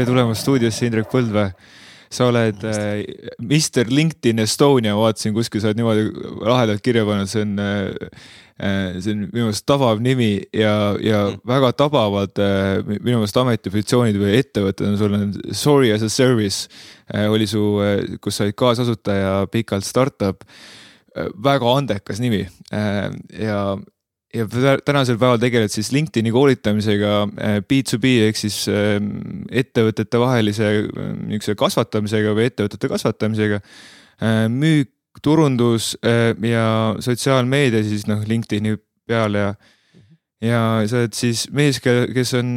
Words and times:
tere 0.00 0.14
tulemast 0.14 0.46
stuudiosse, 0.46 0.88
Indrek 0.88 1.08
Põldvee. 1.12 1.52
sa 2.10 2.26
oled 2.26 2.64
äh, 2.66 3.04
Mr 3.38 3.86
LinkedIn 3.86 4.42
Estonia, 4.42 4.96
vaatasin 4.98 5.30
kuskil, 5.30 5.60
sa 5.62 5.68
oled 5.70 5.78
niimoodi 5.78 6.08
lahedalt 6.42 6.82
kirja 6.82 7.04
pannud, 7.06 7.30
see 7.30 7.44
on 7.44 7.52
äh, 7.62 8.08
äh,, 8.58 8.96
see 8.96 9.12
on 9.14 9.20
minu 9.28 9.44
meelest 9.44 9.62
tabav 9.68 10.00
nimi 10.02 10.40
ja, 10.50 10.72
ja 10.98 11.20
mm. 11.28 11.44
väga 11.46 11.70
tabavad 11.84 12.42
äh, 12.42 12.80
minu 12.96 13.20
meelest 13.20 13.38
ametipositsioonid 13.44 14.18
või 14.18 14.40
ettevõtted 14.40 14.88
on 14.88 14.98
sul 14.98 15.14
on 15.20 15.30
Sorry 15.54 15.92
as 15.94 16.02
a 16.02 16.10
service 16.10 16.66
äh, 17.14 17.28
oli 17.30 17.46
su 17.50 17.62
äh,, 17.84 18.18
kus 18.18 18.40
sa 18.40 18.48
olid 18.48 18.58
kaasasutaja 18.58 19.46
pikalt 19.52 19.86
startup 19.86 20.42
äh,. 21.14 21.30
väga 21.30 21.76
andekas 21.78 22.18
nimi 22.24 22.42
äh, 22.74 23.06
ja 23.38 23.62
ja 24.34 24.46
tänasel 24.84 25.18
päeval 25.18 25.40
tegeled 25.42 25.72
siis 25.72 25.90
LinkedIni 25.92 26.30
koolitamisega 26.34 27.14
B2B 27.66 28.12
äh, 28.14 28.28
ehk 28.28 28.38
siis 28.38 28.62
ähm, 28.70 29.42
ettevõtete 29.50 30.20
vahelise 30.22 30.70
äh, 30.70 31.10
niisuguse 31.24 31.56
kasvatamisega 31.58 32.34
või 32.36 32.46
ettevõtete 32.50 32.90
kasvatamisega. 32.92 33.60
Müük, 34.52 34.90
turundus 35.24 35.94
ja 36.44 36.64
sotsiaalmeedia 37.00 37.80
siis 37.82 38.04
noh, 38.04 38.20
LinkedIni 38.28 38.74
peal 39.08 39.38
ja, 39.38 39.46
ja 40.44 40.60
sa 40.86 41.00
oled 41.00 41.16
siis 41.16 41.46
mees, 41.56 41.80
kes 41.80 42.34
on, 42.36 42.52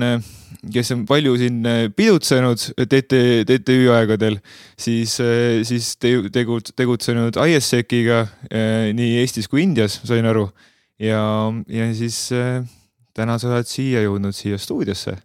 kes 0.76 0.91
on 0.91 1.05
palju 1.08 1.38
siin 1.40 1.63
pidutsenud 1.96 2.68
TT, 2.84 3.21
TTÜ 3.48 3.80
aegadel, 3.96 4.38
siis, 4.76 5.16
siis 5.71 5.94
tegutsenud 6.04 7.40
ISEC-iga 7.48 8.26
nii 8.99 9.18
Eestis 9.24 9.48
kui 9.48 9.63
Indias, 9.63 10.02
sain 10.04 10.27
aru 10.27 10.49
ja, 11.03 11.23
ja 11.67 11.88
siis 11.98 12.17
äh, 12.35 12.63
täna 13.15 13.37
sa 13.41 13.51
oled 13.51 13.70
siia 13.70 14.04
jõudnud, 14.05 14.35
siia 14.35 14.59
stuudiosse. 14.62 15.15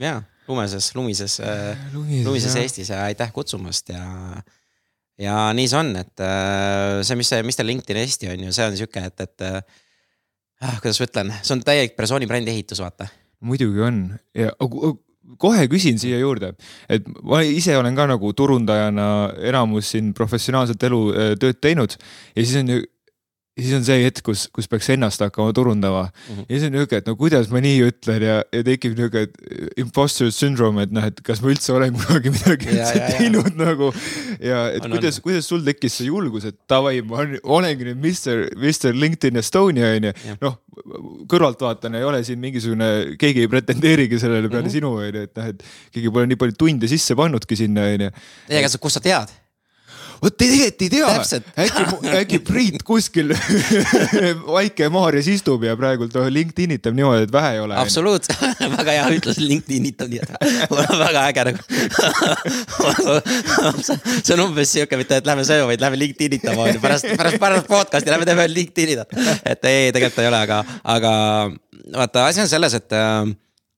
ja, 0.00 0.20
lumeses, 0.48 0.92
lumises 0.96 1.38
äh,, 1.44 1.76
lumises, 1.94 2.54
jah. 2.54 2.62
Eestis 2.62 2.92
ja 2.92 3.02
aitäh 3.08 3.32
kutsumast 3.34 3.92
ja, 3.92 4.04
ja 5.20 5.36
nii 5.56 5.68
see 5.68 5.80
on, 5.80 5.92
et 6.00 6.24
äh, 6.24 7.02
see, 7.02 7.18
mis 7.20 7.32
see, 7.32 7.44
mis 7.46 7.58
teil 7.58 7.70
LinkedIn 7.72 8.02
Eesti 8.04 8.32
on 8.32 8.48
ju, 8.48 8.54
see 8.56 8.70
on 8.70 8.78
sihuke, 8.78 9.04
et, 9.10 9.26
et 9.26 9.46
äh, 9.48 9.60
ah, 10.62 10.80
kuidas 10.80 11.02
ma 11.02 11.10
ütlen, 11.10 11.36
see 11.42 11.56
on 11.56 11.66
täielik 11.66 11.98
persooni 11.98 12.30
brändi 12.30 12.54
ehitus, 12.54 12.82
vaata. 12.84 13.10
muidugi 13.44 13.84
on 13.84 14.02
ja 14.36 14.52
kohe 15.38 15.66
küsin 15.68 15.98
siia 16.00 16.20
juurde, 16.22 16.54
et 16.88 17.04
ma 17.20 17.42
ise 17.44 17.76
olen 17.76 17.96
ka 17.98 18.06
nagu 18.08 18.30
turundajana 18.32 19.08
enamus 19.50 19.92
siin 19.92 20.14
professionaalset 20.16 20.88
elu 20.88 21.02
äh, 21.12 21.34
tööd 21.40 21.60
teinud 21.60 21.98
ja 21.98 22.44
siis 22.44 22.56
on 22.62 22.72
ju 22.76 22.86
ja 23.58 23.64
siis 23.64 23.74
on 23.74 23.84
see 23.86 24.02
hetk, 24.04 24.22
kus, 24.26 24.44
kus 24.54 24.68
peaks 24.70 24.88
ennast 24.94 25.22
hakkama 25.24 25.52
turundama 25.56 26.04
mm. 26.06 26.34
-hmm. 26.34 26.44
ja 26.46 26.52
siis 26.54 26.66
on 26.68 26.74
nihuke, 26.76 27.00
et 27.02 27.08
no 27.10 27.16
kuidas 27.18 27.48
ma 27.50 27.60
nii 27.64 27.80
ütlen 27.88 28.22
ja, 28.22 28.36
ja 28.54 28.62
tekib 28.64 28.94
nihuke 28.98 29.24
imposter 29.82 30.30
syndrome, 30.34 30.84
et 30.86 30.94
noh, 30.94 31.06
et 31.10 31.18
kas 31.26 31.42
ma 31.42 31.50
üldse 31.50 31.74
olen 31.74 31.94
kunagi 31.98 32.32
midagi 32.34 32.76
ja, 32.76 32.86
ja, 32.94 33.08
teinud 33.18 33.50
ja. 33.50 33.56
nagu. 33.64 33.90
ja 34.38 34.60
et 34.76 34.86
on, 34.86 34.94
kuidas, 34.94 35.18
kuidas 35.24 35.50
sul 35.50 35.64
tekkis 35.66 35.98
see 35.98 36.06
julgus, 36.06 36.46
et 36.52 36.58
davai, 36.70 37.00
ma 37.02 37.26
olengi 37.42 37.90
nüüd 37.90 37.98
Mr, 37.98 38.46
Mr 38.54 38.94
LinkedIn 38.94 39.42
Estonia 39.42 39.90
on 39.96 40.08
ju. 40.10 40.14
noh, 40.44 40.60
kõrvaltvaatajana 41.34 41.98
ei 41.98 42.06
ole 42.06 42.22
siin 42.26 42.38
mingisugune, 42.42 42.92
keegi 43.18 43.42
ei 43.42 43.50
pretendeerigi 43.50 44.22
sellele 44.22 44.46
peale 44.46 44.68
mm 44.68 44.70
-hmm. 44.70 44.78
sinu 44.78 44.94
on 44.94 45.10
ju, 45.10 45.26
et 45.26 45.34
noh, 45.34 45.50
et 45.50 45.66
keegi 45.90 46.14
pole 46.14 46.30
nii 46.30 46.38
palju 46.38 46.58
tunde 46.58 46.88
sisse 46.88 47.18
pannudki 47.18 47.58
sinna 47.58 47.90
on 47.90 48.08
ju. 48.08 48.14
ei, 48.48 48.62
aga 48.62 48.70
kust 48.78 49.00
sa 49.00 49.02
tead? 49.02 49.34
Vot 50.22 50.36
tegelikult 50.38 50.84
ei 50.84 50.90
tea, 50.92 51.08
äkki, 51.64 51.82
äkki 52.20 52.40
Priit 52.46 52.82
kuskil 52.86 53.32
Vaike-Maarjas 54.56 55.28
istub 55.32 55.64
ja 55.66 55.76
praegult 55.78 56.14
LinkedIn 56.14 56.76
itab 56.78 56.96
niimoodi, 56.98 57.28
et 57.28 57.34
vähe 57.34 57.54
ei 57.56 57.62
ole. 57.64 57.76
absoluutselt 57.78 58.38
väga 58.78 58.96
hea 58.98 59.06
ütlus, 59.18 59.40
LinkedIn 59.42 59.88
itab 59.92 60.12
nii, 60.12 60.22
et 60.24 60.30
väga 60.72 61.24
äge 61.28 61.46
nagu 61.50 61.60
see 64.24 64.34
on 64.36 64.44
umbes 64.48 64.74
sihuke, 64.74 64.98
mitte 65.00 65.20
et 65.22 65.28
lähme 65.28 65.46
sööma, 65.48 65.70
vaid 65.72 65.82
lähme 65.82 66.00
LinkedIn 66.02 66.38
itama 66.40 66.66
on 66.66 66.74
ju, 66.74 66.82
pärast, 66.82 67.08
pärast, 67.18 67.40
pärast 67.42 67.70
podcast'i 67.70 68.12
lähme 68.12 68.28
teeme 68.28 68.48
LinkedIn'i. 68.52 68.98
et 69.44 69.68
ei, 69.70 69.92
tegelikult 69.94 70.22
ei 70.24 70.30
ole, 70.30 70.40
aga, 70.48 70.62
aga 70.96 71.12
vaata, 71.94 72.26
asi 72.28 72.42
on 72.42 72.50
selles, 72.50 72.74
et 72.78 72.96
äh, 72.96 73.28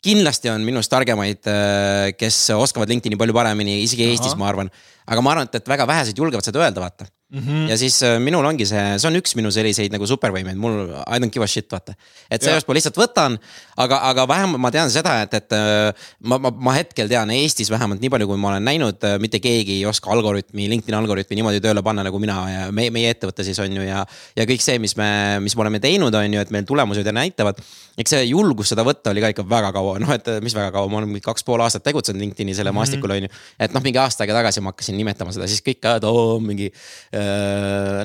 kindlasti 0.05 0.51
on 0.53 0.65
minust 0.65 0.93
targemaid, 0.93 1.45
äh, 1.51 2.11
kes 2.19 2.43
oskavad 2.57 2.91
LinkedIn'i 2.93 3.19
palju 3.21 3.37
paremini, 3.37 3.81
isegi 3.84 4.09
Eestis, 4.09 4.37
ma 4.41 4.49
arvan 4.51 4.72
aga 5.10 5.25
ma 5.25 5.34
arvan, 5.34 5.50
et, 5.50 5.66
väga 5.69 5.87
vähesed 5.91 6.19
julgevad 6.19 6.47
seda 6.47 6.62
öelda, 6.62 6.82
vaata 6.82 7.09
mm. 7.31 7.41
-hmm. 7.41 7.71
ja 7.71 7.77
siis 7.79 8.03
äh, 8.03 8.19
minul 8.21 8.45
ongi 8.45 8.67
see, 8.67 8.83
see 8.99 9.09
on 9.09 9.17
üks 9.19 9.35
minu 9.39 9.51
selliseid 9.55 9.93
nagu 9.95 10.07
supervõimeid, 10.07 10.59
mul 10.59 10.91
I 11.07 11.21
don't 11.23 11.31
give 11.33 11.45
a 11.45 11.49
shit, 11.49 11.69
vaata. 11.73 11.95
et 12.31 12.43
seepärast 12.43 12.69
ma 12.69 12.75
lihtsalt 12.75 12.99
võtan, 12.99 13.39
aga, 13.77 14.01
aga 14.11 14.27
vähemalt 14.29 14.63
ma 14.63 14.71
tean 14.75 14.91
seda, 14.91 15.21
et, 15.23 15.35
et 15.35 15.57
äh, 15.57 16.09
ma, 16.21 16.39
ma, 16.39 16.51
ma 16.51 16.75
hetkel 16.77 17.09
tean 17.09 17.31
Eestis 17.35 17.71
vähemalt 17.71 18.03
nii 18.03 18.11
palju, 18.11 18.29
kui 18.31 18.41
ma 18.41 18.53
olen 18.55 18.67
näinud, 18.67 18.99
äh, 19.07 19.19
mitte 19.23 19.41
keegi 19.41 19.79
ei 19.81 19.87
oska 19.87 20.11
algoritmi, 20.11 20.69
LinkedIn'i 20.73 20.99
algoritmi 20.99 21.39
niimoodi 21.39 21.63
tööle 21.63 21.83
panna 21.87 22.05
nagu 22.07 22.19
mina 22.23 22.39
ja 22.51 22.67
meie, 22.75 22.91
meie 22.95 23.15
ettevõte 23.15 23.47
siis 23.47 23.59
on 23.63 23.77
ju 23.79 23.87
ja. 23.87 24.05
ja 24.37 24.49
kõik 24.49 24.65
see, 24.65 24.79
mis 24.83 24.97
me, 24.99 25.39
mis 25.45 25.57
me 25.57 25.67
oleme 25.67 25.81
teinud, 25.81 26.15
on 26.15 26.35
ju, 26.35 26.41
et 26.41 26.51
meil 26.51 26.67
tulemused 26.67 27.07
ja 27.07 27.15
näitavad. 27.15 27.63
eks 28.01 28.17
see 28.17 28.25
julgus 28.31 28.73
seda 28.73 28.85
võtta 28.87 29.11
oli 29.13 29.23
ka 29.23 29.33
ikka 29.35 29.47
väga 29.49 29.73
kaua, 29.77 29.99
noh, 30.03 30.13
et 30.15 30.29
mis 30.43 30.55
väga 30.57 30.71
kaua, 30.75 30.89
ma 30.89 31.01
olen 31.01 31.11
mingi 31.13 31.25
kaks 31.25 31.45
pool 31.45 31.61
aastat 31.61 31.85
tegutsenud 31.85 32.21
LinkedIn'i 32.21 32.55
selle 32.55 32.71
mm 32.71 32.75
-hmm. 32.75 32.81
maastikul 32.81 33.11
on 33.11 33.23
ju. 33.23 33.29
et 33.59 33.75
noh, 33.75 33.83
mingi 33.83 33.99
aasta 33.99 34.25
aega 34.25 34.35
tagasi 34.41 34.61
ma 34.61 34.73
hakkasin 34.73 34.97
nimetama 34.97 35.33
seda, 35.33 35.47
siis 35.47 35.63
kõik, 35.63 35.85
et 35.97 36.05
oo 36.05 36.39
mingi 36.41 36.71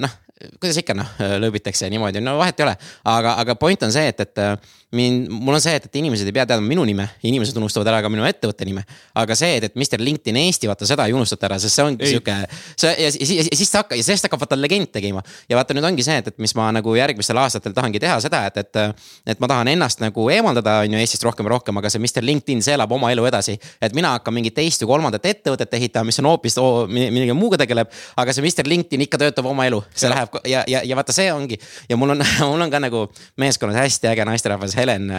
noh, 0.03 0.16
kuidas 0.59 0.80
ikka 0.81 0.96
noh, 0.98 1.12
lõõbitakse 1.42 1.90
niimoodi, 1.92 2.22
no 2.24 2.38
vahet 2.40 2.59
ei 2.59 2.68
ole. 2.68 2.76
aga, 3.12 3.36
aga 3.44 3.56
point 3.59 3.88
on 3.88 3.94
see, 3.96 4.12
et, 4.12 4.26
et 4.26 4.44
mind, 4.95 5.29
mul 5.29 5.56
on 5.57 5.61
see, 5.63 5.75
et, 5.78 5.85
et 5.88 5.97
inimesed 6.00 6.28
ei 6.28 6.35
pea 6.35 6.45
teadma 6.50 6.66
minu 6.67 6.83
nime, 6.88 7.07
inimesed 7.28 7.57
unustavad 7.59 7.89
ära 7.91 8.01
ka 8.06 8.11
minu 8.11 8.25
ettevõtte 8.28 8.67
nime. 8.67 8.83
aga 9.22 9.38
see, 9.38 9.57
et, 9.59 9.67
et 9.69 9.75
Mr 9.78 10.01
LinkedIn 10.01 10.39
Eesti, 10.41 10.69
vaata 10.72 10.88
seda 10.89 11.06
ei 11.09 11.16
unustata 11.16 11.50
ära, 11.50 11.59
sest 11.61 11.78
see 11.78 11.85
ongi 11.85 12.09
sihuke, 12.09 12.35
see 12.79 12.91
ja, 12.91 13.09
ja, 13.09 13.28
ja, 13.39 13.45
siis 13.59 13.72
ta 13.72 13.84
hakkab, 13.84 13.97
ja 14.00 14.07
sellest 14.07 14.28
hakkab 14.28 14.44
vaata 14.45 14.57
legend 14.59 14.91
tegema. 14.95 15.23
ja 15.50 15.59
vaata, 15.59 15.75
nüüd 15.78 15.88
ongi 15.88 16.05
see, 16.05 16.17
et, 16.22 16.31
et 16.31 16.44
mis 16.44 16.55
ma 16.57 16.69
nagu 16.75 16.95
järgmistel 16.97 17.39
aastatel 17.41 17.75
tahangi 17.75 18.01
teha 18.03 18.17
seda, 18.23 18.45
et, 18.50 18.61
et, 18.63 18.81
et 19.35 19.44
ma 19.44 19.51
tahan 19.51 19.72
ennast 19.75 20.03
nagu 20.03 20.29
eemaldada, 20.34 20.79
on 20.85 20.97
ju, 20.97 21.03
Eestist 21.05 21.25
rohkem 21.28 21.47
ja 21.50 21.55
rohkem, 21.55 21.78
aga 21.81 21.91
see 21.91 22.01
Mr 22.01 22.25
LinkedIn, 22.25 22.63
see 22.66 22.75
elab 22.78 22.91
oma 22.95 23.11
elu 23.13 23.28
edasi. 23.29 23.57
et 23.81 23.95
mina 23.95 24.16
hakkan 24.16 24.34
mingit 24.35 24.55
teist 24.57 24.81
või 24.84 24.95
kolmandat 24.95 25.25
ettevõtet 25.29 25.73
ehitama, 25.78 26.09
mis 26.09 26.19
on 26.23 26.31
hoopis 26.31 26.57
oh, 26.61 26.85
millegi 26.89 27.35
muuga 27.38 27.59
tegeleb. 27.61 27.91
aga 28.17 28.34
see 28.34 28.45
Mr 28.45 28.69
LinkedIn 28.69 29.05
ikka 29.07 29.19
töötab 29.22 29.50
oma 29.50 29.67
elu, 29.69 29.81
see 29.94 30.09
ja. 30.09 30.16
läheb 30.16 30.39
ja, 30.45 30.63
ja, 30.67 30.81
ja 30.85 30.97
vaata, 30.97 31.16
see 31.16 31.31
ongi 31.34 31.59
ja 31.89 31.97
mul 32.00 32.16
on 32.16 32.23
mul 32.51 32.61
on 32.61 32.72
ka 32.72 32.79
nagu 32.81 33.05
meeskonnas 33.41 33.78
hästi 33.79 34.09
äge 34.11 34.25
naisterahvas 34.28 34.75
Helen 34.85 35.12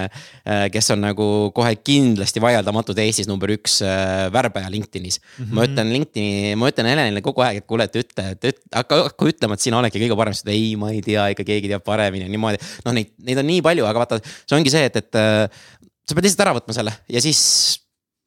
Äh, 0.47 0.69
kes 0.71 0.93
on 0.95 1.01
nagu 1.03 1.25
kohe 1.51 1.73
kindlasti 1.83 2.39
vaieldamatult 2.39 3.01
Eestis 3.03 3.27
number 3.27 3.51
üks 3.51 3.81
äh, 3.83 4.29
värbaja 4.31 4.69
LinkedInis 4.71 5.17
mm. 5.19 5.33
-hmm. 5.41 5.57
ma 5.59 5.65
ütlen 5.67 5.89
LinkedIn'i, 5.91 6.53
ma 6.55 6.69
ütlen 6.71 6.87
Helenile 6.87 7.23
kogu 7.25 7.43
aeg, 7.43 7.59
et 7.59 7.67
kuule, 7.67 7.89
et 7.89 7.99
ütle, 7.99 8.27
et, 8.37 8.47
et 8.53 8.61
hakka, 8.71 9.01
hakka 9.09 9.27
ütlema, 9.33 9.57
et 9.59 9.65
sina 9.65 9.81
oledki 9.81 10.05
kõige 10.05 10.19
parem, 10.21 10.37
siis 10.37 10.47
ta 10.47 10.55
ei, 10.55 10.77
ma 10.79 10.93
ei 10.95 11.01
tea, 11.03 11.25
ikka 11.35 11.43
keegi 11.49 11.73
teab 11.73 11.83
paremini 11.83 12.29
ja 12.29 12.31
niimoodi. 12.31 12.63
noh, 12.87 12.95
neid, 12.95 13.11
neid 13.27 13.43
on 13.43 13.51
nii 13.51 13.65
palju, 13.67 13.89
aga 13.91 14.05
vaata, 14.05 14.21
see 14.23 14.55
ongi 14.61 14.71
see, 14.77 14.85
et, 14.87 15.01
et 15.03 15.19
äh, 15.19 15.67
sa 16.07 16.15
pead 16.15 16.29
lihtsalt 16.29 16.45
ära 16.47 16.55
võtma 16.61 16.79
selle 16.79 16.95
ja 17.11 17.25
siis 17.27 17.43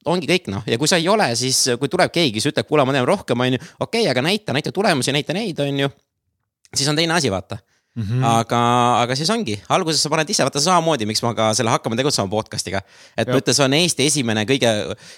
ongi 0.04 0.28
kõik 0.28 0.52
noh, 0.52 0.68
ja 0.68 0.76
kui 0.76 0.92
sa 0.92 1.00
ei 1.00 1.08
ole, 1.08 1.32
siis 1.40 1.62
kui 1.80 1.88
tuleb 1.88 2.12
keegi, 2.12 2.36
kes 2.36 2.50
ütleb, 2.52 2.68
kuule, 2.68 2.84
ma 2.84 2.98
tean 2.98 3.08
rohkem, 3.08 3.46
on 3.46 3.56
ju, 3.56 3.64
okei 3.80 4.04
okay,, 4.04 4.12
aga 4.12 4.28
näita, 4.28 4.52
näita 4.52 4.76
tulemusi, 4.76 5.16
näita 5.16 5.32
neid, 5.32 5.64
on 5.64 5.86
ju. 5.86 5.94
siis 6.74 6.92
on 6.92 7.00
teine 7.00 7.16
asi, 7.16 7.32
vaata 7.32 7.62
Mm 7.98 8.04
-hmm. 8.06 8.24
aga, 8.24 8.60
aga 9.02 9.14
siis 9.18 9.30
ongi, 9.34 9.56
alguses 9.68 10.02
sa 10.02 10.08
paned 10.08 10.28
ise, 10.30 10.44
vaata 10.46 10.60
samamoodi, 10.62 11.06
miks 11.10 11.22
ma 11.26 11.34
ka 11.34 11.50
selle 11.54 11.72
Hakkame 11.74 11.96
tegutsema 11.98 12.30
podcast'iga. 12.30 12.82
et 13.16 13.28
ma 13.28 13.40
ütlen, 13.40 13.54
see 13.54 13.64
on 13.64 13.74
Eesti 13.74 14.06
esimene 14.06 14.44
kõige, 14.46 14.70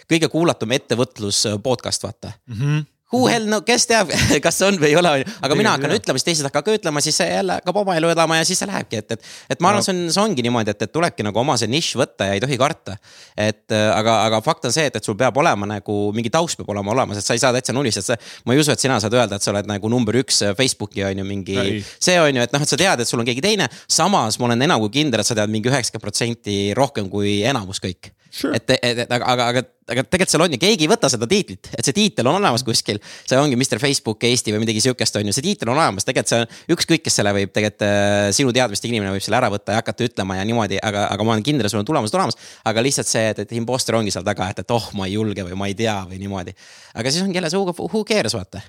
kõige 0.09 0.29
kuulatum 0.33 0.73
ettevõtlus 0.73 1.45
podcast, 1.63 2.03
vaata 2.03 2.33
mm. 2.47 2.55
-hmm 2.57 2.92
who 3.13 3.27
hell 3.29 3.47
no, 3.49 3.61
kes 3.67 3.85
teab, 3.91 4.11
kas 4.47 4.59
on 4.67 4.79
või 4.81 4.93
ei 4.93 4.97
ole, 4.99 5.11
on 5.13 5.23
ju. 5.23 5.29
aga 5.45 5.57
mina 5.59 5.75
hakkan 5.77 5.95
ütlema, 5.97 6.21
siis 6.21 6.29
teised 6.31 6.49
hakkavad 6.49 6.67
ka 6.69 6.77
ütlema, 6.79 7.03
siis 7.05 7.21
jälle 7.21 7.59
hakkab 7.61 7.81
oma 7.83 7.97
elu 7.99 8.13
elama 8.15 8.39
ja 8.39 8.47
siis 8.49 8.63
see 8.63 8.69
lähebki, 8.71 9.03
et, 9.03 9.17
et. 9.17 9.31
et 9.53 9.63
ma 9.63 9.73
arvan, 9.73 9.85
see 9.85 9.93
on, 9.95 10.03
see 10.15 10.23
ongi 10.23 10.45
niimoodi, 10.47 10.73
et, 10.73 10.87
et 10.87 10.93
tulebki 10.93 11.27
nagu 11.27 11.43
oma 11.43 11.59
see 11.61 11.69
nišš 11.73 11.99
võtta 12.01 12.31
ja 12.31 12.39
ei 12.39 12.43
tohi 12.43 12.59
karta. 12.61 12.97
et 13.37 13.75
äh, 13.75 13.89
aga, 13.93 14.17
aga 14.29 14.41
fakt 14.45 14.65
on 14.69 14.75
see, 14.75 14.87
et, 14.89 14.97
et 14.97 15.05
sul 15.05 15.19
peab 15.19 15.37
olema 15.43 15.69
nagu 15.69 15.99
mingi 16.17 16.33
taust 16.33 16.61
peab 16.61 16.73
olema 16.73 16.95
olemas, 16.97 17.21
et 17.21 17.29
sa 17.29 17.37
ei 17.37 17.43
saa 17.43 17.53
täitsa 17.55 17.77
nullist, 17.77 18.01
et 18.01 18.09
sa. 18.09 18.19
ma 18.47 18.57
ei 18.57 18.65
usu, 18.65 18.73
et 18.73 18.81
sina 18.81 18.99
saad 19.03 19.19
öelda, 19.19 19.37
et 19.37 19.45
sa 19.45 19.53
oled 19.53 19.69
nagu 19.69 19.93
number 19.93 20.17
üks 20.23 20.43
Facebooki 20.59 21.05
on 21.09 21.23
ju 21.23 21.29
mingi. 21.29 21.85
see 22.01 22.17
on 22.21 22.33
ju, 22.33 22.49
et 22.49 22.57
noh, 22.57 22.65
et 22.65 22.75
sa 22.75 22.81
tead, 22.81 23.05
et 23.05 23.09
sul 23.09 23.21
on 23.21 23.29
keegi 23.29 23.45
teine. 23.45 23.69
samas 23.89 24.41
ma 24.41 24.51
olen 24.51 24.69
enam 24.69 24.81
kui 24.87 24.97
kindel, 25.03 25.21
et 25.21 25.29
sa 25.29 25.37
tead 25.39 25.53
mingi 25.53 25.71
üheksakümmend 25.71 26.03
protsenti 26.03 26.59
rohkem 26.79 27.13
kui 27.13 27.41
enamus 27.47 27.83
kõik 27.83 28.13
sure.. 28.33 28.57
et, 28.57 28.73
et, 28.81 29.03
aga, 29.07 29.27
aga, 29.33 29.47
aga, 29.53 29.63
aga 29.93 30.05
tegelikult 30.07 30.33
seal 30.33 30.45
on 30.47 30.57
ju, 30.57 30.61
keegi 30.63 30.87
ei 30.87 30.91
võta 30.91 31.11
seda 31.13 31.29
tiitlit, 31.31 31.71
et 31.77 31.87
see 31.87 31.97
tiitel 31.97 32.29
on 32.31 32.39
olemas 32.41 32.65
kuskil. 32.67 32.99
see 33.29 33.39
ongi 33.39 33.59
Mr 33.59 33.81
Facebook 33.83 34.25
Eesti 34.29 34.55
või 34.55 34.65
midagi 34.65 34.83
sihukest 34.85 35.21
on 35.21 35.31
ju, 35.31 35.37
see 35.37 35.47
tiitel 35.47 35.73
on 35.73 35.79
olemas, 35.79 36.07
tegelikult 36.09 36.33
see 36.33 36.43
on 36.43 36.77
ükskõik, 36.77 37.05
kes 37.07 37.21
selle 37.21 37.35
võib 37.37 37.55
tegelikult 37.55 37.87
äh, 37.87 38.29
sinu 38.37 38.55
teadmistega 38.57 38.95
inimene 38.97 39.15
võib 39.17 39.25
selle 39.25 39.41
ära 39.41 39.53
võtta 39.53 39.77
ja 39.77 39.83
hakata 39.83 40.09
ütlema 40.09 40.41
ja 40.41 40.47
niimoodi, 40.49 40.81
aga, 40.83 41.07
aga 41.13 41.29
ma 41.29 41.37
olen 41.37 41.47
kindel, 41.47 41.71
sul 41.73 41.83
on 41.83 41.89
tulemused 41.89 42.19
olemas. 42.19 42.39
aga 42.69 42.87
lihtsalt 42.89 43.11
see, 43.11 43.25
et, 43.35 43.43
et 43.47 43.57
imposter 43.59 43.99
ongi 43.99 44.15
seal 44.15 44.27
taga, 44.27 44.51
et, 44.53 44.65
et 44.65 44.77
oh, 44.77 44.93
ma 44.99 45.09
ei 45.09 45.19
julge 45.19 45.47
või 45.49 45.59
ma 45.59 45.71
ei 45.71 45.79
tea 45.79 45.99
või 46.09 46.23
niimoodi. 46.23 46.57
aga 46.95 47.13
siis 47.13 47.27
ongi 47.27 47.41
jälle 47.41 47.53
see 47.53 47.61
who 47.63 48.07
cares 48.09 48.39
vaata 48.39 48.63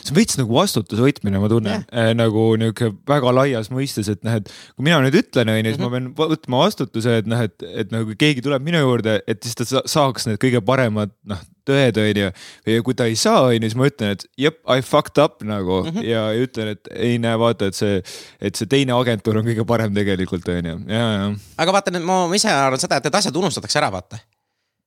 see 0.00 0.12
on 0.12 0.18
veits 0.18 0.38
nagu 0.40 0.56
vastutuse 0.56 1.04
võtmine, 1.04 1.40
ma 1.42 1.50
tunnen 1.52 1.76
yeah. 1.76 2.10
äh, 2.10 2.12
nagu 2.16 2.46
nihuke 2.60 2.92
väga 3.08 3.32
laias 3.36 3.70
mõistes, 3.74 4.10
et 4.12 4.22
noh, 4.26 4.38
et 4.40 4.50
kui 4.50 4.86
mina 4.86 5.00
nüüd 5.04 5.18
ütlen, 5.20 5.52
onju, 5.54 5.72
siis 5.72 5.82
ma 5.82 5.88
mhm. 5.90 6.12
pean 6.14 6.34
võtma 6.34 6.62
vastutuse, 6.64 7.18
et 7.22 7.30
noh, 7.30 7.42
et, 7.46 7.66
et 7.84 7.94
nagu 7.94 8.08
kui 8.10 8.18
keegi 8.20 8.44
tuleb 8.44 8.64
minu 8.64 8.82
juurde, 8.82 9.18
et 9.30 9.42
siis 9.44 9.58
ta 9.58 9.66
saaks 9.66 10.28
need 10.28 10.40
kõige 10.42 10.62
paremad 10.64 11.12
noh, 11.28 11.40
tõed, 11.68 11.98
onju. 12.00 12.30
ja 12.74 12.84
kui 12.84 12.98
ta 12.98 13.08
ei 13.08 13.16
saa, 13.18 13.46
onju, 13.48 13.64
siis 13.68 13.78
ma 13.78 13.88
ütlen, 13.88 14.14
et 14.18 14.26
jep, 14.46 14.60
I 14.68 14.84
fucked 14.84 15.20
up 15.22 15.42
nagu 15.46 15.82
mm 15.82 15.90
-hmm. 15.90 16.06
ja, 16.10 16.26
ütlen, 16.36 16.74
et 16.76 16.92
ei 16.92 17.18
näe, 17.22 17.38
vaata, 17.40 17.70
et 17.72 17.78
see, 17.78 18.02
et 18.40 18.54
see 18.54 18.70
teine 18.70 18.96
agentuur 18.96 19.40
on 19.40 19.48
kõige 19.48 19.66
parem 19.66 19.94
tegelikult, 19.94 20.48
onju, 20.48 20.78
ja, 20.88 21.04
ja. 21.18 21.34
aga 21.58 21.76
vaata 21.78 21.94
nüüd 21.94 22.06
ma 22.08 22.24
ise 22.34 22.52
arvan 22.52 22.80
seda, 22.80 23.00
et 23.00 23.08
need 23.08 23.20
asjad 23.20 23.36
unustatakse 23.36 23.80
ära, 23.80 23.92
vaata 23.92 24.20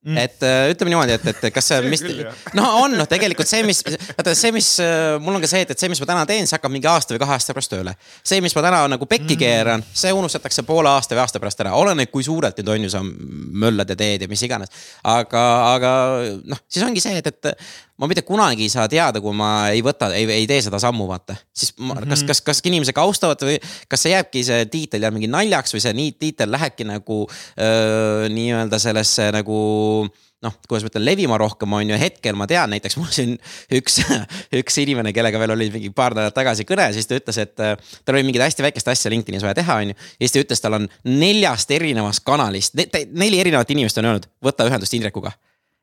mm.. 0.06 0.18
et 0.18 0.44
äh, 0.44 0.70
ütleme 0.72 0.92
niimoodi, 0.94 1.16
et, 1.18 1.26
et 1.32 1.54
kas 1.54 1.70
see, 1.72 1.80
mis, 1.92 2.04
no 2.58 2.66
on 2.84 2.98
noh, 3.00 3.08
tegelikult 3.10 3.50
see, 3.50 3.64
mis, 3.68 3.82
vaata 4.18 4.36
see, 4.38 4.54
mis 4.56 4.70
äh, 4.84 5.16
mul 5.24 5.38
on 5.38 5.44
ka 5.44 5.50
see, 5.52 5.64
et, 5.66 5.74
et 5.74 5.82
see, 5.82 5.90
mis 5.92 6.02
ma 6.04 6.10
täna 6.12 6.28
teen, 6.30 6.48
see 6.50 6.58
hakkab 6.58 6.74
mingi 6.74 6.90
aasta 6.92 7.16
või 7.16 7.24
kahe 7.24 7.38
aasta 7.38 7.56
pärast 7.58 7.74
tööle. 7.74 7.96
see, 8.22 8.42
mis 8.44 8.56
ma 8.58 8.66
täna 8.68 8.84
nagu 8.96 9.10
pekki 9.10 9.36
mm. 9.36 9.42
keeran, 9.42 9.86
see 10.04 10.14
unustatakse 10.16 10.66
poole 10.68 10.92
aasta 10.92 11.18
või 11.18 11.26
aasta 11.26 11.42
pärast 11.44 11.66
ära, 11.66 11.76
oleneb, 11.80 12.12
kui 12.14 12.26
suurelt 12.28 12.60
nüüd 12.62 12.74
on 12.76 12.88
ju 12.88 12.94
sa 12.94 13.04
möllad 13.04 13.94
ja 13.94 14.00
teed 14.00 14.26
ja 14.26 14.32
mis 14.32 14.46
iganes. 14.48 14.74
aga, 15.04 15.44
aga 15.74 15.92
noh, 16.44 16.64
siis 16.70 16.86
ongi 16.88 17.04
see, 17.04 17.20
et, 17.22 17.34
et 17.34 17.54
ma 17.98 18.10
mitte 18.10 18.22
kunagi 18.26 18.68
ei 18.68 18.74
saa 18.74 18.88
teada, 18.92 19.22
kui 19.24 19.34
ma 19.38 19.70
ei 19.74 19.82
võta, 19.86 20.12
ei, 20.16 20.28
ei 20.34 20.48
tee 20.50 20.62
seda 20.66 20.80
sammu, 20.82 21.08
vaata. 21.10 21.36
siis 21.54 21.74
ma, 21.78 21.94
mm 21.94 22.00
-hmm. 22.00 22.10
kas, 22.10 22.24
kas, 22.24 22.42
kas 22.42 22.62
inimesed 22.64 22.98
austavad 22.98 23.42
või 23.42 23.58
kas 23.90 24.06
see 24.06 24.14
jääbki 24.14 24.44
see 24.44 24.66
tiitel 24.66 25.02
jääb 25.02 25.18
mingi 25.18 25.32
naljaks 25.32 25.74
või 25.74 25.82
see 25.82 25.94
nii 25.94 26.12
tiitel 26.20 26.52
lähebki 26.52 26.86
nagu 26.86 27.26
nii-öelda 28.30 28.80
sellesse 28.80 29.32
nagu 29.32 29.58
noh, 30.46 30.54
kuidas 30.68 30.86
ma 30.86 30.92
ütlen, 30.92 31.06
levima 31.06 31.38
rohkem 31.42 31.74
on 31.74 31.90
ju, 31.90 31.98
hetkel 31.98 32.38
ma 32.38 32.46
tean, 32.50 32.70
näiteks 32.70 32.98
mul 33.00 33.10
siin 33.14 33.34
üks, 33.80 33.98
üks 34.60 34.78
inimene, 34.84 35.14
kellega 35.16 35.42
veel 35.42 35.56
oli 35.56 35.70
mingi 35.74 35.90
paar 35.96 36.14
nädalat 36.18 36.36
tagasi 36.38 36.68
kõne, 36.70 36.92
siis 36.94 37.10
ta 37.10 37.18
ütles, 37.18 37.42
et 37.42 37.64
äh, 37.64 37.74
tal 38.06 38.20
oli 38.20 38.28
mingit 38.28 38.46
hästi 38.46 38.66
väikest 38.68 38.94
asja 38.94 39.12
LinkedInis 39.14 39.46
vaja 39.46 39.58
teha, 39.58 39.80
on 39.82 39.94
ju. 39.94 39.98
ja 39.98 40.22
siis 40.22 40.36
ta 40.36 40.46
ütles, 40.46 40.62
tal 40.62 40.78
on 40.78 40.88
neljast 41.10 41.74
erinevast 41.74 42.26
kanalist 42.28 42.78
ne,, 42.78 42.86
neli 43.18 43.42
erinevat 43.42 43.74
inimest 43.74 43.98
on 43.98 44.12
öelnud, 44.12 44.30
võta 44.46 44.70
ühendust 44.70 44.94
Indrekuga 44.94 45.34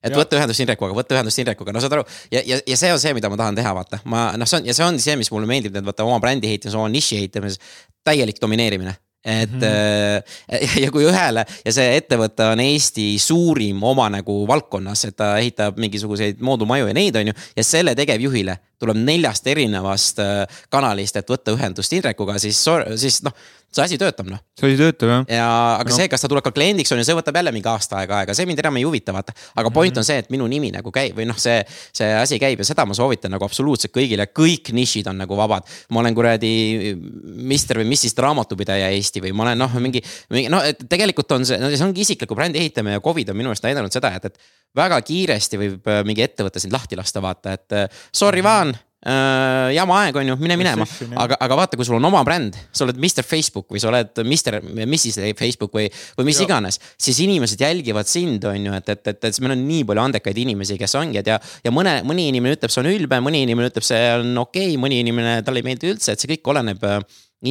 et 0.04 0.12
ja. 0.12 0.18
võtta 0.20 0.38
ühendust 0.38 0.64
Indrekuga, 0.64 0.96
võtta 0.96 1.16
ühendust 1.16 1.40
Indrekuga, 1.40 1.72
no 1.74 1.82
saad 1.82 1.96
aru. 1.96 2.04
ja, 2.34 2.42
ja, 2.44 2.60
ja 2.66 2.76
see 2.80 2.92
on 2.92 3.00
see, 3.00 3.14
mida 3.16 3.30
ma 3.32 3.40
tahan 3.40 3.56
teha, 3.58 3.72
vaata, 3.76 4.02
ma 4.10 4.26
noh, 4.38 4.48
see 4.50 4.60
on 4.60 4.68
ja 4.68 4.76
see 4.76 4.86
on 4.86 5.00
see, 5.02 5.16
mis 5.20 5.32
mulle 5.34 5.48
meeldib, 5.50 5.80
et 5.80 5.88
vaata 5.88 6.06
oma 6.06 6.20
brändi 6.22 6.50
ehitamises, 6.50 6.78
oma 6.78 6.92
niši 6.92 7.22
ehitamises. 7.22 7.74
täielik 8.04 8.40
domineerimine 8.40 8.92
et 9.24 9.50
mm 9.50 9.60
-hmm. 9.60 10.80
ja 10.84 10.90
kui 10.92 11.04
ühele 11.08 11.46
ja 11.64 11.72
see 11.72 11.96
ettevõte 11.96 12.44
on 12.52 12.60
Eesti 12.60 13.18
suurim 13.18 13.82
oma 13.82 14.10
nagu 14.12 14.46
valdkonnas, 14.48 15.04
et 15.04 15.16
ta 15.16 15.38
ehitab 15.38 15.78
mingisuguseid 15.80 16.40
moodulmaju 16.40 16.86
ja 16.86 16.94
neid, 16.94 17.16
on 17.16 17.26
ju. 17.26 17.32
ja 17.56 17.64
selle 17.64 17.94
tegevjuhile 17.94 18.58
tuleb 18.84 19.02
neljast 19.02 19.46
erinevast 19.50 20.22
äh, 20.22 20.62
kanalist, 20.72 21.18
et 21.20 21.30
võtta 21.30 21.56
ühendust 21.56 21.92
Indrekuga, 21.96 22.38
siis, 22.42 22.62
siis 23.00 23.22
noh 23.26 23.34
see 23.74 23.84
asi 23.84 23.98
töötab 23.98 24.28
noh. 24.30 24.40
see 24.58 24.70
asi 24.70 24.78
töötab 24.78 25.10
jah. 25.10 25.24
ja, 25.30 25.46
aga 25.80 25.90
no. 25.90 25.96
see, 25.96 26.06
kas 26.10 26.22
ta 26.22 26.30
tuleb 26.30 26.44
ka 26.46 26.52
kliendiks 26.54 26.92
on 26.94 27.00
ju, 27.00 27.06
see 27.08 27.16
võtab 27.18 27.38
jälle 27.38 27.52
mingi 27.54 27.68
aasta 27.70 27.98
aega 28.00 28.20
aega, 28.22 28.36
see 28.36 28.46
mind 28.48 28.62
enam 28.62 28.78
ei 28.78 28.86
huvita, 28.86 29.14
vaata. 29.16 29.34
aga 29.54 29.70
point 29.74 29.90
mm 29.90 29.94
-hmm. 29.94 30.04
on 30.04 30.08
see, 30.08 30.18
et 30.22 30.30
minu 30.34 30.46
nimi 30.50 30.70
nagu 30.74 30.92
käib 30.94 31.18
või 31.18 31.26
noh, 31.30 31.38
see, 31.40 31.58
see 31.92 32.10
asi 32.14 32.38
käib 32.42 32.62
ja 32.62 32.68
seda 32.68 32.86
ma 32.86 32.94
soovitan 32.94 33.34
nagu 33.34 33.44
absoluutselt 33.44 33.94
kõigile, 33.94 34.28
kõik 34.30 34.72
nišid 34.72 35.10
on 35.10 35.18
nagu 35.24 35.36
vabad. 35.36 35.66
ma 35.90 36.00
olen 36.00 36.14
kuradi 36.14 36.52
Mister 37.24 37.78
või 37.82 37.88
Mrs 37.90 38.18
raamatupidaja 38.18 38.90
Eesti 38.94 39.22
või 39.24 39.32
ma 39.32 39.48
olen 39.48 39.58
noh, 39.58 39.78
mingi, 39.80 40.02
mingi 40.30 40.48
noh, 40.48 40.62
et 40.64 40.86
tegelikult 40.88 41.32
on 41.32 41.46
see, 41.46 41.58
no 41.58 41.70
see 41.70 41.86
ongi 41.86 42.06
isikliku 42.06 42.34
brändi 42.34 42.58
ehitamine 42.58 43.00
ja 43.00 43.00
Covid 43.00 43.30
on 43.30 43.36
minu 43.36 43.50
meelest 43.50 43.66
näidanud 43.66 43.92
seda, 43.92 44.14
et, 44.14 44.24
et 44.24 44.38
väga 44.76 45.00
kiiresti 45.06 45.60
võib 45.60 45.92
äh, 45.92 46.02
mingi 46.06 46.24
ettevõte 46.26 46.62
sind 46.62 46.74
lahti 46.74 46.98
lasta, 46.98 47.22
vaata, 47.24 47.54
et 47.58 47.78
äh, 47.84 48.02
sorry, 48.12 48.42
Vaan 48.44 48.74
Äh, 49.04 49.74
jama 49.76 49.98
aeg 50.00 50.16
on 50.16 50.30
ju, 50.30 50.34
mine 50.40 50.54
minema, 50.56 50.84
aga, 51.20 51.36
aga 51.44 51.56
vaata, 51.58 51.76
kui 51.76 51.84
sul 51.84 51.98
on 51.98 52.06
oma 52.08 52.22
bränd, 52.24 52.54
sa 52.72 52.86
oled 52.86 52.96
Mr 52.96 53.26
Facebook 53.28 53.66
või 53.74 53.82
sa 53.82 53.90
oled 53.90 54.16
Mr, 54.22 54.56
Mrs 54.80 55.18
Facebook 55.36 55.74
või, 55.76 55.90
või 56.16 56.30
mis 56.30 56.40
ja. 56.40 56.46
iganes. 56.46 56.78
siis 56.96 57.20
inimesed 57.20 57.60
jälgivad 57.60 58.08
sind, 58.08 58.46
on 58.48 58.70
ju, 58.70 58.72
et, 58.78 58.88
et, 58.94 59.02
et, 59.12 59.26
et 59.28 59.40
meil 59.44 59.52
on 59.58 59.66
nii 59.66 59.82
palju 59.90 60.04
andekaid 60.06 60.40
inimesi, 60.46 60.78
kes 60.80 60.96
ongi, 61.02 61.20
et 61.20 61.28
ja, 61.28 61.36
ja 61.66 61.74
mõne, 61.74 61.98
mõni 62.08 62.30
inimene 62.32 62.56
ütleb, 62.56 62.72
see 62.72 62.80
on 62.80 62.88
ülbe, 62.94 63.20
mõni 63.20 63.44
inimene 63.44 63.68
ütleb, 63.68 63.84
see 63.84 64.00
on 64.22 64.32
okei 64.46 64.70
okay,, 64.70 64.80
mõni 64.86 65.02
inimene, 65.04 65.36
talle 65.44 65.60
ei 65.60 65.68
meeldi 65.68 65.92
üldse, 65.92 66.16
et 66.16 66.24
see 66.24 66.32
kõik 66.32 66.54
oleneb 66.54 66.88
äh, 66.88 66.96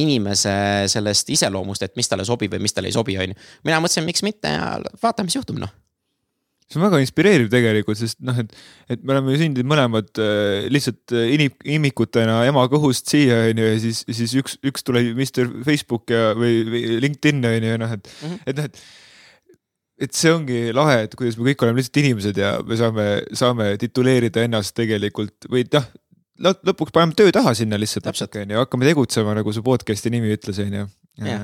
inimese 0.02 0.56
sellest 0.90 1.30
iseloomust, 1.38 1.86
et 1.86 1.94
mis 1.94 2.10
talle 2.10 2.26
sobib 2.26 2.58
või 2.58 2.66
mis 2.66 2.74
talle 2.74 2.90
ei 2.90 2.98
sobi, 2.98 3.14
on 3.14 3.30
ju. 3.30 3.40
mina 3.70 3.78
mõtlesin, 3.78 4.10
miks 4.10 4.26
mitte 4.26 4.50
ja 4.58 4.74
vaatame, 4.98 5.30
mis 5.30 5.38
juhtub, 5.38 5.62
noh 5.62 5.83
see 6.70 6.80
on 6.80 6.86
väga 6.86 7.00
inspireeriv 7.04 7.50
tegelikult, 7.52 7.98
sest 8.00 8.20
noh, 8.24 8.38
et, 8.40 8.52
et 8.90 9.02
me 9.04 9.14
oleme 9.14 9.36
sündinud 9.40 9.68
mõlemad 9.74 10.10
äh, 10.22 10.66
lihtsalt 10.72 11.14
äh, 11.14 11.30
inim-, 11.36 11.56
imikutena 11.76 12.40
ema 12.48 12.64
kõhust 12.72 13.10
siia 13.12 13.44
onju 13.50 13.66
ja 13.68 13.80
siis, 13.82 14.04
siis 14.08 14.36
üks, 14.40 14.58
üks 14.64 14.86
tuli 14.86 15.12
Mr 15.12 15.50
Facebook 15.66 16.12
ja, 16.14 16.32
või, 16.38 16.62
LinkedIn 17.04 17.44
onju 17.52 17.74
ja 17.74 17.80
noh, 17.80 17.96
et 17.98 18.08
mm, 18.08 18.30
-hmm. 18.30 18.46
et 18.46 18.60
noh, 18.60 18.70
et 18.70 18.84
et 20.04 20.16
see 20.16 20.32
ongi 20.34 20.72
lahe, 20.74 21.04
et 21.06 21.12
kuidas 21.14 21.36
me 21.38 21.46
kõik 21.50 21.62
oleme 21.62 21.78
lihtsalt 21.78 22.00
inimesed 22.02 22.38
ja 22.40 22.56
me 22.66 22.78
saame, 22.78 23.04
saame 23.36 23.68
tituleerida 23.78 24.42
ennast 24.42 24.74
tegelikult 24.74 25.46
või 25.50 25.62
noh, 25.70 25.86
lõpuks 26.42 26.94
paneme 26.94 27.14
töö 27.18 27.32
taha 27.34 27.54
sinna 27.54 27.78
lihtsalt 27.78 28.08
natuke 28.08 28.42
onju, 28.42 28.58
hakkame 28.64 28.88
tegutsema, 28.90 29.36
nagu 29.38 29.54
su 29.54 29.62
podcast'i 29.66 30.10
nimi 30.12 30.32
ütles 30.34 30.58
onju. 30.64 30.88
Äh, 31.22 31.38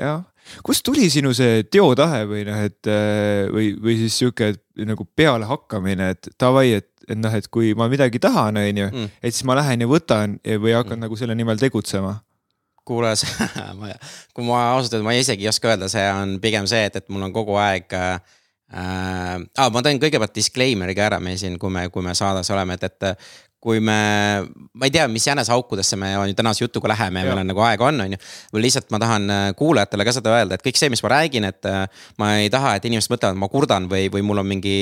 jah, 0.00 0.24
kust 0.66 0.84
tuli 0.86 1.08
sinu 1.12 1.32
see 1.36 1.64
teotahe 1.70 2.24
või 2.28 2.44
noh, 2.48 2.60
et 2.68 2.90
äh, 2.90 3.46
või, 3.52 3.72
või 3.82 3.98
siis 4.04 4.18
sihuke 4.20 4.52
nagu 4.86 5.06
pealehakkamine, 5.16 6.12
et 6.16 6.30
davai, 6.40 6.68
et, 6.80 6.90
et 7.08 7.18
noh, 7.18 7.32
et 7.34 7.48
kui 7.52 7.72
ma 7.78 7.88
midagi 7.92 8.20
tahan, 8.22 8.60
on 8.60 8.82
ju, 8.84 8.88
mm. 8.92 9.18
et 9.22 9.34
siis 9.34 9.46
ma 9.48 9.58
lähen 9.58 9.84
ja 9.84 9.90
võtan 9.90 10.38
või 10.44 10.76
hakkan 10.76 10.98
mm. 10.98 11.06
nagu 11.06 11.18
selle 11.18 11.36
nimel 11.38 11.60
tegutsema 11.60 12.18
kuule, 12.86 13.12
kui 14.34 14.46
ma 14.46 14.62
ausalt 14.76 14.94
öelda, 14.94 15.06
ma 15.06 15.14
isegi 15.18 15.46
ei 15.46 15.50
oska 15.50 15.72
öelda, 15.72 15.90
see 15.90 16.04
on 16.12 16.36
pigem 16.42 16.68
see, 16.70 16.84
et, 16.86 17.00
et 17.00 17.08
mul 17.10 17.28
on 17.28 17.34
kogu 17.34 17.58
aeg 17.60 17.96
äh,. 17.96 18.18
Ah, 18.66 19.68
ma 19.70 19.78
teen 19.86 20.00
kõigepealt 20.02 20.34
disclaimer'i 20.34 20.94
ka 20.98 21.04
ära 21.06 21.20
meil 21.22 21.36
siin, 21.38 21.54
kui 21.62 21.70
me, 21.70 21.84
kui 21.94 22.02
me 22.02 22.16
saadas 22.18 22.48
oleme, 22.50 22.74
et, 22.74 22.88
et 22.88 23.28
kui 23.66 23.80
me, 23.82 23.98
ma 24.78 24.86
ei 24.86 24.92
tea, 24.94 25.08
mis 25.10 25.24
jäneseaukudesse 25.26 25.96
me 25.98 26.12
tänase 26.38 26.62
jutuga 26.62 26.88
läheme 26.92 27.24
ja 27.24 27.26
meil 27.32 27.40
on 27.40 27.48
nagu 27.50 27.62
aega 27.66 27.88
on, 27.88 28.00
on 28.04 28.12
ju. 28.14 28.18
või 28.54 28.62
lihtsalt 28.62 28.92
ma 28.94 29.00
tahan 29.02 29.24
äh, 29.32 29.46
kuulajatele 29.58 30.04
ka 30.06 30.12
seda 30.14 30.36
öelda, 30.36 30.54
et 30.54 30.62
kõik 30.62 30.78
see, 30.78 30.90
mis 30.92 31.02
ma 31.02 31.10
räägin, 31.10 31.48
et 31.48 31.66
äh, 31.66 32.04
ma 32.22 32.28
ei 32.38 32.50
taha, 32.52 32.76
et 32.78 32.86
inimesed 32.86 33.10
mõtlevad, 33.10 33.40
ma 33.42 33.48
kurdan 33.50 33.88
või, 33.90 34.06
või 34.12 34.22
mul 34.28 34.42
on 34.44 34.46
mingi 34.46 34.76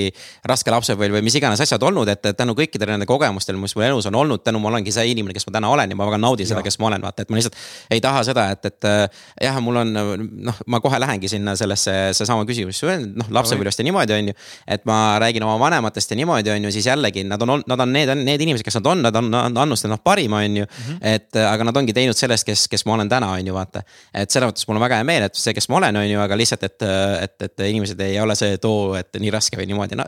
raske 0.44 0.74
lapsepõlv 0.74 1.16
või 1.16 1.24
mis 1.24 1.38
iganes 1.40 1.62
asjad 1.64 1.86
olnud, 1.88 2.10
et 2.12 2.28
tänu 2.36 2.52
kõikidele 2.58 2.92
nende 2.92 3.08
kogemustele, 3.08 3.56
mis 3.62 3.72
mul 3.78 3.86
elus 3.86 4.10
on 4.10 4.18
olnud, 4.20 4.44
tänu 4.44 4.60
ma 4.60 4.68
olengi 4.74 4.92
see 4.92 5.06
inimene, 5.14 5.32
kes 5.36 5.48
ma 5.48 5.56
täna 5.56 5.72
olen 5.72 5.96
ja 5.96 5.96
ma 5.96 6.10
väga 6.10 6.20
naudin 6.20 6.50
seda, 6.52 6.60
kes 6.66 6.76
ma 6.82 6.90
olen, 6.90 7.08
vaata, 7.08 7.24
et 7.24 7.32
ma 7.32 7.40
lihtsalt 7.40 7.56
ei 7.96 8.04
taha 8.04 8.20
seda, 8.28 8.50
et, 8.52 8.68
et 8.68 8.90
äh, 8.90 9.24
jah, 9.48 9.62
mul 9.64 9.80
on 9.80 9.96
noh, 9.96 10.60
ma 10.68 10.82
kohe 10.84 11.00
lähengi 11.00 11.32
sinna 11.32 11.56
sellesse, 11.56 11.96
seesama 12.20 12.44
küsimus, 12.44 12.82
noh 13.16 13.32
lapsepõlvest 13.32 13.80
ja 13.80 13.88
niimoodi, 13.88 14.18
on 14.18 14.32
ju. 14.34 14.38
et 14.76 14.84
ma 14.84 15.16
räägin 15.24 15.48
oma 15.48 15.56
vanematest 15.64 16.12
ja 16.12 16.20
niimoodi, 16.20 16.52
on 16.52 16.68
ju, 16.68 16.76
siis 16.76 16.92
jällegi 16.92 17.24
nad 17.24 17.40
on, 17.48 17.64
nad 17.64 17.80
on 17.80 17.96
need, 17.96 18.12
need 18.20 18.44
inimesed, 18.44 18.73
kes 18.74 18.82
nad 18.82 18.90
on, 18.90 19.02
nad 19.06 19.16
on 19.16 19.62
andnud 19.64 19.78
seda 19.78 19.94
noh 19.94 20.02
parima, 20.04 20.42
on 20.44 20.56
ju. 20.56 20.66
-hmm. 20.66 20.98
et 21.14 21.36
aga 21.36 21.64
nad 21.64 21.76
ongi 21.76 21.92
teinud 21.92 22.16
sellest, 22.16 22.44
kes, 22.46 22.66
kes 22.68 22.86
ma 22.86 22.94
olen 22.98 23.08
täna, 23.08 23.30
on 23.38 23.46
ju 23.46 23.54
vaata. 23.54 23.82
et 24.12 24.30
selles 24.30 24.50
mõttes 24.50 24.68
mul 24.68 24.76
on 24.76 24.86
väga 24.86 25.00
hea 25.00 25.04
meel, 25.04 25.22
et 25.28 25.34
see, 25.34 25.54
kes 25.54 25.68
ma 25.68 25.80
olen, 25.80 25.96
on 25.96 26.08
ju, 26.10 26.20
aga 26.20 26.36
lihtsalt, 26.36 26.62
et, 26.62 26.82
et, 27.22 27.42
et 27.42 27.66
inimesed 27.68 28.00
ei 28.00 28.20
ole 28.20 28.34
see, 28.34 28.54
et 28.58 28.64
oo, 28.64 28.94
et 28.98 29.20
nii 29.20 29.30
raske 29.30 29.58
või 29.58 29.66
niimoodi, 29.70 29.98
no 29.98 30.06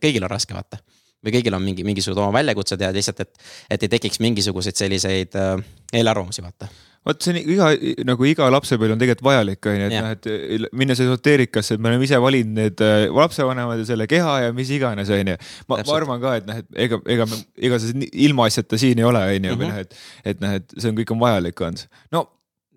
kõigil 0.00 0.24
on 0.24 0.30
raske, 0.30 0.54
vaata 0.54 0.78
või 1.24 1.38
kõigil 1.38 1.54
on 1.56 1.62
mingi, 1.64 1.84
mingisugused 1.84 2.20
oma 2.20 2.34
väljakutsed 2.36 2.80
ja 2.80 2.90
lihtsalt, 2.92 3.20
et, 3.24 3.46
et 3.70 3.86
ei 3.86 3.92
tekiks 3.96 4.20
mingisuguseid 4.20 4.76
selliseid 4.76 5.38
äh, 5.40 5.56
eelarvamusi, 5.92 6.44
vaata 6.44 6.68
vot 7.04 7.24
see 7.24 7.34
on 7.34 7.38
iga, 7.40 7.68
nagu 8.08 8.28
iga 8.28 8.48
lapsepõlv 8.52 8.94
on 8.94 9.00
tegelikult 9.02 9.26
vajalik, 9.28 9.68
on 9.70 9.76
ju, 9.76 9.88
et 9.88 9.94
noh, 9.94 10.12
et 10.14 10.76
minnes 10.76 11.02
esoteerikasse, 11.04 11.76
et 11.76 11.82
me 11.82 11.90
oleme 11.90 12.06
ise 12.06 12.20
valinud 12.22 12.60
need 12.60 12.84
äh, 12.84 13.06
lapsevanemad 13.12 13.82
ja 13.82 13.88
selle 13.90 14.06
keha 14.10 14.36
ja 14.46 14.54
mis 14.56 14.70
iganes, 14.74 15.12
on 15.12 15.34
ju. 15.34 15.36
ma, 15.68 15.80
ma 15.80 15.98
arvan 15.98 16.22
ka, 16.22 16.36
et 16.40 16.48
noh, 16.48 16.62
et 16.62 16.80
ega, 16.86 17.00
ega, 17.16 17.28
ega 17.70 17.80
see 17.82 18.08
ilmaasjata 18.28 18.80
siin 18.80 19.02
ei 19.02 19.08
ole, 19.08 19.24
on 19.34 19.50
ju, 19.50 19.58
või 19.60 19.72
noh, 19.72 19.82
et, 19.84 19.98
et 20.24 20.40
noh, 20.44 20.56
et 20.60 20.78
see 20.78 20.92
on, 20.92 20.96
kõik 21.02 21.12
on 21.16 21.20
vajalik 21.24 21.66
olnud. 21.68 21.84
no. 22.16 22.24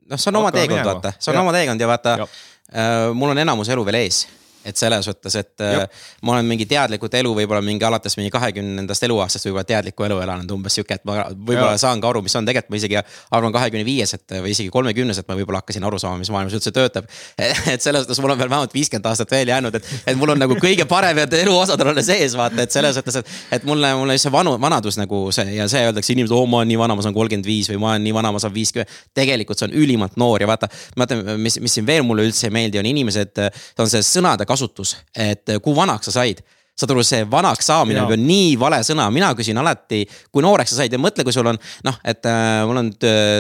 noh, 0.08 0.20
see 0.20 0.34
on 0.34 0.42
oma 0.42 0.52
teekond, 0.56 0.84
vaata, 0.92 1.16
see 1.20 1.32
on 1.32 1.40
ja. 1.40 1.46
oma 1.46 1.56
teekond 1.56 1.86
ja 1.86 1.94
vaata, 1.94 2.18
äh, 2.74 2.98
mul 3.16 3.36
on 3.36 3.46
enamus 3.46 3.72
elu 3.76 3.88
veel 3.88 4.02
ees 4.04 4.26
et 4.68 4.80
selles 4.80 5.08
mõttes, 5.10 5.38
et 5.40 5.64
äh, 5.64 5.74
Jop. 5.78 5.98
ma 6.28 6.36
olen 6.36 6.50
mingi 6.50 6.68
teadlikult 6.70 7.14
elu 7.20 7.34
võib-olla 7.42 7.62
mingi 7.66 7.86
alates 7.88 8.18
mingi 8.20 8.32
kahekümnendast 8.34 9.08
eluaastast 9.08 9.48
võib-olla 9.48 9.66
teadlikku 9.68 10.08
elu 10.08 10.20
elanud 10.26 10.52
umbes 10.58 10.78
sihuke, 10.78 11.00
et 11.00 11.06
ma 11.08 11.28
võib-olla 11.32 11.78
saan 11.82 12.02
ka 12.04 12.12
aru, 12.12 12.24
mis 12.26 12.36
on 12.38 12.48
tegelikult, 12.48 12.74
ma 12.74 12.82
isegi 12.82 13.00
arvan 13.38 13.56
kahekümne 13.56 13.86
viies, 13.88 14.14
et 14.18 14.38
või 14.44 14.54
isegi 14.54 14.72
kolmekümnes, 14.74 15.22
et 15.22 15.30
ma 15.30 15.38
võib-olla 15.40 15.62
hakkasin 15.64 15.88
aru 15.88 16.00
saama, 16.02 16.20
mis 16.22 16.32
maailmas 16.34 16.58
üldse 16.58 16.74
töötab. 16.76 17.08
et 17.74 17.84
selles 17.84 18.06
mõttes 18.06 18.22
mul 18.24 18.34
on 18.34 18.42
veel 18.42 18.52
vähemalt 18.52 18.76
viiskümmend 18.76 19.10
aastat 19.12 19.32
veel 19.34 19.52
jäänud, 19.54 19.78
et, 19.80 19.92
et 20.12 20.20
mul 20.20 20.34
on 20.34 20.42
nagu 20.42 20.58
kõige 20.60 20.88
paremad 20.90 21.34
eluosad 21.40 21.82
on 21.84 21.94
alles 21.94 22.10
ees, 22.14 22.36
vaata, 22.38 22.64
et 22.66 22.76
selles 22.76 22.98
mõttes, 23.00 23.20
et, 23.22 23.34
et 23.60 23.68
mulle, 23.68 23.94
mulle 24.00 24.18
see 24.22 24.34
vanu, 24.34 24.58
vanadus 24.62 25.00
nagu 25.00 25.28
see 25.36 25.58
ja 25.58 25.68
see 25.72 25.84
öeldakse 25.88 26.14
inimesed, 26.16 26.36
oo, 26.36 26.46
ma 26.50 26.62
olen 26.62 26.72
nii 26.74 26.80
vana, 26.82 26.98
ma 26.98 27.06
saan 27.06 27.16
kolmkümmend 27.16 27.48
viis 27.48 27.72
või 27.72 27.82
ma 27.84 27.94
olen 27.94 28.06
nii 28.08 28.16
vana, 28.18 28.34
ma 28.36 28.42
saan 28.44 28.56
viiskümmend. 28.56 28.92
tegelikult 29.18 29.60
see 29.60 29.70
on 29.70 29.76
ülimalt 29.78 30.18
noor 30.20 30.44
ja 30.44 30.50
vaata, 30.50 30.70
vaata, 30.98 31.20
mis, 31.40 31.60
mis 31.64 31.78
siin 31.78 31.88
veel 31.88 32.06
mulle 32.08 32.28
üldse 32.28 32.48
ei 32.50 32.56
meeldi, 32.56 32.82
on 32.82 32.90
inimesed, 32.90 33.44
on 33.80 33.92
see 33.92 34.04
sõnade 34.06 34.48
kasutus, 34.50 34.57
et 34.62 35.06
et 35.16 35.58
kui 35.64 35.76
vanaks 35.76 36.10
sa 36.10 36.20
said? 36.22 36.44
Saad 36.78 36.92
aru, 36.94 37.02
see 37.02 37.24
vanaks 37.26 37.66
saamine 37.66 38.04
on 38.06 38.22
nii 38.22 38.52
vale 38.62 38.78
sõna, 38.86 39.08
mina 39.10 39.32
küsin 39.34 39.58
alati, 39.58 40.04
kui 40.30 40.44
nooreks 40.46 40.76
sa 40.76 40.84
said 40.84 40.94
ja 40.94 41.00
mõtle, 41.02 41.24
kui 41.26 41.34
sul 41.34 41.50
on 41.50 41.58
noh, 41.88 41.96
et 42.06 42.28
äh, 42.30 42.60
mul 42.70 42.84
on 42.84 42.92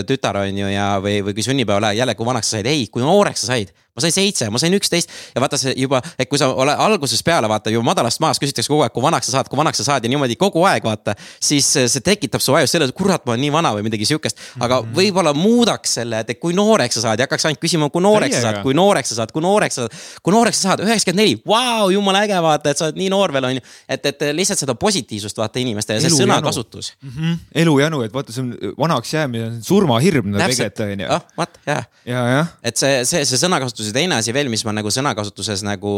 tütar 0.09 0.39
on 0.41 0.57
ju 0.57 0.71
ja, 0.73 0.87
või, 1.03 1.19
või 1.21 1.35
kui 1.37 1.45
sünnipäeval 1.45 1.91
jälle, 1.99 2.15
kui 2.17 2.25
vanaks 2.25 2.49
sa 2.49 2.57
said, 2.57 2.71
ei, 2.71 2.87
kui 2.89 3.05
nooreks 3.05 3.45
sa 3.45 3.51
said 3.53 3.75
ma 3.97 4.03
sain 4.05 4.13
seitse, 4.13 4.49
ma 4.53 4.61
sain 4.61 4.75
üksteist 4.77 5.11
ja 5.33 5.41
vaata 5.41 5.57
see 5.59 5.73
juba, 5.81 6.01
et 6.19 6.29
kui 6.29 6.39
sa 6.39 6.51
oled 6.53 6.77
algusest 6.87 7.25
peale 7.25 7.49
vaata 7.49 7.73
juba 7.73 7.89
madalast 7.89 8.21
maast 8.21 8.41
küsitakse 8.43 8.69
kogu 8.69 8.85
aeg, 8.85 8.93
kui 8.93 9.03
vanaks 9.03 9.29
sa 9.29 9.37
saad, 9.37 9.49
kui 9.49 9.57
vanaks 9.57 9.81
sa 9.81 9.87
saad 9.87 10.05
ja 10.05 10.11
niimoodi 10.11 10.37
kogu 10.39 10.63
aeg 10.69 10.85
vaata. 10.85 11.15
siis 11.41 11.65
see 11.73 12.03
tekitab 12.05 12.43
su 12.43 12.53
ajus 12.57 12.75
selle, 12.75 12.89
kurat, 12.97 13.25
ma 13.25 13.33
olen 13.33 13.43
nii 13.47 13.53
vana 13.53 13.73
või 13.73 13.87
midagi 13.87 14.05
sihukest, 14.09 14.37
aga 14.59 14.81
mm 14.81 14.87
-hmm. 14.87 14.97
võib-olla 14.99 15.33
muudaks 15.33 15.97
selle, 15.99 16.21
et 16.21 16.39
kui 16.39 16.53
nooreks 16.53 16.99
sa 16.99 17.07
saad 17.07 17.19
ja 17.19 17.25
hakkaks 17.27 17.49
ainult 17.49 17.63
küsima, 17.63 17.89
kui 17.89 18.01
nooreks 18.05 18.37
sa 18.37 18.41
saad, 18.41 18.61
kui 18.61 18.77
nooreks 18.77 19.09
sa 19.09 19.19
saad, 19.21 19.33
kui 19.33 19.41
nooreks 19.41 19.75
sa 19.75 19.87
saad. 19.87 19.97
kui 20.23 20.33
nooreks 20.33 20.61
sa 20.61 20.69
saad, 20.69 20.85
üheksakümmend 20.85 21.23
neli, 21.23 21.41
vau, 21.47 21.89
jumala 21.89 22.23
äge 22.25 22.41
vaata, 22.41 22.69
et 22.69 22.77
sa 22.77 22.85
oled 22.89 23.01
nii 23.01 23.09
noor 23.09 23.33
veel 23.33 23.49
on 23.49 23.57
ju. 23.57 23.61
et, 23.89 24.05
et 24.05 24.27
lihtsalt 24.33 24.59
seda 24.59 24.75
positiivsust 24.75 25.37
vaata 25.37 25.59
inimeste 25.59 25.97
ja 25.97 26.01
see 26.01 26.13
sõnakasutus 26.13 26.93
mm. 27.01 27.09
-hmm. 27.09 27.37
elujänu, 27.63 28.01
et 28.05 28.13
vaata, 28.13 28.31
see 28.35 28.43
on 28.43 28.77
vanaks 28.77 29.13
jäämine 29.13 29.61
surmahirm 29.61 30.33
tegelikult 30.37 30.79
on 30.85 30.99
ju. 30.99 31.07
ah, 31.09 31.21
vaat 31.37 31.59
jah 31.65 31.83
ja,. 32.05 32.27
Ja. 32.27 32.45
et 32.63 32.77
see, 32.77 33.05
see, 33.05 33.25
see 33.25 33.39
sõnakasutus 33.39 33.86
ja 33.89 33.97
teine 33.99 34.17
asi 34.19 34.33
veel, 34.35 34.49
mis 34.53 34.63
ma 34.67 34.73
nagu 34.75 34.91
sõnakasutuses 34.93 35.63
nagu 35.67 35.93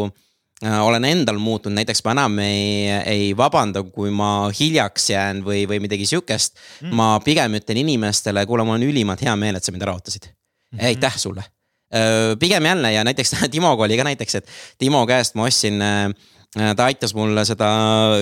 äh, 0.64 0.80
olen 0.86 1.06
endal 1.10 1.40
muutunud, 1.42 1.78
näiteks 1.80 2.04
ma 2.06 2.16
enam 2.18 2.40
ei, 2.44 2.90
ei 3.04 3.30
vabanda, 3.38 3.84
kui 3.84 4.12
ma 4.16 4.50
hiljaks 4.54 5.10
jään 5.14 5.44
või, 5.46 5.66
või 5.70 5.82
midagi 5.84 6.08
sihukest 6.10 6.58
mm.. 6.58 6.96
ma 6.96 7.14
pigem 7.26 7.60
ütlen 7.60 7.84
inimestele, 7.84 8.46
kuule, 8.50 8.68
mul 8.68 8.80
on 8.80 8.90
ülimalt 8.90 9.24
hea 9.26 9.36
meel, 9.40 9.60
et 9.60 9.66
sa 9.66 9.76
mind 9.76 9.88
ära 9.88 9.96
ootasid. 9.98 10.30
Mm 10.30 10.78
-hmm.. 10.78 10.86
aitäh 10.92 11.18
sulle. 11.18 11.46
Äh, 11.90 12.36
pigem 12.40 12.66
jälle 12.66 12.94
ja 12.94 13.04
näiteks 13.04 13.36
Timoga 13.54 13.84
oli 13.84 13.98
ka 13.98 14.04
näiteks, 14.04 14.36
et 14.36 14.50
Timo 14.78 15.06
käest 15.08 15.36
ma 15.36 15.50
ostsin 15.50 15.82
Äh, 15.82 16.14
ta 16.50 16.88
aitas 16.90 17.12
mulle 17.14 17.44
seda 17.46 17.68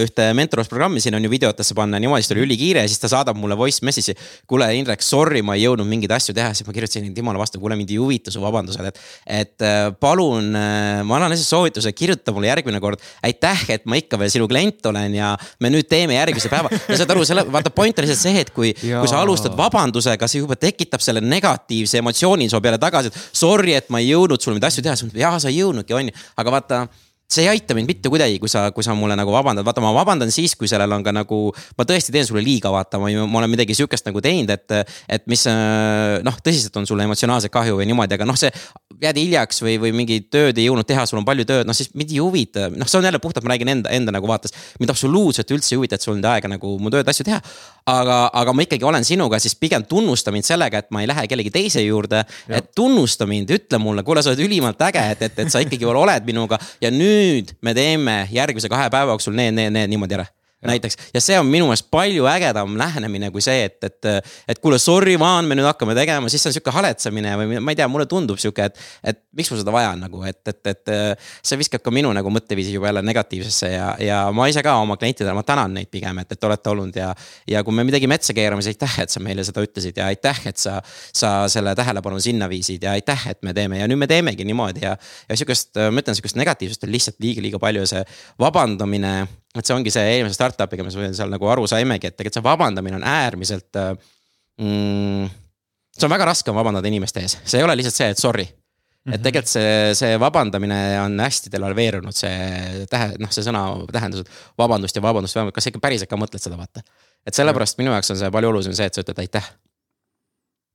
ühte 0.04 0.26
mentorlusprogrammi, 0.36 1.00
siin 1.00 1.16
on 1.16 1.24
ju 1.24 1.30
videotesse 1.32 1.76
panna 1.78 2.00
niimoodi, 2.04 2.26
siis 2.26 2.32
ta 2.34 2.36
oli 2.36 2.44
ülikiire 2.44 2.82
ja 2.84 2.90
siis 2.92 3.00
ta 3.00 3.08
saadab 3.08 3.38
mulle 3.40 3.56
voice 3.56 3.86
message'i. 3.88 4.18
kuule, 4.48 4.68
Indrek, 4.76 5.04
sorry, 5.06 5.40
ma 5.48 5.56
ei 5.56 5.64
jõudnud 5.64 5.88
mingeid 5.88 6.12
asju 6.12 6.36
teha, 6.36 6.52
siis 6.52 6.68
ma 6.68 6.76
kirjutasin 6.76 7.14
Timole 7.16 7.40
vastu, 7.40 7.62
kuule 7.64 7.78
mind 7.80 7.94
ei 7.94 8.02
huvita 8.02 8.34
su 8.34 8.44
vabandused, 8.44 8.84
et. 8.84 9.00
et 9.38 9.64
äh, 9.64 9.94
palun, 9.96 10.52
äh, 10.60 11.06
ma 11.08 11.16
annan 11.22 11.32
lihtsalt 11.32 11.54
soovituse, 11.54 11.94
kirjuta 11.96 12.36
mulle 12.36 12.52
järgmine 12.52 12.84
kord. 12.84 13.00
aitäh, 13.24 13.64
et 13.78 13.88
ma 13.88 13.96
ikka 14.02 14.20
veel 14.20 14.34
sinu 14.36 14.52
klient 14.52 14.92
olen 14.92 15.16
ja 15.16 15.32
me 15.64 15.72
nüüd 15.72 15.88
teeme 15.88 16.20
järgmise 16.20 16.52
päeva. 16.52 16.68
ja 16.84 17.00
saad 17.00 17.16
aru, 17.16 17.24
selle, 17.24 17.48
vaata 17.48 17.72
point 17.72 17.96
on 17.96 18.10
lihtsalt 18.10 18.28
see, 18.28 18.44
et 18.44 18.52
kui, 18.52 18.76
kui 18.76 19.08
sa 19.08 19.24
alustad 19.24 19.56
vabandusega, 19.56 20.28
see 20.28 20.44
juba 20.44 20.60
tekitab 20.60 21.00
selle 21.00 21.24
negatiivse 21.24 22.04
emotsiooni 22.04 22.52
su 22.52 22.60
peale 22.60 22.84
tagasi, 22.84 23.08
et 23.08 23.24
sorry, 23.32 23.80
et 23.80 23.88
ma 23.88 24.04
ei 24.04 24.12
jõudnud 24.12 24.44
sul 24.44 24.60
neid 24.60 24.68
asju 24.68 24.84
teha, 24.84 25.00
siis 25.00 25.16
jaa, 25.16 25.38
sa 25.40 25.48
ei 25.48 25.62
jõudnudki, 25.62 25.96
on 25.96 26.12
ju, 26.12 26.20
aga 26.44 26.60
vaata 26.60 26.88
see 27.28 27.44
ei 27.44 27.50
aita 27.52 27.76
mind 27.76 27.90
mitte 27.92 28.08
kuidagi, 28.08 28.38
kui 28.40 28.48
sa, 28.48 28.70
kui 28.72 28.86
sa 28.86 28.94
mulle 28.96 29.16
nagu 29.20 29.32
vabandad, 29.36 29.66
vaata, 29.68 29.82
ma 29.84 29.92
vabandan 29.92 30.30
siis, 30.32 30.54
kui 30.56 30.70
sellel 30.72 30.94
on 30.96 31.04
ka 31.04 31.12
nagu. 31.12 31.40
ma 31.78 31.86
tõesti 31.88 32.14
teen 32.16 32.24
sulle 32.26 32.40
liiga, 32.44 32.72
vaata, 32.72 33.02
ma, 33.02 33.10
ma 33.28 33.42
olen 33.42 33.52
midagi 33.52 33.76
sihukest 33.76 34.08
nagu 34.08 34.22
teinud, 34.24 34.54
et, 34.56 34.96
et 35.12 35.26
mis 35.28 35.44
noh, 36.24 36.38
tõsiselt 36.44 36.80
on 36.80 36.88
sulle 36.88 37.04
emotsionaalset 37.04 37.52
kahju 37.52 37.82
või 37.82 37.90
niimoodi, 37.90 38.16
aga 38.16 38.28
noh, 38.28 38.38
see. 38.40 38.52
jääd 39.02 39.20
hiljaks 39.20 39.60
või, 39.62 39.76
või 39.82 39.92
mingit 39.94 40.30
tööd 40.34 40.58
ei 40.58 40.70
jõudnud 40.70 40.88
teha, 40.88 41.04
sul 41.06 41.20
on 41.20 41.28
palju 41.28 41.44
tööd, 41.46 41.68
noh 41.68 41.76
siis 41.76 41.92
mind 41.94 42.14
ei 42.16 42.22
huvita, 42.24 42.70
noh, 42.72 42.88
see 42.88 43.02
on 43.02 43.06
jälle 43.10 43.20
puhtalt, 43.22 43.44
ma 43.46 43.54
räägin 43.54 43.74
enda, 43.76 43.92
enda 43.94 44.16
nagu 44.16 44.30
vaates. 44.30 44.56
mind 44.80 44.96
absoluutselt 44.96 45.52
üldse 45.52 45.76
ei 45.76 45.82
huvita, 45.82 46.00
et 46.00 46.08
sul 46.08 46.16
on 46.16 46.24
aega 46.32 46.48
nagu 46.48 46.78
mu 46.80 46.94
tööd, 46.94 47.12
asju 47.12 47.28
teha. 47.28 47.42
aga, 47.92 48.22
aga 48.34 48.56
ma 48.56 48.64
ikkagi 48.64 48.88
olen 48.88 49.04
sinuga, 49.04 49.40
siis 49.44 49.56
pigem 49.60 49.84
tunnusta 49.84 50.32
mind 50.32 50.48
sellega, 50.48 50.80
et 50.80 50.90
ma 50.96 51.04
ei 51.04 51.12
lähe 51.12 51.28
kellegi 51.28 51.52
teise 51.52 51.84
juurde. 51.84 52.24
et 52.48 52.72
tunnusta 52.76 53.28
mind, 53.28 53.52
ütle 53.52 53.84
mulle, 53.84 54.08
kuule, 54.08 54.24
sa 54.24 54.32
oled 54.32 54.48
ülimalt 54.48 54.82
äge, 54.88 55.04
et, 55.12 55.22
et, 55.28 55.40
et 55.44 55.52
sa 55.52 55.60
ikkagi 55.60 55.86
oled 55.86 56.26
minuga 56.26 56.58
ja 56.82 56.90
nüüd 56.94 57.17
me 57.62 57.74
teeme 57.78 58.18
järgmise 58.32 58.70
kahe 58.72 58.90
päeva 58.94 59.16
jooksul 59.16 59.36
need, 59.38 59.56
need, 59.58 59.74
need 59.76 59.94
niimoodi 59.94 60.20
ära 60.20 60.28
näiteks 60.68 61.12
ja 61.14 61.24
see 61.24 61.38
on 61.40 61.48
minu 61.50 61.70
meelest 61.70 61.90
palju 61.94 62.28
ägedam 62.30 62.78
lähenemine 62.80 63.32
kui 63.34 63.44
see, 63.44 63.66
et, 63.68 63.80
et, 63.84 64.32
et 64.48 64.60
kuule, 64.64 64.80
sorry, 64.82 65.18
Vaan, 65.20 65.48
me 65.50 65.56
nüüd 65.58 65.66
hakkame 65.68 65.96
tegema, 65.98 66.30
siis 66.30 66.44
see 66.44 66.52
on 66.52 66.58
sihuke 66.58 66.74
haletsemine 66.76 67.34
või 67.40 67.62
ma 67.64 67.74
ei 67.74 67.80
tea, 67.80 67.88
mulle 67.92 68.06
tundub 68.10 68.40
sihuke, 68.42 68.70
et. 68.70 68.84
et 69.04 69.24
miks 69.38 69.52
mul 69.52 69.60
seda 69.62 69.74
vaja 69.74 69.92
on 69.94 70.00
nagu, 70.02 70.22
et, 70.26 70.40
et, 70.50 70.70
et 70.72 70.92
see 71.46 71.60
viskab 71.60 71.84
ka 71.86 71.92
minu 71.94 72.10
nagu 72.16 72.32
mõtteviisi 72.34 72.74
juba 72.74 72.90
jälle 72.90 73.04
negatiivsesse 73.06 73.70
ja, 73.70 73.90
ja 74.02 74.20
ma 74.34 74.48
ise 74.50 74.64
ka 74.66 74.74
oma 74.82 74.98
klientidele, 74.98 75.36
ma 75.38 75.44
tänan 75.46 75.76
neid 75.78 75.92
pigem, 75.94 76.24
et, 76.24 76.34
et 76.34 76.48
olete 76.50 76.72
olnud 76.74 76.98
ja. 76.98 77.12
ja 77.50 77.62
kui 77.66 77.76
me 77.78 77.86
midagi 77.88 78.10
metsa 78.10 78.34
keerame, 78.38 78.66
siis 78.66 78.76
aitäh, 78.76 78.98
et 79.06 79.14
sa 79.14 79.22
meile 79.24 79.46
seda 79.48 79.64
ütlesid 79.66 80.02
ja 80.02 80.10
aitäh, 80.12 80.42
et 80.50 80.62
sa, 80.62 80.80
sa 81.14 81.34
selle 81.52 81.76
tähelepanu 81.78 82.20
sinna 82.24 82.50
viisid 82.50 82.86
ja 82.88 82.96
aitäh, 82.98 83.28
et 83.34 83.44
me 83.46 83.54
teeme 83.58 83.82
ja 83.82 83.90
nüüd 83.90 84.02
me 84.02 84.10
teemegi 84.10 84.48
niimoodi 84.48 84.86
ja. 84.88 84.96
ja 85.30 85.38
sihukest, 85.38 85.76
ma 85.78 86.02
ütlen, 86.02 86.18
sihukest 86.18 86.40
negatiivsust 86.42 86.88
on 86.88 86.94
lihtsalt 86.96 87.22
liiga-liiga 87.24 87.62
palju 87.62 87.86
ja 87.86 87.92
see 87.94 88.08
vabandamine 88.42 89.20
et 89.56 89.66
see 89.66 89.76
ongi 89.76 89.94
see 89.94 90.06
eelmise 90.18 90.38
startup'iga, 90.38 90.86
mis 90.86 90.98
me 91.00 91.10
seal 91.16 91.32
nagu 91.34 91.50
aru 91.52 91.68
saimegi, 91.70 92.12
et 92.12 92.18
tegelikult 92.18 92.40
see 92.40 92.46
vabandamine 92.46 93.00
on 93.00 93.08
äärmiselt 93.08 93.80
äh, 93.80 93.92
mm,. 94.62 95.28
see 95.98 96.08
on 96.08 96.14
väga 96.14 96.30
raske 96.32 96.56
vabandada 96.56 96.90
inimeste 96.90 97.24
ees, 97.24 97.38
see 97.44 97.62
ei 97.62 97.68
ole 97.68 97.78
lihtsalt 97.80 98.02
see, 98.02 98.10
et 98.16 98.22
sorry 98.22 98.48
et 99.08 99.14
mhm. 99.14 99.24
tegelikult 99.24 99.52
see, 99.54 99.76
see 99.96 100.16
vabandamine 100.20 100.78
on 101.00 101.14
hästi 101.24 101.52
devalveerunud, 101.54 102.16
see 102.16 102.88
tähe, 102.92 103.14
noh, 103.24 103.32
see 103.32 103.46
sõna 103.46 103.62
tähendus, 103.94 104.26
et 104.26 104.60
vabandust 104.60 105.00
ja 105.00 105.04
vabandust, 105.06 105.40
kas 105.56 105.64
sa 105.64 105.72
ikka 105.72 105.82
päriselt 105.84 106.12
ka 106.12 106.20
mõtled 106.20 106.44
seda, 106.44 106.60
vaata. 106.60 106.84
et 107.24 107.38
sellepärast 107.38 107.80
minu 107.80 107.94
jaoks 107.96 108.12
on 108.12 108.20
see 108.20 108.34
palju 108.36 108.52
olulisem 108.52 108.76
see, 108.76 108.90
et 108.90 108.98
sa 108.98 109.06
ütled 109.06 109.22
aitäh 109.24 109.48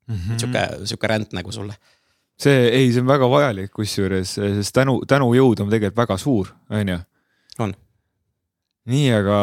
mm 0.09 0.17
-hmm.. 0.17 0.39
sihuke, 0.41 0.87
sihuke 0.89 1.13
ränd 1.13 1.37
nagu 1.37 1.53
sulle 1.53 1.77
see, 2.41 2.69
ei, 2.69 2.91
see 2.93 3.05
on 3.05 3.11
väga 3.11 3.29
vajalik, 3.31 3.73
kusjuures, 3.77 4.35
sest 4.41 4.75
tänu, 4.75 5.01
tänujõud 5.09 5.61
on 5.63 5.71
tegelikult 5.71 6.03
väga 6.03 6.19
suur, 6.19 6.55
on 6.71 6.89
ju. 6.89 6.99
on 7.59 7.75
nii, 8.91 9.13
aga 9.15 9.43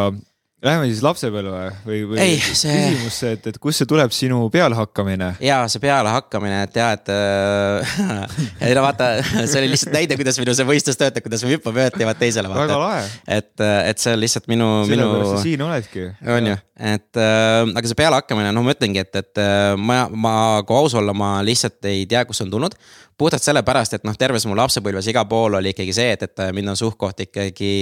Läheme 0.59 0.89
siis 0.89 0.99
lapsepõlve 0.99 1.59
või, 1.87 1.99
või 2.03 2.17
ei, 2.19 2.39
see... 2.43 2.73
küsimusse, 2.75 3.29
et, 3.37 3.45
et 3.47 3.57
kust 3.63 3.79
see 3.79 3.87
tuleb 3.87 4.11
sinu 4.11 4.41
pealehakkamine? 4.51 5.29
ja 5.39 5.61
see 5.71 5.79
pealehakkamine, 5.79 6.57
et 6.65 6.75
ja, 6.75 6.89
et 6.97 7.11
äh, 7.15 7.93
ei 8.67 8.75
no 8.75 8.83
vaata, 8.83 9.07
see 9.23 9.61
oli 9.61 9.69
lihtsalt 9.71 9.95
näide, 9.95 10.17
kuidas 10.19 10.35
minu 10.41 10.57
see 10.57 10.67
võistlus 10.67 10.99
töötab, 10.99 11.23
kuidas 11.23 11.45
me 11.47 11.53
hüppame 11.53 11.79
ühelt 11.79 11.95
teevad 11.95 12.19
teisele. 12.19 12.51
väga 12.51 12.79
lahe. 12.81 13.07
et, 13.39 13.53
et 13.63 14.03
see 14.03 14.17
on 14.17 14.19
lihtsalt 14.19 14.51
minu, 14.51 14.67
minu. 14.83 14.99
sellepärast 14.99 15.31
sa 15.31 15.41
siin 15.45 15.63
oledki. 15.63 16.07
on 16.35 16.51
ju, 16.51 16.59
et 16.91 17.23
äh, 17.23 17.63
aga 17.63 17.93
see 17.93 18.01
pealehakkamine, 18.03 18.51
noh, 18.51 18.67
ma 18.67 18.75
ütlengi, 18.75 19.07
et, 19.07 19.15
et 19.15 19.43
äh, 19.45 19.79
ma, 19.79 20.01
ma, 20.11 20.33
kui 20.67 20.75
aus 20.75 20.99
olla, 20.99 21.15
ma 21.15 21.37
lihtsalt 21.39 21.87
ei 21.87 22.03
tea, 22.03 22.27
kust 22.27 22.43
see 22.43 22.49
on 22.49 22.57
tulnud 22.57 22.75
puhtalt 23.19 23.43
sellepärast, 23.43 23.97
et 23.97 24.05
noh, 24.07 24.15
terves 24.19 24.45
mu 24.47 24.55
lapsepõlves 24.57 25.09
igal 25.11 25.27
pool 25.29 25.57
oli 25.59 25.73
ikkagi 25.73 25.93
see, 25.95 26.13
et, 26.15 26.23
et 26.25 26.41
mind 26.55 26.71
on 26.71 26.79
suht-koht 26.79 27.25
ikkagi 27.25 27.73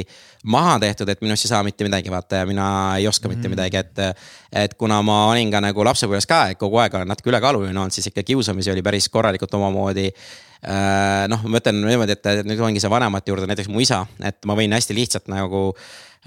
maha 0.49 0.77
tehtud, 0.81 1.09
et 1.13 1.21
minust 1.21 1.45
ei 1.45 1.51
saa 1.51 1.61
mitte 1.65 1.85
midagi, 1.85 2.11
vaata 2.13 2.41
ja 2.41 2.49
mina 2.49 2.67
ei 2.97 3.07
oska 3.09 3.29
mitte 3.29 3.45
mm. 3.45 3.55
midagi, 3.57 3.83
et. 3.83 4.25
et 4.57 4.73
kuna 4.79 5.01
ma 5.05 5.25
olin 5.31 5.51
ka 5.51 5.61
nagu 5.61 5.83
lapsepõlves 5.85 6.25
ka, 6.29 6.41
kogu 6.59 6.79
aeg 6.81 6.95
olen 6.97 7.09
natuke 7.11 7.29
ülekaaluline 7.29 7.75
olnud, 7.75 7.93
siis 7.93 8.09
ikka 8.09 8.23
kiusamisi 8.25 8.71
oli 8.71 8.81
päris 8.85 9.09
korralikult 9.13 9.53
omamoodi 9.59 10.07
äh, 10.07 11.27
noh, 11.29 11.43
ma 11.45 11.61
ütlen 11.61 11.81
niimoodi, 11.83 12.15
et 12.17 12.47
nüüd 12.47 12.61
ongi 12.63 12.81
see 12.81 12.91
vanemate 12.91 13.33
juurde, 13.33 13.49
näiteks 13.51 13.69
mu 13.71 13.83
isa, 13.83 14.05
et 14.23 14.39
ma 14.47 14.55
võin 14.57 14.73
hästi 14.73 14.95
lihtsalt 14.97 15.29
nagu 15.31 15.69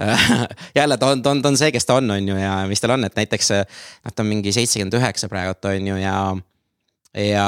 jälle 0.78 0.96
ta 0.96 1.06
on, 1.06 1.22
ta 1.22 1.30
on, 1.30 1.42
ta 1.42 1.50
on 1.50 1.58
see, 1.60 1.72
kes 1.72 1.86
ta 1.88 1.98
on, 2.00 2.10
on 2.10 2.28
ju, 2.28 2.36
ja 2.38 2.60
mis 2.68 2.80
tal 2.80 2.94
on, 2.94 3.04
et 3.08 3.16
näiteks 3.18 3.50
noh, 3.56 4.14
ta 4.14 4.22
on 4.22 4.30
mingi 4.30 4.52
seitsekümmend 4.54 4.96
üheksa 5.00 5.28
praegult 5.32 5.66
on 5.68 5.90
ju 5.92 5.98
ja 6.00 6.14
ja 7.14 7.46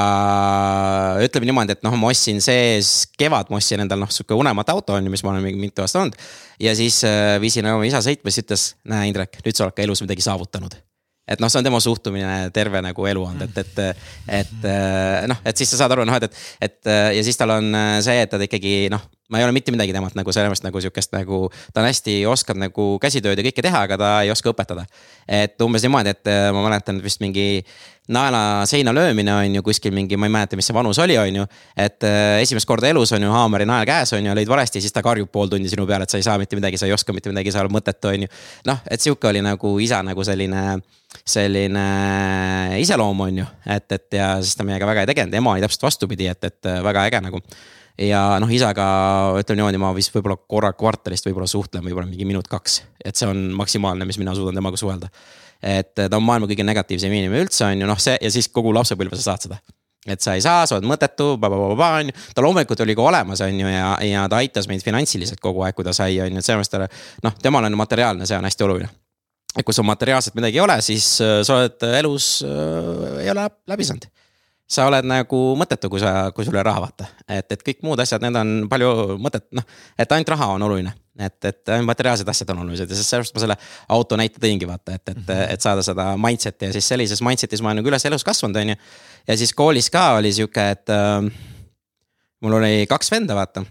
ütleme 1.23 1.47
niimoodi, 1.47 1.77
et 1.77 1.83
noh, 1.85 1.95
ma 1.99 2.09
ostsin 2.11 2.41
sees 2.43 3.05
kevad, 3.19 3.51
ma 3.51 3.59
ostsin 3.61 3.83
endale 3.83 4.03
noh, 4.03 4.11
sihuke 4.11 4.35
unemat 4.35 4.73
auto 4.73 4.97
on 4.97 5.07
ju, 5.07 5.13
mis 5.13 5.23
ma 5.23 5.31
olen 5.31 5.59
mitu 5.59 5.85
aastat 5.85 6.01
olnud. 6.01 6.17
ja 6.59 6.75
siis 6.75 7.03
äh, 7.07 7.37
viisin 7.41 7.69
oma 7.71 7.87
isa 7.87 8.03
sõitma, 8.03 8.31
siis 8.31 8.43
ütles, 8.43 8.65
näe 8.91 9.07
Indrek, 9.11 9.39
nüüd 9.45 9.55
sa 9.55 9.67
oled 9.67 9.77
ka 9.77 9.85
elus 9.85 10.03
midagi 10.03 10.25
saavutanud 10.25 10.75
et 11.23 11.39
noh, 11.39 11.47
see 11.47 11.61
on 11.61 11.67
tema 11.67 11.79
suhtumine 11.79 12.49
terve 12.55 12.81
nagu 12.83 13.05
elu 13.07 13.21
olnud, 13.23 13.47
et, 13.47 13.79
et, 13.79 14.07
et 14.41 14.67
äh, 14.67 15.23
noh, 15.31 15.39
et 15.47 15.55
siis 15.55 15.71
sa 15.71 15.83
saad 15.83 15.95
aru, 15.95 16.03
noh, 16.07 16.19
et, 16.19 16.27
et, 16.27 16.75
et 16.83 16.93
ja 17.15 17.23
siis 17.23 17.39
tal 17.39 17.55
on 17.55 17.71
äh, 17.79 17.97
see, 18.03 18.19
et 18.19 18.31
ta 18.31 18.41
ikkagi 18.43 18.89
noh 18.91 19.07
ma 19.33 19.41
ei 19.41 19.47
ole 19.47 19.55
mitte 19.55 19.73
midagi 19.73 19.95
temalt 19.95 20.13
nagu 20.17 20.29
mõttes 20.29 20.63
nagu 20.63 20.81
sihukest 20.83 21.13
nagu, 21.15 21.47
ta 21.73 21.81
on 21.81 21.89
hästi, 21.89 22.21
oskab 22.29 22.59
nagu 22.61 22.97
käsitööd 23.01 23.39
ja 23.39 23.45
kõike 23.47 23.63
teha, 23.65 23.83
aga 23.87 23.97
ta 23.97 24.11
ei 24.23 24.31
oska 24.31 24.53
õpetada. 24.53 24.85
et 25.27 25.59
umbes 25.61 25.81
niimoodi, 25.81 26.09
et 26.09 26.27
äh, 26.27 26.51
ma 26.51 26.63
mäletan 26.63 27.01
vist 27.01 27.21
mingi 27.21 27.63
naela 28.07 28.65
seina 28.65 28.91
löömine 28.93 29.33
on 29.33 29.55
ju 29.55 29.61
kuskil 29.63 29.93
mingi, 29.93 30.17
ma 30.17 30.27
ei 30.27 30.31
mäleta, 30.31 30.55
mis 30.59 30.67
see 30.67 30.75
vanus 30.75 30.99
oli, 30.99 31.17
on 31.17 31.35
ju. 31.35 31.45
et 31.77 32.03
äh, 32.03 32.41
esimest 32.41 32.67
korda 32.67 32.87
elus 32.87 33.11
on 33.13 33.23
ju 33.23 33.31
haamer 33.31 33.63
ja 33.63 33.65
nael 33.65 33.85
käes 33.85 34.13
on 34.13 34.25
ju, 34.25 34.33
lõid 34.35 34.49
valesti, 34.49 34.81
siis 34.81 34.91
ta 34.91 35.01
karjub 35.01 35.31
pool 35.31 35.47
tundi 35.51 35.69
sinu 35.71 35.87
peale, 35.87 36.03
et 36.03 36.09
sa 36.09 36.19
ei 36.19 36.25
saa 36.25 36.37
mitte 36.37 36.59
midagi, 36.59 36.77
sa 36.77 36.85
ei 36.85 36.93
oska 36.93 37.13
mitte 37.13 37.31
midagi, 37.31 37.51
sa 37.51 37.63
oled 37.63 37.73
mõttetu, 37.73 38.11
on 38.11 38.25
ju. 38.27 38.33
noh, 38.67 38.81
et 38.91 39.01
sihuke 39.01 39.31
oli 39.31 39.43
nagu 39.43 39.77
isa 39.79 40.01
nagu 40.03 40.23
selline, 40.23 40.81
selline 41.23 41.85
iseloom 42.83 43.23
on 43.27 43.39
ju, 43.43 43.47
et, 43.77 43.87
et 43.91 44.19
ja 44.19 44.33
siis 44.41 44.59
ta 44.59 44.67
meiega 44.67 44.89
väga 44.89 45.05
ei 45.05 45.13
tegelenud, 45.13 45.39
ema 45.39 45.55
oli 45.55 45.63
täpselt 45.63 45.87
vastupidi, 45.87 46.27
et, 46.27 46.51
et 46.51 46.73
väga 46.83 47.07
äge 47.07 47.23
nagu 47.23 47.39
ja 47.99 48.21
noh, 48.41 48.49
isaga 48.49 48.85
ütleme 49.39 49.61
niimoodi, 49.61 49.81
ma 49.81 49.93
vist 49.95 50.13
võib-olla 50.15 50.39
korra 50.49 50.73
kvartalist 50.77 51.27
võib-olla 51.27 51.47
suhtlen 51.49 51.85
võib-olla 51.85 52.09
mingi 52.09 52.25
minut-kaks, 52.29 52.81
et 53.05 53.19
see 53.19 53.29
on 53.29 53.45
maksimaalne, 53.57 54.07
mis 54.09 54.19
mina 54.21 54.33
suudan 54.37 54.57
temaga 54.57 54.79
suhelda. 54.79 55.11
et 55.61 55.93
ta 55.95 56.17
on 56.17 56.25
maailma 56.25 56.49
kõige 56.49 56.65
negatiivsem 56.65 57.13
inimene 57.13 57.45
üldse 57.45 57.65
on 57.67 57.85
ju 57.85 57.87
noh, 57.87 57.99
see 58.01 58.17
ja 58.21 58.31
siis 58.33 58.49
kogu 58.49 58.73
lapsepõlve 58.73 59.19
sa 59.19 59.31
saad 59.31 59.47
seda 59.47 59.61
et 60.07 60.19
sa 60.19 60.33
ei 60.35 60.41
saa, 60.43 60.65
sa 60.67 60.75
oled 60.75 60.87
mõttetu, 60.87 61.37
on 61.39 62.09
ju. 62.09 62.15
ta 62.35 62.43
loomulikult 62.43 62.81
oli 62.83 62.95
ka 62.95 63.05
olemas, 63.07 63.41
on 63.45 63.59
ju, 63.61 63.69
ja, 63.71 63.93
ja 64.03 64.25
ta 64.27 64.41
aitas 64.41 64.67
meid 64.67 64.83
finantsiliselt 64.83 65.39
kogu 65.39 65.63
aeg, 65.63 65.77
kui 65.77 65.85
ta 65.87 65.93
sai, 65.95 66.17
on 66.19 66.33
ju, 66.33 66.41
et 66.41 66.45
selles 66.45 66.67
mõttes 66.67 66.73
ta 66.73 67.29
noh, 67.29 67.37
temal 67.41 67.69
on 67.69 67.77
materiaalne, 67.79 68.27
see 68.27 68.35
on 68.35 68.49
hästi 68.49 68.67
oluline. 68.67 68.89
et 69.53 69.63
kui 69.63 69.73
sul 69.73 69.85
materiaalselt 69.85 70.35
midagi 70.35 70.57
ei 70.57 70.65
ole, 70.65 70.81
siis 70.81 71.07
äh, 71.21 71.39
sa 71.45 71.61
oled 71.61 71.87
elus 72.01 72.41
äh,, 72.43 73.23
ei 73.23 73.31
ole 73.31 73.47
läbi 73.69 73.87
saanud 73.87 74.09
sa 74.69 74.87
oled 74.87 75.05
nagu 75.05 75.39
mõttetu, 75.59 75.89
kui 75.91 76.01
sa, 76.01 76.31
kui 76.35 76.45
sul 76.45 76.55
ei 76.55 76.61
ole 76.61 76.65
raha, 76.69 76.83
vaata. 76.85 77.07
et, 77.27 77.51
et 77.51 77.63
kõik 77.67 77.83
muud 77.85 77.99
asjad, 77.99 78.23
need 78.23 78.37
on 78.39 78.53
palju 78.71 79.17
mõtet, 79.21 79.45
noh, 79.57 79.65
et 79.99 80.15
ainult 80.15 80.31
raha 80.33 80.53
on 80.55 80.65
oluline. 80.69 80.93
et, 81.19 81.45
et 81.45 81.71
materiaalsed 81.85 82.29
asjad 82.29 82.49
on 82.55 82.63
olulised 82.63 82.89
ja 82.89 82.97
sellepärast 82.97 83.35
ma 83.35 83.43
selle 83.43 83.57
auto 83.93 84.17
näite 84.17 84.41
tõingi, 84.41 84.65
vaata, 84.65 84.95
et, 84.95 85.09
et 85.09 85.17
-hmm. 85.17 85.53
et 85.53 85.61
saada 85.61 85.83
seda 85.85 86.15
mindset'i 86.17 86.71
ja 86.71 86.73
siis 86.73 86.87
sellises 86.87 87.21
mindset'is 87.21 87.61
ma 87.61 87.69
olen 87.69 87.83
nagu 87.83 87.91
üles 87.91 88.05
elus 88.05 88.23
kasvanud, 88.23 88.55
on 88.55 88.73
ju. 88.73 88.75
ja 89.27 89.37
siis 89.37 89.53
koolis 89.53 89.89
ka 89.89 90.13
oli 90.17 90.33
sihuke, 90.33 90.69
et 90.71 90.89
äh, 90.89 91.31
mul 92.41 92.53
oli 92.53 92.87
kaks 92.89 93.11
venda, 93.11 93.35
vaata 93.35 93.65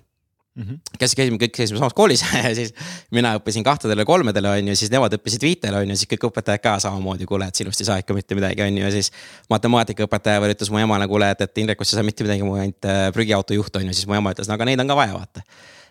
Mm 0.55 0.63
-hmm. 0.63 0.97
kes 0.99 1.15
käisime, 1.17 1.39
kõik 1.41 1.55
käisime 1.57 1.79
samas 1.81 1.95
koolis 1.97 2.21
siis 2.59 2.75
mina 3.11 3.31
õppisin 3.39 3.65
kahtedele, 3.65 4.05
kolmedele 4.05 4.51
on 4.51 4.69
ju, 4.69 4.77
siis 4.77 4.91
nemad 4.93 5.15
õppisid 5.17 5.41
viitele 5.41 5.79
on 5.79 5.89
ju, 5.89 5.97
siis 5.97 6.11
kõik 6.11 6.27
õpetajad 6.29 6.61
ka 6.61 6.75
samamoodi, 6.79 7.25
kuule, 7.27 7.49
et 7.49 7.57
sinust 7.57 7.81
ei 7.81 7.89
saa 7.89 7.97
ikka 8.03 8.13
mitte 8.15 8.37
midagi, 8.37 8.63
on 8.63 8.79
ju, 8.79 8.85
ja 8.85 8.91
siis. 8.93 9.09
matemaatikaõpetaja 9.49 10.41
veel 10.41 10.53
ütles 10.53 10.71
mu 10.71 10.79
emale, 10.79 11.09
kuule, 11.09 11.31
et, 11.31 11.41
et 11.41 11.59
Indrek, 11.59 11.79
kus 11.79 11.91
sa 11.91 11.97
ei 11.97 12.03
saa 12.03 12.05
mitte 12.05 12.25
midagi, 12.25 12.45
mu 12.45 12.55
ainult 12.55 12.85
äh, 12.85 13.09
prügiauto 13.17 13.55
juht 13.55 13.77
on 13.77 13.87
ju, 13.87 13.95
siis 13.95 14.07
mu 14.07 14.15
ema 14.15 14.35
ütles, 14.35 14.49
no 14.49 14.55
aga 14.55 14.69
neid 14.69 14.81
on 14.81 14.93
ka 14.93 14.97
vaja, 14.97 15.15
vaata 15.17 15.41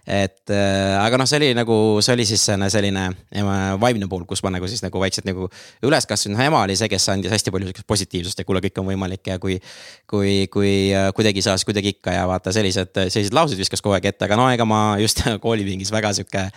et 0.08 0.54
äh, 0.54 0.96
aga 0.98 1.20
noh, 1.22 1.28
see 1.30 1.38
oli 1.38 1.52
nagu, 1.58 1.76
see 2.02 2.16
oli 2.16 2.26
siis 2.26 2.44
selline, 2.74 3.06
vaimne 3.82 4.10
pool, 4.12 4.26
kus 4.30 4.44
ma 4.46 4.52
nagu 4.54 4.70
siis 4.70 4.84
nagu 4.86 5.02
vaikselt 5.02 5.28
nagu 5.30 5.50
üles 5.86 6.08
kasvasin, 6.10 6.36
noh 6.36 6.46
ema 6.46 6.64
oli 6.66 6.78
see, 6.80 6.90
kes 6.92 7.10
andis 7.14 7.34
hästi 7.34 7.54
palju 7.54 7.70
sihukest 7.70 7.90
positiivsust 7.90 8.42
ja 8.42 8.48
kuule, 8.48 8.64
kõik 8.66 8.82
on 8.82 8.90
võimalik 8.92 9.34
ja 9.34 9.40
kui. 9.42 9.60
kui, 10.12 10.48
kui 10.52 10.72
äh, 10.92 11.10
kuidagi 11.16 11.44
saas, 11.46 11.64
kuidagi 11.68 11.94
ikka 11.96 12.14
ja 12.16 12.26
vaata 12.28 12.52
sellised, 12.52 12.92
sellised 13.14 13.36
laused 13.36 13.60
viskas 13.60 13.84
kogu 13.84 13.96
aeg 13.96 14.10
ette, 14.12 14.26
aga 14.28 14.38
no 14.40 14.50
ega 14.52 14.66
ma 14.68 14.98
just 15.00 15.22
koolipingis 15.44 15.94
väga 15.94 16.12
sihuke 16.18 16.50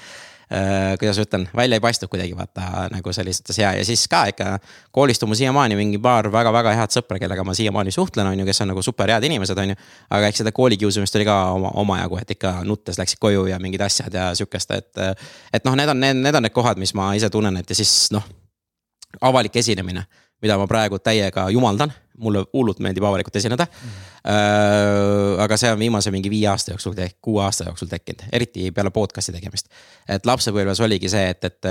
kuidas 0.99 1.19
ütlen, 1.19 1.47
välja 1.57 1.79
ei 1.79 1.83
paistnud 1.83 2.11
kuidagi 2.13 2.37
vaata 2.37 2.87
nagu 2.93 3.13
sellistes 3.13 3.59
ja, 3.59 3.73
ja 3.77 3.85
siis 3.85 4.05
ka 4.09 4.25
ikka. 4.33 4.59
koolist 4.93 5.23
on 5.23 5.31
mul 5.31 5.39
siiamaani 5.39 5.77
mingi 5.77 5.99
paar 5.99 6.29
väga-väga 6.33 6.75
head 6.79 6.95
sõpra, 6.95 7.19
kellega 7.23 7.45
ma 7.45 7.55
siiamaani 7.55 7.95
suhtlen, 7.95 8.27
on 8.27 8.39
ju, 8.39 8.47
kes 8.47 8.61
on 8.65 8.73
nagu 8.75 8.83
super 8.83 9.11
head 9.11 9.25
inimesed, 9.25 9.59
on 9.59 9.73
ju. 9.73 9.79
aga 10.11 10.31
eks 10.31 10.43
seda 10.43 10.53
koolikiusamist 10.53 11.17
oli 11.17 11.29
ka 11.29 11.39
oma, 11.57 11.73
omajagu, 11.83 12.21
et 12.21 12.37
ikka 12.37 12.57
nuttes 12.69 13.01
läksid 13.01 13.23
koju 13.23 13.47
ja 13.51 13.59
mingid 13.63 13.83
asjad 13.85 14.15
ja 14.15 14.31
sihukest, 14.35 14.71
et. 14.77 14.93
et 15.53 15.65
noh, 15.65 15.77
need 15.77 15.89
on 15.89 16.01
need, 16.01 16.21
need 16.21 16.35
on 16.35 16.45
need 16.45 16.55
kohad, 16.55 16.79
mis 16.79 16.95
ma 16.95 17.13
ise 17.15 17.31
tunnen, 17.31 17.57
et 17.57 17.71
ja 17.71 17.79
siis 17.79 18.13
noh, 18.15 18.27
avalik 19.21 19.57
esinemine 19.57 20.05
mida 20.45 20.59
ma 20.61 20.67
praegu 20.71 21.01
täiega 21.03 21.49
jumaldan, 21.55 21.93
mulle 22.23 22.45
hullult 22.53 22.83
meeldib 22.85 23.07
avalikult 23.09 23.41
esineda 23.41 23.67
mm.. 23.67 24.03
Äh, 24.25 25.43
aga 25.45 25.59
see 25.61 25.73
on 25.75 25.81
viimase 25.81 26.13
mingi 26.15 26.31
viie 26.33 26.47
aasta 26.49 26.73
jooksul, 26.73 26.95
kuue 27.21 27.43
aasta 27.45 27.67
jooksul 27.69 27.91
tekkinud, 27.91 28.29
eriti 28.33 28.71
peale 28.73 28.93
podcast'i 28.95 29.35
tegemist. 29.35 29.69
et 30.09 30.25
lapsepõlves 30.27 30.81
oligi 30.87 31.11
see, 31.13 31.27
et, 31.35 31.45
et, 31.51 31.69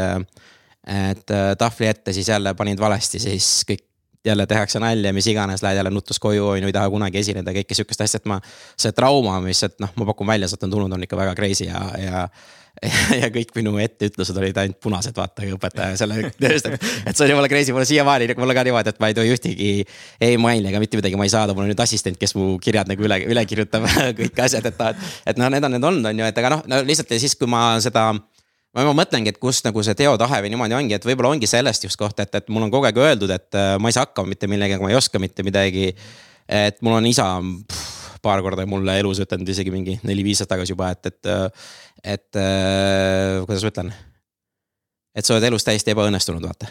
et 1.13 1.33
tahvli 1.57 1.89
ette 1.89 2.13
siis 2.13 2.29
jälle 2.29 2.53
panid 2.59 2.81
valesti, 2.83 3.23
siis 3.23 3.49
kõik 3.69 3.87
jälle 4.25 4.45
tehakse 4.47 4.79
nalja, 4.79 5.13
mis 5.13 5.27
iganes, 5.27 5.63
lähed 5.63 5.77
jälle 5.77 5.89
nutus 5.89 6.19
koju, 6.19 6.47
on 6.47 6.61
ju, 6.61 6.67
ei 6.67 6.73
taha 6.73 6.89
kunagi 6.89 7.19
esineda, 7.19 7.51
kõike 7.51 7.75
sihukest 7.75 8.01
asja, 8.05 8.21
et 8.21 8.29
ma. 8.29 8.39
see 8.79 8.91
trauma, 8.95 9.39
mis, 9.43 9.63
et 9.67 9.75
noh, 9.83 9.91
ma 9.99 10.07
pakun 10.07 10.27
välja, 10.27 10.47
sealt 10.47 10.63
on 10.67 10.71
tulnud, 10.71 10.95
on 10.95 11.03
ikka 11.03 11.19
väga 11.19 11.35
crazy 11.35 11.67
ja, 11.67 11.81
ja 11.99 12.27
ja 13.21 13.29
kõik 13.33 13.53
minu 13.55 13.75
etteütlused 13.81 14.37
olid 14.39 14.57
ainult 14.59 14.79
punased, 14.83 15.15
vaata 15.15 15.45
õpetaja 15.55 15.97
selle 15.99 16.31
tööst, 16.41 16.67
et. 16.67 16.87
et 17.05 17.15
see 17.15 17.27
on 17.27 17.33
jumala 17.35 17.49
crazy, 17.51 17.73
mul 17.75 17.83
on 17.83 17.89
siiamaani 17.89 18.27
nagu 18.31 18.43
mulle 18.43 18.55
ka 18.57 18.65
niimoodi, 18.67 18.93
et 18.93 19.01
ma 19.03 19.09
ei 19.11 19.17
tohi 19.17 19.33
ühtegi 19.35 19.69
emaili 20.29 20.71
ega 20.71 20.81
mitte 20.81 20.99
midagi 20.99 21.19
ma 21.19 21.27
ei 21.27 21.33
saada, 21.33 21.55
mul 21.55 21.67
on 21.67 21.71
nüüd 21.71 21.83
assistent, 21.85 22.17
kes 22.19 22.35
mu 22.37 22.57
kirjad 22.63 22.89
nagu 22.89 23.05
üle, 23.05 23.19
üle 23.29 23.45
kirjutab 23.49 23.85
kõik 24.19 24.43
asjad, 24.45 24.67
et 24.71 24.81
noh, 24.81 25.07
et 25.29 25.41
noh, 25.41 25.53
need 25.53 25.69
on 25.69 25.75
need 25.77 25.89
olnud, 25.91 26.09
on 26.11 26.23
ju, 26.23 26.29
et 26.33 26.43
aga 26.43 26.55
noh, 26.57 26.65
no 26.73 26.81
lihtsalt 26.87 27.13
ja 27.13 27.21
siis, 27.23 27.37
kui 27.39 27.49
ma 27.51 27.63
seda 27.83 28.09
ma, 28.13 28.83
ma 28.89 28.97
mõtlengi, 29.03 29.33
et 29.33 29.41
kust 29.41 29.69
nagu 29.69 29.85
see 29.85 29.97
teotahe 29.99 30.43
või 30.43 30.53
niimoodi 30.55 30.79
ongi, 30.81 30.97
et 30.97 31.07
võib-olla 31.07 31.35
ongi 31.37 31.49
sellest 31.49 31.85
just 31.87 31.99
koht, 32.01 32.19
et, 32.25 32.41
et 32.41 32.53
mul 32.53 32.65
on 32.67 32.73
kogu 32.73 32.89
aeg 32.89 32.99
öeldud, 33.05 33.31
et 33.33 33.59
äh, 33.59 33.75
ma 33.77 33.91
ei 33.91 33.95
saa 33.95 34.07
hakkama 34.07 34.33
mitte 34.33 34.49
millegagi, 34.49 34.81
ma 34.81 34.91
ei 34.91 34.99
oska 34.99 35.21
mitte 35.21 35.45
midagi. 35.45 35.93
et 36.49 36.81
mul 36.83 36.97
on 36.97 37.05
isa 37.07 37.37
paar 38.23 38.41
korda 38.45 38.65
mulle 38.69 38.95
elus 39.01 39.21
ütelnud 39.23 39.49
isegi 39.51 39.73
mingi 39.73 39.97
neli-viis 40.07 40.41
aastat 40.41 40.55
tagasi 40.55 40.75
juba, 40.75 40.93
et, 40.95 41.11
et 41.11 41.31
äh, 41.31 41.67
et 42.15 42.39
äh, 42.39 43.43
kuidas 43.45 43.63
ma 43.63 43.71
ütlen. 43.73 43.93
et 45.15 45.25
sa 45.25 45.35
oled 45.35 45.51
elus 45.51 45.63
täiesti 45.67 45.93
ebaõnnestunud, 45.93 46.43
vaata 46.43 46.69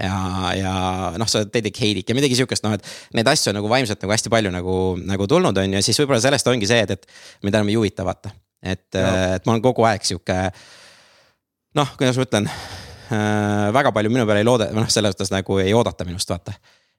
ja, 0.00 0.14
ja 0.58 0.72
noh, 1.20 1.28
sa 1.30 1.40
oled 1.40 1.52
dedicated 1.54 2.08
ja 2.08 2.16
midagi 2.16 2.38
sihukest, 2.38 2.64
noh, 2.66 2.74
et 2.76 3.16
neid 3.16 3.28
asju 3.30 3.52
on 3.52 3.60
nagu 3.60 3.70
vaimselt 3.70 4.02
nagu 4.02 4.14
hästi 4.14 4.32
palju 4.32 4.52
nagu, 4.54 4.78
nagu 5.06 5.28
tulnud, 5.30 5.56
on 5.56 5.70
ju, 5.70 5.78
ja 5.78 5.86
siis 5.86 6.00
võib-olla 6.02 6.20
sellest 6.22 6.50
ongi 6.50 6.68
see, 6.68 6.82
et, 6.86 6.96
et 6.96 7.46
mind 7.46 7.60
enam 7.60 7.70
ei 7.70 7.78
huvita, 7.78 8.06
vaata. 8.06 8.34
et, 8.62 8.88
et 8.96 9.46
ma 9.46 9.54
olen 9.54 9.64
kogu 9.64 9.86
aeg 9.88 10.06
sihuke, 10.06 10.38
noh, 11.78 11.94
kuidas 11.98 12.18
ma 12.18 12.26
ütlen 12.28 12.50
äh,, 12.50 13.70
väga 13.76 13.94
palju 13.94 14.12
minu 14.12 14.26
peale 14.28 14.42
ei 14.42 14.48
looda, 14.48 14.70
noh, 14.74 14.90
selles 14.90 15.14
mõttes 15.14 15.32
nagu 15.34 15.60
ei 15.62 15.74
oodata 15.76 16.06
minust, 16.08 16.30
vaata. 16.30 16.56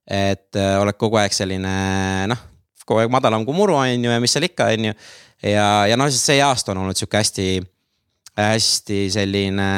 et 0.07 0.55
äh, 0.55 0.75
oled 0.79 0.97
kogu 1.01 1.19
aeg 1.19 1.35
selline 1.35 1.75
noh, 2.31 2.47
kogu 2.85 3.03
aeg 3.03 3.13
madalam 3.13 3.45
kui 3.45 3.57
muru, 3.57 3.77
on 3.79 4.07
ju, 4.07 4.11
ja 4.11 4.19
mis 4.23 4.35
seal 4.35 4.47
ikka, 4.47 4.69
on 4.75 4.91
ju. 4.91 4.97
ja, 5.51 5.69
ja 5.89 5.97
noh, 5.99 6.11
see 6.13 6.41
aasta 6.43 6.73
on 6.73 6.83
olnud 6.83 6.99
sihuke 6.99 7.21
hästi 7.21 7.49
hästi 8.35 8.99
selline 9.15 9.71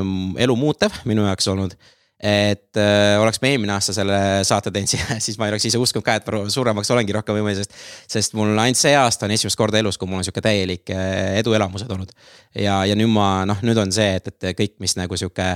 mm, 0.00 0.34
elu 0.40 0.56
muutev 0.56 1.02
minu 1.08 1.26
jaoks 1.28 1.48
olnud 1.52 1.76
et 2.18 2.76
äh, 2.76 3.14
oleks 3.22 3.38
me 3.42 3.52
eelmine 3.52 3.72
aasta 3.76 3.92
selle 3.94 4.18
saate 4.46 4.72
teinud, 4.74 4.90
siis 5.24 5.38
ma 5.38 5.46
ei 5.46 5.52
oleks 5.54 5.68
ise 5.68 5.78
uskunud 5.78 6.04
ka, 6.06 6.16
et 6.18 6.26
ma 6.26 6.40
suuremaks 6.50 6.90
olengi 6.90 7.14
rohkem 7.14 7.38
võimeline, 7.38 7.62
sest. 7.62 7.76
sest 8.10 8.34
mul 8.38 8.58
ainult 8.58 8.80
see 8.80 8.94
aasta 8.98 9.28
on 9.28 9.34
esimest 9.36 9.58
korda 9.58 9.78
elus, 9.78 9.98
kui 9.98 10.10
mul 10.10 10.18
on 10.18 10.26
sihuke 10.26 10.42
täielik 10.42 10.90
äh, 10.94 11.38
eduelamused 11.38 11.90
olnud. 11.94 12.10
ja, 12.58 12.80
ja 12.88 12.96
nüüd 12.98 13.12
ma 13.14 13.46
noh, 13.46 13.62
nüüd 13.62 13.78
on 13.78 13.94
see, 13.94 14.16
et, 14.18 14.32
et 14.34 14.58
kõik, 14.58 14.80
mis 14.82 14.96
nagu 14.98 15.18
sihuke 15.20 15.52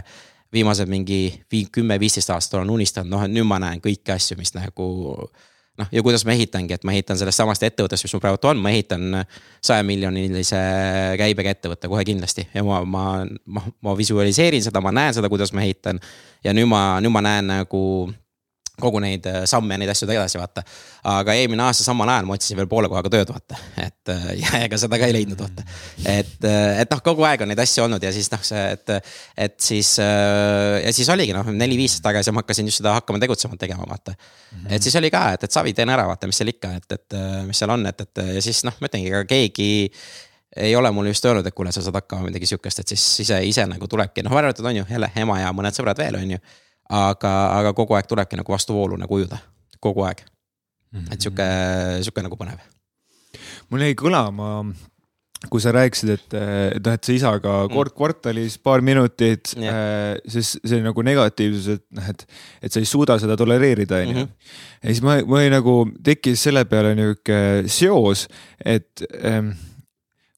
viimased 0.54 0.90
mingi 0.92 1.24
kümme-viisteist 1.50 2.30
aastat 2.30 2.60
olen 2.60 2.70
unistanud, 2.76 3.10
noh, 3.10 3.26
nüüd 3.26 3.48
ma 3.48 3.58
näen 3.62 3.82
kõiki 3.82 4.14
asju, 4.14 4.38
mis 4.38 4.54
nagu 4.54 4.86
noh, 5.82 5.90
ja 5.92 6.02
kuidas 6.04 6.24
ma 6.28 6.34
ehitangi, 6.36 6.76
et 6.78 6.86
ma 6.88 6.94
ehitan 6.94 7.18
sellest 7.20 7.42
samast 7.42 7.66
ettevõttest, 7.66 8.06
mis 8.06 8.16
mul 8.16 8.24
praegu 8.24 8.50
on, 8.50 8.62
ma 8.62 8.72
ehitan 8.72 9.22
saja 9.64 9.84
miljonilise 9.86 10.62
käibega 11.20 11.54
ettevõtte 11.56 11.90
kohe 11.92 12.04
kindlasti 12.08 12.46
ja 12.54 12.64
ma, 12.66 12.82
ma, 12.88 13.04
ma, 13.46 13.64
ma 13.84 13.96
visualiseerin 13.98 14.64
seda, 14.64 14.82
ma 14.84 14.94
näen 14.94 15.14
seda, 15.18 15.30
kuidas 15.32 15.52
ma 15.52 15.64
ehitan. 15.66 16.00
ja 16.44 16.54
nüüd 16.56 16.70
ma, 16.70 17.00
nüüd 17.02 17.14
ma 17.14 17.22
näen 17.24 17.50
nagu 17.52 17.82
kogu 18.80 19.00
neid 19.04 19.26
äh, 19.28 19.42
samme 19.48 19.74
ja 19.74 19.80
neid 19.82 19.90
asju 19.92 20.08
edasi 20.08 20.40
vaata. 20.40 20.62
aga 21.12 21.34
eelmine 21.36 21.64
aasta 21.66 21.84
samal 21.84 22.08
ajal 22.08 22.28
ma 22.28 22.36
otsisin 22.38 22.56
veel 22.56 22.68
poole 22.70 22.88
kohaga 22.88 23.10
tööd 23.12 23.32
vaata, 23.32 23.58
et 23.82 24.12
äh, 24.12 24.24
ja 24.42 24.62
ega 24.66 24.78
seda 24.80 24.98
ka 25.00 25.08
ei 25.10 25.16
leidnud 25.16 25.40
vaata. 25.42 25.64
et, 26.08 26.38
äh, 26.48 26.80
et 26.84 26.94
noh, 26.94 27.02
kogu 27.04 27.26
aeg 27.28 27.44
on 27.44 27.52
neid 27.52 27.60
asju 27.62 27.84
olnud 27.84 28.02
ja 28.02 28.12
siis 28.14 28.30
noh, 28.32 28.42
see, 28.46 28.64
et, 28.72 28.94
et 29.46 29.58
siis 29.60 29.92
ja 30.00 30.94
siis 30.94 31.10
oligi 31.12 31.36
noh, 31.36 31.52
neli-viis 31.52 31.98
aastat 31.98 32.08
tagasi 32.08 32.32
ma 32.32 32.42
hakkasin 32.42 32.70
just 32.70 32.80
seda 32.80 32.96
hakkama 32.96 33.20
tegutsema 33.22 33.60
tegema 33.60 33.86
vaata. 33.88 34.14
-hmm. 34.16 34.72
et 34.72 34.82
siis 34.82 34.96
oli 34.96 35.10
ka, 35.10 35.32
et, 35.36 35.44
et 35.44 35.52
savi 35.52 35.74
teen 35.76 35.92
ära, 35.92 36.06
vaata, 36.08 36.26
mis 36.26 36.40
seal 36.40 36.48
ikka, 36.48 36.72
et, 36.80 36.92
et 36.92 37.18
mis 37.46 37.58
seal 37.58 37.70
on, 37.70 37.86
et, 37.86 38.00
et 38.00 38.24
ja 38.38 38.42
siis 38.42 38.64
noh, 38.64 38.76
ma 38.80 38.88
ütlengi, 38.88 39.12
ega 39.12 39.24
keegi 39.28 39.70
ei 40.56 40.76
ole 40.76 40.90
mulle 40.90 41.12
just 41.12 41.24
öelnud, 41.24 41.46
et 41.46 41.54
kuule, 41.54 41.72
sa 41.72 41.82
saad 41.84 41.96
hakkama 41.96 42.28
midagi 42.28 42.46
sihukest, 42.46 42.82
et 42.82 42.88
siis 42.92 43.04
ise, 43.24 43.38
ise 43.44 43.64
nagu 43.66 43.88
tulebki, 43.88 44.24
noh 44.24 44.32
välja 44.32 44.50
arvatud 44.52 44.68
on 44.68 44.76
ju 44.76 44.84
jälle 44.90 45.08
ema 45.16 45.40
ja 45.40 45.52
mõned 45.56 45.76
sõbrad 45.76 45.98
veel, 45.98 46.18
on 46.20 46.34
ju 46.36 46.42
aga, 46.90 47.32
aga 47.60 47.72
kogu 47.76 47.94
aeg 47.96 48.06
tulebki 48.10 48.36
nagu 48.40 48.52
vastuvoolu 48.52 48.98
nagu 49.00 49.20
ujuda, 49.20 49.38
kogu 49.80 50.04
aeg 50.08 50.24
et 50.92 51.20
sihuke, 51.20 51.48
sihuke 52.04 52.24
nagu 52.24 52.38
põnev. 52.38 52.64
mul 53.72 53.84
jäi 53.86 53.94
kõlama, 53.96 54.48
kui 55.50 55.62
sa 55.62 55.72
rääkisid, 55.74 56.12
et, 56.12 56.36
et 56.36 56.84
noh, 56.84 56.94
et 56.94 57.08
sa 57.08 57.14
isaga 57.14 57.54
mm. 57.64 57.72
kord 57.72 57.94
kvartalis 57.96 58.58
paar 58.62 58.84
minutit 58.84 59.54
yeah., 59.56 60.20
siis 60.28 60.54
see 60.60 60.82
nagu 60.84 61.02
negatiivsus, 61.06 61.80
et 61.80 61.84
noh, 61.96 62.12
et, 62.12 62.24
et 62.62 62.74
sa 62.74 62.82
ei 62.82 62.88
suuda 62.88 63.16
seda 63.22 63.36
tolereerida, 63.40 64.02
onju. 64.04 64.26
Mhm. 64.26 64.54
ja 64.84 64.92
siis 64.92 65.02
ma, 65.06 65.18
mul 65.26 65.48
nagu 65.52 65.76
tekkis 66.04 66.46
selle 66.48 66.64
peale 66.68 66.94
nihuke 66.98 67.40
seos, 67.72 68.28
et 68.60 69.04
ähm, 69.24 69.54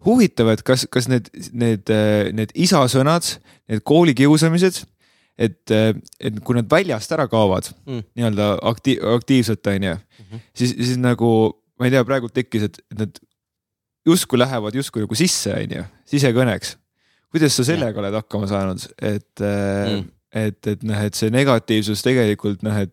huvitav, 0.06 0.54
et 0.54 0.64
kas, 0.64 0.86
kas 0.92 1.10
need, 1.10 1.28
need, 1.52 1.90
need 2.36 2.54
isa 2.54 2.84
sõnad, 2.92 3.34
need 3.68 3.84
koolikiusamised 3.84 4.84
et, 5.38 5.74
et 5.74 6.40
kui 6.44 6.56
nad 6.58 6.68
väljast 6.70 7.12
ära 7.16 7.26
kaovad 7.30 7.70
mm. 7.86 8.02
nii-öelda 8.14 8.48
akti-, 8.70 9.00
aktiivselt, 9.14 9.66
on 9.72 9.88
ju, 9.90 9.94
mhm. 10.22 10.42
siis, 10.54 10.74
siis 10.78 10.98
nagu 11.02 11.30
ma 11.80 11.88
ei 11.88 11.94
tea, 11.94 12.04
praegu 12.06 12.30
tekkis, 12.30 12.68
et 12.68 12.80
nad 12.98 13.20
justkui 14.06 14.38
lähevad 14.38 14.76
justkui 14.76 15.04
nagu 15.04 15.18
sisse, 15.18 15.52
on 15.56 15.78
ju, 15.78 15.84
sisekõneks. 16.10 16.76
kuidas 17.34 17.56
sa 17.58 17.66
sellega 17.66 17.98
ja. 17.98 18.02
oled 18.04 18.18
hakkama 18.20 18.50
saanud, 18.50 18.84
et 19.02 19.42
mm., 19.42 20.04
et, 20.34 20.58
et 20.66 20.82
noh, 20.86 21.04
et 21.06 21.14
see 21.14 21.30
negatiivsus 21.32 22.02
tegelikult 22.04 22.64
noh, 22.66 22.82
et 22.82 22.92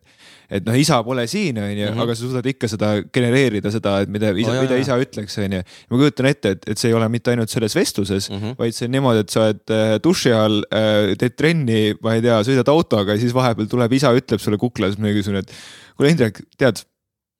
et 0.52 0.66
noh, 0.66 0.74
isa 0.76 0.98
pole 1.04 1.24
siin, 1.30 1.56
on 1.62 1.70
ju, 1.70 1.86
mhm. 1.86 2.00
aga 2.04 2.14
sa 2.14 2.22
suudad 2.26 2.46
ikka 2.50 2.68
seda 2.68 2.90
genereerida, 3.14 3.72
seda, 3.72 3.94
et 4.04 4.10
mida 4.12 4.32
isa 4.36 4.52
oh,, 4.52 4.60
mida 4.60 4.76
isa 4.80 4.98
ütleks, 5.00 5.38
on 5.40 5.56
ju. 5.56 5.62
ma 5.88 6.00
kujutan 6.02 6.28
ette, 6.28 6.52
et, 6.56 6.66
et 6.74 6.80
see 6.82 6.90
ei 6.90 6.96
ole 6.98 7.08
mitte 7.12 7.32
ainult 7.32 7.52
selles 7.52 7.76
vestluses 7.76 8.28
mm, 8.28 8.42
-hmm. 8.42 8.58
vaid 8.58 8.76
see 8.76 8.88
on 8.88 8.94
niimoodi, 8.96 9.24
et 9.24 9.32
sa 9.32 9.46
oled 9.46 9.74
äh, 9.78 9.94
duši 10.04 10.34
all 10.36 10.60
äh,, 10.68 11.14
teed 11.20 11.38
trenni, 11.40 11.80
ma 12.04 12.18
ei 12.18 12.24
tea, 12.24 12.42
sõidad 12.48 12.68
autoga 12.72 13.16
ja 13.16 13.22
siis 13.22 13.32
vahepeal 13.36 13.70
tuleb 13.72 13.96
isa, 13.96 14.12
ütleb 14.16 14.44
sulle 14.44 14.60
kuklas 14.60 15.00
mingisugune, 15.00 15.40
et 15.40 15.56
kuule, 15.96 16.12
Indrek, 16.12 16.42
tead 16.60 16.84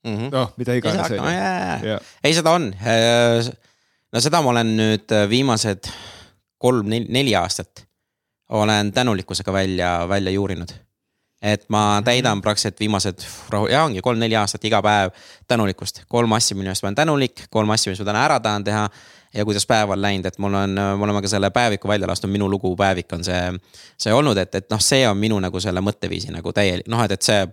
mm 0.06 0.16
-hmm. 0.16 0.32
noh, 0.32 0.56
mida 0.56 0.80
iganes. 0.80 1.12
ei, 2.24 2.34
seda 2.34 2.56
on. 2.56 2.72
no 4.12 4.20
seda 4.24 4.40
ma 4.42 4.56
olen 4.56 4.76
nüüd 4.80 5.16
viimased 5.28 5.92
kolm-neli 6.62 7.36
aastat 7.36 7.84
olen 8.52 8.92
tänulikkusega 8.92 9.52
välja, 9.52 9.92
välja 10.08 10.30
juurinud 10.30 10.72
et 11.42 11.64
ma 11.68 11.96
mhm. 11.98 12.04
täidan 12.04 12.42
praktiliselt 12.42 12.80
viimased, 12.80 13.24
ja 13.70 13.82
ongi 13.84 14.02
kolm-neli 14.02 14.36
aastat 14.38 14.64
iga 14.64 14.82
päev 14.82 15.10
tänulikkust. 15.50 16.04
kolm 16.08 16.32
asja, 16.38 16.56
mille 16.56 16.70
eest 16.70 16.84
ma 16.84 16.92
olen 16.92 17.00
tänulik, 17.02 17.48
kolm 17.50 17.70
asja, 17.74 17.90
mis 17.90 18.00
ma 18.00 18.06
täna 18.12 18.22
ära 18.28 18.38
tahan 18.40 18.64
teha. 18.64 18.88
ja 19.34 19.44
kuidas 19.48 19.66
päev 19.66 19.90
on 19.90 20.02
läinud, 20.02 20.26
et 20.28 20.38
mul 20.38 20.54
on, 20.54 20.74
me 20.76 21.04
oleme 21.04 21.22
ka 21.24 21.28
selle 21.28 21.48
päeviku 21.50 21.88
välja 21.88 22.06
lasknud, 22.06 22.30
minu 22.30 22.50
lugu 22.50 22.74
päevik 22.76 23.12
on 23.16 23.24
see, 23.24 23.40
see 23.98 24.12
olnud, 24.12 24.36
et, 24.38 24.54
et 24.54 24.66
noh, 24.70 24.80
see 24.80 25.06
on 25.08 25.16
minu 25.18 25.38
nagu 25.40 25.60
selle 25.60 25.80
mõtteviisi 25.80 26.34
nagu 26.34 26.52
täielik, 26.52 26.86
noh, 26.92 27.00
et, 27.02 27.16
et 27.16 27.22
see. 27.22 27.46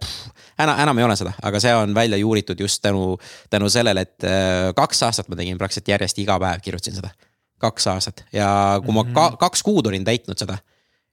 enam, 0.60 0.76
enam 0.84 1.00
ei 1.00 1.08
ole 1.08 1.16
seda, 1.16 1.34
aga 1.42 1.62
see 1.64 1.74
on 1.74 1.96
välja 1.96 2.20
juuritud 2.20 2.60
just 2.60 2.82
tänu, 2.84 3.16
tänu 3.50 3.70
sellele, 3.72 4.04
et 4.06 4.28
äh, 4.28 4.74
kaks 4.76 5.04
aastat 5.08 5.32
ma 5.32 5.40
tegin 5.40 5.58
praktiliselt 5.58 5.96
järjest 5.96 6.20
iga 6.20 6.36
päev 6.40 6.62
kirjutasin 6.62 7.00
seda. 7.00 7.16
kaks 7.60 7.88
aastat 7.88 8.26
ja 8.34 8.50
kui 8.84 8.94
ma 8.94 9.08
ka, 9.08 9.30
mhm. 9.30 9.40
kaks 9.40 9.64
kuud 9.64 9.88
olin 9.88 10.04
täitnud 10.04 10.38
seda 10.38 10.60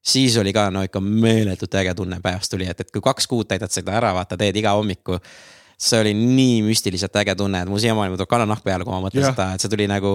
siis 0.06 0.36
oli 0.36 0.52
ka 0.54 0.68
no 0.70 0.84
ikka 0.86 1.00
meeletult 1.02 1.74
äge 1.80 1.94
tunne 1.94 2.20
päevast 2.22 2.52
tuli, 2.52 2.68
et, 2.70 2.80
et 2.80 2.92
kui 2.94 3.02
kaks 3.04 3.26
kuud 3.30 3.48
täidad 3.50 3.72
seda 3.74 3.96
ära, 3.98 4.12
vaata, 4.16 4.38
teed 4.38 4.56
iga 4.56 4.76
hommiku. 4.78 5.18
see 5.76 6.00
oli 6.00 6.14
nii 6.16 6.62
müstiliselt 6.64 7.16
äge 7.20 7.34
tunne, 7.36 7.60
et 7.62 7.68
mul 7.68 7.80
siiamaani 7.82 8.16
tuleb 8.16 8.30
kananahk 8.30 8.64
peale, 8.64 8.84
kui 8.84 8.94
ma 8.94 9.02
mõtlen 9.04 9.26
seda, 9.28 9.50
et 9.54 9.60
see 9.60 9.72
tuli 9.72 9.88
nagu 9.90 10.14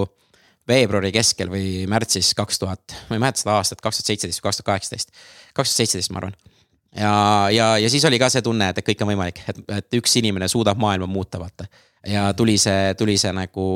veebruari 0.68 1.12
keskel 1.14 1.50
või 1.50 1.84
märtsis 1.90 2.32
kaks 2.38 2.58
tuhat, 2.58 2.96
ma 3.10 3.18
ei 3.18 3.22
mäleta 3.22 3.44
seda 3.44 3.54
aastat, 3.58 3.82
kaks 3.82 4.00
tuhat 4.00 4.10
seitseteist 4.10 4.40
või 4.40 4.48
kaks 4.48 4.58
tuhat 4.58 4.70
kaheksateist. 4.72 5.14
kaks 5.54 5.70
tuhat 5.70 5.82
seitseteist, 5.82 6.10
ma 6.14 6.22
arvan. 6.22 6.34
ja, 6.96 7.14
ja, 7.54 7.68
ja 7.84 7.90
siis 7.90 8.04
oli 8.10 8.18
ka 8.18 8.30
see 8.32 8.42
tunne, 8.42 8.72
et, 8.72 8.82
et 8.82 8.88
kõik 8.88 9.04
on 9.04 9.12
võimalik, 9.12 9.42
et, 9.48 9.62
et 9.78 9.98
üks 10.00 10.18
inimene 10.18 10.48
suudab 10.50 10.82
maailma 10.82 11.06
muuta, 11.10 11.38
vaata 11.42 11.68
ja 12.06 12.34
tuli 12.34 12.58
see, 12.58 12.94
tuli 12.98 13.14
see 13.18 13.30
nagu 13.34 13.66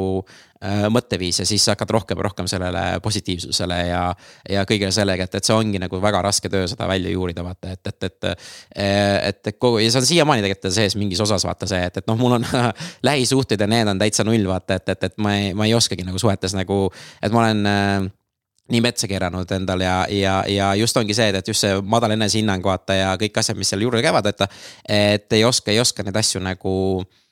äh, 0.65 0.87
mõtteviis 0.91 1.41
ja 1.43 1.47
siis 1.47 1.67
hakkad 1.71 1.91
rohkem, 1.95 2.19
rohkem 2.23 2.49
sellele 2.51 2.99
positiivsusele 3.03 3.79
ja. 3.89 4.03
ja 4.51 4.65
kõigele 4.69 4.91
sellega, 4.95 5.29
et, 5.29 5.39
et 5.39 5.47
see 5.47 5.55
ongi 5.55 5.81
nagu 5.83 6.01
väga 6.03 6.23
raske 6.27 6.51
töö 6.51 6.67
seda 6.71 6.89
välja 6.91 7.13
juurida, 7.13 7.45
vaata, 7.47 7.77
et, 7.77 7.87
et, 7.87 8.09
et. 8.11 8.29
et, 8.75 9.41
et 9.53 9.59
kogu 9.59 9.79
ja 9.83 9.91
see 9.93 10.03
on 10.03 10.09
siiamaani 10.11 10.45
tegelikult 10.45 10.75
sees 10.75 10.99
mingis 10.99 11.23
osas 11.23 11.47
vaata 11.47 11.69
see, 11.71 11.83
et, 11.87 12.03
et 12.03 12.11
noh, 12.11 12.19
mul 12.19 12.39
on 12.41 12.47
lähisuhted 13.09 13.61
ja 13.63 13.71
need 13.71 13.95
on 13.95 14.03
täitsa 14.03 14.27
null, 14.27 14.47
vaata, 14.51 14.81
et, 14.81 14.95
et, 14.97 15.11
et 15.11 15.19
ma 15.23 15.35
ei, 15.39 15.53
ma 15.55 15.69
ei 15.69 15.75
oskagi 15.77 16.07
nagu 16.07 16.19
suhetes 16.19 16.57
nagu, 16.59 16.87
et 17.23 17.35
ma 17.35 17.45
olen 17.45 17.71
äh, 17.71 18.09
nii 18.75 18.81
metsa 18.83 19.07
keeranud 19.07 19.53
endal 19.55 19.85
ja, 19.85 20.01
ja, 20.11 20.41
ja 20.51 20.73
just 20.75 20.97
ongi 20.99 21.15
see, 21.15 21.31
et 21.31 21.47
just 21.47 21.63
see 21.63 21.77
madal 21.87 22.17
enesehinnang 22.17 22.65
vaata 22.67 22.97
ja 22.99 23.15
kõik 23.21 23.39
asjad, 23.39 23.59
mis 23.61 23.71
seal 23.71 23.87
juurde 23.87 24.03
käivad, 24.03 24.27
et. 24.33 24.43
et 24.91 25.39
ei 25.39 25.45
oska, 25.47 25.71
ei 25.71 25.79
oska 25.79 26.03
neid 26.03 26.19
asju 26.19 26.43
nagu 26.43 26.75
Äh, 27.07 27.23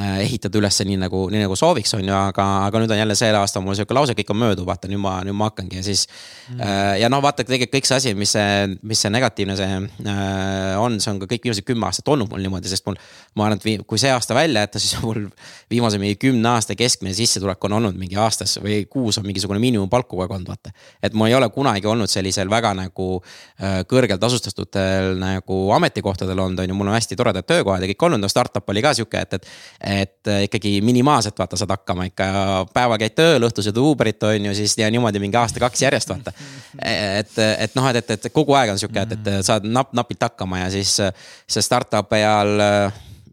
ehitada 0.00 0.56
üles 0.56 0.78
nii 0.88 0.96
nagu, 1.02 1.26
nii 1.28 1.42
nagu 1.42 1.56
sooviks, 1.58 1.90
on 1.98 2.06
ju, 2.06 2.12
aga, 2.16 2.44
aga 2.64 2.80
nüüd 2.80 2.92
on 2.94 2.96
jälle 2.96 3.12
see 3.18 3.28
aasta 3.36 3.60
mul 3.60 3.76
sihuke 3.76 3.92
lause, 3.92 4.14
kõik 4.16 4.30
on 4.32 4.38
mööduv, 4.40 4.64
vaata 4.64 4.88
nüüd 4.88 5.02
ma, 5.02 5.18
nüüd 5.20 5.36
ma 5.36 5.50
hakkangi 5.50 5.76
ja 5.76 5.82
siis 5.84 6.06
mm.. 6.48 6.62
ja 7.02 7.10
noh, 7.12 7.20
vaata 7.20 7.44
tegelikult 7.44 7.74
kõik 7.74 7.88
see 7.90 7.98
asi, 8.00 8.14
mis 8.16 8.32
see, 8.32 8.70
mis 8.88 9.02
see 9.04 9.10
negatiivne 9.12 9.56
see 9.58 9.68
äh, 9.68 10.80
on, 10.80 10.96
see 10.96 11.12
on 11.12 11.20
ka 11.20 11.28
kõik 11.34 11.44
viimased 11.44 11.66
kümme 11.68 11.84
aastat 11.90 12.08
olnud 12.08 12.30
mul 12.32 12.40
niimoodi, 12.40 12.70
sest 12.72 12.88
mul. 12.88 12.96
ma 13.36 13.50
arvan, 13.50 13.60
et 13.60 13.84
kui 13.84 14.00
see 14.00 14.14
aasta 14.14 14.36
välja 14.38 14.62
jätta, 14.64 14.80
siis 14.80 14.96
mul 15.04 15.26
viimase 15.72 16.00
mingi 16.00 16.16
kümne 16.24 16.54
aasta 16.54 16.78
keskmine 16.78 17.12
sissetulek 17.18 17.68
on 17.68 17.76
olnud 17.82 18.00
mingi 18.00 18.16
aastas 18.16 18.56
või 18.64 18.86
kuus 18.88 19.20
on 19.20 19.28
mingisugune 19.28 19.60
miinimumpalk 19.60 20.08
kogu 20.08 20.24
aeg 20.24 20.32
olnud, 20.38 20.54
vaata. 20.54 20.72
et 21.04 21.12
mul 21.12 21.28
ei 21.28 21.36
ole 21.36 21.50
kunagi 21.52 21.92
olnud 21.92 22.08
sellisel 22.08 22.48
väga 22.48 22.72
nagu 22.80 23.10
äh, 23.20 23.82
kõrgelt 23.92 24.24
tasustatud 24.24 24.80
nagu 25.20 25.60
ametikohtadel 25.76 26.46
olnud, 26.46 26.64
on 26.64 26.72
ju, 26.72 26.80
mul 26.80 26.94
on 26.94 26.96
hästi 26.96 27.20
toredad 27.20 27.44
töökohad 27.44 27.84
ja 27.84 27.92
kõik 27.92 28.08
olnud, 28.08 28.24
no 28.24 28.32
startup 28.32 28.72
oli 28.72 28.80
ka 28.80 28.96
sihuke, 28.96 29.20
et, 29.20 29.36
et 29.36 29.52
et 29.82 30.28
äh, 30.28 30.42
ikkagi 30.46 30.80
minimaalselt 30.84 31.38
vaata 31.38 31.58
saad 31.58 31.70
hakkama 31.74 32.06
ikka, 32.10 32.26
päeval 32.74 33.00
käid 33.02 33.16
tööl, 33.18 33.46
õhtul 33.48 33.66
sõid 33.66 33.80
Uberit 33.82 34.22
on 34.28 34.50
ju, 34.50 34.54
siis 34.54 34.76
ja 34.78 34.90
niimoodi 34.90 35.22
mingi 35.22 35.38
aasta-kaks 35.40 35.82
järjest 35.82 36.12
vaata. 36.12 36.34
et, 36.82 37.38
et 37.38 37.74
noh, 37.78 37.88
et, 37.90 38.02
et, 38.02 38.12
et 38.18 38.34
kogu 38.34 38.54
aeg 38.58 38.74
on 38.74 38.78
sihuke, 38.82 39.06
et, 39.06 39.16
et 39.18 39.46
saad 39.46 39.66
napp, 39.66 39.94
napilt 39.96 40.28
hakkama 40.28 40.64
ja 40.64 40.70
siis 40.74 40.98
see 40.98 41.64
startup'i 41.64 42.22
ajal. 42.22 42.54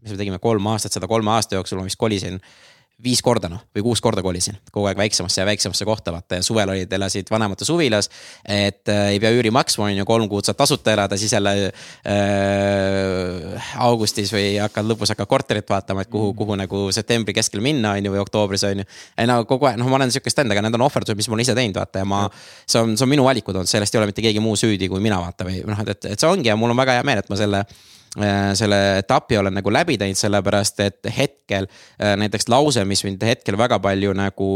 mis 0.00 0.14
me 0.14 0.16
tegime 0.16 0.38
kolm 0.40 0.66
aastat, 0.72 0.96
seda 0.96 1.06
kolme 1.06 1.30
aasta 1.36 1.58
jooksul 1.58 1.78
ma 1.78 1.84
vist 1.84 2.00
kolisin 2.00 2.40
viis 3.04 3.20
korda 3.24 3.48
noh, 3.50 3.60
või 3.74 3.82
kuus 3.84 4.00
korda 4.04 4.22
kolisin 4.24 4.56
kogu 4.72 4.86
aeg 4.90 4.98
väiksemasse 5.00 5.40
ja 5.40 5.46
väiksemasse 5.48 5.84
kohta, 5.88 6.12
vaata 6.12 6.34
ja 6.40 6.44
suvel 6.44 6.68
olid, 6.72 6.92
elasid 6.92 7.26
vanemate 7.30 7.64
suvilas. 7.64 8.10
et 8.44 8.88
äh, 8.88 9.08
ei 9.14 9.20
pea 9.20 9.30
üüri 9.34 9.50
maksma, 9.54 9.84
on 9.88 9.96
ju, 9.96 10.04
kolm 10.08 10.28
kuud 10.28 10.44
saad 10.46 10.56
tasuta 10.58 10.92
elada, 10.92 11.16
siis 11.20 11.32
jälle 11.32 11.52
äh, 11.70 11.74
augustis 13.86 14.32
või 14.34 14.58
hakkad 14.60 14.84
lõpus 14.90 15.10
hakkad 15.14 15.28
korterit 15.30 15.68
vaatama, 15.70 16.00
et 16.04 16.10
kuhu, 16.12 16.34
kuhu 16.34 16.54
nagu 16.60 16.76
septembri 16.94 17.34
keskel 17.36 17.60
minna, 17.64 17.88
on 17.96 18.04
ju, 18.04 18.10
või 18.14 18.22
oktoobris 18.24 18.64
on 18.68 18.78
ju. 18.84 18.88
ei 19.18 19.26
no 19.30 19.34
kogu 19.48 19.64
aeg, 19.70 19.76
noh, 19.80 19.88
ma 19.90 19.96
olen 20.00 20.12
sihukest 20.12 20.36
teinud, 20.40 20.52
aga 20.56 20.62
need 20.66 20.76
on 20.80 20.86
ohverdused, 20.88 21.18
mis 21.20 21.28
ma 21.30 21.34
olen 21.38 21.46
ise 21.46 21.56
teinud, 21.56 21.76
vaata 21.80 21.96
ja 22.04 22.08
ma. 22.08 22.18
see 22.66 22.80
on, 22.82 22.88
see 22.96 23.04
on 23.06 23.14
minu 23.14 23.24
valikud 23.26 23.54
olnud, 23.56 23.70
sellest 23.70 23.92
ei 23.94 24.02
ole 24.02 24.08
mitte 24.12 24.24
keegi 24.24 24.40
muu 24.44 24.54
süüdi 24.60 24.86
kui 24.92 25.00
mina, 25.04 25.18
vaata 25.22 25.42
või 25.48 25.56
noh, 25.66 25.80
et, 25.86 26.12
et 26.12 26.20
see 26.20 26.28
ongi 26.28 26.48
ja 26.52 26.58
mul 26.60 26.70
on 26.74 26.84
väga 26.84 26.92
hea 26.98 27.04
meel, 27.06 27.18
et 27.24 27.32
ma 27.32 27.36
selle 27.40 27.64
selle 28.58 28.98
etapi 28.98 29.36
olen 29.38 29.54
nagu 29.54 29.70
läbi 29.70 29.94
teinud, 29.98 30.18
sellepärast 30.18 30.80
et 30.82 31.10
hetkel 31.16 31.68
äh, 31.70 32.16
näiteks 32.18 32.48
lause, 32.50 32.84
mis 32.84 33.04
mind 33.06 33.22
hetkel 33.22 33.58
väga 33.58 33.78
palju 33.78 34.14
nagu 34.18 34.48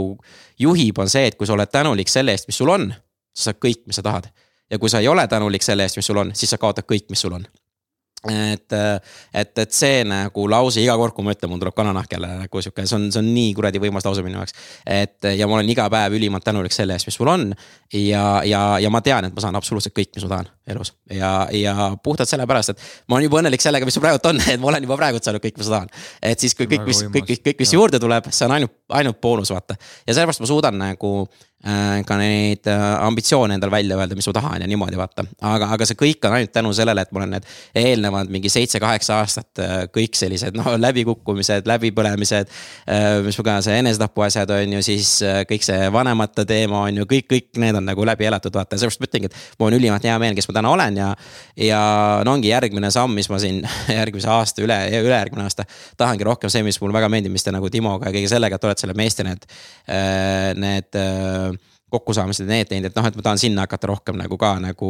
juhib, 0.58 0.98
on 0.98 1.10
see, 1.10 1.28
et 1.30 1.36
kui 1.38 1.46
sa 1.46 1.54
oled 1.54 1.70
tänulik 1.70 2.10
selle 2.10 2.34
eest, 2.34 2.48
mis 2.50 2.58
sul 2.58 2.72
on, 2.74 2.88
sa 3.34 3.50
saad 3.50 3.60
kõik, 3.62 3.84
mis 3.86 4.00
sa 4.00 4.06
tahad. 4.06 4.26
ja 4.70 4.78
kui 4.78 4.90
sa 4.90 4.98
ei 4.98 5.08
ole 5.08 5.26
tänulik 5.28 5.62
selle 5.62 5.86
eest, 5.86 6.00
mis 6.00 6.06
sul 6.06 6.18
on, 6.18 6.32
siis 6.34 6.50
sa 6.50 6.58
kaotad 6.58 6.88
kõik, 6.88 7.06
mis 7.14 7.22
sul 7.22 7.36
on 7.38 7.46
et, 8.24 8.72
et, 9.34 9.58
et 9.58 9.72
see 9.74 10.02
nagu 10.08 10.46
lause 10.48 10.80
iga 10.82 10.96
kord, 10.96 11.14
kui 11.14 11.26
ma 11.26 11.34
ütlen, 11.34 11.50
mul 11.52 11.60
tuleb 11.60 11.76
kananahk 11.76 12.16
jälle 12.16 12.30
nagu 12.40 12.62
sihuke, 12.64 12.86
see 12.88 12.96
on, 12.98 13.06
see 13.12 13.20
on 13.20 13.30
nii 13.36 13.52
kuradi 13.54 13.82
võimas 13.82 14.06
lause 14.08 14.24
minu 14.24 14.40
jaoks. 14.40 14.56
et 14.86 15.30
ja 15.36 15.46
ma 15.46 15.58
olen 15.58 15.70
iga 15.70 15.86
päev 15.92 16.16
ülimalt 16.18 16.46
tänulik 16.46 16.74
selle 16.74 16.96
eest, 16.96 17.10
mis 17.10 17.20
mul 17.20 17.34
on. 17.36 17.48
ja, 17.92 18.26
ja, 18.48 18.66
ja 18.80 18.90
ma 18.90 19.04
tean, 19.04 19.28
et 19.28 19.36
ma 19.36 19.44
saan 19.44 19.60
absoluutselt 19.60 19.96
kõik, 19.96 20.14
mis 20.16 20.26
ma 20.26 20.36
tahan 20.38 20.53
elus 20.66 20.94
ja, 21.12 21.46
ja 21.52 21.74
puhtalt 22.02 22.28
sellepärast, 22.28 22.74
et 22.74 22.84
ma 23.08 23.18
olen 23.18 23.28
juba 23.28 23.40
õnnelik 23.42 23.64
sellega, 23.64 23.88
mis 23.88 23.96
mul 23.98 24.06
praegu 24.06 24.30
on, 24.30 24.42
et 24.54 24.60
ma 24.60 24.70
olen 24.72 24.86
juba 24.88 24.98
praegu 25.00 25.22
saanud 25.22 25.44
kõik, 25.44 25.58
mis 25.60 25.70
ma 25.70 25.78
tahan. 25.78 25.90
et 26.32 26.44
siis, 26.44 26.56
kui 26.58 26.68
kõik, 26.70 26.86
mis, 26.88 27.02
kõik, 27.16 27.32
kõik, 27.44 27.58
mis 27.60 27.74
juurde 27.76 28.00
tuleb, 28.02 28.30
see 28.32 28.48
on 28.48 28.56
ainult, 28.58 28.76
ainult 29.00 29.20
boonus, 29.20 29.52
vaata. 29.54 29.76
ja 30.06 30.16
sellepärast 30.16 30.44
ma 30.44 30.50
suudan 30.50 30.80
nagu 30.80 31.14
Äh, 31.64 32.02
ka 32.04 32.18
neid 32.20 32.66
äh, 32.68 32.82
ambitsioone 33.06 33.54
endal 33.56 33.70
välja 33.72 33.96
öelda, 33.96 34.12
mis 34.18 34.26
ma 34.28 34.34
tahan 34.36 34.60
ja 34.60 34.66
niimoodi 34.68 34.98
vaata. 35.00 35.22
aga, 35.48 35.70
aga 35.72 35.86
see 35.88 35.96
kõik 35.96 36.26
on 36.28 36.34
ainult 36.36 36.52
tänu 36.52 36.72
sellele, 36.76 37.00
et 37.00 37.12
mul 37.16 37.24
on 37.24 37.30
need 37.32 37.46
eelnevad 37.80 38.28
mingi 38.28 38.50
seitse-kaheksa 38.52 39.16
aastat 39.22 39.62
äh, 39.64 39.72
kõik 39.94 40.18
sellised 40.18 40.58
noh, 40.58 40.74
läbikukkumised, 40.76 41.64
läbipõlemised. 41.70 42.52
mis 43.24 43.38
ma 43.40 43.44
ka, 43.48 43.54
see 43.64 43.78
enesetapu 43.80 44.26
asjad 44.26 44.52
on 44.52 44.74
ju, 44.76 44.82
siis 44.84 45.14
kõik 45.48 45.64
see 45.64 45.88
vanemate 45.94 46.44
teema 46.44 46.82
on 46.84 47.00
ju, 47.00 47.08
kõik, 47.08 47.30
kõik 47.32 47.62
need 47.64 47.80
on 47.80 47.88
nagu 47.88 48.04
läbi 48.12 48.28
elatud, 48.28 48.52
vaata, 48.52 48.76
sellepärast 48.76 49.00
ma 49.00 49.08
ütlengi, 49.08 49.32
et 49.32 49.58
mul 49.62 49.70
on 49.70 49.78
ülimalt 49.78 50.04
hea 50.04 50.18
meel, 50.20 50.36
kes 50.36 50.50
ma 50.50 50.53
täna 50.54 50.70
olen 50.74 51.00
ja. 51.00 51.10
ja 51.60 51.82
no 52.26 52.36
ongi 52.38 52.50
järgmine 52.52 52.90
samm, 52.94 53.14
mis 53.18 53.28
ma 53.32 53.40
siin 53.42 53.60
järgmise 53.98 54.30
aasta, 54.32 54.64
üle, 54.64 54.78
ülejärgmine 55.00 55.46
aasta. 55.48 55.66
tahangi 56.00 56.26
rohkem 56.26 56.52
see, 56.52 56.64
mis 56.66 56.80
mulle 56.82 56.96
väga 56.96 57.10
meeldib, 57.12 57.34
mis 57.34 57.46
te 57.46 57.54
nagu 57.54 57.70
Timoga 57.72 58.10
ja 58.10 58.16
kõige 58.16 58.32
sellega, 58.32 58.58
et 58.58 58.66
olete 58.70 58.86
selle 58.86 58.98
meeste 58.98 59.26
need, 59.26 59.46
need 60.60 61.00
kokkusaamised 61.94 62.48
ja 62.48 62.50
need 62.50 62.70
teinud, 62.70 62.90
et 62.90 62.96
noh, 62.98 63.06
et 63.06 63.18
ma 63.18 63.24
tahan 63.28 63.40
sinna 63.40 63.66
hakata 63.66 63.90
rohkem 63.90 64.18
nagu 64.18 64.38
ka 64.40 64.54
nagu 64.62 64.88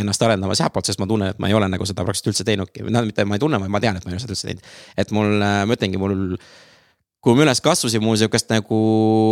ennast 0.00 0.22
arendama 0.22 0.54
sealtpoolt, 0.58 0.88
sest 0.88 1.02
ma 1.02 1.08
tunnen, 1.10 1.32
et 1.34 1.40
ma 1.42 1.50
ei 1.50 1.56
ole 1.58 1.68
nagu 1.72 1.88
seda 1.88 2.04
praktiliselt 2.06 2.34
üldse 2.34 2.46
teinudki, 2.46 2.84
noh 2.86 3.06
mitte 3.06 3.26
ma 3.26 3.38
ei 3.38 3.42
tunne, 3.42 3.60
vaid 3.62 3.72
ma 3.72 3.82
tean, 3.82 3.98
et 3.98 4.06
ma 4.06 4.12
ei 4.12 4.18
ole 4.18 4.22
seda 4.22 4.36
üldse 4.36 4.50
teinud. 4.50 4.70
et 5.02 5.14
mul, 5.16 5.34
ma 5.40 5.78
ütlengi, 5.78 6.00
mul 6.02 6.36
kui 7.24 7.34
ma 7.34 7.42
üles 7.42 7.58
kasvasin, 7.64 8.02
mul 8.04 8.14
sihukest 8.20 8.50
nagu 8.52 8.76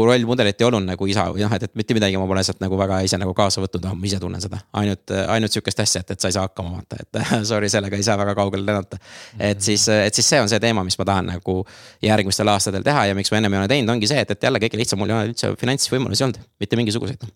rollmudelit 0.08 0.58
ei 0.60 0.66
olnud 0.66 0.88
nagu 0.88 1.06
isa 1.10 1.26
või 1.30 1.44
noh, 1.44 1.52
et, 1.54 1.66
et 1.68 1.76
mitte 1.78 1.94
midagi 1.94 2.18
ma 2.18 2.26
pole 2.26 2.42
sealt 2.46 2.58
nagu 2.62 2.78
väga 2.80 2.98
ise 3.06 3.20
nagu 3.20 3.34
kaasa 3.36 3.62
võtnud, 3.62 3.84
noh 3.86 3.94
ma 3.98 4.08
ise 4.08 4.18
tunnen 4.22 4.42
seda. 4.42 4.58
ainult, 4.80 5.12
ainult 5.30 5.54
sihukest 5.54 5.84
asja, 5.84 6.02
et, 6.02 6.10
et 6.16 6.24
sa 6.24 6.30
ei 6.30 6.34
saa 6.34 6.48
hakkama 6.48 6.74
vaata, 6.78 6.98
et 7.04 7.20
sorry, 7.50 7.70
sellega 7.70 8.00
ei 8.00 8.06
saa 8.06 8.18
väga 8.18 8.34
kaugele 8.38 8.66
lennata. 8.66 8.98
et 9.38 9.62
siis, 9.62 9.86
et 9.92 10.16
siis 10.16 10.32
see 10.34 10.42
on 10.42 10.50
see 10.50 10.60
teema, 10.64 10.82
mis 10.86 10.98
ma 10.98 11.06
tahan 11.12 11.30
nagu 11.36 11.60
järgmistel 12.02 12.50
aastatel 12.50 12.86
teha 12.86 13.06
ja 13.10 13.18
miks 13.18 13.30
ma 13.30 13.38
ennem 13.38 13.54
ei 13.54 13.62
ole 13.62 13.70
teinud, 13.76 13.94
ongi 13.94 14.10
see, 14.10 14.26
et, 14.26 14.34
et 14.34 14.48
jälle 14.48 14.62
kõige 14.64 14.80
lihtsam, 14.80 15.02
mul 15.02 15.12
ei 15.12 15.18
ole 15.20 15.30
üldse 15.30 15.54
finantsvõimalusi 15.60 16.26
olnud, 16.26 16.42
mitte 16.64 16.80
mingisuguseid. 16.80 17.30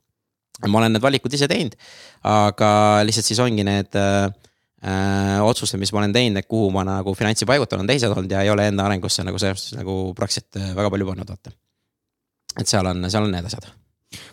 ma 0.66 0.82
olen 0.82 0.96
need 0.96 1.04
valikud 1.04 1.38
ise 1.38 1.46
teinud, 1.50 1.78
aga 2.26 2.70
lihtsalt 3.06 3.30
siis 3.30 3.46
ongi 3.46 3.62
need 3.68 3.94
äh, 4.00 4.26
äh, 4.84 5.38
otsused, 5.42 5.80
mis 5.80 5.92
ma 5.94 6.02
olen 6.02 6.14
teinud, 6.14 6.38
et 6.40 6.50
kuhu 6.50 6.70
ma 6.74 6.84
nagu 6.86 7.14
finantsi 7.18 7.48
paigutan, 7.48 7.82
on 7.82 7.90
teised 7.90 8.12
olnud 8.12 8.30
ja 8.30 8.44
ei 8.46 8.52
ole 8.52 8.68
enda 8.70 8.86
arengusse 8.86 9.26
nagu 9.26 9.40
selles 9.40 9.64
suhtes 9.64 9.80
nagu 9.80 9.98
praktiliselt 10.18 10.60
äh, 10.60 10.70
väga 10.78 10.94
palju 10.94 11.10
pannud, 11.10 11.34
vaata. 11.34 11.54
et 12.58 12.70
seal 12.70 12.86
on, 12.86 13.10
seal 13.10 13.26
on 13.26 13.34
need 13.34 13.50
asjad 13.50 13.70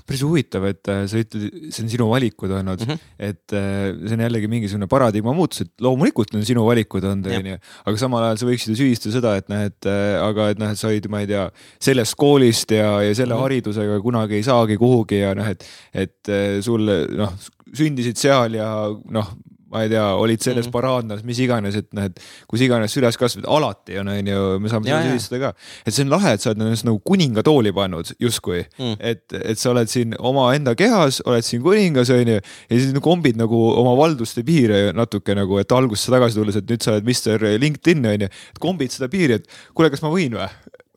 päris 0.08 0.22
huvitav, 0.24 0.64
et 0.70 0.88
äh, 0.88 1.02
sa 1.12 1.20
ütled, 1.20 1.56
see 1.68 1.82
on 1.84 1.90
sinu 1.92 2.06
valikud 2.08 2.54
olnud 2.56 2.80
mm, 2.86 2.94
-hmm. 2.94 3.08
et 3.28 3.52
see 3.52 4.14
on 4.16 4.22
jällegi 4.24 4.48
mingisugune 4.48 4.88
paradigma 4.88 5.34
muutus, 5.36 5.66
et 5.66 5.72
loomulikult 5.84 6.32
on 6.38 6.46
sinu 6.48 6.64
valikud 6.64 7.04
olnud, 7.04 7.28
onju. 7.28 7.58
aga 7.84 8.00
samal 8.00 8.24
ajal 8.24 8.40
sa 8.40 8.48
võiksid 8.48 8.72
ju 8.72 8.78
süüdistada 8.80 9.16
seda, 9.18 9.34
et 9.42 9.50
noh, 9.52 9.66
et 9.68 9.90
aga 10.22 10.48
et 10.54 10.62
noh, 10.62 10.72
et 10.72 10.80
sa 10.80 10.88
olid, 10.88 11.10
ma 11.12 11.26
ei 11.26 11.28
tea, 11.28 11.50
sellest 11.90 12.16
koolist 12.22 12.72
ja, 12.72 13.02
ja 13.04 13.18
selle 13.18 13.34
mm 13.34 13.40
-hmm. 13.40 13.50
haridusega 13.50 13.98
kunagi 14.06 14.40
ei 14.40 14.48
saagi 14.48 14.78
kuhugi 14.80 15.20
ja 15.26 15.34
noh, 15.36 15.50
et, 15.52 15.68
et 15.92 16.32
sul 16.64 16.88
noh, 17.18 17.36
sündisid 17.74 18.16
seal 18.22 18.56
ja 18.62 18.70
noh 19.12 19.36
ma 19.72 19.82
ei 19.84 19.90
tea, 19.90 20.04
olid 20.16 20.42
selles 20.42 20.66
mm 20.66 20.70
-hmm. 20.70 20.72
paraadnas, 20.72 21.24
mis 21.24 21.40
iganes, 21.42 21.76
et 21.76 21.88
noh, 21.94 22.06
et 22.06 22.20
kus 22.48 22.62
iganes 22.62 22.96
üles 22.98 23.18
kasvad, 23.18 23.48
alati 23.50 23.98
on, 24.00 24.12
on 24.14 24.28
ju, 24.28 24.44
me 24.62 24.70
saame 24.70 24.90
seda 24.90 25.02
süüdistada 25.08 25.40
ka. 25.42 25.54
et 25.86 25.94
see 25.94 26.06
on 26.06 26.14
lahe, 26.14 26.34
et 26.34 26.42
sa 26.42 26.52
oled 26.52 26.62
ennast 26.62 26.86
nagu 26.86 27.00
kuningatooli 27.00 27.74
pannud 27.74 28.14
justkui 28.22 28.62
mm., 28.64 28.96
et, 29.00 29.26
et 29.34 29.60
sa 29.60 29.72
oled 29.72 29.90
siin 29.90 30.16
omaenda 30.20 30.76
kehas, 30.76 31.22
oled 31.26 31.46
siin 31.46 31.64
kuningas, 31.66 32.14
on 32.14 32.34
ju, 32.36 32.40
ja 32.70 32.80
siis 32.80 32.94
kombid 33.02 33.42
nagu 33.42 33.62
oma 33.74 33.96
valduste 33.98 34.44
piire 34.44 34.92
natuke 34.94 35.36
nagu, 35.36 35.60
et 35.60 35.72
algusesse 35.72 36.14
tagasi 36.14 36.40
tulles, 36.40 36.62
et 36.62 36.70
nüüd 36.70 36.86
sa 36.86 36.96
oled 36.96 37.10
Mr 37.10 37.50
LinkedIn 37.60 38.06
on 38.14 38.28
ju, 38.28 38.30
et 38.30 38.60
kombid 38.62 38.94
seda 38.94 39.10
piiri, 39.10 39.42
et 39.42 39.50
kuule, 39.74 39.90
kas 39.90 40.06
ma 40.06 40.14
võin 40.14 40.38
või? 40.38 40.50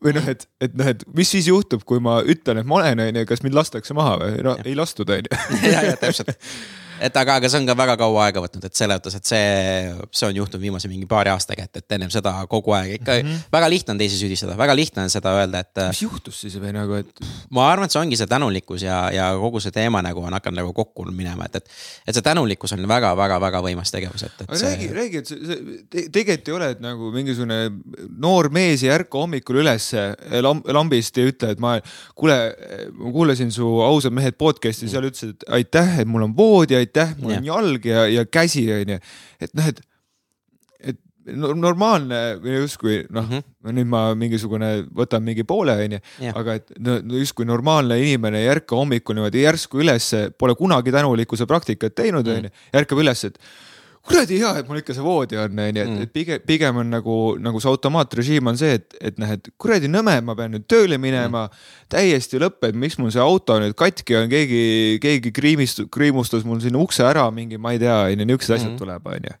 või 0.03 0.13
noh, 0.15 0.27
et, 0.31 0.45
et 0.63 0.75
noh, 0.79 0.87
et 0.87 1.01
mis 1.15 1.27
siis 1.27 1.49
juhtub, 1.49 1.81
kui 1.87 1.99
ma 1.99 2.19
ütlen, 2.23 2.61
et 2.61 2.67
ma 2.67 2.79
olen, 2.79 3.01
on 3.03 3.17
ju, 3.19 3.25
kas 3.27 3.43
mind 3.43 3.57
lastakse 3.57 3.97
maha 3.97 4.19
või? 4.21 4.37
no 4.45 4.55
ja. 4.59 4.67
ei 4.69 4.77
lastud, 4.77 5.09
on 5.11 5.25
ju. 5.25 5.41
ja, 5.73 5.89
ja 5.89 5.97
täpselt 5.99 6.31
et 7.01 7.19
aga, 7.21 7.37
aga 7.39 7.49
see 7.51 7.61
on 7.61 7.67
ka 7.69 7.75
väga 7.77 7.95
kaua 7.99 8.25
aega 8.27 8.43
võtnud, 8.43 8.65
et 8.67 8.75
selles 8.77 8.99
mõttes, 8.99 9.15
et 9.19 9.29
see, 9.29 9.93
see 10.15 10.27
on 10.27 10.39
juhtunud 10.41 10.63
viimase 10.63 10.91
mingi 10.91 11.07
paari 11.09 11.31
aastaga, 11.33 11.65
et, 11.67 11.81
et 11.81 11.97
ennem 11.97 12.11
seda 12.13 12.33
kogu 12.51 12.73
aeg 12.77 12.99
ikka 12.99 13.17
mm 13.17 13.27
-hmm. 13.27 13.47
väga 13.51 13.69
lihtne 13.69 13.95
on 13.95 14.01
teisi 14.01 14.19
süüdistada, 14.19 14.57
väga 14.57 14.75
lihtne 14.75 15.03
on 15.03 15.13
seda 15.13 15.33
öelda, 15.39 15.59
et. 15.59 15.83
mis 15.87 16.01
juhtus 16.01 16.41
siis 16.41 16.57
või 16.61 16.73
nagu, 16.75 16.99
et? 16.99 17.25
ma 17.49 17.69
arvan, 17.71 17.85
et 17.85 17.95
see 17.95 18.01
ongi 18.01 18.17
see 18.19 18.27
tänulikkus 18.27 18.83
ja, 18.83 18.99
ja 19.13 19.31
kogu 19.39 19.59
see 19.59 19.71
teema 19.71 20.01
nagu 20.05 20.23
on 20.23 20.33
hakanud 20.33 20.61
nagu 20.61 20.73
kokku 20.73 21.05
minema, 21.11 21.45
et, 21.45 21.55
et. 21.55 21.69
et 22.07 22.15
see 22.15 22.25
tänulikkus 22.25 22.73
on 22.73 22.87
väga-väga-väga 22.87 23.63
võimas 23.63 23.91
tegevus, 23.91 24.23
et, 24.23 24.41
et. 24.41 24.49
Räägi, 24.61 24.91
räägi, 24.93 25.17
et 25.23 25.27
see, 25.27 25.39
see 25.45 26.09
tegelikult 26.11 26.47
ei 26.47 26.53
ole, 26.53 26.69
et 26.75 26.83
nagu 26.83 27.11
mingisugune 27.13 27.59
noor 28.19 28.49
mees 28.53 28.83
ei 28.83 28.91
ärka 28.93 29.19
hommikul 29.19 29.61
ülesse 29.63 30.09
lamb, 30.43 30.67
lambist 30.67 31.17
ja 31.17 31.25
ütle, 31.29 31.53
et 31.55 31.59
ma, 31.63 31.77
kuule, 32.15 32.37
ma 32.97 33.13
kuulasin 33.15 33.51
su 33.53 33.67
Ausad 33.83 34.13
mehed 34.15 34.37
podcast'i, 34.39 34.89
seal 34.91 35.07
ütlesid, 35.07 35.35
et 35.35 35.47
aitäh, 35.59 35.99
et 36.03 36.09
mul 36.09 36.27
on 36.27 36.35
voodi, 36.35 36.75
aitäh, 36.77 36.88
mul 37.19 37.37
on 37.37 37.45
jalg 37.45 37.85
ja, 37.85 38.07
ja 38.09 38.25
käsi 38.25 38.65
onju, 38.73 38.99
et 39.39 39.53
noh, 39.57 39.69
et, 39.69 39.81
normaalne 41.35 42.39
justkui 42.61 43.03
noh 43.09 43.25
mm, 43.25 43.37
-hmm. 43.37 43.73
nüüd 43.75 43.89
ma 43.89 44.01
mingisugune 44.15 44.69
võtan 44.95 45.23
mingi 45.23 45.43
poole 45.43 45.75
onju, 45.85 45.99
aga 46.33 46.55
et 46.59 46.71
no, 46.79 46.97
justkui 47.19 47.45
normaalne 47.45 47.99
inimene 48.01 48.41
ei 48.41 48.49
ärka 48.49 48.75
hommikul 48.75 49.17
niimoodi 49.17 49.43
järsku 49.43 49.81
ülesse, 49.83 50.29
pole 50.37 50.55
kunagi 50.55 50.91
tänulikkuse 50.91 51.45
praktikat 51.45 51.95
teinud 51.95 52.27
onju. 52.27 52.41
Mm 52.41 52.45
-hmm., 52.47 52.79
ärkab 52.81 53.03
üles, 53.03 53.25
et 53.25 53.39
kuradi 54.07 54.39
hea, 54.39 54.51
et 54.61 54.69
mul 54.69 54.79
ikka 54.79 54.95
see 54.95 55.03
voodi 55.03 55.37
on, 55.39 55.59
onju, 55.59 55.81
et, 55.83 55.89
mm. 55.89 56.05
et 56.05 56.13
pigem, 56.15 56.43
pigem 56.47 56.79
on 56.81 56.87
nagu, 56.93 57.17
nagu 57.43 57.61
see 57.61 57.69
automaatrežiim 57.71 58.49
on 58.51 58.59
see, 58.59 58.77
et, 58.79 58.95
et 59.09 59.19
noh, 59.21 59.33
et 59.35 59.49
kuradi 59.61 59.91
nõme, 59.91 60.15
ma 60.25 60.35
pean 60.39 60.53
nüüd 60.55 60.65
tööle 60.71 60.99
minema 61.01 61.45
mm.. 61.47 61.67
täiesti 61.93 62.41
lõpp, 62.41 62.63
et 62.69 62.79
miks 62.79 62.97
mul 63.01 63.11
see 63.13 63.23
auto 63.23 63.59
nüüd 63.61 63.75
katki 63.79 64.17
on, 64.21 64.31
keegi, 64.31 64.63
keegi 65.03 65.33
kriimist-, 65.35 65.85
kriimustas 65.93 66.47
mul 66.47 66.61
sinna 66.63 66.81
ukse 66.81 67.05
ära 67.05 67.27
mingi, 67.35 67.59
ma 67.61 67.75
ei 67.75 67.83
tea, 67.83 67.99
onju, 68.13 68.29
niuksed 68.31 68.55
asjad 68.55 68.73
mm. 68.73 68.79
tuleb, 68.81 69.13
onju. 69.13 69.37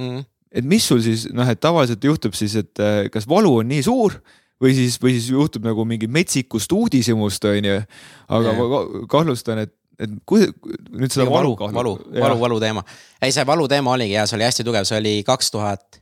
Mm. 0.00 0.20
et 0.54 0.66
mis 0.70 0.84
sul 0.86 1.00
siis 1.02 1.28
noh, 1.34 1.48
et 1.50 1.58
tavaliselt 1.62 2.04
juhtub 2.04 2.36
siis, 2.38 2.58
et 2.60 2.82
äh, 2.82 3.02
kas 3.14 3.26
valu 3.30 3.56
on 3.62 3.70
nii 3.70 3.86
suur 3.86 4.20
või 4.60 4.74
siis, 4.76 4.98
või 5.00 5.16
siis 5.16 5.30
juhtub 5.32 5.64
nagu 5.64 5.86
mingi 5.88 6.10
metsikust 6.10 6.72
uudishimust, 6.76 7.44
onju. 7.48 7.80
aga 8.28 8.52
yeah. 8.52 8.60
ma 8.60 9.06
kahtlustan, 9.10 9.64
et 9.64 9.74
et 10.00 10.18
kui 10.28 10.46
nüüd 10.46 11.12
seda 11.12 11.26
valu, 11.30 11.54
valu, 11.60 11.74
valu, 11.76 11.96
valu, 12.20 12.38
valu 12.40 12.60
teema. 12.62 12.84
ei, 13.20 13.32
see 13.32 13.46
valu 13.46 13.68
teema 13.68 13.96
oligi 13.96 14.16
ja 14.16 14.26
see 14.28 14.38
oli 14.38 14.48
hästi 14.48 14.66
tugev, 14.66 14.88
see 14.88 15.00
oli 15.00 15.16
kaks 15.26 15.52
tuhat 15.54 16.00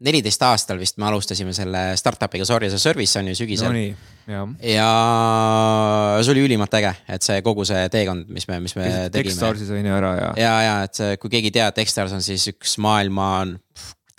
neliteist 0.00 0.42
aastal 0.48 0.80
vist 0.80 0.96
me 1.00 1.06
alustasime 1.10 1.52
selle 1.56 1.82
startup'iga 2.00 2.46
Sorry 2.48 2.70
as 2.70 2.76
a 2.76 2.80
service 2.80 3.18
on 3.20 3.28
ju 3.28 3.36
sügisel 3.42 3.74
no. 3.74 3.82
ja. 4.30 4.44
ja 4.64 4.90
see 6.24 6.32
oli 6.34 6.44
ülimalt 6.48 6.74
äge, 6.80 6.94
et 7.08 7.26
see 7.26 7.40
kogu 7.44 7.66
see 7.68 7.82
teekond, 7.92 8.30
mis 8.32 8.48
me, 8.48 8.60
mis 8.64 8.76
me 8.78 8.86
Kesid 8.86 9.16
tegime. 9.16 9.34
Techstarsis 9.34 9.72
on 9.76 9.90
ju 9.90 9.96
ära 9.98 10.12
ja. 10.16 10.30
ja, 10.40 10.54
ja 10.64 10.76
et 10.88 11.02
see, 11.02 11.16
kui 11.20 11.32
keegi 11.36 11.52
ei 11.52 11.56
tea, 11.58 11.68
Techstars 11.76 12.16
on 12.16 12.24
siis 12.24 12.48
üks 12.54 12.78
maailma 12.80 13.30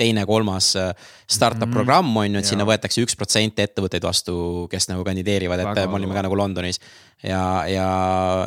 teine, 0.02 0.26
kolmas 0.30 0.74
äh, 0.80 0.92
startup 1.30 1.70
mm 1.70 1.78
programm 1.78 2.18
on 2.18 2.28
ju, 2.28 2.42
et 2.42 2.48
ja. 2.48 2.50
sinna 2.52 2.68
võetakse 2.68 3.06
üks 3.06 3.16
protsent 3.18 3.62
ettevõtteid 3.64 4.04
vastu, 4.04 4.36
kes 4.72 4.90
nagu 4.92 5.06
kandideerivad, 5.08 5.62
et 5.62 5.72
Väga 5.72 5.88
me 5.88 6.02
olime 6.02 6.18
ka 6.18 6.26
nagu 6.28 6.38
Londonis. 6.38 6.82
ja, 7.24 7.42
ja 7.70 7.88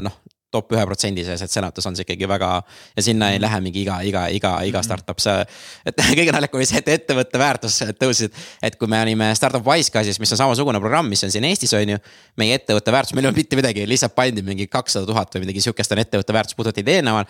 noh, 0.05 0.19
top 0.55 0.73
ühe 0.75 0.85
protsendi 0.87 1.25
sees, 1.27 1.43
et 1.45 1.53
senatus 1.53 1.87
on 1.89 1.97
see 1.97 2.07
ikkagi 2.07 2.29
väga 2.31 2.51
ja 2.95 3.05
sinna 3.05 3.31
ei 3.35 3.41
lähe 3.43 3.61
mingi 3.65 3.83
iga, 3.83 4.01
iga, 4.07 4.27
iga, 4.33 4.55
iga 4.67 4.81
mhm. 4.81 4.87
startup, 4.87 5.23
see. 5.23 5.45
et 5.87 6.05
kõige 6.21 6.35
naljakam 6.35 6.61
oli 6.61 6.69
see, 6.71 6.83
et 6.83 6.93
ettevõtte 6.99 7.41
väärtus 7.41 7.81
tõusid, 8.01 8.35
et 8.65 8.79
kui 8.81 8.91
me 8.91 9.01
olime 9.05 9.31
startup 9.39 9.67
Wisecasis, 9.67 10.21
mis 10.23 10.35
on 10.37 10.43
samasugune 10.45 10.81
programm, 10.83 11.11
mis 11.11 11.25
on 11.27 11.33
siin 11.35 11.47
Eestis, 11.49 11.75
on 11.77 11.95
ju. 11.97 12.01
meie 12.41 12.59
ettevõtte 12.59 12.95
väärtus, 12.95 13.15
meil 13.17 13.27
ei 13.27 13.31
olnud 13.31 13.43
mitte 13.43 13.59
midagi, 13.59 13.87
lihtsalt 13.89 14.15
pandi 14.17 14.45
mingi 14.47 14.67
kakssada 14.71 15.07
tuhat 15.09 15.35
või 15.35 15.45
midagi 15.47 15.65
sihukest 15.65 15.95
on 15.95 16.03
ettevõtte 16.03 16.37
väärtus 16.37 16.59
puudutati 16.59 16.85
eelnevalt. 16.97 17.29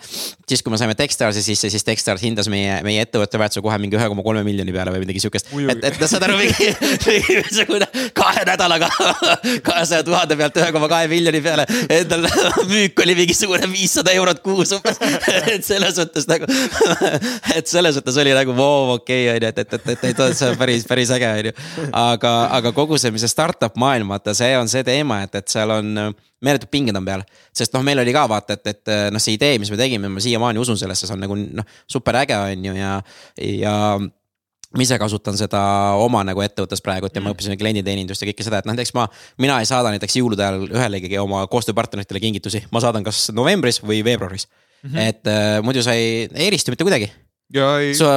siis, 0.49 0.63
kui 0.63 0.73
me 0.73 0.79
saime 0.81 0.95
Techstarsi 0.95 1.43
sisse, 1.45 1.69
siis 1.69 1.83
Techstars 1.85 2.23
hindas 2.25 2.49
meie, 2.51 2.79
meie 2.85 3.03
ettevõtte 3.05 3.39
väärtuse 3.41 3.63
kohe 3.65 3.77
mingi 3.81 3.97
ühe 3.97 4.07
koma 4.11 4.23
kolme 4.25 4.43
miljoni 4.47 4.73
peale 4.75 4.93
või 4.95 5.03
midagi 5.05 5.23
sihukest. 5.23 5.51
et, 5.53 5.83
et 5.91 5.99
noh, 6.01 6.09
saad 6.09 6.27
aru, 6.27 6.37
mingi, 6.39 6.69
mingisugune 7.29 7.89
kahe 8.17 8.45
nädalaga 8.47 8.89
kahesaja 9.67 10.03
tuhande 10.07 10.37
pealt 10.39 10.59
ühe 10.61 10.71
koma 10.75 10.89
kahe 10.91 11.09
miljoni 11.11 11.41
peale, 11.45 11.67
endal 11.89 12.27
müük 12.69 13.05
oli 13.05 13.14
oli 13.15 13.23
mingisugune 13.23 13.69
viissada 13.71 14.13
eurot 14.15 14.41
kuus 14.43 14.73
umbes. 14.75 14.99
et 15.53 15.65
selles 15.65 15.97
mõttes 15.99 16.27
nagu, 16.29 16.49
et 17.55 17.67
selles 17.69 17.99
mõttes 17.99 18.19
oli 18.21 18.35
nagu 18.35 18.55
voo 18.57 18.95
okei 18.95 19.29
okay, 19.29 19.35
on 19.35 19.45
ju, 19.45 19.51
et, 19.51 19.59
et, 19.63 19.73
et, 19.73 19.89
et, 19.93 20.05
et, 20.11 20.19
et 20.27 20.37
see 20.37 20.49
on 20.51 20.59
päris, 20.59 20.85
päris 20.89 21.13
äge 21.15 21.31
on 21.31 21.49
ju. 21.49 21.55
aga, 22.01 22.33
aga 22.59 22.73
kogu 22.75 22.99
see, 23.01 23.13
mis 23.15 23.23
see 23.25 23.31
startup 23.31 23.77
maailm, 23.79 24.11
vaata, 24.13 24.35
see 24.37 24.53
on 24.59 24.69
see 24.71 24.83
teema, 24.87 25.23
et, 25.25 25.39
et 25.39 25.55
seal 25.55 25.71
on 25.75 25.95
meeletud 26.45 26.69
pinged 26.71 26.97
on 26.97 27.07
peal. 27.07 27.23
sest 27.55 27.73
noh, 27.75 27.85
meil 27.85 28.01
oli 28.03 28.13
ka 28.15 28.25
vaata, 28.31 28.59
et, 28.59 28.73
et 28.73 28.93
noh, 29.13 29.23
see 29.23 29.37
idee, 29.39 29.59
mis 29.61 29.71
me 29.71 29.79
tegime, 29.79 30.11
ma 30.11 30.23
siiamaani 30.23 30.61
usun 30.61 30.79
sellesse, 30.79 31.07
see 31.07 31.15
on 31.15 31.23
nagu 31.25 31.39
noh, 31.39 31.73
super 31.89 32.21
äge 32.23 32.37
on 32.37 32.69
ju 32.69 32.77
ja, 32.77 32.99
ja 33.39 33.75
ma 34.75 34.85
ise 34.85 34.99
kasutan 35.01 35.37
seda 35.39 35.61
oma 36.03 36.23
nagu 36.27 36.43
ettevõttes 36.43 36.83
praegu, 36.85 37.09
et 37.09 37.15
ja 37.15 37.23
ma 37.23 37.29
mm. 37.29 37.35
õppisin 37.35 37.59
klienditeenindust 37.59 38.23
ja 38.23 38.29
kõike 38.29 38.47
seda, 38.47 38.61
et 38.61 38.69
noh, 38.69 38.75
näiteks 38.75 38.95
ma, 38.97 39.07
mina 39.41 39.59
ei 39.63 39.69
saada 39.69 39.93
näiteks 39.95 40.19
jõulude 40.19 40.45
ajal 40.45 40.67
ühelegi 40.67 41.19
oma 41.21 41.45
koostööpartneritele 41.51 42.23
kingitusi, 42.23 42.65
ma 42.75 42.83
saadan 42.83 43.05
kas 43.07 43.29
novembris 43.35 43.81
või 43.83 44.03
veebruaris 44.05 44.47
mm. 44.47 44.89
-hmm. 44.89 45.05
et 45.09 45.31
äh, 45.31 45.61
muidu 45.65 45.85
sa 45.85 45.95
ei 45.97 46.27
eristu 46.47 46.75
mitte 46.75 46.87
kuidagi 46.87 47.11
sa 47.93 48.09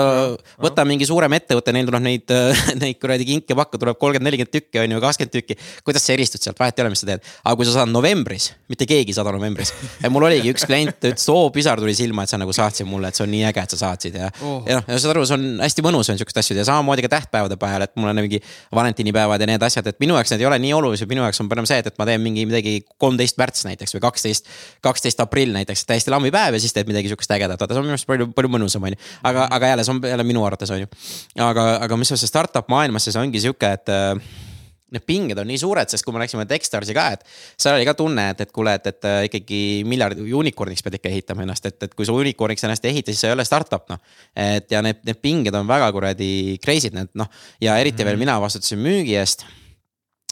võta 0.57 0.85
mingi 0.89 1.05
suurem 1.05 1.35
ettevõte, 1.37 1.73
neil 1.77 1.89
tuleb 1.89 2.01
neid, 2.01 2.33
neid 2.81 2.97
kuradi 3.01 3.27
kinke 3.29 3.57
pakka 3.59 3.81
tuleb 3.81 3.99
kolmkümmend, 4.01 4.25
nelikümmend 4.25 4.55
tükki 4.55 4.81
on 4.81 4.95
ju, 4.95 5.01
kakskümmend 5.05 5.35
tükki. 5.35 5.57
kuidas 5.85 6.07
sa 6.09 6.15
eristud 6.15 6.41
sealt, 6.41 6.57
vahet 6.59 6.79
ei 6.79 6.85
ole, 6.87 6.93
mis 6.95 7.03
sa 7.05 7.11
teed, 7.11 7.27
aga 7.45 7.59
kui 7.59 7.69
sa 7.69 7.75
saad 7.77 7.93
novembris, 7.93 8.49
mitte 8.73 8.89
keegi 8.89 9.13
ei 9.13 9.19
saada 9.19 9.35
novembris. 9.37 9.75
mul 10.09 10.25
oligi 10.31 10.49
üks 10.55 10.65
klient, 10.69 10.97
ta 10.97 11.13
ütles, 11.13 11.29
oo 11.29 11.51
pisar 11.53 11.81
tuli 11.83 11.93
silma, 11.99 12.25
et 12.25 12.33
sa 12.33 12.41
nagu 12.41 12.55
saatsid 12.57 12.89
mulle, 12.89 13.13
et 13.13 13.21
see 13.21 13.27
on 13.27 13.33
nii 13.35 13.45
äge, 13.51 13.67
et 13.69 13.75
sa 13.77 13.81
saatsid 13.83 14.17
ja 14.17 14.31
oh.. 14.41 14.63
ja 14.65 14.79
noh, 14.81 14.89
saad 14.97 15.13
aru, 15.13 15.27
see 15.29 15.37
on 15.37 15.47
hästi 15.61 15.85
mõnus 15.85 16.09
on 16.09 16.21
siukest 16.23 16.41
asju 16.41 16.57
ja 16.57 16.65
samamoodi 16.71 17.05
ka 17.05 17.13
tähtpäevade 17.19 17.61
peal, 17.61 17.85
et 17.85 17.93
mul 18.01 18.09
on 18.09 18.23
mingi 18.23 18.41
valentinipäevad 18.75 19.45
ja 19.45 19.51
need 19.53 19.69
asjad, 19.69 19.93
et 19.93 20.01
minu 20.01 20.17
jaoks 20.17 20.33
need 20.33 20.47
ei 20.47 20.49
ole 20.49 20.61
nii 20.65 20.73
olulised, 20.81 21.11
minu 21.13 21.27
jaoks 21.27 21.45
on 21.45 21.53
parem 21.53 21.69
see, 21.69 21.83
et, 21.85 21.93
et 21.93 22.01
ma 22.01 22.09
teen 22.09 22.25
mingi 22.25 22.49
midagi 22.49 22.79
kolmteist 22.97 23.37
märts 23.41 23.69
näiteks 23.69 23.97
või 23.99 24.05
kaksteist, 24.09 24.49
kaksteist 24.85 25.21
aprill 25.21 25.53
näiteks, 25.53 25.85
täiesti 25.89 26.15
lammipäev 26.15 26.57
ja 26.57 26.63
siis 26.65 26.73
teed 26.77 26.89
midagi 26.89 27.13
siukest 27.13 27.37
ägedat, 27.37 27.61
vaata 27.61 27.77
see 27.77 27.83
on 27.83 27.89
minu 27.91 27.99
arust 27.99 28.09
palju, 28.09 28.31
palju 28.37 28.53
mõnusam 28.57 28.89
on 28.89 28.95
ju. 28.95 29.01
Aga, 29.23 29.49
aga 29.51 29.73
jälle, 29.73 29.85
see 29.85 29.95
on 29.95 30.03
jälle 30.11 30.25
minu 30.25 30.45
arvates 30.45 30.71
on 30.71 30.81
ju. 30.81 30.91
aga, 31.45 31.71
aga 31.85 31.97
mis 31.97 32.13
on 32.13 32.21
see 32.21 32.31
startup 32.31 32.69
maailmas, 32.69 33.09
siis 33.09 33.17
ongi 33.17 33.41
sihuke, 33.41 33.73
et 33.79 33.93
äh, 33.95 34.15
need 34.95 35.05
pinged 35.05 35.39
on 35.41 35.49
nii 35.49 35.59
suured, 35.61 35.91
sest 35.91 36.05
kui 36.05 36.15
me 36.17 36.23
läksime 36.23 36.47
Techstarsi 36.49 36.97
ka, 36.97 37.05
et 37.17 37.25
seal 37.61 37.77
oli 37.77 37.87
ka 37.89 37.95
tunne, 37.99 38.31
et, 38.33 38.41
et 38.45 38.53
kuule, 38.55 38.73
et, 38.79 38.89
et 38.89 39.09
äh, 39.09 39.21
ikkagi 39.29 39.61
miljardi, 39.89 40.25
unicorn'iks 40.41 40.85
pead 40.85 40.99
ikka 40.99 41.13
ehitama 41.13 41.45
ennast, 41.45 41.69
et, 41.69 41.79
et 41.85 41.97
kui 41.97 42.09
sa 42.09 42.17
unicorn'iks 42.17 42.65
ennast 42.65 42.89
ei 42.89 42.95
ehita, 42.97 43.13
siis 43.13 43.27
sa 43.27 43.33
ei 43.33 43.37
ole 43.37 43.45
startup 43.49 43.89
noh. 43.93 44.01
et 44.33 44.71
ja 44.73 44.83
need, 44.85 45.03
need 45.09 45.21
pinged 45.25 45.57
on 45.59 45.69
väga 45.69 45.91
kuradi 45.95 46.31
crazy'd, 46.65 46.97
need 46.97 47.13
noh 47.19 47.29
ja 47.65 47.77
eriti 47.77 47.99
mm 47.99 48.01
-hmm. 48.01 48.13
veel 48.13 48.23
mina 48.25 48.41
vastutasin 48.41 48.81
müügi 48.81 49.19
eest. 49.21 49.45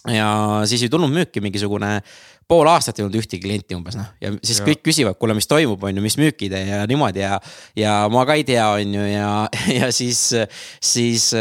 ja 0.08 0.62
siis 0.64 0.82
ei 0.82 0.88
tulnud 0.88 1.10
müüki 1.10 1.40
mingisugune 1.40 2.00
pool 2.48 2.68
aastat 2.70 3.00
ei 3.00 3.06
olnud 3.06 3.18
ühtegi 3.18 3.42
klienti 3.42 3.76
umbes 3.76 3.96
noh 3.98 4.10
ja 4.22 4.32
siis 4.40 4.60
ja. 4.60 4.66
kõik 4.68 4.84
küsivad, 4.86 5.18
kuule, 5.18 5.34
mis 5.38 5.48
toimub, 5.50 5.82
on 5.82 5.98
ju, 5.98 6.04
mis 6.04 6.18
müüki 6.20 6.50
te 6.52 6.62
ja 6.62 6.82
niimoodi 6.88 7.24
ja. 7.24 7.40
ja 7.78 7.96
ma 8.12 8.22
ka 8.28 8.36
ei 8.38 8.46
tea, 8.46 8.68
on 8.76 8.94
ju 8.98 9.08
ja, 9.08 9.30
ja 9.80 9.90
siis, 9.94 10.22
siis 10.82 11.32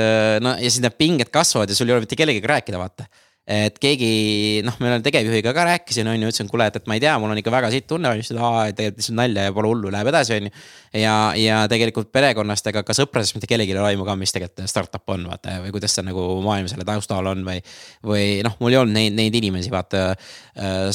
no 0.42 0.56
ja 0.58 0.70
siis 0.70 0.82
need 0.86 0.98
pinged 0.98 1.32
kasvavad 1.34 1.70
ja 1.70 1.78
sul 1.78 1.92
ei 1.92 1.98
ole 1.98 2.06
mitte 2.08 2.18
kellegagi 2.20 2.54
rääkida, 2.56 2.82
vaata 2.82 3.08
et 3.46 3.76
keegi 3.78 4.62
noh, 4.66 4.74
meil 4.82 5.04
tegevjuhiga 5.06 5.52
ka 5.54 5.66
rääkisin, 5.68 6.08
on 6.10 6.18
ju, 6.18 6.30
ütlesin, 6.32 6.48
kuule, 6.50 6.66
et, 6.72 6.80
et 6.80 6.88
ma 6.90 6.96
ei 6.98 7.02
tea, 7.04 7.14
mul 7.22 7.30
on 7.30 7.38
ikka 7.38 7.52
väga 7.54 7.70
siit 7.74 7.86
tunne, 7.86 8.10
on 8.10 8.18
ju, 8.18 8.26
siis 8.26 8.40
aa, 8.42 8.64
et 8.72 8.78
tegelikult 8.80 9.04
lihtsalt 9.04 9.18
nalja 9.20 9.44
ja 9.46 9.54
pole 9.54 9.70
hullu, 9.70 9.92
läheb 9.94 10.10
edasi, 10.10 10.34
on 10.40 10.48
ju. 10.48 10.54
ja, 10.98 11.14
ja 11.38 11.60
tegelikult 11.70 12.10
perekonnast 12.16 12.72
ega 12.72 12.82
ka 12.88 12.96
sõpradest 12.98 13.38
mitte 13.38 13.50
kellelgi 13.52 13.76
ei 13.76 13.78
ole 13.78 13.92
aimu 13.92 14.08
ka, 14.08 14.16
mis 14.18 14.34
tegelikult 14.34 14.66
startup 14.72 15.14
on, 15.14 15.28
vaata 15.30 15.60
või 15.62 15.76
kuidas 15.76 15.94
see 15.94 16.08
nagu 16.08 16.26
maailm 16.46 16.72
selle 16.72 16.88
taustal 16.88 17.30
on 17.36 17.46
või. 17.46 17.60
või 18.06 18.26
noh, 18.46 18.58
mul 18.64 18.74
ei 18.74 18.80
olnud 18.82 18.98
neid, 18.98 19.18
neid 19.18 19.38
inimesi, 19.38 19.70
vaata. 19.74 20.08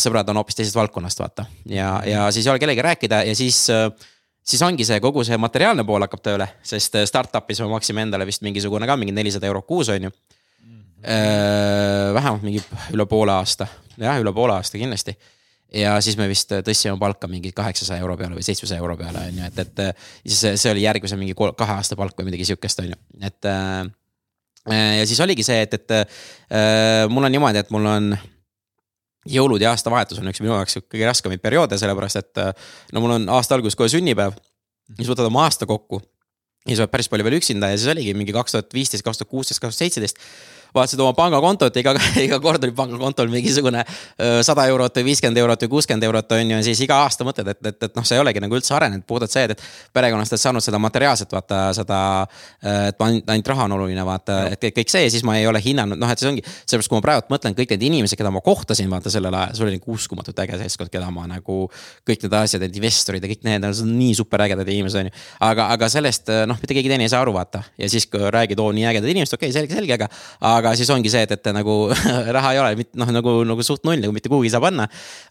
Sõbrad 0.00 0.28
on 0.32 0.40
hoopis 0.40 0.56
teisest 0.58 0.76
valdkonnast, 0.78 1.20
vaata 1.20 1.44
ja, 1.68 1.92
ja 2.06 2.26
siis 2.34 2.46
ei 2.46 2.52
ole 2.54 2.62
kellegagi 2.62 2.86
rääkida 2.86 3.22
ja 3.28 3.34
siis 3.36 3.68
siis 3.68 4.62
ongi 4.64 4.86
see 4.88 4.98
kogu 5.04 5.22
see 5.26 5.36
materiaalne 5.38 5.84
pool 5.86 6.02
hakkab 6.02 6.22
tööle, 6.24 6.48
sest 6.66 6.96
startup'is 7.06 7.60
me 7.62 7.68
maksime 7.74 8.06
endale 8.06 8.26
vist 8.26 8.42
mingisugune 8.42 8.88
ka 8.88 8.96
mingi 8.98 9.14
nelisada 9.14 9.50
eurot 9.50 9.68
kuus, 9.68 9.92
on 9.92 10.08
ju 10.08 10.10
Äh, 10.10 10.39
vähemalt 11.00 12.42
mingi 12.44 12.62
üle 12.92 13.06
poole 13.08 13.32
aasta, 13.32 13.66
jah, 14.00 14.18
üle 14.20 14.32
poole 14.36 14.56
aasta 14.58 14.78
kindlasti. 14.78 15.14
ja 15.72 15.94
siis 16.02 16.16
me 16.18 16.26
vist 16.28 16.50
tõstsime 16.50 16.98
palka 16.98 17.28
mingi 17.30 17.52
kaheksasaja 17.56 18.02
euro 18.02 18.16
peale 18.18 18.34
või 18.34 18.44
seitsmesaja 18.44 18.82
euro 18.82 18.96
peale 18.98 19.22
on 19.28 19.38
ju, 19.38 19.46
et, 19.46 19.58
et 19.62 20.02
siis 20.26 20.60
see, 20.60 20.72
oli 20.72 20.82
järgmise 20.82 21.16
mingi 21.16 21.36
kahe 21.36 21.76
aasta 21.76 21.96
palk 21.96 22.18
või 22.18 22.28
midagi 22.32 22.48
sihukest, 22.48 22.82
on 22.82 22.90
ju, 22.90 22.98
et 23.22 23.48
äh,. 23.48 23.86
ja 24.98 25.06
siis 25.06 25.20
oligi 25.24 25.46
see, 25.46 25.62
et, 25.62 25.78
et 25.78 25.96
äh, 25.96 27.06
mul 27.08 27.24
on 27.24 27.32
niimoodi, 27.32 27.62
et 27.62 27.72
mul 27.72 27.86
on 27.86 28.12
jõulud 29.28 29.60
ja 29.60 29.74
aastavahetus 29.74 30.20
on 30.20 30.30
üks 30.30 30.40
minu 30.40 30.54
jaoks 30.54 30.78
kõige 30.86 31.08
raskemaid 31.08 31.42
perioode, 31.42 31.78
sellepärast 31.80 32.20
et 32.20 32.40
no 32.94 33.02
mul 33.04 33.18
on 33.18 33.28
aasta 33.36 33.56
alguses 33.56 33.76
kohe 33.76 33.90
sünnipäev. 33.92 34.36
siis 34.96 35.10
võtad 35.10 35.28
oma 35.28 35.44
aasta 35.48 35.66
kokku. 35.66 36.00
ja 36.64 36.72
siis 36.72 36.80
oled 36.80 36.92
päris 36.92 37.08
palju 37.08 37.24
veel 37.24 37.38
üksinda 37.40 37.70
ja 37.70 37.76
siis 37.78 37.90
oligi 37.92 38.14
mingi 38.14 38.32
kaks 38.32 38.56
tuhat 38.56 38.74
viisteist, 38.74 39.04
kaks 39.04 39.20
tuhat 39.20 39.30
kuusteist, 39.30 39.60
kaks 39.60 39.76
tuhat 39.76 39.86
seitseteist 39.86 40.18
vaatasid 40.74 41.00
oma 41.02 41.14
pangakontot 41.18 41.76
iga, 41.80 41.94
iga 42.26 42.40
kord 42.42 42.64
oli 42.64 42.74
pangakontol 42.76 43.30
mingisugune 43.32 43.84
sada 44.46 44.66
eurot 44.70 45.00
või 45.00 45.10
viiskümmend 45.10 45.40
eurot 45.40 45.64
või 45.66 45.72
kuuskümmend 45.76 46.06
eurot 46.08 46.36
on 46.36 46.54
ju, 46.54 46.58
ja 46.58 46.66
siis 46.66 46.80
iga 46.84 47.00
aasta 47.04 47.26
mõtled, 47.26 47.48
et, 47.52 47.60
et, 47.72 47.88
et 47.88 47.96
noh, 47.96 48.06
sa 48.06 48.16
ei 48.16 48.22
olegi 48.22 48.42
nagu 48.42 48.56
üldse 48.56 48.74
arenenud, 48.76 49.04
puhtalt 49.08 49.32
see, 49.32 49.46
et 49.50 49.62
perekonnast 49.96 50.34
oled 50.34 50.42
saanud 50.42 50.64
seda 50.64 50.80
materiaalset, 50.82 51.32
vaata 51.32 51.60
seda. 51.76 52.00
et 52.90 53.02
ainult, 53.06 53.50
raha 53.52 53.66
on 53.68 53.76
oluline, 53.78 54.04
vaata, 54.06 54.40
et 54.54 54.68
kõik 54.76 54.92
see 54.92 55.04
ja 55.04 55.12
siis 55.12 55.24
ma 55.26 55.36
ei 55.38 55.46
ole 55.48 55.60
hinnanud, 55.64 55.98
noh, 56.00 56.10
et 56.12 56.20
see 56.20 56.28
ongi. 56.30 56.44
sellepärast, 56.44 56.90
kui 56.90 56.98
ma 56.98 57.04
praegu 57.04 57.32
mõtlen 57.32 57.56
kõik 57.56 57.74
need 57.74 57.86
inimesed, 57.90 58.18
keda 58.18 58.32
ma 58.34 58.42
kohtasin, 58.44 58.90
vaata 58.92 59.12
sellel 59.12 59.34
ajal, 59.34 59.56
see 59.56 59.66
oli 59.66 59.78
nagu 59.78 59.96
uskumatult 59.96 60.42
äge 60.44 60.58
seltskond, 60.60 60.92
keda 60.92 61.10
ma 61.14 61.26
nagu. 61.30 61.60
kõik 62.08 62.24
need 62.24 62.36
asjad, 62.40 62.64
need 62.64 62.78
investorid 62.80 63.24
ja 63.24 63.30
kõik 63.30 63.44
need, 63.46 63.64
need 63.64 63.82
on 63.84 63.94
nii 63.96 64.14
super 64.18 64.44
ägedad 64.44 64.68
inimesed, 64.68 65.00
on 65.04 65.10
ju. 65.10 65.14
aga, 65.50 65.68
aga 65.76 65.90
sellest 65.92 66.30
noh, 66.50 66.58
mitte 66.60 66.76
keegi 66.76 66.92
teine 66.92 67.06
ei 67.06 67.12
saa 67.12 67.22
aru, 67.24 67.34
vaata 67.36 67.62
ja 67.78 67.88
siis 67.90 68.06
kui 68.10 68.22
räägid, 68.32 68.60
oo 68.60 68.72
nii 68.76 68.86
ägedad 68.90 69.10
inimesed, 69.12 69.36
okei 69.38 69.50
okay,, 69.50 69.56
selge, 69.56 69.76
selge, 69.78 69.96
aga. 69.96 70.10
Aga 70.60 70.72
siis 70.78 70.90
ongi 70.92 71.10
see, 71.12 71.24
et, 71.26 71.32
et 71.36 71.50
nagu 71.54 71.76
raha 72.36 72.52
ei 72.54 72.60
ole, 72.62 72.86
noh 73.00 73.10
nagu, 73.14 73.34
nagu 73.48 73.64
suht 73.66 73.84
null 73.88 74.00
nagu 74.02 74.14
mitte 74.14 74.30
kuhugi 74.30 74.50
ei 74.50 74.54
saa 74.54 74.62
panna. 74.62 74.86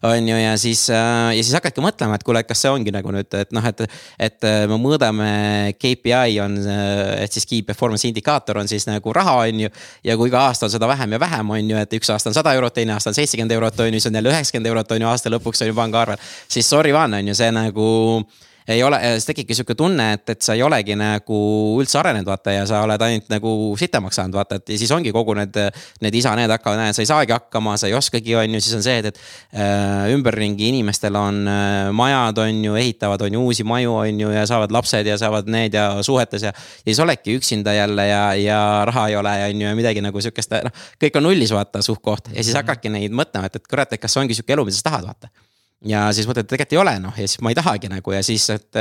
on 0.06 0.28
ju, 0.28 0.36
ja 0.36 0.56
siis 0.60 0.86
äh, 0.90 1.30
ja 1.36 1.42
siis 1.42 1.54
hakkadki 1.56 1.82
mõtlema, 1.84 2.18
et 2.18 2.26
kuule, 2.26 2.42
kas 2.46 2.64
see 2.64 2.72
ongi 2.72 2.92
nagu 2.94 3.12
nüüd, 3.14 3.30
et 3.38 3.54
noh, 3.56 3.66
et, 3.70 3.84
et 4.18 4.48
äh, 4.48 4.64
me 4.70 4.78
mõõdame 4.80 5.30
KPI 5.78 6.40
on, 6.44 6.58
äh, 6.64 7.24
et 7.24 7.38
siis 7.38 7.48
key 7.48 7.64
performance 7.66 8.08
indikaator 8.08 8.60
on 8.60 8.70
siis 8.70 8.86
nagu 8.90 9.14
raha, 9.16 9.38
on 9.46 9.64
ju. 9.66 9.72
ja 10.06 10.18
kui 10.20 10.30
iga 10.32 10.44
aasta 10.48 10.68
on 10.68 10.74
seda 10.74 10.90
vähem 10.90 11.16
ja 11.16 11.22
vähem, 11.22 11.56
on 11.56 11.72
ju, 11.74 11.80
et 11.80 11.98
üks 12.00 12.12
aasta 12.12 12.32
on 12.32 12.36
sada 12.36 12.54
eurot, 12.58 12.74
teine 12.76 12.96
aasta 12.96 13.14
on 13.14 13.18
seitsekümmend 13.18 13.56
eurot, 13.56 13.80
on 13.80 13.90
ju, 13.90 13.98
siis 13.98 14.10
on 14.10 14.20
jälle 14.20 14.34
üheksakümmend 14.34 14.74
eurot, 14.74 14.94
on 14.96 15.06
ju, 15.06 15.10
aasta 15.10 15.32
lõpuks 15.32 15.64
on 15.64 15.72
ju 15.72 15.78
pangaarvel. 15.78 16.30
siis 16.48 16.68
sorry 16.68 16.94
vaan, 16.94 17.14
on 17.20 17.32
ju, 17.32 17.36
see 17.38 17.50
nagu 17.54 17.90
ei 18.68 18.82
ole, 18.82 18.98
siis 19.16 19.28
tekibki 19.28 19.56
sihuke 19.56 19.74
tunne, 19.78 20.12
et, 20.16 20.24
et 20.34 20.42
sa 20.44 20.54
ei 20.56 20.62
olegi 20.62 20.96
nagu 20.98 21.38
üldse 21.80 21.98
arenenud, 22.00 22.28
vaata 22.28 22.54
ja 22.54 22.66
sa 22.68 22.82
oled 22.86 23.02
ainult 23.06 23.30
nagu 23.32 23.54
sitemaks 23.80 24.20
saanud, 24.20 24.36
vaata, 24.36 24.60
et 24.60 24.74
ja 24.74 24.80
siis 24.80 24.92
ongi 24.94 25.12
kogu 25.14 25.36
need. 25.38 25.56
Need 26.00 26.16
isa, 26.16 26.32
need 26.38 26.50
hakkavad, 26.52 26.78
näed, 26.80 26.96
sa 26.96 27.02
ei 27.02 27.08
saagi 27.08 27.34
hakkama, 27.34 27.74
sa 27.80 27.88
ei 27.88 27.94
oskagi, 27.96 28.34
on 28.38 28.54
ju, 28.56 28.60
siis 28.62 28.76
on 28.78 28.84
see, 28.84 29.00
et, 29.02 29.10
et 29.10 29.58
äh, 29.60 30.12
ümberringi 30.14 30.70
inimestel 30.70 31.16
on 31.18 31.42
äh, 31.50 31.90
majad, 31.96 32.38
on 32.42 32.62
ju, 32.64 32.76
ehitavad, 32.80 33.24
on 33.26 33.36
ju 33.36 33.42
uusi 33.48 33.66
maju, 33.68 33.98
on 34.00 34.22
ju, 34.24 34.30
ja 34.34 34.46
saavad 34.48 34.72
lapsed 34.74 35.08
ja 35.08 35.18
saavad 35.20 35.50
need 35.50 35.76
ja 35.76 35.88
suhetes 36.06 36.46
ja. 36.46 36.54
ja 36.54 36.88
siis 36.88 37.02
oledki 37.04 37.36
üksinda 37.40 37.74
jälle 37.76 38.06
ja, 38.08 38.22
ja 38.38 38.60
raha 38.88 39.08
ei 39.10 39.18
ole, 39.20 39.36
on 39.50 39.62
ju, 39.62 39.68
ja 39.68 39.76
midagi 39.76 40.04
nagu 40.04 40.24
sihukest, 40.24 40.56
noh, 40.66 40.88
kõik 41.02 41.20
on 41.20 41.28
nullis, 41.28 41.52
vaata 41.54 41.84
suht-koht 41.84 42.32
ja 42.32 42.40
siis 42.40 42.54
mhm. 42.54 42.62
hakkadki 42.62 42.96
neid 42.96 43.14
mõtlema, 43.16 43.50
et, 43.50 43.60
et 43.60 43.70
kurat, 43.70 43.92
et 43.92 44.02
kas 44.02 44.16
ongi 44.20 44.36
sihuke 44.36 44.56
elu, 44.56 44.68
mida 44.68 44.80
sa 44.80 44.90
tahad, 44.90 45.08
vaata 45.12 45.49
ja 45.88 46.02
siis 46.12 46.26
mõtled, 46.28 46.44
et 46.44 46.50
tegelikult 46.50 46.74
ei 46.74 46.78
ole 46.82 46.92
noh, 47.00 47.14
ja 47.16 47.24
siis 47.24 47.40
ma 47.40 47.52
ei 47.52 47.56
tahagi 47.56 47.88
nagu 47.88 48.12
ja 48.12 48.20
siis, 48.24 48.44
et. 48.52 48.78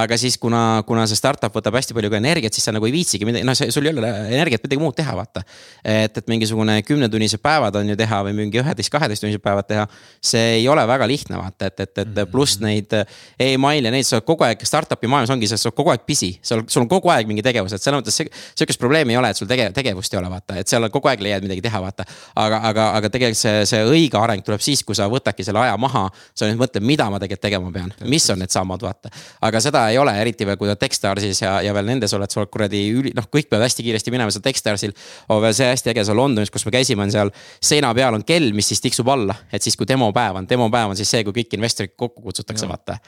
aga 0.00 0.16
siis, 0.16 0.38
kuna, 0.40 0.80
kuna 0.88 1.04
see 1.08 1.18
startup 1.18 1.52
võtab 1.52 1.76
hästi 1.76 1.96
palju 1.96 2.08
ka 2.08 2.16
energiat, 2.16 2.56
siis 2.56 2.64
sa 2.64 2.72
nagu 2.72 2.86
ei 2.88 2.94
viitsigi 2.94 3.26
midagi, 3.28 3.44
noh, 3.44 3.56
sul 3.58 3.84
ei 3.84 3.92
ole 3.92 4.12
energiat 4.32 4.64
midagi 4.64 4.80
muud 4.80 4.96
teha, 4.96 5.12
vaata. 5.18 5.42
et, 5.84 6.16
et 6.16 6.30
mingisugune 6.30 6.78
kümnetunnised 6.88 7.42
päevad 7.44 7.76
on 7.76 7.92
ju 7.92 7.96
teha 8.00 8.20
või 8.24 8.36
mingi 8.38 8.62
üheteist, 8.62 8.92
kaheteisttunnised 8.94 9.44
päevad 9.44 9.68
teha. 9.68 9.84
see 10.24 10.54
ei 10.62 10.68
ole 10.72 10.86
väga 10.88 11.08
lihtne, 11.10 11.36
vaata, 11.36 11.68
et, 11.68 11.80
et, 11.84 11.92
et 11.98 12.14
mhm. 12.14 12.30
pluss 12.32 12.62
neid 12.64 12.96
email'e, 13.44 13.92
neid 13.92 14.08
sa 14.08 14.16
oled 14.16 14.28
kogu 14.30 14.48
aeg, 14.48 14.64
startup'i 14.64 15.10
maailmas 15.10 15.34
ongi 15.36 15.50
sa 15.52 15.60
oled 15.60 15.76
kogu 15.76 15.92
aeg 15.92 16.08
busy. 16.08 16.32
sul, 16.40 16.64
sul 16.64 16.86
on 16.86 16.88
kogu 16.88 17.12
aeg 17.12 17.28
mingi 17.28 17.44
tegevus, 17.44 17.76
et 17.76 17.84
selles 17.84 18.00
mõttes 18.00 18.22
sihukest 18.22 18.80
probleemi 18.80 19.12
ei 19.12 19.20
ole, 19.20 19.34
et 19.34 19.36
sul 19.36 19.50
tege-, 19.50 19.68
tegevust 19.76 20.16
ei 20.16 20.22
ole, 20.22 20.32
vaata, 20.32 20.56
et 20.62 20.72
seal 20.72 20.88
kogu 20.88 21.12
aeg 21.12 21.20
leiad 21.28 21.44
midagi 21.44 21.66
teha, 21.68 21.84
vaata. 21.84 22.08
aga, 22.40 22.64
aga, 22.72 22.90
aga 22.96 23.12
tegelikult 23.12 23.42
see, 23.42 23.68
see 23.68 23.84
õige 23.84 24.16
areng 24.16 24.44
tuleb 24.46 24.64
siis, 24.64 24.80
kui 24.86 24.96
sa 24.96 25.10
võtadki 25.12 25.44
selle 25.44 25.60
aja 25.60 25.76
maha 25.76 26.08
sa 26.38 26.48
nüüd 26.48 26.60
mõtled, 26.60 26.84
mida 26.86 27.08
ma 27.10 27.18
tegelikult 27.20 27.44
tegema 27.44 27.70
pean, 27.74 27.92
mis 28.10 28.24
on 28.32 28.40
need 28.42 28.52
sammud, 28.52 28.82
vaata. 28.84 29.10
aga 29.44 29.60
seda 29.62 29.84
ei 29.92 29.98
ole, 30.00 30.14
eriti 30.22 30.46
veel, 30.46 30.58
kui 30.60 30.70
sa 30.70 30.76
Techstarsis 30.78 31.42
ja, 31.42 31.56
ja 31.64 31.74
veel 31.76 31.88
nendes 31.90 32.14
oled, 32.16 32.30
sa 32.30 32.40
oled 32.42 32.52
kuradi 32.54 32.82
üli, 32.94 33.12
noh, 33.16 33.26
kõik 33.32 33.50
peavad 33.50 33.66
hästi 33.66 33.86
kiiresti 33.86 34.14
minema, 34.14 34.32
seal 34.34 34.44
Techstarsil. 34.44 34.94
on 35.28 35.42
veel 35.44 35.54
see 35.58 35.68
hästi 35.70 35.92
äge 35.94 36.04
seal 36.08 36.18
Londonis, 36.18 36.52
kus 36.54 36.66
me 36.68 36.74
käisime, 36.74 37.06
on 37.06 37.14
seal 37.14 37.32
seina 37.60 37.92
peal 37.96 38.18
on 38.18 38.26
kell, 38.28 38.52
mis 38.56 38.70
siis 38.72 38.82
tiksub 38.84 39.08
alla, 39.12 39.36
et 39.52 39.64
siis 39.64 39.76
kui 39.78 39.88
demopäev 39.88 40.40
on, 40.42 40.48
demopäev 40.48 40.94
on 40.94 40.98
siis 40.98 41.10
see, 41.10 41.24
kui 41.26 41.40
kõik 41.40 41.58
investorid 41.58 41.96
kokku 41.96 42.22
kutsutakse, 42.28 42.68
vaata. 42.70 42.98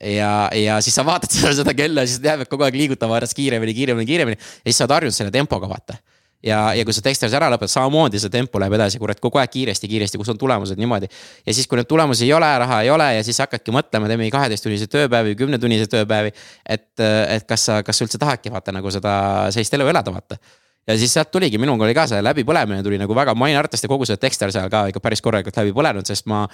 ja, 0.00 0.32
ja 0.56 0.80
siis 0.84 0.96
sa 0.96 1.06
vaatad 1.06 1.32
seda, 1.34 1.54
seda 1.62 1.76
kella, 1.76 2.06
siis 2.08 2.22
jääb 2.24 2.46
kogu 2.50 2.66
aeg 2.68 2.78
liigutama 2.78 3.20
järjest 3.20 3.38
kiiremini, 3.38 3.76
kiiremini, 3.76 4.08
kiiremini. 4.08 4.40
ja 4.40 4.70
siis 4.70 4.80
sa 4.80 4.88
oled 4.88 4.98
harjunud 4.98 5.20
selle 5.20 5.34
tempoga, 5.34 5.68
vaata 5.70 6.00
ja, 6.46 6.60
ja 6.74 6.84
kui 6.84 6.94
sa 6.96 7.02
Dexteris 7.04 7.34
ära 7.36 7.50
lõpetad, 7.52 7.72
samamoodi 7.72 8.20
see 8.22 8.32
tempo 8.32 8.60
läheb 8.62 8.76
edasi, 8.78 9.00
kurat, 9.02 9.20
kogu 9.20 9.40
aeg 9.42 9.52
kiiresti, 9.52 9.90
kiiresti, 9.90 10.20
kus 10.20 10.32
on 10.32 10.38
tulemused 10.40 10.80
niimoodi. 10.80 11.10
ja 11.46 11.54
siis, 11.54 11.68
kui 11.68 11.80
neid 11.80 11.88
tulemusi 11.90 12.24
ei 12.26 12.32
ole, 12.36 12.48
raha 12.64 12.80
ei 12.86 12.90
ole 12.90 13.10
ja 13.16 13.26
siis 13.26 13.38
hakkadki 13.42 13.74
mõtlema, 13.74 14.08
teeme 14.08 14.30
kaheteisttunniseid 14.32 14.92
tööpäevi, 14.92 15.36
kümnetunniseid 15.40 15.92
tööpäevi. 15.92 16.32
et, 16.64 16.88
et 17.00 17.46
kas 17.48 17.68
sa, 17.68 17.82
kas 17.86 18.00
sa 18.00 18.08
üldse 18.08 18.18
tahadki 18.18 18.52
vaata 18.52 18.72
nagu 18.72 18.90
seda 18.90 19.12
sellist 19.52 19.74
elu 19.76 19.88
elada, 19.92 20.14
vaata 20.14 20.40
ja 20.88 20.98
siis 20.98 21.12
sealt 21.14 21.30
tuligi, 21.30 21.58
minuga 21.60 21.84
oli 21.86 21.94
ka 21.96 22.06
see 22.10 22.20
läbipõlemine 22.24 22.82
tuli 22.86 22.98
nagu 23.00 23.14
väga, 23.16 23.34
ma 23.34 23.48
olin 23.48 23.60
arvatavasti 23.60 23.90
kogu 23.90 24.08
see 24.08 24.20
Dexter 24.20 24.52
seal 24.54 24.70
ka 24.72 24.86
ikka 24.90 25.02
päris 25.04 25.22
korralikult 25.24 25.60
läbi 25.60 25.74
põlenud, 25.76 26.08
sest 26.08 26.28
ma. 26.30 26.46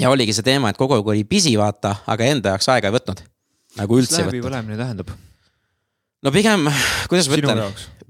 ja 0.00 0.10
oligi 0.10 0.36
see 0.36 0.46
teema, 0.46 0.70
et 0.70 0.80
kogu 0.80 0.96
aeg 0.96 1.14
oli 1.14 1.24
pisi, 1.28 1.56
vaata, 1.58 1.96
aga 2.06 2.32
enda 2.32 2.54
jaoks 2.54 2.68
aega 2.74 2.92
ei 2.92 2.98
võtnud. 2.98 3.24
nagu 3.82 4.02
üldse 4.02 4.28
läbipõlemine 4.28 4.78
tähendab? 4.78 5.16
No 6.24 6.32
pigem, 6.34 6.68
kuidas 7.10 7.28
ma 7.30 7.38
ütlen, 7.38 7.62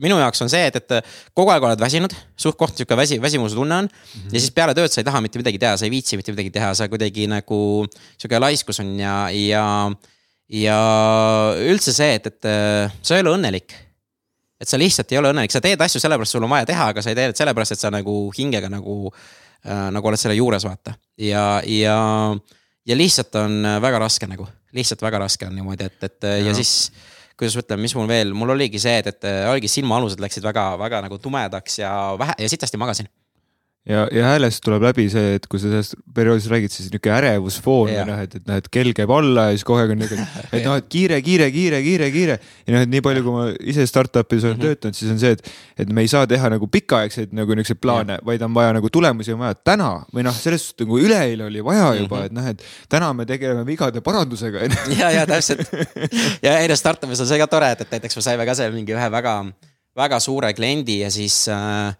minu 0.02 0.18
jaoks 0.20 0.42
on 0.44 0.50
see, 0.52 0.66
et, 0.68 0.76
et 0.78 1.12
kogu 1.36 1.52
aeg 1.52 1.64
oled 1.66 1.80
väsinud, 1.80 2.12
suht-koht 2.38 2.76
sihuke 2.78 2.98
väsi, 2.98 3.18
väsimuse 3.22 3.56
tunne 3.58 3.80
on 3.82 3.88
mm. 3.88 4.20
-hmm. 4.20 4.34
ja 4.34 4.42
siis 4.42 4.52
peale 4.54 4.74
tööd 4.76 4.92
sa 4.92 5.00
ei 5.00 5.08
taha 5.08 5.22
mitte 5.24 5.40
midagi 5.40 5.58
teha, 5.58 5.76
sa 5.76 5.86
ei 5.88 5.90
viitsi 5.94 6.18
mitte 6.20 6.34
midagi 6.34 6.52
teha, 6.54 6.74
sa 6.74 6.88
kuidagi 6.88 7.26
nagu 7.30 7.86
sihuke 8.18 8.40
laiskus 8.40 8.80
on 8.80 8.98
ja, 9.00 9.16
ja. 9.30 9.64
ja 10.48 10.78
üldse 11.72 11.92
see, 11.96 12.14
et, 12.20 12.26
et 12.26 12.50
sa 13.02 13.16
ei 13.16 13.24
ole 13.24 13.34
õnnelik. 13.38 13.74
et 14.60 14.68
sa 14.68 14.78
lihtsalt 14.78 15.10
ei 15.12 15.18
ole 15.18 15.32
õnnelik, 15.32 15.52
sa 15.52 15.60
teed 15.60 15.80
asju 15.80 16.00
sellepärast, 16.00 16.32
sul 16.32 16.44
on 16.44 16.50
vaja 16.50 16.66
teha, 16.66 16.92
aga 16.92 17.02
sa 17.02 17.10
ei 17.10 17.16
tee 17.16 17.26
neid 17.28 17.36
sellepärast, 17.36 17.72
et 17.72 17.80
sa 17.80 17.90
nagu 17.92 18.14
hingega 18.36 18.70
nagu 18.72 19.10
äh,, 19.10 19.90
nagu 19.92 20.08
oled 20.08 20.20
selle 20.20 20.36
juures, 20.36 20.64
vaata. 20.64 20.94
ja, 21.18 21.60
ja, 21.64 21.98
ja 22.86 22.96
lihtsalt 22.96 23.34
on 23.36 23.66
väga 23.82 23.98
raske 23.98 24.28
nagu, 24.30 24.48
lihtsalt 24.72 25.02
väga 25.02 25.18
raske 25.26 25.48
on 25.48 25.54
niimoodi, 25.56 25.84
et, 25.84 26.02
et 26.04 26.24
ja, 26.24 26.38
ja 26.48 26.54
siis 26.54 26.92
kuidas 27.36 27.56
ma 27.56 27.64
ütlen, 27.64 27.82
mis 27.84 27.94
mul 27.98 28.08
veel, 28.10 28.32
mul 28.36 28.54
oligi 28.56 28.80
see, 28.82 28.98
et, 29.02 29.12
et 29.12 29.28
oligi 29.50 29.70
silmaalused 29.70 30.22
läksid 30.22 30.44
väga-väga 30.46 31.02
nagu 31.04 31.18
tumedaks 31.22 31.80
ja 31.82 31.92
vähe 32.18 32.36
ja 32.42 32.48
sitasti 32.52 32.80
magasin 32.80 33.10
ja, 33.86 34.06
ja 34.12 34.24
häälest 34.32 34.62
tuleb 34.66 34.82
läbi 34.82 35.06
see, 35.10 35.36
et 35.38 35.46
kui 35.50 35.60
sa 35.62 35.68
sellest 35.70 35.94
perioodist 36.14 36.50
räägid, 36.50 36.72
siis 36.74 36.88
niisugune 36.90 37.14
ärevusfoon 37.16 37.90
või 37.92 38.06
noh, 38.08 38.22
et, 38.24 38.34
et 38.40 38.48
noh, 38.48 38.58
et 38.58 38.68
kell 38.72 38.90
käib 38.96 39.12
alla 39.14 39.48
ja 39.50 39.58
siis 39.58 39.66
aeg 39.76 39.92
on 39.94 40.00
niisugune, 40.02 40.26
et 40.56 40.66
noh, 40.66 40.78
et 40.80 40.88
kiire, 40.90 41.20
kiire, 41.24 41.48
kiire, 41.54 41.80
kiire, 41.84 42.08
kiire. 42.14 42.38
ja 42.66 42.74
noh, 42.74 42.86
et 42.86 42.92
nii 42.92 43.04
palju, 43.06 43.22
kui 43.26 43.36
ma 43.36 43.44
ise 43.74 43.86
startup'is 43.86 44.46
olen 44.46 44.56
mm 44.56 44.62
-hmm. 44.62 44.80
töötanud, 44.80 44.98
siis 44.98 45.12
on 45.14 45.20
see, 45.22 45.36
et, 45.36 45.52
et 45.84 45.92
me 45.92 46.02
ei 46.02 46.10
saa 46.10 46.26
teha 46.26 46.50
nagu 46.50 46.66
pikaaegseid 46.66 47.36
nagu 47.36 47.54
niisuguseid 47.54 47.82
plaane, 47.82 48.18
vaid 48.26 48.42
on 48.42 48.54
vaja 48.54 48.74
nagu 48.76 48.90
tulemusi 48.90 49.36
on 49.36 49.44
vaja 49.44 49.54
täna 49.54 49.92
või 50.14 50.26
noh, 50.26 50.34
selles 50.34 50.66
suhtes 50.66 50.86
nagu 50.86 50.98
üleeile 50.98 51.46
oli 51.46 51.64
vaja 51.64 51.94
juba 52.00 52.16
mm, 52.16 52.22
-hmm. 52.22 52.26
et 52.26 52.32
noh, 52.32 52.46
et 52.46 52.62
täna 52.88 53.12
me 53.12 53.26
tegeleme 53.26 53.66
vigade 53.66 54.00
parandusega 54.00 54.66
ja, 55.00 55.10
ja 55.10 55.26
täpselt 55.26 55.70
ja 56.46 56.58
ei 56.58 56.68
no 56.68 56.74
startup'is 56.74 57.20
on 57.20 57.30
see 57.30 57.38
ka 57.38 57.46
tore, 57.46 57.70
et, 57.70 57.86
et 57.86 57.96
näiteks 57.98 58.16
me 58.16 58.22
saime 58.22 58.46
ka 58.46 58.54
seal 58.54 58.74
mingi 58.74 58.98
ühe 58.98 59.10
väga, 59.10 59.38
väga 59.96 60.20
suure 60.20 60.52
kliendi 60.54 61.00
ja 61.04 61.10
siis 61.10 61.46
äh, 61.48 61.94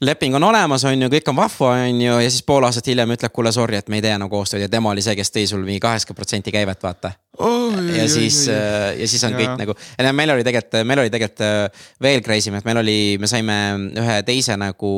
leping 0.00 0.34
on 0.34 0.44
olemas, 0.44 0.84
on 0.84 1.02
ju, 1.02 1.08
kõik 1.12 1.28
on 1.30 1.38
vahva, 1.38 1.70
on 1.86 2.00
ju, 2.02 2.16
ja 2.20 2.30
siis 2.30 2.44
pool 2.46 2.66
aastat 2.68 2.90
hiljem 2.90 3.14
ütleb, 3.14 3.32
kuule 3.32 3.52
sorry, 3.54 3.78
et 3.80 3.88
me 3.88 4.00
ei 4.00 4.04
tee 4.04 4.12
enam 4.16 4.30
koostööd 4.32 4.66
ja 4.66 4.68
tema 4.68 4.92
oli 4.92 5.04
see, 5.04 5.16
kes 5.16 5.32
tõi 5.32 5.46
sul 5.48 5.62
mingi 5.64 5.80
kaheksakümmend 5.80 6.20
protsenti 6.20 6.52
käivet, 6.52 6.82
vaata 6.82 7.14
oh,. 7.38 7.72
ja 7.94 8.02
jah, 8.02 8.10
siis, 8.10 8.42
äh, 8.52 8.92
ja 9.00 9.08
siis 9.08 9.24
on 9.24 9.34
ja. 9.34 9.40
kõik 9.40 9.62
nagu, 9.62 9.76
meil 10.16 10.32
oli 10.34 10.44
tegelikult, 10.46 10.76
meil 10.88 11.02
oli 11.04 11.12
tegelikult 11.12 11.44
äh, 11.46 11.86
veel 12.02 12.20
crazy 12.24 12.50
im, 12.50 12.58
et 12.60 12.68
meil 12.68 12.80
oli, 12.82 12.96
me 13.22 13.30
saime 13.30 13.56
ühe 14.02 14.18
teise 14.26 14.56
nagu 14.60 14.90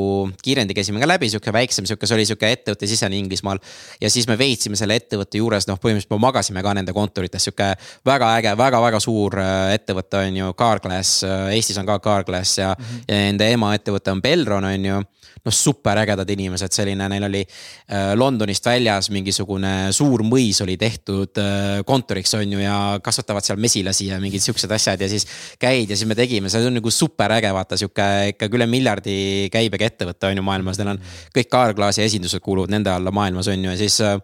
kiirendi 0.42 0.76
käisime 0.76 1.02
ka 1.02 1.08
läbi, 1.10 1.30
sihuke 1.30 1.54
väiksem, 1.54 1.86
sihuke, 1.88 2.08
see 2.08 2.18
oli 2.18 2.26
sihuke 2.28 2.50
ettevõtte 2.56 2.88
sisene 2.90 3.18
Inglismaal. 3.18 3.62
ja 4.02 4.10
siis 4.10 4.26
me 4.30 4.38
veetsime 4.40 4.78
selle 4.78 4.98
ettevõtte 4.98 5.38
juures, 5.38 5.68
noh, 5.70 5.78
põhimõtteliselt 5.78 6.14
me 6.16 6.20
magasime 6.26 6.64
ka 6.64 6.74
nende 6.78 6.94
kontorites, 6.96 7.46
sihuke 7.46 7.70
väga 8.08 8.32
äge 8.38 8.54
väga,, 8.54 8.58
väga-väga 8.64 9.02
suur 9.02 9.38
äh, 9.42 9.76
ettevõte 9.78 10.24
on 10.24 10.42
ju, 10.42 10.52
Carglass, 10.58 11.22
Eestis 11.54 11.78
on 11.78 11.86
ka 11.88 11.98
Carglass 12.02 12.58
ja 12.58 12.72
mm, 12.74 12.84
-hmm. 12.84 13.06
ja 13.08 13.22
nende 13.28 13.50
emaettevõte 13.54 14.14
on 14.14 14.22
Belron 14.22 14.64
on 14.64 14.77
on 14.78 14.86
ju. 14.90 15.00
noh, 15.44 15.54
superägedad 15.54 16.30
inimesed, 16.32 16.72
selline, 16.74 17.06
neil 17.12 17.26
oli 17.28 17.42
äh, 17.44 18.14
Londonist 18.18 18.64
väljas 18.66 19.10
mingisugune 19.14 19.92
suur 19.94 20.24
mõis 20.26 20.58
oli 20.64 20.76
tehtud 20.80 21.38
äh, 21.42 21.82
kontoriks, 21.86 22.34
on 22.38 22.56
ju, 22.56 22.62
ja 22.62 22.78
kasvatavad 23.04 23.46
seal 23.46 23.60
mesilasi 23.60 24.08
ja 24.10 24.18
mingid 24.22 24.42
siuksed 24.44 24.72
asjad 24.74 25.00
ja 25.00 25.10
siis. 25.10 25.26
käid 25.60 25.90
ja 25.90 25.96
siis 25.96 26.08
me 26.08 26.16
tegime, 26.18 26.50
see 26.50 26.66
on 26.66 26.78
nagu 26.80 26.90
superäge, 26.94 27.52
vaata 27.54 27.78
sihuke 27.78 28.08
ikkagi 28.34 28.58
üle 28.58 28.66
miljardi 28.70 29.14
käibega 29.52 29.92
ettevõte 29.92 30.30
on 30.30 30.40
ju 30.40 30.46
maailmas, 30.46 30.80
neil 30.80 30.94
on 30.96 31.02
kõik 31.36 31.52
Kaarklaasi 31.52 32.04
esindused 32.04 32.42
kuuluvad 32.44 32.72
nende 32.74 32.92
alla 32.92 33.14
maailmas 33.14 33.48
on 33.48 33.64
ju 33.64 33.72
ja 33.72 33.80
siis 33.80 34.00
äh, 34.04 34.18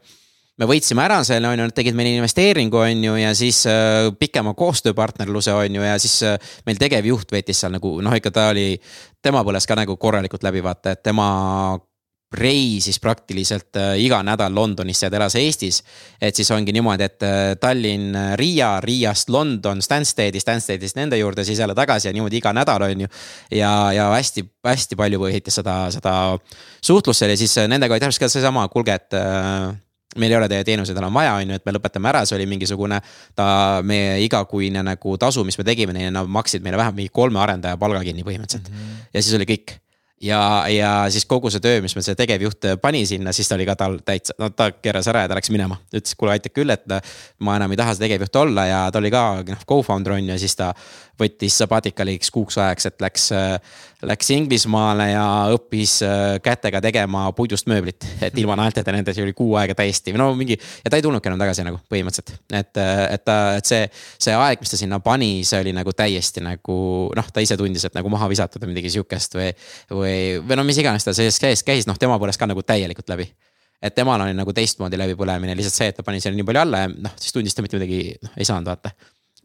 me 0.60 0.68
võitsime 0.70 1.02
ära 1.04 1.20
selle, 1.26 1.48
on 1.50 1.58
ju, 1.58 1.68
nad 1.68 1.76
tegid 1.76 1.96
meile 1.98 2.14
investeeringu, 2.18 2.78
on 2.78 3.06
ju, 3.08 3.16
ja 3.18 3.32
siis 3.38 3.64
äh, 3.70 4.10
pikema 4.18 4.54
koostööpartnerluse, 4.58 5.54
on 5.54 5.80
ju, 5.80 5.86
ja 5.86 5.96
siis 6.02 6.20
äh, 6.26 6.52
meil 6.66 6.78
tegevjuht 6.80 7.34
veetis 7.34 7.64
seal 7.64 7.74
nagu 7.74 7.96
noh, 8.04 8.14
ikka 8.14 8.34
ta 8.34 8.50
oli, 8.52 8.74
tema 9.22 9.42
põles 9.46 9.66
ka 9.66 9.78
nagu 9.78 9.98
korralikult 10.00 10.46
läbi, 10.46 10.62
vaata, 10.64 10.94
et 10.94 11.02
tema 11.06 11.26
reisis 12.34 12.98
praktiliselt 13.00 13.76
äh, 13.76 13.94
iga 14.02 14.18
nädal 14.26 14.54
Londonisse 14.54 15.06
ja 15.06 15.10
ta 15.10 15.18
elas 15.20 15.36
Eestis. 15.38 15.82
et 16.20 16.34
siis 16.36 16.50
ongi 16.50 16.72
niimoodi, 16.74 17.04
et 17.06 17.22
äh, 17.22 17.54
Tallinn, 17.60 18.14
äh, 18.14 18.32
Riia, 18.36 18.80
Riiast 18.80 19.30
London, 19.30 19.82
Stanstedi, 19.82 20.40
Stanstedist 20.40 20.96
nende 20.96 21.18
juurde, 21.18 21.44
siis 21.44 21.58
jälle 21.58 21.74
tagasi 21.74 22.08
ja 22.08 22.12
niimoodi 22.12 22.38
iga 22.42 22.52
nädal 22.52 22.82
on 22.82 23.06
ju. 23.06 23.08
ja, 23.50 23.92
ja 23.92 24.10
hästi, 24.14 24.44
hästi 24.66 24.96
palju 24.96 25.20
põhitas 25.20 25.60
seda, 25.60 25.78
seda 25.94 26.14
suhtlust 26.82 27.22
seal 27.22 27.34
ja 27.34 27.38
siis 27.38 27.56
nendega 27.68 27.94
oli 27.94 28.02
täpselt 28.02 28.26
ka 28.26 28.28
seesama, 28.28 28.68
kuulge, 28.68 28.98
et 28.98 29.18
meil 30.20 30.34
ei 30.34 30.38
ole 30.38 30.48
teie 30.52 30.64
teenuseid 30.66 30.98
enam 30.98 31.14
vaja, 31.14 31.36
on 31.40 31.54
ju, 31.54 31.60
et 31.60 31.66
me 31.66 31.76
lõpetame 31.76 32.10
ära, 32.12 32.24
see 32.28 32.38
oli 32.38 32.48
mingisugune. 32.50 33.00
ta, 33.34 33.46
meie 33.86 34.18
igakuine 34.24 34.82
nagu 34.86 35.16
tasu, 35.20 35.44
mis 35.44 35.58
me 35.58 35.64
tegime 35.66 35.96
neile, 35.96 36.12
nad 36.14 36.28
maksid 36.30 36.62
meile 36.64 36.80
vähemalt 36.80 37.00
mingi 37.00 37.12
kolme 37.12 37.40
arendaja 37.42 37.80
palga 37.80 38.02
kinni 38.04 38.26
põhimõtteliselt 38.26 38.70
mm. 38.70 38.76
-hmm. 38.76 39.08
ja 39.14 39.22
siis 39.22 39.34
oli 39.38 39.48
kõik 39.48 39.78
ja, 40.24 40.64
ja 40.68 40.90
siis 41.10 41.26
kogu 41.28 41.50
see 41.52 41.62
töö, 41.62 41.80
mis 41.84 41.94
meil 41.96 42.04
see 42.06 42.16
tegevjuht 42.18 42.68
pani 42.82 43.04
sinna, 43.08 43.32
siis 43.34 43.48
ta 43.48 43.58
oli 43.58 43.66
ka 43.68 43.76
tal 43.78 43.98
täitsa, 44.04 44.36
no 44.40 44.50
ta 44.56 44.70
keeras 44.72 45.08
ära 45.12 45.24
ja 45.24 45.30
ta 45.30 45.38
läks 45.38 45.50
minema. 45.52 45.78
ütles, 45.92 46.14
kuule 46.18 46.34
aitab 46.34 46.54
küll, 46.56 46.72
et 46.72 46.86
ma 47.44 47.56
enam 47.58 47.74
ei 47.74 47.80
taha 47.80 47.94
see 47.94 48.06
tegevjuht 48.06 48.38
olla 48.44 48.66
ja 48.68 48.80
ta 48.92 49.02
oli 49.02 49.12
ka 49.14 49.24
noh 49.48 49.64
co-founder 49.68 50.16
on 50.16 50.32
ju, 50.32 50.38
siis 50.40 50.56
ta 50.58 50.72
võttis 51.20 51.56
sabatikaliks 51.60 52.30
kuuks 52.34 52.58
ajaks, 52.58 52.88
et 52.90 53.04
läks, 53.04 53.28
läks 54.04 54.30
Inglismaale 54.34 55.08
ja 55.12 55.24
õppis 55.54 55.96
äh, 56.06 56.22
kätega 56.44 56.80
tegema 56.84 57.26
puidust 57.36 57.68
mööblit. 57.70 58.06
et 58.22 58.38
ilma 58.38 58.56
naelteta 58.58 58.92
nendes 58.92 59.18
oli 59.22 59.32
kuu 59.36 59.54
aega 59.60 59.76
täiesti 59.78 60.14
no 60.18 60.32
mingi 60.34 60.56
ja 60.56 60.90
ta 60.90 60.98
ei 60.98 61.06
tulnudki 61.06 61.30
enam 61.30 61.40
tagasi 61.40 61.66
nagu 61.66 61.80
põhimõtteliselt. 61.90 62.34
et, 62.52 62.82
et 62.82 63.24
ta, 63.24 63.38
et 63.58 63.70
see, 63.70 63.86
see 64.26 64.34
aeg, 64.34 64.60
mis 64.60 64.74
ta 64.74 64.80
sinna 64.80 65.00
pani, 65.04 65.30
see 65.46 65.62
oli 65.62 65.74
nagu 65.76 65.94
täiesti 65.96 66.44
nagu 66.44 66.78
noh, 67.16 67.32
ta 67.32 67.44
ise 67.44 67.58
tundis, 67.60 67.86
et 67.86 67.96
nagu 67.96 68.12
maha 68.12 68.28
visatud 68.32 68.62
või 68.64 68.74
midagi 68.74 68.92
sihukest 68.96 69.38
või. 69.38 69.50
või, 69.90 70.18
või 70.42 70.60
no 70.60 70.66
mis 70.66 70.78
iganes 70.82 71.06
ta 71.06 71.14
sees 71.16 71.38
käis, 71.42 71.64
käis, 71.66 71.88
noh, 71.90 71.98
tema 72.00 72.18
põles 72.20 72.38
ka 72.40 72.50
nagu 72.50 72.62
täielikult 72.66 73.10
läbi 73.14 73.30
et 73.84 73.94
temal 73.94 74.22
oli 74.24 74.32
nagu 74.36 74.52
teistmoodi 74.56 74.96
läbipõlemine, 74.96 75.56
lihtsalt 75.58 75.76
see, 75.76 75.90
et 75.92 75.98
ta 75.98 76.04
pani 76.06 76.22
selle 76.22 76.38
nii 76.38 76.46
palju 76.48 76.62
alla 76.62 76.84
ja 76.84 76.92
noh, 76.92 77.12
siis 77.20 77.34
tundis 77.36 77.56
ta 77.56 77.64
mitte 77.64 77.76
midagi, 77.76 78.14
noh 78.24 78.38
ei 78.40 78.48
saanud 78.48 78.70
vaata 78.70 78.94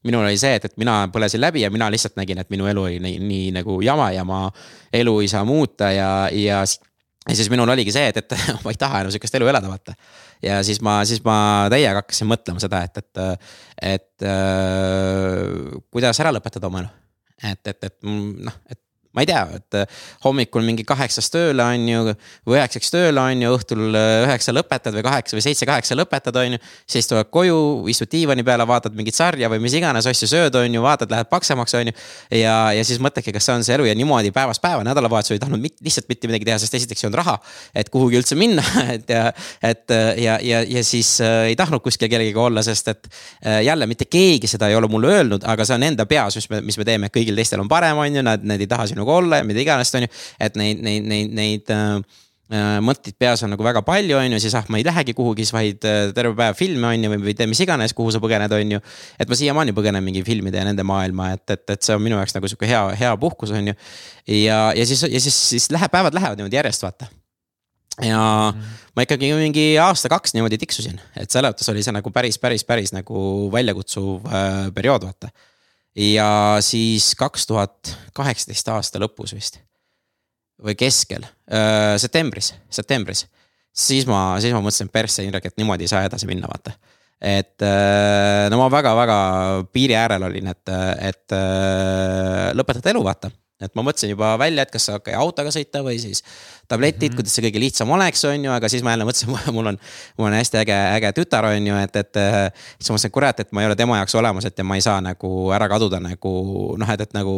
minul 0.08 0.26
oli 0.26 0.38
see, 0.40 0.56
et, 0.60 0.66
et 0.70 0.78
mina 0.80 1.02
põlesin 1.14 1.42
läbi 1.42 1.64
ja 1.64 1.72
mina 1.74 1.90
lihtsalt 1.92 2.18
nägin, 2.20 2.40
et 2.42 2.50
minu 2.54 2.68
elu 2.70 2.86
oli 2.88 3.00
nii, 3.04 3.20
nii 3.20 3.50
nagu 3.60 3.80
jama 3.84 4.12
ja 4.16 4.26
ma 4.28 4.46
elu 4.96 5.16
ei 5.24 5.32
saa 5.32 5.44
muuta 5.48 5.92
ja, 5.92 6.12
ja. 6.32 6.62
ja 6.64 7.36
siis 7.36 7.50
minul 7.52 7.70
oligi 7.70 7.94
see, 7.96 8.08
et, 8.12 8.22
et 8.24 8.38
ma 8.64 8.74
ei 8.74 8.80
taha 8.80 9.04
enam 9.04 9.14
sihukest 9.16 9.40
elu 9.40 9.50
elada, 9.52 9.72
vaata. 9.72 9.96
ja 10.46 10.62
siis 10.64 10.82
ma, 10.86 11.00
siis 11.06 11.24
ma 11.26 11.40
täiega 11.72 12.04
hakkasin 12.04 12.30
mõtlema 12.32 12.64
seda, 12.64 12.84
et, 12.88 13.02
et, 13.04 13.50
et 13.96 14.28
äh, 14.28 15.82
kuidas 15.92 16.22
ära 16.24 16.34
lõpetada 16.36 16.72
oma 16.72 16.86
elu. 16.86 16.94
et, 17.52 17.74
et, 17.74 17.90
et 17.92 17.98
noh, 18.06 18.62
et 18.70 18.82
ma 19.14 19.24
ei 19.24 19.30
tea, 19.30 19.42
et 19.58 19.78
äh, 19.80 20.02
hommikul 20.24 20.62
mingi 20.66 20.84
kaheksast 20.88 21.34
tööle 21.34 21.66
on 21.66 21.88
ju 21.90 22.02
või 22.46 22.58
üheksaks 22.60 22.92
tööle 22.94 23.22
on 23.24 23.42
ju, 23.42 23.54
õhtul 23.58 23.98
äh, 23.98 24.10
üheksa 24.28 24.54
lõpetad 24.54 24.94
või 24.94 25.06
kaheksa 25.06 25.38
või 25.38 25.46
seitse-kaheksa 25.48 25.98
lõpetad, 25.98 26.38
on 26.38 26.56
ju. 26.56 26.62
siis 26.90 27.10
tuled 27.10 27.32
koju, 27.34 27.58
istud 27.90 28.12
diivani 28.12 28.46
peale, 28.46 28.68
vaatad 28.70 28.94
mingit 28.98 29.18
sarja 29.18 29.50
või 29.50 29.64
mis 29.64 29.74
iganes 29.80 30.06
asju 30.10 30.30
sööd, 30.30 30.56
on 30.60 30.78
ju, 30.78 30.84
vaatad, 30.86 31.10
lähed 31.10 31.30
paksemaks, 31.32 31.74
on 31.80 31.90
ju. 31.90 31.96
ja, 32.38 32.56
ja 32.78 32.86
siis 32.86 33.02
mõtledki, 33.02 33.34
kas 33.34 33.50
see 33.50 33.56
on 33.58 33.66
see 33.66 33.76
elu 33.80 33.90
ja 33.90 33.98
niimoodi 33.98 34.34
päevast 34.36 34.62
päeva, 34.62 34.86
nädalavahetusel 34.86 35.40
ei 35.40 35.42
tahtnud 35.42 35.64
mit, 35.64 35.78
lihtsalt 35.86 36.10
mitte 36.12 36.30
midagi 36.30 36.50
teha, 36.52 36.60
sest 36.62 36.78
esiteks 36.78 37.04
ei 37.04 37.10
olnud 37.10 37.22
raha. 37.24 37.38
et 37.74 37.90
kuhugi 37.90 38.22
üldse 38.22 38.38
minna, 38.38 38.64
et 38.96 39.10
ja, 39.10 39.26
et 39.66 39.98
ja, 40.22 40.38
ja, 40.46 40.62
ja 40.62 40.86
siis 40.86 41.16
äh, 41.22 41.50
ei 41.50 41.58
tahtnud 41.58 41.82
kuskil 41.82 42.14
kellegagi 42.14 42.38
olla, 42.38 42.62
sest 42.66 42.94
et 42.94 43.10
äh, 43.10 43.64
jälle 43.66 43.90
mitte 43.90 44.06
keegi 44.06 44.48
seda 44.48 44.70
ei 44.70 44.78
ole 44.78 44.88
mulle 44.92 45.16
öelnud, 45.18 45.50
aga 45.50 45.66
see 45.66 45.82
on 45.82 45.90
enda 45.90 46.06
peas, 46.06 46.38
mis 46.38 46.50
me, 46.54 46.62
mis 46.70 46.78
me 46.78 46.86
teeme, 46.86 47.10
kõigil 47.14 47.42
teistel 47.42 47.66
on 47.66 47.72
parem, 47.72 47.98
on 47.98 48.22
ju, 48.22 48.26
nad, 48.26 48.46
nad 48.46 48.62
ei 48.62 48.70
taha 48.70 48.86
sinuga 48.90 48.99
sinuga 49.00 49.20
olla 49.20 49.40
ja 49.40 49.48
mida 49.48 49.64
iganes, 49.64 49.94
on 49.96 50.08
ju. 50.08 50.16
et 50.40 50.58
neid, 50.60 50.82
neid, 50.84 51.08
neid, 51.08 51.36
neid 51.36 51.72
äh, 51.74 52.02
äh, 52.52 52.80
mõtteid 52.84 53.18
peas 53.20 53.44
on 53.46 53.54
nagu 53.54 53.66
väga 53.66 53.82
palju, 53.88 54.18
on 54.20 54.36
ju, 54.36 54.42
siis 54.44 54.56
ah, 54.58 54.68
ma 54.70 54.80
ei 54.82 54.86
lähegi 54.88 55.16
kuhugi, 55.18 55.46
siis 55.46 55.56
vaid 55.56 55.88
äh, 55.88 56.02
terve 56.16 56.36
päev 56.38 56.58
filme 56.60 56.90
on 56.90 57.06
ju, 57.06 57.14
või, 57.14 57.22
või 57.30 57.38
tee 57.38 57.48
mis 57.50 57.62
iganes, 57.64 57.96
kuhu 57.98 58.12
sa 58.14 58.22
põgened, 58.24 58.54
on 58.56 58.76
ju. 58.78 58.82
et 59.20 59.30
ma 59.30 59.40
siiamaani 59.40 59.76
põgenen 59.78 60.06
mingi 60.06 60.24
filmide 60.28 60.62
ja 60.62 60.68
nende 60.68 60.86
maailma, 60.88 61.34
et, 61.38 61.46
et, 61.56 61.66
et 61.76 61.86
see 61.86 61.96
on 61.96 62.04
minu 62.04 62.20
jaoks 62.20 62.36
nagu 62.38 62.52
sihuke 62.52 62.70
hea, 62.70 62.84
hea 63.00 63.16
puhkus, 63.22 63.54
on 63.56 63.72
ju. 63.72 63.78
ja, 64.42 64.62
ja 64.76 64.90
siis, 64.90 65.06
ja 65.08 65.24
siis, 65.24 65.40
siis 65.54 65.72
läheb, 65.76 65.92
päevad 65.94 66.18
lähevad 66.18 66.42
niimoodi 66.42 66.60
järjest, 66.60 66.86
vaata 66.88 67.10
ja 68.00 68.20
mm. 68.56 68.80
ma 68.96 69.04
ikkagi 69.06 69.32
mingi 69.36 69.66
aasta-kaks 69.82 70.36
niimoodi 70.36 70.60
tiksusin, 70.62 71.00
et 71.20 71.32
selles 71.32 71.52
mõttes 71.52 71.72
oli 71.72 71.84
see 71.86 71.96
nagu 71.96 72.12
päris, 72.16 72.40
päris, 72.42 72.66
päris 72.68 72.96
nagu 72.96 73.50
väljakutsuv 73.54 74.28
äh, 74.28 74.68
periood, 74.76 75.08
vaata 75.10 75.32
ja 75.96 76.30
siis 76.66 77.14
kaks 77.20 77.48
tuhat 77.50 77.96
kaheksateist 78.14 78.72
aasta 78.76 79.02
lõpus 79.02 79.34
vist 79.36 79.60
või 80.64 80.76
keskel 80.80 81.26
äh,, 81.26 81.96
septembris, 82.02 82.54
septembris. 82.70 83.26
siis 83.74 84.08
ma, 84.10 84.38
siis 84.44 84.54
ma 84.54 84.62
mõtlesin 84.62 84.92
persse, 84.92 85.24
Indrek, 85.24 85.50
et 85.50 85.58
niimoodi 85.58 85.88
ei 85.88 85.92
saa 85.92 86.06
edasi 86.08 86.28
minna, 86.30 86.50
vaata. 86.52 86.76
et 87.20 87.68
no 88.52 88.60
ma 88.62 88.72
väga-väga 88.72 89.20
piiri 89.74 89.96
äärel 89.96 90.28
olin, 90.30 90.52
et, 90.54 90.74
et 91.12 91.38
lõpetada 92.60 92.94
elu, 92.94 93.04
vaata 93.04 93.32
et 93.60 93.76
ma 93.76 93.84
mõtlesin 93.84 94.14
juba 94.14 94.32
välja, 94.40 94.64
et 94.64 94.72
kas 94.72 94.88
okay, 94.94 95.16
autoga 95.20 95.52
sõita 95.54 95.82
või 95.84 95.98
siis 96.00 96.24
tabletid 96.68 97.02
mm, 97.02 97.08
-hmm. 97.10 97.20
kuidas 97.20 97.36
see 97.36 97.46
kõige 97.46 97.64
lihtsam 97.64 97.92
oleks, 97.92 98.24
on 98.30 98.46
ju, 98.48 98.52
aga 98.56 98.70
siis 98.72 98.84
ma 98.86 98.96
jälle 98.96 99.08
mõtlesin, 99.10 99.34
mul 99.56 99.74
on, 99.74 99.80
mul 100.18 100.30
on 100.30 100.38
hästi 100.38 100.62
äge, 100.64 100.80
äge 100.96 101.14
tütar, 101.20 101.50
on 101.52 101.68
ju, 101.68 101.80
et, 101.84 101.96
et. 101.96 102.20
siis 102.80 102.90
ma 102.90 102.96
mõtlesin, 102.96 103.16
kurat, 103.16 103.40
et 103.40 103.52
ma 103.52 103.64
ei 103.64 103.72
ole 103.72 103.80
tema 103.80 104.00
jaoks 104.00 104.16
olemas, 104.16 104.48
et 104.48 104.58
ja 104.58 104.64
ma 104.68 104.80
ei 104.80 104.86
saa 104.86 105.00
nagu 105.04 105.52
ära 105.56 105.68
kaduda 105.72 106.00
nagu 106.04 106.34
noh, 106.80 106.94
et, 106.96 107.08
et 107.08 107.18
nagu 107.18 107.36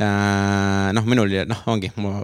äh,. 0.00 0.92
noh, 0.96 1.04
minul 1.04 1.42
noh, 1.48 1.64
ongi 1.66 1.92
mu 1.96 2.14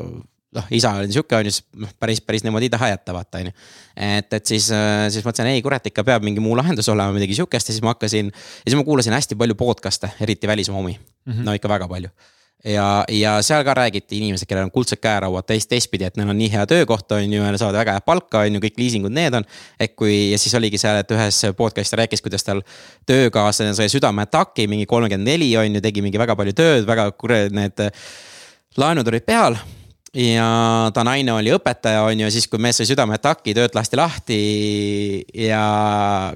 noh, 0.55 0.68
isa 0.70 0.94
oli 1.00 1.12
sihuke 1.12 1.36
on 1.36 1.48
ju, 1.48 1.55
siis 1.55 1.64
noh, 1.82 1.90
päris, 2.00 2.20
päris 2.24 2.44
niimoodi 2.46 2.68
ei 2.68 2.72
taha 2.72 2.92
jätta, 2.92 3.14
vaata 3.16 3.40
on 3.42 3.50
ju. 3.50 3.55
et, 3.96 4.36
et 4.38 4.46
siis, 4.46 4.68
siis 5.12 5.26
mõtlesin, 5.26 5.50
ei 5.52 5.64
kurat, 5.64 5.86
ikka 5.90 6.05
peab 6.07 6.24
mingi 6.26 6.42
muu 6.44 6.57
lahendus 6.57 6.88
olema, 6.92 7.14
midagi 7.16 7.36
sihukest 7.40 7.68
ja 7.68 7.76
siis 7.76 7.84
ma 7.84 7.94
hakkasin. 7.94 8.30
ja 8.30 8.70
siis 8.70 8.78
ma 8.78 8.86
kuulasin 8.86 9.16
hästi 9.16 9.38
palju 9.40 9.59
podcast'e, 9.59 10.14
eriti 10.24 10.48
välismaa 10.50 10.78
omi 10.78 10.94
mm, 10.94 11.32
-hmm. 11.32 11.44
no 11.44 11.57
ikka 11.59 11.68
väga 11.68 11.88
palju 11.90 12.12
ja, 12.64 13.04
ja 13.08 13.34
seal 13.44 13.64
ka 13.64 13.74
räägiti 13.76 14.18
inimesed, 14.18 14.48
kellel 14.48 14.68
on 14.68 14.72
kuldsed 14.74 15.00
käerauad 15.02 15.46
teist, 15.48 15.68
teistpidi, 15.70 16.06
et 16.08 16.16
neil 16.16 16.30
on 16.32 16.38
nii 16.38 16.50
hea 16.52 16.64
töökoht, 16.70 17.12
on 17.12 17.24
ju, 17.24 17.42
ja 17.42 17.52
nad 17.52 17.60
saavad 17.60 17.78
väga 17.80 17.98
head 17.98 18.06
palka, 18.08 18.44
on 18.44 18.56
ju, 18.56 18.62
kõik 18.64 18.80
liisingud, 18.80 19.14
need 19.14 19.36
on. 19.38 19.46
et 19.80 19.94
kui 19.98 20.14
ja 20.32 20.40
siis 20.40 20.54
oligi 20.58 20.80
seal, 20.80 21.02
et 21.02 21.14
ühes 21.14 21.40
podcast'is 21.58 21.94
ta 21.94 22.00
rääkis, 22.02 22.24
kuidas 22.24 22.46
tal 22.46 22.64
töökaaslane 23.06 23.76
sai 23.76 23.92
südameataki, 23.92 24.68
mingi 24.70 24.88
kolmkümmend 24.90 25.28
neli 25.28 25.52
on 25.60 25.78
ju, 25.78 25.84
tegi 25.84 26.04
mingi 26.04 26.20
väga 26.20 26.36
palju 26.38 26.56
tööd, 26.56 26.88
väga 26.88 27.10
kurat, 27.18 27.54
need 27.54 27.86
laenud 28.80 29.08
olid 29.12 29.26
peal 29.28 29.58
ja 30.14 30.48
ta 30.94 31.04
naine 31.06 31.34
oli 31.34 31.52
õpetaja, 31.54 32.04
on 32.08 32.24
ju, 32.24 32.30
siis 32.32 32.48
kui 32.48 32.62
mees 32.62 32.78
sai 32.80 32.88
südameataki, 32.88 33.54
töölt 33.56 33.74
lasti 33.76 33.98
lahti 33.98 34.42
ja 35.46 35.64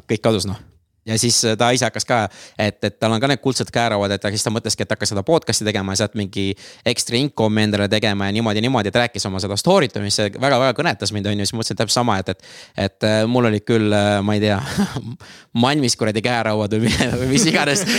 kõik 0.09 0.25
kadus 0.25 0.49
noh 0.51 0.69
ja 1.09 1.19
siis 1.19 1.39
äh, 1.45 1.57
ta 1.59 1.71
ise 1.75 1.89
hakkas 1.89 2.07
ka, 2.09 2.21
et, 2.59 2.79
et 2.85 2.99
tal 3.01 3.15
on 3.15 3.23
ka 3.23 3.31
need 3.31 3.43
kuldsed 3.43 3.71
käerauad, 3.75 4.13
et 4.15 4.29
siis 4.35 4.45
ta 4.45 4.53
mõtleski, 4.53 4.85
et 4.85 4.95
hakkas 4.95 5.13
seda 5.15 5.25
podcast'i 5.27 5.67
tegema 5.69 5.95
ja 5.95 6.03
sealt 6.03 6.17
mingi 6.19 6.51
ekstra 6.89 7.19
income'i 7.19 7.69
endale 7.69 7.89
tegema 7.93 8.29
ja 8.29 8.37
niimoodi, 8.37 8.63
niimoodi, 8.65 8.93
et 8.93 9.01
rääkis 9.03 9.27
oma 9.29 9.41
seda 9.43 9.57
story't, 9.61 9.99
mis 10.05 10.19
väga-väga 10.19 10.77
kõnetas 10.79 11.15
mind, 11.17 11.31
on 11.31 11.41
ju, 11.41 11.49
siis 11.49 11.57
mõtlesin 11.57 11.81
täpselt 11.81 12.01
sama, 12.01 12.19
et, 12.23 12.35
et. 12.35 12.51
et 12.89 13.09
äh, 13.09 13.21
mul 13.31 13.51
olid 13.51 13.67
küll, 13.67 13.93
äh, 13.95 14.19
ma 14.25 14.37
ei 14.37 14.45
tea 14.45 14.61
Malmis 15.63 15.97
kuradi 15.99 16.23
käerauad 16.23 16.77
või, 16.79 16.93
või 17.19 17.33
mis 17.33 17.47
iganes 17.49 17.85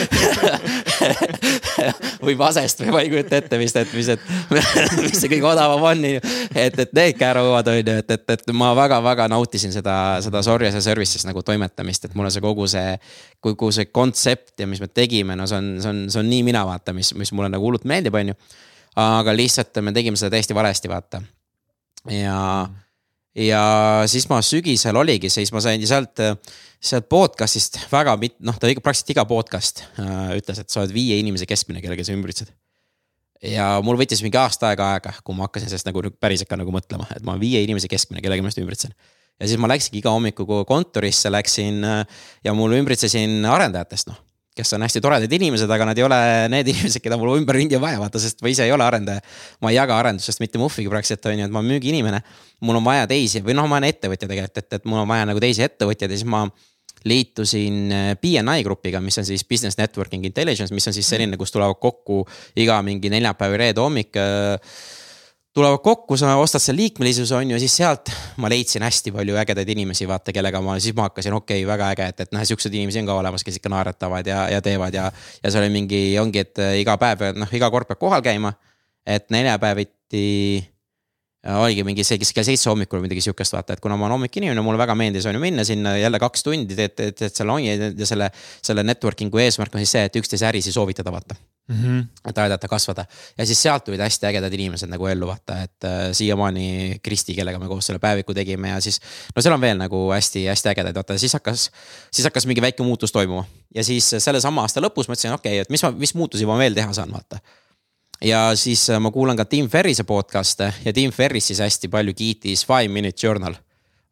või 2.26 2.36
vasest 2.40 2.84
või 2.84 2.94
ma 2.94 3.02
ei 3.04 3.12
kujuta 3.12 3.40
ette 3.40 3.60
vist, 3.60 3.78
et 3.80 3.92
mis, 3.96 4.10
et 4.14 4.22
mis 5.04 5.18
see 5.18 5.32
kõige 5.32 5.48
odavam 5.50 5.84
on, 5.92 6.06
et, 6.06 6.80
et 6.86 6.94
need 6.96 7.18
käerauad 7.20 7.72
on 7.72 7.80
ju, 7.80 7.98
et, 8.04 8.14
et, 8.16 8.26
et 8.36 8.54
ma 8.56 8.72
väga-väga 8.78 9.28
nautisin 9.32 9.74
seda, 9.76 9.96
seda 10.24 10.44
Sorjas 10.46 10.78
ja 10.78 10.84
Service'is 10.84 11.26
nagu 11.28 11.44
toimetamist, 11.46 12.06
et 12.06 12.16
mulle 12.18 12.32
see 12.34 12.44
kogu 12.44 12.68
see 12.70 12.99
kogu 13.44 13.72
see 13.76 13.90
kontsept 13.94 14.60
ja 14.60 14.68
mis 14.68 14.82
me 14.84 14.90
tegime, 14.92 15.38
no 15.40 15.48
see 15.50 15.60
on, 15.60 15.72
see 15.84 15.92
on, 15.92 16.04
see 16.12 16.22
on 16.22 16.30
nii 16.32 16.44
mina 16.50 16.66
vaata, 16.68 16.96
mis, 16.96 17.14
mis 17.20 17.32
mulle 17.36 17.52
nagu 17.54 17.66
hullult 17.66 17.88
meeldib, 17.90 18.18
on 18.20 18.34
ju. 18.34 18.38
aga 19.00 19.36
lihtsalt 19.36 19.82
me 19.86 19.96
tegime 19.96 20.20
seda 20.20 20.36
täiesti 20.36 20.58
valesti, 20.58 20.92
vaata. 20.92 21.24
ja 22.12 22.38
mm., 22.68 22.78
ja 23.40 23.62
siis 24.10 24.26
ma 24.30 24.42
sügisel 24.44 24.98
oligi, 24.98 25.30
siis 25.32 25.52
ma 25.54 25.62
sain 25.64 25.84
sealt, 25.88 26.18
sealt 26.82 27.10
podcast'ist 27.12 27.78
väga 27.92 28.16
mit-, 28.20 28.40
noh, 28.44 28.58
ta 28.58 28.72
praktiliselt 28.82 29.14
iga 29.14 29.26
podcast 29.30 29.84
äh, 30.02 30.34
ütles, 30.40 30.60
et 30.60 30.74
sa 30.74 30.82
oled 30.82 30.96
viie 30.96 31.20
inimese 31.22 31.48
keskmine, 31.50 31.84
kellega 31.84 32.04
sa 32.04 32.16
ümbritsed 32.16 32.52
ja 33.46 33.72
mul 33.86 34.00
võttis 34.00 34.22
mingi 34.26 34.40
aasta 34.40 34.72
aega 34.72 34.94
aega, 34.96 35.14
kui 35.24 35.38
ma 35.38 35.48
hakkasin 35.48 35.72
sellest 35.72 35.88
nagu 35.88 36.04
päris 36.20 36.44
ikka 36.44 36.58
nagu 36.60 36.74
mõtlema, 36.76 37.08
et 37.16 37.24
ma 37.26 37.38
viie 37.40 37.62
inimese 37.64 37.90
keskmine, 37.92 38.24
kellega 38.24 38.44
ma 38.44 38.50
ennast 38.50 38.62
ümbritsen. 38.62 38.96
Ja 39.40 39.48
siis 39.48 39.60
ma 39.62 39.70
läksingi 39.72 40.02
iga 40.02 40.12
hommiku 40.16 40.64
kontorisse 40.68 41.32
läksin 41.32 41.84
ja 42.44 42.56
mul 42.58 42.76
ümbritsesin 42.80 43.46
arendajatest, 43.48 44.12
noh 44.12 44.26
kes 44.60 44.74
on 44.76 44.84
hästi 44.84 45.02
toredad 45.04 45.34
inimesed, 45.34 45.70
aga 45.72 45.88
nad 45.90 46.00
ei 46.00 46.06
ole 46.06 46.20
need 46.52 46.70
inimesed, 46.74 47.02
keda 47.04 47.18
mul 47.20 47.38
ümberringi 47.38 47.78
on 47.78 47.84
vaja, 47.84 48.00
vaata, 48.02 48.22
sest 48.22 48.44
ma 48.44 48.52
ise 48.52 48.66
ei 48.68 48.74
ole 48.76 48.86
arendaja. 48.86 49.24
ma 49.64 49.72
ei 49.72 49.78
jaga 49.78 50.00
arendusest 50.02 50.44
mitte 50.44 50.62
muhvigi 50.62 50.92
praktiliselt 50.92 51.30
on 51.30 51.38
ju, 51.38 51.48
et 51.48 51.54
ma 51.54 51.62
olen 51.62 51.76
müügiinimene. 51.76 52.22
mul 52.68 52.82
on 52.82 52.88
vaja 52.88 53.08
teisi 53.08 53.44
või 53.46 53.56
noh, 53.56 53.70
ma 53.70 53.80
olen 53.80 53.90
ettevõtja 53.94 54.28
tegelikult, 54.28 54.64
et, 54.64 54.80
et 54.80 54.90
mul 54.90 55.04
on 55.04 55.08
vaja 55.10 55.30
nagu 55.30 55.44
teisi 55.44 55.64
ettevõtjaid 55.64 56.12
ja 56.12 56.20
siis 56.20 56.28
ma 56.30 56.44
liitusin 57.08 57.78
äh, 57.96 58.08
BNI 58.20 58.64
grupiga, 58.68 59.00
mis 59.00 59.18
on 59.22 59.28
siis 59.28 59.46
Business 59.48 59.80
Networking 59.80 60.26
Intelligence, 60.28 60.74
mis 60.76 60.88
on 60.90 60.96
siis 60.96 61.08
selline, 61.08 61.40
kus 61.40 61.54
tulevad 61.56 61.80
kokku 61.80 62.26
iga 62.60 62.82
mingi 62.84 63.12
neljapäev 63.14 63.56
või 63.56 63.62
reede 63.64 63.86
hommik 63.86 64.20
äh, 64.20 64.58
tulevad 65.54 65.82
kokku, 65.84 66.18
sa 66.18 66.36
ostad 66.40 66.62
seal 66.64 66.78
liikmelisuse 66.78 67.36
on 67.36 67.54
ju, 67.54 67.60
siis 67.62 67.76
sealt 67.82 68.12
ma 68.42 68.50
leidsin 68.52 68.84
hästi 68.86 69.14
palju 69.16 69.38
ägedaid 69.42 69.70
inimesi, 69.74 70.08
vaata, 70.10 70.34
kellega 70.36 70.62
ma, 70.64 70.78
siis 70.82 70.96
ma 70.98 71.08
hakkasin, 71.08 71.36
okei 71.40 71.64
okay,, 71.64 71.70
väga 71.70 71.92
äge, 71.96 72.10
et, 72.14 72.26
et 72.26 72.34
noh, 72.36 72.46
siukseid 72.46 72.76
inimesi 72.78 73.02
on 73.02 73.10
ka 73.10 73.18
olemas, 73.24 73.46
kes 73.46 73.60
ikka 73.60 73.72
naeratavad 73.74 74.30
ja, 74.30 74.44
ja 74.54 74.62
teevad 74.66 74.96
ja. 74.96 75.10
ja 75.44 75.52
seal 75.52 75.66
oli 75.66 75.74
mingi, 75.74 76.02
ongi, 76.22 76.46
et 76.46 76.62
äh, 76.62 76.78
iga 76.84 76.98
päev, 77.02 77.32
noh, 77.40 77.56
iga 77.58 77.72
kord 77.74 77.90
peab 77.90 78.02
kohal 78.02 78.26
käima. 78.26 78.54
et 79.10 79.32
neljapäeviti 79.34 80.26
oligi 81.48 81.84
mingi 81.88 82.04
see, 82.04 82.20
kes 82.22 82.34
kell 82.36 82.46
seitse 82.46 82.70
hommikul 82.70 83.00
või 83.00 83.08
midagi 83.08 83.24
sihukest, 83.26 83.56
vaata, 83.56 83.74
et 83.74 83.82
kuna 83.82 83.96
ma 83.98 84.06
olen 84.06 84.18
hommikuinimene, 84.18 84.62
mulle 84.62 84.82
väga 84.82 84.96
meeldis 85.00 85.26
on 85.30 85.38
ju 85.40 85.42
minna 85.42 85.64
sinna 85.66 85.96
jälle 85.98 86.20
kaks 86.22 86.44
tundi, 86.46 86.76
teed, 86.78 86.98
teed, 87.00 87.16
teed 87.18 87.34
selle 87.34 87.56
ongi 87.56 87.72
ja 87.72 88.10
selle, 88.10 88.28
selle 88.62 88.84
networking'u 88.86 89.48
eesmärk 89.48 89.80
on 89.80 89.86
siis 89.86 89.96
see, 89.98 90.10
et 90.12 90.20
üksteise 90.20 90.52
ärisi 90.52 90.76
soovitada, 90.76 91.16
vaata 91.16 91.40
mm. 91.70 91.76
-hmm. 91.76 92.30
et 92.30 92.38
aidata 92.38 92.68
kasvada 92.68 93.06
ja 93.38 93.46
siis 93.46 93.62
sealt 93.62 93.86
tulid 93.86 94.02
hästi 94.02 94.28
ägedad 94.32 94.54
inimesed 94.54 94.90
nagu 94.90 95.08
ellu, 95.08 95.28
vaata, 95.28 95.62
et 95.64 95.88
äh, 95.88 96.02
siiamaani 96.12 97.00
Kristi, 97.04 97.36
kellega 97.36 97.60
me 97.60 97.68
koos 97.68 97.86
selle 97.86 98.00
päeviku 98.00 98.34
tegime 98.34 98.70
ja 98.70 98.82
siis. 98.82 99.00
no 99.36 99.42
seal 99.42 99.54
on 99.54 99.62
veel 99.62 99.78
nagu 99.78 100.10
hästi-hästi 100.12 100.74
ägedaid, 100.74 100.96
vaata 100.96 101.18
siis 101.18 101.34
hakkas, 101.34 101.72
siis 102.12 102.26
hakkas 102.26 102.46
mingi 102.46 102.62
väike 102.62 102.84
muutus 102.84 103.12
toimuma 103.12 103.46
ja 103.76 103.84
siis 103.84 104.16
sellesama 104.18 104.62
aasta 104.62 104.82
lõpus 104.82 105.08
mõtlesin, 105.08 105.34
okei 105.34 105.58
okay,, 105.58 105.66
et 105.68 105.70
mis 105.70 105.84
ma, 105.84 105.92
mis 105.92 106.14
muutusi 106.14 106.46
ma 106.46 106.58
veel 106.58 106.74
teha 106.74 106.94
saan, 106.94 107.12
vaata 107.14 107.40
ja 108.24 108.52
siis 108.56 108.90
äh, 108.90 109.00
ma 109.00 109.12
kuulan 109.12 109.38
ka 109.38 109.46
Tim 109.46 109.70
Ferrise 109.70 110.04
podcast'e 110.04 110.72
ja 110.86 110.94
Tim 110.94 111.12
Ferris 111.16 111.48
siis 111.52 111.60
hästi 111.64 111.88
palju 111.88 112.14
kiitis 112.14 112.66
Five 112.68 112.88
Minute 112.88 113.28
Journal. 113.28 113.56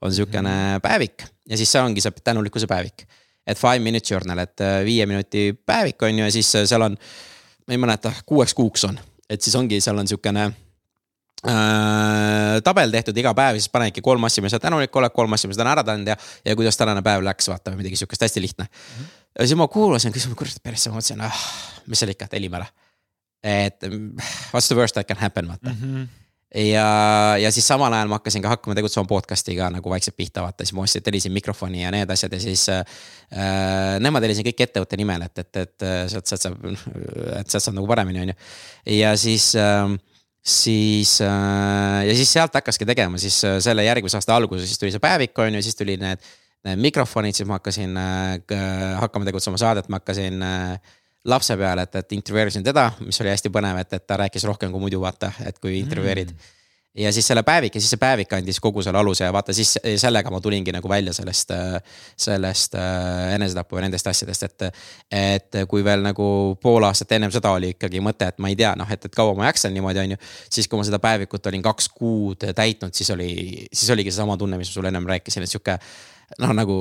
on 0.01 0.13
sihukene 0.13 0.49
mhm. 0.49 0.81
päevik 0.81 1.23
ja 1.49 1.57
siis 1.57 1.71
see 1.71 1.81
ongi 1.81 2.01
see 2.01 2.11
tänulikkuse 2.23 2.67
päevik. 2.67 3.07
et 3.47 3.57
Five 3.57 3.79
Minute 3.79 4.13
Journal, 4.13 4.39
et 4.39 4.61
äh, 4.61 4.83
viie 4.85 5.05
minuti 5.05 5.53
päevik 5.65 6.01
on 6.03 6.19
ju 6.19 6.25
ja 6.25 6.31
siis 6.31 6.55
äh, 6.55 6.65
seal 6.65 6.81
on, 6.81 6.97
ma 7.67 7.75
ei 7.75 7.81
mäleta, 7.81 8.13
kuueks 8.25 8.53
kuuks 8.57 8.87
on, 8.87 8.99
et 9.29 9.41
siis 9.43 9.55
ongi, 9.59 9.81
seal 9.83 9.97
on 9.99 10.07
sihukene 10.07 10.45
äh, 10.47 10.53
tabel 12.63 12.91
tehtud 12.91 13.17
iga 13.17 13.33
päev, 13.37 13.59
siis 13.59 13.71
panedki 13.73 14.03
kolm 14.05 14.23
asja, 14.29 14.43
mis 14.45 14.55
sa 14.55 14.61
tänulik 14.63 14.95
oled, 14.95 15.13
kolm 15.15 15.37
asja, 15.37 15.51
mis 15.51 15.59
oled 15.59 15.73
ära 15.73 15.85
teinud 15.87 16.13
ja, 16.13 16.17
ja 16.45 16.55
kuidas 16.59 16.79
tänane 16.79 17.03
päev 17.05 17.25
läks, 17.27 17.49
vaata 17.51 17.73
või 17.73 17.83
midagi 17.83 17.99
sihukest 18.01 18.27
hästi 18.27 18.43
lihtne 18.43 18.67
mm. 18.67 18.75
-hmm. 18.97 19.15
ja 19.39 19.47
siis 19.47 19.57
ma 19.59 19.67
kuulasin, 19.71 20.15
küsin, 20.15 20.35
kurat 20.35 20.63
persse, 20.63 20.89
ma 20.89 21.01
mõtlesin, 21.01 21.23
ah, 21.27 21.41
mis 21.87 21.99
seal 22.03 22.15
ikka, 22.15 22.29
tellime 22.31 22.61
ära 22.61 22.71
et 23.43 23.83
what's 24.53 24.67
the 24.67 24.75
worst 24.75 24.95
that 24.97 25.07
can 25.07 25.19
happen, 25.19 25.47
vaata 25.47 25.69
mm. 25.69 25.83
-hmm 25.83 26.26
ja, 26.55 26.87
ja 27.41 27.51
siis 27.51 27.67
samal 27.67 27.93
ajal 27.93 28.11
ma 28.11 28.19
hakkasin 28.21 28.43
ka 28.43 28.53
hakkama 28.55 28.75
tegutsema 28.77 29.07
podcast'iga 29.09 29.69
nagu 29.73 29.89
vaikselt 29.91 30.15
pihta 30.17 30.45
vaata, 30.45 30.65
siis 30.65 30.75
ma 30.77 30.85
ostsin, 30.85 31.03
tellisin 31.03 31.33
mikrofoni 31.35 31.83
ja 31.83 31.91
need 31.93 32.11
asjad 32.13 32.33
ja 32.33 32.41
siis 32.43 32.67
äh,. 32.73 32.83
Nemad 33.99 34.23
tellisin 34.23 34.45
kõik 34.47 34.61
ettevõtte 34.63 34.95
nimel, 34.95 35.25
et, 35.25 35.41
et, 35.43 35.57
et 35.59 35.87
sealt, 36.07 36.29
sealt 36.29 36.45
saab, 36.45 36.61
et 37.39 37.49
sealt 37.49 37.65
saab 37.65 37.75
nagu 37.75 37.89
paremini, 37.89 38.23
on 38.23 38.31
ju. 38.31 38.37
ja 38.95 39.11
siis 39.19 39.49
äh, 39.59 39.97
siis 40.47 41.19
äh, 41.21 42.07
ja 42.07 42.15
siis 42.15 42.31
sealt 42.33 42.55
hakkaski 42.55 42.87
tegema 42.87 43.19
siis 43.19 43.41
äh, 43.45 43.57
selle 43.63 43.83
järgmise 43.83 44.17
aasta 44.17 44.35
alguses, 44.35 44.69
siis 44.69 44.79
tuli 44.79 44.93
see 44.95 45.03
päevik 45.03 45.35
on 45.43 45.57
ju, 45.57 45.63
siis 45.65 45.75
tuli 45.75 45.97
need, 45.99 46.23
need 46.67 46.83
mikrofonid, 46.87 47.35
siis 47.35 47.47
ma 47.49 47.59
hakkasin 47.59 47.99
äh, 47.99 48.61
hakkama 49.01 49.27
tegutsema 49.27 49.59
saadet, 49.59 49.89
ma 49.91 49.99
hakkasin 49.99 50.45
äh, 50.47 50.95
lapse 51.27 51.57
peale, 51.57 51.87
et, 51.87 51.95
et 52.01 52.13
intervjueerisin 52.17 52.63
teda, 52.65 52.91
mis 53.03 53.21
oli 53.23 53.33
hästi 53.33 53.51
põnev, 53.53 53.81
et, 53.81 53.97
et 53.97 54.05
ta 54.07 54.19
rääkis 54.23 54.45
rohkem 54.47 54.71
kui 54.71 54.87
muidu 54.87 55.01
vaata, 55.03 55.31
et 55.47 55.59
kui 55.59 55.77
intervjueerid 55.81 56.31
mm. 56.31 56.53
ja 57.03 57.11
siis 57.13 57.27
selle 57.27 57.43
päevik 57.47 57.75
ja 57.75 57.81
siis 57.83 57.91
see 57.93 58.01
päevik 58.01 58.31
andis 58.37 58.59
kogu 58.63 58.83
selle 58.85 59.01
aluse 59.01 59.27
ja 59.27 59.33
vaata 59.35 59.55
siis 59.55 59.75
sellega 59.99 60.31
ma 60.33 60.39
tulingi 60.43 60.71
nagu 60.75 60.89
välja 60.89 61.13
sellest, 61.17 61.51
sellest 62.27 62.77
äh, 62.79 63.33
enesetapu 63.35 63.79
ja 63.79 63.83
nendest 63.85 64.07
asjadest, 64.07 64.47
et. 64.47 64.67
et 65.11 65.59
kui 65.67 65.83
veel 65.83 66.05
nagu 66.05 66.29
pool 66.61 66.87
aastat 66.87 67.11
ennem 67.17 67.33
seda 67.33 67.51
oli 67.55 67.73
ikkagi 67.75 68.01
mõte, 68.03 68.31
et 68.31 68.39
ma 68.43 68.51
ei 68.51 68.55
tea, 68.59 68.71
noh, 68.79 68.87
et, 68.93 69.05
et 69.09 69.15
kaua 69.15 69.35
ma 69.37 69.49
jaksan 69.49 69.75
niimoodi, 69.75 70.03
on 70.05 70.15
ju. 70.15 70.21
siis, 70.49 70.67
kui 70.67 70.79
ma 70.79 70.87
seda 70.87 71.01
päevikut 71.03 71.51
olin 71.51 71.65
kaks 71.65 71.91
kuud 71.95 72.47
täitnud, 72.55 72.95
siis 72.95 73.11
oli, 73.15 73.29
siis 73.71 73.91
oligi 73.95 74.13
seesama 74.13 74.39
tunne, 74.39 74.59
mis 74.59 74.71
ma 74.71 74.79
sulle 74.79 74.93
ennem 74.93 75.11
rääkisin, 75.11 75.43
et 75.43 75.51
sihuke 75.51 75.77
noh, 76.39 76.55
nagu 76.55 76.79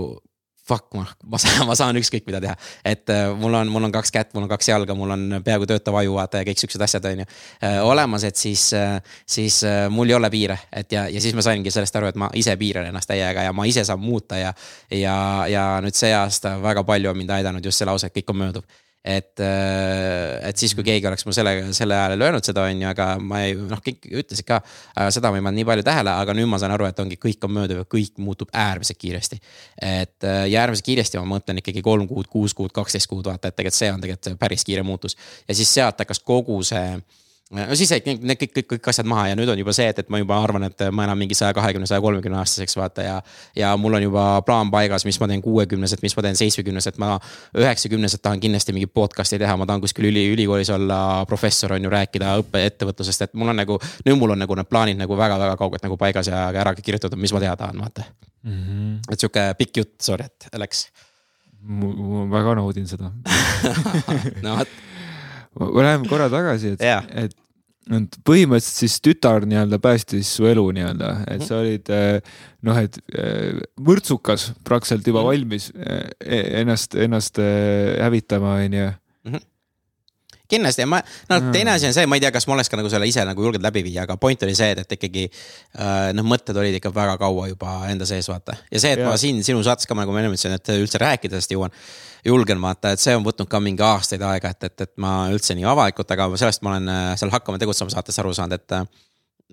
fuck, 0.69 0.95
ma, 0.95 1.07
ma 1.31 1.39
saan, 1.39 1.67
ma 1.69 1.75
saan 1.79 1.99
ükskõik 2.01 2.27
mida 2.27 2.41
teha. 2.43 2.55
et 2.85 3.11
äh, 3.13 3.29
mul 3.39 3.55
on, 3.55 3.71
mul 3.73 3.87
on 3.87 3.95
kaks 3.95 4.13
kätt, 4.15 4.33
mul 4.35 4.47
on 4.47 4.51
kaks 4.51 4.71
jalga, 4.73 4.97
mul 4.99 5.15
on 5.15 5.39
peaaegu 5.45 5.69
töötav 5.71 5.99
aju, 6.01 6.17
vaata 6.19 6.43
ja 6.43 6.49
kõik 6.49 6.63
siuksed 6.63 6.87
asjad, 6.87 7.07
on 7.11 7.23
ju. 7.23 7.29
Äh, 7.63 7.79
olemas, 7.87 8.27
et 8.27 8.41
siis, 8.41 8.69
äh, 8.77 8.97
siis 9.27 9.61
mul 9.95 10.11
ei 10.11 10.19
ole 10.19 10.31
piire, 10.33 10.59
et 10.73 10.93
ja, 10.93 11.07
ja 11.13 11.23
siis 11.23 11.37
ma 11.39 11.45
saingi 11.47 11.71
sellest 11.75 12.01
aru, 12.01 12.11
et 12.11 12.19
ma 12.19 12.31
ise 12.35 12.57
piiran 12.59 12.91
ennast 12.91 13.11
täiega 13.11 13.47
ja 13.47 13.55
ma 13.57 13.67
ise 13.69 13.85
saan 13.87 14.03
muuta 14.03 14.41
ja. 14.41 14.55
ja, 14.91 15.19
ja 15.51 15.69
nüüd 15.85 15.97
see 15.97 16.13
aasta 16.15 16.57
väga 16.63 16.85
palju 16.87 17.13
on 17.13 17.23
mind 17.23 17.37
aidanud 17.39 17.65
just 17.65 17.79
see 17.79 17.89
lause, 17.89 18.11
et 18.11 18.19
kõik 18.19 18.35
on 18.35 18.43
mööduv 18.43 18.86
et, 19.07 19.41
äh, 19.41 20.49
et 20.49 20.59
siis, 20.59 20.75
kui 20.75 20.83
keegi 20.87 21.07
oleks 21.07 21.23
mu 21.27 21.35
selle, 21.35 21.53
selle 21.77 21.95
ajal 21.95 22.25
öelnud 22.27 22.47
seda, 22.47 22.65
on 22.67 22.81
ju, 22.83 22.89
aga 22.91 23.07
ma 23.23 23.43
ei, 23.47 23.55
noh, 23.55 23.81
kõik 23.85 24.09
ütlesid 24.11 24.47
ka. 24.49 24.59
seda 25.15 25.31
ma 25.31 25.39
ei 25.39 25.45
pannud 25.45 25.61
nii 25.61 25.69
palju 25.69 25.85
tähele, 25.87 26.15
aga 26.25 26.35
nüüd 26.35 26.51
ma 26.51 26.59
saan 26.59 26.75
aru, 26.75 26.89
et 26.91 27.03
ongi, 27.03 27.19
kõik 27.23 27.47
on 27.47 27.55
mööduv 27.55 27.85
ja 27.85 27.89
kõik 27.97 28.19
muutub 28.23 28.51
äärmiselt 28.51 28.99
kiiresti. 28.99 29.39
et 29.81 30.27
äh, 30.27 30.49
ja 30.51 30.65
äärmiselt 30.65 30.89
kiiresti 30.89 31.23
ma 31.23 31.37
mõtlen 31.37 31.63
ikkagi 31.63 31.85
kolm 31.87 32.09
kuud, 32.11 32.27
kuus 32.33 32.55
kuud, 32.55 32.75
kaksteist 32.75 33.07
kuud, 33.11 33.29
vaata, 33.31 33.53
et 33.53 33.59
tegelikult 33.61 33.79
see 33.79 33.93
on 33.93 34.03
tegelikult 34.03 34.41
päris 34.43 34.67
kiire 34.67 34.83
muutus. 34.83 35.17
ja 35.47 35.55
siis 35.55 35.71
sealt 35.75 36.03
hakkas 36.03 36.21
kogu 36.27 36.59
see 36.67 36.99
no 37.55 37.77
siis 37.79 37.93
jäid 37.95 38.07
need 38.27 38.39
kõik, 38.41 38.53
kõik, 38.57 38.67
kõik 38.73 38.89
asjad 38.91 39.07
maha 39.07 39.29
ja 39.31 39.37
nüüd 39.39 39.51
on 39.53 39.61
juba 39.61 39.71
see, 39.77 39.87
et, 39.93 40.01
et 40.03 40.09
ma 40.11 40.19
juba 40.19 40.39
arvan, 40.43 40.67
et 40.67 40.83
ma 40.91 41.05
enam 41.07 41.19
mingi 41.21 41.37
saja 41.39 41.55
kahekümne, 41.55 41.87
saja 41.87 42.03
kolmekümne 42.03 42.41
aastaseks 42.41 42.75
vaata 42.79 43.05
ja. 43.07 43.17
ja 43.57 43.71
mul 43.79 43.95
on 43.99 44.03
juba 44.03 44.25
plaan 44.47 44.71
paigas, 44.73 45.07
mis 45.07 45.19
ma 45.23 45.29
teen 45.31 45.45
kuuekümneselt, 45.45 46.03
mis 46.03 46.17
ma 46.19 46.25
teen 46.27 46.39
seitsmekümneselt, 46.41 46.99
ma 47.03 47.15
üheksakümneselt 47.55 48.25
tahan 48.25 48.43
kindlasti 48.43 48.75
mingit 48.75 48.91
podcast'i 48.95 49.39
teha, 49.39 49.55
ma 49.61 49.69
tahan 49.69 49.85
kuskil 49.85 50.09
üli, 50.11 50.27
ülikoolis 50.35 50.73
olla 50.75 50.99
professor 51.31 51.77
on 51.77 51.87
ju, 51.87 51.93
rääkida 51.93 52.35
õppe, 52.43 52.65
ettevõtlusest, 52.73 53.29
et 53.29 53.39
mul 53.39 53.55
on 53.55 53.63
nagu. 53.63 53.79
nüüd 54.07 54.19
mul 54.19 54.35
on 54.35 54.43
nagu 54.43 54.59
need 54.59 54.71
plaanid 54.71 54.99
nagu 54.99 55.19
väga-väga 55.19 55.55
kaugelt 55.61 55.87
nagu 55.87 56.01
paigas 56.01 56.33
ja 56.33 56.49
ära 56.51 56.75
kirjutatud, 56.75 57.21
mis 57.21 57.35
ma 57.37 57.45
teha 57.47 57.55
tahan, 57.63 57.79
vaata 57.79 58.09
mm. 58.43 58.59
-hmm. 58.59 58.99
et 59.13 59.23
sihuke 59.23 59.47
pikk 59.59 59.85
jutt, 59.85 59.95
sorry, 60.03 60.27
et 60.27 60.51
läks. 60.59 60.89
ma 61.63 62.27
väga 62.31 62.59
naudin 62.59 62.91
seda 62.91 63.13
no 64.43 64.59
vot 64.59 64.77
Läheme 65.57 66.09
korra 66.11 66.31
tagasi, 66.33 66.77
et 66.77 66.85
yeah., 66.85 67.05
et 67.25 67.35
et 67.87 68.17
põhimõtteliselt 68.27 68.81
siis 68.81 68.97
tütar 68.99 69.45
nii-öelda 69.47 69.79
päästis 69.79 70.33
su 70.35 70.49
elu 70.51 70.65
nii-öelda, 70.75 71.11
et 71.31 71.45
sa 71.47 71.61
olid 71.61 71.87
eh, 71.95 72.17
noh, 72.67 72.81
et 72.83 72.99
mõrtsukas 73.79 74.49
praktiliselt 74.67 75.07
juba 75.07 75.23
mhm. 75.23 75.29
valmis 75.31 75.69
eh, 75.79 76.49
ennast, 76.65 76.97
ennast 76.99 77.39
hävitama, 77.39 78.57
onju 78.65 78.89
mhm. 79.31 79.45
Kindlasti 80.51 80.85
ja 80.85 80.89
ma, 80.91 81.01
no 81.31 81.41
teine 81.55 81.75
asi 81.75 81.89
on 81.89 81.95
see, 81.97 82.07
ma 82.11 82.19
ei 82.19 82.25
tea, 82.25 82.33
kas 82.35 82.47
ma 82.49 82.57
oleks 82.57 82.71
ka 82.73 82.79
nagu 82.81 82.91
selle 82.93 83.09
ise 83.11 83.25
nagu 83.27 83.47
julgenud 83.47 83.67
läbi 83.67 83.85
viia, 83.87 84.05
aga 84.07 84.19
point 84.21 84.43
oli 84.47 84.57
see, 84.59 84.73
et, 84.75 84.83
et 84.85 84.97
ikkagi 84.99 85.27
noh, 86.17 86.27
mõtted 86.27 86.57
olid 86.59 86.79
ikka 86.79 86.93
väga 86.95 87.17
kaua 87.21 87.49
juba 87.51 87.79
enda 87.91 88.09
sees, 88.09 88.29
vaata. 88.31 88.57
ja 88.71 88.83
see, 88.83 88.97
et 88.97 89.03
ja. 89.03 89.09
ma 89.09 89.17
siin 89.21 89.43
sinu 89.47 89.63
saates 89.67 89.89
ka 89.89 89.97
nagu 89.99 90.15
ma 90.15 90.23
enne 90.23 90.33
ütlesin, 90.33 90.57
et 90.57 90.75
üldse 90.77 91.01
rääkida 91.03 91.37
sellest 91.37 91.57
jõuan 91.57 91.75
julgen 92.27 92.61
vaata, 92.63 92.95
et 92.95 93.03
see 93.03 93.15
on 93.17 93.25
võtnud 93.27 93.49
ka 93.51 93.61
mingi 93.63 93.85
aastaid 93.87 94.23
aega, 94.27 94.53
et, 94.55 94.69
et, 94.69 94.87
et 94.87 94.93
ma 95.03 95.17
üldse 95.33 95.57
nii 95.57 95.67
avalikult, 95.69 96.11
aga 96.15 96.29
sellest 96.35 96.65
ma 96.67 96.75
olen 96.75 96.93
äh, 96.93 97.09
seal 97.21 97.33
Hakkame 97.35 97.61
tegutsema 97.63 97.93
saates 97.93 98.19
aru 98.23 98.35
saanud, 98.37 98.59
et 98.59 98.77
äh, 98.77 98.87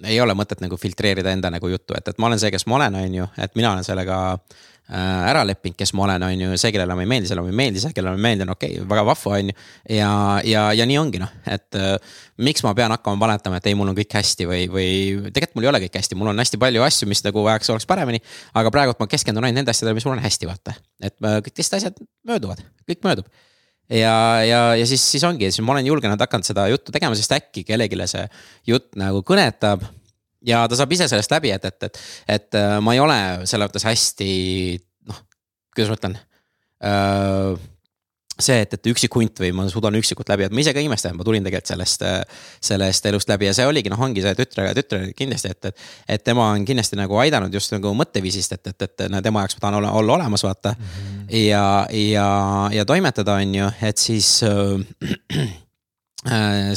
ei 0.09 0.19
ole 0.21 0.33
mõtet 0.37 0.61
nagu 0.63 0.77
filtreerida 0.79 1.33
enda 1.35 1.51
nagu 1.53 1.69
juttu, 1.69 1.95
et, 1.97 2.07
et 2.09 2.21
ma 2.21 2.29
olen 2.29 2.41
see, 2.41 2.51
kes 2.53 2.65
ma 2.69 2.79
olen, 2.79 3.01
on 3.03 3.17
ju, 3.21 3.29
et 3.45 3.59
mina 3.59 3.73
olen 3.75 3.85
sellega 3.85 4.19
Äh, 4.33 4.63
ära 4.93 5.41
leppinud, 5.47 5.75
kes 5.79 5.93
ma 5.97 6.05
olen, 6.05 6.25
on 6.27 6.43
ju, 6.43 6.57
see, 6.61 6.71
kellele 6.75 6.95
ma 6.97 7.05
ei 7.05 7.09
meeldi, 7.09 7.29
sellele 7.29 7.47
ma 7.47 7.53
ei 7.53 7.59
meeldi, 7.61 7.81
see, 7.81 7.93
kellele 7.95 8.17
ma 8.17 8.23
meeldin, 8.27 8.51
okei 8.53 8.75
okay,, 8.77 8.87
väga 8.89 9.05
vahva, 9.07 9.37
on 9.39 9.51
ju. 9.51 9.55
ja, 9.95 10.09
ja, 10.47 10.65
ja 10.77 10.87
nii 10.89 10.99
ongi 11.01 11.21
noh, 11.23 11.31
et 11.49 11.79
äh, 11.79 12.17
miks 12.45 12.65
ma 12.65 12.75
pean 12.77 12.93
hakkama 12.93 13.25
valetama, 13.25 13.61
et 13.61 13.69
ei, 13.71 13.77
mul 13.79 13.89
on 13.89 13.97
kõik 13.97 14.13
hästi 14.19 14.49
või, 14.49 14.67
või 14.73 14.91
tegelikult 15.29 15.57
mul 15.57 15.67
ei 15.67 15.71
ole 15.71 15.81
kõik 15.85 15.97
hästi, 16.01 16.19
mul 16.19 16.33
on 16.33 16.43
hästi 16.43 16.59
palju 16.61 16.85
asju, 16.85 17.09
mis 17.09 17.23
nagu 17.25 17.47
vajaks, 17.47 17.71
oleks 17.73 17.89
paremini. 17.89 18.21
aga 18.59 18.73
praegult 18.75 19.01
ma 19.01 19.09
keskendun 19.09 19.47
ainult 19.47 19.63
nende 19.63 19.73
asjadele, 19.73 19.97
mis 19.97 20.05
mul 20.09 20.17
on 20.17 20.23
hästi, 20.25 20.51
vaata. 20.51 20.77
et 21.01 21.17
äh, 21.17 21.39
kõik 21.47 21.57
teised 21.57 21.79
asjad 21.79 21.97
mööduvad, 22.29 22.61
kõik 22.89 23.01
möödub 23.07 23.31
ja, 23.89 24.15
ja, 24.45 24.61
ja 24.77 24.85
siis, 24.87 25.03
siis 25.11 25.23
ongi, 25.27 25.49
siis 25.51 25.63
ma 25.65 25.75
olen 25.75 25.89
julgenud 25.89 26.21
hakanud 26.21 26.47
seda 26.47 26.67
juttu 26.71 26.93
tegema, 26.93 27.17
sest 27.17 27.33
äkki 27.35 27.65
kellelegi 27.67 27.99
see 28.09 28.23
jutt 28.69 28.93
nagu 28.99 29.23
kõnetab 29.25 29.83
ja 30.47 30.63
ta 30.69 30.79
saab 30.79 30.95
ise 30.95 31.09
sellest 31.11 31.33
läbi, 31.33 31.53
et, 31.55 31.65
et, 31.65 31.89
et, 31.89 32.01
et 32.37 32.59
äh, 32.59 32.77
ma 32.83 32.95
ei 32.95 33.03
ole 33.03 33.19
selles 33.49 33.69
mõttes 33.69 33.87
hästi 33.87 34.31
noh, 35.09 35.21
kuidas 35.75 35.91
ma 35.91 35.99
ütlen 35.99 36.17
äh, 36.83 37.69
see, 38.41 38.63
et, 38.65 38.73
et 38.73 38.89
üksik 38.89 39.13
hunt 39.15 39.39
või 39.43 39.51
ma 39.55 39.65
suudan 39.69 39.95
üksikult 39.99 40.29
läbi, 40.31 40.47
et 40.47 40.53
ma 40.55 40.63
ise 40.63 40.73
ka 40.73 40.81
imestan, 40.81 41.15
ma 41.17 41.25
tulin 41.25 41.45
tegelikult 41.45 41.69
sellest, 41.69 42.05
sellest 42.65 43.09
elust 43.11 43.29
läbi 43.29 43.47
ja 43.49 43.55
see 43.55 43.67
oligi 43.69 43.91
noh, 43.93 44.01
ongi 44.01 44.23
see 44.25 44.33
tütre, 44.37 44.67
tütre 44.77 45.01
kindlasti, 45.17 45.53
et, 45.53 45.69
et. 45.69 45.87
et 46.17 46.25
tema 46.25 46.49
on 46.55 46.65
kindlasti 46.67 46.97
nagu 46.99 47.19
aidanud 47.21 47.53
just 47.53 47.75
nagu 47.75 47.93
mõtteviisist, 47.97 48.57
et, 48.57 48.73
et, 48.73 48.87
et 48.87 49.07
no 49.13 49.21
tema 49.25 49.45
jaoks 49.45 49.59
ma 49.59 49.67
tahan 49.67 49.79
olla, 49.81 49.93
olla 49.99 50.17
olemas, 50.19 50.45
vaata 50.45 50.73
mm. 50.73 50.93
-hmm. 50.93 51.35
ja, 51.43 51.65
ja, 51.91 52.29
ja 52.79 52.85
toimetada, 52.85 53.37
on 53.41 53.55
ju, 53.55 53.71
et 53.81 53.97
siis 53.97 54.39
äh, 54.43 54.81
Äh, 55.33 55.62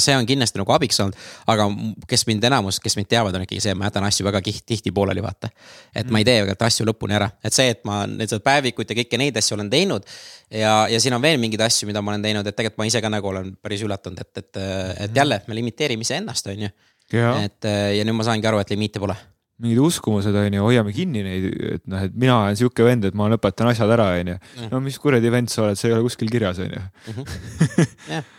see 0.03 0.15
on 0.17 0.25
kindlasti 0.27 0.59
nagu 0.59 0.73
abiks 0.75 0.99
olnud, 1.03 1.27
aga 1.53 1.67
kes 2.09 2.25
mind 2.27 2.47
enamus, 2.49 2.79
kes 2.83 2.97
mind 2.99 3.09
teavad, 3.11 3.35
on 3.37 3.45
ikkagi 3.45 3.61
see, 3.63 3.75
et 3.75 3.79
ma 3.79 3.87
jätan 3.87 4.07
asju 4.07 4.25
väga 4.27 4.41
tihti 4.43 4.91
pooleli, 4.95 5.23
vaata. 5.23 5.49
et 5.95 6.09
ma 6.11 6.21
ei 6.21 6.27
tee 6.27 6.39
tegelikult 6.41 6.65
asju 6.67 6.87
lõpuni 6.89 7.17
ära, 7.19 7.29
et 7.43 7.55
see, 7.55 7.69
et 7.75 7.85
ma 7.87 8.01
nüüd 8.09 8.27
seda 8.27 8.43
päevikut 8.43 8.91
ja 8.91 8.97
kõiki 8.99 9.21
neid 9.21 9.39
asju 9.39 9.57
olen 9.57 9.71
teinud. 9.71 10.09
ja, 10.51 10.73
ja 10.91 10.99
siin 11.03 11.15
on 11.17 11.23
veel 11.23 11.39
mingeid 11.41 11.63
asju, 11.67 11.87
mida 11.89 12.03
ma 12.03 12.13
olen 12.15 12.27
teinud, 12.27 12.47
et 12.47 12.57
tegelikult 12.57 12.83
ma 12.83 12.89
ise 12.91 13.03
ka 13.03 13.13
nagu 13.13 13.31
olen 13.31 13.55
päris 13.61 13.85
üllatunud, 13.87 14.19
et, 14.25 14.43
et, 14.43 14.61
et 15.07 15.23
jälle 15.23 15.41
me 15.47 15.57
limiteerime 15.61 16.05
iseennast, 16.07 16.51
on 16.51 16.67
ju. 16.67 16.75
et 17.15 17.71
ja 17.97 18.03
nüüd 18.03 18.19
ma 18.19 18.27
saangi 18.27 18.47
aru, 18.51 18.61
et 18.63 18.75
limiite 18.75 18.99
pole 19.03 19.15
mingid 19.57 19.79
uskumused 19.81 20.35
on 20.37 20.53
ju, 20.53 20.63
hoiame 20.67 20.93
kinni 20.93 21.23
neid, 21.25 21.45
et 21.77 21.83
noh, 21.89 22.01
et 22.05 22.13
mina 22.13 22.35
olen 22.43 22.57
sihuke 22.59 22.85
vend, 22.85 23.07
et 23.09 23.15
ma 23.17 23.25
lõpetan 23.31 23.71
asjad 23.71 23.89
ära, 23.95 24.11
on 24.19 24.33
ju. 24.33 24.39
no 24.69 24.81
mis 24.85 24.99
kuradi 25.01 25.31
vend 25.33 25.49
sa 25.49 25.63
oled, 25.65 25.79
see 25.79 25.89
ei 25.89 25.95
ole 25.95 26.05
kuskil 26.05 26.29
kirjas, 26.29 26.61
on 26.61 26.75
ju. 26.75 26.83
Mhm. 27.13 28.25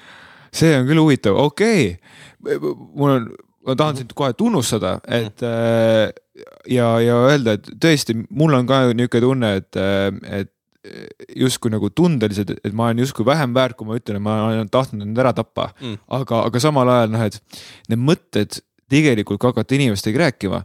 see 0.54 0.74
on 0.78 0.88
küll 0.88 1.02
huvitav, 1.02 1.38
okei. 1.48 1.92
Okay., 2.40 2.58
mul 2.94 3.14
on, 3.14 3.30
ma 3.66 3.76
tahan 3.78 4.00
sind 4.00 4.14
kohe 4.16 4.34
tunnustada, 4.38 4.98
et 5.04 5.42
äh, 5.46 6.08
ja, 6.70 6.92
ja 7.04 7.18
öelda, 7.28 7.58
et 7.58 7.72
tõesti, 7.80 8.16
mul 8.30 8.56
on 8.58 8.68
ka 8.68 8.86
niisugune 8.92 9.24
tunne, 9.24 9.52
et, 9.62 9.80
äh, 9.80 10.40
et 10.40 10.54
justkui 11.36 11.72
nagu 11.72 11.90
tundeliselt, 11.90 12.54
et 12.62 12.72
ma 12.76 12.88
olen 12.88 13.02
justkui 13.02 13.26
vähem 13.26 13.54
väärt, 13.56 13.76
kui 13.76 13.88
ma 13.88 13.98
ütlen, 13.98 14.20
et 14.20 14.24
ma 14.24 14.38
olen 14.46 14.70
tahtnud 14.72 15.04
end 15.04 15.18
ära 15.20 15.34
tappa. 15.36 15.72
Mm.. 15.82 15.98
aga, 16.20 16.44
aga 16.48 16.62
samal 16.62 16.88
ajal 16.92 17.12
noh, 17.12 17.24
et 17.26 17.58
need 17.90 18.00
mõtted 18.00 18.60
tegelikult 18.88 19.40
ka 19.42 19.52
hakata 19.52 19.76
inimestega 19.76 20.22
rääkima 20.26 20.62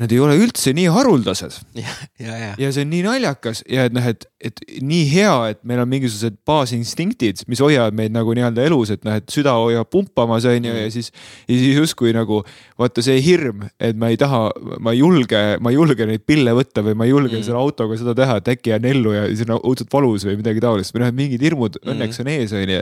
nad 0.00 0.12
ei 0.12 0.20
ole 0.22 0.36
üldse 0.40 0.72
nii 0.76 0.88
haruldased. 0.94 1.58
ja, 1.76 1.92
ja, 2.22 2.36
ja. 2.38 2.50
ja 2.58 2.70
see 2.72 2.86
on 2.86 2.92
nii 2.94 3.02
naljakas 3.04 3.60
ja 3.68 3.84
et 3.88 3.94
noh, 3.94 4.06
et, 4.08 4.24
et 4.40 4.62
nii 4.80 5.04
hea, 5.10 5.34
et 5.52 5.60
meil 5.68 5.82
on 5.82 5.90
mingisugused 5.90 6.38
baasinstiktid, 6.48 7.42
mis 7.50 7.60
hoiavad 7.60 7.96
meid 7.96 8.14
nagu 8.14 8.32
nii-öelda 8.36 8.64
elus, 8.64 8.94
et 8.94 9.04
noh, 9.04 9.18
et 9.20 9.28
süda 9.32 9.54
hoiab 9.60 9.90
pumpamas 9.92 10.46
on 10.48 10.56
ju 10.56 10.72
mm. 10.72 10.78
ja 10.86 10.94
siis. 10.94 11.10
ja 11.44 11.58
siis 11.58 11.76
justkui 11.76 12.14
nagu 12.16 12.40
vaata 12.80 13.04
see 13.04 13.18
hirm, 13.24 13.66
et 13.80 13.98
ma 14.00 14.08
ei 14.12 14.18
taha, 14.20 14.46
ma 14.80 14.94
ei 14.96 15.02
julge, 15.02 15.42
ma 15.60 15.72
ei 15.72 15.76
julge 15.76 16.08
neid 16.08 16.24
pille 16.28 16.54
võtta 16.56 16.84
või 16.86 16.96
ma 16.96 17.08
ei 17.08 17.12
julge 17.12 17.36
mm. 17.36 17.46
selle 17.50 17.60
autoga 17.60 17.98
seda 18.00 18.16
teha, 18.16 18.38
et 18.40 18.52
äkki 18.54 18.72
jään 18.72 18.88
ellu 18.94 19.12
ja 19.16 19.26
siis 19.28 19.44
on 19.48 19.58
õudselt 19.58 19.92
valus 19.92 20.24
või 20.28 20.38
midagi 20.40 20.64
taolist 20.64 20.96
või 20.96 21.04
noh, 21.04 21.12
et 21.12 21.18
mingid 21.20 21.44
hirmud 21.44 21.76
mm. 21.80 21.92
õnneks 21.94 22.24
on 22.24 22.32
ees, 22.32 22.56
on 22.56 22.74
ju. 22.76 22.80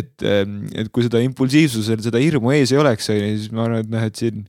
et, 0.00 0.14
ähm, 0.24 0.56
et 0.72 0.88
kui 0.88 1.04
seda 1.04 1.20
impulsiivsusel 1.26 2.00
seda 2.06 2.22
hirmu 2.22 2.56
ees 2.56 2.72
ei 2.72 2.80
oleks, 2.80 3.12
on 3.12 3.20
ju, 3.20 3.36
siis 3.42 3.52
ma 3.52 3.68
arvan, 3.68 3.84
et 3.84 3.92
noh, 3.92 4.08
et 4.08 4.24
siin 4.24 4.46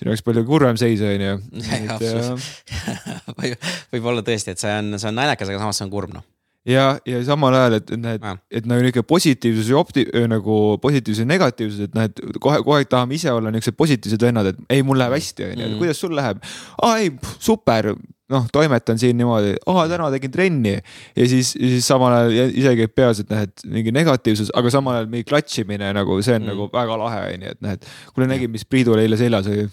siin 0.00 0.08
oleks 0.08 0.24
palju 0.24 0.46
kurvem 0.48 0.80
seis, 0.80 1.02
on 1.04 1.24
ju. 1.26 1.38
võib, 3.40 3.70
võib-olla 3.92 4.24
tõesti, 4.24 4.54
et 4.56 4.62
see 4.62 4.72
on, 4.72 4.94
see 4.96 5.10
on 5.10 5.18
naljakas, 5.20 5.52
aga 5.52 5.60
samas 5.60 5.80
see 5.80 5.88
on 5.88 5.92
kurb, 5.92 6.14
noh. 6.16 6.24
Ja, 6.68 6.98
ja 7.08 7.20
samal 7.24 7.54
ajal, 7.56 7.78
et 7.78 7.90
need, 7.96 8.24
et 8.52 8.66
nagu 8.68 8.84
niisugune 8.84 9.06
positiivsus 9.08 9.70
ja 9.72 9.78
opti-, 9.80 10.04
nagu 10.28 10.56
positiivsus 10.82 11.22
ja 11.24 11.28
negatiivsus, 11.28 11.86
et 11.88 11.94
noh, 11.96 12.04
et 12.08 12.40
kohe, 12.40 12.60
aeg 12.76 12.90
tahame 12.92 13.16
ise 13.16 13.32
olla 13.32 13.52
niisugused 13.52 13.78
positiivsed 13.80 14.26
vennad, 14.26 14.50
et 14.52 14.60
ei, 14.68 14.84
mul 14.84 15.00
läheb 15.00 15.16
hästi, 15.16 15.46
on 15.46 15.54
ju, 15.54 15.68
mm. 15.70 15.78
kuidas 15.80 16.02
sul 16.04 16.12
läheb? 16.16 16.42
aa 16.84 16.98
ei, 17.00 17.14
super, 17.40 17.94
noh, 18.30 18.46
toimetan 18.52 18.98
siin 19.00 19.18
niimoodi, 19.18 19.54
aa 19.70 19.84
täna 19.90 20.08
tegin 20.14 20.32
trenni. 20.34 20.74
Ja 21.16 21.26
siis, 21.28 21.52
siis 21.56 21.86
samal 21.86 22.14
ajal 22.16 22.54
ise 22.54 22.74
käib 22.78 22.94
peas, 22.96 23.22
et 23.22 23.32
noh, 23.32 23.42
et 23.46 23.64
mingi 23.68 23.94
negatiivsus, 23.94 24.52
aga 24.56 24.72
samal 24.72 25.00
ajal 25.00 25.10
mingi 25.12 25.26
klatšimine 25.28 25.90
nagu 25.96 26.18
see 26.22 26.36
on 26.38 26.44
mm. 26.44 26.52
nagu 26.52 26.68
väga 26.74 26.98
lahe 27.02 27.20
on 27.34 27.46
ju, 27.46 27.54
et 27.56 27.62
noh, 27.66 27.76
et 27.76 27.90
kuule 28.14 28.30
nägin, 28.30 28.52
mis 28.54 28.66
Priidul 28.70 29.02
eile 29.02 29.18
seljas 29.20 29.50
oli, 29.50 29.66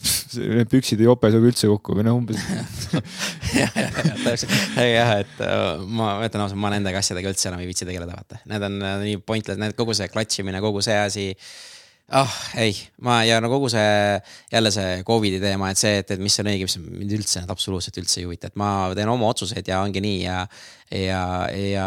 need 0.58 0.72
püksid 0.72 1.02
ei 1.04 1.10
jope 1.10 1.32
sinuga 1.32 1.52
üldse 1.52 1.72
kokku 1.72 1.98
või 1.98 2.08
noh, 2.08 2.20
umbes. 2.20 2.42
Jah, 3.58 3.72
täpselt, 4.24 4.52
jah, 4.80 5.14
et 5.22 5.40
uh, 5.44 5.82
ma 5.86 6.18
ütlen 6.26 6.44
ausalt, 6.44 6.60
ma 6.62 6.72
nendega 6.74 7.02
asjadega 7.02 7.32
üldse 7.32 7.50
enam 7.50 7.62
ei 7.64 7.70
viitsi 7.70 7.88
tegeleda, 7.88 8.16
vaata, 8.18 8.42
need 8.50 8.66
on 8.68 8.78
uh, 8.82 8.94
nii 9.04 9.20
pointless, 9.28 9.60
need 9.62 9.76
kogu 9.78 9.96
see 9.98 10.10
klatšimine, 10.12 10.62
kogu 10.64 10.84
see 10.86 10.98
asi 11.00 11.28
ah 12.08 12.24
oh, 12.24 12.36
ei, 12.56 12.72
ma 13.04 13.20
ja 13.28 13.42
no 13.44 13.50
kogu 13.52 13.68
see 13.72 14.20
jälle 14.52 14.72
see 14.72 15.04
Covidi 15.08 15.42
teema, 15.44 15.74
et 15.74 15.80
see, 15.80 15.98
et, 16.00 16.14
et 16.16 16.22
mis 16.24 16.40
on 16.40 16.48
õige, 16.48 16.68
mis 16.70 16.78
mind 16.80 17.16
üldse 17.20 17.44
absoluutselt 17.52 18.00
üldse 18.00 18.22
ei 18.22 18.28
huvita, 18.30 18.48
et 18.48 18.56
ma 18.60 18.70
teen 18.96 19.12
oma 19.12 19.28
otsuseid 19.34 19.68
ja 19.68 19.82
ongi 19.84 20.04
nii 20.04 20.22
ja. 20.24 20.46
Ja, 20.92 21.22
ja 21.52 21.86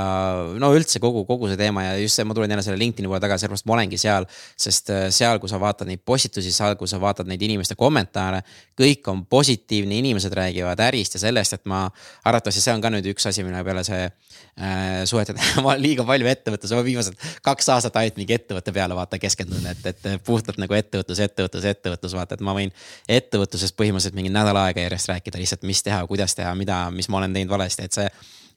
no 0.60 0.70
üldse 0.76 1.00
kogu, 1.00 1.22
kogu 1.28 1.48
see 1.48 1.58
teema 1.60 1.84
ja 1.86 1.92
just 2.00 2.18
see, 2.18 2.26
ma 2.28 2.34
tulen 2.36 2.52
jälle 2.52 2.64
selle 2.64 2.80
LinkedIn'i 2.80 3.08
poole 3.08 3.20
tagasi, 3.22 3.46
sellepärast 3.46 3.68
ma 3.68 3.76
olengi 3.78 4.00
seal. 4.00 4.26
sest 4.60 4.90
äh, 4.92 5.06
seal, 5.14 5.40
kui 5.40 5.48
sa 5.48 5.60
vaatad 5.60 5.88
neid 5.88 6.02
postitusi, 6.04 6.52
seal, 6.52 6.76
kui 6.80 6.88
sa 6.90 7.00
vaatad 7.00 7.28
neid 7.30 7.40
inimeste 7.42 7.76
kommentaare, 7.80 8.42
kõik 8.78 9.08
on 9.12 9.24
positiivne, 9.30 9.96
inimesed 10.02 10.34
räägivad 10.36 10.80
ärist 10.84 11.16
ja 11.16 11.22
sellest, 11.22 11.56
et 11.56 11.64
ma 11.70 11.86
arvatavasti 12.24 12.64
see 12.64 12.74
on 12.76 12.84
ka 12.84 12.92
nüüd 12.92 13.08
üks 13.14 13.28
asi, 13.30 13.44
mille 13.46 13.62
peale 13.64 13.84
see 13.88 14.02
äh, 14.04 15.00
suhete 15.08 15.36
ma 15.64 15.72
olen 15.72 15.84
liiga 15.84 16.04
palju 16.08 16.28
ettevõttes, 16.28 16.74
ma 16.76 16.84
viimased 16.84 17.16
kaks 17.46 17.72
aastat 17.76 17.96
ainult 18.02 18.20
mingi 18.20 18.36
ettevõtte 18.36 18.74
peale 18.76 18.98
vaata 18.98 19.20
keskendun, 19.22 19.64
et, 19.72 19.86
et 19.94 20.10
puhtalt 20.26 20.60
nagu 20.60 20.76
ettevõtlus, 20.76 21.22
ettevõtlus, 21.24 21.70
ettevõtlus, 21.72 22.18
vaata, 22.18 22.36
et 22.36 22.44
ma 22.44 22.56
võin 22.56 22.74
ettevõtlusest 23.08 23.78
põhimõtteliselt 23.80 24.18
mingi 24.18 24.34
nädal 24.34 24.60
aega 24.60 24.84
järjest 24.84 25.08
rääkida 25.14 25.40
lihtsalt, 25.40 25.64
mis 25.68 25.80
teha, 25.86 26.04
kuidas 26.10 26.36
teha, 26.36 26.52
mida, 26.58 26.82
mis 26.92 27.08
ma 27.08 27.22
olen 27.22 27.32
teinud 27.36 27.56
valesti, 27.56 27.88
et 27.88 27.96
see 27.96 28.10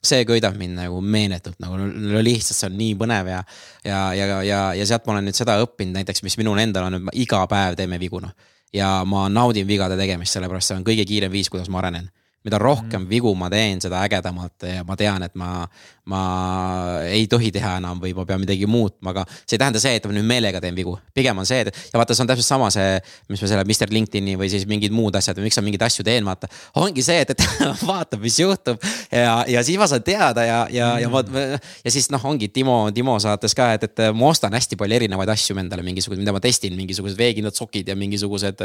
see 0.08 0.24
köidab 0.28 0.58
mind 0.60 0.78
nagu 0.78 1.00
meeletult 1.00 1.58
nagu 1.62 1.78
no 1.78 2.24
lihtsalt 2.24 2.58
see 2.58 2.70
on 2.70 2.76
nii 2.80 2.96
põnev 3.00 3.30
ja, 3.30 3.44
ja, 3.84 4.00
ja, 4.16 4.42
ja, 4.46 4.60
ja 4.78 4.88
sealt 4.88 5.06
ma 5.06 5.16
olen 5.16 5.30
nüüd 5.30 5.38
seda 5.38 5.56
õppinud 5.64 6.00
näiteks, 6.00 6.24
mis 6.26 6.38
minul 6.40 6.60
endal 6.62 6.88
on, 6.88 6.98
et 7.00 7.22
iga 7.24 7.44
päev 7.50 7.78
teeme 7.80 8.00
vigu 8.02 8.22
noh. 8.22 8.34
ja 8.74 8.96
ma 9.08 9.28
naudin 9.32 9.66
vigade 9.68 9.98
tegemist, 10.00 10.36
sellepärast 10.36 10.72
see 10.72 10.78
on 10.80 10.86
kõige 10.86 11.06
kiirem 11.08 11.32
viis, 11.32 11.50
kuidas 11.52 11.70
ma 11.72 11.82
arenen 11.82 12.10
mida 12.44 12.58
rohkem 12.60 13.02
mm. 13.02 13.08
vigu 13.08 13.32
ma 13.38 13.48
teen, 13.52 13.80
seda 13.80 14.02
ägedamalt 14.04 14.66
ja 14.68 14.84
ma 14.84 14.96
tean, 15.00 15.24
et 15.24 15.34
ma, 15.40 15.64
ma 16.10 17.00
ei 17.08 17.24
tohi 17.30 17.48
teha 17.54 17.78
enam 17.80 18.00
või 18.02 18.12
ma 18.16 18.26
pean 18.28 18.42
midagi 18.42 18.66
muutma, 18.68 19.14
aga 19.14 19.24
see 19.32 19.56
ei 19.56 19.62
tähenda 19.62 19.80
see, 19.80 19.94
et 19.96 20.04
ma 20.04 20.12
nüüd 20.12 20.26
meelega 20.28 20.60
teen 20.60 20.76
vigu. 20.76 20.98
pigem 21.16 21.38
on 21.40 21.48
see, 21.48 21.62
et 21.64 21.70
ja 21.72 22.00
vaata, 22.00 22.16
see 22.16 22.24
on 22.26 22.28
täpselt 22.28 22.48
sama 22.48 22.68
see, 22.74 22.98
mis 23.32 23.40
me 23.40 23.48
selle 23.48 23.64
Mr 23.64 23.92
LinkedIn'i 23.94 24.36
või 24.40 24.50
siis 24.52 24.66
mingid 24.68 24.92
muud 24.92 25.16
asjad 25.16 25.40
või 25.40 25.48
miks 25.48 25.56
ma 25.60 25.64
mingeid 25.64 25.86
asju 25.86 26.04
teen, 26.04 26.26
vaata. 26.28 26.50
ongi 26.82 27.04
see, 27.06 27.22
et, 27.24 27.32
et 27.32 27.46
vaatab, 27.88 28.20
mis 28.24 28.36
juhtub 28.42 28.84
ja, 29.08 29.38
ja 29.48 29.64
siis 29.64 29.80
ma 29.80 29.88
saan 29.88 30.04
teada 30.04 30.44
ja, 30.44 30.60
ja 30.70 30.90
ja 31.00 31.08
ma 31.08 31.24
ja 31.24 31.90
siis 31.94 32.10
noh, 32.12 32.28
ongi 32.28 32.50
Timo, 32.52 32.76
Timo 32.94 33.16
saates 33.22 33.56
ka, 33.56 33.72
et, 33.78 33.88
et 33.88 34.04
ma 34.12 34.28
ostan 34.28 34.52
hästi 34.52 34.76
palju 34.80 35.00
erinevaid 35.00 35.32
asju 35.32 35.56
endale 35.62 35.86
mingisugused, 35.86 36.20
mida 36.20 36.36
ma 36.36 36.44
testin, 36.44 36.76
mingisugused 36.76 37.18
veekindlad 37.18 37.56
sokid 37.56 37.88
ja 37.88 37.96
mingisugused 37.96 38.60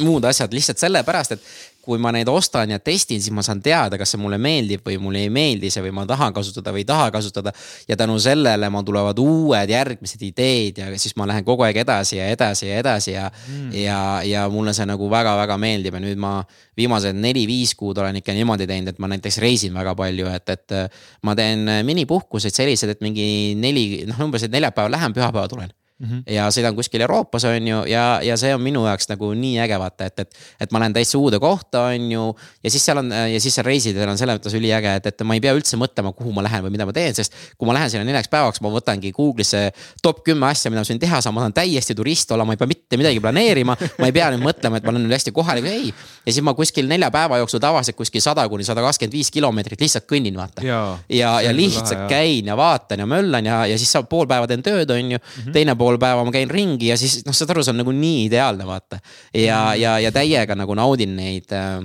muud 0.00 0.24
asjad 0.24 0.52
lihtsalt 0.56 0.80
sellepärast, 0.80 1.36
et 1.36 1.42
kui 1.84 2.00
ma 2.00 2.08
neid 2.14 2.28
ostan 2.32 2.72
ja 2.72 2.78
testin, 2.80 3.20
siis 3.20 3.34
ma 3.34 3.42
saan 3.44 3.60
teada, 3.62 3.98
kas 4.00 4.14
see 4.14 4.20
mulle 4.20 4.38
meeldib 4.40 4.86
või 4.86 4.96
mulle 5.02 5.26
ei 5.26 5.32
meeldi 5.32 5.68
see 5.70 5.84
või 5.84 5.92
ma 5.98 6.06
tahan 6.08 6.32
kasutada 6.32 6.53
või 6.62 6.84
ei 6.84 6.88
taha 6.88 7.10
kasutada. 7.10 7.52
ja 7.88 7.96
tänu 7.96 8.18
sellele 8.18 8.70
mul 8.70 8.82
tulevad 8.86 9.18
uued 9.18 9.70
järgmised 9.70 10.22
ideed 10.22 10.78
ja 10.78 10.90
siis 10.98 11.16
ma 11.16 11.26
lähen 11.26 11.44
kogu 11.44 11.62
aeg 11.66 11.76
edasi 11.82 12.16
ja 12.16 12.28
edasi 12.30 12.68
ja 12.68 12.78
edasi 12.78 13.10
ja 13.12 13.30
mm.. 13.30 13.72
ja, 13.72 14.00
ja 14.24 14.48
mulle 14.48 14.74
see 14.74 14.86
nagu 14.86 15.10
väga-väga 15.10 15.58
meeldib 15.58 15.94
ja 15.94 16.02
nüüd 16.04 16.20
ma 16.20 16.34
viimased 16.76 17.16
neli-viis 17.16 17.74
kuud 17.78 17.98
olen 17.98 18.20
ikka 18.20 18.34
niimoodi 18.34 18.66
teinud, 18.66 18.94
et 18.94 18.98
ma 18.98 19.10
näiteks 19.10 19.38
reisin 19.42 19.74
väga 19.74 19.94
palju, 19.98 20.28
et, 20.34 20.48
et 20.50 20.76
ma 21.22 21.34
teen 21.38 21.68
minipuhkuseid 21.86 22.54
sellised, 22.54 22.90
et 22.90 23.00
mingi 23.04 23.54
neli, 23.58 24.04
noh 24.08 24.20
umbes, 24.26 24.46
et 24.46 24.54
neljapäeval 24.54 24.94
lähen, 24.94 25.14
pühapäeval 25.16 25.50
tulen 25.50 25.72
Mm 26.04 26.10
-hmm. 26.10 26.34
ja 26.34 26.48
sõidan 26.52 26.74
kuskil 26.76 27.00
Euroopas, 27.00 27.44
on 27.48 27.68
ju, 27.68 27.82
ja, 27.88 28.20
ja 28.22 28.36
see 28.36 28.54
on 28.54 28.60
minu 28.60 28.84
jaoks 28.86 29.08
nagu 29.08 29.32
nii 29.34 29.58
äge 29.64 29.78
vaata, 29.78 30.04
et, 30.04 30.18
et. 30.18 30.34
et 30.60 30.72
ma 30.72 30.78
lähen 30.82 30.92
täitsa 30.92 31.18
uude 31.18 31.38
kohta, 31.40 31.86
on 31.94 32.12
ju. 32.12 32.24
ja 32.64 32.70
siis 32.70 32.84
seal 32.84 32.98
on 32.98 33.10
ja 33.12 33.40
siis 33.40 33.54
seal 33.54 33.66
reisidel 33.66 34.08
on 34.08 34.18
selles 34.18 34.38
mõttes 34.38 34.54
üliäge, 34.54 34.94
et, 35.00 35.06
et 35.06 35.22
ma 35.24 35.34
ei 35.34 35.40
pea 35.40 35.54
üldse 35.56 35.78
mõtlema, 35.80 36.12
kuhu 36.12 36.32
ma 36.32 36.42
lähen 36.42 36.64
või 36.64 36.74
mida 36.76 36.86
ma 36.86 36.92
teen, 36.92 37.14
sest. 37.14 37.32
kui 37.58 37.66
ma 37.66 37.74
lähen 37.74 37.90
sinna 37.90 38.04
neljaks 38.04 38.28
päevaks, 38.28 38.60
ma 38.60 38.72
võtangi 38.74 39.12
Google'isse 39.16 39.70
top 40.02 40.22
kümme 40.24 40.46
asja, 40.46 40.70
mida 40.70 40.84
ma 40.84 40.90
võin 40.90 41.00
teha 41.00 41.20
saan, 41.20 41.34
ma 41.34 41.40
saan 41.40 41.56
täiesti 41.56 41.94
turist 41.94 42.30
olla, 42.30 42.44
ma 42.44 42.52
ei 42.52 42.60
pea 42.60 42.66
mitte 42.66 42.96
midagi 43.00 43.20
planeerima. 43.20 43.76
ma 43.98 44.06
ei 44.06 44.12
pea 44.12 44.30
nüüd 44.34 44.44
mõtlema, 44.44 44.76
et 44.76 44.84
ma 44.84 44.92
olen 44.94 45.06
nüüd 45.06 45.16
hästi 45.16 45.32
kohalik, 45.32 45.64
ei. 45.64 45.92
ja 46.26 46.32
siis 46.32 46.44
ma 46.44 46.54
kuskil 46.54 46.88
nelja 46.88 47.10
päeva 47.14 47.38
jooksul 47.38 47.62
tavaliselt 47.62 47.96
kuskil 47.96 48.20
sada 48.20 48.46
kuni 48.48 48.64
sada 48.64 48.82
kakskümmend 48.84 49.14
viis 49.14 49.30
kilomeetrit 49.30 49.80
lihtsalt 49.80 50.08
kõnnin, 50.10 50.36
vaata. 50.36 50.64
ja, 50.66 50.98
ja, 51.08 51.40
ja 51.44 51.54
lihtsalt 51.54 51.98
lahe, 51.98 52.08
käin 52.10 52.50
ja 52.50 52.56
vaatan 52.56 53.04
ja 53.04 53.06
möllan 53.08 53.46
ja, 53.46 53.64
ja 53.70 53.78
siis 53.78 53.94
pool 54.10 54.28
päeva 54.30 54.48
teen 54.50 54.62
tööd, 54.64 54.90
on 54.90 55.14
ju 55.14 55.18
mm. 55.18 55.30
-hmm. 55.36 55.52
teine 55.52 55.76
pool 55.78 55.93
päeva 56.02 56.24
ma 56.26 56.34
käin 56.34 56.50
ringi 56.50 56.92
ja 56.92 56.98
siis 57.00 57.22
noh, 57.26 57.36
saad 57.36 57.54
aru, 57.54 57.64
see 57.64 57.74
on 57.74 57.82
nagu 57.82 57.94
nii 57.94 58.24
ideaalne, 58.28 58.66
vaata. 58.68 59.00
ja 59.34 59.74
ja, 59.78 59.98
ja 60.02 60.12
täiega 60.14 60.56
nagu 60.58 60.76
naudin 60.78 61.16
neid 61.18 61.52
äh, 61.54 61.82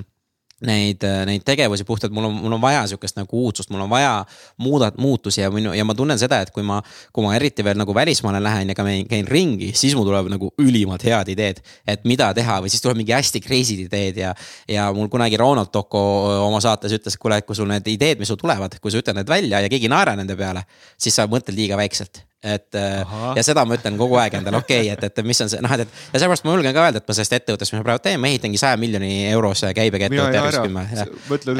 neid, 0.65 1.03
neid 1.25 1.43
tegevusi 1.47 1.85
puhtalt, 1.87 2.13
mul 2.13 2.27
on, 2.27 2.35
mul 2.43 2.55
on 2.57 2.61
vaja 2.61 2.83
sihukest 2.91 3.17
nagu 3.19 3.43
uudsust, 3.45 3.71
mul 3.71 3.83
on 3.85 3.89
vaja 3.91 4.25
muudat-, 4.61 4.97
muutusi 4.99 5.41
ja 5.41 5.51
minu 5.51 5.73
ja 5.73 5.85
ma 5.87 5.95
tunnen 5.95 6.19
seda, 6.19 6.41
et 6.43 6.51
kui 6.55 6.63
ma, 6.67 6.81
kui 7.15 7.23
ma 7.23 7.33
eriti 7.37 7.63
veel 7.65 7.79
nagu 7.79 7.95
välismaale 7.95 8.41
lähen 8.43 8.73
ja 8.73 8.75
ka 8.77 8.85
käin 9.09 9.27
ringi, 9.27 9.71
siis 9.77 9.95
mul 9.97 10.07
tuleb 10.09 10.31
nagu 10.33 10.51
ülimalt 10.61 11.05
head 11.07 11.31
ideed. 11.35 11.63
et 11.87 12.03
mida 12.05 12.31
teha 12.35 12.59
või 12.63 12.71
siis 12.71 12.83
tuleb 12.83 12.99
mingi 12.99 13.15
hästi 13.15 13.41
crazy'd 13.43 13.85
ideed 13.87 14.19
ja, 14.19 14.33
ja 14.67 14.89
mul 14.93 15.07
kunagi 15.09 15.37
Ronald 15.39 15.71
Tocco 15.71 16.01
oma 16.45 16.61
saates 16.61 16.93
ütles, 16.95 17.15
et 17.15 17.21
kuule, 17.21 17.39
et 17.39 17.47
kui 17.47 17.55
sul 17.55 17.69
need 17.69 17.87
ideed, 17.87 18.19
mis 18.19 18.27
sul 18.27 18.39
tulevad, 18.39 18.79
kui 18.81 18.91
sa 18.91 18.99
ütled 18.99 19.21
need 19.21 19.29
välja 19.29 19.63
ja 19.63 19.71
keegi 19.71 19.87
ei 19.87 19.95
naera 19.95 20.17
nende 20.19 20.35
peale, 20.39 20.65
siis 20.99 21.15
sa 21.15 21.27
mõtled 21.29 21.55
liiga 21.55 21.79
väikselt 21.79 22.28
et 22.43 22.75
äh, 22.75 23.01
Aha. 23.01 23.33
ja 23.35 23.43
seda 23.43 23.65
ma 23.67 23.75
ütlen 23.75 23.97
kogu 23.99 24.15
aeg 24.15 24.37
endale, 24.39 24.61
okei 24.63 24.85
okay,, 24.87 24.95
et, 24.95 25.19
et 25.19 25.27
mis 25.27 25.41
on 25.43 25.49
see 25.51 25.59
noh, 25.63 25.73
et, 25.75 25.83
et 25.83 26.15
ja 26.15 26.21
seepärast 26.23 26.45
ma 26.47 26.53
julgen 26.53 26.75
ka 26.75 26.85
öelda, 26.85 27.01
et 27.03 27.09
ma 27.09 27.15
sellest 27.17 27.35
ettevõttest, 27.35 27.73
mis 27.73 27.81
ma 27.81 27.87
praegu 27.89 28.03
teen, 28.05 28.19
ma 28.23 28.31
ehitangi 28.31 28.61
saja 28.61 28.79
miljoni 28.79 29.11
eurose 29.33 29.73
käibega 29.75 30.07
ettevõtte 30.07 30.39
järjest 30.39 30.63
kümme. 30.63 30.85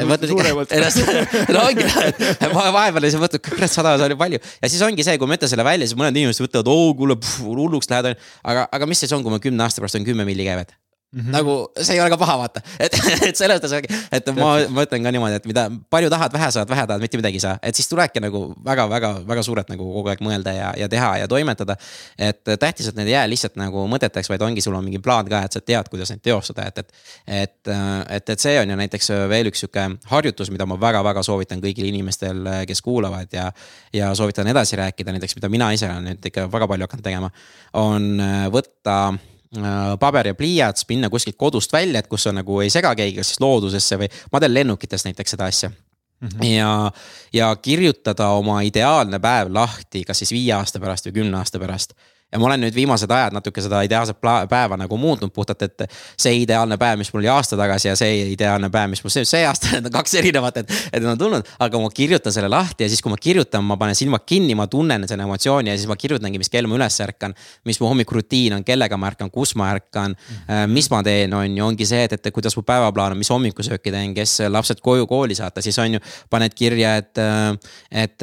mõtle 0.08 0.32
suuremalt. 0.32 0.76
no 1.56 1.66
ongi, 1.66 1.88
et 2.08 2.46
vahepeal 2.56 3.10
siis 3.10 3.20
mõtled, 3.20 3.44
kurat, 3.50 3.76
sada 3.76 3.98
on 4.00 4.18
palju 4.24 4.40
ja 4.40 4.72
siis 4.72 4.84
ongi 4.88 5.04
see, 5.04 5.20
kui 5.20 5.28
ma 5.28 5.36
ütlen 5.36 5.52
selle 5.52 5.68
välja, 5.68 5.90
siis 5.90 6.00
mõned 6.00 6.16
inimesed 6.16 6.48
võtavad, 6.48 6.72
oo 6.72 6.94
kuule, 6.96 7.20
hulluks 7.44 7.92
lähed, 7.92 8.14
aga, 8.48 8.70
aga 8.72 8.88
mis 8.88 9.04
siis 9.04 9.12
on, 9.18 9.26
kui 9.26 9.36
ma 9.36 9.44
kümne 9.44 9.68
aasta 9.68 9.84
pärast 9.84 10.00
on 10.00 10.08
kümme 10.08 10.28
milli 10.28 10.48
käivet 10.48 10.80
Mm 11.12 11.22
-hmm. 11.22 11.32
nagu 11.32 11.72
see 11.82 11.96
ei 11.96 12.02
ole 12.02 12.10
ka 12.10 12.18
paha, 12.18 12.38
vaata, 12.38 12.62
et, 12.80 12.94
et 13.28 13.38
selles 13.38 13.58
mõttes, 13.58 13.96
et 14.14 14.28
ma, 14.38 14.50
ma 14.70 14.84
ütlen 14.86 15.02
ka 15.02 15.10
niimoodi, 15.10 15.40
et 15.40 15.46
mida 15.50 15.64
palju 15.90 16.10
tahad, 16.14 16.34
vähe 16.34 16.50
saad, 16.54 16.70
vähe 16.70 16.84
tahad, 16.86 17.02
mitte 17.02 17.18
midagi 17.18 17.40
ei 17.40 17.42
saa, 17.42 17.56
et 17.66 17.76
siis 17.76 17.90
tulebki 17.90 18.22
nagu 18.22 18.42
väga-väga-väga 18.66 19.44
suurelt 19.44 19.72
nagu 19.74 19.88
kogu 19.94 20.12
aeg 20.14 20.22
mõelda 20.22 20.54
ja, 20.54 20.68
ja 20.78 20.90
teha 20.90 21.08
ja 21.18 21.28
toimetada. 21.28 21.76
et 22.18 22.44
tähtis, 22.44 22.92
et 22.92 22.96
need 22.96 23.10
ei 23.10 23.16
jää 23.16 23.30
lihtsalt 23.30 23.58
nagu 23.58 23.88
mõteteks, 23.90 24.30
vaid 24.30 24.46
ongi, 24.46 24.62
sul 24.62 24.76
on 24.78 24.86
mingi 24.86 25.02
plaan 25.02 25.26
ka, 25.32 25.40
et 25.50 25.58
sa 25.58 25.62
tead, 25.62 25.90
kuidas 25.90 26.12
neid 26.14 26.22
teostada, 26.22 26.68
et, 26.68 26.78
et. 26.78 26.94
et, 27.26 27.74
et, 28.10 28.30
et 28.30 28.40
see 28.40 28.60
on 28.62 28.70
ju 28.70 28.78
näiteks 28.78 29.10
veel 29.34 29.50
üks 29.50 29.66
sihuke 29.66 29.88
harjutus, 30.14 30.54
mida 30.54 30.70
ma 30.70 30.78
väga-väga 30.78 31.26
soovitan 31.26 31.66
kõigil 31.66 31.90
inimestel, 31.90 32.46
kes 32.70 32.86
kuulavad 32.86 33.34
ja. 33.34 33.50
ja 33.94 34.14
soovitan 34.14 34.48
edasi 34.54 34.78
rääkida, 34.78 35.18
näiteks 35.18 35.42
mida 35.42 35.50
mina 35.50 35.74
ise 35.74 35.90
olen 35.90 36.12
nüüd 36.12 36.30
ikka 36.30 36.46
väga 36.54 36.70
palju 36.70 36.86
hakanud 36.86 37.10
tegema, 37.10 37.34
on 37.74 38.10
võtta 38.54 39.00
paber 40.00 40.28
ja 40.28 40.36
pliiats, 40.38 40.86
minna 40.90 41.10
kuskilt 41.10 41.38
kodust 41.38 41.74
välja, 41.74 42.00
et 42.00 42.08
kus 42.08 42.28
sa 42.28 42.34
nagu 42.36 42.60
ei 42.62 42.70
sega 42.70 42.92
keegi, 42.96 43.18
kas 43.18 43.32
siis 43.34 43.40
loodusesse 43.42 43.98
või, 43.98 44.10
ma 44.32 44.40
teen 44.40 44.54
lennukitest 44.54 45.10
näiteks 45.10 45.38
seda 45.38 45.50
asja 45.50 45.72
Mm 46.20 46.28
-hmm. 46.28 46.46
ja, 46.46 46.92
ja 47.34 47.56
kirjutada 47.56 48.28
oma 48.28 48.62
ideaalne 48.62 49.20
päev 49.20 49.54
lahti, 49.54 50.04
kas 50.04 50.18
siis 50.20 50.32
viie 50.32 50.54
aasta 50.54 50.80
pärast 50.80 51.06
või 51.06 51.14
kümne 51.14 51.38
aasta 51.38 51.60
pärast 51.60 51.94
ja 52.32 52.40
ma 52.40 52.46
olen 52.46 52.62
nüüd 52.62 52.76
viimased 52.76 53.10
ajad 53.12 53.34
natuke 53.34 53.62
seda 53.64 53.82
ideaalset 53.86 54.20
päeva 54.22 54.78
nagu 54.78 54.98
muutnud 55.02 55.32
puhtalt, 55.34 55.64
et 55.66 55.86
see 56.20 56.44
ideaalne 56.44 56.78
päev, 56.78 57.00
mis 57.02 57.10
mul 57.14 57.24
oli 57.24 57.32
aasta 57.34 57.58
tagasi 57.58 57.90
ja 57.90 57.96
see 57.98 58.20
ideaalne 58.36 58.70
päev, 58.74 58.92
mis 58.94 59.02
mul 59.04 59.14
see, 59.14 59.26
see 59.26 59.42
aasta, 59.48 59.72
need 59.76 59.88
on 59.90 59.96
kaks 59.98 60.14
erinevat, 60.22 60.60
et, 60.62 60.74
et 60.92 61.02
need 61.02 61.10
on 61.10 61.18
tulnud. 61.18 61.50
aga 61.66 61.82
ma 61.82 61.90
kirjutan 61.94 62.36
selle 62.36 62.52
lahti 62.52 62.86
ja 62.86 62.90
siis, 62.92 63.02
kui 63.02 63.14
ma 63.14 63.18
kirjutan, 63.18 63.66
ma 63.66 63.80
panen 63.82 63.98
silmad 63.98 64.26
kinni, 64.30 64.54
ma 64.58 64.68
tunnen 64.70 65.08
selle 65.10 65.26
emotsiooni 65.26 65.74
ja 65.74 65.78
siis 65.78 65.90
ma 65.90 65.98
kirjutangi, 66.00 66.42
mis 66.42 66.54
kell 66.54 66.70
ma 66.70 66.78
üles 66.78 67.00
ärkan. 67.06 67.34
mis 67.66 67.82
mu 67.82 67.90
hommikurutiin 67.90 68.60
on, 68.60 68.66
kellega 68.68 68.98
ma 68.98 69.10
ärkan, 69.10 69.32
kus 69.34 69.56
ma 69.58 69.72
ärkan 69.74 70.14
mm, 70.14 70.46
-hmm. 70.48 70.76
mis 70.76 70.90
ma 70.94 71.02
teen, 71.04 71.34
on 71.34 71.58
ju, 71.58 71.66
ongi 71.66 71.86
see, 71.86 72.04
et, 72.04 72.14
et 72.14 72.34
kuidas 72.34 72.56
mu 72.58 72.64
päevaplaan 72.64 73.18
on, 73.18 73.18
mis 73.18 73.30
hommikusööki 73.30 73.92
teen, 73.92 74.14
kes 74.14 74.38
lapsed 74.50 74.84
koju 74.86 75.08
kooli 75.08 75.36
saata, 75.36 75.62
siis 75.62 75.80
on 75.80 75.98
ju. 75.98 76.00
paned 76.30 76.54
kirja, 76.54 76.96
et, 77.02 77.18
et 77.92 78.22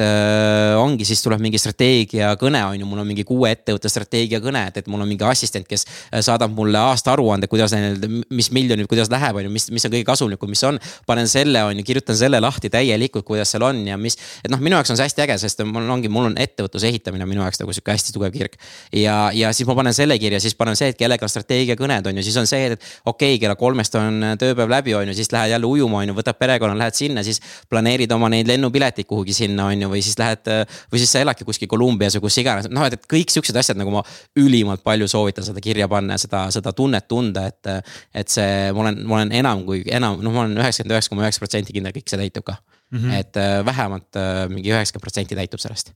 ongi, 0.78 1.04
siis 1.04 1.22
tuleb 1.22 1.42
mingi 1.42 1.58
strateegiakõne 1.58 2.64
on 2.70 2.80
ju, 2.80 2.86
mul 2.86 3.02
on 3.02 3.06
mingi 3.06 3.24
kuue 3.24 3.50
ettevõtte 3.50 3.88
strateegiakõne, 3.96 4.66
et, 4.70 4.86
mul 4.92 5.02
on 5.02 5.10
mingi 5.10 5.26
assistent, 5.26 5.66
kes 5.68 5.86
äh, 5.88 6.22
saadab 6.24 6.54
mulle 6.56 6.80
aastaaruande, 6.92 7.48
kuidas 7.50 7.74
neil, 7.74 7.98
mis 8.30 8.50
miljonid, 8.54 8.88
kuidas 8.90 9.10
läheb, 9.12 9.40
on 9.40 9.48
ju, 9.48 9.52
mis, 9.52 9.68
mis 9.74 9.86
on 9.88 9.94
kõige 9.94 10.06
kasumlikum, 10.08 10.52
mis 10.52 10.62
on. 10.68 10.80
panen 11.06 11.28
selle, 11.30 11.62
on 11.66 11.80
ju, 11.80 11.84
kirjutan 11.86 12.18
selle 12.18 12.40
lahti 12.42 12.70
täielikult, 12.72 13.26
kuidas 13.26 13.52
seal 13.54 13.64
on 13.66 13.82
ja 13.88 13.98
mis, 14.00 14.18
et 14.44 14.50
noh, 14.52 14.60
minu 14.62 14.78
jaoks 14.78 14.92
on 14.92 15.00
see 15.00 15.08
hästi 15.08 15.24
äge, 15.26 15.38
sest 15.42 15.62
mul 15.66 15.90
ongi, 15.92 16.10
mul 16.12 16.30
on 16.30 16.38
ettevõtluse 16.40 16.88
ehitamine 16.90 17.26
minu 17.28 17.42
jaoks 17.44 17.60
nagu 17.62 17.74
sihuke 17.74 17.94
hästi 17.94 18.14
tugev 18.14 18.34
kirg. 18.34 18.56
ja, 18.92 19.16
ja 19.34 19.52
siis 19.56 19.68
ma 19.68 19.76
panen 19.78 19.94
selle 19.96 20.18
kirja, 20.22 20.40
siis 20.42 20.56
panen 20.58 20.78
see, 20.78 20.92
et 20.92 20.98
kellega 21.00 21.26
on 21.26 21.32
strateegiakõned, 21.32 22.10
on 22.10 22.20
ju, 22.20 22.26
siis 22.26 22.38
on 22.40 22.48
see, 22.50 22.72
et 22.72 22.88
okei 23.04 23.34
okay,, 23.36 23.40
kella 23.42 23.56
kolmest 23.58 23.94
on 24.00 24.32
tööpäev 24.40 24.72
läbi, 24.72 24.94
on 24.98 25.10
ju, 25.10 25.16
siis 25.18 25.32
lähed 25.34 25.54
jälle 25.54 25.68
ujuma, 25.68 26.02
on 26.02 26.12
ju, 26.12 26.16
võtad 26.18 26.38
perekonna, 26.38 26.76
lähed 26.78 26.98
sinna, 26.98 27.24
siis 27.26 27.40
planeerid 27.70 28.12
oma 28.16 28.30
neid 28.32 28.48
lennupileteid 28.50 29.08
kuhugi 29.08 29.34
sinna, 29.36 29.68
on 29.72 29.86
ju, 29.86 29.90
või 29.92 30.02
siis 30.04 30.18
lähed. 30.20 30.52
või 30.92 31.02
siis 31.02 31.12
sa 31.12 31.22
eladki 31.24 31.46
kuskil 31.46 31.70
Kolumbias 31.70 32.16
või 32.18 32.26
kus 32.26 32.38
iganes, 32.42 32.68
noh, 32.72 32.86
et, 32.86 32.98
et 32.98 33.08
kõik 33.10 33.32
siuksed 33.32 33.56
asjad 33.56 33.78
nagu 33.78 33.85
ma 33.94 34.02
ülimalt 34.38 34.82
palju 34.86 35.08
soovitan 35.10 35.46
seda 35.46 35.62
kirja 35.64 35.88
panna 35.90 36.16
ja 36.16 36.22
seda, 36.22 36.46
seda 36.54 36.72
tunnet 36.76 37.08
tunda, 37.08 37.46
et. 37.50 37.70
et 38.14 38.32
see, 38.32 38.72
ma 38.74 38.84
olen, 38.84 39.00
ma 39.06 39.18
olen 39.20 39.32
enam 39.36 39.64
kui 39.66 39.82
enam, 39.92 40.18
noh, 40.22 40.34
ma 40.34 40.44
olen 40.44 40.56
üheksakümmend 40.58 40.96
üheksa 40.96 41.12
koma 41.12 41.24
üheksa 41.24 41.42
protsenti 41.42 41.74
kindel, 41.76 41.94
kõik 41.96 42.10
see 42.10 42.20
täitub 42.20 42.46
ka 42.46 42.56
mm. 42.56 42.98
-hmm. 42.98 43.14
et 43.20 43.36
äh, 43.36 43.64
vähemalt 43.66 44.16
äh, 44.16 44.48
mingi 44.52 44.72
üheksakümmend 44.72 45.06
protsenti 45.06 45.38
täitub 45.38 45.62
sellest. 45.62 45.92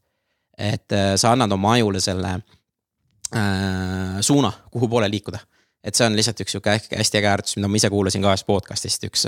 et 0.58 0.92
äh, 0.92 1.14
sa 1.16 1.32
annad 1.32 1.52
oma 1.52 1.72
ajule 1.72 2.00
selle 2.00 2.34
äh, 3.36 4.20
suuna, 4.20 4.52
kuhu 4.70 4.88
poole 4.88 5.10
liikuda 5.10 5.38
et 5.84 5.94
see 5.94 6.06
on 6.06 6.16
lihtsalt 6.16 6.40
üks 6.44 6.52
sihuke 6.52 6.70
hästi 6.96 7.18
äge 7.18 7.28
harjutus, 7.28 7.56
mida 7.56 7.68
ma 7.68 7.76
ise 7.76 7.90
kuulasin 7.90 8.22
ka 8.22 8.32
ühest 8.34 8.46
podcast'ist, 8.46 9.04
üks 9.08 9.26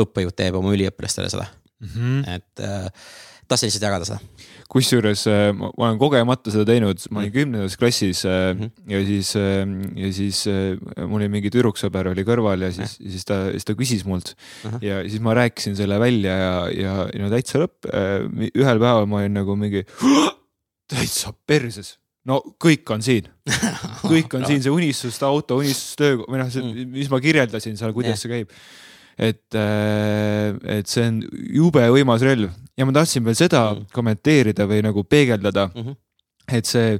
õppejõud 0.00 0.36
teeb 0.36 0.58
oma 0.60 0.74
üliõpilastele 0.76 1.30
seda 1.32 1.46
mm. 1.80 1.88
-hmm. 1.94 2.34
et 2.34 2.66
tahtsin 3.48 3.70
lihtsalt 3.70 3.86
jagada 3.86 4.08
seda 4.08 4.20
kusjuures 4.72 5.24
äh, 5.30 5.48
ma 5.56 5.70
olen 5.72 5.98
kogemata 6.00 6.52
seda 6.52 6.66
teinud, 6.68 7.00
ma 7.10 7.22
olin 7.22 7.30
mhm. 7.30 7.36
kümnendas 7.36 7.78
klassis 7.80 8.24
mm 8.24 8.60
-hmm. 8.60 8.70
ja 8.92 9.02
siis, 9.06 9.34
äh, 9.36 9.74
ja 10.04 10.12
siis 10.12 10.44
mul 10.98 11.20
oli 11.20 11.28
mingi 11.32 11.52
tüdruksõber 11.54 12.12
oli 12.12 12.24
kõrval 12.26 12.68
ja 12.68 12.72
siis, 12.72 12.96
siis 13.00 13.24
ta, 13.28 13.50
siis 13.52 13.64
ta 13.64 13.76
küsis 13.78 14.04
mult 14.04 14.34
mm 14.34 14.70
-hmm. 14.70 14.84
ja 14.84 15.02
siis 15.08 15.20
ma 15.20 15.34
rääkisin 15.34 15.76
selle 15.76 16.00
välja 16.00 16.36
ja, 16.36 16.54
ja 16.70 16.94
no 17.18 17.30
täitsa 17.30 17.58
lõpp. 17.58 17.90
ühel 18.54 18.78
päeval 18.78 19.06
ma 19.06 19.22
olin 19.22 19.34
nagu 19.34 19.56
mingi 19.56 19.84
täitsa 20.90 21.32
perses 21.46 21.98
no 22.28 22.40
kõik 22.60 22.88
on 22.94 23.02
siin, 23.04 23.28
kõik 24.12 24.32
on 24.36 24.46
siin, 24.48 24.62
see 24.64 24.72
unistuste 24.72 25.26
auto, 25.28 25.58
unistustöö 25.60 26.22
või 26.24 26.40
noh, 26.40 26.48
mm. 26.48 26.88
mis 26.94 27.10
ma 27.12 27.20
kirjeldasin 27.20 27.76
seal, 27.76 27.92
kuidas 27.96 28.14
yeah. 28.14 28.22
see 28.22 28.32
käib 28.32 28.56
et, 29.18 29.46
äh, 29.58 30.54
et 30.78 30.90
see 30.90 31.08
on 31.08 31.20
jube 31.32 31.84
võimas 31.96 32.24
relv 32.26 32.50
ja 32.74 32.86
ma 32.86 32.94
tahtsin 32.96 33.24
veel 33.26 33.38
seda 33.38 33.66
mm. 33.72 33.92
kommenteerida 33.94 34.66
või 34.70 34.82
nagu 34.86 35.04
peegeldada 35.06 35.68
mm. 35.70 35.84
-hmm 35.84 36.00
et 36.52 36.68
see, 36.68 36.98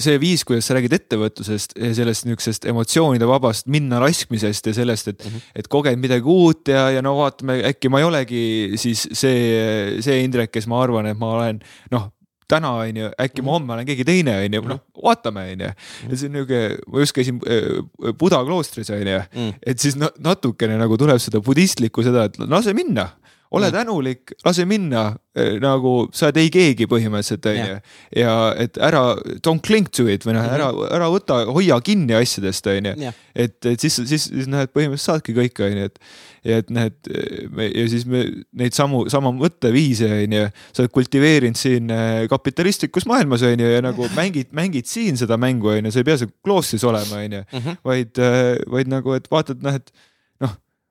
see 0.00 0.14
viis, 0.20 0.40
kuidas 0.48 0.64
sa 0.64 0.72
räägid 0.76 0.94
ettevõtlusest 0.96 1.74
ja 1.76 1.90
sellest 1.96 2.24
niisugusest 2.24 2.64
emotsioonide 2.70 3.26
vabast 3.28 3.68
minna 3.68 3.98
laskmisest 4.00 4.70
ja 4.70 4.72
sellest, 4.72 5.10
et 5.12 5.18
mm, 5.20 5.34
-hmm. 5.34 5.50
et 5.60 5.68
koged 5.68 6.00
midagi 6.00 6.24
uut 6.24 6.68
ja, 6.72 6.86
ja 6.90 7.02
no 7.04 7.12
vaatame, 7.18 7.58
äkki 7.68 7.90
ma 7.92 8.00
ei 8.00 8.08
olegi 8.08 8.42
siis 8.80 9.04
see, 9.12 10.00
see 10.00 10.22
Indrek, 10.24 10.52
kes 10.54 10.66
ma 10.66 10.80
arvan, 10.82 11.10
et 11.12 11.18
ma 11.18 11.34
olen 11.36 11.60
noh 11.92 12.08
täna 12.50 12.72
on 12.82 13.00
ju, 13.02 13.12
äkki 13.14 13.42
ma 13.42 13.46
mhm. 13.46 13.54
homme 13.56 13.76
olen 13.76 13.88
keegi 13.88 14.06
teine, 14.08 14.36
on 14.44 14.58
ju, 14.58 14.62
noh 14.64 14.80
mhm. 14.80 15.06
vaatame, 15.06 15.46
on 15.54 15.64
ju. 15.66 15.72
ja 16.10 16.20
see 16.20 16.30
on 16.30 16.36
nihuke, 16.38 16.60
ma 16.90 17.04
just 17.04 17.16
käisin 17.16 17.40
äh, 17.46 18.12
Buda 18.18 18.42
kloostris, 18.46 18.92
on 18.94 19.14
ju, 19.14 19.22
et 19.62 19.82
siis 19.82 19.98
natukene 20.00 20.78
nagu 20.80 20.98
tuleb 21.00 21.22
seda 21.22 21.42
budistlikku 21.44 22.04
seda, 22.06 22.28
et 22.30 22.38
lase 22.44 22.74
minna 22.76 23.10
ole 23.50 23.68
mm. 23.68 23.74
tänulik, 23.74 24.32
lase 24.44 24.64
minna 24.68 25.04
eh, 25.34 25.56
nagu 25.62 26.06
sa 26.14 26.28
oled 26.28 26.38
ei 26.38 26.50
keegi 26.54 26.86
põhimõtteliselt 26.90 27.46
onju. 27.50 27.78
ja 28.16 28.34
et 28.62 28.78
ära 28.78 29.02
don't 29.42 29.64
cling 29.66 29.88
to 29.90 30.06
it 30.10 30.26
või 30.26 30.36
noh, 30.36 30.46
ära, 30.46 30.68
mhm. 30.70 30.90
ära 30.98 31.08
võta, 31.10 31.40
hoia 31.50 31.80
kinni 31.84 32.14
asjadest 32.14 32.68
onju. 32.70 32.94
et, 33.34 33.56
et 33.66 33.82
siis, 33.82 33.96
siis, 34.06 34.28
siis 34.30 34.50
noh, 34.50 34.62
et 34.62 34.72
põhimõtteliselt 34.74 35.16
saadki 35.16 35.34
kõike 35.34 35.66
onju, 35.66 35.88
et. 35.90 35.98
ja 36.46 36.60
et 36.62 36.70
noh, 36.70 36.86
et 36.90 37.10
me 37.50 37.66
ja 37.66 37.86
siis 37.90 38.06
me 38.06 38.22
neid 38.62 38.76
samu, 38.76 39.02
sama 39.10 39.32
mõtteviise 39.34 40.12
onju, 40.20 40.44
sa 40.70 40.84
oled 40.84 40.94
kultiveerinud 40.94 41.58
siin 41.58 41.90
eh, 41.94 42.28
kapitalistlikus 42.30 43.08
maailmas 43.10 43.42
onju 43.48 43.72
ja 43.74 43.82
nagu 43.82 44.06
mängid, 44.20 44.54
mängid 44.56 44.86
siin 44.90 45.18
seda 45.18 45.40
mängu 45.40 45.74
onju, 45.74 45.90
sa 45.90 46.04
ei 46.04 46.06
pea 46.06 46.20
seal 46.22 46.30
kloostris 46.46 46.86
olema 46.86 47.24
onju, 47.24 47.42
mhm. 47.50 47.82
vaid, 47.82 48.14
eh, 48.22 48.54
vaid 48.70 48.94
nagu, 48.94 49.18
et 49.18 49.26
vaatad 49.32 49.66
noh, 49.66 49.80
et 49.82 49.90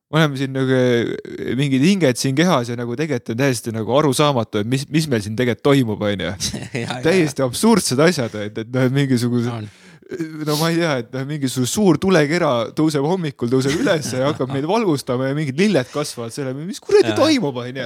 me 0.10 0.22
oleme 0.22 0.40
siin 0.40 0.56
nagu 0.56 0.74
eh, 0.74 1.52
mingid 1.60 1.84
hinged 1.86 2.18
siin 2.18 2.38
kehas 2.38 2.72
ja 2.72 2.78
nagu 2.80 2.96
tegelikult 2.98 3.36
on 3.36 3.44
täiesti 3.44 3.74
nagu 3.76 3.98
arusaamatu, 4.00 4.64
et 4.64 4.70
mis, 4.70 4.88
mis 4.90 5.10
meil 5.12 5.22
siin 5.26 5.36
tegelikult 5.38 5.68
toimub, 5.70 6.02
onju. 6.10 6.34
täiesti 7.08 7.46
absurdsed 7.46 8.02
asjad, 8.08 8.40
et, 8.48 8.64
et 8.64 8.74
noh, 8.74 8.90
mingisugused 8.96 9.54
no 9.54 9.89
no 10.46 10.56
ma 10.58 10.72
ei 10.72 10.80
tea, 10.80 10.94
et 11.04 11.12
noh, 11.14 11.26
mingisugune 11.30 11.70
suur 11.70 12.00
tulekera 12.02 12.52
tõuseb 12.78 13.06
hommikul, 13.06 13.52
tõuseb 13.52 13.76
ülesse 13.78 14.18
ja 14.18 14.32
hakkab 14.32 14.50
meid 14.54 14.66
valgustama 14.70 15.30
ja 15.30 15.36
mingid 15.38 15.60
lilled 15.60 15.92
kasvavad 15.94 16.34
selle, 16.34 16.54
mis 16.58 16.82
kuradi 16.82 17.14
toimub, 17.18 17.60
onju. 17.62 17.86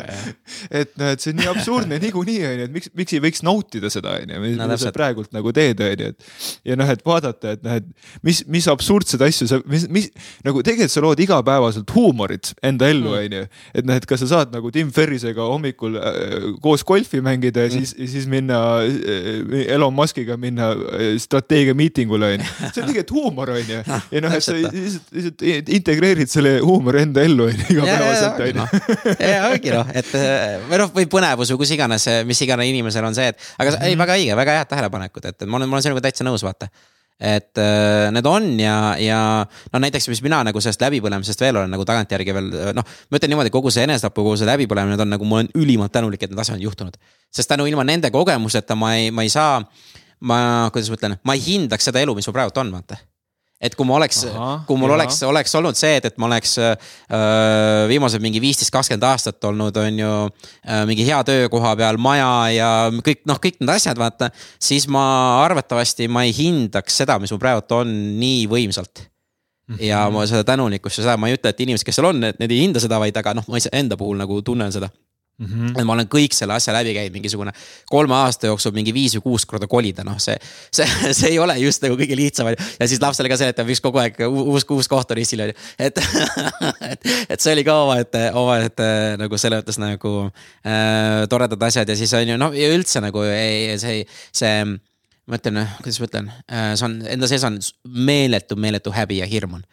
et 0.82 0.94
noh, 1.00 1.12
et 1.12 1.24
see 1.24 1.34
on 1.34 1.42
nii 1.42 1.50
absurdne 1.52 2.00
niikuinii 2.04 2.40
onju, 2.48 2.68
et 2.70 2.76
miks, 2.78 2.92
miks 2.96 3.18
ei 3.18 3.24
võiks 3.24 3.44
nautida 3.44 3.92
seda 3.92 4.16
onju, 4.22 4.40
mida 4.46 4.68
no, 4.70 4.78
sa 4.80 4.94
praegult 4.96 5.34
nagu 5.36 5.52
teed, 5.56 5.84
onju, 5.84 6.14
et. 6.14 6.30
ja 6.72 6.78
noh, 6.80 6.94
et 6.96 7.04
vaadata, 7.06 7.58
et 7.58 7.66
noh, 7.66 7.76
et 7.82 7.92
mis, 8.24 8.40
mis 8.56 8.70
absurdseid 8.72 9.26
asju 9.28 9.50
sa, 9.52 9.60
mis, 9.68 9.88
mis 9.92 10.08
nagu 10.48 10.64
tegelikult 10.64 10.96
sa 10.96 11.04
lood 11.04 11.24
igapäevaselt 11.24 11.92
huumorit 11.96 12.54
enda 12.64 12.88
ellu 12.92 13.12
mm. 13.12 13.20
onju 13.20 13.44
mm.. 13.44 13.62
et 13.82 13.90
noh, 13.90 14.00
et 14.00 14.08
kas 14.08 14.24
sa 14.24 14.30
saad 14.32 14.56
nagu 14.56 14.72
Tim 14.74 14.96
Ferrisega 14.96 15.44
hommikul 15.52 16.00
äh, 16.00 16.48
koos 16.64 16.86
golfi 16.88 17.20
mängida 17.26 17.68
ja 17.68 17.74
mm. 17.74 17.92
siis, 17.92 18.14
siis 18.16 18.32
minna 18.32 18.62
äh, 18.88 19.68
Elon 19.68 19.96
Musk'iga 19.96 20.40
minna 20.40 20.72
äh, 20.72 21.14
strateegia 21.22 21.76
miitingu 21.78 22.13
mulle 22.14 22.32
onju. 22.38 22.50
see 22.64 22.84
on 22.86 22.90
tegelikult 22.90 23.14
huumor 23.18 23.54
onju. 23.58 23.82
ja 23.84 24.24
noh, 24.24 24.38
et 24.38 24.46
sa 24.46 24.56
lihtsalt, 24.56 25.12
lihtsalt 25.18 25.74
integreerid 25.80 26.32
selle 26.32 26.56
huumori 26.64 27.04
enda 27.04 27.28
ellu 27.28 27.50
onju 27.50 27.70
igapäevaselt 27.76 28.42
onju. 28.48 28.68
ja 29.20 29.44
ongi 29.52 29.76
noh, 29.76 29.94
et 29.94 30.16
eh, 30.22 30.58
või 30.70 30.82
noh, 30.86 30.96
või 30.96 31.10
põnevus 31.18 31.54
või 31.54 31.64
kus 31.66 31.76
iganes, 31.76 32.08
mis 32.30 32.42
iganes 32.48 32.72
inimesel 32.72 33.12
on 33.12 33.20
see, 33.20 33.30
et 33.34 33.52
aga 33.60 33.74
Mhm. 33.74 33.86
ei, 33.90 33.98
väga 33.98 34.18
õige, 34.20 34.36
väga 34.36 34.58
head 34.60 34.70
tähelepanekud, 34.72 35.26
et 35.30 35.46
ma 35.46 35.58
olen, 35.60 35.70
ma 35.70 35.78
olen 35.78 35.86
sinuga 35.86 36.04
täitsa 36.06 36.26
nõus, 36.28 36.44
vaata 36.46 36.70
et 37.24 37.60
äh, 37.62 38.10
need 38.12 38.26
on 38.28 38.48
ja, 38.60 38.96
ja 39.00 39.20
no 39.72 39.80
näiteks, 39.80 40.08
mis 40.12 40.22
mina 40.26 40.42
nagu 40.44 40.60
sellest 40.62 40.82
läbipõlemisest 40.82 41.44
veel 41.46 41.60
olen 41.62 41.72
nagu 41.72 41.86
tagantjärgi 41.88 42.34
veel 42.36 42.50
noh, 42.76 42.84
ma 42.84 43.20
ütlen 43.20 43.32
niimoodi, 43.32 43.52
kogu 43.54 43.72
see 43.72 43.86
enesetapu, 43.86 44.26
kogu 44.26 44.40
see 44.42 44.50
läbipõlemine 44.50 44.98
on 45.00 45.14
nagu, 45.14 45.28
ma 45.30 45.40
olen 45.40 45.52
ülimalt 45.56 45.94
tänulik, 45.94 46.26
et 46.26 46.34
need 46.34 46.42
asjad 46.42 46.58
on 46.58 46.66
juhtunud. 46.66 46.98
sest 47.34 47.50
tänu 47.50 47.68
ilma 47.70 47.86
nende 47.88 48.12
kogemuseta 48.12 48.76
ma 48.76 48.96
ei, 48.98 49.12
ma 49.12 49.24
ei 49.24 49.30
saa, 49.32 49.62
ma, 50.28 50.70
kuidas 50.74 50.92
ma 50.92 51.00
ütlen, 51.00 51.18
ma 51.28 51.36
ei 51.38 51.44
hindaks 51.46 51.90
seda 51.90 52.04
elu, 52.04 52.16
mis 52.18 52.30
mul 52.30 52.38
praegult 52.38 52.62
on, 52.64 52.72
vaata 52.76 53.00
et 53.64 53.78
kui 53.80 53.88
ma 53.88 53.96
oleks, 53.96 54.26
kui 54.68 54.80
mul 54.80 54.92
jaa. 54.92 54.98
oleks, 54.98 55.22
oleks 55.28 55.54
olnud 55.56 55.78
see, 55.80 55.96
et, 56.00 56.08
et 56.10 56.18
ma 56.20 56.28
oleks 56.28 56.58
äh, 56.60 56.74
viimased 57.88 58.24
mingi 58.24 58.42
viisteist, 58.44 58.74
kakskümmend 58.76 59.06
aastat 59.08 59.48
olnud, 59.48 59.78
on 59.80 60.02
ju 60.02 60.12
äh,. 60.28 60.84
mingi 60.90 61.06
hea 61.08 61.22
töökoha 61.28 61.72
peal, 61.80 62.00
maja 62.02 62.34
ja 62.52 62.70
kõik 63.06 63.24
noh, 63.30 63.40
kõik 63.44 63.62
need 63.62 63.72
asjad, 63.72 64.00
vaata. 64.00 64.34
siis 64.62 64.90
ma 64.92 65.06
arvatavasti 65.46 66.10
ma 66.12 66.26
ei 66.28 66.36
hindaks 66.36 67.00
seda, 67.04 67.18
mis 67.24 67.32
mul 67.32 67.42
praegult 67.44 67.72
on 67.80 67.96
nii 68.20 68.44
võimsalt. 68.52 69.08
ja 69.80 70.04
ma 70.12 70.28
seda 70.28 70.44
tänulikkust 70.52 71.00
ja 71.00 71.08
seda 71.08 71.18
ma 71.18 71.32
ei 71.32 71.40
ütle, 71.40 71.56
et 71.56 71.64
inimesed, 71.64 71.88
kes 71.88 72.02
seal 72.02 72.12
on, 72.12 72.20
et 72.28 72.44
need 72.44 72.52
ei 72.52 72.66
hinda 72.66 72.84
seda, 72.84 73.00
vaid 73.00 73.16
aga 73.18 73.38
noh, 73.40 73.48
ma 73.48 73.64
ise 73.64 73.72
enda 73.72 73.96
puhul 74.00 74.20
nagu 74.20 74.42
tunnen 74.44 74.76
seda 74.76 74.92
Mhm. 75.44 75.74
et 75.78 75.88
ma 75.88 75.94
olen 75.94 76.08
kõik 76.12 76.36
selle 76.36 76.56
asja 76.56 76.74
läbi 76.76 76.94
käinud 76.96 77.14
mingisugune 77.14 77.54
kolme 77.90 78.16
aasta 78.16 78.48
jooksul 78.48 78.74
mingi 78.76 78.94
viis 78.96 79.16
või 79.18 79.26
kuus 79.28 79.46
korda 79.50 79.68
kolida, 79.68 80.06
noh, 80.08 80.20
see, 80.20 80.38
see, 80.72 80.88
see 81.20 81.34
ei 81.34 81.40
ole 81.40 81.58
just 81.62 81.84
nagu 81.84 81.98
kõige 82.00 82.18
lihtsam. 82.18 82.52
Ja 82.54 82.88
siis 82.88 83.02
lapsele 83.02 83.32
ka 83.32 83.38
seletab, 83.40 83.68
miks 83.68 83.84
kogu 83.84 84.02
aeg 84.02 84.20
uus, 84.28 84.66
uus 84.70 84.90
koht 84.92 85.12
on 85.12 85.20
ristil 85.20 85.44
on 85.46 85.52
ju, 85.52 85.58
et, 85.80 86.02
et, 86.92 87.12
et 87.30 87.40
see 87.40 87.54
oli 87.54 87.66
ka 87.68 87.78
omaette, 87.86 88.24
omaette 88.40 88.90
nagu 89.22 89.38
selles 89.42 89.64
mõttes 89.64 89.80
nagu 89.82 90.16
äh, 90.26 91.24
toredad 91.32 91.70
asjad. 91.70 91.90
Ja 91.90 92.00
siis 92.00 92.14
on 92.18 92.34
ju 92.34 92.40
noh, 92.40 92.56
ja 92.58 92.72
üldse 92.74 93.04
nagu 93.04 93.24
ei, 93.28 93.78
see, 93.82 94.04
see 94.36 94.58
ma 95.30 95.40
ütlen, 95.40 95.64
kuidas 95.80 96.02
ma 96.02 96.10
ütlen, 96.10 96.30
see 96.76 96.86
on 96.88 97.00
enda 97.16 97.30
sees 97.32 97.46
on 97.48 97.60
meeletu, 97.88 98.58
meeletu 98.60 98.92
häbi 98.94 99.22
ja 99.22 99.28
hirm 99.30 99.60
on, 99.60 99.66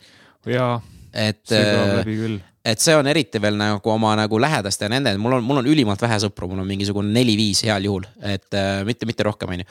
jaa, 0.47 0.79
et 1.13 1.53
äh, 1.53 2.41
et 2.61 2.81
see 2.83 2.93
on 2.93 3.07
eriti 3.09 3.41
veel 3.41 3.57
nagu 3.57 3.89
oma 3.89 4.11
nagu 4.19 4.39
lähedaste 4.41 4.85
ja 4.85 4.91
nende, 4.93 5.15
mul 5.21 5.39
on, 5.39 5.45
mul 5.45 5.63
on 5.63 5.69
ülimalt 5.71 6.03
vähe 6.05 6.19
sõpru, 6.21 6.51
mul 6.51 6.61
on 6.61 6.69
mingisugune 6.69 7.09
neli-viis 7.15 7.63
heal 7.65 7.87
juhul, 7.89 8.05
et 8.21 8.57
äh, 8.57 8.83
mitte, 8.85 9.09
mitte 9.09 9.25
rohkem, 9.25 9.55
on 9.55 9.63
ju. 9.63 9.69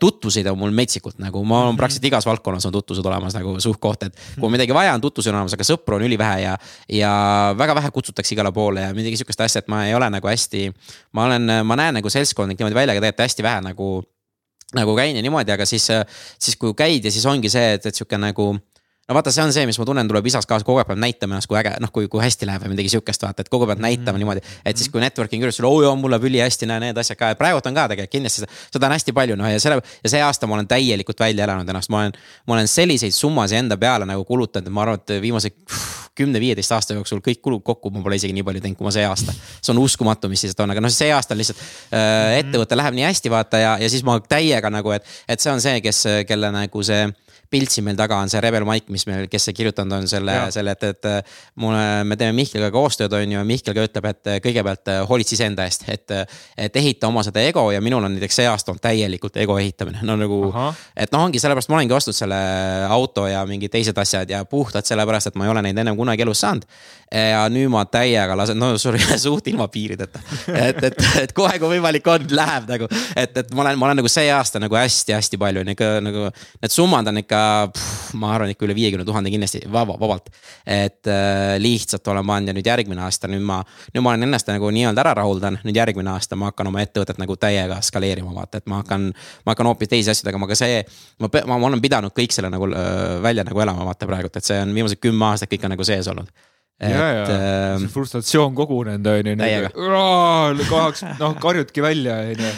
tutvusid 0.00 0.48
on 0.48 0.56
mul 0.62 0.72
metsikult 0.74 1.20
nagu, 1.20 1.42
ma 1.44 1.60
olen 1.66 1.76
praktiliselt 1.76 2.08
igas 2.08 2.28
valdkonnas 2.28 2.64
on 2.70 2.72
tutvused 2.78 3.04
olemas 3.10 3.36
nagu 3.36 3.52
suht-koht, 3.60 4.08
et 4.08 4.16
kui 4.38 4.48
on 4.48 4.56
midagi 4.56 4.76
vaja, 4.76 4.96
on 4.96 5.04
tutvusi 5.04 5.30
on 5.30 5.42
olemas, 5.42 5.56
aga 5.58 5.68
sõpru 5.68 5.98
on 5.98 6.06
ülivähe 6.08 6.40
ja. 6.46 6.56
ja 6.88 7.12
väga 7.60 7.76
vähe 7.76 7.92
kutsutakse 7.92 8.34
igale 8.34 8.54
poole 8.56 8.88
ja 8.88 8.96
midagi 8.96 9.20
sihukest 9.20 9.44
asja, 9.44 9.60
et 9.60 9.68
ma 9.68 9.84
ei 9.90 9.94
ole 9.96 10.08
nagu 10.16 10.32
hästi, 10.32 10.70
ma 11.12 11.28
olen, 11.28 11.58
ma 11.68 11.76
näen 11.76 12.00
nagu 12.00 12.12
seltskondlik 12.12 12.60
niimoodi 12.60 12.80
välja, 12.80 12.96
aga 12.96 13.04
tegelikult 13.04 13.28
hästi 13.28 13.48
vähe 13.50 13.64
nagu 13.68 13.90
nagu 14.74 14.96
käin 14.96 15.16
ja 15.16 15.22
niimoodi, 15.22 15.52
aga 15.54 15.66
siis, 15.68 15.86
siis 16.40 16.56
kui 16.58 16.72
käid 16.74 17.04
ja 17.04 17.12
siis 17.12 17.26
ongi 17.30 17.52
see, 17.52 17.76
et, 17.76 17.84
et 17.86 17.94
sihuke 17.94 18.18
nagu 18.18 18.54
no 19.08 19.14
vaata, 19.14 19.32
see 19.34 19.44
on 19.44 19.52
see, 19.52 19.66
mis 19.68 19.78
ma 19.80 19.84
tunnen, 19.88 20.08
tuleb 20.08 20.26
isas 20.30 20.46
kaasa, 20.48 20.64
kogu 20.64 20.80
aeg 20.80 20.88
peab 20.88 21.00
näitama 21.00 21.36
ennast, 21.36 21.48
kui 21.50 21.58
äge, 21.60 21.74
noh, 21.82 21.90
kui, 21.92 22.06
kui 22.12 22.22
hästi 22.22 22.48
läheb 22.48 22.64
või 22.64 22.72
midagi 22.72 22.92
sihukest, 22.94 23.26
vaata, 23.26 23.44
et 23.44 23.50
kogu 23.52 23.66
aeg 23.66 23.74
peab 23.74 23.82
näitama 23.84 24.20
niimoodi. 24.20 24.40
et 24.64 24.80
siis, 24.80 24.88
kui 24.92 25.02
networking 25.02 25.44
juures, 25.44 25.60
oo 25.60 25.82
joo, 25.84 25.92
mul 26.00 26.14
läheb 26.14 26.24
ülihästi, 26.30 26.68
näe 26.70 26.80
need 26.86 27.00
asjad 27.00 27.18
ka, 27.20 27.34
et 27.34 27.40
praegult 27.40 27.66
on 27.68 27.76
ka 27.76 27.84
tegelikult 27.92 28.14
kindlasti 28.14 28.44
seda, 28.44 28.60
seda 28.72 28.88
on 28.88 28.96
hästi 28.96 29.16
palju, 29.16 29.36
noh 29.40 29.50
ja 29.50 29.60
selle. 29.60 29.82
ja 30.04 30.12
see 30.14 30.22
aasta 30.24 30.48
ma 30.48 30.56
olen 30.56 30.70
täielikult 30.70 31.20
välja 31.20 31.44
elanud 31.44 31.68
ennast, 31.68 31.92
ma 31.92 32.04
olen, 32.04 32.16
ma 32.48 32.56
olen 32.56 32.70
selliseid 32.70 33.16
summasid 33.16 33.60
enda 33.60 33.76
peale 33.80 34.08
nagu 34.08 34.24
kulutanud, 34.24 34.70
et 34.70 34.72
ma 34.72 34.86
arvan, 34.86 35.02
et 35.02 35.16
viimase 35.20 35.52
kümne-viieteist 36.16 36.72
aasta 36.72 36.96
jooksul 36.96 37.20
kõik 37.24 37.42
kulud 37.44 37.64
kokku, 37.66 37.90
ma 37.92 38.00
pole 38.04 38.16
isegi 38.16 38.32
nii 38.36 38.46
palju 38.46 38.62
teinud, 38.64 38.78
kui 38.78 38.86
ma 38.86 38.94
see 38.94 39.04
aasta. 39.04 39.34
see 39.60 39.74
on 39.74 39.82
uskumatu, 39.82 40.30
mis 40.32 40.46
siis 40.46 40.56
on, 40.62 40.70
aga 40.70 40.80
noh, 40.80 40.92
see 40.94 41.10
aasta 41.12 41.34
on 41.34 41.42
lihtsalt 41.42 41.60
äh, 41.60 42.38
ettevõte 42.38 42.78
läheb 42.78 42.96
nii 42.96 43.08
hästi, 43.08 43.32
vaata 43.34 43.60
ja, 43.60 43.76
ja 43.82 43.90
siis 43.90 44.06
ma 44.06 44.16
täiega 44.22 44.70
nagu, 44.72 44.94
et, 44.94 45.06
et 45.28 45.42
see 45.42 45.50
on 45.52 45.60
see, 45.64 45.82
kes, 45.84 46.04
kelle 46.28 46.52
nagu 46.54 46.86
see 46.86 47.08
pilt 47.54 47.74
siin 47.74 47.86
meil 47.86 47.98
taga 47.98 48.18
on 48.22 48.32
see 48.32 48.42
Rebel 48.42 48.66
Mike, 48.68 48.90
mis 48.94 49.06
meil, 49.08 49.28
kes 49.30 49.48
see 49.48 49.56
kirjutanud 49.56 50.00
on 50.00 50.08
selle, 50.10 50.34
selle, 50.54 50.74
et, 50.74 50.86
et 50.90 51.34
mulle, 51.62 51.84
me 52.08 52.18
teeme 52.18 52.34
Mihkliga 52.36 52.70
koostööd, 52.74 53.14
on 53.14 53.24
ju, 53.24 53.38
ja 53.38 53.44
Mihkel 53.46 53.76
ka 53.76 53.86
ütleb, 53.86 54.08
et 54.10 54.32
kõigepealt 54.44 54.90
hoolitse 55.10 55.36
iseenda 55.38 55.66
eest, 55.68 55.86
et. 55.88 56.16
et 56.58 56.76
ehita 56.76 57.08
oma 57.08 57.22
seda 57.24 57.42
ego 57.44 57.64
ja 57.72 57.80
minul 57.84 58.04
on 58.04 58.14
näiteks 58.14 58.40
see 58.40 58.46
aasta 58.48 58.72
on 58.72 58.80
täielikult 58.82 59.36
ego 59.42 59.56
ehitamine, 59.60 60.02
no 60.06 60.16
nagu. 60.18 60.38
et 60.96 61.12
noh, 61.14 61.24
ongi 61.28 61.40
sellepärast 61.42 61.70
ma 61.70 61.78
olengi 61.78 61.94
ostnud 61.96 62.16
selle 62.16 62.38
auto 62.90 63.26
ja 63.30 63.44
mingid 63.48 63.72
teised 63.72 63.98
asjad 64.00 64.30
ja 64.30 64.42
puhtalt 64.48 64.88
sellepärast, 64.88 65.30
et 65.30 65.38
ma 65.38 65.46
ei 65.46 65.52
ole 65.52 65.62
neid 65.66 65.78
ennem 65.78 65.96
kunagi 65.98 66.24
elus 66.26 66.42
saanud. 66.44 66.66
ja 67.14 67.44
nüüd 67.52 67.70
ma 67.72 67.84
täiega 67.86 68.36
lasen, 68.38 68.58
no 68.58 68.74
sorry, 68.80 69.02
suht 69.26 69.48
ilma 69.52 69.68
piirideta. 69.72 70.22
et, 70.50 70.82
et, 70.90 71.00
et 71.22 71.36
kohe, 71.36 71.58
kui 71.62 71.76
võimalik 71.76 72.08
on, 72.10 72.26
läheb 72.30 72.70
nagu, 72.70 72.90
et, 73.14 73.36
et 73.44 73.54
ma 73.54 73.66
olen, 73.66 73.78
ma 73.78 73.90
olen 73.90 74.02
nagu 74.02 74.10
see 74.10 74.30
aasta 74.34 74.62
nagu 74.62 74.78
hästi-hästi 74.78 75.40
palju 75.40 75.64
ikka 75.74 75.90
nagu, 76.04 76.26
need 76.62 76.74
summad 76.74 77.12
on 77.12 77.22
ikka 77.22 77.43
pff, 77.72 78.14
ma 78.20 78.32
arvan 78.34 78.52
ikka 78.52 78.66
üle 78.66 78.76
viiekümne 78.76 79.06
tuhande 79.06 79.32
kindlasti 79.32 79.62
vaba, 79.72 79.96
vabalt. 80.00 80.30
et 80.66 81.10
äh, 81.10 81.56
lihtsalt 81.62 82.08
olen 82.12 82.26
pannud 82.26 82.52
ja 82.52 82.56
nüüd 82.56 82.70
järgmine 82.70 83.04
aasta, 83.04 83.30
nüüd 83.30 83.44
ma, 83.44 83.60
nüüd 83.94 84.04
ma 84.04 84.14
olen 84.14 84.28
ennast 84.28 84.48
nagu 84.50 84.70
nii-öelda 84.74 85.04
ära 85.04 85.14
rahuldan, 85.20 85.58
nüüd 85.64 85.76
järgmine 85.80 86.14
aasta 86.14 86.38
ma 86.38 86.52
hakkan 86.52 86.70
oma 86.72 86.82
ettevõtet 86.84 87.20
nagu 87.22 87.36
täiega 87.40 87.80
skaleerima, 87.84 88.32
vaata, 88.34 88.62
et 88.62 88.70
ma 88.70 88.82
hakkan. 88.82 89.10
ma 89.44 89.54
hakkan 89.54 89.72
hoopis 89.72 89.92
teisi 89.92 90.12
asju 90.14 90.28
tegema, 90.28 90.48
aga 90.48 90.58
see, 90.58 90.80
ma, 91.20 91.30
ma, 91.34 91.58
ma 91.58 91.70
olen 91.72 91.84
pidanud 91.84 92.14
kõik 92.16 92.34
selle 92.34 92.52
nagu 92.54 92.70
äh, 92.70 93.20
välja 93.22 93.46
nagu 93.46 93.66
elama, 93.66 93.86
vaata 93.90 94.10
praegult, 94.10 94.36
et 94.36 94.52
see 94.52 94.60
on 94.62 94.74
viimased 94.74 95.02
kümme 95.02 95.32
aastat 95.32 95.52
kõik 95.52 95.68
on 95.68 95.76
nagu 95.76 95.86
sees 95.86 96.10
olnud 96.10 96.32
ja, 96.82 97.04
ja 97.14 97.22
äh, 97.24 97.76
see 97.78 97.90
frustratsioon 97.92 98.54
kogunenud 98.56 99.06
on 99.06 99.28
ju. 99.28 99.68
Kohaks, 100.68 101.04
noh 101.20 101.36
karjudki 101.40 101.84
välja 101.84 102.16
on 102.24 102.42
ju. 102.44 102.50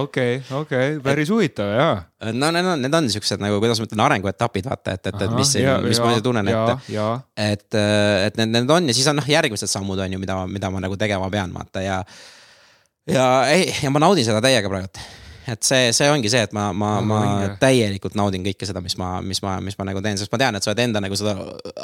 Okei, 0.00 0.40
okei, 0.58 0.98
päris 1.04 1.30
huvitav 1.30 1.70
ja. 1.76 1.88
no 2.32 2.50
need 2.54 2.72
on, 2.72 2.82
need 2.82 2.98
on 2.98 3.10
siuksed 3.14 3.42
nagu, 3.42 3.60
kuidas 3.62 3.80
ma 3.80 3.88
ütlen, 3.88 4.04
arenguetapid 4.08 4.68
vaata, 4.70 4.96
et, 4.98 5.06
et, 5.12 5.22
et 5.28 5.38
mis, 5.38 5.54
mis 5.86 6.02
ma 6.02 6.12
ise 6.16 6.26
tunnen, 6.26 6.50
et. 6.50 6.90
et, 7.46 7.80
et 8.26 8.42
need, 8.42 8.56
need 8.58 8.74
on 8.74 8.90
ja 8.90 8.96
siis 8.96 9.08
on 9.12 9.20
noh, 9.22 9.30
järgmised 9.36 9.70
sammud 9.70 10.02
on 10.02 10.18
ju, 10.18 10.20
mida, 10.22 10.42
mida 10.50 10.74
ma 10.74 10.82
nagu 10.82 10.98
tegema 11.00 11.30
pean, 11.32 11.54
vaata 11.54 11.86
ja. 11.86 12.02
ja 13.10 13.30
ei, 13.54 13.70
ja 13.84 13.94
ma 13.94 14.02
naudin 14.02 14.26
seda 14.26 14.42
täiega 14.44 14.72
praegu 14.72 14.90
et 15.48 15.64
see, 15.64 15.90
see 15.96 16.08
ongi 16.12 16.30
see, 16.32 16.42
et 16.46 16.52
ma, 16.56 16.68
ma, 16.76 16.90
ma 17.04 17.20
täielikult 17.60 18.16
naudin 18.18 18.44
kõike 18.44 18.68
seda, 18.68 18.82
mis 18.84 18.96
ma, 19.00 19.12
mis 19.24 19.40
ma, 19.44 19.56
mis 19.64 19.78
ma 19.78 19.88
nagu 19.88 20.02
teen, 20.04 20.20
sest 20.20 20.32
ma 20.32 20.40
tean, 20.42 20.58
et 20.58 20.66
sa 20.66 20.72
oled 20.72 20.84
enda 20.84 21.02
nagu 21.02 21.18
seda 21.18 21.36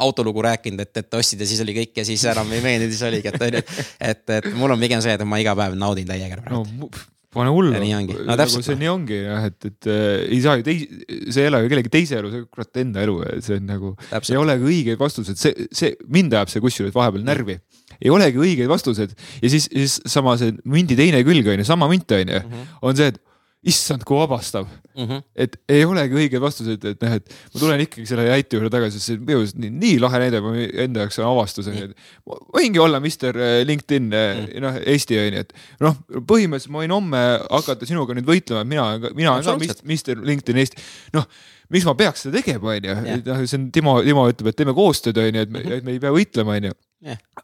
autolugu 0.05 0.45
rääkinud, 0.47 0.85
et, 0.85 1.03
et 1.03 1.19
ostsid 1.19 1.43
ja 1.43 1.49
siis 1.49 1.63
oli 1.65 1.77
kõik 1.79 2.01
ja 2.01 2.07
siis 2.09 2.25
enam 2.33 2.53
ei 2.53 2.65
meeldinud, 2.65 2.95
siis 2.95 3.05
oligi, 3.09 3.33
et 3.33 3.47
on 3.49 3.59
ju. 3.59 3.67
et, 4.13 4.25
et 4.39 4.49
mul 4.57 4.77
on 4.77 4.83
pigem 4.83 5.05
see, 5.05 5.17
et 5.17 5.29
ma 5.29 5.41
iga 5.43 5.57
päev 5.59 5.77
naudin 5.79 6.09
täiega 6.09 6.41
praegu 6.43 6.65
no, 6.67 6.91
pane 7.37 7.53
hullu. 7.53 7.77
nii 7.77 7.95
ongi, 7.97 8.19
no 8.19 8.27
nagu 8.31 8.41
täpselt. 8.43 8.67
see 8.69 8.81
nii 8.81 8.91
ongi 8.93 9.21
jah, 9.23 9.49
et, 9.51 9.71
et 9.71 9.91
äh, 9.93 10.11
ei 10.27 10.43
saa 10.45 10.59
ju 10.61 10.67
teisi, 10.67 10.89
sa 11.31 11.43
ei 11.43 11.51
ela 11.51 11.63
ju 11.63 11.73
kellegi 11.73 11.93
teise 11.93 12.21
elu, 12.21 12.33
on 12.33 12.51
kurat 12.51 12.83
enda 12.83 13.05
elu, 13.05 13.17
see 13.45 13.61
on 13.61 13.71
nagu. 13.73 13.95
ei 14.19 14.41
olegi 14.41 14.71
õigeid 14.73 15.01
vastuseid, 15.01 15.41
see, 15.41 15.69
see, 15.75 15.97
mind 16.13 16.37
ajab 16.37 16.53
see 16.53 16.65
kusjuures 16.65 16.97
vahepeal 16.97 17.27
närvi 17.27 17.61
ei 18.01 18.13
olegi 18.13 18.41
õigeid 18.41 18.69
vastused 18.71 19.15
ja 19.15 19.51
siis, 19.53 19.69
siis 19.71 20.01
sama 20.11 20.37
see 20.41 20.55
mündi 20.69 20.97
teine 20.99 21.23
külg 21.27 21.49
on 21.53 21.63
ju, 21.63 21.69
sama 21.69 21.89
münt 21.91 22.13
on 22.17 22.35
ju, 22.35 22.43
on 22.85 22.99
see, 22.99 23.13
et 23.13 23.21
issand, 23.67 24.05
kui 24.07 24.19
vabastav 24.19 24.67
mm. 24.69 25.05
-hmm. 25.05 25.23
et 25.35 25.57
ei 25.69 25.85
olegi 25.85 26.15
õigeid 26.21 26.43
vastuseid, 26.43 26.85
et 26.85 27.03
noh, 27.03 27.17
et 27.19 27.35
ma 27.55 27.61
tulen 27.61 27.83
ikkagi 27.83 28.07
selle 28.09 28.27
jäitu 28.29 28.59
juurde 28.59 28.71
tagasi, 28.73 29.01
sest 29.01 29.11
see 29.11 29.19
on 29.19 29.25
minu 29.27 29.41
arust 29.43 29.59
nii, 29.63 29.73
nii 29.83 29.97
lahe 30.03 30.21
näide, 30.23 30.43
ma 30.45 30.55
enda 30.85 31.05
jaoks 31.05 31.19
on 31.23 31.27
avastus 31.33 31.71
on 31.71 31.79
ju, 31.81 31.89
et. 31.91 32.07
võingi 32.55 32.83
olla 32.83 33.01
Mr 33.03 33.41
LinkedIn 33.67 34.07
mm 34.07 34.45
-hmm. 34.45 34.63
noh, 34.67 34.79
Eesti 34.95 35.19
on 35.19 35.39
ju, 35.39 35.43
et 35.47 35.53
noh, 35.89 35.99
põhimõtteliselt 36.31 36.75
ma 36.77 36.85
võin 36.85 36.97
homme 36.97 37.27
hakata 37.51 37.91
sinuga 37.91 38.15
nüüd 38.15 38.31
võitlema, 38.31 38.63
et 38.63 38.73
mina, 38.73 39.13
mina 39.15 39.35
olen 39.35 39.45
ka 39.67 39.77
Mr 39.83 40.23
LinkedIn 40.23 40.63
Eesti, 40.63 40.89
noh 41.19 41.29
miks 41.75 41.87
ma 41.89 41.97
peaks 41.99 42.23
seda 42.23 42.39
tegema, 42.39 42.77
on 42.77 42.85
ju, 42.87 43.21
noh, 43.27 43.45
see 43.45 43.59
on 43.59 43.71
Timo, 43.75 43.99
Timo 44.07 44.29
ütleb, 44.31 44.53
et 44.53 44.57
teeme 44.57 44.75
koostööd, 44.77 45.19
on 45.19 45.35
ju, 45.35 45.47
et 45.47 45.51
me, 45.51 45.63
et 45.79 45.87
me 45.87 45.97
ei 45.97 46.03
pea 46.03 46.15
võitlema, 46.15 46.55
on 46.61 46.71
ju. 46.71 46.77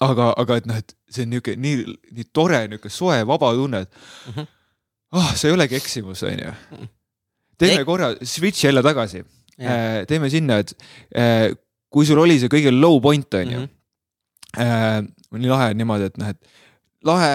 aga, 0.00 0.32
aga 0.38 0.56
et 0.60 0.66
noh, 0.70 0.78
et 0.78 0.94
see 1.10 1.26
on 1.26 1.32
niisugune 1.34 1.62
nii, 1.62 1.94
nii 2.14 2.28
tore, 2.30 2.60
niisugune 2.70 2.94
soe, 2.94 3.22
vaba 3.26 3.50
tunne, 3.58 3.82
et 3.82 3.90
mm. 3.90 4.34
-hmm 4.36 4.50
oh, 5.18 5.30
see 5.36 5.50
ei 5.50 5.56
olegi 5.56 5.78
eksimus, 5.78 6.24
on 6.28 6.42
ju. 6.42 6.54
teeme 7.60 7.84
korra 7.88 8.12
switch 8.22 8.66
jälle 8.66 8.82
tagasi. 8.84 9.22
teeme 10.08 10.30
sinna, 10.32 10.62
et 10.62 10.74
kui 11.92 12.08
sul 12.08 12.20
oli 12.22 12.38
see 12.40 12.52
kõige 12.52 12.72
low 12.74 12.98
point, 13.04 13.40
on 13.40 13.56
ju. 13.56 13.64
nii 14.58 15.52
lahe 15.52 15.72
on 15.72 15.80
niimoodi, 15.80 16.10
et 16.10 16.20
noh, 16.20 16.32
et 16.32 17.08
lahe, 17.08 17.30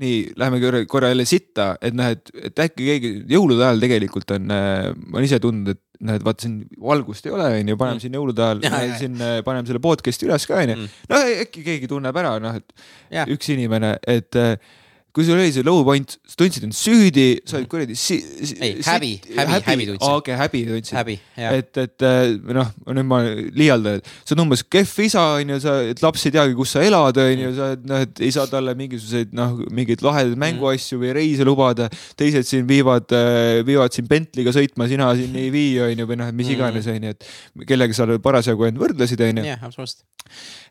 nii, 0.00 0.16
läheme 0.38 0.58
korra, 0.62 0.80
korra 0.90 1.12
jälle 1.12 1.26
sitta, 1.28 1.72
et 1.82 1.94
noh, 1.96 2.10
et, 2.14 2.32
et 2.48 2.64
äkki 2.66 2.88
keegi 2.88 3.12
jõulude 3.30 3.66
ajal 3.66 3.82
tegelikult 3.82 4.34
on, 4.36 4.50
ma 4.50 5.18
olen 5.18 5.28
ise 5.28 5.40
tundnud, 5.42 5.74
et 5.74 6.06
noh, 6.06 6.16
et 6.16 6.24
vaata 6.24 6.46
siin 6.46 6.60
valgust 6.80 7.26
ei 7.26 7.34
ole, 7.36 7.48
on 7.60 7.72
ju, 7.72 7.78
paneme 7.80 7.98
mm. 7.98 8.04
siin 8.06 8.18
jõulude 8.18 8.44
ajal, 8.46 8.92
siin 8.98 9.16
paneme 9.46 9.68
selle 9.68 9.82
podcast'i 9.84 10.28
üles 10.28 10.46
ka, 10.48 10.62
on 10.62 10.74
ju. 10.74 10.90
no 11.10 11.22
äkki 11.44 11.64
keegi 11.66 11.90
tunneb 11.90 12.16
ära, 12.22 12.36
noh, 12.42 12.60
et 12.60 12.86
ja. 13.18 13.26
üks 13.30 13.50
inimene, 13.54 13.96
et 14.08 14.38
kui 15.12 15.24
sul 15.26 15.34
oli 15.40 15.50
see 15.52 15.64
low 15.66 15.80
point, 15.84 16.12
sa 16.28 16.36
tundsid 16.38 16.62
end 16.68 16.74
süüdi, 16.76 17.40
sa 17.48 17.56
olid 17.58 17.68
kuradi 17.72 17.96
si-. 17.98 18.20
Mhm. 18.22 18.62
Ei, 18.62 18.74
häbi, 18.86 19.08
häbi, 19.36 19.56
häbi 19.66 19.86
tundsin. 19.88 20.12
okei, 20.20 20.36
häbi 20.38 20.60
tundsid. 20.68 20.94
et, 21.36 21.76
et 21.82 22.02
äh, 22.06 22.34
noh, 22.54 22.68
nüüd 22.86 23.08
ma 23.10 23.18
liialdan, 23.58 23.98
et 23.98 24.06
sa 24.24 24.34
oled 24.36 24.44
umbes 24.44 24.62
kehv 24.70 24.92
isa 25.06 25.24
on 25.40 25.48
ju, 25.54 25.58
sa, 25.64 25.74
et 25.90 26.02
laps 26.04 26.26
ei 26.26 26.34
teagi, 26.36 26.54
kus 26.58 26.76
sa 26.76 26.84
elad, 26.86 27.18
on 27.18 27.30
Mhm. 27.34 27.42
ju, 27.42 27.54
sa 27.56 27.68
oled 27.72 27.86
noh, 27.90 28.04
et 28.06 28.20
ei 28.20 28.30
saa 28.36 28.46
talle 28.46 28.74
mingisuguseid 28.78 29.32
noh, 29.34 29.56
mingeid 29.70 30.02
lahedaid 30.06 30.36
Mhm. 30.36 30.44
mänguasju 30.46 31.00
või 31.02 31.12
reise 31.18 31.44
lubada. 31.48 31.88
teised 32.16 32.46
siin 32.46 32.66
viivad, 32.68 33.10
viivad 33.66 33.92
sind 33.92 34.08
Bentley'ga 34.08 34.52
sõitma, 34.54 34.86
sina 34.88 35.10
siin 35.16 35.34
ei 35.36 35.50
vii, 35.50 35.80
on 35.80 35.98
ju, 35.98 36.06
või 36.06 36.16
noh, 36.20 36.28
et 36.28 36.34
mis 36.34 36.46
Mhm. 36.46 36.54
iganes, 36.54 36.86
on 36.86 37.02
ju, 37.02 37.08
et 37.10 37.66
kellega 37.66 37.94
sa 37.94 38.06
parasjagu 38.18 38.66
end 38.68 38.78
võrdlesid, 38.78 39.20
on 39.28 39.36
ju. 39.42 39.44
jah, 39.44 39.58
absoluutselt. 39.62 40.04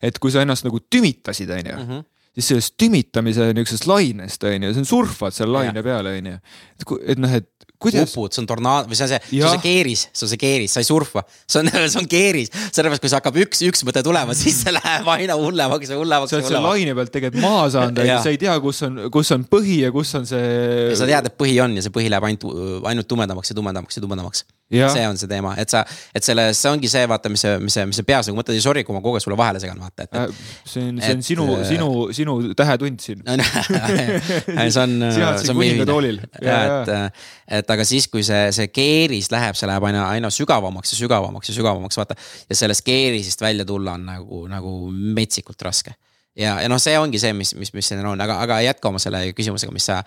et 0.01 0.17
kui 0.19 0.31
sa 0.31 0.41
ennast 0.45 0.63
nagu 0.63 0.79
tümitasid, 0.79 1.49
on 1.51 2.05
siis 2.39 2.53
sellest 2.53 2.75
tümitamise 2.79 3.51
niisugusest 3.53 3.87
lainest 3.89 4.43
on 4.47 4.63
ju, 4.63 4.73
see 4.73 4.83
on 4.83 4.89
surfad 4.89 5.35
seal 5.35 5.51
laine 5.53 5.83
peal 5.85 6.07
on 6.09 6.31
ju. 6.31 6.37
et, 6.79 6.93
et 7.13 7.21
noh, 7.21 7.35
et 7.41 7.58
upud, 7.79 8.33
see 8.33 8.41
on 8.43 8.47
tornaad 8.49 8.89
või 8.89 8.97
see 8.99 9.05
on 9.05 9.11
see, 9.13 9.19
see 9.29 9.43
on 9.45 9.55
see 9.55 9.63
keeris, 9.63 10.05
see 10.11 10.25
on 10.25 10.31
see 10.33 10.41
keeris, 10.41 10.75
sa 10.75 10.83
ei 10.83 10.87
surfa, 10.87 11.23
see 11.47 11.61
on, 11.61 11.71
see 11.93 12.01
on 12.01 12.09
keeris. 12.11 12.51
sellepärast, 12.51 13.03
kui 13.03 13.11
see 13.11 13.19
hakkab 13.19 13.39
üks, 13.45 13.63
üks 13.69 13.85
mõte 13.87 14.03
tulema, 14.05 14.35
siis 14.41 14.61
see 14.65 14.75
läheb 14.75 15.09
aina 15.15 15.39
hullemaks 15.39 15.93
ja 15.93 15.99
hullemaks 15.99 16.33
sa 16.33 16.39
oled 16.39 16.49
hullemaks. 16.49 16.69
laine 16.75 16.95
pealt 16.99 17.15
tegelikult 17.15 17.45
maha 17.45 17.65
saanud, 17.77 18.03
Jah. 18.09 18.23
sa 18.25 18.35
ei 18.35 18.41
tea, 18.41 18.55
kus 18.63 18.83
on, 18.87 19.01
kus 19.13 19.33
on 19.35 19.47
põhi 19.49 19.81
ja 19.85 19.93
kus 19.95 20.13
on 20.19 20.27
see. 20.29 20.93
sa 20.99 21.09
tead, 21.09 21.31
et 21.31 21.39
põhi 21.39 21.57
on 21.63 21.79
ja 21.79 21.85
see 21.85 21.95
põhi 21.95 22.11
läheb 22.11 22.29
ainult, 22.29 22.47
ainult 22.91 23.09
tumedamaks 23.09 23.53
ja 23.53 23.59
tumedamaks 23.61 23.99
ja 23.99 24.05
tumedamaks. 24.05 24.47
See 24.69 25.05
on 25.09 25.17
see 25.17 25.25
teema, 25.25 25.55
et 25.57 25.71
sa, 25.71 25.79
et 26.13 26.21
selles, 26.21 26.59
see 26.61 26.69
ongi 26.69 26.89
see, 26.91 27.07
vaata, 27.09 27.29
mis 27.33 27.41
see, 27.41 27.55
mis 27.57 27.73
see, 27.73 27.87
mis 27.89 27.97
see 27.97 28.05
peas 28.05 28.27
nagu 28.29 28.37
mõtled 28.37 28.53
ja 28.53 28.61
sorry, 28.61 28.83
kui 28.85 28.93
ma 28.93 29.01
kogu 29.01 29.17
aeg 29.17 29.23
sulle 29.25 29.37
vahele 29.39 29.61
segan, 29.63 29.79
vaata, 29.81 30.05
et. 30.05 30.13
Äh, 30.13 30.51
see 30.61 30.83
on, 30.85 30.99
see 31.01 31.15
on 31.15 31.23
et, 31.23 31.25
sinu, 31.25 31.47
äh, 31.55 31.63
sinu, 31.65 31.87
sinu 32.13 32.35
tähetund 32.53 33.01
siin. 33.01 33.23
see 33.25 34.83
on, 34.83 34.93
Sina 35.09 35.31
oled 35.31 35.41
see 35.41 35.49
siin 35.49 35.57
ühine 35.57 35.79
kuningatoolil.. 35.79 36.21
Ja, 36.45 36.59
et, 37.47 37.68
et 37.69 37.75
aga 37.77 37.85
siis, 37.85 38.09
kui 38.09 38.25
see, 38.25 38.49
see 38.55 38.67
keeris 38.73 39.29
läheb, 39.31 39.55
see 39.55 39.69
läheb 39.69 39.85
aina, 39.85 40.09
aina 40.09 40.33
sügavamaks 40.33 40.95
ja 40.95 41.01
sügavamaks 41.03 41.53
ja 41.53 41.57
sügavamaks, 41.61 42.01
vaata. 42.01 42.17
ja 42.49 42.57
sellest 42.65 42.85
keerisest 42.87 43.41
välja 43.45 43.65
tulla 43.69 43.93
on 43.99 44.05
nagu, 44.09 44.45
nagu 44.49 44.77
metsikult 44.91 45.61
raske 45.69 45.93
ja, 46.39 46.55
ja 46.63 46.69
noh, 46.71 46.79
see 46.81 46.95
ongi 46.99 47.19
see, 47.21 47.33
mis, 47.35 47.53
mis, 47.59 47.71
mis 47.75 47.89
siin 47.91 48.01
on, 48.05 48.19
aga, 48.23 48.39
aga 48.45 48.59
jätka 48.63 48.89
oma 48.89 49.01
selle 49.01 49.21
küsimusega, 49.35 49.73
mis 49.75 49.87
sa, 49.89 49.99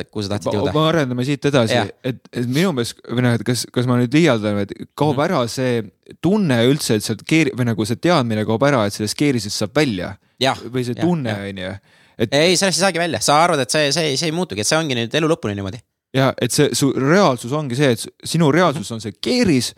kuhu 0.00 0.24
sa 0.24 0.34
tahtsid 0.34 0.54
jõuda. 0.56 0.74
me 0.76 0.82
arendame 0.86 1.24
siit 1.26 1.44
edasi 1.50 1.78
et, 2.06 2.20
et 2.32 2.46
minu 2.46 2.72
meelest 2.76 3.00
või 3.08 3.24
noh, 3.26 3.36
et 3.38 3.44
kas, 3.46 3.64
kas 3.74 3.88
ma 3.90 3.98
nüüd 4.00 4.14
liialdan, 4.14 4.62
et 4.64 4.74
kaob 4.94 5.16
Mhm. 5.16 5.24
ära 5.26 5.40
see 5.50 5.80
tunne 6.22 6.60
üldse, 6.68 6.96
et 7.00 7.06
sealt 7.06 7.24
keeri- 7.28 7.54
või 7.56 7.70
nagu 7.72 7.86
see 7.88 7.98
teadmine 8.00 8.44
kaob 8.48 8.62
ära, 8.68 8.84
et 8.86 8.96
sellest 8.96 9.18
keerisest 9.18 9.56
saab 9.64 9.74
välja 9.76 10.14
või 10.40 10.84
see 10.86 10.94
tunne 11.00 11.34
on 11.48 11.64
ju, 11.64 11.72
et 12.20 12.34
ei, 12.36 12.56
sellest 12.56 12.78
ei 12.78 12.86
saagi 12.86 13.00
välja, 13.02 13.20
sa 13.24 13.42
arvad, 13.42 13.64
et 13.64 13.70
see, 13.72 13.90
see, 13.92 14.16
see 14.20 14.28
ei 14.30 14.36
muutugi, 14.36 14.60
et 14.62 14.68
see 14.68 14.78
ongi 14.78 14.94
nüüd 14.94 15.14
elu 15.14 15.28
lõpuni 15.34 15.56
niimoodi. 15.58 15.80
Ja 16.16 16.32
et 16.42 16.52
see 16.54 16.70
su 16.74 16.92
reaalsus 16.96 17.52
ongi 17.56 17.76
see, 17.78 17.92
et 17.96 18.06
sinu 18.26 18.50
reaalsus 18.54 18.90
on 18.94 19.02
see 19.02 19.12
keeris 19.22 19.72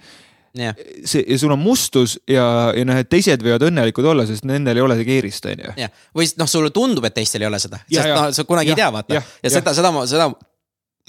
jah, 0.57 0.77
see 1.09 1.25
ja 1.29 1.39
sul 1.41 1.53
on 1.55 1.61
mustus 1.61 2.19
ja, 2.29 2.47
ja 2.77 2.85
noh, 2.89 2.97
et 3.01 3.09
teised 3.13 3.43
võivad 3.45 3.65
õnnelikud 3.69 4.05
olla, 4.13 4.27
sest 4.29 4.45
nendel 4.49 4.77
ei 4.81 4.85
ole 4.85 4.97
see 5.01 5.09
keerist, 5.09 5.47
on 5.49 5.63
ju. 5.67 5.75
jah, 5.81 5.93
või 6.17 6.29
noh, 6.41 6.49
sulle 6.51 6.73
tundub, 6.75 7.05
et 7.09 7.15
teistel 7.17 7.45
ei 7.45 7.51
ole 7.51 7.61
seda, 7.63 7.81
Ja, 7.89 8.01
sest 8.03 8.09
ja. 8.13 8.17
noh, 8.21 8.31
sa 8.37 8.45
kunagi 8.49 8.73
Ja, 8.73 8.77
ei 8.77 8.83
tea, 8.83 8.91
vaata. 8.93 9.15
jah, 9.21 9.31
ja 9.43 9.49
jah. 9.49 9.59
seda, 9.61 9.75
seda 9.77 9.93
seda 10.09 10.31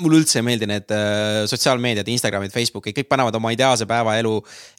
mulle 0.02 0.18
üldse 0.24 0.40
ei 0.40 0.46
meeldi 0.46 0.66
need 0.66 0.90
äh, 0.90 1.44
sotsiaalmeediad, 1.50 2.08
Instagramid, 2.10 2.50
Facebookid, 2.50 2.96
kõik 2.98 3.06
panevad 3.12 3.36
oma 3.38 3.52
ideaalse 3.54 3.86
päeva 3.86 4.16
elu, 4.18 4.32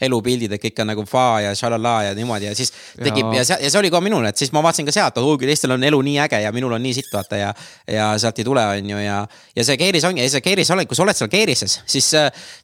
elupildid, 0.02 0.56
et 0.56 0.62
kõik 0.62 0.80
on 0.82 0.88
nagu 0.90 1.04
fa 1.06 1.26
ja 1.44 1.52
šalala 1.54 1.92
ja 2.08 2.14
niimoodi 2.18 2.48
ja 2.48 2.54
siis 2.58 2.72
tekib 2.98 3.28
Jaa. 3.28 3.36
ja 3.38 3.44
see, 3.46 3.58
ja 3.62 3.70
see 3.70 3.78
oli 3.78 3.92
ka 3.94 4.00
minul, 4.02 4.26
et 4.26 4.40
siis 4.42 4.50
ma 4.54 4.62
vaatasin 4.64 4.88
ka 4.88 4.94
sealt, 4.96 5.14
et 5.14 5.22
oo, 5.22 5.36
küll 5.38 5.52
teistel 5.52 5.76
on 5.76 5.86
elu 5.86 6.00
nii 6.08 6.16
äge 6.24 6.40
ja 6.42 6.50
minul 6.56 6.74
on 6.74 6.82
nii 6.82 6.96
sitt, 6.98 7.12
vaata 7.14 7.38
ja. 7.38 7.52
ja 7.86 8.08
sealt 8.18 8.40
ei 8.42 8.48
tule, 8.48 8.64
on 8.72 8.90
ju, 8.90 9.04
ja, 9.04 9.20
ja 9.54 9.66
see 9.68 9.78
keeris 9.78 10.08
ongi, 10.08 10.26
see 10.32 10.42
keeris 10.42 10.72
oled, 10.74 10.90
kui 10.90 10.98
sa 10.98 11.06
oled 11.06 11.20
seal 11.20 11.30
keerises, 11.30 11.76
siis, 11.86 12.10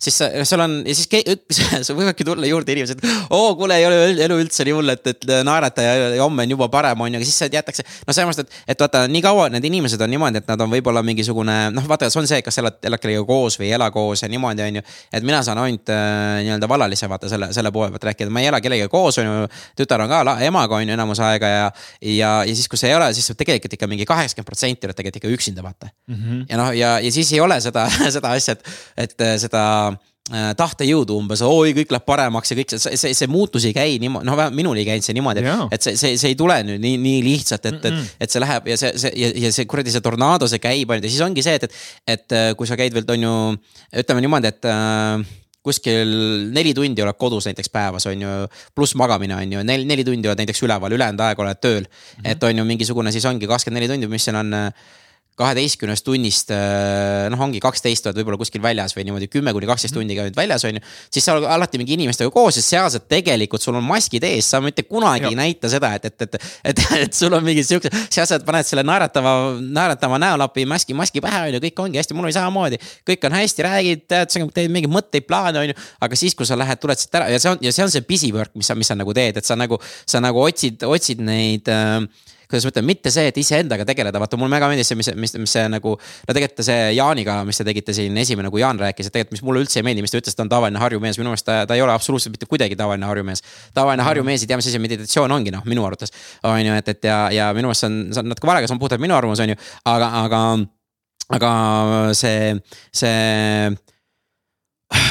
siis 0.03 0.18
sa- 0.18 0.32
seal 0.42 0.66
on 0.66 0.76
ja 0.82 0.98
siis 0.98 1.07
sa 1.86 1.94
võivadki 1.94 2.26
tulla 2.26 2.51
juurde 2.51 2.74
inimesed, 2.74 3.07
oo, 3.30 3.55
kuule, 3.61 3.78
ei 3.78 3.86
ole 3.86 4.26
elu 4.26 4.40
üldse 4.42 4.66
nii 4.66 4.74
hull, 4.74 4.96
et, 4.96 5.07
et 5.14 5.28
naerata 5.46 5.86
ja, 5.86 5.94
ja 6.16 6.26
homme 6.26 6.48
on 6.48 6.57
juba 6.57 6.70
parem, 6.74 7.07
on 7.07 7.14
ju, 7.14 7.22
aga 7.22 7.30
siis 7.30 7.46
jätakse. 7.46 7.86
no 8.09 8.11
sellepärast, 8.11 8.42
et, 8.42 8.61
et 8.74 8.86
vaata, 8.88 9.07
nii 9.07 9.22
kaua 9.22 9.46
need 9.55 9.70
inimesed 9.70 10.03
on 10.03 10.11
niimoodi, 10.16 10.42
et 10.42 10.51
nad 10.51 10.66
on 10.66 10.74
võib-olla 10.74 11.07
mingisugune 11.07 11.61
noh, 11.78 11.86
vaata, 11.86 12.11
see 12.11 12.24
on 12.24 12.26
see, 12.26 12.39
kas 12.47 12.59
sa 12.59 12.64
elad, 12.64 12.78
elad 12.91 13.03
kellegagi 13.03 13.26
koos 13.28 13.59
või 13.61 13.68
ei 13.68 13.74
ela 13.76 13.91
koos 13.95 14.24
ja 14.24 14.28
niimoodi, 14.30 14.64
on 14.66 14.80
ju. 14.80 14.82
et 15.12 15.26
mina 15.26 15.43
saan 15.47 15.59
ainult 15.62 15.93
äh, 15.93 16.41
nii-öelda 16.45 16.68
vallalise 16.68 17.09
vaata 17.11 17.30
selle, 17.32 17.51
selle 17.57 17.72
poole 17.74 17.91
pealt 17.95 18.09
rääkida, 18.11 18.30
ma 18.30 18.43
ei 18.45 18.51
ela 18.51 18.61
kellegagi 18.61 18.93
koos, 18.93 19.18
on 19.22 19.30
ju. 19.30 19.49
tütar 19.80 20.05
on 20.05 20.11
ka 20.11 20.36
emaga 20.47 20.76
on 20.76 20.88
ju 20.88 20.97
enamus 20.97 21.22
aega 21.24 21.49
ja, 21.49 21.70
ja, 22.03 22.32
ja 22.45 22.55
siis, 22.55 22.68
kui 22.68 22.80
sa 22.80 22.91
ei 22.91 22.99
ole, 22.99 23.12
siis 23.16 23.32
tegelikult 23.36 23.78
ikka 23.78 23.91
mingi 23.91 24.09
kaheksakümmend 24.09 24.51
protsenti 24.53 24.88
oled 24.88 24.99
tegelikult 24.99 25.24
ikka 25.24 25.34
üksinda, 25.38 25.64
vaata 25.66 25.91
mm. 25.91 26.14
-hmm. 26.14 26.45
ja 26.51 26.61
noh, 26.61 26.70
ja, 26.76 26.93
ja 27.01 27.12
siis 27.12 27.32
ei 27.32 27.41
ole 27.41 27.61
seda, 27.61 27.88
seda 28.16 28.36
asja, 28.36 28.57
et, 28.59 28.64
et 28.97 29.26
äh, 29.26 29.36
seda 29.38 29.64
tahtejõudu 30.31 31.16
umbes, 31.18 31.41
oi, 31.43 31.73
kõik 31.75 31.91
läheb 31.91 32.05
paremaks 32.07 32.53
ja 32.53 32.57
kõik 32.59 32.75
see, 32.77 32.93
see, 33.01 33.14
see 33.18 33.27
muutus 33.31 33.64
ei 33.66 33.75
käi 33.75 33.97
niimoodi, 34.03 34.29
noh, 34.29 34.37
vähemalt 34.39 34.59
minul 34.59 34.79
ei 34.79 34.85
käinud 34.87 35.03
see 35.03 35.16
niimoodi 35.16 35.43
Jaa., 35.43 35.66
et 35.75 35.83
see, 35.83 35.97
see, 35.99 36.18
see 36.21 36.31
ei 36.35 36.39
tule 36.39 36.61
nüüd 36.68 36.83
nii, 36.83 37.01
nii 37.03 37.25
lihtsalt, 37.27 37.66
et, 37.66 37.89
et, 37.91 38.12
et 38.27 38.31
see 38.31 38.43
läheb 38.43 38.68
ja 38.71 38.77
see, 38.79 38.93
see 39.01 39.11
ja, 39.18 39.33
ja 39.47 39.51
see 39.57 39.66
kuradi 39.71 39.91
see 39.91 40.05
tornaado, 40.05 40.47
see 40.51 40.62
käib 40.62 40.93
ainult 40.93 41.09
ja 41.09 41.11
siis 41.11 41.25
ongi 41.27 41.43
see, 41.43 41.57
et, 41.59 41.66
et, 41.66 41.83
et 42.14 42.37
äh, 42.37 42.47
kui 42.59 42.71
sa 42.71 42.79
käid 42.79 42.95
veel, 42.95 43.09
on 43.16 43.27
ju, 43.27 43.35
ütleme 44.05 44.23
niimoodi, 44.23 44.53
et 44.55 44.71
äh, 44.71 45.27
kuskil 45.66 46.14
neli 46.55 46.73
tundi 46.77 47.03
oled 47.05 47.18
kodus 47.21 47.51
näiteks 47.51 47.73
päevas 47.73 48.07
on 48.09 48.23
ju, 48.23 48.37
pluss 48.77 48.95
magamine 48.97 49.37
on 49.37 49.59
ju, 49.59 49.64
neli, 49.66 49.89
neli 49.89 50.07
tundi 50.07 50.31
oled 50.31 50.41
näiteks 50.41 50.62
üleval, 50.64 50.95
ülejäänud 50.97 51.27
aeg 51.27 51.43
oled 51.43 51.61
tööl 51.61 51.83
mm. 51.83 51.91
-hmm. 51.91 52.31
et 52.33 52.49
on 52.49 52.62
ju 52.62 52.64
mingisugune 52.64 53.12
siis 53.12 53.27
ongi 53.29 53.51
kakskümmend 53.51 53.83
neli 53.83 53.93
tundi, 53.93 54.09
mis 54.09 54.25
seal 54.25 54.41
on 54.41 54.55
äh, 54.55 54.73
kaheteistkümnest 55.41 56.05
tunnist, 56.07 56.53
noh, 57.32 57.43
ongi 57.47 57.61
kaksteist 57.62 58.07
oled 58.09 58.20
võib-olla 58.20 58.38
kuskil 58.41 58.62
väljas 58.64 58.95
või 58.97 59.07
niimoodi 59.09 59.30
kümme 59.32 59.55
kuni 59.57 59.68
kaksteist 59.70 59.97
tundi 59.97 60.16
käid 60.18 60.36
väljas, 60.36 60.64
on 60.68 60.78
ju. 60.78 60.84
siis 61.12 61.26
sa 61.26 61.36
oled 61.36 61.49
alati 61.49 61.80
mingi 61.80 61.97
inimestega 61.97 62.32
koos 62.34 62.59
ja 62.61 62.64
sealsed 62.64 63.07
tegelikult 63.11 63.64
sul 63.64 63.78
on 63.78 63.86
maskid 63.86 64.24
ees, 64.26 64.49
sa 64.53 64.61
mitte 64.64 64.84
kunagi 64.88 65.30
ei 65.30 65.38
näita 65.38 65.70
seda, 65.72 65.93
et, 65.97 66.11
et, 66.11 66.26
et, 66.26 66.38
et, 66.72 66.84
et 67.07 67.16
sul 67.16 67.34
on 67.36 67.45
mingi 67.45 67.64
siukse, 67.66 67.93
sealsed 68.12 68.45
paned 68.47 68.68
selle 68.68 68.84
naeratava, 68.86 69.34
naeratava 69.61 70.20
näolapi 70.22 70.66
maski, 70.68 70.97
maski 70.97 71.24
pähe 71.24 71.43
on 71.49 71.57
ju, 71.57 71.62
kõik 71.66 71.84
ongi 71.86 72.03
hästi, 72.03 72.16
mul 72.16 72.28
oli 72.28 72.36
samamoodi. 72.36 72.80
kõik 73.09 73.28
on 73.28 73.38
hästi, 73.38 73.66
räägid, 73.66 74.07
tead, 74.11 74.32
sa 74.32 74.45
teed 74.55 74.72
mingeid 74.72 74.93
mõtteid, 74.93 75.26
plaane 75.28 75.62
on 75.62 75.72
ju, 75.72 75.78
aga 76.07 76.18
siis, 76.18 76.36
kui 76.36 76.49
sa 76.49 76.59
lähed, 76.59 76.80
tuled 76.82 77.01
siit 77.01 77.14
ära 77.20 77.30
ja 77.32 77.41
see 77.43 77.55
on, 77.55 77.62
ja 77.64 77.72
see 77.74 77.86
on 77.86 77.93
see 77.93 78.07
busy-work, 78.07 78.53
mis 78.59 78.70
sa, 78.70 78.76
mis 78.78 78.91
sa 78.91 78.99
nagu 78.99 79.14
teed, 79.16 79.41
et 79.41 79.47
sa 79.47 79.57
nagu, 79.59 79.80
sa 80.09 80.22
nagu 80.22 80.43
otsid, 80.45 80.84
otsid 80.86 81.22
neid 81.24 81.70
äh, 81.70 82.01
kuidas 82.51 82.66
ma 82.66 82.72
ütlen, 82.72 82.86
mitte 82.88 83.12
see, 83.14 83.28
et 83.30 83.38
iseendaga 83.38 83.86
tegeleda, 83.86 84.20
vaata 84.22 84.38
mulle 84.40 84.57
väga 84.57 84.68
meeldis 84.70 84.90
see, 84.90 84.98
mis, 84.98 85.11
mis, 85.14 85.34
mis 85.38 85.55
see 85.55 85.66
nagu. 85.70 85.94
no 85.96 86.34
tegelikult 86.36 86.66
see 86.66 86.88
Jaaniga, 86.96 87.38
mis 87.46 87.61
te 87.61 87.66
tegite 87.66 87.94
siin 87.96 88.16
esimene, 88.20 88.51
kui 88.51 88.62
Jaan 88.64 88.80
rääkis, 88.80 89.11
et 89.11 89.14
tegelikult, 89.14 89.36
mis 89.36 89.44
mulle 89.46 89.62
üldse 89.64 89.78
ei 89.80 89.86
meeldi, 89.86 90.05
mis 90.05 90.14
ta 90.14 90.18
ütles, 90.20 90.36
ta 90.36 90.44
on 90.46 90.51
tavaline 90.53 90.82
Harju 90.82 91.03
mees, 91.03 91.18
minu 91.20 91.30
meelest 91.30 91.46
ta, 91.46 91.61
ta 91.70 91.78
ei 91.78 91.84
ole 91.84 91.94
absoluutselt 91.94 92.34
mitte 92.34 92.48
kuidagi 92.51 92.78
tavaline 92.78 93.07
Harju 93.07 93.26
mees. 93.28 93.44
tavaline 93.76 94.07
Harju 94.07 94.24
mees 94.26 94.42
ei 94.42 94.51
tea, 94.51 94.59
mis 94.61 94.70
asi 94.70 94.82
meditatsioon 94.82 95.36
ongi, 95.36 95.55
noh, 95.55 95.62
minu 95.70 95.86
arvates 95.86 96.14
on 96.46 96.59
ju, 96.64 96.78
et, 96.82 96.90
et 96.94 97.11
ja, 97.11 97.20
ja 97.34 97.51
minu 97.57 97.70
meelest 97.70 97.86
see 97.86 97.92
on, 97.92 98.01
see 98.11 98.24
on 98.24 98.32
natuke 98.34 98.51
vale, 98.51 98.64
aga 98.64 98.70
see 98.70 98.76
on 98.76 98.82
puhtalt 98.82 99.05
minu 99.05 99.16
arvamus, 99.16 99.42
on 99.44 99.55
ju, 99.55 99.61
aga, 99.92 100.11
aga, 100.24 100.42
aga 101.38 101.53
see, 102.18 102.57
see 103.03 103.70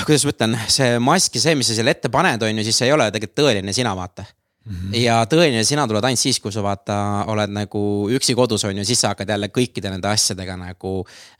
kuidas 0.05 0.25
ma 0.27 0.35
ütlen, 0.35 0.59
see 0.67 0.99
mask 1.03 1.39
ja 1.39 1.45
see, 1.47 1.55
mis 1.59 1.71
sa 1.71 1.79
selle 1.79 1.95
ette 1.95 2.11
paned, 2.11 2.43
on 2.43 2.59
ju, 2.59 2.67
siis 2.67 2.83
see 2.83 2.89
ei 2.91 2.97
ole 2.97 3.07
tegelikult 3.15 3.39
tõeline 3.39 3.75
sina, 3.75 3.95
vaata 3.95 4.27
mm. 4.69 4.75
-hmm. 4.75 4.95
ja 5.01 5.19
tõeline 5.29 5.63
sina 5.67 5.87
tuled 5.87 6.05
ainult 6.05 6.21
siis, 6.21 6.39
kui 6.39 6.53
sa 6.53 6.63
vaata, 6.63 6.97
oled 7.33 7.51
nagu 7.53 7.81
üksi 8.15 8.35
kodus 8.37 8.63
on 8.69 8.77
ju, 8.77 8.85
siis 8.85 9.01
sa 9.01 9.13
hakkad 9.13 9.29
jälle 9.29 9.49
kõikide 9.53 9.91
nende 9.91 10.07
asjadega 10.07 10.55
nagu 10.59 10.93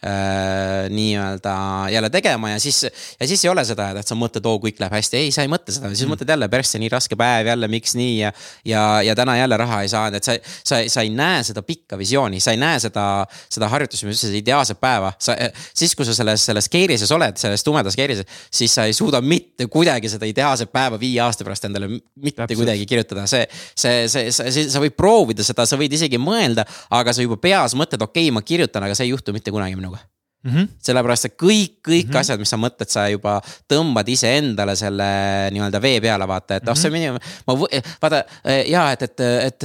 äh, 0.04 0.90
nii-öelda 0.90 1.56
jälle 1.94 2.10
tegema 2.10 2.50
ja 2.50 2.60
siis. 2.60 2.84
ja 3.20 3.28
siis 3.28 3.46
ei 3.46 3.52
ole 3.52 3.66
seda, 3.66 3.90
et 4.00 4.08
sa 4.08 4.16
mõtled, 4.16 4.46
oo 4.46 4.60
kõik 4.60 4.80
läheb 4.80 4.94
hästi, 4.98 5.18
ei, 5.18 5.32
sa 5.32 5.46
ei 5.46 5.52
mõtle 5.52 5.74
seda, 5.76 5.94
siis 5.94 6.10
mõtled 6.10 6.30
jälle 6.30 6.50
persse, 6.50 6.80
nii 6.80 6.90
raske 6.90 7.16
päev 7.20 7.48
jälle, 7.48 7.68
miks 7.68 7.96
nii 7.96 8.20
ja. 8.20 8.34
ja, 8.66 9.02
ja 9.06 9.16
täna 9.16 9.38
jälle 9.38 9.58
raha 9.58 9.82
ei 9.84 9.90
saanud, 9.92 10.18
et 10.18 10.24
sa, 10.24 10.38
sa, 10.64 10.82
sa 10.88 11.06
ei 11.06 11.14
näe 11.14 11.44
seda 11.44 11.62
pikka 11.66 11.98
visiooni, 11.98 12.40
sa 12.40 12.52
ei 12.56 12.62
näe 12.62 12.80
seda, 12.80 13.06
seda 13.50 13.70
harjutust, 13.70 14.06
mis 14.08 14.24
ütles, 14.24 14.38
ideaalset 14.40 14.80
päeva. 14.82 15.14
sa, 15.20 15.36
siis 15.74 15.96
kui 15.96 16.06
sa 16.08 16.16
selles, 16.16 16.46
selles 16.46 16.70
keerises 16.70 17.12
oled, 17.12 17.38
selles 17.38 17.64
tumedas 17.64 17.98
keerises, 18.00 18.28
siis 18.52 18.74
sa 18.74 18.86
ei 18.90 18.94
suuda 18.94 19.22
mitte 19.22 19.68
kuidagi 19.72 20.10
seda 20.10 20.28
ideaalset 20.30 20.72
päeva 20.72 21.00
viie 21.00 21.22
aasta 21.24 21.46
pärast 21.48 21.68
endale 21.68 21.90
mitte 21.90 22.42
Täpselt. 22.42 22.58
kuidagi 22.62 22.86
kirjutada, 22.90 23.19
see, 23.28 23.48
see, 23.76 24.08
see, 24.08 24.32
see, 24.32 24.52
see, 24.56 24.70
sa 24.70 24.84
võid 24.84 24.96
proovida 25.00 25.44
seda, 25.44 25.66
sa 25.66 25.80
võid 25.80 25.98
isegi 25.98 26.22
mõelda, 26.22 26.68
aga 26.96 27.16
sa 27.16 27.26
juba 27.26 27.40
peas 27.42 27.76
mõtled, 27.76 28.02
okei 28.06 28.30
okay,, 28.30 28.36
ma 28.36 28.46
kirjutan, 28.46 28.86
aga 28.86 28.96
see 28.96 29.10
ei 29.10 29.16
juhtu 29.16 29.36
mitte 29.36 29.52
kunagi 29.52 29.76
minuga 29.80 30.04
mm. 30.44 30.52
-hmm. 30.52 30.68
sellepärast, 30.80 31.26
et 31.26 31.36
kõik, 31.44 31.80
kõik 31.88 32.06
mm 32.06 32.10
Mhm. 32.10 32.14
-hmm. 32.14 32.20
asjad, 32.20 32.40
mis 32.40 32.50
sa 32.50 32.58
mõtled, 32.58 32.90
sa 32.90 33.08
juba 33.10 33.42
tõmbad 33.74 34.08
iseendale 34.10 34.76
selle 34.76 35.10
nii-öelda 35.52 35.82
vee 35.82 36.02
peale, 36.02 36.28
vaata, 36.28 36.56
et 36.56 36.68
oh, 36.68 36.74
Mhm. 36.74 36.82
see 36.82 36.90
minu, 36.92 37.18
ma 37.48 37.54
vaata 38.02 38.24
ja 38.68 38.92
et, 38.92 39.02
et, 39.02 39.20
et 39.20 39.62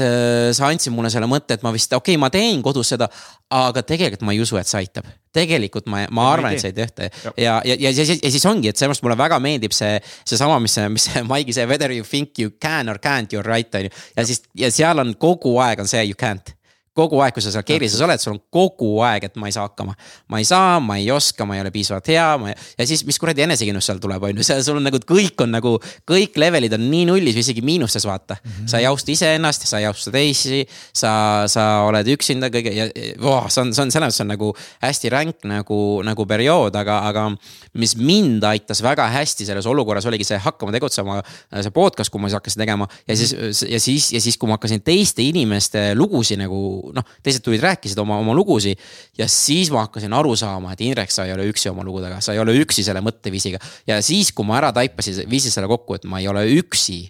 sa 0.53 0.67
andsid 0.67 0.93
mulle 0.93 1.11
selle 1.11 1.27
mõtte, 1.27 1.55
et 1.55 1.63
ma 1.63 1.73
vist, 1.73 1.93
okei 1.93 2.15
okay,, 2.15 2.21
ma 2.21 2.31
teen 2.31 2.63
kodus 2.63 2.89
seda, 2.89 3.09
aga 3.51 3.83
tegelikult 3.83 4.23
ma 4.23 4.33
ei 4.33 4.41
usu, 4.41 4.57
et 4.57 4.67
see 4.67 4.79
aitab. 4.79 5.05
tegelikult 5.35 5.87
ma, 5.87 6.07
ma 6.11 6.29
ei 6.29 6.33
arvan, 6.33 6.53
et 6.53 6.61
see 6.61 6.69
ei 6.71 6.73
tehta 6.73 7.03
Jah. 7.03 7.33
ja, 7.37 7.63
ja, 7.65 7.75
ja, 7.79 7.91
ja, 7.91 8.05
ja 8.23 8.31
siis 8.31 8.47
ongi, 8.47 8.69
et 8.69 8.77
sellepärast 8.77 9.03
mulle 9.03 9.17
väga 9.19 9.39
meeldib 9.43 9.73
see, 9.73 10.01
seesama, 10.25 10.61
mis 10.61 10.77
mis 10.89 11.05
see 11.05 11.23
Maigi 11.31 11.53
see 11.53 11.67
whether 11.67 11.91
you 11.91 12.05
think 12.05 12.39
you 12.39 12.51
can 12.63 12.89
or 12.89 12.99
can't, 12.99 13.33
you 13.33 13.41
are 13.41 13.49
right 13.55 13.75
on 13.75 13.83
ju. 13.83 13.91
ja 14.17 14.27
siis, 14.27 14.43
ja 14.55 14.71
seal 14.71 14.99
on 14.99 15.15
kogu 15.19 15.59
aeg 15.59 15.81
on 15.81 15.89
see 15.89 16.05
you 16.05 16.15
can't 16.15 16.55
kogu 16.95 17.19
aeg, 17.25 17.35
kui 17.35 17.43
sa 17.43 17.51
seal 17.51 17.65
keerises 17.67 18.03
oled, 18.07 18.23
sul 18.23 18.37
on 18.37 18.41
kogu 18.55 18.91
aeg, 19.07 19.27
et 19.29 19.39
ma 19.41 19.49
ei 19.51 19.55
saa 19.55 19.67
hakkama. 19.67 19.97
ma 20.31 20.41
ei 20.41 20.47
saa, 20.47 20.79
ma 20.81 20.97
ei 21.01 21.11
oska, 21.11 21.47
ma 21.49 21.57
ei 21.57 21.63
ole 21.65 21.73
piisavalt 21.75 22.09
hea, 22.13 22.27
ma 22.41 22.53
ei... 22.53 22.59
ja 22.79 22.87
siis, 22.87 23.05
mis 23.07 23.19
kuradi 23.19 23.43
enesekindlus 23.47 23.89
seal 23.91 24.01
tuleb, 24.03 24.23
on 24.23 24.39
ju, 24.39 24.47
seal 24.47 24.63
sul 24.65 24.79
on 24.79 24.87
nagu 24.87 25.01
kõik 25.03 25.43
on 25.43 25.55
nagu, 25.57 25.75
kõik 26.11 26.39
levelid 26.39 26.77
on 26.79 26.87
nii 26.91 27.09
nullis 27.11 27.35
või 27.37 27.45
isegi 27.45 27.65
miinustes, 27.67 28.07
vaata 28.07 28.37
mm. 28.39 28.51
-hmm. 28.51 28.71
sa 28.71 28.83
ei 28.83 28.87
austa 28.91 29.11
iseennast, 29.15 29.67
sa 29.67 29.83
ei 29.83 29.89
austa 29.91 30.13
teisi, 30.15 30.63
sa, 30.95 31.13
sa 31.51 31.67
oled 31.89 32.09
üksinda 32.15 32.51
kõige 32.55 32.75
ja 32.75 32.89
oh, 33.23 33.49
see 33.51 33.65
on, 33.65 33.75
see 33.75 33.83
on 33.83 33.95
selles 33.95 34.15
mõttes 34.15 34.23
on 34.23 34.31
nagu 34.31 34.53
hästi 34.85 35.11
ränk 35.11 35.49
nagu, 35.51 35.81
nagu 36.07 36.27
periood, 36.31 36.77
aga, 36.79 37.01
aga. 37.11 37.27
mis 37.75 37.97
mind 37.99 38.45
aitas 38.47 38.83
väga 38.83 39.09
hästi 39.11 39.47
selles 39.49 39.67
olukorras 39.67 40.07
oligi 40.07 40.25
see 40.29 40.39
hakkama 40.39 40.73
tegutsema, 40.77 41.19
see 41.59 41.75
podcast, 41.75 42.13
kui 42.13 42.23
ma 42.23 42.31
siis 42.31 42.39
hakkasin 42.39 42.63
tegema 42.63 42.87
ja 43.09 43.17
siis, 43.17 43.35
ja 43.67 43.81
siis, 43.81 44.13
ja 44.13 44.21
siis, 44.21 44.39
kui 44.39 44.49
ma 44.49 44.59
hakkasin 44.59 44.85
teiste 44.85 45.25
inimeste 45.27 45.95
lugusid 45.99 46.39
nagu 46.39 46.84
noh, 46.95 47.07
teised 47.25 47.45
tulid, 47.45 47.63
rääkisid 47.65 47.99
oma, 48.03 48.19
oma 48.21 48.35
lugusid. 48.37 48.81
ja 49.19 49.29
siis 49.31 49.71
ma 49.75 49.87
hakkasin 49.87 50.13
aru 50.13 50.37
saama, 50.37 50.73
et 50.75 50.85
Indrek, 50.85 51.13
sa 51.15 51.25
ei 51.29 51.33
ole 51.33 51.49
üksi 51.51 51.71
oma 51.71 51.85
lugudega, 51.87 52.21
sa 52.21 52.35
ei 52.35 52.43
ole 52.43 52.57
üksi 52.61 52.85
selle 52.85 53.01
mõtteviisiga. 53.05 53.61
ja 53.87 54.01
siis, 54.03 54.33
kui 54.33 54.47
ma 54.47 54.59
ära 54.61 54.73
taipasin, 54.77 55.25
viisin 55.31 55.55
selle 55.55 55.71
kokku, 55.71 55.99
et 55.99 56.09
ma 56.11 56.21
ei 56.23 56.29
ole 56.29 56.47
üksi 56.59 57.05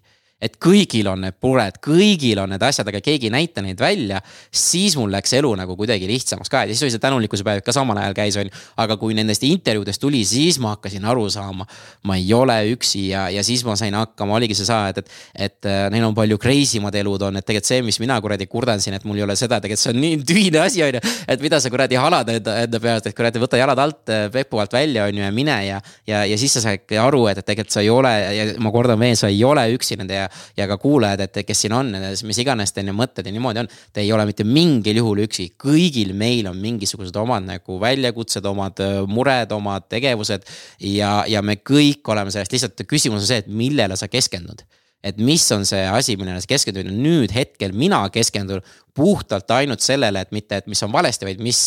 et 0.44 0.58
kõigil 0.60 1.08
on 1.08 1.22
need 1.24 1.36
mured, 1.42 1.78
kõigil 1.82 2.40
on 2.42 2.52
need 2.52 2.64
asjad, 2.64 2.88
aga 2.90 3.00
keegi 3.04 3.30
ei 3.30 3.32
näita 3.32 3.62
neid 3.64 3.80
välja. 3.80 4.20
siis 4.50 4.96
mul 4.96 5.12
läks 5.12 5.32
elu 5.38 5.50
nagu 5.56 5.76
kuidagi 5.76 6.06
lihtsamaks 6.08 6.50
ka 6.52 6.64
ja 6.64 6.74
siis 6.74 6.82
oli 6.84 6.94
see 6.94 7.02
tänulikkuse 7.02 7.44
päev 7.46 7.62
ka 7.64 7.72
samal 7.72 7.98
ajal 8.00 8.16
käis, 8.16 8.36
on 8.36 8.48
ju. 8.50 8.62
aga 8.76 8.96
kui 9.00 9.14
nendest 9.16 9.44
intervjuudest 9.48 10.00
tuli, 10.00 10.24
siis 10.28 10.58
ma 10.60 10.74
hakkasin 10.74 11.04
aru 11.04 11.28
saama, 11.32 11.66
ma 12.04 12.16
ei 12.20 12.32
ole 12.36 12.58
üksi 12.74 13.08
ja, 13.08 13.28
ja 13.32 13.44
siis 13.44 13.64
ma 13.64 13.76
sain 13.80 13.94
hakkama, 13.96 14.36
oligi 14.36 14.56
see 14.58 14.68
saa, 14.68 14.88
et, 14.92 15.00
et. 15.00 15.10
et 15.48 15.70
äh, 15.70 15.86
neil 15.94 16.04
on 16.04 16.16
palju 16.16 16.38
crazy 16.40 16.80
mad 16.84 16.94
elud 16.98 17.22
on, 17.28 17.40
et 17.40 17.46
tegelikult 17.46 17.70
see, 17.70 17.82
mis 17.86 18.00
mina 18.02 18.18
kuradi 18.20 18.46
kurdan 18.50 18.82
siin, 18.84 18.98
et 18.98 19.04
mul 19.08 19.20
ei 19.20 19.26
ole 19.26 19.36
seda, 19.38 19.60
tegelikult 19.64 19.84
see 19.84 19.94
on 19.94 20.00
nii 20.02 20.20
tühine 20.28 20.60
asi, 20.60 20.82
on 20.84 20.98
ju. 20.98 21.14
et 21.28 21.44
mida 21.44 21.60
sa 21.60 21.72
kuradi 21.72 21.98
halad 22.00 22.34
enda, 22.36 22.58
enda 22.66 22.82
peast, 22.82 23.08
et 23.08 23.16
kuradi 23.16 23.42
võta 23.42 23.60
jalad 23.60 23.80
alt, 23.80 24.02
äh, 24.12 24.26
pepu 24.34 24.60
alt 24.60 24.76
välja, 24.76 25.08
on 25.08 25.16
ju, 25.16 25.24
ja 25.24 25.32
mine 25.34 25.58
ja. 25.64 25.80
ja, 26.10 26.24
ja 26.28 26.38
siis 26.40 26.58
sa 26.58 26.64
saad 26.64 26.96
aru, 27.00 27.24
et, 27.32 27.40
et 27.40 27.48
tegelikult 27.48 27.78
sa 27.78 27.84
ei 27.84 27.90
ole 27.92 28.12
ja 28.36 28.46
ma 28.62 28.72
kordan 28.74 29.00
veel, 29.00 29.16
sa 29.18 29.32
ei 29.32 29.40
ole 29.46 29.64
üksi 29.74 29.96
nende 30.00 30.18
ja, 30.18 30.28
ja 30.56 30.68
ka 30.70 30.78
kuulajad, 30.80 31.24
et 31.26 31.40
kes 31.46 31.64
siin 31.64 31.74
on, 31.76 31.90
mis 32.28 32.40
iganes 32.42 32.74
teil 32.74 32.88
need 32.88 32.98
mõtted 32.98 33.26
ja 33.26 33.34
niimoodi 33.34 33.64
on. 33.64 33.70
Te 33.92 34.04
ei 34.04 34.12
ole 34.12 34.26
mitte 34.28 34.46
mingil 34.48 35.00
juhul 35.00 35.24
üksi, 35.26 35.50
kõigil 35.60 36.14
meil 36.18 36.48
on 36.50 36.60
mingisugused 36.60 37.16
omad 37.20 37.46
nagu 37.48 37.80
väljakutsed, 37.82 38.46
omad 38.50 38.84
äh, 38.84 39.02
mured, 39.10 39.52
omad 39.54 39.88
tegevused. 39.92 40.46
ja, 40.80 41.16
ja 41.28 41.42
me 41.42 41.58
kõik 41.60 42.06
oleme 42.12 42.32
sellest, 42.34 42.52
lihtsalt 42.54 42.86
küsimus 42.88 43.24
on 43.24 43.28
see, 43.28 43.42
et 43.44 43.50
millele 43.50 43.96
sa 43.98 44.08
keskendud 44.10 44.64
et 45.04 45.18
mis 45.20 45.44
on 45.52 45.66
see 45.68 45.82
asi, 45.84 46.16
millele 46.16 46.40
sa 46.40 46.48
keskendud 46.48 46.88
ja 46.88 46.94
nüüd 46.94 47.34
hetkel 47.36 47.74
mina 47.76 48.00
keskendun 48.12 48.64
puhtalt 48.96 49.50
ainult 49.52 49.84
sellele, 49.84 50.22
et 50.24 50.32
mitte, 50.32 50.62
et 50.62 50.70
mis 50.70 50.80
on 50.86 50.92
valesti, 50.94 51.28
vaid 51.28 51.42
mis 51.44 51.60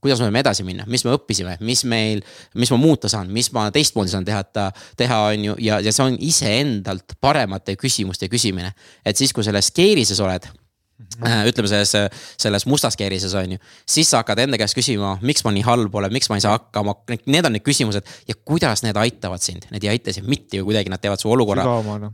kuidas 0.00 0.20
me 0.20 0.28
võime 0.28 0.42
edasi 0.42 0.64
minna, 0.66 0.86
mis 0.90 1.04
me 1.06 1.14
õppisime, 1.16 1.56
mis 1.66 1.84
meil, 1.88 2.22
mis 2.54 2.72
ma 2.72 2.80
muuta 2.80 3.10
saan, 3.12 3.30
mis 3.32 3.50
ma 3.56 3.68
teistmoodi 3.74 4.12
saan 4.12 4.26
teha, 4.26 4.42
teha, 4.96 5.20
on 5.32 5.50
ju, 5.50 5.58
ja, 5.66 5.80
ja 5.84 5.92
see 5.92 6.06
on 6.06 6.18
iseendalt 6.24 7.16
paremate 7.20 7.76
küsimuste 7.80 8.30
küsimine. 8.32 8.72
et 9.04 9.16
siis, 9.16 9.32
kui 9.32 9.44
selles 9.44 9.70
keerises 9.76 10.20
oled 10.20 10.48
ütleme 11.50 11.68
selles, 11.68 11.92
selles 12.40 12.66
mustas 12.66 12.96
keerises 12.96 13.34
on 13.36 13.54
ju. 13.54 13.58
siis 13.88 14.08
sa 14.10 14.20
hakkad 14.22 14.40
enda 14.44 14.58
käest 14.60 14.76
küsima, 14.76 15.16
miks 15.24 15.44
ma 15.44 15.52
nii 15.54 15.64
halb 15.66 15.94
olen, 16.00 16.12
miks 16.14 16.30
ma 16.30 16.38
ei 16.38 16.44
saa 16.44 16.54
hakkama, 16.56 16.94
need 17.26 17.46
on 17.46 17.54
need 17.56 17.64
küsimused. 17.66 18.06
Ja 18.28 18.36
kuidas 18.46 18.84
need 18.84 18.96
aitavad 19.00 19.42
sind, 19.44 19.66
need 19.72 19.84
ei 19.84 19.92
aita 19.94 20.14
sind 20.16 20.28
mitte 20.30 20.60
ju 20.60 20.66
kuidagi, 20.68 20.92
nad 20.92 21.02
teevad 21.02 21.20
su 21.20 21.30
olukorra. 21.30 21.64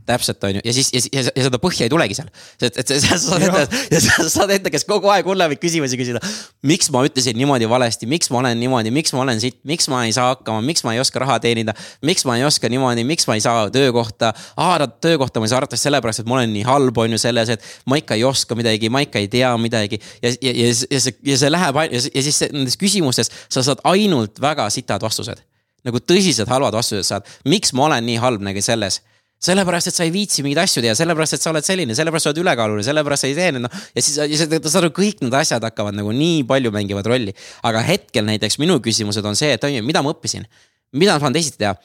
Täpselt 0.07 0.43
on 0.47 0.57
ju. 0.57 0.63
Ja 0.65 0.73
siis 0.75 0.91
ja, 0.93 1.01
ja, 1.13 1.23
ja 1.29 1.47
seda 1.47 1.59
põhja 1.61 1.87
ei 1.87 1.93
tulegi 1.93 2.17
seal. 2.17 2.31
et, 2.61 2.81
et 2.83 2.93
sa 3.03 3.19
saad 3.21 3.47
enda, 3.47 3.63
ja 3.93 4.01
sa 4.03 4.27
saad 4.33 4.55
enda 4.57 4.73
käest 4.73 4.89
kogu 4.89 5.11
aeg 5.13 5.27
hullemaid 5.27 5.61
küsimusi 5.61 5.99
küsida. 5.99 6.21
miks 6.67 6.91
ma 6.93 7.03
ütlesin 7.07 7.37
niimoodi 7.39 7.69
valesti, 7.69 8.09
miks 8.09 8.31
ma 8.33 8.41
olen 8.41 8.59
niimoodi, 8.59 8.91
miks 8.93 9.15
ma 9.15 9.23
olen 9.23 9.41
siit, 9.43 9.59
miks 9.67 9.87
ma 9.91 10.03
ei 10.07 10.15
saa 10.15 10.33
hakkama, 10.33 10.63
miks 10.65 10.83
ma 10.87 10.95
ei 10.95 11.03
oska 11.03 11.23
raha 11.23 11.39
teenida. 11.43 11.75
miks 12.05 12.25
ma 12.27 12.37
ei 12.37 12.45
oska 12.47 12.69
niimoodi, 12.71 13.05
miks 13.07 13.27
ma 13.29 13.37
ei 13.37 13.43
saa 13.43 13.69
töökohta, 13.73 14.33
aa 14.57 14.87
töökohta 14.87 15.39
ma 15.39 15.47
ei 15.47 15.53
saa 15.53 15.61
arvatavasti 15.61 15.89
sellepärast, 15.89 16.23
et 16.23 16.29
ma 16.29 16.39
olen 16.39 16.53
nii 16.53 16.65
halb, 16.67 16.97
on 16.97 17.15
ju 17.15 17.21
selles, 17.21 17.49
et 17.55 17.63
ma 17.85 17.99
ikka 17.99 18.17
ei 18.17 18.25
oska 18.27 18.57
midagi 18.57 18.76
midagi, 18.77 18.93
ma 18.93 19.03
ikka 19.05 19.19
ei 19.19 19.27
tea 19.27 19.51
midagi. 19.57 19.99
ja, 20.21 20.29
ja, 20.29 20.53
ja, 20.53 20.71
ja 20.91 21.01
see, 21.01 21.17
ja 21.25 21.37
see 21.37 21.51
läheb 21.51 21.75
ja, 21.75 22.01
ja 22.13 22.23
siis 22.23 22.41
nendes 22.53 22.77
küsimustes 22.77 23.31
sa 23.49 23.63
saad 23.63 23.83
ainult 23.83 24.39
väga 24.41 24.69
sitad 24.69 25.01
vastused. 25.01 25.41
nagu 25.83 25.99
tõsiselt 25.99 26.49
halvad 26.49 26.73
vastused 26.75 27.05
saad, 27.07 27.27
miks 27.45 27.73
ma 27.73 27.87
olen 27.87 28.05
nii 28.05 28.17
halb 28.19 28.41
nagu 28.43 28.61
selles 28.61 29.01
sellepärast, 29.37 29.91
et 29.91 29.95
sa 29.95 30.05
ei 30.05 30.09
viitsi 30.11 30.41
mingeid 30.41 30.63
asju 30.63 30.81
teha, 30.81 30.95
sellepärast, 30.97 31.35
et 31.37 31.43
sa 31.43 31.51
oled 31.51 31.65
selline, 31.65 31.93
sellepärast 31.93 32.25
sa 32.25 32.31
oled 32.31 32.39
ülekaaluline, 32.41 32.85
sellepärast 32.87 33.21
sa 33.21 33.29
ei 33.29 33.35
tee 33.37 33.51
noh. 33.53 33.69
ja 33.93 34.01
siis, 34.01 34.17
ja 34.17 34.39
sa 34.39 34.47
saad 34.49 34.79
aru, 34.81 34.89
kõik 34.97 35.21
need 35.21 35.37
asjad 35.37 35.61
hakkavad 35.67 35.93
nagu 35.93 36.09
nii 36.09 36.41
palju 36.49 36.71
mängivad 36.73 37.05
rolli. 37.05 37.35
aga 37.69 37.83
hetkel 37.85 38.25
näiteks 38.25 38.57
minu 38.57 38.79
küsimused 38.81 39.25
on 39.29 39.37
see, 39.37 39.53
et 39.53 39.63
on 39.63 39.75
ju, 39.75 39.85
mida 39.85 40.01
ma 40.01 40.15
õppisin. 40.15 40.49
mida 40.97 41.13
ma 41.13 41.21
saan 41.21 41.37
teisiti 41.37 41.61
teha? 41.61 41.75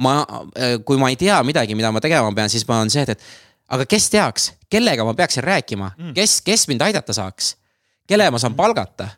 ma, 0.00 0.22
kui 0.86 0.96
ma 1.02 1.10
ei 1.12 1.18
tea 1.20 1.42
midagi, 1.44 1.74
mida 1.76 1.90
ma 1.92 2.00
tegema 2.00 2.30
pean, 2.36 2.48
siis 2.48 2.62
ma 2.68 2.78
on 2.84 2.92
see, 2.92 3.02
et, 3.02 3.18
et 3.18 3.49
aga 3.70 3.86
kes 3.88 4.10
teaks, 4.12 4.50
kellega 4.70 5.06
ma 5.06 5.14
peaksin 5.18 5.44
rääkima, 5.46 5.92
mm. 5.96 6.12
kes, 6.16 6.40
kes 6.46 6.68
mind 6.70 6.86
aidata 6.88 7.14
saaks? 7.16 7.56
kelle 8.10 8.30
ma 8.30 8.38
saan 8.42 8.56
palgata? 8.58 9.08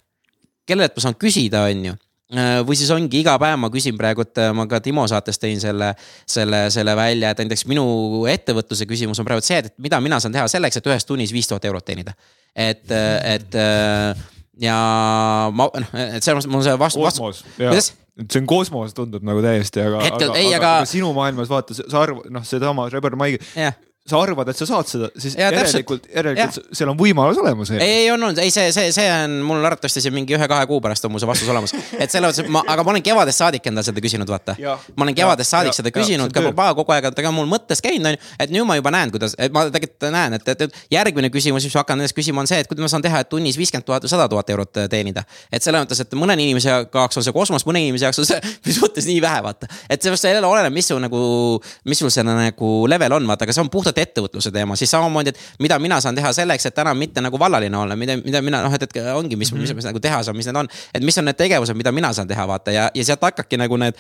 kellelt 0.68 0.96
ma 0.96 1.05
saan 1.05 1.16
küsida, 1.18 1.64
on 1.70 1.86
ju 1.88 1.94
äh, 2.36 2.59
või 2.66 2.76
siis 2.78 2.90
ongi 2.94 3.22
iga 3.22 3.38
päev 3.40 3.59
ma 3.62 3.70
küsin 3.72 3.96
praegu, 3.98 4.26
et 4.26 4.42
äh, 4.42 4.53
ma 4.57 4.66
ka 4.70 4.82
Timo 4.84 5.07
saates 5.11 5.40
tõin 5.40 5.61
selle, 5.62 5.92
selle, 6.28 6.66
selle 6.74 6.96
välja, 6.98 7.32
et 7.32 7.42
näiteks 7.42 7.66
minu 7.70 7.86
ettevõtluse 8.30 8.86
küsimus 8.90 9.22
on 9.22 9.28
praegu 9.28 9.44
see, 9.44 9.62
et 9.64 9.72
mida 9.82 10.00
mina 10.05 10.20
saan 10.22 10.36
teha 10.36 10.44
selleks, 10.50 10.78
et 10.78 10.92
ühes 10.92 11.09
tunnis 11.09 11.32
viis 11.34 11.48
tuhat 11.50 11.64
eurot 11.70 11.88
teenida. 11.88 12.14
et, 12.55 12.84
äh, 12.92 13.36
et 13.36 13.59
ja 14.61 14.76
ma, 15.55 15.70
noh, 15.72 15.96
et 15.96 16.22
selles 16.22 16.44
mõttes 16.44 16.53
mul 16.53 16.66
see 16.66 16.78
vastu, 16.78 17.05
vastu. 17.07 17.46
kuidas? 17.57 17.94
see 18.28 18.42
on 18.42 18.46
kosmos, 18.46 18.92
tundub 18.92 19.24
nagu 19.24 19.40
täiesti, 19.40 19.80
aga, 19.80 20.03
aga, 20.05 20.28
aga, 20.36 20.59
aga 20.59 20.72
sinu 20.86 21.14
maailmas 21.16 21.48
vaata, 21.48 21.74
sa 21.80 22.05
arvad, 22.05 22.28
noh, 22.30 22.44
sedama 22.44 22.90
Rebel 22.92 23.16
Maigi 23.16 23.40
yeah 23.57 23.72
sa 24.03 24.18
arvad, 24.18 24.48
et 24.50 24.59
sa 24.59 24.66
saad 24.66 24.88
seda, 24.90 25.09
siis 25.14 25.36
ja, 25.38 25.53
järelikult, 25.55 26.09
järelikult 26.11 26.57
ja. 26.59 26.74
seal 26.74 26.90
on 26.90 26.96
võimalus 26.98 27.38
olemas. 27.38 27.70
ei, 27.76 28.00
ei 28.00 28.09
on 28.11 28.18
olnud, 28.18 28.38
ei 28.42 28.50
see, 28.50 28.72
see, 28.74 28.88
see 28.94 29.05
on 29.14 29.36
mul 29.46 29.62
arvatavasti 29.62 30.00
siin 30.03 30.14
mingi 30.16 30.34
ühe-kahe 30.34 30.66
kuu 30.66 30.80
pärast 30.82 31.07
on 31.07 31.12
mul 31.14 31.22
see 31.22 31.28
vastus 31.30 31.50
olemas. 31.53 31.70
et 31.94 32.11
selles 32.11 32.32
mõttes, 32.32 32.50
ma, 32.50 32.64
aga 32.74 32.82
ma 32.82 32.90
olen 32.96 33.05
kevadest 33.07 33.38
saadik 33.38 33.68
endale 33.70 33.86
seda 33.86 34.03
küsinud, 34.03 34.26
vaata. 34.26 34.57
ma 34.59 35.07
olen 35.07 35.14
kevadest 35.14 35.55
saadik 35.55 35.70
ja, 35.70 35.76
seda 35.78 35.92
küsinud, 35.94 36.34
ka 36.34 36.42
papa 36.48 36.72
kogu 36.80 36.96
aeg, 36.96 37.07
ta 37.14 37.24
on 37.30 37.36
mul 37.36 37.46
mõttes 37.53 37.78
käinud, 37.84 38.09
on 38.11 38.16
ju. 38.16 38.32
et 38.42 38.55
nüüd 38.57 38.66
ma 38.66 38.74
juba 38.80 38.90
näen, 38.96 39.12
kuidas, 39.14 39.36
et 39.38 39.55
ma 39.55 39.62
tegelikult 39.70 40.09
näen, 40.16 40.34
et, 40.40 40.50
et, 40.50 40.66
et 40.66 40.82
järgmine 40.98 41.30
küsimus, 41.30 41.62
mis 41.62 41.78
ma 41.78 41.84
hakkan 41.84 42.03
nendest 42.03 42.18
küsima, 42.18 42.42
on 42.42 42.50
see, 42.50 42.59
et 42.59 42.70
kuidas 42.70 42.82
ma 42.82 42.90
saan 42.90 43.07
teha, 43.07 43.22
et 43.22 43.30
tunnis 43.30 43.61
viiskümmend 43.61 43.86
tuhat 43.86 44.03
või 44.03 44.11
sada 44.16 44.26
tuhat 44.34 44.50
eurot 44.50 44.82
äh, 44.82 44.90
teenida. 44.90 45.22
et 45.46 45.62
selles 45.62 45.86
mõttes, 45.86 46.03
et 46.03 46.18
mõne 46.18 46.34
inimese 46.34 46.74
jaoks 46.74 47.22
on 47.22 47.28
see 47.28 47.38
kosmos, 47.38 47.68
mõne 47.70 47.86
inimese 47.86 48.11
jaoks 48.11 48.24
on 48.24 48.30
see, 48.32 48.42
mis 48.66 48.82
mõttes 48.82 49.07
nii 49.07 49.22
vähe, 49.22 49.46
vaata. 49.46 49.70
et 49.86 50.03
sellest 50.03 50.26
jälle 50.26 50.50
oleneb, 50.50 50.74
mis 50.74 50.90
su 50.90 50.98
nagu, 50.98 51.22
mis 51.86 52.03
sul 52.03 52.11
see 52.11 52.26
nagu 52.26 52.74
level 52.90 53.20
on, 53.20 53.30
vaata, 53.30 53.46
aga 53.46 53.55
see 53.55 53.62
on 53.62 53.70
puhtalt 53.70 53.91
ettevõtluse 53.99 54.51
teema 54.55 54.76
siis 54.76 54.90
samamoodi, 54.90 55.34
et 55.34 55.62
mida 55.62 55.78
mina 55.78 56.01
saan 56.01 56.16
teha 56.16 56.32
selleks, 56.32 56.66
et 56.66 56.78
enam 56.78 56.99
mitte 56.99 57.20
nagu 57.20 57.38
vallaline 57.38 57.76
olla, 57.76 57.97
mida, 57.97 58.16
mida 58.24 58.43
mina 58.43 58.62
noh, 58.62 58.74
et, 58.74 58.82
et 58.82 58.99
ongi, 59.14 59.36
mis 59.36 59.53
mm, 59.53 59.59
-hmm. 59.59 59.61
mis, 59.61 59.74
mis 59.74 59.88
nagu 59.90 60.01
teha 60.01 60.22
saan, 60.22 60.36
mis 60.36 60.47
need 60.47 60.57
on. 60.57 60.68
et 60.95 61.03
mis 61.03 61.18
on 61.18 61.24
need 61.24 61.36
tegevused, 61.36 61.76
mida 61.76 61.93
mina 61.93 62.12
saan 62.12 62.28
teha, 62.28 62.49
vaata 62.49 62.70
ja, 62.70 62.90
ja 62.95 63.05
sealt 63.05 63.22
hakkabki 63.22 63.57
nagu 63.57 63.76
need 63.76 63.95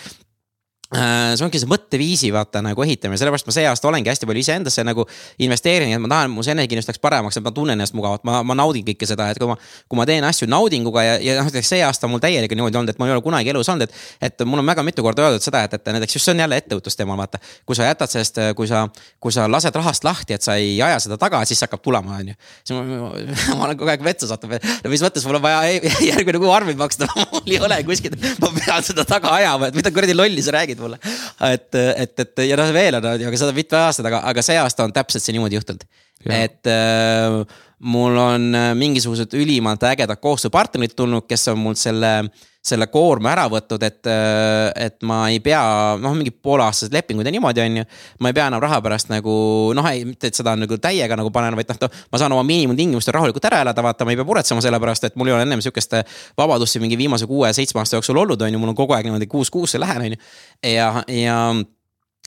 see 0.92 1.44
ongi 1.46 1.60
see 1.60 1.68
mõtteviisi 1.70 2.30
vaata 2.34 2.60
nagu 2.64 2.84
ehitamine, 2.84 3.16
sellepärast 3.20 3.46
ma 3.48 3.54
see 3.54 3.64
aasta 3.68 3.88
olengi 3.88 4.10
hästi 4.12 4.28
palju 4.28 4.42
iseendasse 4.44 4.84
nagu 4.84 5.06
investeerin, 5.42 5.94
et 5.96 6.02
ma 6.02 6.10
tahan, 6.12 6.32
mu 6.32 6.44
see 6.44 6.52
energiakindlus 6.52 6.88
läheks 6.90 7.00
paremaks, 7.02 7.38
et 7.38 7.44
ma 7.46 7.52
tunnen 7.54 7.78
ennast 7.78 7.96
mugavalt, 7.96 8.24
ma, 8.28 8.42
ma 8.44 8.56
naudin 8.58 8.84
kõike 8.86 9.08
seda, 9.08 9.30
et 9.32 9.40
kui 9.40 9.48
ma. 9.48 9.56
kui 9.88 9.98
ma 9.98 10.06
teen 10.08 10.24
asju 10.28 10.48
naudinguga 10.52 11.04
ja, 11.06 11.14
ja 11.22 11.38
noh, 11.38 11.48
näiteks 11.48 11.72
see 11.74 11.80
aasta 11.86 12.10
mul 12.10 12.20
täielikult 12.22 12.58
niimoodi 12.60 12.80
olnud, 12.80 12.92
et 12.92 13.00
mul 13.00 13.08
ei 13.08 13.16
ole 13.16 13.24
kunagi 13.24 13.52
elus 13.54 13.70
olnud, 13.72 13.88
et. 13.88 14.02
et 14.28 14.44
mul 14.44 14.60
on 14.60 14.68
väga 14.68 14.84
mitu 14.84 15.04
korda 15.04 15.24
öeldud 15.28 15.44
seda, 15.44 15.64
et, 15.64 15.78
et 15.78 15.92
näiteks 15.96 16.18
just 16.18 16.28
see 16.28 16.34
on 16.34 16.44
jälle 16.44 16.58
ettevõtlusteema, 16.60 17.16
vaata. 17.16 17.40
kui 17.66 17.78
sa 17.78 17.88
jätad 17.88 18.12
sellest, 18.12 18.42
kui 18.58 18.68
sa, 18.68 18.84
kui 19.20 19.32
sa 19.32 19.48
lased 19.48 19.76
rahast 19.80 20.04
lahti, 20.04 20.36
et 20.36 20.44
sa 20.44 20.58
ei 20.60 20.76
aja 20.84 21.00
seda 21.02 21.16
taga, 21.20 21.40
siis 21.48 21.62
hakkab 21.64 21.80
tulema, 21.84 22.18
on 22.20 22.32
ju. 22.34 22.38
siis 22.64 22.76
ma, 22.76 22.84
ma, 22.84 23.56
ma 23.56 23.68
olen 23.70 23.80
kogu 23.80 23.92
aeg 23.94 24.04
metsa 24.04 24.28
sattunud, 24.28 24.68
no 24.84 24.92
mis 24.92 25.04
mõttes 25.04 25.24
mul 25.28 25.40
on 25.40 25.44
vaja 25.44 25.64
järgmine 26.12 26.42
kuu 26.42 26.52
arveid 26.52 26.80
maksta 26.80 27.08
mul 27.32 27.48
ei 27.48 27.60
ole 27.62 27.80
kuskilt, 27.88 28.18
ma 28.42 28.52
pean 28.58 28.84
seda 28.86 29.06
taga 29.08 29.32
ajama, 29.38 29.72
et 29.72 29.78
mida 29.78 29.94
kuradi 29.94 30.16
lolli 30.16 30.44
sa 30.44 30.56
räägid 30.58 30.81
mulle. 30.84 31.00
et, 31.48 31.68
et, 31.74 32.14
et 32.24 32.44
ja 32.48 32.58
noh, 32.60 32.72
veel 32.74 32.98
on, 32.98 33.10
aga 33.14 33.40
seda 33.40 33.56
mitme 33.56 33.80
aasta 33.80 34.06
taga, 34.06 34.22
aga 34.30 34.44
see 34.44 34.58
aasta 34.60 34.86
on 34.86 34.94
täpselt 34.94 35.24
see 35.24 35.36
niimoodi 35.36 35.58
juhtunud. 35.60 35.86
et 36.30 36.70
äh, 36.70 37.38
mul 37.82 38.16
on 38.16 38.54
äh, 38.54 38.70
mingisugused 38.78 39.34
ülimalt 39.38 39.82
ägedad 39.88 40.20
koostööpartnerid 40.22 40.96
tulnud, 40.96 41.26
kes 41.28 41.48
on 41.52 41.62
mul 41.62 41.78
selle 41.78 42.14
äh, 42.22 42.32
selle 42.62 42.86
koorma 42.86 43.32
ära 43.32 43.48
võtnud, 43.50 43.82
et, 43.82 44.06
äh, 44.06 44.68
et 44.86 45.02
ma 45.06 45.24
ei 45.32 45.40
pea, 45.42 45.60
noh, 45.98 46.14
mingi 46.14 46.30
pooleaastased 46.30 46.94
lepingud 46.94 47.26
ja 47.26 47.32
niimoodi, 47.34 47.62
on 47.64 47.80
ju. 47.80 47.84
ma 48.22 48.30
ei 48.30 48.36
pea 48.36 48.46
enam 48.52 48.62
raha 48.62 48.78
pärast 48.84 49.10
nagu 49.10 49.34
noh, 49.74 49.88
ei, 49.90 50.04
mitte 50.06 50.30
et 50.30 50.38
seda 50.38 50.54
nagu 50.58 50.78
täiega 50.78 51.18
nagu 51.18 51.32
panen, 51.34 51.58
vaid 51.58 51.72
noh, 51.74 51.90
ma 52.12 52.22
saan 52.22 52.36
oma 52.36 52.46
miinimumtingimustel 52.46 53.16
rahulikult 53.18 53.50
ära 53.50 53.64
elada, 53.66 53.82
vaata, 53.82 54.06
ma 54.06 54.14
ei 54.14 54.20
pea 54.20 54.28
muretsema 54.30 54.62
selle 54.62 54.78
pärast, 54.82 55.10
et 55.10 55.18
mul 55.18 55.32
ei 55.32 55.36
ole 55.36 55.46
ennem 55.48 55.64
sihukest 55.64 55.98
vabadust 56.38 56.76
siin 56.76 56.86
mingi 56.86 57.00
viimase 57.00 57.26
kuue-seitsme 57.26 57.82
aasta 57.82 57.98
jooksul 57.98 58.22
olnud, 58.22 58.46
on 58.46 58.54
ju, 58.54 58.62
mul 58.62 58.76
on 58.76 58.78
kogu 58.78 58.94
aeg 58.94 59.10
niimoodi 59.10 59.26
kuus 59.26 59.50
kuusse 59.50 59.82
lähen, 59.82 60.06
on 60.06 60.14
ju. 60.14 60.22
ja, 60.70 60.92
ja 61.10 61.38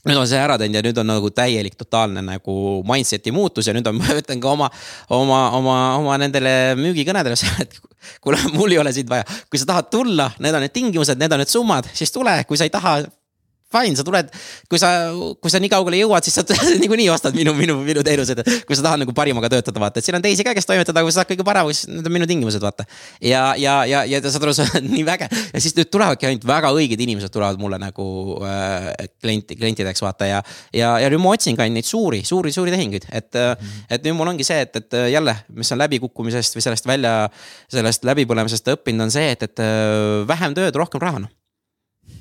nüüd 0.06 0.20
on 0.20 0.28
see 0.30 0.38
ära 0.40 0.56
teinud 0.60 0.78
ja 0.78 0.84
nüüd 0.86 1.00
on 1.02 1.10
nagu 1.10 1.30
täielik 1.34 1.76
totaalne 1.78 2.22
nagu 2.24 2.56
mindset'i 2.86 3.34
muutus 3.34 3.68
ja 3.68 3.74
nüüd 3.76 3.86
on, 3.90 3.98
ma 4.00 4.16
ütlen 4.20 4.42
ka 4.42 4.52
oma, 4.52 4.70
oma, 5.12 5.42
oma, 5.58 5.76
oma 6.00 6.16
nendele 6.22 6.54
müügikõnedele, 6.80 7.38
et 7.64 7.78
kuule, 8.24 8.40
mul 8.54 8.74
ei 8.74 8.80
ole 8.82 8.94
sind 8.96 9.10
vaja. 9.10 9.26
kui 9.50 9.60
sa 9.60 9.68
tahad 9.72 9.90
tulla, 9.92 10.30
need 10.42 10.54
on 10.54 10.66
need 10.66 10.74
tingimused, 10.74 11.20
need 11.20 11.32
on 11.32 11.42
need 11.42 11.52
summad, 11.52 11.88
siis 11.96 12.14
tule, 12.14 12.38
kui 12.48 12.58
sa 12.58 12.68
ei 12.68 12.74
taha, 12.74 12.98
fine, 13.72 13.96
sa 13.98 14.04
tuled, 14.06 14.28
kui 14.70 14.78
sa, 14.78 14.90
kui 15.42 15.50
sa 15.50 15.58
nii 15.62 15.70
kaugele 15.72 15.98
jõuad, 15.98 16.26
siis 16.26 16.36
sa 16.38 16.44
niikuinii 16.82 17.08
ostad 17.10 17.34
minu, 17.36 17.54
minu, 17.58 17.78
minu 17.82 18.04
teenused. 18.06 18.42
kui 18.66 18.78
sa 18.78 18.84
tahad 18.86 19.02
nagu 19.02 19.14
parimaga 19.16 19.50
töötada, 19.50 19.80
vaata, 19.82 19.98
et 20.00 20.06
siin 20.06 20.18
on 20.18 20.24
teisi 20.24 20.46
ka, 20.46 20.54
kes 20.56 20.68
toimetada, 20.68 21.02
kui 21.02 21.10
sa 21.10 21.20
saad 21.20 21.30
kõige 21.32 21.46
parema, 21.46 21.72
siis 21.74 21.90
need 21.90 22.06
on 22.06 22.14
minu 22.14 22.28
tingimused, 22.30 22.62
vaata. 22.62 22.86
ja, 23.20 23.42
ja, 23.58 23.78
ja, 23.88 24.04
ja 24.06 24.20
saad 24.22 24.46
aru, 24.46 24.54
see 24.58 24.68
on 24.78 24.86
nii 24.92 25.04
väge 25.06 25.28
ja 25.28 25.62
siis 25.62 25.74
nüüd 25.78 25.90
tulevadki 25.90 26.28
ainult 26.30 26.46
väga 26.46 26.70
õiged 26.76 27.02
inimesed 27.06 27.32
tulevad 27.34 27.58
mulle 27.62 27.80
nagu 27.82 28.06
äh, 28.46 28.92
klienti, 29.22 29.58
klientideks 29.58 30.04
vaata 30.04 30.30
ja. 30.30 30.42
ja, 30.76 30.92
ja 31.02 31.10
nüüd 31.12 31.22
ma 31.24 31.34
otsingi 31.34 31.64
ainult 31.64 31.80
neid 31.80 31.88
suuri, 31.90 32.22
suuri, 32.26 32.54
suuri 32.54 32.74
tehinguid, 32.74 33.08
et 33.10 33.32
mm, 33.34 33.56
-hmm. 33.56 33.88
et 33.98 34.06
nüüd 34.06 34.18
mul 34.18 34.30
ongi 34.30 34.46
see, 34.46 34.60
et, 34.62 34.78
et 34.78 35.00
jälle, 35.12 35.34
mis 35.58 35.72
on 35.74 35.82
läbikukkumisest 35.82 36.54
või 36.58 36.68
sellest 36.68 36.86
välja, 36.86 37.16
sellest 37.72 38.06
läbipõlemisest 38.06 38.70
õppinud, 38.76 39.08
on 39.08 39.14
see, 39.14 39.32
et, 39.34 39.42
et 39.42 39.64
äh, 39.64 40.22
vähem 40.28 40.54
tööd, 40.54 40.78
rohkem 40.78 41.02
raha 41.02 41.26
noh. 41.26 41.34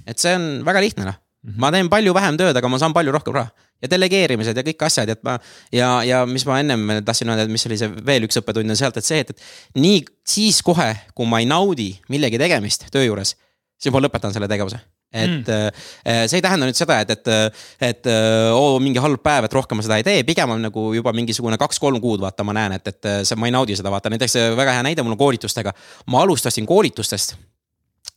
et 0.10 0.18
see 0.22 0.34
on 0.34 0.66
väga 0.66 0.82
lihtne 0.82 1.06
noh. 1.12 1.22
Ma 1.60 1.72
teen 1.74 1.90
palju 1.92 2.14
vähem 2.16 2.40
tööd, 2.40 2.58
aga 2.58 2.72
ma 2.72 2.80
saan 2.82 2.96
palju 2.96 3.14
rohkem 3.16 3.36
raha 3.38 3.52
ja 3.84 3.92
delegeerimised 3.92 4.58
ja 4.58 4.64
kõik 4.66 4.86
asjad, 4.88 5.12
et 5.14 5.22
ma 5.26 5.36
ja, 5.74 5.90
ja 6.08 6.24
mis 6.30 6.46
ma 6.48 6.60
ennem 6.64 7.04
tahtsin 7.06 7.30
öelda, 7.32 7.46
et 7.46 7.54
mis 7.54 7.66
oli 7.70 7.78
see 7.80 7.92
veel 8.08 8.26
üks 8.28 8.40
õppetund 8.42 8.72
on 8.72 8.80
sealt, 8.80 8.98
et 9.00 9.08
see, 9.08 9.22
et, 9.26 9.32
et 9.36 9.80
nii 9.82 10.02
siis 10.28 10.62
kohe, 10.66 10.92
kui 11.16 11.30
ma 11.30 11.42
ei 11.44 11.50
naudi 11.50 11.92
millegi 12.12 12.42
tegemist 12.42 12.88
töö 12.94 13.06
juures, 13.06 13.36
siis 13.78 13.94
ma 13.94 14.04
lõpetan 14.04 14.36
selle 14.36 14.50
tegevuse 14.52 14.82
et 15.16 15.48
mm. 15.48 16.28
see 16.28 16.40
ei 16.40 16.44
tähenda 16.44 16.68
nüüd 16.68 16.76
seda, 16.76 16.98
et, 17.06 17.12
et, 17.14 17.60
et 17.88 18.08
oo, 18.52 18.80
mingi 18.84 19.00
halb 19.00 19.22
päev, 19.24 19.48
et 19.48 19.54
rohkem 19.56 19.80
ma 19.80 19.86
seda 19.86 20.00
ei 20.02 20.04
tee, 20.04 20.24
pigem 20.28 20.52
on 20.52 20.66
nagu 20.68 20.88
juba 20.98 21.14
mingisugune 21.16 21.60
kaks-kolm 21.62 22.02
kuud, 22.04 22.20
vaata, 22.24 22.44
ma 22.44 22.56
näen, 22.58 22.76
et, 22.80 22.90
et 22.92 23.10
see, 23.28 23.38
ma 23.40 23.48
ei 23.48 23.54
naudi 23.56 23.78
seda, 23.80 23.94
vaata 23.94 24.12
näiteks 24.12 24.36
väga 24.58 24.76
hea 24.76 24.84
näide 24.90 25.06
mul 25.06 25.16
on 25.16 25.22
koolitustega. 25.22 25.72
ma 26.12 26.26
alustasin 26.26 26.68
koolitustest. 26.68 27.38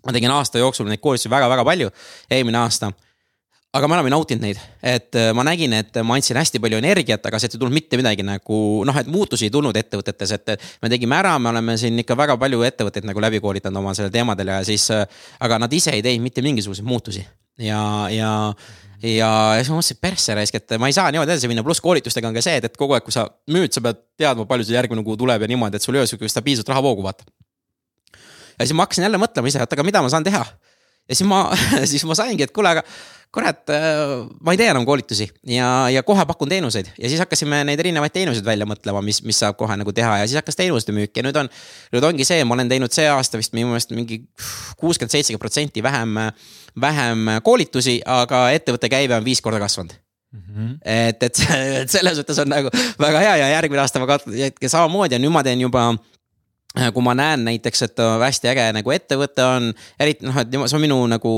ma 0.07 0.15
tegin 0.17 0.33
aasta 0.33 0.59
jooksul 0.59 0.89
neid 0.91 1.03
koolitusi 1.05 1.31
väga-väga 1.31 1.65
palju, 1.69 1.93
eelmine 2.35 2.59
aasta 2.65 2.91
aga 3.79 3.91
enam 3.91 4.09
ei 4.09 4.15
nautinud 4.15 4.45
neid, 4.45 4.61
et 4.83 5.19
äh, 5.19 5.31
ma 5.37 5.45
nägin, 5.47 5.75
et 5.79 6.01
ma 6.07 6.19
andsin 6.19 6.39
hästi 6.41 6.61
palju 6.63 6.81
energiat, 6.81 7.25
aga 7.31 7.41
sealt 7.41 7.57
ei 7.57 7.63
tulnud 7.63 7.77
mitte 7.77 8.01
midagi 8.01 8.27
nagu 8.27 8.61
noh, 8.89 8.99
et 9.01 9.11
muutusi 9.11 9.49
ei 9.49 9.55
tulnud 9.55 9.77
ettevõtetes, 9.79 10.35
et 10.37 10.55
me 10.83 10.91
tegime 10.93 11.19
ära, 11.19 11.37
me 11.43 11.53
oleme 11.53 11.79
siin 11.81 11.99
ikka 12.03 12.17
väga 12.19 12.39
palju 12.41 12.65
ettevõtteid 12.69 13.09
nagu 13.09 13.23
läbi 13.23 13.41
koolitanud 13.45 13.81
oma 13.83 13.95
sellel 13.97 14.13
teemadel 14.15 14.55
ja 14.57 14.61
siis. 14.67 14.91
Äh, 14.95 15.07
aga 15.45 15.61
nad 15.63 15.73
ise 15.73 15.95
ei 15.95 16.03
teinud 16.05 16.27
mitte 16.27 16.43
mingisuguseid 16.45 16.87
muutusi 16.87 17.23
ja, 17.63 17.81
ja 18.13 18.31
ja 19.03 19.31
siis 19.59 19.71
ma 19.71 19.79
mõtlesin, 19.79 19.97
et 19.99 20.03
persse 20.03 20.35
raisk, 20.35 20.57
et 20.59 20.75
ma 20.81 20.89
ei 20.91 20.97
saa 20.97 21.11
niimoodi 21.15 21.31
edasi 21.31 21.51
minna, 21.51 21.63
pluss 21.67 21.83
koolitustega 21.85 22.31
on 22.31 22.37
ka 22.37 22.43
see, 22.43 22.57
et, 22.59 22.67
et 22.67 22.79
kogu 22.79 22.97
aeg, 22.97 23.05
kui 23.07 23.15
sa 23.15 23.29
müüd, 23.53 23.71
sa 23.75 23.83
pead 23.85 24.01
teadma, 24.19 24.47
palju 24.49 24.67
sul 24.67 24.79
järgmine 24.79 25.05
kuu 25.07 25.17
tuleb 25.21 25.45
ja 25.45 25.51
niimoodi, 25.51 25.79
et 25.79 25.85
sul 25.85 25.95
ei 25.95 26.03
ole 26.03 26.11
sihukest 26.11 26.35
stabiilset 26.35 26.69
rahavoogu, 26.73 27.05
vaata. 27.07 27.27
ja 28.59 28.67
siis 28.67 28.75
ma 28.75 28.87
hakkasin 28.87 29.07
jälle 29.07 29.21
mõtlema 29.23 29.51
ise, 29.51 29.63
et 29.63 29.77
aga 29.77 29.87
mida 29.87 30.03
ma 30.03 30.11
saan 30.11 30.27
teha. 30.27 30.43
Ja 31.09 31.15
siis 31.17 31.29
ma 31.29 31.45
siis 31.91 32.05
ma 32.09 32.17
saingi, 32.19 32.47
et 32.47 32.55
kuule, 32.55 32.77
aga 32.77 32.85
kurat, 33.35 33.61
äh, 33.69 34.25
ma 34.41 34.55
ei 34.55 34.59
tee 34.61 34.69
enam 34.73 34.87
koolitusi 34.89 35.27
ja, 35.53 35.69
ja 35.93 36.03
kohe 36.07 36.25
pakun 36.27 36.49
teenuseid. 36.49 36.89
Ja 36.99 37.11
siis 37.11 37.21
hakkasime 37.21 37.61
neid 37.69 37.81
erinevaid 37.83 38.15
teenuseid 38.15 38.47
välja 38.47 38.67
mõtlema, 38.69 39.03
mis, 39.05 39.21
mis 39.27 39.39
saab 39.43 39.59
kohe 39.61 39.77
nagu 39.77 39.93
teha. 39.95 40.19
Ja 40.23 40.27
siis 40.29 40.41
hakkas 40.41 40.57
teenuste 40.57 40.95
müük. 40.97 41.13
Ja 41.17 41.25
nüüd 41.27 41.37
on. 41.37 41.51
nüüd 41.93 42.09
ongi 42.09 42.25
see, 42.29 42.41
ma 42.49 42.57
olen 42.57 42.73
teinud 42.73 42.95
see 42.95 43.07
aasta 43.13 43.41
vist 43.41 43.53
minu 43.57 43.73
meelest 43.73 43.93
mingi 43.97 44.23
kuuskümmend, 44.81 45.13
seitsekümmend 45.13 45.45
protsenti 45.45 45.85
vähem, 45.85 46.17
vähem 46.81 47.33
koolitusi, 47.45 47.99
aga 48.07 48.49
ettevõtte 48.57 48.91
käive 48.93 49.19
on 49.19 49.27
viis 49.29 49.45
korda 49.45 49.61
kasvanud. 49.61 49.93
Mm 50.29 50.41
-hmm. 50.45 50.73
et, 50.85 51.23
et, 51.23 51.39
et 51.83 51.91
selles 51.97 52.19
mõttes 52.21 52.41
on 52.41 52.49
nagu 52.49 52.73
väga 53.01 53.25
hea. 53.27 53.37
Ja 53.45 53.49
järgmine 53.57 53.85
aasta 53.85 54.01
ma 54.01 54.09
katsun 54.09 54.33
samamoodi. 54.67 55.15
Ja 55.15 55.21
nüüd 55.21 55.33
ma 55.37 55.45
teen 55.45 55.61
juba 55.61 55.91
kui 56.95 57.03
ma 57.03 57.15
näen 57.17 57.47
näiteks, 57.49 57.83
et 57.89 58.01
hästi 58.21 58.51
äge 58.53 58.67
nagu 58.77 58.93
ettevõte 58.93 59.45
on, 59.45 59.71
eriti 59.99 60.29
noh, 60.29 60.37
et 60.37 60.53
see 60.53 60.77
on 60.77 60.85
minu 60.85 60.99
nagu 61.11 61.33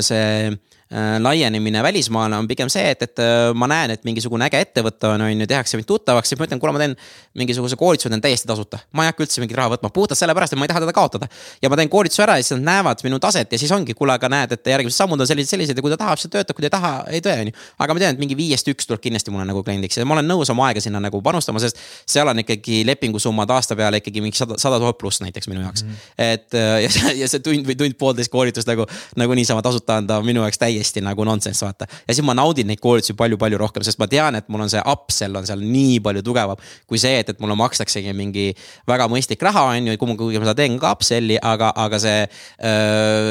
see 0.00 0.56
Äh, 0.85 0.85
laienemine 1.20 1.82
välismaale 1.82 2.36
on 2.36 2.46
pigem 2.48 2.68
see, 2.70 2.90
et, 2.90 3.00
et 3.02 3.18
äh, 3.18 3.50
ma 3.58 3.66
näen, 3.66 3.90
et 3.90 4.04
mingisugune 4.06 4.46
äge 4.46 4.60
ettevõte 4.62 5.08
on, 5.10 5.24
on 5.26 5.40
ju, 5.42 5.46
tehakse 5.50 5.78
mind 5.80 5.88
tuttavaks, 5.88 6.30
siis 6.30 6.38
ma 6.38 6.46
ütlen, 6.46 6.60
kuule, 6.62 6.72
ma 6.76 6.82
teen 6.82 6.94
mingisuguse 7.34 7.74
koolituse, 7.80 8.12
teen 8.12 8.22
täiesti 8.22 8.46
tasuta. 8.46 8.78
ma 8.94 9.02
ei 9.02 9.10
hakka 9.10 9.24
üldse 9.24 9.42
mingit 9.42 9.58
raha 9.58 9.72
võtma, 9.74 9.90
puhtalt 9.90 10.20
sellepärast, 10.20 10.54
et 10.54 10.60
ma 10.60 10.68
ei 10.68 10.70
taha 10.70 10.84
teda 10.84 10.94
kaotada. 10.94 11.26
ja 11.62 11.70
ma 11.72 11.78
teen 11.80 11.90
koolituse 11.90 12.22
ära 12.22 12.36
ja 12.38 12.44
siis 12.46 12.54
nad 12.60 12.68
näevad 12.68 13.02
minu 13.02 13.18
taset 13.18 13.50
ja 13.50 13.58
siis 13.58 13.72
ongi, 13.74 13.96
kuule, 13.98 14.14
aga 14.14 14.30
näed, 14.30 14.54
et 14.54 14.70
järgmised 14.72 14.96
sammud 14.96 15.20
on 15.20 15.26
sellised, 15.26 15.50
sellised 15.50 15.74
ja 15.74 15.82
kui 15.82 15.90
ta 15.90 15.98
tahab, 16.04 16.20
siis 16.22 16.30
ta 16.30 16.38
töötab, 16.38 16.54
kui 16.54 16.62
ta 16.62 16.70
ei 16.70 16.76
taha, 16.76 16.92
ei 17.18 17.24
tee, 17.24 17.34
on 17.42 17.50
ju. 17.50 17.56
aga 17.82 17.98
ma 17.98 18.04
tean, 18.04 18.14
et 18.14 18.22
mingi 18.22 18.38
viiest 18.38 18.70
üks 18.70 18.86
tuleb 18.86 19.02
kindlasti 19.02 19.34
mulle 19.34 19.48
nagu 19.50 19.64
kliendiks 19.66 19.98
ja 19.98 20.06
ma 20.06 20.14
olen 20.20 20.30
nõus 20.30 20.54
oma 20.54 20.68
aega 20.70 20.84
sinna 20.84 21.02
nagu 21.02 21.18
panustama, 21.18 21.62
sest 21.62 21.82
seal 22.06 22.30
on 22.30 22.44
ikkagi 22.44 22.84
lepingusummad 22.86 23.50
aasta 23.58 23.74
peale 23.74 23.98
ikkagi 23.98 24.22
mingi 24.22 24.38
sada, 24.38 24.54
sada 24.62 24.78
tuhat 24.78 25.02
pluss 25.02 25.18
näiteks 25.24 25.50
minu 25.50 25.64
jaoks 25.66 25.82
mm. 25.82 25.90
-hmm. 25.90 26.30
et 26.30 26.54
äh, 26.54 26.78
ja 26.84 26.94
see, 26.94 27.14
ja 27.24 27.28
see 27.28 27.42
tund 27.42 27.66
või 27.66 27.78
tund-poolteist 27.82 28.30
koolitust 28.30 28.70
nagu, 28.70 28.86
nagu 29.18 29.34
niisama 29.34 29.66
tasuta 29.66 29.98
anda 29.98 30.20
minu 30.22 30.44
jaoks 30.46 30.62
täiesti 30.76 31.00
nagu 31.04 31.24
nonsense 31.24 31.64
vaata. 31.64 31.86
ja 32.08 32.14
siis 32.14 32.24
ma 32.24 32.34
naudin 32.34 32.66
neid 32.70 32.80
koolitusi 32.80 33.16
palju-palju 33.16 33.58
rohkem, 33.58 33.84
sest 33.86 33.98
ma 33.98 34.08
tean, 34.10 34.36
et 34.36 34.48
mul 34.52 34.64
on 34.66 34.70
see 34.70 34.82
upsell 34.92 35.36
on 35.36 35.46
seal 35.48 35.62
nii 35.62 36.00
palju 36.04 36.22
tugevam. 36.22 36.56
kui 36.86 36.98
see, 36.98 37.20
et, 37.20 37.32
et 37.32 37.40
mulle 37.40 37.56
makstaksegi 37.58 38.12
mingi 38.16 38.52
väga 38.88 39.08
mõistlik 39.10 39.42
raha, 39.42 39.66
on 39.72 39.90
ju, 39.90 39.96
kuigi 39.98 40.40
ma 40.40 40.48
seda 40.48 40.56
teen 40.58 40.78
ka 40.82 40.92
upsell'i, 40.96 41.38
aga, 41.42 41.72
aga 41.86 42.00
see. 42.02 42.26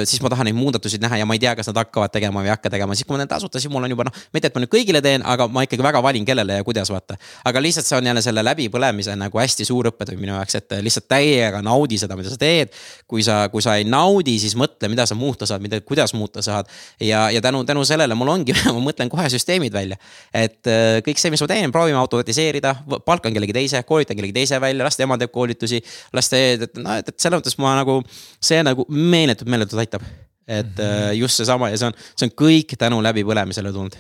siis 0.06 0.22
ma 0.24 0.32
tahan 0.34 0.50
neid 0.50 0.58
muudatusi 0.58 1.00
näha 1.02 1.22
ja 1.22 1.26
ma 1.30 1.38
ei 1.38 1.44
tea, 1.44 1.56
kas 1.58 1.70
nad 1.72 1.82
hakkavad 1.84 2.14
tegema 2.14 2.42
või 2.42 2.50
ei 2.50 2.56
hakka 2.56 2.72
tegema, 2.74 2.98
siis 2.98 3.08
kui 3.08 3.16
ma 3.16 3.24
teen 3.24 3.34
tasuta, 3.36 3.62
siis 3.62 3.72
mul 3.74 3.86
on 3.86 3.96
juba 3.96 4.08
noh. 4.10 4.20
mitte, 4.34 4.52
et 4.52 4.58
ma 4.58 4.64
nüüd 4.64 4.74
kõigile 4.74 5.02
teen, 5.06 5.26
aga 5.26 5.48
ma 5.52 5.66
ikkagi 5.66 5.86
väga 5.86 6.02
valin, 6.04 6.26
kellele 6.28 6.60
ja 6.60 6.68
kuidas 6.68 6.92
vaata. 6.94 7.18
aga 7.46 7.62
lihtsalt 7.62 7.88
see 7.88 7.98
on 8.00 8.12
jälle 8.12 8.24
selle 8.26 8.44
läbipõlemise 8.46 9.16
nagu 9.20 9.42
hästi 9.42 9.68
suur 9.68 9.92
õppetund 9.92 10.22
minu 10.22 10.36
jaoks, 10.36 10.60
et 10.62 10.78
lihtsalt 10.86 11.08
täiega 11.12 11.62
naudi 11.66 12.00
seda, 12.02 12.18
mida 12.20 12.34
sa 12.34 12.40
teed. 12.40 12.74
kui 13.08 13.24
sa, 13.24 13.46
kui 13.52 13.62
sa 13.62 13.76
ei 13.80 13.86
naudi, 13.88 14.38
siis 14.42 14.56
mõtle, 14.60 14.90
mida 14.92 15.06
sa 15.06 15.16
muuta 15.18 15.48
saad, 15.50 15.64
mida, 15.64 15.80
kuidas 15.82 16.14
muuta 16.14 16.42
saad. 16.46 16.70
ja, 17.00 17.28
ja 17.36 17.42
tänu, 17.44 17.64
tänu 17.68 17.84
sellele 17.88 18.16
mul 18.18 18.32
ongi 18.34 18.56
ma 18.66 18.82
mõtlen 18.84 19.12
kohe 19.12 19.28
süsteemid 19.32 19.74
välja. 19.76 19.98
et 20.34 20.70
äh, 20.72 21.00
kõik 21.06 21.22
see, 21.22 21.34
mis 21.34 21.44
ma 21.44 21.50
teen, 21.52 21.74
proovime 21.76 22.00
automatiseerida, 22.02 22.76
palkan 23.06 23.36
kellegi 23.36 23.56
teise, 23.56 23.84
koolitan 23.88 24.18
kellegi 24.18 24.36
teise 24.36 24.60
välja, 24.62 24.86
las 24.88 25.00
tema 25.00 25.18
teeb 25.22 25.34
koolitusi. 25.36 25.82
las 26.14 26.32
tee, 26.32 26.56
et 26.60 26.80
noh, 26.82 26.98
et, 27.00 27.12
et 27.12 27.20
selles 27.20 27.42
mõttes 27.42 27.58
ma 27.62 27.76
nagu, 27.80 28.00
see 28.44 28.62
nagu 28.66 28.88
meeletult, 28.90 29.50
meeletult 29.52 29.84
aitab. 29.86 30.04
et 30.48 30.78
mm 30.78 30.84
-hmm. 30.84 31.14
just 31.14 31.38
seesama 31.38 31.70
ja 31.70 31.78
see 31.78 31.88
on, 31.88 31.94
see 32.16 32.28
on 32.28 32.36
kõik 32.42 32.76
tänu 32.78 33.02
läbipõlemisele 33.02 33.72
tulnud. 33.74 33.96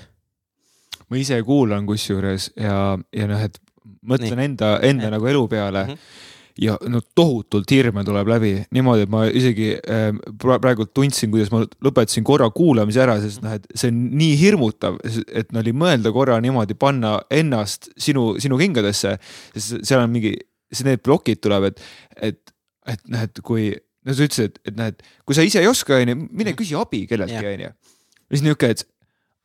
ma 1.10 1.18
ise 1.18 1.41
kuulan 1.44 1.86
kusjuures 1.86 2.52
ja, 2.56 2.98
ja 3.14 3.28
noh, 3.28 3.41
et 3.41 3.60
mõtlen 4.06 4.38
Nii. 4.38 4.45
enda, 4.45 4.80
enda 4.82 5.10
ja. 5.10 5.12
nagu 5.12 5.28
elu 5.28 5.48
peale 5.48 5.84
mm. 5.84 5.94
-hmm 5.94 6.34
ja 6.61 6.76
no 6.88 7.02
tohutult 7.15 7.72
hirme 7.72 8.03
tuleb 8.07 8.30
läbi 8.32 8.52
niimoodi, 8.76 9.06
et 9.06 9.11
ma 9.11 9.26
isegi 9.27 9.73
äh, 9.76 10.07
praegu 10.40 10.88
tundsin, 10.88 11.32
kuidas 11.34 11.52
ma 11.52 11.64
lõpetasin 11.84 12.26
korra 12.27 12.48
kuulamise 12.56 13.02
ära, 13.03 13.18
sest 13.23 13.44
noh, 13.44 13.56
et 13.57 13.68
see 13.76 13.91
on 13.91 14.02
nii 14.15 14.38
hirmutav, 14.40 14.99
et 15.27 15.52
no 15.56 15.64
oli 15.64 15.76
mõelda 15.76 16.14
korra 16.15 16.40
niimoodi 16.44 16.77
panna 16.80 17.18
ennast 17.34 17.90
sinu, 17.99 18.34
sinu 18.41 18.60
kingadesse. 18.61 19.18
sest 19.56 19.82
seal 19.88 20.06
on 20.06 20.14
mingi, 20.14 20.36
need 20.88 21.03
plokid 21.03 21.44
tuleb, 21.44 21.72
et, 21.72 21.84
et, 22.32 22.56
et 22.91 23.03
noh, 23.11 23.27
et 23.27 23.44
kui, 23.44 23.69
no 24.07 24.15
sa 24.15 24.30
ütlesid, 24.30 24.56
et, 24.56 24.72
et 24.72 24.80
noh, 24.80 24.94
et 24.94 25.27
kui 25.27 25.38
sa 25.38 25.45
ise 25.48 25.60
ei 25.64 25.72
oska, 25.72 25.99
onju, 25.99 26.18
mine 26.32 26.56
küsi 26.56 26.77
abi 26.80 27.03
kelleltki, 27.10 27.44
onju. 27.52 27.73
siis 28.32 28.48
niuke, 28.48 28.72
et 28.72 28.88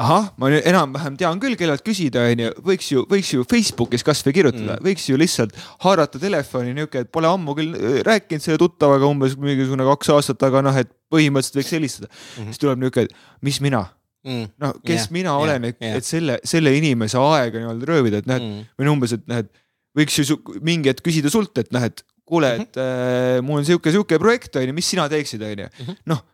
ahah, 0.00 0.30
ma 0.40 0.48
nüüd 0.48 0.64
enam-vähem 0.68 1.16
tean 1.20 1.40
küll, 1.42 1.56
kellelt 1.60 1.82
küsida, 1.84 2.24
onju, 2.32 2.50
võiks 2.64 2.88
ju, 2.92 3.04
võiks 3.10 3.32
ju 3.34 3.44
Facebookis 3.48 4.04
kasvõi 4.06 4.34
kirjutada 4.38 4.78
mm., 4.78 4.84
võiks 4.86 5.06
ju 5.10 5.18
lihtsalt 5.20 5.56
haarata 5.84 6.20
telefoni 6.22 6.72
niuke, 6.76 7.04
et 7.04 7.10
pole 7.12 7.28
ammu 7.28 7.54
küll 7.58 7.76
äh, 7.76 7.98
rääkinud 8.06 8.44
selle 8.44 8.60
tuttavaga 8.62 9.08
umbes 9.10 9.36
mingisugune 9.40 9.84
kaks 9.90 10.12
aastat, 10.16 10.46
aga 10.48 10.62
noh, 10.64 10.78
et 10.80 10.88
põhimõtteliselt 11.12 11.60
võiks 11.60 11.74
helistada 11.76 12.08
mm. 12.08 12.20
-hmm. 12.20 12.52
siis 12.52 12.62
tuleb 12.62 12.84
niuke, 12.84 13.04
et 13.04 13.44
mis 13.44 13.60
mina 13.64 13.82
mm.. 14.24 14.46
no 14.62 14.72
kes 14.78 15.02
yeah, 15.02 15.12
mina 15.18 15.36
olen 15.42 15.68
yeah,, 15.68 15.74
et 15.74 15.84
yeah., 15.84 15.98
et 16.00 16.08
selle, 16.08 16.38
selle 16.48 16.72
inimese 16.78 17.20
aega 17.20 17.60
nii-öelda 17.60 17.90
röövida, 17.92 18.22
et 18.24 18.30
noh, 18.30 18.40
et 18.40 18.46
mm. 18.46 18.70
või 18.80 18.90
umbes, 18.94 19.14
et 19.18 19.28
noh, 19.28 19.44
et 19.44 19.52
võiks 20.00 20.16
ju 20.22 20.40
mingi 20.64 20.92
hetk 20.94 21.04
küsida 21.04 21.32
sult, 21.32 21.52
et 21.60 21.68
noh, 21.76 21.84
et 21.84 22.00
kuule, 22.24 22.54
et 22.56 22.72
mm 22.72 22.80
-hmm. 22.80 23.36
äh, 23.36 23.44
mul 23.44 23.60
on 23.60 23.68
sihuke, 23.68 23.92
sihuke 23.92 24.18
projekt 24.22 24.56
onju, 24.56 24.72
mis 24.72 24.88
sina 24.88 25.08
teeksid, 25.12 25.42
onju. 25.44 25.68
Mhm. 25.82 26.02
noh, 26.08 26.24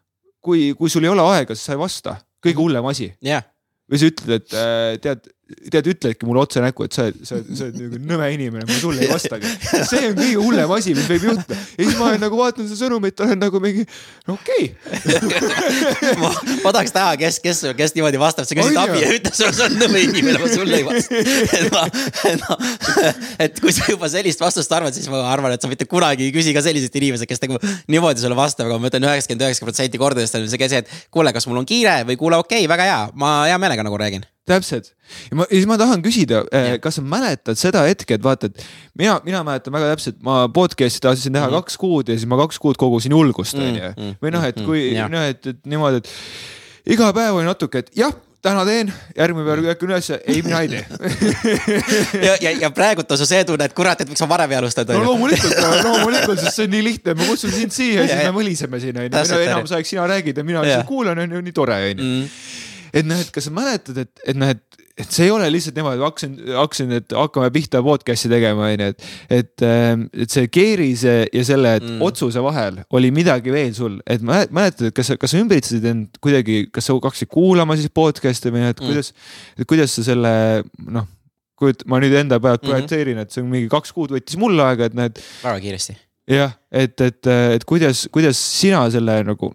kui, 0.45 0.71
kui 0.79 0.93
sul 0.93 1.03
ei 1.03 1.11
ole 1.11 1.25
aega, 1.35 1.57
siis 1.57 1.67
sa 1.67 1.75
ei 1.75 1.83
vasta, 1.83 2.19
kõige 2.39 2.61
mhm. 2.61 2.63
hullem 2.63 2.93
asi 2.95 3.11
yeah 3.25 3.43
või 3.91 4.01
sa 4.01 4.11
ütled, 4.11 4.35
et 4.41 4.57
äh, 4.57 4.97
tead, 5.03 5.29
tead, 5.47 5.87
ütledki 5.93 6.27
mulle 6.27 6.41
otse 6.43 6.59
näkku, 6.63 6.89
et 6.89 6.95
sa 6.97 7.05
oled, 7.07 7.19
sa 7.27 7.37
oled, 7.37 7.51
sa 7.55 7.67
oled 7.69 7.77
nagu 7.79 7.99
nõme 8.11 8.27
inimene, 8.35 8.65
ma 8.67 8.79
sulle 8.81 9.05
ei 9.05 9.11
vastagi. 9.11 9.51
see 9.87 10.09
on 10.09 10.17
kõige 10.19 10.41
hullem 10.41 10.73
asi, 10.75 10.95
mis 10.97 11.07
võib 11.07 11.27
juhtuda. 11.29 11.59
ja 11.77 11.85
siis 11.85 11.99
ma 12.01 12.09
olen 12.09 12.25
nagu 12.25 12.41
vaatan 12.41 12.67
seda 12.67 12.79
sõnumit, 12.81 13.23
olen 13.23 13.39
nagu 13.45 13.61
mingi, 13.63 13.85
no 14.27 14.35
okei 14.35 14.67
okay. 14.75 16.17
ma, 16.23 16.33
ma 16.65 16.75
tahaks 16.75 16.95
näha, 16.97 17.15
kes, 17.21 17.39
kes, 17.45 17.63
kes 17.79 17.95
niimoodi 17.95 18.19
vastab, 18.19 18.49
sa 18.49 18.59
küsid 18.59 18.81
abi 18.83 19.05
ja 19.05 19.13
ütled 19.15 19.39
sulle, 19.39 19.55
sa 19.55 19.69
oled 19.69 19.79
nõme 19.85 20.03
inimene, 20.09 20.43
ma 20.43 20.51
sulle 20.51 20.81
ei 20.83 20.87
vasta. 20.89 21.23
et 21.61 21.71
ma, 21.77 21.87
no, 22.43 22.61
et 23.47 23.63
kui 23.63 23.75
sa 23.77 23.87
juba 23.95 24.11
sellist 24.11 24.43
vastust 24.43 24.75
arvad, 24.75 24.99
siis 24.99 25.07
ma 25.13 25.23
arvan, 25.31 25.55
et 25.55 25.63
sa 25.63 25.71
mitte 25.71 25.87
kunagi 25.87 26.27
ei 26.27 26.35
küsi 26.35 26.57
ka 26.57 26.65
selliseid 26.67 27.03
inimesi, 27.03 27.31
kes 27.31 27.47
nagu 27.47 27.63
niimoodi 27.87 28.27
sulle 28.27 28.39
vastab, 28.39 28.67
aga 28.67 28.83
ma 28.83 28.91
ütlen 28.91 29.07
üheksakümmend 29.13 29.47
üheksa 29.47 29.69
protsenti 29.69 30.03
kordadest 30.03 30.41
on 30.41 30.51
see, 30.51 30.83
et 30.83 30.91
kuule, 31.15 31.31
kas 31.37 31.47
mul 31.47 31.63
on 31.63 31.69
kiire 31.69 32.01
või 32.09 32.19
kuule, 32.19 32.43
okei 32.43 32.65
okay,, 32.65 32.73
väga 32.75 32.91
hea, 32.91 33.05
ma 33.15 33.37
hea 33.47 33.61
meelega 33.63 33.87
nagu 33.87 34.03
räägin 34.03 34.27
täpselt 34.47 34.93
ja 35.31 35.39
ma, 35.39 35.47
ja 35.47 35.55
siis 35.55 35.69
ma 35.71 35.79
tahan 35.81 36.03
küsida, 36.05 36.43
kas 36.83 36.99
sa 36.99 37.05
mäletad 37.05 37.59
seda 37.61 37.85
hetke, 37.87 38.19
et 38.19 38.25
vaata, 38.25 38.51
et 38.51 38.63
mina, 38.99 39.19
mina 39.27 39.43
mäletan 39.47 39.75
väga 39.75 39.95
täpselt, 39.95 40.21
ma 40.27 40.45
podcast'i 40.53 41.03
tahtsin 41.05 41.35
teha 41.35 41.47
mm 41.47 41.53
-hmm. 41.53 41.65
kaks 41.67 41.77
kuud 41.83 42.09
ja 42.09 42.19
siis 42.19 42.29
ma 42.31 42.39
kaks 42.41 42.59
kuud 42.63 42.79
kogusin 42.81 43.15
julgust, 43.15 43.57
Mm, 43.57 43.63
onju. 43.73 44.15
või 44.23 44.31
noh, 44.35 44.45
et 44.45 44.61
kui 44.63 44.93
noh, 44.95 45.27
et, 45.31 45.47
et 45.47 45.67
niimoodi, 45.67 45.97
et 46.03 46.09
iga 46.97 47.13
päev 47.13 47.35
oli 47.39 47.47
natuke, 47.47 47.79
et 47.79 47.91
jah, 47.97 48.13
täna 48.47 48.65
teen, 48.69 48.93
järgmine 49.17 49.47
päev 49.47 49.65
ärkan 49.73 49.89
ülesse, 49.91 50.21
ei, 50.27 50.43
mina 50.43 50.61
ei 50.61 50.69
tee 50.69 50.85
ja, 52.27 52.37
ja, 52.41 52.51
ja 52.61 52.71
praegult 52.71 53.11
on 53.11 53.19
sul 53.19 53.27
see 53.27 53.43
tunne, 53.49 53.65
et 53.67 53.75
kurat, 53.75 54.01
et 54.01 54.09
miks 54.09 54.23
ma 54.23 54.29
varem 54.29 54.53
ei 54.53 54.59
alustanud. 54.61 54.93
no 54.95 55.05
loomulikult, 55.11 55.57
loomulikult, 55.87 56.39
sest 56.45 56.61
see 56.61 56.69
on 56.69 56.75
nii 56.77 56.85
lihtne, 56.85 57.17
ma 57.19 57.27
kutsun 57.31 57.55
sind 57.55 57.75
siia 57.75 58.05
ja 58.05 58.09
siis 58.13 58.23
me 58.29 58.37
mõliseme 58.37 58.81
siin 58.83 59.01
onju, 59.03 59.41
enamus 59.41 59.73
aeg 59.73 59.89
sina 59.89 60.07
räägid 60.07 60.39
ja 60.39 60.45
mina 60.47 60.63
lihtsalt 60.63 60.87
kuulan 60.87 61.19
onju, 61.27 61.43
nii 61.49 61.57
tore 61.57 61.81
onju. 61.91 62.05
Mm. 62.05 62.29
Et 62.97 63.07
noh, 63.07 63.21
et 63.21 63.31
kas 63.35 63.49
sa 63.49 63.55
mäletad, 63.55 64.03
et, 64.05 64.13
et 64.27 64.39
noh, 64.39 64.51
et 64.55 64.83
et 64.97 65.13
see 65.13 65.27
ei 65.27 65.33
ole 65.33 65.49
lihtsalt 65.53 65.77
niimoodi, 65.77 66.01
hakkasin, 66.01 66.37
hakkasin, 66.57 66.93
et 66.97 67.13
hakkame 67.13 67.51
pihta 67.53 67.83
podcast'i 67.85 68.31
tegema, 68.33 68.71
onju, 68.73 68.87
et, 68.95 69.09
et, 69.37 69.65
et 70.25 70.33
see 70.33 70.49
keerise 70.49 71.17
ja 71.29 71.43
selle 71.45 71.75
mm. 71.83 71.99
otsuse 72.07 72.41
vahel 72.45 72.79
oli 72.97 73.11
midagi 73.13 73.53
veel 73.53 73.75
sul, 73.77 73.99
et 74.09 74.25
mäletad, 74.25 74.87
et 74.89 74.97
kas 74.97 75.13
sa, 75.13 75.19
kas 75.21 75.35
sa 75.35 75.43
ümbritsesid 75.43 75.85
end 75.91 76.17
kuidagi, 76.25 76.63
kas 76.73 76.89
sa 76.89 76.97
hakkasid 76.97 77.29
kuulama 77.33 77.77
siis 77.77 77.93
podcast'e 77.93 78.55
või 78.55 78.65
et 78.71 78.81
kuidas 78.81 79.13
mm., 79.13 79.69
kuidas 79.69 79.99
sa 79.99 80.07
selle 80.09 80.33
noh, 80.81 81.05
kujut-, 81.61 81.85
ma 81.93 82.01
nüüd 82.01 82.17
enda 82.17 82.41
pealt 82.41 82.65
Mhm. 82.65 82.71
projitseerin, 82.73 83.21
et 83.21 83.37
see 83.37 83.45
on 83.45 83.53
mingi 83.53 83.69
kaks 83.73 83.93
kuud 83.97 84.17
võttis 84.17 84.41
mul 84.41 84.57
aega, 84.65 84.89
et 84.89 84.97
noh, 84.97 85.13
et 85.13 85.21
väga 85.45 85.61
kiiresti. 85.67 85.97
jah, 86.33 86.57
et, 86.73 86.97
et, 87.01 87.33
et 87.59 87.69
kuidas, 87.69 88.07
kuidas 88.13 88.41
sina 88.41 88.87
selle 88.91 89.21
nagu 89.29 89.53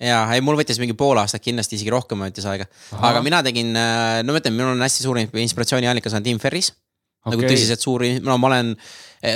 ja 0.00 0.20
ei, 0.34 0.44
mul 0.44 0.58
võttis 0.60 0.80
mingi 0.80 0.96
pool 0.98 1.20
aastat 1.20 1.44
kindlasti 1.44 1.78
isegi 1.78 1.92
rohkem 1.92 2.24
võttis 2.24 2.46
aega, 2.48 2.68
aga 3.00 3.24
mina 3.24 3.42
tegin, 3.46 3.74
no 3.74 4.32
ma 4.32 4.40
ütlen, 4.40 4.56
minul 4.56 4.74
on 4.76 4.86
hästi 4.86 5.06
suur 5.06 5.20
inspiratsiooniallikas 5.20 6.16
on 6.16 6.26
Tim 6.26 6.40
Ferris 6.42 6.72
okay.. 6.72 7.36
nagu 7.36 7.46
tõsiselt 7.46 7.84
suur, 7.84 8.04
no 8.24 8.36
ma 8.40 8.48
olen, 8.50 8.72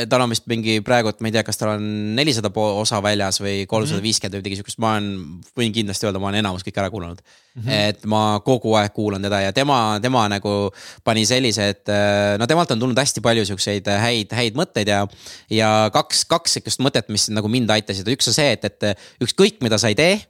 tal 0.08 0.24
on 0.24 0.32
vist 0.32 0.48
mingi 0.48 0.78
praegu, 0.84 1.12
et 1.12 1.20
ma 1.20 1.28
ei 1.28 1.34
tea, 1.36 1.44
kas 1.44 1.60
tal 1.60 1.74
on 1.74 1.86
nelisada 2.16 2.48
osa 2.56 3.00
väljas 3.04 3.40
või 3.42 3.66
kolmsada 3.68 4.00
viiskümmend 4.04 4.38
või 4.38 4.44
midagi 4.44 4.60
siukest, 4.60 4.80
ma 4.80 4.94
olen, 4.96 5.38
võin 5.60 5.74
kindlasti 5.76 6.08
öelda, 6.08 6.22
ma 6.22 6.30
olen 6.30 6.40
enamus 6.40 6.64
kõik 6.64 6.80
ära 6.80 6.90
kuulanud 6.94 7.20
mm. 7.20 7.60
-hmm. 7.60 7.92
et 7.92 8.08
ma 8.08 8.24
kogu 8.46 8.72
aeg 8.80 8.94
kuulan 8.96 9.24
teda 9.24 9.42
ja 9.44 9.52
tema, 9.56 9.98
tema 10.02 10.26
nagu 10.32 10.56
pani 11.04 11.26
sellise, 11.28 11.68
et 11.76 11.96
no 12.40 12.48
temalt 12.48 12.72
on 12.72 12.80
tulnud 12.80 13.04
hästi 13.04 13.24
palju 13.24 13.44
siukseid 13.52 13.90
häid, 14.00 14.32
häid 14.32 14.56
mõtteid 14.56 14.88
ja. 14.88 15.04
ja 15.52 15.72
kaks, 15.92 16.24
kaks 16.30 16.58
sihukest 16.58 16.80
mõtet, 16.80 17.12
mis 17.12 17.28
nagu 17.28 17.52
mind 17.52 17.70
aitasid, 17.76 18.08
üks 18.16 18.32
on 18.32 18.40
see, 18.40 18.54
et, 18.56 18.64
et 18.64 18.94
ükskõik, 19.24 19.60
mida 19.64 19.78
sa 19.78 19.92
ei 19.92 19.98
tee 19.98 20.22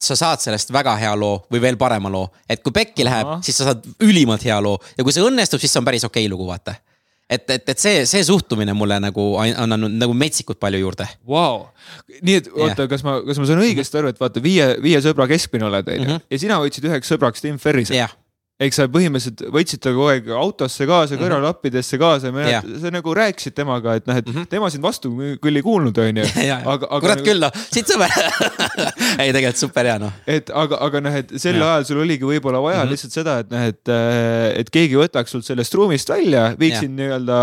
sa 0.00 0.16
saad 0.16 0.40
sellest 0.44 0.72
väga 0.72 0.96
hea 1.00 1.14
loo 1.16 1.46
või 1.52 1.60
veel 1.60 1.76
parema 1.80 2.10
loo, 2.12 2.28
et 2.48 2.60
kui 2.62 2.72
pekki 2.72 3.04
läheb, 3.06 3.38
siis 3.42 3.56
sa 3.56 3.70
saad 3.70 3.84
ülimalt 4.04 4.44
hea 4.44 4.58
loo. 4.60 4.76
Ja 4.98 5.04
kui 5.04 5.12
see 5.12 5.24
õnnestub, 5.24 5.60
siis 5.62 5.72
see 5.72 5.80
on 5.80 5.86
päris 5.88 6.04
okei 6.04 6.26
okay 6.26 6.32
lugu, 6.32 6.46
vaata. 6.46 6.74
et, 7.30 7.48
et, 7.50 7.68
et 7.68 7.78
see, 7.78 8.04
see 8.06 8.22
suhtumine 8.24 8.70
mulle 8.76 9.00
nagu 9.02 9.22
on 9.40 9.72
andnud 9.74 9.96
nagu 9.98 10.12
metsikult 10.14 10.60
palju 10.62 10.78
juurde. 10.78 11.08
Wow.. 11.26 11.64
nii 12.22 12.34
et 12.42 12.46
oota 12.52 12.84
yeah., 12.84 12.90
kas 12.92 13.02
ma, 13.02 13.16
kas 13.26 13.40
ma 13.40 13.46
saan 13.48 13.62
õigesti 13.64 13.98
aru, 13.98 14.12
et 14.12 14.20
vaata 14.20 14.42
viie, 14.44 14.68
viie 14.82 15.00
sõbra 15.02 15.26
keskmine 15.32 15.66
oled, 15.66 15.88
onju, 15.88 16.06
Mhm. 16.06 16.22
ja 16.30 16.38
sina 16.38 16.60
võtsid 16.62 16.86
üheks 16.86 17.10
sõbraks 17.10 17.42
Tim 17.42 17.58
Ferrise 17.58 17.96
jah, 17.96 18.12
eks 18.56 18.78
sa 18.78 18.86
põhimõtteliselt 18.88 19.42
võtsid 19.52 19.82
ta 19.84 19.90
kogu 19.92 20.06
aeg 20.08 20.28
autosse 20.32 20.86
kaasa, 20.88 21.18
kõrvalappidesse 21.20 21.98
kaasa 22.00 22.30
ja 22.32 22.46
Jah. 22.54 22.68
sa 22.80 22.92
nagu 22.94 23.12
rääkisid 23.16 23.52
temaga, 23.52 23.96
et 24.00 24.06
noh, 24.08 24.16
et 24.16 24.30
Mhm. 24.30 24.46
tema 24.48 24.70
sind 24.72 24.82
vastu 24.82 25.10
küll 25.42 25.60
ei 25.60 25.62
kuulnud, 25.62 25.98
onju. 25.98 26.24
ja, 26.40 26.60
ja, 26.64 26.78
kurat 26.78 27.20
küll 27.26 27.42
noh, 27.42 27.52
siit 27.68 27.90
sõber 27.92 28.08
ei 29.22 29.34
tegelikult 29.36 29.60
super 29.60 29.84
hea 29.84 29.98
noh. 30.00 30.14
et 30.24 30.48
aga, 30.48 30.80
aga 30.88 31.02
noh, 31.04 31.18
et 31.20 31.36
sel 31.36 31.60
Jah. 31.60 31.74
ajal 31.74 31.84
sul 31.90 32.00
oligi 32.06 32.24
võib-olla 32.24 32.62
vaja 32.64 32.78
mm. 32.78 32.86
-hmm. 32.86 32.94
lihtsalt 32.96 33.18
seda, 33.18 33.36
et 33.44 33.52
noh, 33.52 33.68
et, 33.68 33.92
et 34.62 34.72
keegi 34.72 34.96
võtaks 35.02 35.36
sul 35.36 35.44
sellest 35.44 35.76
ruumist 35.76 36.08
välja, 36.08 36.48
viiks 36.56 36.80
sind 36.80 36.96
nii-öelda 36.96 37.38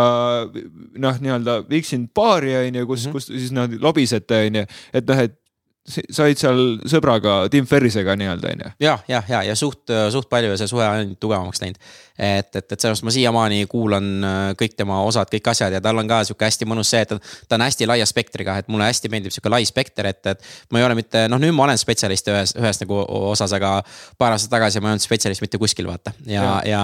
noh, 0.98 1.22
nii-öelda 1.22 1.60
viiks 1.70 1.94
sind 1.94 2.10
baari 2.16 2.58
onju, 2.58 2.88
kus 2.90 3.06
mm. 3.06 3.10
-hmm. 3.10 3.14
kus 3.14 3.30
siis 3.30 3.54
nad 3.54 3.70
lobisete 3.86 4.46
onju, 4.48 4.66
et 4.94 5.14
noh, 5.14 5.26
et 5.28 5.38
said 5.84 6.40
seal 6.40 6.62
sõbraga 6.88 7.50
Tim 7.52 7.68
Ferrisega 7.68 8.16
nii-öelda 8.20 8.52
onju. 8.54 8.74
ja, 8.84 8.98
ja, 9.08 9.24
ja, 9.28 9.44
ja 9.44 9.56
suht, 9.60 9.92
suht 10.14 10.30
palju 10.32 10.54
ja 10.54 10.60
see 10.62 10.72
suhe 10.72 10.86
on 10.86 11.02
ainult 11.02 11.20
tugevamaks 11.20 11.64
läinud. 11.64 11.82
et, 12.18 12.56
et, 12.56 12.72
et 12.72 12.80
sellest 12.80 13.04
ma 13.06 13.12
siiamaani 13.14 13.64
kuulan 13.70 14.10
äh, 14.24 14.40
kõik 14.58 14.76
tema 14.78 15.00
osad, 15.06 15.30
kõik 15.32 15.48
asjad 15.50 15.74
ja 15.74 15.82
tal 15.82 15.98
on 15.98 16.10
ka 16.10 16.22
sihuke 16.28 16.46
hästi 16.46 16.68
mõnus 16.70 16.92
see, 16.94 17.02
et 17.02 17.14
ta, 17.14 17.58
on 17.58 17.64
hästi 17.66 17.88
laia 17.90 18.06
spektriga, 18.06 18.60
et 18.62 18.70
mulle 18.70 18.86
hästi 18.86 19.10
meeldib 19.10 19.34
sihuke 19.34 19.50
lai 19.50 19.64
spekter, 19.66 20.12
et, 20.12 20.22
et 20.30 20.44
ma 20.70 20.82
ei 20.82 20.86
ole 20.86 20.98
mitte, 21.00 21.26
noh, 21.32 21.42
nüüd 21.42 21.56
ma 21.58 21.66
olen 21.66 21.80
spetsialist 21.82 22.30
ühes, 22.30 22.54
ühes 22.60 22.82
nagu 22.84 23.00
osas, 23.32 23.56
aga 23.58 23.76
paar 24.22 24.36
aastat 24.36 24.54
tagasi 24.54 24.82
ma 24.84 24.92
ei 24.92 24.98
olnud 24.98 25.06
spetsialist 25.06 25.42
mitte 25.42 25.58
kuskil, 25.62 25.90
vaata. 25.90 26.14
ja, 26.30 26.44
ja, 26.70 26.76
ja 26.76 26.84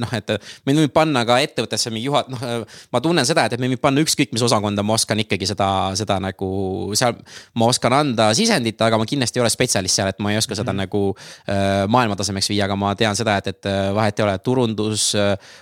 noh, 0.00 0.16
et 0.16 0.32
mind 0.68 0.84
võib 0.86 0.94
panna 0.96 1.26
ka 1.28 1.36
ettevõttesse 1.44 1.92
mingi 1.92 2.08
juhat-, 2.08 2.32
noh, 2.32 2.64
ma 2.92 3.04
tunnen 3.04 3.28
seda, 3.28 3.44
et, 3.44 3.58
mind 3.60 3.76
võib 3.76 3.84
panna 3.84 4.04
ükskõik 4.04 4.32
mis 4.32 4.46
osakonda, 4.48 4.84
ma 4.86 4.96
oskan 4.96 5.20
ikkagi 5.20 5.50
seda, 5.50 5.68
seda 5.98 6.16
nagu 6.24 6.50
seal, 6.96 7.20
ma 7.60 7.68
oskan 7.68 7.98
anda 8.00 8.30
sisendit, 8.36 8.80
aga 8.80 8.96
ma 9.00 9.08
kindlasti 9.08 9.40
ei 9.40 9.44
ole 9.44 9.52
spetsialist 9.52 10.00
seal, 10.00 10.08
et 10.14 10.24
ma 10.24 10.32
ei 10.32 10.40
oska 10.40 10.56
seda 10.56 10.72
mm 10.72 10.78
-hmm. 10.78 10.88
nagu 10.88 11.16
äh, 11.52 11.84
maailmatasemeks 11.88 12.48
viia, 12.54 12.64
aga 12.64 12.80
ma 12.80 12.94
tean 12.96 13.16
seda, 13.16 13.36
et, 13.36 13.52
et 13.52 13.68
äh, 13.68 13.92
vahet 13.94 14.18
ei 14.18 14.24
ole, 14.24 14.38
turundus, 14.76 15.10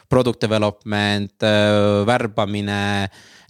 product 0.08 0.40
development, 0.42 1.46
värbamine 2.06 2.78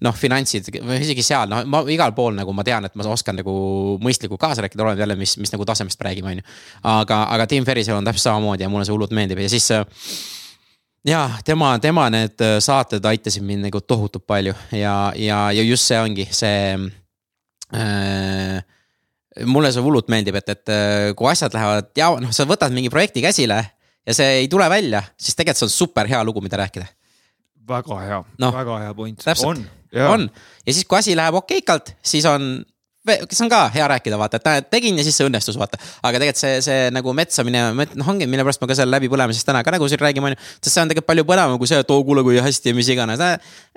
noh, 0.04 0.14
finantsid 0.14 0.68
või 0.76 1.00
isegi 1.02 1.24
seal, 1.26 1.50
noh, 1.50 1.64
ma 1.66 1.82
igal 1.90 2.14
pool 2.14 2.36
nagu 2.36 2.52
ma 2.54 2.64
tean, 2.66 2.86
et 2.86 2.94
ma 2.98 3.06
oskan 3.10 3.38
nagu 3.40 3.52
mõistlikult 4.02 4.40
kaasa 4.40 4.62
rääkida, 4.62 4.84
oleneb 4.84 5.02
jälle, 5.02 5.18
mis, 5.18 5.34
mis 5.42 5.52
nagu 5.54 5.66
tasemest 5.66 5.98
me 5.98 6.08
räägime, 6.08 6.34
on 6.34 6.40
ju. 6.40 6.48
aga, 6.86 7.22
aga 7.34 7.46
Tim 7.50 7.66
Ferrisel 7.66 7.98
on 7.98 8.06
täpselt 8.06 8.28
samamoodi 8.28 8.66
ja 8.66 8.70
mulle 8.70 8.86
see 8.86 8.94
hullult 8.94 9.14
meeldib 9.16 9.42
ja 9.42 9.50
siis 9.50 9.66
äh, 9.74 9.82
ja 11.08 11.24
tema, 11.44 11.78
tema 11.82 12.06
need 12.14 12.40
äh, 12.44 12.58
saated 12.62 13.04
aitasid 13.10 13.42
mind 13.46 13.66
nagu 13.68 13.80
tohutult 13.80 14.26
palju 14.26 14.54
ja, 14.72 15.12
ja, 15.16 15.40
ja 15.54 15.66
just 15.66 15.88
see 15.88 15.98
ongi 15.98 16.28
see 16.30 16.76
äh, 17.74 18.60
mulle 19.46 19.72
see 19.74 19.82
hullult 19.82 20.10
meeldib, 20.12 20.38
et, 20.38 20.54
et 20.54 20.74
äh, 20.74 21.10
kui 21.18 21.30
asjad 21.30 21.54
lähevad 21.54 21.90
ja 21.98 22.12
noh, 22.22 22.30
sa 22.34 22.46
võtad 22.48 22.74
mingi 22.74 22.90
projekti 22.92 23.24
käsile 23.24 23.64
ja 24.08 24.16
see 24.16 24.38
ei 24.42 24.48
tule 24.48 24.68
välja, 24.72 25.02
siis 25.20 25.36
tegelikult 25.36 25.62
see 25.62 25.68
on 25.68 25.74
super 25.74 26.08
hea 26.08 26.22
lugu, 26.24 26.42
mida 26.44 26.60
rääkida. 26.60 26.86
väga 27.68 28.00
hea 28.00 28.22
no,, 28.40 28.52
väga 28.54 28.78
hea 28.86 28.94
point. 28.96 29.24
on, 29.44 29.62
on 30.08 30.28
ja 30.66 30.72
siis, 30.72 30.86
kui 30.88 30.98
asi 30.98 31.16
läheb 31.16 31.36
okeikalt, 31.42 31.92
siis 32.02 32.24
on, 32.28 32.64
see 33.08 33.44
on 33.44 33.50
ka 33.52 33.60
hea 33.74 33.86
rääkida, 33.90 34.18
vaata, 34.20 34.40
et 34.58 34.68
tegin 34.72 34.98
ja 34.98 35.04
siis 35.06 35.16
see 35.18 35.26
õnnestus, 35.28 35.58
vaata. 35.60 35.78
aga 36.02 36.20
tegelikult 36.20 36.40
see, 36.40 36.60
see 36.64 36.88
nagu 36.94 37.12
metsamine, 37.16 37.62
noh, 37.74 38.10
ongi, 38.12 38.28
mille 38.30 38.44
pärast 38.46 38.62
ma 38.62 38.68
ka 38.70 38.76
seal 38.78 38.90
läbipõlemisest 38.92 39.48
täna 39.48 39.62
ka 39.66 39.74
nagu 39.74 39.88
siin 39.90 40.02
räägime, 40.02 40.30
on 40.30 40.36
ju. 40.36 40.40
sest 40.60 40.74
see 40.74 40.82
on 40.82 40.92
tegelikult 40.92 41.08
palju 41.10 41.24
põnevam 41.28 41.58
kui 41.60 41.70
see, 41.70 41.80
et 41.82 41.92
oo, 41.94 42.04
kuule, 42.06 42.24
kui 42.26 42.38
hästi 42.42 42.72
ja 42.72 42.78
mis 42.78 42.90
iganes. 42.92 43.22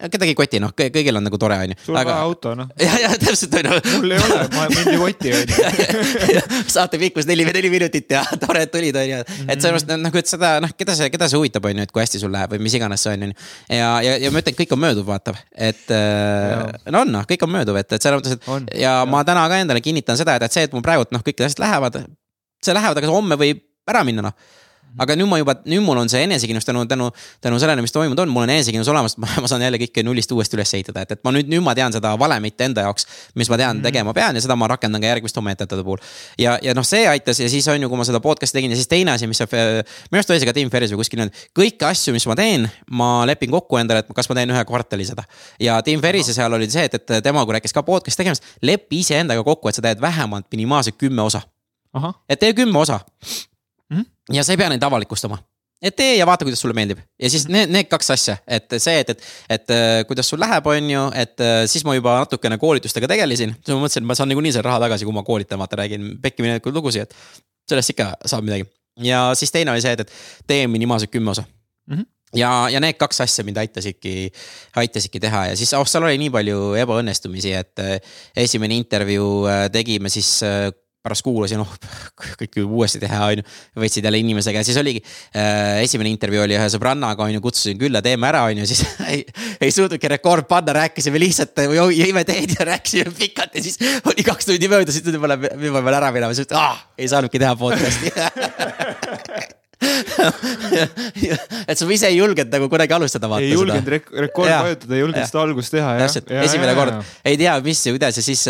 kedagi 0.01 0.33
ei 0.33 0.37
koti, 0.37 0.61
noh, 0.63 0.73
kõigil 0.77 1.17
on 1.17 1.25
nagu 1.27 1.39
tore, 1.41 1.57
on 1.65 1.73
ju. 1.73 1.79
sul 1.85 1.97
on 1.97 2.05
vaja 2.05 2.17
auto, 2.25 2.55
noh. 2.57 2.71
ja, 2.85 2.97
ja 3.05 3.11
täpselt 3.21 3.55
on 3.59 3.71
ju. 3.71 3.79
mul 3.95 4.15
ei 4.15 4.23
ole, 4.25 4.41
ma 4.55 4.67
mind 4.73 4.93
ei 4.93 5.01
koti, 5.01 5.33
onju. 5.39 6.45
saate 6.75 7.01
pikkus 7.01 7.29
neli, 7.29 7.47
neli 7.47 7.71
minutit 7.73 8.11
ja 8.17 8.23
tore, 8.43 8.65
et 8.67 8.73
tulid, 8.73 8.97
on 8.97 9.09
ju. 9.13 9.21
et 9.47 9.57
sellepärast 9.57 9.95
nagu, 9.95 10.21
et 10.21 10.31
seda 10.31 10.53
noh, 10.63 10.75
keda 10.77 10.97
see, 10.97 11.09
keda 11.13 11.29
see 11.31 11.41
huvitab, 11.41 11.69
on 11.69 11.81
ju, 11.81 11.87
et 11.87 11.95
kui 11.95 12.03
hästi 12.03 12.21
sul 12.23 12.33
läheb 12.33 12.55
või 12.55 12.65
mis 12.67 12.77
iganes 12.77 13.05
see 13.05 13.15
on, 13.17 13.27
on 13.27 13.33
ju. 13.33 13.49
ja, 13.77 13.89
ja, 14.05 14.17
ja 14.25 14.33
ma 14.33 14.43
ütlen, 14.43 14.57
kõik 14.57 14.75
on 14.75 14.83
mööduv, 14.83 15.07
vaata, 15.07 15.35
et 15.55 15.95
äh, 15.95 16.91
no 16.91 17.05
on 17.05 17.15
noh, 17.15 17.27
kõik 17.29 17.45
on 17.47 17.53
mööduv, 17.53 17.79
et, 17.81 17.97
et 17.97 18.01
selles 18.01 18.21
mõttes, 18.21 18.39
On, 18.51 18.63
et 18.67 18.81
ja 18.81 18.93
ma 19.09 19.20
täna 19.27 19.47
ka 19.49 19.59
endale 19.61 19.81
kinnitan 19.83 20.17
seda, 20.19 20.35
et, 20.37 20.47
et 20.47 20.55
see, 20.55 20.65
et 20.67 20.73
mul 20.75 20.83
praegult 20.85 21.11
noh, 21.13 21.23
kõik 21.25 21.43
asjad 21.45 21.63
lähevad, 21.63 22.01
see 22.63 22.75
lähevad, 22.75 23.01
aga 23.01 23.13
homme 23.13 23.37
võib 23.39 23.63
ära 23.89 24.03
minna, 24.07 24.29
noh 24.29 24.59
aga 24.99 25.15
nüüd 25.15 25.29
ma 25.29 25.37
juba, 25.39 25.55
nüüd 25.69 25.83
mul 25.85 25.99
on 26.01 26.09
see 26.11 26.23
enesekindlus 26.25 26.65
tänu, 26.67 26.83
tänu, 26.89 27.09
tänu 27.41 27.59
sellele, 27.61 27.83
mis 27.83 27.93
toimunud 27.95 28.19
on, 28.23 28.31
mul 28.33 28.43
on 28.43 28.51
enesekindlus 28.53 28.89
olemas, 28.91 29.15
ma 29.21 29.49
saan 29.49 29.63
jälle 29.63 29.79
kõike 29.81 30.03
nullist 30.03 30.31
uuesti 30.35 30.57
üles 30.57 30.73
ehitada, 30.77 31.05
et, 31.05 31.13
et 31.15 31.21
ma 31.23 31.33
nüüd, 31.35 31.49
nüüd 31.51 31.63
ma 31.63 31.75
tean 31.77 31.93
seda 31.95 32.13
valemit 32.19 32.59
enda 32.65 32.85
jaoks, 32.87 33.07
mis 33.39 33.49
ma 33.51 33.59
tean 33.61 33.77
mm. 33.77 33.85
tegema 33.87 34.15
pean 34.17 34.35
ja 34.35 34.43
seda 34.43 34.57
ma 34.59 34.67
rakendan 34.71 35.03
ka 35.03 35.11
järgmiste 35.11 35.39
oma 35.39 35.53
ettevõtete 35.55 35.85
puhul. 35.87 36.01
ja, 36.41 36.57
ja 36.63 36.75
noh, 36.77 36.87
see 36.87 37.05
aitas 37.09 37.39
ja 37.39 37.49
siis 37.51 37.67
on 37.71 37.81
ju, 37.81 37.91
kui 37.91 38.01
ma 38.01 38.07
seda 38.07 38.21
podcast'i 38.23 38.59
tegin 38.59 38.75
ja 38.75 38.79
siis 38.79 38.91
teine 38.91 39.15
asi, 39.15 39.29
mis 39.31 39.39
see, 39.39 39.47
minu 39.53 40.19
arust 40.19 40.33
oli 40.33 40.43
see 40.43 40.49
ka 40.49 40.55
Tim 40.57 40.73
Ferris 40.73 40.95
või 40.95 41.03
kuskil 41.03 41.21
niimoodi, 41.21 41.47
kõiki 41.57 41.87
asju, 41.87 42.15
mis 42.17 42.27
ma 42.27 42.37
teen, 42.39 42.67
ma 42.91 43.11
lepin 43.29 43.53
kokku 43.53 43.79
endale, 43.79 44.03
et 44.03 44.11
kas 44.17 44.29
ma 44.31 44.37
teen 44.41 44.51
ühe 44.51 44.65
kvartali 44.67 45.07
seda. 45.07 45.23
ja 45.61 45.79
Tim 45.85 46.03
Ferrise 46.03 46.35
seal 46.35 46.59
oli 46.59 46.69
see, 46.71 46.89
et, 46.89 46.99
et 46.99 47.23
tema, 47.23 47.45
kui 47.45 47.55
rääkis 47.55 47.75
ka 47.75 47.85
podcast'i 47.87 48.23
tegemist, 48.23 48.45
lepi 48.65 49.01
iseendaga 49.05 49.45
kokku, 49.47 49.71
et 49.71 49.79
sa 49.79 49.85
teed 49.85 50.03
vähemalt 50.03 50.49
minimaalselt 50.51 50.99
kümme 50.99 51.23
osa 51.23 51.45
et 52.29 52.39
tee 52.39 52.53
kümme 52.53 52.79
osa. 52.79 52.99
-hmm. 53.03 53.50
Ja 54.35 54.43
sa 54.45 54.53
ei 54.53 54.59
pea 54.61 54.69
neid 54.71 54.83
avalikustama. 54.83 55.39
et 55.81 55.95
tee 55.97 56.15
ja 56.15 56.25
vaata, 56.29 56.45
kuidas 56.45 56.61
sulle 56.61 56.75
meeldib 56.77 56.99
ja 57.21 57.29
siis 57.33 57.47
need, 57.49 57.71
need 57.73 57.89
kaks 57.89 58.11
asja, 58.13 58.35
et 58.47 58.69
see, 58.77 58.99
et, 59.01 59.09
et, 59.09 59.23
et 59.57 59.73
äh, 59.73 60.03
kuidas 60.09 60.29
sul 60.29 60.39
läheb, 60.41 60.67
on 60.69 60.91
ju, 60.93 61.05
et 61.17 61.41
äh, 61.41 61.63
siis 61.71 61.85
ma 61.87 61.95
juba 61.97 62.19
natukene 62.21 62.59
koolitustega 62.61 63.09
tegelesin. 63.09 63.55
siis 63.57 63.73
ma 63.73 63.81
mõtlesin, 63.81 64.05
et 64.05 64.11
ma 64.11 64.17
saan 64.17 64.29
niikuinii 64.29 64.53
selle 64.53 64.67
raha 64.69 64.83
tagasi, 64.85 65.07
kui 65.09 65.15
ma 65.15 65.25
koolitan, 65.25 65.59
vaata 65.61 65.81
räägin 65.81 66.13
pekki 66.21 66.45
minekuid 66.45 66.77
lugusid, 66.77 67.09
et 67.09 67.41
sellest 67.69 67.95
ikka 67.95 68.11
saab 68.25 68.45
midagi. 68.45 68.69
ja 69.01 69.31
siis 69.37 69.53
teine 69.53 69.73
oli 69.73 69.81
see, 69.81 69.95
et, 69.97 70.05
et 70.05 70.47
tee 70.47 70.67
minimaalselt 70.69 71.13
kümme 71.13 71.33
osa 71.33 71.45
mm. 71.45 71.93
Mhm. 71.95 72.01
-hmm 72.01 72.09
ja, 72.35 72.69
ja 72.71 72.79
need 72.79 72.95
kaks 72.95 73.21
asja 73.25 73.43
mind 73.43 73.57
aitasidki, 73.57 74.31
aitasidki 74.79 75.19
teha 75.19 75.45
ja 75.49 75.55
siis 75.59 75.73
oh, 75.73 75.87
seal 75.87 76.05
oli 76.07 76.15
nii 76.21 76.29
palju 76.31 76.59
ebaõnnestumisi, 76.79 77.51
et 77.57 77.81
äh, 77.83 77.97
esimene 78.37 78.77
intervjuu 78.79 79.47
tegime 79.73 80.09
siis 80.09 80.39
pärast 81.01 81.25
kuulasin, 81.25 81.61
oh 81.63 81.71
kõik 82.39 82.59
võib 82.59 82.75
uuesti 82.79 83.01
teha, 83.01 83.19
on 83.31 83.41
ju. 83.41 83.45
võtsid 83.83 84.05
jälle 84.05 84.21
inimesega 84.21 84.61
ja 84.61 84.67
siis 84.67 84.77
oligi 84.81 85.01
äh,, 85.01 85.81
esimene 85.85 86.11
intervjuu 86.13 86.43
oli 86.45 86.57
ühe 86.57 86.67
sõbrannaga, 86.73 87.25
on 87.25 87.33
ju, 87.35 87.43
kutsusin 87.43 87.79
külla, 87.81 88.03
teeme 88.05 88.29
ära, 88.29 88.43
on 88.49 88.61
ju, 88.61 88.67
siis 88.69 88.83
ei, 89.11 89.23
ei 89.61 89.73
suutnudki 89.73 90.11
rekord 90.15 90.49
panna, 90.49 90.75
rääkisime 90.81 91.21
lihtsalt, 91.21 91.63
jõime 91.95 92.25
teed 92.27 92.57
ja 92.57 92.67
rääkisime 92.73 93.15
pikalt 93.17 93.57
ja 93.57 93.65
siis 93.65 93.81
oli 94.05 94.27
kaks 94.27 94.51
tundi 94.51 94.69
möödas, 94.71 95.01
mulle, 95.17 95.39
nüüd 95.55 95.73
ma 95.73 95.81
pean 95.81 95.97
ära 96.01 96.13
minema, 96.13 96.35
siis 96.37 96.49
ütlesin, 96.49 96.61
ah, 96.61 96.85
ei 96.97 97.09
saanudki 97.11 97.41
teha 97.41 97.57
podcast'i 97.57 98.13
et 101.67 101.77
sa 101.77 101.87
ise 101.89 102.09
ei 102.11 102.17
julgenud 102.19 102.51
nagu 102.53 102.67
kuidagi 102.69 102.93
alustada 102.93 103.29
vaata 103.31 103.45
ei 103.45 103.53
julgenud 103.55 103.87
rek 103.95 104.05
rekordi 104.27 104.53
vajutada, 104.53 104.93
ei 104.93 105.01
julgenud 105.01 105.27
seda 105.29 105.41
algust 105.41 105.73
teha. 105.73 105.89
täpselt, 106.03 106.29
esimene 106.43 106.71
ja, 106.73 106.77
kord, 106.77 106.93
ei 107.25 107.35
tea, 107.39 107.53
mis 107.65 107.81
ja 107.87 107.93
kuidas 107.95 108.19
ja 108.19 108.23
siis, 108.25 108.43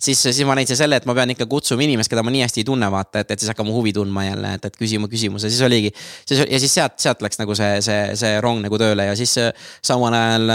siis, 0.00 0.22
siis 0.22 0.40
ma 0.48 0.56
leidsin 0.56 0.78
selle, 0.80 0.96
et 1.00 1.06
ma 1.08 1.14
pean 1.18 1.30
ikka 1.34 1.46
kutsuma 1.50 1.84
inimest, 1.84 2.10
keda 2.12 2.24
ma 2.24 2.32
nii 2.32 2.44
hästi 2.46 2.62
ei 2.62 2.68
tunne, 2.70 2.88
vaata, 2.92 3.24
et, 3.24 3.34
et 3.34 3.42
siis 3.42 3.50
hakkama 3.52 3.74
huvi 3.74 3.92
tundma 3.96 4.24
jälle, 4.24 4.54
et, 4.56 4.64
et 4.70 4.76
küsima 4.80 5.10
küsimuse, 5.12 5.50
siis 5.52 5.62
oligi. 5.66 5.90
siis 6.28 6.38
ja 6.46 6.62
siis 6.62 6.72
sealt, 6.78 6.96
sealt 7.02 7.20
läks 7.26 7.40
nagu 7.42 7.56
see, 7.58 7.72
see, 7.84 8.00
see 8.20 8.32
rong 8.40 8.64
nagu 8.64 8.80
tööle 8.80 9.04
ja 9.10 9.14
siis 9.18 9.36
samal 9.84 10.16
ajal 10.16 10.46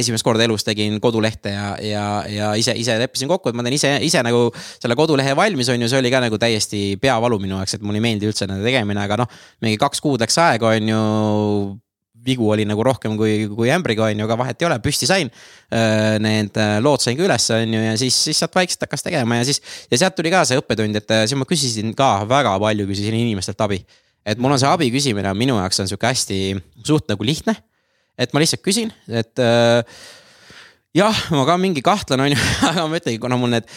esimest 0.00 0.26
korda 0.26 0.42
elus 0.48 0.66
tegin 0.66 0.98
kodulehte 1.02 1.54
ja, 1.54 1.68
ja, 1.84 2.04
ja 2.26 2.50
ise, 2.58 2.74
ise 2.78 2.98
leppisin 2.98 3.30
kokku, 3.30 3.52
et 3.52 3.58
ma 3.58 3.66
teen 3.66 3.78
ise, 3.78 3.94
ise 4.06 4.24
nagu 4.26 4.48
selle 4.56 4.98
kodulehe 4.98 5.36
valmis, 5.38 5.70
on 5.70 5.86
ju, 5.86 5.90
see 5.90 6.02
oli 6.02 6.10
ka 6.10 6.24
nagu 6.26 6.42
täiesti 6.42 6.82
peavalu 7.00 7.38
minu 7.42 7.60
jaoks, 7.60 7.78
et 7.78 7.86
mulle 7.86 8.02
ei 8.02 8.08
meeldi 8.08 8.30
üldse 8.30 8.50
nende 8.50 8.66
tegemine, 8.66 9.06
aga 9.06 9.22
noh 9.22 9.40
mingi 9.64 9.78
kaks 9.80 10.02
kuud 10.02 10.22
läks 10.22 10.38
aega, 10.40 10.74
on 10.76 10.90
ju 10.92 11.00
vigu 12.24 12.50
oli 12.52 12.66
nagu 12.68 12.84
rohkem 12.84 13.16
kui, 13.18 13.46
kui 13.48 13.70
ämbriga, 13.72 14.10
on 14.10 14.20
ju, 14.20 14.26
aga 14.26 14.36
vahet 14.42 14.60
ei 14.60 14.68
ole, 14.68 14.76
püsti 14.84 15.08
sain. 15.08 15.30
Äh, 15.72 16.18
need 16.22 16.58
äh, 16.60 16.76
lood 16.84 17.02
sain 17.04 17.16
ka 17.18 17.24
üles, 17.26 17.48
on 17.56 17.74
ju, 17.76 17.80
ja 17.86 17.96
siis, 18.00 18.18
siis 18.28 18.42
sealt 18.42 18.56
vaikselt 18.56 18.84
hakkas 18.84 19.06
tegema 19.06 19.40
ja 19.40 19.48
siis. 19.48 19.62
ja 19.90 20.02
sealt 20.02 20.16
tuli 20.18 20.32
ka 20.32 20.44
see 20.48 20.60
õppetund, 20.60 21.00
et 21.00 21.16
äh, 21.16 21.24
siis 21.24 21.40
ma 21.40 21.48
küsisin 21.48 21.94
ka 21.96 22.12
väga 22.28 22.54
palju, 22.62 22.88
küsisin 22.90 23.16
inimestelt 23.16 23.60
abi. 23.64 23.80
et 24.26 24.40
mul 24.40 24.52
on 24.52 24.60
see 24.60 24.68
abi 24.68 24.90
küsimine 24.92 25.32
minu 25.34 25.56
jaoks 25.56 25.80
on 25.80 25.88
sihuke 25.88 26.10
hästi, 26.10 26.40
suht 26.84 27.08
nagu 27.08 27.24
lihtne. 27.24 27.56
et 28.20 28.34
ma 28.36 28.42
lihtsalt 28.42 28.64
küsin, 28.64 28.92
et 29.08 29.40
äh, 29.40 29.80
jah, 30.96 31.14
ma 31.30 31.44
ka 31.46 31.54
mingi 31.60 31.82
kahtlen, 31.86 32.22
on 32.24 32.32
ju, 32.32 32.38
aga 32.70 32.84
ma 32.90 32.98
ütlengi, 32.98 33.20
kuna 33.22 33.38
mul 33.38 33.52
need 33.54 33.68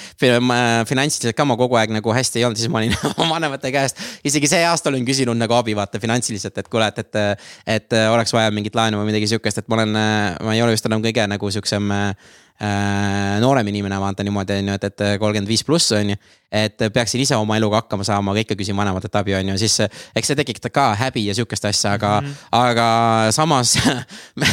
finantsiliselt 0.90 1.38
ka 1.38 1.46
ma 1.46 1.58
kogu 1.60 1.78
aeg 1.78 1.94
nagu 1.94 2.16
hästi 2.16 2.42
ei 2.42 2.48
olnud, 2.48 2.58
siis 2.58 2.72
ma 2.74 2.82
olin 2.82 2.96
oma 3.22 3.36
vanemate 3.36 3.74
käest. 3.74 4.02
isegi 4.26 4.50
see 4.50 4.64
aasta 4.66 4.90
olen 4.90 5.06
küsinud 5.06 5.38
nagu 5.38 5.54
abi 5.58 5.76
vaata 5.78 6.02
finantsiliselt, 6.02 6.58
et 6.58 6.72
kuule, 6.74 6.90
et, 6.90 7.04
et, 7.04 7.50
et 7.78 7.98
oleks 8.10 8.34
vaja 8.34 8.54
mingit 8.54 8.74
laenu 8.78 9.02
või 9.02 9.12
midagi 9.12 9.30
sihukest, 9.30 9.62
et 9.62 9.70
ma 9.70 9.82
olen, 9.82 9.94
ma 10.48 10.56
ei 10.58 10.64
ole 10.66 10.74
just 10.74 10.90
enam 10.90 11.06
kõige 11.06 11.28
nagu 11.30 11.54
sihukesem 11.54 11.94
äh, 11.94 12.34
noorem 13.42 13.68
inimene 13.68 13.98
vaata 14.00 14.24
niimoodi 14.24 14.60
on 14.62 14.72
ju, 14.72 14.78
et, 14.78 14.84
et 14.92 15.04
kolmkümmend 15.20 15.50
viis 15.50 15.64
pluss 15.66 15.92
on 15.98 16.14
ju. 16.14 16.18
et 16.54 16.84
peaksin 16.94 17.18
ise 17.18 17.34
oma 17.34 17.56
eluga 17.58 17.80
hakkama 17.80 18.06
saama, 18.06 18.30
aga 18.30 18.44
ikka 18.44 18.56
küsin 18.60 18.78
vanematelt 18.78 19.16
abi, 19.18 19.34
on 19.34 19.48
ju, 19.50 19.56
siis 19.58 19.80
eks 20.14 20.30
see 20.30 20.38
tekitab 20.38 20.70
ka 20.76 20.84
häbi 21.00 21.24
ja 21.26 21.34
sihukest 21.34 21.66
asja, 21.66 21.96
aga 21.98 22.12
mm, 22.22 22.28
-hmm. 22.28 22.52
aga 22.52 23.32
samas 23.34 23.72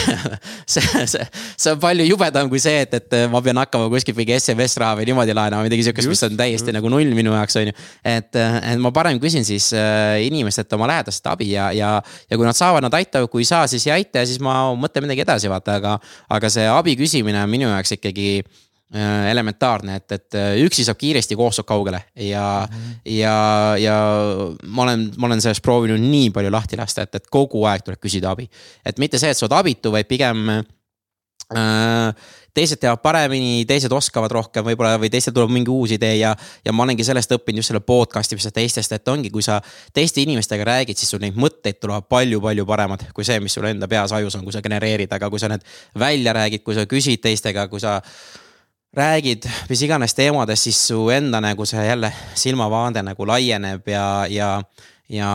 see, 0.72 1.06
see, 1.06 1.26
see 1.56 1.72
on 1.74 1.80
palju 1.80 2.06
jubedam 2.08 2.48
kui 2.48 2.58
see, 2.58 2.86
et, 2.86 2.94
et 2.94 3.16
ma 3.28 3.42
pean 3.44 3.60
hakkama 3.60 3.90
kuskilt 3.92 4.16
mingi 4.16 4.38
SMS 4.38 4.78
raha 4.80 4.96
või 4.96 5.10
niimoodi 5.10 5.36
laenama, 5.36 5.68
midagi 5.68 5.84
sihukest, 5.84 6.08
mis 6.08 6.24
on 6.24 6.40
täiesti 6.40 6.70
just. 6.70 6.78
nagu 6.78 6.88
null 6.88 7.12
minu 7.14 7.36
jaoks, 7.36 7.60
on 7.60 7.68
ju. 7.68 7.76
et, 8.04 8.32
et 8.32 8.80
ma 8.80 8.94
parem 8.96 9.20
küsin 9.20 9.44
siis 9.44 9.68
äh, 9.76 10.24
inimestelt 10.24 10.72
oma 10.72 10.88
lähedast 10.88 11.26
abi 11.26 11.52
ja, 11.52 11.68
ja, 11.76 11.92
ja 12.30 12.40
kui 12.40 12.48
nad 12.48 12.56
saavad, 12.56 12.82
nad 12.88 12.96
aitavad, 12.96 13.28
kui 13.28 13.44
ei 13.44 13.52
saa, 13.52 13.66
siis 13.66 13.86
ei 13.86 13.98
aita 14.00 14.24
ja 14.24 14.26
siis 14.26 14.40
ma 14.40 14.72
mõtlen 14.72 15.04
midagi 15.04 15.26
edasi, 15.26 15.52
vaata, 15.52 15.76
aga, 15.76 15.98
aga 16.32 16.48
see 16.48 16.64
abi 16.64 16.96
küsimine 16.96 17.44
on 17.44 17.52
minu 17.52 17.68
jaoks 17.68 17.89
ikkagi 17.96 18.28
äh, 18.40 19.30
elementaarne, 19.30 19.96
et, 20.00 20.16
et 20.16 20.38
äh, 20.38 20.50
üksi 20.64 20.84
saab 20.86 20.98
kiiresti, 21.00 21.38
koos 21.38 21.60
saab 21.60 21.68
kaugele 21.70 22.02
ja 22.14 22.66
mm, 22.66 22.76
-hmm. 22.76 22.98
ja, 23.16 23.36
ja 23.78 23.96
ma 24.66 24.82
olen, 24.82 25.10
ma 25.16 25.30
olen 25.30 25.40
sellest 25.40 25.62
proovinud 25.62 26.00
nii 26.00 26.30
palju 26.30 26.50
lahti 26.52 26.76
lasta, 26.80 27.02
et, 27.02 27.14
et 27.14 27.30
kogu 27.30 27.64
aeg 27.64 27.84
tuleb 27.86 28.00
küsida 28.00 28.30
abi. 28.30 28.48
et 28.84 28.98
mitte 28.98 29.18
see, 29.18 29.30
et 29.30 29.36
sa 29.36 29.46
oled 29.46 29.58
abitu, 29.58 29.92
vaid 29.92 30.08
pigem 30.08 30.48
äh, 30.50 32.14
teised 32.54 32.80
teevad 32.82 33.02
paremini, 33.02 33.64
teised 33.68 33.92
oskavad 33.92 34.32
rohkem 34.34 34.64
võib-olla 34.66 34.98
või 35.00 35.10
teistel 35.12 35.34
tuleb 35.36 35.52
mingi 35.54 35.70
uus 35.72 35.94
idee 35.96 36.16
ja. 36.20 36.34
ja 36.64 36.74
ma 36.74 36.84
olengi 36.84 37.06
sellest 37.06 37.32
õppinud 37.36 37.62
just 37.62 37.72
selle 37.72 37.82
podcast 37.84 38.34
imisest 38.34 38.56
teistest, 38.56 38.92
et 38.96 39.08
ongi, 39.08 39.30
kui 39.30 39.44
sa 39.44 39.60
teiste 39.96 40.22
inimestega 40.24 40.66
räägid, 40.66 40.98
siis 40.98 41.14
sul 41.14 41.22
neid 41.22 41.38
mõtteid 41.40 41.80
tulevad 41.80 42.08
palju-palju 42.10 42.66
paremad 42.68 43.06
kui 43.14 43.26
see, 43.26 43.40
mis 43.42 43.54
sul 43.56 43.68
enda 43.70 43.88
peas 43.90 44.12
ajus 44.16 44.38
on, 44.38 44.44
kui 44.46 44.54
sa 44.54 44.62
genereerid, 44.64 45.12
aga 45.12 45.30
kui 45.30 45.42
sa 45.42 45.50
need 45.52 45.66
välja 45.98 46.34
räägid, 46.36 46.64
kui 46.66 46.78
sa 46.78 46.86
küsid 46.90 47.22
teistega, 47.24 47.68
kui 47.70 47.82
sa 47.82 48.00
räägid 48.96 49.46
mis 49.70 49.82
iganes 49.86 50.16
teemadest, 50.18 50.66
siis 50.66 50.80
su 50.90 51.08
enda 51.14 51.40
nagu 51.42 51.66
see 51.68 51.82
jälle 51.86 52.12
silmavaade 52.34 53.04
nagu 53.06 53.26
laieneb 53.26 53.86
ja, 53.88 54.06
ja 54.30 54.54
ja, 55.10 55.30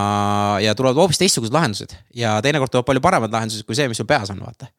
ja 0.61 0.75
tulevad 0.75 0.95
hoopis 0.95 1.19
teistsugused 1.19 1.53
lahendused 1.53 1.95
ja 2.15 2.37
teinekord 2.43 2.71
tulevad 2.71 2.87
palju 2.87 3.03
paremad 3.03 3.33
lahendused 3.33 3.67
kui 3.67 3.75
see, 3.75 3.87
mis 3.91 3.99
sul 3.99 4.07
peas 4.07 4.31
on, 4.31 4.39
vaata 4.43 4.69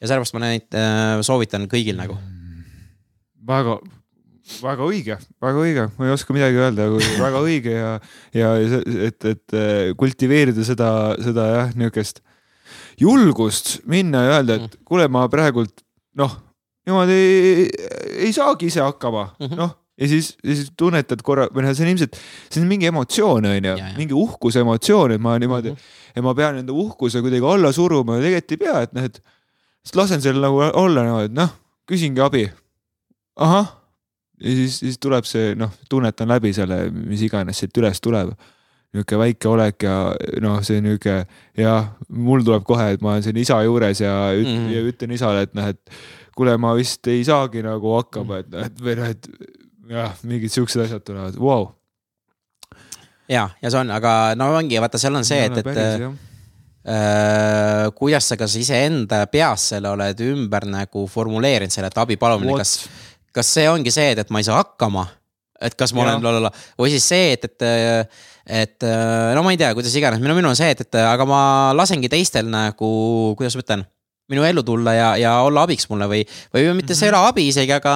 ja 0.00 0.08
sellepärast 0.08 0.36
ma 0.36 0.42
neid 0.44 0.76
äh, 0.76 1.18
soovitan 1.26 1.66
kõigil 1.70 1.98
nagu. 1.98 2.18
väga, 3.46 3.78
väga 4.62 4.88
õige, 4.90 5.18
väga 5.42 5.64
õige, 5.64 5.88
ma 5.96 6.08
ei 6.08 6.14
oska 6.14 6.36
midagi 6.36 6.60
öelda, 6.60 6.88
väga 7.20 7.42
õige 7.42 7.76
ja, 7.76 7.92
ja 8.36 8.54
et, 8.60 9.28
et 9.32 9.56
äh, 9.56 9.92
kultiveerida 9.98 10.66
seda, 10.66 10.90
seda 11.22 11.48
jah, 11.52 11.74
niisugust 11.78 12.22
julgust 13.00 13.78
minna 13.88 14.24
ja 14.24 14.36
öelda, 14.38 14.60
et 14.60 14.78
kuule, 14.88 15.08
ma 15.12 15.26
praegult 15.32 15.84
noh, 16.18 16.38
niimoodi 16.86 17.16
ei, 17.16 17.66
ei 18.26 18.32
saagi 18.34 18.70
ise 18.70 18.84
hakkama 18.84 19.32
-hmm., 19.38 19.58
noh 19.58 19.74
ja 19.96 20.08
siis, 20.08 20.34
ja 20.44 20.54
siis 20.54 20.72
tunnetad 20.76 21.22
korra 21.24 21.46
või 21.52 21.64
noh, 21.64 21.72
see 21.76 21.86
on 21.86 21.92
ilmselt, 21.94 22.18
see 22.50 22.60
on 22.60 22.68
mingi 22.68 22.88
emotsioon, 22.90 23.48
on 23.48 23.68
ju, 23.70 23.76
mingi 23.96 24.16
uhkuse 24.16 24.60
emotsioon, 24.60 25.14
et 25.16 25.22
ma 25.22 25.38
niimoodi 25.40 25.72
mm, 25.72 25.78
-hmm. 25.78 26.12
et 26.16 26.26
ma 26.26 26.34
pean 26.36 26.60
enda 26.60 26.74
uhkuse 26.76 27.22
kuidagi 27.24 27.48
alla 27.52 27.72
suruma, 27.72 28.18
tegelikult 28.20 28.52
ei 28.52 28.60
pea, 28.60 28.82
et 28.84 28.92
noh, 28.92 29.08
et 29.08 29.22
siis 29.86 29.96
lasen 29.98 30.22
seal 30.22 30.40
nagu 30.42 30.60
olla 30.66 31.04
niimoodi, 31.06 31.30
et 31.30 31.36
noh, 31.36 31.52
küsingi 31.86 32.22
abi. 32.22 32.44
ahah, 33.36 33.70
ja 34.42 34.58
siis, 34.58 34.80
siis 34.82 34.98
tuleb 34.98 35.24
see 35.28 35.54
noh, 35.58 35.70
tunnetan 35.90 36.28
läbi 36.32 36.52
selle, 36.56 36.86
mis 36.90 37.22
iganes 37.22 37.62
siit 37.62 37.78
üles 37.78 38.02
tuleb. 38.02 38.34
niisugune 38.96 39.18
väike 39.20 39.48
olek 39.50 39.82
ja 39.84 39.96
noh, 40.40 40.60
see 40.64 40.80
niisugune 40.80 41.26
jah, 41.58 41.90
mul 42.08 42.44
tuleb 42.44 42.64
kohe, 42.66 42.92
et 42.94 43.02
ma 43.04 43.14
olen 43.14 43.26
siin 43.26 43.40
isa 43.42 43.62
juures 43.66 44.00
ja 44.00 44.14
üt, 44.34 44.48
mm 44.48 44.70
ja 44.72 44.84
ütlen 44.90 45.12
isale, 45.14 45.46
et 45.46 45.54
noh, 45.54 45.68
et 45.70 45.96
kuule, 46.36 46.56
ma 46.60 46.74
vist 46.76 47.06
ei 47.08 47.24
saagi 47.24 47.62
nagu 47.64 47.96
hakkama, 47.96 48.42
et 48.42 48.52
noh, 48.52 48.66
et 48.66 48.80
või 48.82 48.98
noh, 48.98 49.10
et 49.12 49.28
jah, 49.90 50.16
mingid 50.26 50.52
siuksed 50.52 50.86
asjad 50.86 51.04
tulevad, 51.06 51.36
vau. 51.38 51.74
ja, 53.28 53.50
ja 53.62 53.70
see 53.70 53.82
on, 53.84 53.92
aga 53.94 54.34
no 54.38 54.50
ongi, 54.56 54.80
vaata, 54.82 54.98
seal 54.98 55.14
on 55.18 55.28
see, 55.28 55.44
et, 55.46 55.60
et 55.62 55.68
Äh, 55.76 56.35
kuidas 57.98 58.28
sa 58.30 58.36
kas 58.38 58.52
iseenda 58.60 59.24
peas 59.26 59.72
selle 59.72 59.90
oled 59.90 60.20
ümber 60.22 60.68
nagu 60.70 61.06
formuleerinud 61.10 61.74
selle, 61.74 61.90
et 61.90 61.98
abi 61.98 62.14
palumine, 62.20 62.54
kas, 62.60 62.76
kas 63.34 63.50
see 63.58 63.66
ongi 63.70 63.90
see, 63.90 64.12
et, 64.14 64.22
et 64.22 64.30
ma 64.30 64.42
ei 64.42 64.46
saa 64.46 64.60
hakkama? 64.62 65.08
et 65.66 65.74
kas 65.74 65.94
ma 65.96 66.04
ja. 66.04 66.12
olen 66.12 66.24
lalala 66.24 66.50
või 66.76 66.92
siis 66.92 67.08
see, 67.08 67.32
et, 67.32 67.46
et, 67.48 68.16
et 68.62 68.86
no 69.34 69.42
ma 69.42 69.54
ei 69.54 69.58
tea, 69.60 69.72
kuidas 69.74 69.94
iganes, 69.96 70.20
minu, 70.22 70.36
minu 70.36 70.52
on 70.52 70.58
see, 70.58 70.68
et, 70.74 70.82
et 70.84 70.98
aga 71.00 71.26
ma 71.28 71.40
lasengi 71.74 72.10
teistel 72.12 72.50
nagu, 72.52 72.90
kuidas 73.40 73.56
ma 73.56 73.64
ütlen 73.64 73.86
minu 74.32 74.42
ellu 74.42 74.62
tulla 74.66 74.92
ja, 74.94 75.10
ja 75.20 75.32
olla 75.46 75.62
abiks 75.62 75.86
mulle 75.90 76.08
või, 76.10 76.24
või 76.54 76.62
mitte 76.64 76.72
mm 76.72 76.80
-hmm. 76.80 76.98
see 76.98 77.06
ei 77.06 77.12
ole 77.12 77.28
abi 77.28 77.44
isegi, 77.48 77.72
aga, 77.72 77.92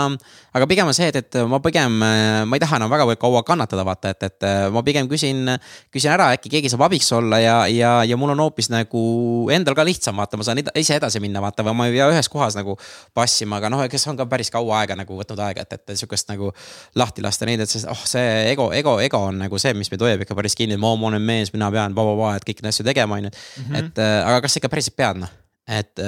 aga 0.55 0.67
pigem 0.71 0.87
on 0.87 0.95
see, 0.95 1.09
et, 1.11 1.17
et 1.17 1.39
ma 1.51 1.59
pigem, 1.61 1.97
ma 1.99 2.57
ei 2.57 2.63
taha 2.63 2.79
enam 2.79 2.91
väga 2.91 3.17
kaua 3.19 3.43
kannatada, 3.43 3.85
vaata, 3.85 4.13
et, 4.15 4.23
et 4.29 4.47
ma 4.71 4.83
pigem 4.87 5.09
küsin, 5.11 5.51
küsin 5.91 6.13
ära, 6.15 6.31
äkki 6.37 6.53
keegi 6.55 6.71
saab 6.71 6.87
abiks 6.87 7.11
olla 7.17 7.41
ja, 7.43 7.57
ja, 7.67 8.05
ja 8.07 8.17
mul 8.17 8.31
on 8.37 8.45
hoopis 8.47 8.71
nagu 8.71 9.03
endal 9.51 9.75
ka 9.75 9.85
lihtsam, 9.85 10.23
vaata, 10.23 10.39
ma 10.39 10.47
saan 10.47 10.63
ise 10.63 11.01
edasi 11.01 11.21
minna, 11.21 11.43
vaata, 11.43 11.67
või 11.67 11.75
ma 11.75 11.89
ei 11.91 11.99
pea 11.99 12.09
ühes 12.15 12.31
kohas 12.31 12.55
nagu 12.59 12.79
passima, 13.15 13.59
aga 13.59 13.73
noh, 13.75 13.83
kes 13.91 14.07
on 14.07 14.23
ka 14.23 14.29
päris 14.31 14.55
kaua 14.55 14.85
aega 14.85 14.95
nagu 15.03 15.19
võtnud 15.19 15.45
aega, 15.49 15.67
et, 15.67 15.81
et 15.81 15.97
sihukest 15.99 16.31
nagu 16.31 16.53
lahti 16.95 17.27
lasta 17.27 17.47
neid, 17.47 17.67
et 17.67 17.75
see, 17.75 17.83
oh, 17.91 18.07
see 18.07 18.53
ego, 18.53 18.71
ego, 18.73 19.01
ego 19.03 19.25
on 19.33 19.43
nagu 19.43 19.59
see, 19.59 19.75
mis 19.75 19.91
meid 19.91 20.07
hoiab 20.07 20.23
ikka 20.23 20.39
päris 20.39 20.55
kinni, 20.55 20.79
ma, 20.79 20.95
olen 20.95 21.23
mees, 21.23 21.51
mina 21.53 21.75
pean, 21.75 21.91
et 21.91 22.47
kõiki 22.47 22.63
neid 22.63 22.71
asju 22.71 22.87
tegema, 22.87 23.19
on 23.19 23.31
ju. 23.31 23.37
Mhm. 23.65 23.75
et 23.75 23.99
aga 23.99 24.41
kas 24.47 24.61
ikka 24.61 24.71
päriselt 24.71 24.95
pead, 24.95 25.25
noh 25.27 25.40
et, 25.71 26.03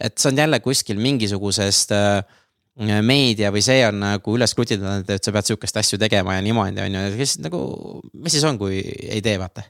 et 0.00 0.18
see 0.18 0.32
on 0.32 0.42
jälle 0.42 0.60
kuskil 0.64 0.98
mingisugusest 1.02 1.94
äh, 1.94 2.20
meedia 2.76 3.50
või 3.54 3.62
see 3.64 3.80
on 3.86 4.00
nagu 4.02 4.34
üles 4.36 4.52
krutitud, 4.56 5.08
et 5.08 5.24
sa 5.24 5.32
pead 5.32 5.48
sihukest 5.48 5.78
asju 5.80 5.98
tegema 6.00 6.36
ja 6.36 6.42
niimoodi 6.44 6.82
on 6.84 6.98
ju, 6.98 7.04
kes 7.16 7.38
nagu, 7.44 7.60
mis 8.20 8.36
siis 8.36 8.44
on, 8.48 8.58
kui 8.60 8.82
ei 8.82 9.22
tee, 9.24 9.38
vaata. 9.40 9.64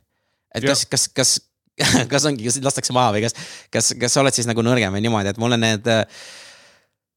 et 0.54 0.66
kas, 0.66 0.86
kas, 0.90 1.06
kas, 1.14 1.36
kas 2.12 2.26
ongi, 2.26 2.48
kas 2.48 2.58
lastakse 2.64 2.96
maha 2.96 3.14
või 3.14 3.22
kas, 3.28 3.36
kas, 3.70 3.92
kas 4.00 4.16
sa 4.16 4.24
oled 4.24 4.34
siis 4.34 4.48
nagu 4.50 4.64
nõrgem 4.66 4.94
või 4.96 5.04
niimoodi, 5.06 5.30
et 5.30 5.38
mulle 5.42 5.58
need 5.60 5.86
äh, 5.92 6.02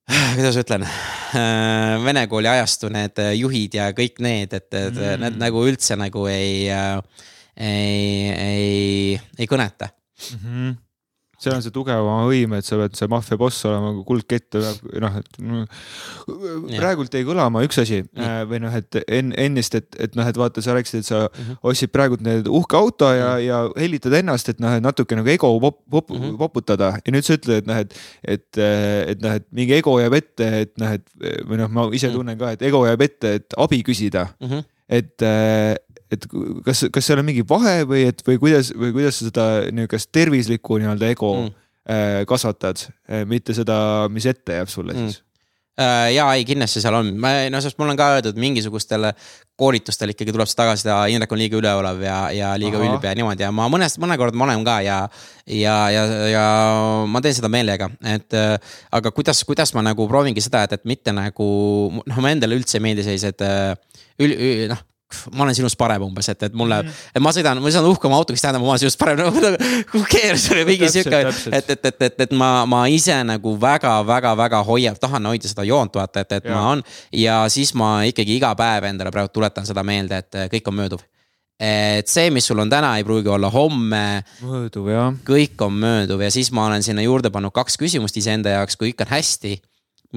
kuidas 0.37 0.59
ütlen, 0.61 0.85
äh, 0.85 1.95
vene 2.05 2.27
kooli 2.29 2.51
ajastu 2.51 2.91
need 2.93 3.23
juhid 3.39 3.79
ja 3.79 3.89
kõik 3.97 4.21
need, 4.21 4.53
et, 4.53 4.69
et 4.69 4.93
mm. 4.93 5.25
need 5.25 5.41
nagu 5.41 5.65
üldse 5.65 5.97
nagu 5.97 6.27
ei, 6.29 6.69
ei, 7.57 8.29
ei, 8.35 9.17
ei 9.39 9.49
kõneta 9.49 9.89
mm. 9.89 10.37
-hmm 10.45 10.77
seal 11.39 11.55
on 11.55 11.63
see 11.63 11.73
tugevama 11.73 12.25
võim, 12.27 12.53
et 12.57 12.67
sa 12.67 12.77
pead 12.79 12.95
see 12.97 13.09
maffia 13.11 13.37
boss 13.39 13.65
olema 13.67 13.91
kuldkett 14.07 14.57
või 14.59 15.03
noh, 15.03 15.17
et 15.19 15.39
praegult 16.75 17.15
jäi 17.15 17.25
kõlama 17.27 17.63
üks 17.67 17.79
asi 17.83 18.01
mm. 18.03 18.49
või 18.49 18.61
noh, 18.65 18.75
et 18.75 18.99
enne, 19.05 19.35
ennist, 19.45 19.77
et, 19.79 19.87
et 20.07 20.17
noh, 20.19 20.27
et 20.27 20.39
vaata, 20.39 20.63
sa 20.65 20.75
rääkisid, 20.77 21.05
et 21.05 21.09
sa 21.09 21.21
mm 21.27 21.43
-hmm. 21.45 21.59
ostsid 21.71 21.93
praegult 21.95 22.23
need 22.25 22.47
uhke 22.47 22.77
auto 22.77 23.11
ja 23.13 23.33
mm, 23.33 23.37
-hmm. 23.37 23.47
ja 23.47 23.83
hellitad 23.85 24.17
ennast, 24.19 24.49
et 24.49 24.59
noh, 24.59 24.75
et 24.75 24.83
natuke 24.83 25.15
nagu 25.15 25.29
ego 25.29 25.53
pop, 25.59 25.79
pop, 25.89 26.09
mm 26.09 26.17
-hmm. 26.17 26.37
poputada 26.37 26.93
ja 27.05 27.11
nüüd 27.15 27.25
sa 27.25 27.37
ütled, 27.39 27.63
et 27.63 27.67
noh, 27.67 27.77
et, 27.77 27.93
et, 28.23 28.57
et 28.57 29.21
noh, 29.21 29.35
et 29.35 29.45
mingi 29.51 29.73
ego 29.73 29.99
jääb 29.99 30.13
ette, 30.13 30.49
et 30.61 30.73
noh, 30.77 30.91
et 30.91 31.07
või 31.47 31.57
noh, 31.57 31.69
ma 31.69 31.89
ise 31.93 32.07
mhm. 32.07 32.15
tunnen 32.15 32.37
ka, 32.37 32.51
et 32.51 32.61
ego 32.61 32.85
jääb 32.85 33.01
ette, 33.01 33.33
et 33.39 33.53
abi 33.57 33.83
küsida 33.83 34.27
mm. 34.39 34.47
-hmm. 34.47 34.63
et 34.89 35.21
et 36.13 36.27
kas, 36.65 36.85
kas 36.93 37.09
seal 37.09 37.21
on 37.21 37.27
mingi 37.29 37.45
vahe 37.47 37.83
või 37.89 38.07
et, 38.09 38.21
või 38.25 38.41
kuidas, 38.41 38.73
või 38.75 38.93
kuidas 38.95 39.21
sa 39.21 39.29
seda 39.29 39.47
niisugust 39.69 40.11
tervislikku 40.15 40.81
nii-öelda 40.81 41.09
ego 41.13 41.33
mm. 41.37 41.57
äh, 41.89 42.19
kasvatad, 42.29 42.87
äh, 43.09 43.25
mitte 43.29 43.55
seda, 43.57 43.79
mis 44.13 44.29
ette 44.29 44.59
jääb 44.59 44.71
sulle 44.71 44.95
mm. 44.95 45.09
siis? 45.09 45.23
Äh, 45.79 46.09
ja 46.17 46.25
ei, 46.35 46.43
kindlasti 46.43 46.81
seal 46.83 46.97
on, 46.97 47.13
ma 47.21 47.31
no 47.53 47.61
sest 47.63 47.77
mul 47.79 47.93
on 47.93 47.99
ka 47.99 48.09
öeldud 48.17 48.39
mingisugustel 48.41 49.05
koolitustel 49.59 50.11
ikkagi 50.11 50.33
tuleb 50.35 50.49
see 50.49 50.57
tagasi, 50.57 50.89
Indrek 51.13 51.31
on 51.35 51.39
liiga 51.39 51.59
üleolev 51.59 52.01
ja, 52.03 52.17
ja 52.35 52.49
liiga 52.59 52.81
Aha. 52.81 52.89
ülbe 52.89 53.07
ja 53.07 53.15
niimoodi 53.15 53.45
ja 53.45 53.53
ma 53.55 53.69
mõnest, 53.71 54.01
mõnekord 54.01 54.35
ma 54.35 54.49
olen 54.49 54.65
ka 54.67 54.79
ja. 54.83 54.97
ja, 55.45 55.77
ja, 55.93 56.03
ja 56.33 56.43
ma 57.07 57.21
teen 57.23 57.37
seda 57.37 57.51
meelega, 57.53 57.87
et 58.11 58.35
aga 58.35 59.13
kuidas, 59.15 59.45
kuidas 59.47 59.71
ma 59.77 59.85
nagu 59.85 60.09
proovingi 60.09 60.43
seda, 60.43 60.65
et, 60.65 60.75
et 60.79 60.89
mitte 60.89 61.15
nagu 61.15 61.47
noh, 62.01 62.17
mulle 62.17 62.35
endale 62.35 62.59
üldse 62.59 62.81
ei 62.81 62.87
meeldi 62.89 63.07
sellised 63.07 63.45
ül, 63.45 64.35
ül, 64.35 64.67
noh 64.73 64.83
ma 65.33 65.43
olen 65.45 65.57
sinust 65.57 65.77
parem 65.79 66.03
umbes, 66.05 66.29
et, 66.29 66.43
et 66.49 66.55
mulle 66.57 66.81
mm, 66.83 66.97
et 67.17 67.23
ma 67.23 67.33
sõidan, 67.33 67.61
ma 67.61 67.71
sõidan 67.71 67.89
uhkema 67.89 68.17
autoga, 68.19 68.37
siis 68.37 68.45
tähendab, 68.45 68.63
ma 68.65 68.73
olen 68.73 68.81
sinust 68.83 68.99
parem 69.01 69.19
nagu 69.19 69.43
who 69.93 70.03
cares 70.09 70.47
või 70.53 70.65
mingi 70.69 70.89
sihuke. 70.93 71.21
et, 71.29 71.69
et, 71.75 71.85
et, 71.91 72.01
et, 72.09 72.25
et 72.27 72.35
ma, 72.37 72.51
ma 72.69 72.83
ise 72.93 73.15
nagu 73.27 73.55
väga-väga-väga 73.61 74.63
hoian, 74.67 74.97
tahan 75.01 75.29
hoida 75.31 75.51
seda 75.51 75.65
joont, 75.67 76.01
vaata, 76.01 76.25
et, 76.25 76.37
et 76.39 76.49
ja. 76.49 76.57
ma 76.57 76.75
on. 76.75 76.83
ja 77.15 77.39
siis 77.51 77.73
ma 77.77 77.99
ikkagi 78.09 78.37
iga 78.37 78.53
päev 78.59 78.89
endale 78.91 79.13
praegu 79.13 79.33
tuletan 79.33 79.67
seda 79.67 79.85
meelde, 79.87 80.21
et 80.21 80.43
kõik 80.53 80.69
on 80.69 80.79
mööduv 80.83 81.07
et 81.59 82.07
see, 82.07 82.29
mis 82.31 82.45
sul 82.47 82.61
on 82.63 82.69
täna, 82.71 82.93
ei 82.97 83.03
pruugi 83.03 83.27
olla 83.27 83.49
homme. 83.51 84.23
mööduv 84.39 84.87
jah. 84.93 85.09
kõik 85.27 85.59
on 85.65 85.75
mööduv 85.81 86.23
ja 86.23 86.31
siis 86.31 86.53
ma 86.55 86.69
olen 86.69 86.85
sinna 86.85 87.03
juurde 87.03 87.33
pannud 87.33 87.51
kaks 87.51 87.75
küsimust 87.81 88.15
iseenda 88.17 88.55
jaoks, 88.55 88.79
kui 88.79 88.93
kõik 88.93 89.03
on 89.03 89.11
hästi 89.17 89.57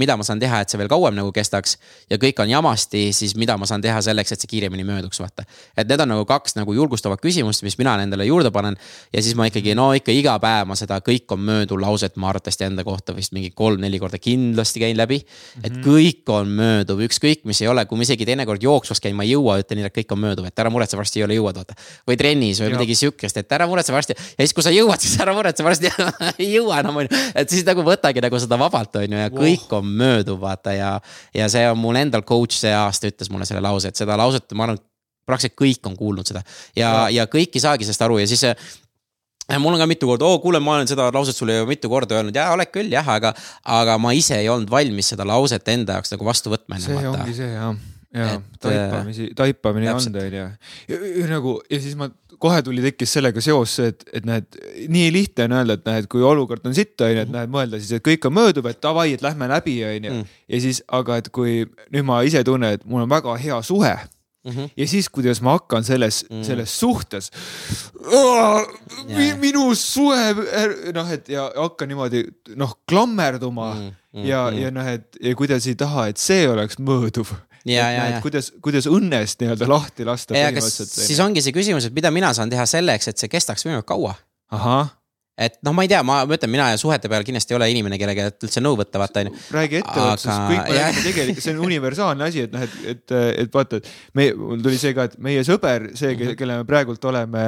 mida 0.01 0.16
ma 0.16 0.24
saan 0.24 0.40
teha, 0.40 0.62
et 0.62 0.73
see 0.73 0.78
veel 0.81 0.89
kauem 0.89 1.16
nagu 1.16 1.28
kestaks 1.35 1.74
ja 2.10 2.16
kõik 2.20 2.39
on 2.40 2.48
jamasti, 2.48 3.10
siis 3.12 3.35
mida 3.36 3.59
ma 3.60 3.69
saan 3.69 3.82
teha 3.85 4.01
selleks, 4.05 4.32
et 4.32 4.40
see 4.40 4.48
kiiremini 4.55 4.86
mööduks, 4.89 5.20
vaata. 5.20 5.44
et 5.77 5.89
need 5.89 6.01
on 6.01 6.09
nagu 6.14 6.24
kaks 6.28 6.56
nagu 6.56 6.73
julgustavat 6.73 7.20
küsimust, 7.20 7.64
mis 7.66 7.77
mina 7.81 7.98
endale 8.01 8.24
juurde 8.24 8.51
panen. 8.51 8.77
ja 9.12 9.23
siis 9.23 9.36
ma 9.36 9.47
ikkagi, 9.51 9.74
no 9.77 9.90
ikka 9.97 10.14
iga 10.16 10.39
päev 10.40 10.70
ma 10.70 10.77
seda 10.78 11.01
kõik 11.05 11.35
on 11.36 11.44
mööduv 11.44 11.82
lauset 11.82 12.16
ma 12.16 12.31
arvatavasti 12.32 12.64
enda 12.70 12.85
kohta 12.85 13.12
vist 13.16 13.36
mingi 13.36 13.51
kolm-neli 13.51 14.01
korda 14.01 14.19
kindlasti 14.19 14.81
käin 14.81 14.97
läbi. 14.97 15.20
et 15.62 15.73
mhm. 15.73 15.85
kõik 15.85 16.32
on 16.32 16.56
mööduv, 16.56 17.05
ükskõik 17.09 17.44
mis 17.44 17.60
ei 17.60 17.69
ole, 17.69 17.85
kui 17.85 18.01
ma 18.01 18.09
isegi 18.09 18.27
teinekord 18.28 18.64
jooksvas 18.64 19.01
käin, 19.01 19.16
ma 19.16 19.28
ei 19.28 19.35
jõua, 19.35 19.59
ütlen 19.60 19.82
neile, 19.82 19.93
et 19.93 19.98
kõik 20.01 20.16
on 20.16 20.23
mööduv, 20.24 20.48
et 20.48 20.64
ära 20.64 20.73
muretse, 20.73 20.97
varsti 20.97 21.20
ei 21.20 21.27
ole 21.28 21.36
jõuad, 21.36 21.60
vaata. 21.60 21.77
või 22.09 22.16
trennis 22.16 22.62
või 22.64 22.73
midagi 22.78 22.97
sihukest, 22.97 23.36
et 23.36 23.52
ära 23.52 23.69
muretse 23.69 23.93
varsti 23.93 24.16
ja 24.16 24.40
siis, 24.40 24.56
kui 24.56 24.64
sa 24.64 24.73
jõuad, 24.73 25.05
siis 25.05 25.20
ära 25.20 25.36
muretse, 25.36 25.64
varsti 25.66 25.93
ei 26.43 26.48
jõua 26.55 26.81
enam 26.81 27.02
on 27.02 27.09
ju. 27.10 27.23
et 27.36 27.52
siis 27.52 27.66
nagu 27.69 27.85
võtagi 27.85 28.24
nagu 28.24 28.40
seda 28.40 28.56
vabalt 28.60 28.97
on 29.02 29.16
ju 29.16 29.23
ja 29.24 29.31
kõik 29.32 29.69
on 29.77 29.81
on 29.82 29.90
mööduv, 30.00 30.40
vaata 30.42 30.74
ja, 30.76 30.92
ja 31.34 31.48
see 31.52 31.66
on 31.70 31.80
mul 31.82 31.98
endal 32.00 32.24
coach 32.26 32.60
see 32.60 32.72
aasta 32.76 33.10
ütles 33.10 33.30
mulle 33.32 33.48
selle 33.48 33.62
lause, 33.64 33.92
et 33.92 33.98
seda 34.00 34.16
lauset, 34.20 34.46
ma 34.56 34.68
arvan, 34.68 34.80
praktiliselt 35.28 35.59
kõik 35.59 35.90
on 35.90 35.98
kuulnud 35.98 36.28
seda 36.28 36.42
ja, 36.76 37.09
ja., 37.12 37.28
kõik 37.30 37.54
ei 37.54 37.62
saagi 37.62 37.86
sellest 37.86 38.06
aru 38.06 38.18
ja 38.22 38.30
siis 38.30 38.46
mul 39.62 39.74
on 39.74 39.82
ka 39.82 39.88
mitu 39.90 40.09
korda, 40.09 40.26
oo 40.26 40.38
kuule, 40.42 40.60
ma 40.62 40.76
olen 40.78 40.90
seda 40.90 41.09
lauset 41.14 41.36
sulle 41.36 41.56
ju 41.56 41.68
mitu 41.68 41.90
korda 41.92 42.18
öelnud 42.18 42.36
ja 42.36 42.50
oled 42.54 42.70
küll 42.72 42.92
jah, 42.92 43.09
aga, 43.09 43.34
aga 43.78 43.98
ma 44.00 44.14
ise 44.16 44.38
ei 44.38 44.50
olnud 44.52 44.70
valmis 44.70 45.12
seda 45.12 45.26
lauset 45.28 45.68
enda 45.74 45.98
jaoks 45.98 46.14
nagu 46.14 46.26
vastu 46.26 46.52
võtma. 46.52 46.80
see 46.82 46.96
vaata. 46.96 47.24
ongi 47.24 47.36
see 47.36 47.50
jah, 47.50 47.76
ja 48.12 48.28
taipamisi, 48.62 49.30
taipamine 49.36 49.92
on 49.92 50.12
ta 50.12 50.26
on 50.26 50.38
ju. 50.38 50.48
nagu 51.30 51.56
ja 51.70 51.80
siis 51.80 51.96
ma 51.98 52.10
kohe 52.43 52.62
tuli, 52.66 52.82
tekkis 52.85 53.16
sellega 53.19 53.43
seos, 53.44 53.77
et, 53.85 54.06
et 54.12 54.27
näed, 54.28 54.48
nii 54.93 55.10
lihtne 55.14 55.47
on 55.48 55.59
öelda, 55.60 55.78
et 55.78 55.85
näed, 55.89 56.09
kui 56.12 56.24
olukord 56.27 56.66
on 56.69 56.74
sitt, 56.77 56.94
on 57.01 57.12
ju, 57.12 57.20
et 57.20 57.28
mhm. 57.28 57.36
näed, 57.39 57.52
mõelda 57.52 57.82
siis, 57.82 57.93
et 57.98 58.06
kõik 58.06 58.27
on 58.28 58.36
mööduv, 58.39 58.70
et 58.70 58.81
davai, 58.82 59.12
et 59.16 59.23
lähme 59.24 59.51
läbi, 59.52 59.77
on 59.86 60.09
ju. 60.09 60.16
Mm. 60.16 60.40
ja 60.55 60.64
siis, 60.66 60.82
aga 61.01 61.20
et 61.23 61.31
kui 61.35 61.62
nüüd 61.94 62.09
ma 62.09 62.23
ise 62.27 62.43
tunnen, 62.47 62.78
et 62.78 62.85
mul 62.89 63.06
on 63.06 63.12
väga 63.12 63.39
hea 63.43 63.62
suhe 63.66 63.94
Mm 64.43 64.52
-hmm. 64.52 64.70
ja 64.77 64.86
siis, 64.89 65.09
kuidas 65.09 65.40
ma 65.40 65.51
hakkan 65.51 65.85
selles 65.85 66.27
mm, 66.31 66.40
-hmm. 66.40 66.44
selles 66.44 66.81
suhtes. 66.81 67.31
minu 69.39 69.74
suhe, 69.74 70.35
noh, 70.94 71.10
et 71.12 71.28
ja 71.28 71.52
hakkan 71.56 71.89
niimoodi 71.89 72.24
noh, 72.56 72.74
klammerduma 72.89 73.74
mm 73.74 73.90
-hmm. 73.90 74.27
ja, 74.27 74.51
ja 74.51 74.70
noh, 74.70 74.86
et 74.86 75.16
ja 75.20 75.35
kuidas 75.35 75.66
ei 75.66 75.74
taha, 75.74 76.06
et 76.06 76.16
see 76.16 76.48
oleks 76.48 76.78
mõõduv 76.78 77.31
ja, 77.68 77.90
ja, 77.90 78.09
ja. 78.14 78.22
kuidas, 78.24 78.52
kuidas 78.64 78.89
õnnest 78.90 79.43
nii-öelda 79.43 79.68
lahti 79.70 80.09
lasta. 80.09 80.34
siis 81.06 81.20
ongi 81.22 81.44
see 81.44 81.55
küsimus, 81.55 81.89
et 81.89 81.94
mida 81.97 82.10
mina 82.14 82.32
saan 82.36 82.51
teha 82.52 82.66
selleks, 82.68 83.12
et 83.12 83.22
see 83.22 83.32
kestaks 83.32 83.66
võimalikult 83.66 83.93
kaua. 83.94 84.16
ahah 84.52 84.90
et 85.40 85.55
noh, 85.64 85.72
ma 85.72 85.84
ei 85.86 85.90
tea, 85.90 86.02
ma, 86.05 86.18
ma 86.28 86.36
ütlen, 86.36 86.51
mina 86.52 86.66
suhete 86.80 87.09
peal 87.10 87.24
kindlasti 87.24 87.55
ei 87.55 87.56
ole 87.56 87.68
inimene, 87.72 87.97
kellega 88.01 88.28
üldse 88.32 88.60
nõu 88.62 88.76
võtta, 88.76 89.01
vaata 89.01 89.22
on 89.22 89.30
ju. 89.30 89.39
räägi 89.55 89.78
ettevõtlusest 89.80 90.32
Aga..., 90.32 90.48
kõik 90.51 90.66
me 90.68 90.76
räägime 90.76 91.05
tegelikult, 91.06 91.44
see 91.44 91.55
on 91.55 91.62
universaalne 91.66 92.26
asi, 92.26 92.43
et 92.47 92.52
noh, 92.55 92.64
et, 92.66 92.74
et, 92.93 93.14
et 93.44 93.55
vaata, 93.55 93.80
et 93.80 93.89
me, 94.18 94.26
mul 94.39 94.64
tuli 94.66 94.80
see 94.80 94.93
ka, 94.97 95.06
et 95.09 95.16
meie 95.24 95.44
sõber, 95.48 95.89
see, 95.98 96.12
mhm. 96.12 96.34
kelle 96.39 96.59
me 96.60 96.66
praegult 96.68 97.09
oleme, 97.09 97.44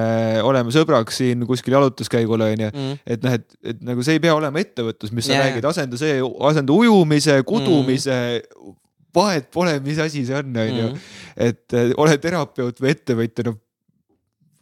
oleme 0.49 0.73
sõbraks 0.75 1.21
siin 1.21 1.45
kuskil 1.49 1.77
jalutuskäigul 1.77 2.47
on 2.47 2.65
ju. 2.67 2.71
Mhm. 2.73 3.03
et 3.05 3.27
noh, 3.27 3.37
et, 3.37 3.59
et 3.75 3.85
nagu 3.85 4.07
see 4.07 4.17
ei 4.17 4.25
pea 4.25 4.37
olema 4.37 4.65
ettevõtlus, 4.65 5.13
mis 5.13 5.29
sa 5.29 5.37
ja, 5.37 5.45
räägid, 5.45 5.69
asenda 5.69 6.01
see, 6.01 6.17
asenda 6.49 6.73
ujumise, 6.73 7.37
kudumise 7.49 8.17
mm., 8.41 8.81
vahet 9.15 9.51
pole, 9.55 9.77
mis 9.85 9.99
asi 10.03 10.25
see 10.27 10.39
on, 10.39 10.57
on 10.57 10.79
ju. 10.79 10.89
Mhm. 10.89 10.99
et 11.37 11.77
ole 11.99 12.17
terapeut 12.23 12.81
või 12.83 12.95
ettevõtja, 12.95 13.47
no 13.49 13.57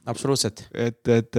absoluutselt. 0.06 0.64
et, 0.74 1.00
et 1.08 1.38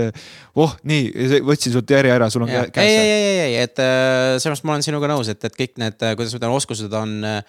voh, 0.56 0.74
nii, 0.88 1.12
võtsin 1.46 1.74
sult 1.76 1.90
järje 1.92 2.14
ära, 2.14 2.30
sul 2.32 2.46
on 2.46 2.52
käes. 2.52 2.72
ei, 2.80 2.96
ei, 2.96 3.12
ei, 3.12 3.40
ei, 3.44 3.56
et 3.66 3.80
äh, 3.84 4.38
selles 4.40 4.62
mõttes 4.62 4.68
ma 4.68 4.76
olen 4.78 4.86
sinuga 4.86 5.10
nõus, 5.12 5.30
et, 5.32 5.44
et 5.44 5.58
kõik 5.58 5.76
need, 5.82 5.98
äh, 6.00 6.16
kuidas 6.20 6.34
ma 6.36 6.40
ütlen, 6.40 6.56
oskused 6.56 6.96
on 6.98 7.16
äh, 7.28 7.42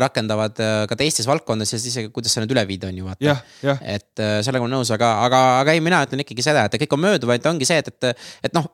rakendavad 0.00 0.60
äh, 0.64 0.76
ka 0.88 0.96
teistes 0.98 1.28
valdkondades 1.28 1.74
ja 1.74 1.80
siis 1.82 1.98
kuidas 2.14 2.32
sa 2.32 2.42
need 2.42 2.54
üle 2.54 2.64
viid, 2.68 2.86
on 2.88 3.00
ju 3.00 3.08
vaata. 3.08 3.36
et 3.82 4.24
sellega 4.46 4.64
olen 4.64 4.78
nõus, 4.78 4.92
aga, 4.94 5.10
aga, 5.26 5.42
aga 5.60 5.74
ei, 5.76 5.82
mina 5.84 6.00
ütlen 6.06 6.24
ikkagi 6.24 6.44
seda, 6.46 6.64
et 6.68 6.78
kõik 6.84 6.96
on 6.96 7.04
mööduv, 7.04 7.34
et 7.34 7.48
ongi 7.50 7.68
see, 7.68 7.80
et, 7.82 7.92
et, 7.92 8.24
et 8.48 8.56
noh, 8.56 8.70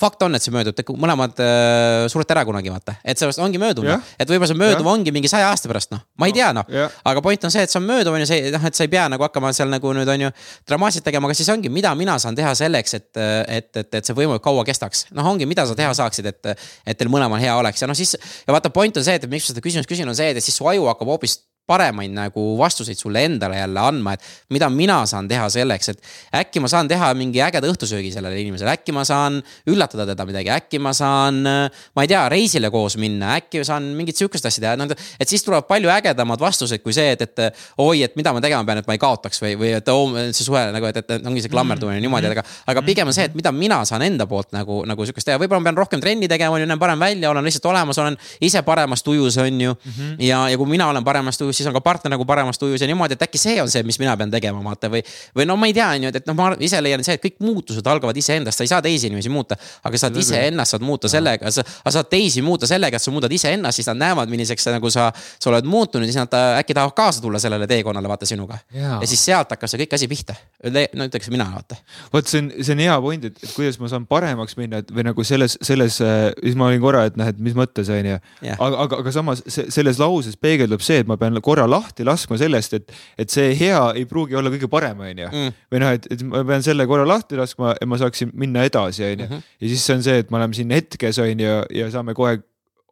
fakt 0.00 0.26
on, 0.26 0.34
et 0.34 0.42
see 0.42 0.54
möödub, 0.54 0.74
te 0.74 0.86
mõlemad 0.90 1.38
äh, 1.44 2.08
surete 2.12 2.34
ära 2.34 2.42
kunagi 2.48 2.72
vaata, 2.74 2.96
et 3.04 3.20
sellest 3.20 3.42
ongi 3.44 3.62
mööduv, 3.62 3.86
noh. 3.86 4.02
et 4.18 4.30
võib-olla 4.30 4.50
see 4.50 4.58
mööduv 4.58 4.90
ongi 4.90 5.14
mingi 5.14 5.30
saja 5.30 5.52
aasta 5.52 5.70
pärast, 5.70 5.94
noh, 5.94 6.02
ma 6.18 6.30
ei 6.30 6.34
tea, 6.34 6.50
noh. 6.56 6.66
aga 7.06 7.22
point 7.24 7.46
on 7.46 7.54
see, 7.54 7.62
et 7.62 7.72
see 7.72 7.78
on 7.78 7.86
mööduv, 7.86 8.16
on 8.16 8.24
ju, 8.24 8.30
see 8.32 8.50
noh, 8.54 8.66
et 8.66 8.74
sa 8.74 8.86
ei 8.86 8.90
pea 8.90 9.06
nagu 9.12 9.26
hakkama 9.26 9.52
seal 9.54 9.70
nagu 9.70 9.94
nüüd 9.94 10.10
on 10.10 10.26
ju 10.26 10.32
dramaatiliselt 10.68 11.03
tegema, 11.06 11.28
aga 11.28 11.38
siis 11.38 11.50
ongi, 11.52 11.70
mida 11.72 11.92
mina 11.98 12.16
saan 12.22 12.36
teha 12.38 12.54
selleks, 12.58 12.98
et, 12.98 13.08
et, 13.20 13.70
et, 13.82 13.90
et 14.00 14.04
see 14.04 14.16
võimalikult 14.16 14.44
kaua 14.44 14.66
kestaks. 14.68 15.06
noh, 15.14 15.30
ongi, 15.34 15.48
mida 15.50 15.66
sa 15.68 15.76
teha 15.78 15.94
saaksid, 15.96 16.30
et, 16.32 16.52
et 16.86 16.98
teil 16.98 17.12
mõlemal 17.12 17.42
hea 17.42 17.54
oleks 17.56 17.84
ja 17.84 17.90
noh, 17.90 17.98
siis 17.98 18.16
ja 18.16 18.54
vaata, 18.54 18.72
point 18.74 18.96
on 18.96 19.06
see, 19.06 19.18
et 19.20 19.26
miks 19.30 19.48
ma 19.48 19.54
seda 19.54 19.64
küsimust 19.64 19.90
küsin, 19.90 20.08
on 20.10 20.18
see, 20.18 20.32
et 20.34 20.44
siis 20.44 20.56
su 20.56 20.68
aju 20.70 20.88
hakkab 20.90 21.14
hoopis 21.14 21.38
paremaid 21.66 22.12
nagu 22.14 22.44
vastuseid 22.58 22.98
sulle 23.00 23.24
endale 23.24 23.58
jälle 23.58 23.80
andma, 23.80 24.14
et 24.14 24.22
mida 24.54 24.68
mina 24.70 25.00
saan 25.08 25.28
teha 25.28 25.48
selleks, 25.52 25.88
et 25.94 26.02
äkki 26.42 26.60
ma 26.60 26.68
saan 26.68 26.88
teha 26.90 27.10
mingi 27.18 27.40
ägeda 27.44 27.70
õhtusöögi 27.72 28.12
sellele 28.14 28.40
inimesele, 28.42 28.74
äkki 28.76 28.92
ma 28.92 29.04
saan 29.08 29.40
üllatada 29.70 30.06
teda 30.12 30.26
midagi, 30.28 30.52
äkki 30.54 30.80
ma 30.82 30.92
saan, 30.96 31.40
ma 31.44 32.04
ei 32.04 32.10
tea, 32.10 32.22
reisile 32.32 32.70
koos 32.74 32.98
minna, 33.00 33.34
äkki 33.40 33.62
ma 33.62 33.68
saan 33.70 33.90
mingit 33.96 34.20
sihukest 34.20 34.50
asja 34.50 34.66
teha, 34.66 34.76
noh, 34.80 34.92
et 34.92 35.30
siis 35.30 35.44
tulevad 35.46 35.68
palju 35.70 35.92
ägedamad 35.94 36.42
vastused 36.42 36.84
kui 36.84 36.92
see, 36.96 37.14
et, 37.16 37.24
et 37.24 37.64
oi, 37.80 38.02
et 38.04 38.16
mida 38.20 38.34
ma 38.36 38.44
tegema 38.44 38.66
pean, 38.68 38.82
et 38.82 38.90
ma 38.90 38.98
ei 38.98 39.02
kaotaks 39.02 39.40
või, 39.42 39.54
või 39.60 39.72
et 39.78 39.88
oo, 39.92 40.10
see 40.30 40.44
suhe 40.44 40.66
nagu, 40.74 40.90
et, 40.90 41.00
et 41.00 41.16
ongi 41.24 41.44
see 41.44 41.52
klammerdumine 41.52 41.98
mm 41.98 42.04
niimoodi, 42.04 42.28
aga, 42.34 42.42
aga 42.68 42.82
pigem 42.84 43.08
on 43.08 43.16
see, 43.16 43.24
et 43.30 43.36
mida 43.36 43.52
mina 43.54 43.78
saan 43.88 44.04
enda 44.04 44.26
poolt 44.28 44.52
nagu, 44.52 44.82
nagu 44.88 45.06
sihukest 45.06 45.28
teha, 45.28 45.38
võib-olla 45.40 45.62
ma 45.62 45.70
pean 45.70 45.80
rohkem 45.80 46.02
trenni 46.02 46.28
tegema, 46.30 46.56
on 46.56 46.64
ju, 46.64 46.68
näen 46.68 46.80
parem 46.80 47.00
välja, 47.00 47.30
olen 47.30 47.46
lihtsalt 47.46 47.68
olemas, 47.70 47.98
olen 48.02 48.18
ise 48.44 48.62
paremas 48.66 49.04
tujus, 49.06 49.38
on 49.40 49.60
ju 49.60 49.72
mm. 49.72 49.92
-hmm. 49.92 50.16
ja, 50.26 50.42
ja 50.52 50.60
kui 50.60 50.68
mina 50.68 50.88
olen 50.92 51.04
paremas 51.04 51.38
tujus, 51.40 51.53
siis 51.56 51.68
on 51.70 51.76
ka 51.76 51.82
partner 51.84 52.14
nagu 52.14 52.26
paremas 52.28 52.58
tujus 52.60 52.82
ja 52.82 52.88
niimoodi, 52.90 53.18
et 53.18 53.24
äkki 53.26 53.40
see 53.40 53.56
on 53.62 53.70
see, 53.70 53.82
mis 53.86 53.98
mina 54.02 54.16
pean 54.20 54.32
tegema, 54.32 54.62
vaata 54.64 54.90
või. 54.92 55.02
või 55.36 55.46
no 55.48 55.56
ma 55.60 55.70
ei 55.70 55.76
tea, 55.76 55.88
on 55.96 56.06
ju, 56.06 56.12
et, 56.12 56.20
et 56.22 56.30
noh, 56.30 56.36
ma 56.38 56.50
ise 56.58 56.80
leian 56.84 57.04
see, 57.06 57.16
et 57.18 57.22
kõik 57.22 57.40
muutused 57.44 57.86
algavad 57.90 58.16
iseendast, 58.16 58.60
sa 58.60 58.66
ei 58.66 58.72
saa 58.72 58.82
teisi 58.84 59.08
inimesi 59.10 59.32
muuta. 59.32 59.58
aga 59.84 59.98
sa 59.98 60.08
saad 60.08 60.18
iseennast 60.20 60.76
saad 60.76 60.84
muuta 60.86 61.08
sellega, 61.10 61.50
sa 61.50 61.64
saad 61.64 62.10
teisi 62.10 62.42
muuta 62.42 62.66
sellega, 62.68 62.98
et 62.98 63.02
sa 63.02 63.14
muudad 63.14 63.32
iseennast, 63.32 63.80
siis 63.80 63.88
nad 63.90 64.00
näevad, 64.00 64.30
milliseks 64.32 64.68
nagu 64.74 64.90
sa, 64.90 65.10
sa 65.14 65.50
oled 65.50 65.68
muutunud 65.68 66.08
siis 66.08 66.18
nad 66.18 66.34
äh, 66.34 66.58
äkki 66.62 66.74
tahavad 66.76 66.96
kaasa 66.96 67.22
tulla 67.22 67.38
sellele 67.42 67.66
teekonnale, 67.70 68.08
vaata 68.08 68.26
sinuga. 68.26 68.58
ja 68.74 69.06
siis 69.06 69.24
sealt 69.24 69.50
hakkab 69.54 69.70
see 69.70 69.84
kõik 69.84 69.96
asi 69.98 70.08
pihta. 70.10 70.36
no 70.64 71.08
ütleks 71.08 71.30
mina, 71.32 71.46
vaata. 71.54 71.78
vot 72.12 72.28
see 72.30 72.42
on, 72.42 72.50
see 72.60 72.76
on 72.76 72.84
hea 72.84 72.96
point, 73.06 73.28
et, 73.30 73.38
et 73.42 73.52
kuidas 73.54 73.78
ma 73.80 73.90
saan 73.92 74.06
paremaks 74.10 74.56
minna, 74.60 74.82
et 74.84 74.92
või 74.94 75.06
nagu 75.08 75.26
selles, 75.26 75.58
selles, 75.64 76.00
äh, 76.04 76.30
siis 76.42 76.58
ma 76.58 76.68
olin 76.70 76.82
korra, 76.82 77.04
et 77.10 77.18
noh, 77.20 77.28
et 77.30 77.40
mis 77.42 77.56
mõttes 77.56 77.90
on 77.92 78.10
ju. 78.12 78.20
aga, 78.54 78.70
aga, 78.86 79.00
aga 79.02 79.14
samas 79.14 79.44
selles 79.48 80.00
lauses 80.02 80.38
peegeldub 80.40 80.82
see, 80.84 81.02
et 81.04 81.10
ma 81.10 81.18
pean 81.20 81.36
korra 81.44 81.66
lahti 81.68 82.06
laskma 82.06 82.38
sellest, 82.40 82.78
et, 82.78 82.94
et 83.20 83.30
see 83.32 83.52
hea 83.58 83.80
ei 83.98 84.06
pruugi 84.08 84.36
olla 84.38 84.52
kõige 84.52 84.70
parem, 84.72 85.02
onju. 85.04 85.28
Mm. 85.30 85.54
või 85.72 85.82
noh, 85.82 85.94
et, 85.98 86.08
et 86.14 86.24
ma 86.28 86.42
pean 86.48 86.64
selle 86.64 86.86
korra 86.90 87.06
lahti 87.08 87.38
laskma, 87.40 87.74
et 87.76 87.90
ma 87.90 88.00
saaksin 88.00 88.32
minna 88.32 88.64
edasi, 88.68 89.04
onju. 89.10 89.28
Mhm. 89.28 89.46
ja 89.60 89.72
siis 89.74 89.86
on 89.94 90.04
see, 90.06 90.24
et 90.24 90.32
me 90.32 90.40
oleme 90.40 90.56
siin 90.56 90.74
hetkes, 90.74 91.20
onju, 91.24 91.56
ja 91.78 91.90
saame 91.94 92.16
kohe 92.16 92.38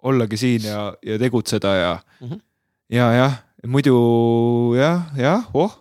ollagi 0.02 0.38
siin 0.40 0.66
ja, 0.66 0.88
ja 1.06 1.18
tegutseda 1.18 1.74
ja 1.78 1.92
mm. 2.20 2.28
-hmm. 2.28 2.42
ja 2.90 3.12
jah, 3.14 3.38
muidu 3.66 4.74
jah, 4.76 5.06
jah, 5.16 5.46
oh. 5.54 5.78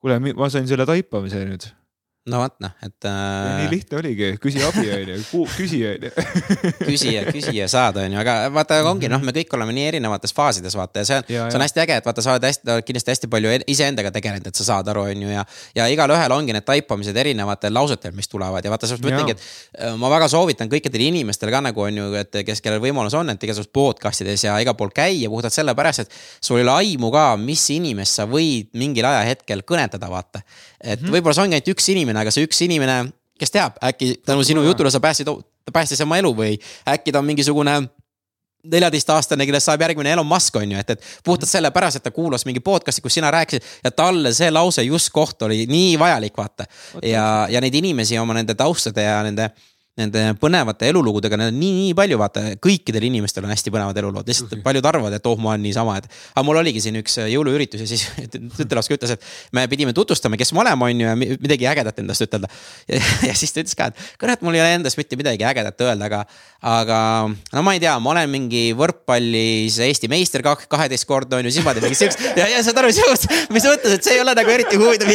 kuule, 0.00 0.18
ma 0.18 0.50
sain 0.50 0.68
selle 0.68 0.86
taipamise 0.86 1.44
nüüd 1.46 1.70
no 2.32 2.38
vot 2.40 2.54
noh, 2.64 2.72
et 2.80 3.04
äh.... 3.04 3.58
nii 3.60 3.66
lihtne 3.68 3.98
oligi, 4.00 4.28
küsi 4.40 4.62
abi 4.64 4.84
onju, 4.94 5.42
küsi 5.58 5.80
onju. 5.90 6.10
küsija, 6.88 7.24
küsija 7.28 7.66
saad 7.68 7.98
onju, 8.00 8.16
aga 8.22 8.36
vaata, 8.54 8.78
ongi 8.88 9.10
noh, 9.12 9.20
me 9.24 9.34
kõik 9.36 9.52
oleme 9.58 9.74
nii 9.76 9.84
erinevates 9.90 10.32
faasides 10.36 10.76
vaata 10.78 11.02
ja 11.02 11.08
see 11.08 11.18
on, 11.20 11.26
see 11.28 11.58
on 11.58 11.64
hästi 11.66 11.82
äge, 11.84 11.98
et 12.00 12.08
vaata, 12.08 12.24
sa 12.24 12.32
oled 12.32 12.46
hästi, 12.48 12.78
kindlasti 12.88 13.12
hästi 13.12 13.30
palju 13.34 13.52
iseendaga 13.74 14.12
tegelenud, 14.14 14.48
et 14.48 14.60
sa 14.60 14.66
saad 14.70 14.88
aru, 14.94 15.04
onju 15.12 15.34
ja. 15.34 15.44
ja 15.76 15.88
igalühel 15.92 16.32
ongi 16.32 16.56
need 16.56 16.64
taipamised 16.64 17.20
erinevatel 17.24 17.76
lausetel, 17.76 18.16
mis 18.16 18.32
tulevad 18.32 18.64
ja 18.64 18.72
vaata, 18.72 18.88
sellepärast 18.88 19.04
ma 19.04 19.20
ütlengi, 19.20 19.36
et 19.36 19.84
äh, 19.84 19.98
ma 20.00 20.12
väga 20.16 20.30
soovitan 20.32 20.72
kõikidele 20.72 21.10
inimestele 21.12 21.52
ka 21.52 21.60
nagu 21.68 21.84
on 21.84 22.00
ju, 22.00 22.08
et 22.22 22.40
kes, 22.48 22.64
kellel 22.64 22.80
võimalus 22.84 23.18
on, 23.20 23.34
et 23.34 23.44
igasugustes 23.44 23.72
podcast 23.74 24.24
ides 24.24 24.46
ja 24.46 24.56
igal 24.64 24.78
pool 24.80 24.94
käia 24.96 25.28
puhtalt 25.28 25.52
sellepärast, 25.52 26.06
et 26.06 26.16
sul 26.40 26.62
ei 26.62 26.64
ole 26.64 26.78
aimu 26.80 27.12
ka, 27.12 27.34
mis 27.36 27.68
inimest 27.76 28.22
sa 28.22 28.24
võid 28.30 28.72
mingil 28.80 29.12
ajahetkel 29.12 29.66
kõnetada, 29.68 30.08
vaata. 30.08 30.40
Et 30.84 31.00
mm 31.00 31.06
-hmm. 31.06 31.16
võib-olla 31.16 31.34
see 31.34 31.44
ongi 31.48 31.58
ainult 31.58 31.74
üks 31.74 31.90
inimene, 31.92 32.20
aga 32.20 32.30
see 32.30 32.46
üks 32.46 32.60
inimene, 32.64 33.00
kes 33.40 33.50
teab, 33.50 33.80
äkki 33.82 34.14
tänu 34.26 34.44
sinu 34.44 34.62
jutule 34.62 34.90
sa 34.90 35.00
päästsid, 35.00 35.28
päästis 35.72 36.00
oma 36.00 36.18
elu 36.18 36.34
või 36.36 36.58
äkki 36.88 37.12
ta 37.12 37.18
on 37.18 37.24
mingisugune 37.24 37.82
neljateistaastane, 38.64 39.46
kellest 39.46 39.68
saab 39.68 39.82
järgmine 39.84 40.12
Elon 40.12 40.26
Musk 40.26 40.56
on 40.56 40.72
ju, 40.72 40.78
et, 40.78 40.90
et 40.90 41.02
puhtalt 41.24 41.50
sellepärast, 41.50 42.00
et 42.00 42.06
ta 42.06 42.10
kuulas 42.14 42.46
mingi 42.48 42.62
podcast'i, 42.64 43.02
kus 43.04 43.18
sina 43.18 43.30
rääkisid 43.30 43.64
ja 43.84 43.90
talle 43.90 44.32
see 44.32 44.50
lause 44.50 44.82
just 44.82 45.12
koht 45.12 45.42
oli 45.42 45.66
nii 45.68 45.98
vajalik, 46.00 46.36
vaata. 46.36 46.66
ja, 47.02 47.46
ja 47.50 47.60
neid 47.60 47.74
inimesi 47.74 48.18
oma 48.18 48.36
nende 48.36 48.54
taustade 48.54 49.04
ja 49.04 49.22
nende 49.26 49.50
nende 49.94 50.22
põnevate 50.42 50.88
elulugudega, 50.90 51.38
need 51.38 51.52
on 51.52 51.58
nii, 51.60 51.74
nii 51.76 51.94
palju, 51.94 52.16
vaata, 52.18 52.42
kõikidel 52.62 53.04
inimestel 53.06 53.44
on 53.46 53.52
hästi 53.52 53.70
põnevad 53.70 53.98
elulood, 54.00 54.26
lihtsalt 54.26 54.56
paljud 54.64 54.86
arvavad, 54.90 55.14
et 55.14 55.26
oh, 55.30 55.38
ma 55.38 55.52
olen 55.52 55.62
niisama, 55.62 55.94
et. 56.00 56.08
aga 56.32 56.42
mul 56.46 56.58
oligi 56.58 56.82
siin 56.82 56.98
üks 56.98 57.20
jõuluüritus 57.30 57.84
ja 57.84 57.86
siis 57.86 58.08
tütarlaps 58.58 58.90
ütles, 58.90 59.14
et 59.14 59.28
me 59.54 59.62
pidime 59.70 59.94
tutvustama, 59.94 60.38
kes 60.40 60.50
me 60.56 60.64
oleme, 60.64 60.88
on 60.88 61.04
ju, 61.04 61.06
ja 61.06 61.14
midagi 61.14 61.68
ägedat 61.70 62.00
endast 62.02 62.26
ütelda. 62.26 62.50
ja 63.28 63.36
siis 63.38 63.54
ta 63.54 63.62
ütles 63.62 63.78
ka, 63.78 63.92
et 63.92 64.18
kurat, 64.18 64.42
mul 64.42 64.58
ei 64.58 64.64
ole 64.64 64.72
endast 64.80 64.98
mitte 64.98 65.18
midagi 65.20 65.46
ägedat 65.46 65.86
öelda, 65.86 66.10
aga, 66.10 66.24
aga 66.74 66.98
no 67.54 67.62
ma 67.62 67.76
ei 67.78 67.84
tea, 67.84 67.94
ma 68.02 68.16
olen 68.16 68.34
mingi 68.34 68.64
võrkpallis 68.74 69.78
Eesti 69.84 70.10
meister 70.10 70.42
kaheteistkordne 70.42 71.38
on 71.38 71.46
ju, 71.46 71.54
siis 71.54 71.66
ma 71.66 71.76
teen 71.76 71.86
mingi 71.86 72.00
siukest 72.00 72.26
ja, 72.40 72.50
ja 72.50 72.64
saad 72.66 72.82
aru, 72.82 72.90
mis 72.90 73.70
mõttes, 73.70 73.94
et 73.94 74.02
see 74.02 74.18
ei 74.18 74.24
ole 74.24 74.34
nagu 74.34 74.54
eriti 74.58 74.80
huvitav, 74.80 75.14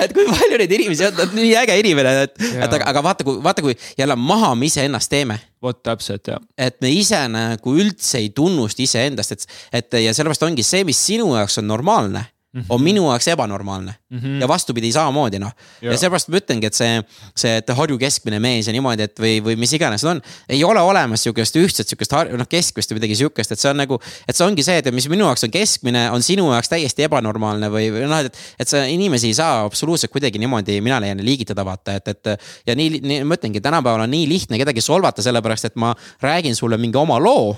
et 0.00 0.16
kui 0.16 0.24
palju 0.32 0.62
neid 0.64 0.76
inimesi 0.80 1.10
on, 1.10 1.22
nii 1.36 1.52
äge 1.60 1.76
inimene, 1.84 2.16
et, 2.24 2.36
et 2.56 2.64
aga, 2.64 2.88
aga 2.88 3.04
vaata, 3.04 3.28
kui, 3.28 3.36
vaata, 3.44 3.64
kui 3.68 3.76
jälle 3.98 4.16
maha 4.16 4.54
me 4.54 4.66
iseennast 4.66 5.10
teeme. 5.10 5.40
vot 5.62 5.82
täpselt 5.82 6.26
jah. 6.26 6.40
et 6.58 6.80
me 6.80 6.90
ise 6.90 7.20
nagu 7.28 7.74
üldse 7.74 8.18
ei 8.18 8.30
tunnusta 8.30 8.82
iseendast, 8.82 9.32
et, 9.32 9.46
et 9.72 10.00
ja 10.04 10.14
sellepärast 10.14 10.42
ongi 10.46 10.62
see, 10.62 10.84
mis 10.84 11.06
sinu 11.06 11.34
jaoks 11.34 11.58
on 11.58 11.66
normaalne 11.68 12.24
Mm 12.58 12.62
-hmm. 12.62 12.74
on 12.74 12.82
minu 12.82 13.04
jaoks 13.10 13.28
ebanormaalne 13.28 13.94
mm 14.10 14.18
-hmm. 14.18 14.40
ja 14.40 14.48
vastupidi 14.48 14.92
samamoodi 14.92 15.38
noh. 15.38 15.52
ja 15.82 15.96
seepärast 15.98 16.28
ma 16.28 16.36
ütlengi, 16.36 16.66
et 16.66 16.74
see, 16.74 17.02
see, 17.36 17.56
et 17.56 17.68
Harju 17.68 17.98
keskmine 17.98 18.38
mees 18.38 18.66
ja 18.66 18.72
niimoodi, 18.72 19.02
et 19.02 19.20
või, 19.20 19.38
või 19.44 19.56
mis 19.56 19.72
iganes 19.72 20.02
need 20.02 20.10
on. 20.16 20.22
ei 20.48 20.64
ole 20.64 20.80
olemas 20.80 21.22
sihukest 21.22 21.56
ühtset 21.56 21.88
sihukest 21.88 22.12
noh 22.12 22.48
keskmist 22.48 22.90
või 22.90 22.98
midagi 23.00 23.16
sihukest, 23.16 23.52
et 23.52 23.60
see 23.60 23.70
on 23.70 23.76
nagu, 23.76 24.00
et 24.28 24.36
see 24.36 24.46
ongi 24.46 24.62
see, 24.62 24.78
et 24.78 24.90
mis 24.94 25.08
minu 25.08 25.24
jaoks 25.24 25.44
on 25.44 25.50
keskmine, 25.50 26.10
on 26.10 26.22
sinu 26.22 26.50
jaoks 26.52 26.68
täiesti 26.68 27.06
ebanormaalne 27.06 27.70
või, 27.70 27.90
või 27.94 28.08
noh, 28.08 28.24
et. 28.24 28.36
et 28.58 28.68
sa 28.68 28.84
inimesi 28.84 29.30
ei 29.30 29.34
saa 29.34 29.64
absoluutselt 29.64 30.12
kuidagi 30.12 30.38
niimoodi, 30.38 30.80
mina 30.80 31.00
leian, 31.00 31.24
liigitada 31.24 31.64
vaata, 31.64 31.94
et, 31.94 32.08
et 32.08 32.26
ja 32.66 32.74
nii, 32.74 33.00
nii 33.00 33.24
ma 33.24 33.38
ütlengi, 33.38 33.60
tänapäeval 33.60 34.06
on 34.06 34.10
nii 34.10 34.28
lihtne 34.28 34.58
kedagi 34.58 34.80
solvata, 34.84 35.22
sellepärast 35.22 35.70
et 35.70 35.76
ma 35.76 35.94
räägin 36.22 36.56
sulle 36.56 36.76
mingi 36.76 36.98
oma 36.98 37.18
loo. 37.20 37.56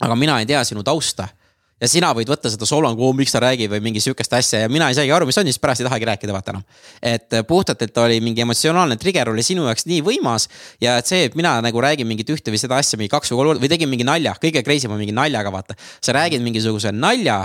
aga 0.00 0.14
mina 0.14 0.40
ei 0.40 0.46
tea 0.46 0.64
sinu 0.64 0.82
tausta 0.84 1.28
ja 1.80 1.88
sina 1.90 2.12
võid 2.16 2.30
võtta 2.30 2.50
seda 2.52 2.68
solvangu, 2.68 3.10
miks 3.16 3.34
ta 3.34 3.40
räägib 3.44 3.74
või 3.74 3.82
mingi 3.84 4.00
sihukest 4.00 4.32
asja 4.38 4.62
ja 4.64 4.70
mina 4.72 4.88
ei 4.90 4.96
saagi 4.96 5.12
aru, 5.12 5.28
mis 5.28 5.36
on, 5.40 5.48
siis 5.48 5.60
pärast 5.60 5.82
ei 5.82 5.88
tahagi 5.88 6.08
rääkida 6.08 6.32
vaata 6.32 6.54
enam. 6.54 6.64
et 7.02 7.38
puhtalt, 7.48 7.82
et 7.82 8.00
oli 8.00 8.20
mingi 8.24 8.44
emotsionaalne 8.44 8.96
trigger 9.00 9.30
oli 9.32 9.44
sinu 9.46 9.66
jaoks 9.68 9.86
nii 9.90 10.00
võimas 10.06 10.48
ja 10.80 10.96
et 11.02 11.10
see, 11.10 11.26
et 11.28 11.36
mina 11.36 11.58
nagu 11.64 11.84
räägin 11.84 12.08
mingit 12.08 12.32
ühte 12.32 12.54
või 12.54 12.62
seda 12.62 12.80
asja 12.80 13.00
mingi 13.00 13.12
kaks 13.12 13.32
või 13.32 13.42
kolm 13.42 13.62
või 13.64 13.72
tegin 13.72 13.92
mingi 13.92 14.08
nalja, 14.08 14.34
kõige 14.40 14.64
crazy 14.64 14.88
m 14.88 14.96
on 14.96 15.04
mingi 15.04 15.16
naljaga 15.16 15.52
vaata. 15.52 15.76
sa 16.00 16.16
räägid 16.16 16.44
mingisuguse 16.44 16.92
nalja 16.92 17.42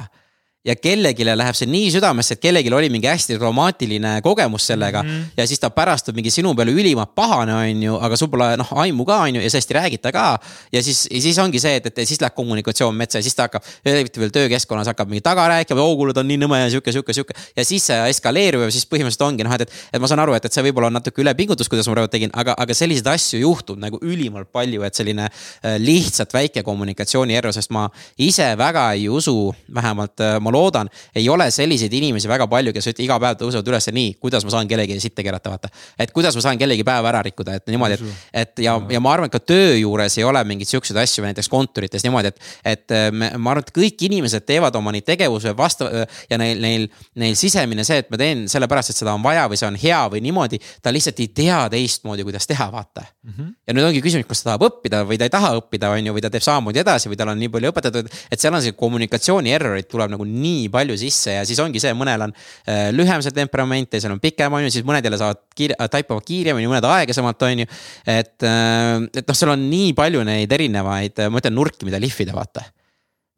ja 0.65 0.75
kellelegi 0.77 1.25
läheb 1.25 1.57
see 1.57 1.65
nii 1.69 1.87
südamesse, 1.95 2.35
et 2.35 2.41
kellelgi 2.43 2.69
oli 2.73 2.89
mingi 2.93 3.09
hästi 3.09 3.39
traumaatiline 3.39 4.19
kogemus 4.21 4.67
sellega 4.69 5.01
mm. 5.01 5.09
-hmm. 5.09 5.31
ja 5.37 5.47
siis 5.47 5.59
ta 5.59 5.69
pärast 5.69 6.09
on 6.09 6.15
mingi 6.15 6.29
sinu 6.31 6.53
peale 6.55 6.71
ülimalt 6.71 7.15
pahane, 7.15 7.53
on 7.53 7.83
ju, 7.83 7.95
aga 7.97 8.17
sul 8.17 8.27
pole 8.29 8.51
noh 8.57 8.73
aimu 8.83 9.05
ka, 9.05 9.17
on 9.25 9.35
ju, 9.35 9.41
ja 9.41 9.49
sellest 9.49 9.71
ei 9.71 9.77
räägita 9.79 10.11
ka. 10.11 10.39
ja 10.71 10.83
siis, 10.83 11.07
siis 11.19 11.37
ongi 11.37 11.59
see, 11.59 11.75
et, 11.75 11.87
et 11.87 12.07
siis 12.07 12.21
läheb 12.21 12.35
kommunikatsioon 12.35 12.95
metsa 12.95 13.17
ja 13.17 13.23
siis 13.23 13.35
ta 13.35 13.47
hakkab, 13.49 13.63
eriti 13.85 14.19
veel 14.19 14.29
töökeskkonnas 14.29 14.87
hakkab 14.87 15.09
mingi 15.09 15.21
taga 15.21 15.47
rääkima, 15.47 15.81
oo 15.81 15.95
kuule, 15.95 16.13
ta 16.13 16.19
on 16.19 16.27
nii 16.27 16.37
nõme 16.37 16.59
ja 16.61 16.69
sihuke, 16.69 16.91
sihuke, 16.91 17.13
sihuke. 17.13 17.33
ja 17.57 17.65
siis 17.65 17.85
see 17.89 17.97
eskaleerub 18.09 18.61
ja 18.61 18.69
siis 18.71 18.85
põhimõtteliselt 18.85 19.25
ongi 19.25 19.43
noh, 19.43 19.57
et, 19.57 19.65
et, 19.65 19.73
et 19.93 20.01
ma 20.01 20.07
saan 20.07 20.21
aru, 20.21 20.37
et, 20.37 20.45
et 20.45 20.53
see 20.53 20.65
võib-olla 20.69 20.93
on 20.93 20.97
natuke 20.99 21.25
ülepingutus, 21.25 21.69
kuidas 21.69 21.89
ma 21.89 21.97
praegu 21.97 22.11
tegin, 22.13 22.29
aga, 22.37 22.53
aga 22.53 22.77
selliseid 22.77 23.09
asju 23.09 23.41
juhtub 23.41 23.81
nagu 23.81 23.97
ülimalt 24.05 24.53
palju, 24.53 24.85
et 24.85 24.93
selline 24.93 25.25
äh, 25.25 25.81
lihtsalt 25.81 26.37
väike 26.37 26.61
kommunikatsiooni 26.63 27.33
error, 27.33 27.53
sest 27.53 27.73
ma 27.73 27.89
ise 28.21 28.53
väga 28.57 28.91
ei 28.93 29.09
usu, 29.09 29.55
vähemalt 29.73 30.21
äh, 30.21 30.37
ma 30.51 30.57
loodan, 30.57 30.91
ei 31.15 31.27
ole 31.31 31.47
selliseid 31.51 31.93
inimesi 31.97 32.29
väga 32.31 32.47
palju, 32.51 32.73
kes 32.75 32.91
iga 33.01 33.17
päev 33.21 33.39
tõusevad 33.41 33.71
üles 33.71 33.89
nii, 33.91 34.13
kuidas 34.21 34.45
ma 34.47 34.53
saan 34.53 34.69
kellegi 34.69 34.99
sitta 35.01 35.23
keerata, 35.25 35.53
vaata. 35.53 35.71
et 35.99 36.11
kuidas 36.15 36.35
ma 36.37 36.43
saan 36.45 36.59
kellegi 36.61 36.85
päeva 36.87 37.09
ära 37.11 37.23
rikkuda, 37.25 37.57
et 37.59 37.71
niimoodi, 37.71 37.97
et, 37.97 38.27
et 38.43 38.63
ja, 38.65 38.75
ja 38.91 39.01
ma 39.03 39.15
arvan, 39.15 39.31
et 39.31 39.35
ka 39.35 39.41
töö 39.43 39.75
juures 39.79 40.17
ei 40.19 40.27
ole 40.27 40.43
mingeid 40.47 40.69
siukseid 40.69 40.99
asju, 41.01 41.25
näiteks 41.25 41.49
kontorites 41.51 42.05
niimoodi, 42.05 42.31
et. 42.33 42.51
et 42.75 42.95
me, 43.11 43.31
ma 43.37 43.53
arvan, 43.53 43.65
et 43.65 43.73
kõik 43.75 44.05
inimesed 44.07 44.45
teevad 44.47 44.75
oma 44.77 44.93
neid 44.93 45.05
tegevuse 45.07 45.53
vastu 45.57 45.87
ja 46.29 46.39
neil, 46.41 46.61
neil, 46.63 46.87
neil 47.21 47.37
sisemine 47.39 47.85
see, 47.87 48.01
et 48.03 48.11
ma 48.11 48.19
teen 48.19 48.45
sellepärast, 48.51 48.93
et 48.93 49.01
seda 49.01 49.15
on 49.15 49.23
vaja 49.23 49.47
või 49.51 49.59
see 49.59 49.69
on 49.69 49.79
hea 49.79 49.99
või 50.11 50.23
niimoodi. 50.25 50.59
ta 50.81 50.93
lihtsalt 50.93 51.19
ei 51.23 51.29
tea 51.35 51.59
teistmoodi, 51.71 52.25
kuidas 52.27 52.47
teha, 52.49 52.67
vaata 52.71 53.03
mm. 53.03 53.33
-hmm. 53.37 53.53
ja 53.67 53.75
nüüd 53.77 53.87
ongi 53.89 54.03
küsimus, 54.03 54.27
kas 54.29 54.43
ta 54.43 54.51
tahab 54.51 54.67
õppida 54.69 55.03
või 55.07 55.19
ta 55.19 55.27
ei 55.27 55.33
taha 55.33 55.53
õppida, 55.59 55.91
on 55.95 56.09
ju, 56.09 56.15
või 56.15 56.23
ta 56.25 56.31
teeb 56.33 56.45
samamoodi 56.45 56.83
edasi 56.83 57.11
või 57.11 57.19
tal 57.19 57.33
on 57.33 57.39
nii 57.39 57.51
palju 57.53 57.71
õpetatud. 57.71 58.11
et 58.31 58.39
seal 58.39 58.55
on 58.57 58.63
see 58.63 58.77
kommunikatsiooni 58.77 59.53
error'id 59.55 59.89
tuleb 59.91 60.13
nagu 60.15 60.25
nii 60.41 60.67
palju 60.73 60.97
sisse 60.99 61.37
ja 61.37 61.45
siis 61.47 61.59
ongi 61.63 61.81
see, 61.83 61.93
mõnel 61.97 62.27
on 62.27 62.33
äh, 62.33 62.89
lühem 62.95 63.23
see 63.23 63.35
temperament, 63.35 63.89
teisel 63.91 64.15
on 64.15 64.21
pikem, 64.23 64.53
on 64.57 64.65
ju, 64.65 64.73
siis 64.73 64.87
mõned 64.87 65.05
jälle 65.05 65.21
saavad 65.21 65.41
kiire, 65.57 65.77
taipavad 65.93 66.27
kiiremini, 66.27 66.69
mõned 66.71 66.87
aeglasemalt, 66.89 67.47
on 67.47 67.63
ju. 67.63 67.69
et, 68.09 68.35
äh, 68.47 68.93
et 69.21 69.23
noh, 69.25 69.37
seal 69.37 69.55
on 69.55 69.65
nii 69.71 69.95
palju 69.97 70.25
neid 70.27 70.53
erinevaid, 70.59 71.25
ma 71.31 71.41
ütlen 71.43 71.57
nurki, 71.57 71.87
mida 71.87 72.01
lihvida, 72.01 72.35
vaata. 72.37 72.67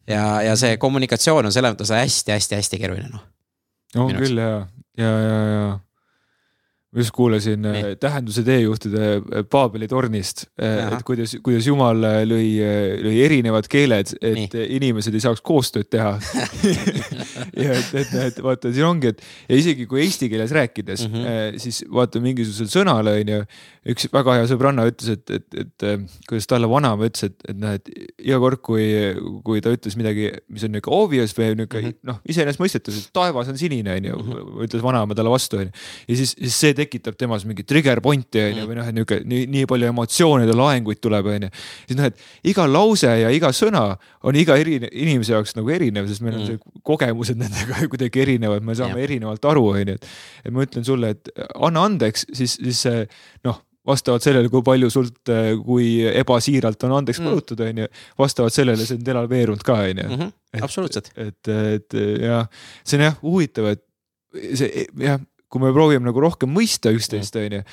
ja, 0.09 0.25
ja 0.49 0.57
see 0.59 0.77
kommunikatsioon 0.81 1.49
on 1.49 1.55
selles 1.55 1.75
mõttes 1.75 1.93
hästi-hästi-hästi 1.93 2.81
keeruline, 2.81 3.13
noh. 3.13 3.25
on 4.03 4.15
küll 4.17 4.39
ja, 4.39 4.53
ja, 4.99 5.15
ja, 5.27 5.41
ja 5.53 5.65
ma 6.94 7.02
just 7.02 7.14
kuulasin 7.15 7.64
Nii. 7.65 7.82
Äh, 7.82 7.95
tähenduse 7.99 8.44
teejuhtide 8.45 9.07
äh, 9.18 9.45
Paabeli 9.49 9.88
tornist, 9.90 10.45
äh, 10.61 10.94
et 10.94 11.06
kuidas, 11.07 11.36
kuidas 11.44 11.68
jumal 11.68 11.99
lõi, 12.30 12.48
lõi 13.03 13.15
erinevad 13.26 13.68
keeled, 13.72 14.14
et 14.22 14.38
Nii. 14.38 14.68
inimesed 14.78 15.15
ei 15.15 15.24
saaks 15.24 15.41
koostööd 15.45 15.90
teha 15.94 16.14
ja 17.64 17.74
et, 17.80 17.94
et, 17.98 18.14
et 18.28 18.41
vaata, 18.45 18.72
siin 18.74 18.88
ongi, 18.88 19.14
et 19.14 19.24
ja 19.49 19.60
isegi 19.60 19.88
kui 19.90 20.03
eesti 20.06 20.30
keeles 20.32 20.53
rääkides 20.53 21.07
mm, 21.07 21.15
-hmm. 21.15 21.60
siis 21.64 21.84
vaata 21.91 22.22
mingisugusel 22.24 22.70
sõnal 22.72 23.10
on 23.14 23.34
ju, 23.36 23.41
üks 23.94 24.07
väga 24.14 24.38
hea 24.40 24.49
sõbranna 24.52 24.86
ütles, 24.91 25.18
et, 25.18 25.34
et, 25.34 25.60
et 25.65 25.88
kuidas 26.30 26.48
talle 26.49 26.70
vanaema 26.70 27.10
ütles, 27.10 27.32
et, 27.32 27.41
et 27.49 27.64
et 27.74 27.90
iga 28.22 28.38
kord, 28.41 28.61
kui, 28.65 28.86
kui 29.45 29.61
ta 29.64 29.74
ütles 29.74 29.95
midagi, 29.99 30.30
mis 30.53 30.65
on 30.65 30.74
nihuke 30.76 30.91
obvious 30.94 31.34
või 31.38 31.53
nihuke 31.57 31.82
mm 31.82 31.88
-hmm. 31.88 31.99
noh, 32.10 32.20
iseenesestmõistetav, 32.30 32.98
et 32.98 33.10
taevas 33.15 33.49
on 33.49 33.57
sinine, 33.60 33.98
on 33.98 34.10
ju, 34.10 34.20
mhm. 34.22 34.64
ütles 34.68 34.84
vanaema 34.84 35.18
talle 35.18 35.34
vastu, 35.34 35.57
on 35.61 35.70
ju. 35.70 35.74
ja 36.07 36.20
siis, 36.22 36.36
siis 36.38 36.60
see 36.60 36.74
tekitab 36.84 37.18
temas 37.19 37.47
mingi 37.49 37.65
trigger 37.68 38.01
point'i 38.03 38.43
on 38.49 38.61
ju, 38.61 38.68
või 38.69 38.77
noh, 38.80 38.91
et 38.91 38.97
nihuke 38.97 39.19
nii, 39.27 39.47
nii 39.55 39.68
palju 39.69 39.89
emotsioonide 39.89 40.55
laenguid 40.57 41.01
tuleb, 41.03 41.31
on 41.34 41.47
ju. 41.47 41.51
siis 41.89 41.99
noh, 41.99 42.11
et 42.11 42.53
iga 42.53 42.68
lause 42.69 43.18
ja 43.23 43.34
iga 43.34 43.51
sõna 43.55 43.85
on 44.27 44.39
iga 44.39 44.57
eri, 44.61 44.80
inimese 44.91 45.35
jaoks 45.35 45.57
nagu 45.57 45.73
erinev, 45.73 46.07
sest 46.11 46.23
meil 46.26 46.39
on 46.39 46.47
see 46.47 46.80
kogemused 46.85 47.39
nendega 47.43 47.89
kuidagi 47.91 48.26
erinevad, 48.27 48.65
me 48.65 48.77
saame 48.77 48.99
ja. 49.01 49.10
erinevalt 49.10 49.51
aru, 49.51 49.68
on 49.73 49.93
ju, 49.93 49.99
et. 49.99 50.10
et 50.43 50.55
ma 50.55 50.65
ütlen 50.68 50.88
sulle, 50.88 51.14
et 51.15 51.45
anna 51.53 51.88
andeks, 51.89 52.27
siis, 52.35 52.57
siis 52.61 52.88
see 52.88 53.05
noh 53.47 53.61
vastavalt 53.88 54.23
sellele, 54.23 54.49
kui 54.51 54.64
palju 54.65 54.89
sult, 54.93 55.31
kui 55.65 55.88
ebasiiralt 56.07 56.85
on 56.88 56.97
andeks 57.01 57.19
palutud 57.23 57.60
mm., 57.60 57.73
onju. 57.73 58.03
vastavalt 58.19 58.55
sellele 58.55 58.85
see 58.88 58.95
on 58.99 59.07
devalveerunud 59.10 59.65
ka, 59.68 59.80
onju. 59.89 60.05
Mhm, 60.07 60.31
absoluutselt. 60.64 61.11
et, 61.18 61.35
et, 61.51 61.97
et 61.97 61.97
jah, 62.23 62.47
see 62.84 62.99
on 62.99 63.05
jah 63.10 63.18
huvitav, 63.23 63.73
et 63.73 63.84
see 64.55 64.88
jah, 65.03 65.19
kui 65.53 65.61
me 65.61 65.73
proovime 65.75 66.09
nagu 66.09 66.23
rohkem 66.23 66.49
mõista 66.49 66.93
üksteist, 66.93 67.38
mm. 67.38 67.45
onju 67.45 67.63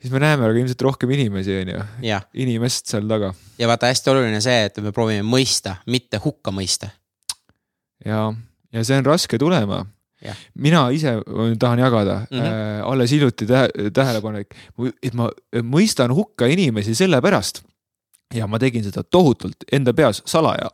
siis 0.00 0.12
me 0.12 0.20
näeme 0.22 0.46
aga 0.48 0.56
ilmselt 0.56 0.82
rohkem 0.84 1.10
inimesi, 1.12 1.56
on 1.60 1.72
ju. 1.74 2.18
inimest 2.40 2.88
seal 2.92 3.08
taga. 3.08 3.32
ja 3.60 3.68
vaata, 3.68 3.90
hästi 3.92 4.12
oluline 4.12 4.40
see, 4.44 4.66
et 4.68 4.82
me 4.84 4.92
proovime 4.96 5.24
mõista, 5.26 5.78
mitte 5.90 6.20
hukka 6.24 6.52
mõista. 6.56 6.92
ja, 8.04 8.28
ja 8.72 8.84
see 8.84 9.00
on 9.00 9.08
raske 9.08 9.40
tulema 9.40 9.84
mina 10.54 10.82
ise 10.92 11.14
tahan 11.58 11.78
jagada 11.78 12.18
mm. 12.30 12.38
-hmm. 12.38 12.46
äh, 12.46 12.90
alles 12.90 13.10
hiljuti 13.10 13.46
tähe, 13.46 13.68
tähelepanek, 13.92 14.54
et 15.02 15.14
ma 15.14 15.30
mõistan 15.64 16.12
hukka 16.14 16.46
inimesi 16.46 16.94
sellepärast 16.94 17.62
ja 18.34 18.46
ma 18.46 18.58
tegin 18.58 18.84
seda 18.84 19.02
tohutult 19.02 19.64
enda 19.72 19.94
peas 19.94 20.22
salaja. 20.26 20.70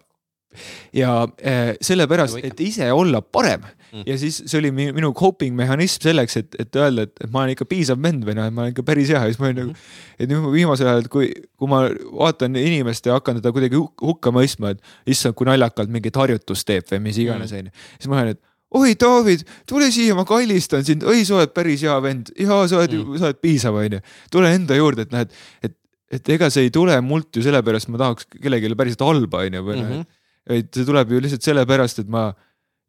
ja 0.92 1.22
äh, 1.22 1.76
sellepärast, 1.80 2.34
Nagu 2.34 2.46
et 2.46 2.60
ise 2.60 2.92
olla 2.92 3.22
parem 3.22 3.62
Mm. 3.92 4.02
ja 4.08 4.16
siis 4.18 4.38
see 4.50 4.58
oli 4.58 4.70
mi- 4.74 4.90
minu 4.96 5.12
coping 5.16 5.54
mehhanism 5.56 6.02
selleks, 6.08 6.36
et, 6.40 6.56
et 6.58 6.76
öelda, 6.80 7.04
et, 7.06 7.12
et 7.24 7.30
ma 7.32 7.44
olen 7.44 7.52
ikka 7.54 7.64
piisav 7.70 8.00
vend 8.02 8.24
või 8.26 8.34
noh, 8.38 8.48
et 8.50 8.54
ma 8.56 8.64
olen 8.64 8.72
ikka 8.74 8.82
päris 8.88 9.12
hea 9.12 9.20
ja 9.22 9.30
siis 9.30 9.38
ma 9.40 9.46
olin 9.50 9.60
nagu, 9.62 9.76
et 10.18 10.28
nüüd 10.32 10.42
ma 10.42 10.50
viimasel 10.54 10.90
ajal, 10.90 11.06
kui, 11.12 11.28
kui 11.56 11.70
ma 11.70 11.84
vaatan 12.18 12.58
inimest 12.60 13.06
ja 13.06 13.14
hakkan 13.20 13.38
teda 13.38 13.52
kuidagi 13.54 13.78
huk- 13.78 14.02
hukka 14.10 14.32
mõistma, 14.34 14.74
et 14.74 14.82
issand, 15.14 15.36
kui 15.38 15.46
naljakalt 15.48 15.92
mingit 15.94 16.18
harjutust 16.18 16.66
teeb 16.66 16.90
või 16.90 17.00
mis 17.06 17.22
iganes, 17.22 17.54
onju. 17.56 17.70
siis 18.00 18.10
ma 18.10 18.20
olen, 18.24 18.34
et 18.36 18.42
oi, 18.76 18.92
David, 19.00 19.46
tule 19.70 19.86
siia, 19.94 20.14
ma 20.18 20.24
kallistan 20.28 20.82
sind, 20.84 21.06
oi, 21.06 21.22
sa 21.24 21.38
oled 21.38 21.54
päris 21.56 21.86
hea 21.86 21.94
vend, 22.04 22.34
jaa, 22.42 22.66
sa 22.68 22.82
oled 22.82 22.92
mm., 22.98 23.16
sa 23.22 23.30
oled 23.30 23.38
piisav, 23.40 23.78
onju. 23.86 24.02
tule 24.34 24.50
enda 24.58 24.76
juurde, 24.76 25.06
et 25.06 25.14
noh, 25.14 25.22
et, 25.22 25.74
et, 26.10 26.28
ega 26.36 26.50
see 26.52 26.66
ei 26.66 26.74
tule 26.74 26.98
mult 27.06 27.30
ju 27.38 27.46
sellepärast, 27.46 27.88
ma 27.94 28.02
tahaks 28.02 28.26
kellelegi 28.34 28.74
päriselt 28.76 29.06
halba, 29.06 29.46
onju, 29.46 29.62
või 29.70 29.78
noh 29.80 29.90
Mhm. 29.94 30.04
mm 30.04 30.22
et 30.46 30.68
see 30.70 30.84
tuleb 30.86 31.10
ju 31.10 31.18
lihtsalt 31.18 31.42
sellepärast, 31.42 31.98
et 32.04 32.06
ma 32.08 32.28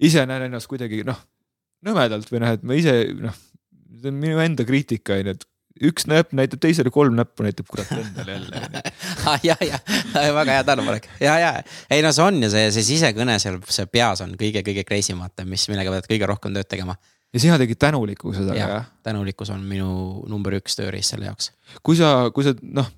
ise 0.03 0.25
näen 0.29 0.47
ennast 0.47 0.69
kuidagi 0.69 1.03
noh, 1.07 1.19
nõmedalt 1.85 2.29
või 2.31 2.41
noh, 2.43 2.55
et 2.57 2.65
ma 2.65 2.77
ise 2.77 2.95
noh, 3.17 3.37
see 4.01 4.11
on 4.11 4.19
minu 4.21 4.41
enda 4.43 4.65
kriitika 4.67 5.17
onju, 5.17 5.37
et 5.37 5.47
üks 5.87 6.07
näpp 6.09 6.33
näitab 6.37 6.61
teisele, 6.63 6.91
kolm 6.93 7.17
näppu 7.17 7.45
näitab 7.45 7.67
kurat 7.69 7.89
endale 7.93 8.37
jälle 8.37 8.61
ah, 9.29 9.37
ja, 9.45 9.57
ja 9.61 9.79
väga 10.33 10.55
hea 10.55 10.63
tähelepanek 10.65 11.09
ja, 11.21 11.35
ja 11.41 11.51
ei 11.93 12.01
no 12.05 12.11
see 12.15 12.25
on 12.25 12.39
ju 12.43 12.49
see, 12.53 12.69
see 12.73 12.85
sisekõne 12.87 13.37
seal, 13.41 13.59
see 13.73 13.85
peas 13.91 14.23
on 14.25 14.33
kõige-kõige 14.39 14.85
crazy 14.87 15.13
im 15.13 15.21
vaata, 15.23 15.45
mis, 15.49 15.67
millega 15.71 15.93
pead 15.93 16.09
kõige 16.13 16.29
rohkem 16.29 16.55
tööd 16.57 16.69
tegema. 16.69 16.97
ja 17.33 17.43
sina 17.43 17.57
tegid 17.61 17.81
tänulikkusega 17.81 18.57
jah 18.57 18.73
jah? 18.77 18.87
tänulikkus 19.05 19.53
on 19.53 19.65
minu 19.69 19.89
number 20.29 20.57
üks 20.57 20.79
tööriist 20.79 21.13
selle 21.13 21.29
jaoks. 21.29 21.51
kui 21.83 21.99
sa, 21.99 22.31
kui 22.33 22.47
sa 22.47 22.55
noh, 22.61 22.89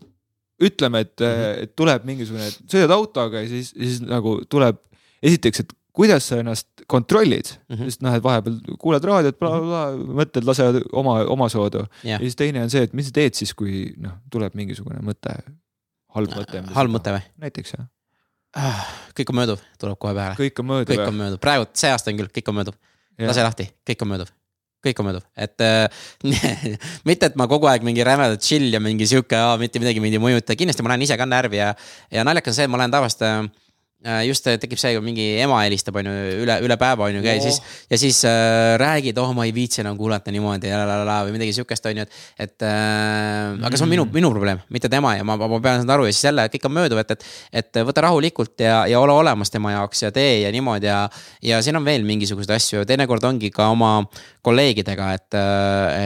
ütleme, 0.63 1.03
et 1.07 1.15
mm. 1.19 1.26
-hmm. 1.26 1.63
et 1.63 1.76
tuleb 1.76 2.07
mingisugune, 2.07 2.47
sõidad 2.67 2.95
autoga 2.95 3.43
ja 3.43 3.51
siis, 3.51 3.73
siis 3.76 4.01
nagu 4.05 4.39
tuleb 4.49 4.80
esiteks, 5.23 5.65
et 5.65 5.76
kuidas 5.99 6.30
sa 6.31 6.39
ennast 6.39 6.67
kontrollid 6.88 7.51
mm. 7.51 7.76
-hmm. 7.76 7.91
sest 7.91 8.03
noh, 8.05 8.15
et 8.15 8.23
vahepeal 8.23 8.57
kuulad 8.80 9.05
raadiot 9.11 9.39
bla, 9.39 9.51
bla, 9.55 9.61
bla, 9.67 10.15
mõtted 10.23 10.47
lasevad 10.47 10.81
oma, 10.91 11.19
omasoodu 11.35 11.84
ja. 11.84 12.15
jah 12.15 12.17
ja 12.17 12.26
siis 12.26 12.39
teine 12.39 12.63
on 12.63 12.71
see, 12.73 12.88
et 12.88 12.95
mis 12.95 13.11
sa 13.11 13.15
teed 13.19 13.38
siis, 13.38 13.53
kui 13.53 13.89
noh, 13.99 14.17
tuleb 14.31 14.55
mingisugune 14.59 15.03
mõte, 15.05 15.35
halb 16.15 16.35
mõte. 16.39 16.63
halb 16.76 16.95
mõte 16.95 17.17
või? 17.17 17.26
näiteks 17.45 17.76
jah, 17.77 17.88
Ah, 18.57 18.81
kõik 19.13 19.30
on 19.30 19.38
mööduv, 19.38 19.61
tuleb 19.77 19.97
kohe 20.01 20.15
peale. 20.17 20.34
kõik 20.34 20.59
on 20.61 20.65
mööda 20.65 20.89
kõik 20.89 21.05
on 21.05 21.17
mööduv, 21.19 21.38
praegu 21.43 21.67
see 21.77 21.91
aasta 21.93 22.09
on 22.09 22.17
küll, 22.17 22.31
kõik 22.34 22.47
on 22.49 22.55
mööduv. 22.57 22.77
lase 23.21 23.43
lahti, 23.45 23.67
kõik 23.85 24.01
on 24.01 24.09
mööduv. 24.09 24.31
kõik 24.85 24.99
on 25.03 25.05
mööduv, 25.05 25.26
et 25.38 25.61
äh, 25.61 25.85
mitte, 27.09 27.30
et 27.30 27.35
ma 27.38 27.45
kogu 27.51 27.69
aeg 27.69 27.85
mingi 27.85 28.01
rämedalt 28.01 28.41
chill 28.41 28.73
ja 28.73 28.80
mingi 28.81 29.05
sihuke, 29.05 29.38
mitte 29.61 29.81
midagi 29.84 30.01
mind 30.01 30.17
ei 30.17 30.23
mõjuta, 30.23 30.55
kindlasti 30.57 30.81
ma 30.81 30.95
lähen 30.95 31.05
ise 31.05 31.17
ka 31.19 31.27
närvi 31.30 31.59
ja. 31.59 31.73
ja 32.09 32.23
naljakas 32.26 32.55
on 32.55 32.57
see, 32.57 32.65
et 32.65 32.73
ma 32.73 32.81
lähen 32.81 32.95
tavaliselt 32.95 33.26
äh, 33.27 33.43
just 34.23 34.47
äh, 34.47 34.55
tekib 34.55 34.80
see, 34.80 34.93
kui 34.95 35.03
mingi 35.03 35.26
ema 35.43 35.57
helistab, 35.65 35.97
on 35.99 36.07
ju, 36.07 36.13
üle, 36.45 36.55
üle 36.63 36.76
päeva 36.80 37.09
on 37.09 37.17
ju, 37.17 37.23
käi 37.23 37.41
siis. 37.43 37.57
ja 37.91 37.97
siis 37.99 38.21
äh, 38.27 38.77
räägid, 38.80 39.17
oh 39.19 39.34
ma 39.35 39.43
ei 39.43 39.51
viitsi 39.51 39.81
enam 39.84 39.97
kuulata 39.99 40.31
niimoodi 40.31 40.71
ja 40.71 40.80
la 40.88 41.01
la 41.01 41.07
la 41.07 41.17
või 41.27 41.35
midagi 41.35 41.51
sihukest, 41.57 41.89
on 41.91 41.99
ju, 41.99 42.05
et. 42.07 42.21
et 42.47 42.63
äh, 42.63 43.59
aga 43.59 43.76
see 43.76 43.84
on 43.84 43.91
minu, 43.91 44.05
minu 44.13 44.31
probleem, 44.31 44.61
mitte 44.71 44.88
tema 44.91 45.17
ja 45.17 45.27
ma, 45.27 45.35
ma 45.35 45.59
pean 45.59 45.84
seda 45.84 45.97
aru 45.97 46.07
ja 46.07 46.15
siis 46.15 46.30
jälle 46.30 46.47
kõik 46.53 46.69
on 46.69 46.76
mööduv, 46.77 47.03
et, 47.03 47.11
et. 47.17 47.27
et 47.63 47.81
võta 47.89 48.05
rahulikult 48.07 48.63
ja, 48.63 48.85
ja 48.88 49.03
ole 49.03 49.11
olemas 49.19 49.51
tema 49.51 49.76
jaoks 49.76 50.05
ja 50.05 50.13
tee 50.15 50.45
ja 50.45 50.53
niimoodi 50.55 50.88
ja. 50.88 51.01
ja 51.43 51.59
siin 51.65 51.76
on 51.76 51.84
veel 51.84 52.07
mingisuguseid 52.07 52.55
asju, 52.55 52.85
teinekord 52.88 53.27
ongi 53.27 53.51
ka 53.51 53.67
oma 53.73 53.97
kolleegidega, 54.45 55.09
et, 55.17 55.38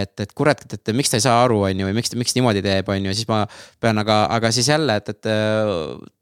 et, 0.02 0.14
et 0.26 0.32
kurat, 0.34 0.58
et, 0.66 0.74
et 0.80 0.96
miks 0.98 1.12
ta 1.14 1.20
ei 1.20 1.26
saa 1.28 1.38
aru, 1.44 1.60
on 1.68 1.84
ju, 1.84 1.86
või 1.86 1.98
miks, 2.00 2.14
miks 2.18 2.34
niimoodi 2.34 2.64
teeb, 2.66 2.90
on 2.90 3.06
ju, 3.06 3.14
siis 3.14 3.30
ma 3.30 3.44
pean, 3.84 4.02
aga, 4.02 4.24
aga 4.34 4.50
siis 4.56 4.72
jälle, 4.72 4.98
et, 4.98 5.14
et 5.14 5.30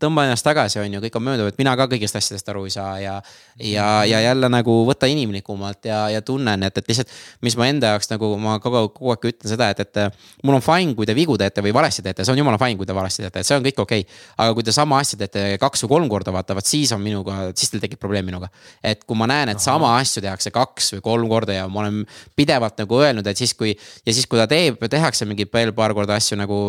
tõmba 0.01 0.27
ennast 0.27 0.45
tagasi, 0.45 0.81
on 0.83 0.97
ju, 0.97 1.03
kõik 1.05 1.15
on 1.21 1.25
mööduv, 1.29 1.51
et 1.51 1.60
mina 1.61 1.75
ka 1.79 1.87
kõigist 1.91 2.17
asjadest 2.17 2.49
aru 2.51 2.65
ei 2.67 2.73
saa 2.73 2.91
ja. 3.01 3.15
ja, 3.61 3.87
ja 4.09 4.21
jälle 4.25 4.49
nagu 4.51 4.75
võta 4.87 5.09
inimlikumalt 5.11 5.87
ja, 5.87 6.03
ja 6.11 6.21
tunnen, 6.25 6.65
et, 6.67 6.77
et 6.81 6.91
lihtsalt, 6.91 7.13
mis 7.45 7.57
ma 7.59 7.69
enda 7.71 7.93
jaoks 7.93 8.11
nagu 8.11 8.33
ma 8.41 8.57
kogu 8.63 8.87
kogu 8.95 9.13
aeg 9.13 9.27
ütlen 9.31 9.53
seda, 9.53 9.69
et, 9.73 9.83
et 9.85 10.45
mul 10.47 10.57
on 10.57 10.65
fine, 10.65 10.95
kui 10.97 11.07
te 11.09 11.15
vigu 11.17 11.37
teete 11.39 11.63
või 11.65 11.73
valesti 11.75 12.03
teete, 12.05 12.25
see 12.25 12.35
on 12.35 12.41
jumala 12.41 12.59
fine, 12.61 12.77
kui 12.79 12.89
te 12.89 12.95
valesti 12.95 13.25
teete, 13.25 13.43
et 13.43 13.49
see 13.49 13.57
on 13.57 13.65
kõik 13.65 13.81
okei 13.85 14.05
okay.. 14.05 14.21
aga 14.45 14.55
kui 14.57 14.67
te 14.67 14.75
sama 14.75 15.01
asja 15.01 15.19
teete 15.21 15.45
kaks 15.61 15.85
või 15.85 15.93
kolm 15.95 16.11
korda, 16.11 16.33
vaata, 16.35 16.57
vaat 16.57 16.69
siis 16.69 16.93
on 16.95 17.03
minuga, 17.03 17.39
siis 17.55 17.73
teil 17.73 17.83
tekib 17.83 18.01
probleem 18.01 18.27
minuga. 18.27 18.51
et 18.83 19.05
kui 19.05 19.19
ma 19.19 19.29
näen, 19.29 19.53
et 19.53 19.63
sama 19.63 19.95
asju 19.99 20.23
tehakse 20.23 20.53
kaks 20.55 20.95
või 20.97 21.05
kolm 21.09 21.29
korda 21.31 21.59
ja 21.61 21.67
ma 21.71 21.85
olen 21.85 22.01
pidevalt 22.35 22.79
nagu 22.81 23.01
öelnud, 23.01 23.27
et 23.27 23.37
siis 23.37 23.53
kui 23.57 23.73
ja 23.73 24.13
siis, 24.13 24.27
kui 24.27 24.39
ta 24.39 24.47
teeb, 24.49 24.81
tehakse 24.89 25.27
mingi 25.29 25.47
veel 25.53 25.73
paar 25.77 25.95
korda 25.97 26.17
asju 26.19 26.39
nagu 26.39 26.61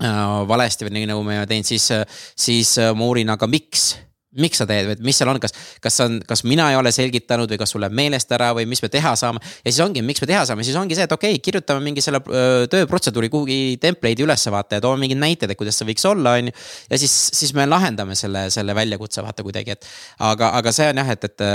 valesti 0.00 0.86
või 0.86 0.94
nii 0.96 1.10
nagu 1.10 1.24
me 1.24 1.36
oleme 1.36 1.48
teinud, 1.50 1.68
siis, 1.68 1.90
siis 2.38 2.76
äh, 2.80 2.94
ma 2.96 3.08
uurin, 3.10 3.30
aga 3.32 3.48
miks 3.50 3.92
miks 4.38 4.60
sa 4.60 4.66
teed 4.68 4.86
või 4.86 5.08
mis 5.08 5.18
seal 5.18 5.30
on, 5.32 5.40
kas, 5.42 5.54
kas 5.82 5.96
on, 6.04 6.20
kas 6.26 6.44
mina 6.46 6.68
ei 6.70 6.76
ole 6.78 6.92
selgitanud 6.94 7.50
või 7.50 7.58
kas 7.58 7.72
sul 7.74 7.82
läheb 7.82 7.94
meelest 7.98 8.30
ära 8.36 8.52
või 8.54 8.66
mis 8.70 8.82
me 8.82 8.90
teha 8.92 9.16
saame. 9.18 9.42
ja 9.64 9.72
siis 9.72 9.80
ongi, 9.82 10.04
miks 10.06 10.22
me 10.22 10.28
teha 10.30 10.44
saame, 10.46 10.62
siis 10.66 10.76
ongi 10.78 10.94
see, 10.94 11.06
et 11.08 11.14
okei 11.16 11.34
okay,, 11.34 11.42
kirjutame 11.42 11.82
mingi 11.82 12.04
selle 12.04 12.20
öö, 12.22 12.68
tööprotseduuri 12.70 13.30
kuhugi 13.32 13.58
template'i 13.82 14.22
ülesse 14.22 14.52
vaata 14.54 14.78
ja 14.78 14.84
toome 14.84 15.02
mingid 15.02 15.18
näited, 15.18 15.50
et 15.50 15.58
kuidas 15.58 15.80
see 15.80 15.88
võiks 15.88 16.06
olla, 16.06 16.36
on 16.38 16.50
ju. 16.50 16.54
ja 16.92 17.00
siis, 17.02 17.16
siis 17.40 17.54
me 17.58 17.66
lahendame 17.66 18.14
selle, 18.18 18.44
selle 18.54 18.76
väljakutse 18.78 19.24
vaata 19.26 19.46
kuidagi, 19.46 19.74
et. 19.74 19.90
aga, 20.30 20.52
aga 20.60 20.74
see 20.78 20.86
on 20.92 21.02
jah, 21.02 21.12
et, 21.16 21.26
et, 21.26 21.46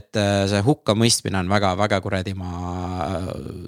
et 0.00 0.20
see 0.50 0.64
hukkamõistmine 0.66 1.44
on 1.44 1.54
väga-väga 1.54 2.02
kuradi 2.02 2.34
ma 2.34 2.50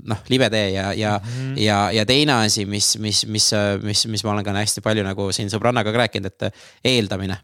noh, 0.03 0.27
libe 0.33 0.51
tee 0.51 0.73
ja, 0.75 0.91
ja 0.99 1.15
mm, 1.21 1.31
-hmm. 1.31 1.55
ja, 1.63 1.79
ja 1.95 2.07
teine 2.11 2.41
asi, 2.43 2.67
mis, 2.67 2.97
mis, 2.99 3.23
mis, 3.27 3.53
mis, 3.87 4.07
mis 4.07 4.27
ma 4.27 4.35
olen 4.35 4.51
ka 4.51 4.59
hästi 4.59 4.83
palju 4.83 5.07
nagu 5.07 5.31
siin 5.31 5.51
sõbrannaga 5.53 5.95
rääkinud, 5.95 6.27
et 6.27 6.63
eeldamine 6.85 7.39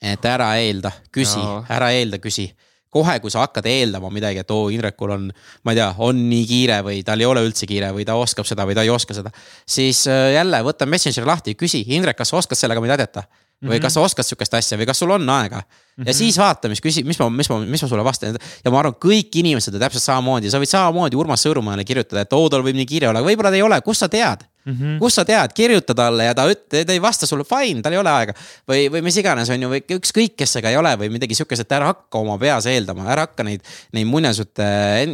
et 0.00 0.24
ära 0.24 0.50
eelda, 0.60 0.92
küsi, 1.12 1.40
ära 1.68 1.92
eelda, 1.96 2.20
küsi. 2.22 2.48
kohe, 2.90 3.20
kui 3.22 3.30
sa 3.30 3.44
hakkad 3.44 3.68
eeldama 3.70 4.08
midagi, 4.10 4.40
et 4.42 4.48
oo, 4.50 4.64
Indrekul 4.74 5.12
on, 5.14 5.28
ma 5.62 5.74
ei 5.74 5.78
tea, 5.78 5.92
on 6.02 6.24
nii 6.26 6.46
kiire 6.48 6.80
või 6.82 7.04
tal 7.06 7.20
ei 7.22 7.28
ole 7.28 7.44
üldse 7.46 7.68
kiire 7.70 7.92
või 7.94 8.02
ta 8.08 8.16
oskab 8.18 8.48
seda 8.48 8.66
või 8.66 8.74
ta 8.74 8.82
ei 8.82 8.90
oska 8.90 9.14
seda. 9.14 9.30
siis 9.62 10.06
äh, 10.10 10.32
jälle 10.34 10.58
võta 10.66 10.88
Messengeri 10.90 11.28
lahti, 11.28 11.54
küsi, 11.54 11.84
Indrek, 11.94 12.18
kas 12.18 12.32
sa 12.32 12.40
oskad 12.40 12.58
sellega 12.58 12.82
mind 12.82 12.96
aidata? 12.96 13.28
või 13.68 13.80
kas 13.80 13.92
sa 13.96 14.00
oskad 14.04 14.24
sihukest 14.24 14.54
asja 14.56 14.78
või 14.80 14.86
kas 14.88 15.00
sul 15.02 15.10
on 15.12 15.28
aega 15.28 15.58
mm. 15.60 15.64
-hmm. 15.68 16.06
ja 16.08 16.14
siis 16.16 16.38
vaata, 16.40 16.68
mis 16.72 16.80
küsi-, 16.80 17.04
mis 17.04 17.18
ma, 17.20 17.28
mis 17.30 17.50
ma, 17.50 17.58
mis 17.60 17.82
ma 17.84 17.88
sulle 17.88 18.04
vastan 18.04 18.38
ja 18.64 18.70
ma 18.72 18.80
arvan, 18.80 18.96
kõik 18.96 19.36
inimesed 19.36 19.74
on 19.76 19.82
täpselt 19.84 20.02
samamoodi, 20.02 20.50
sa 20.50 20.60
võid 20.62 20.72
samamoodi 20.72 21.18
Urmas 21.20 21.44
Sõõrumaale 21.44 21.84
kirjutada, 21.84 22.24
et 22.24 22.32
oo, 22.32 22.48
tal 22.48 22.64
võib 22.64 22.78
nii 22.78 22.88
kiire 22.88 23.10
olla, 23.10 23.20
võib-olla 23.24 23.52
ta 23.52 23.60
ei 23.60 23.66
ole, 23.66 23.80
kust 23.84 24.06
sa 24.06 24.08
tead 24.08 24.46
mm. 24.64 24.72
-hmm. 24.72 24.98
kust 24.98 25.20
sa 25.20 25.24
tead, 25.24 25.52
kirjuta 25.56 25.94
talle 25.94 26.28
ja 26.28 26.34
ta 26.34 26.46
üt-, 26.50 26.84
ta 26.86 26.92
ei 26.92 27.02
vasta 27.02 27.26
sulle, 27.26 27.44
fine, 27.48 27.82
tal 27.82 27.96
ei 27.96 28.00
ole 28.00 28.10
aega. 28.10 28.34
või, 28.68 28.88
või 28.92 29.02
mis 29.06 29.16
iganes, 29.16 29.50
on 29.50 29.62
ju, 29.62 29.70
või 29.72 29.82
ükskõik, 29.98 30.36
kes 30.36 30.56
see 30.56 30.64
ka 30.64 30.72
ei 30.72 30.78
ole 30.80 30.94
või 31.00 31.10
midagi 31.16 31.34
sihukest, 31.38 31.66
et 31.66 31.76
ära 31.78 31.90
hakka 31.92 32.18
oma 32.18 32.38
peas 32.38 32.66
eeldama, 32.70 33.08
ära 33.10 33.26
hakka 33.28 33.46
neid, 33.46 33.64
neid 33.92 34.06
muinasjutte 34.06 34.66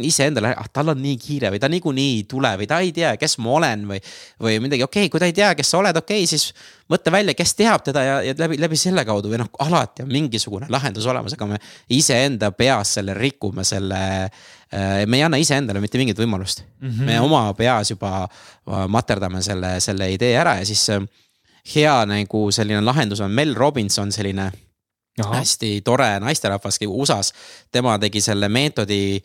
iseendale, 0.07 0.53
ah 0.57 0.71
tal 0.73 0.93
on 0.93 1.01
nii 1.01 1.17
kiire 1.21 1.51
või 1.53 1.59
ta 1.59 1.71
niikuinii 1.71 2.17
ei 2.17 2.23
tule 2.29 2.53
või 2.57 2.67
ta 2.69 2.79
ei 2.83 2.91
tea, 2.95 3.15
kes 3.17 3.37
ma 3.43 3.55
olen 3.59 3.85
või. 3.93 4.01
või 4.41 4.59
midagi, 4.61 4.83
okei 4.83 5.05
okay,, 5.05 5.09
kui 5.11 5.19
ta 5.19 5.29
ei 5.29 5.35
tea, 5.35 5.53
kes 5.55 5.69
sa 5.71 5.79
oled, 5.81 5.97
okei 5.97 6.23
okay,, 6.23 6.27
siis 6.27 6.53
mõtle 6.91 7.11
välja, 7.11 7.35
kes 7.37 7.55
teab 7.57 7.83
teda 7.85 8.03
ja, 8.03 8.17
ja 8.29 8.35
läbi, 8.37 8.59
läbi 8.61 8.79
selle 8.79 9.03
kaudu 9.07 9.31
või 9.31 9.41
noh, 9.41 9.49
alati 9.63 10.05
on 10.05 10.11
mingisugune 10.11 10.69
lahendus 10.71 11.07
olemas, 11.09 11.35
aga 11.37 11.49
me 11.53 11.59
iseenda 11.93 12.51
peas 12.55 12.95
selle 12.99 13.15
rikume 13.17 13.65
selle 13.67 14.01
me 15.07 15.15
ei 15.15 15.23
anna 15.23 15.39
iseendale 15.39 15.79
mitte 15.79 15.99
mingit 15.99 16.19
võimalust 16.19 16.63
mm. 16.63 16.89
-hmm. 16.89 17.05
me 17.07 17.19
oma 17.23 17.53
peas 17.55 17.91
juba 17.93 18.27
materdame 18.91 19.41
selle, 19.41 19.77
selle 19.79 20.11
idee 20.11 20.35
ära 20.35 20.57
ja 20.59 20.65
siis 20.67 20.89
hea 21.75 21.97
nagu 22.07 22.47
selline 22.51 22.81
lahendus 22.83 23.21
on 23.23 23.31
Mel 23.31 23.55
Robinson, 23.55 24.11
selline 24.11 24.51
Aha. 25.17 25.39
hästi 25.39 25.81
tore 25.81 26.19
naisterahvas 26.19 26.79
USA-s. 26.87 27.33
tema 27.71 27.97
tegi 27.99 28.21
selle 28.21 28.49
meetodi 28.49 29.21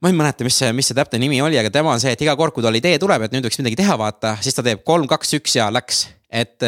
ma 0.00 0.08
ei 0.08 0.16
mäleta, 0.16 0.44
mis 0.44 0.58
see, 0.58 0.72
mis 0.76 0.88
see 0.90 0.96
täpne 0.96 1.18
nimi 1.20 1.40
oli, 1.42 1.58
aga 1.58 1.70
tema 1.72 1.94
on 1.94 2.00
see, 2.00 2.12
et 2.12 2.22
iga 2.24 2.36
kord, 2.36 2.54
kui 2.54 2.64
tal 2.64 2.76
idee 2.76 2.98
tuleb, 3.00 3.26
et 3.26 3.32
nüüd 3.32 3.46
võiks 3.48 3.58
midagi 3.62 3.78
teha, 3.80 3.96
vaata, 4.00 4.36
siis 4.44 4.56
ta 4.56 4.64
teeb 4.66 4.84
kolm, 4.84 5.08
kaks, 5.08 5.32
üks 5.38 5.56
ja 5.56 5.70
läks. 5.72 6.06
Et, 6.30 6.62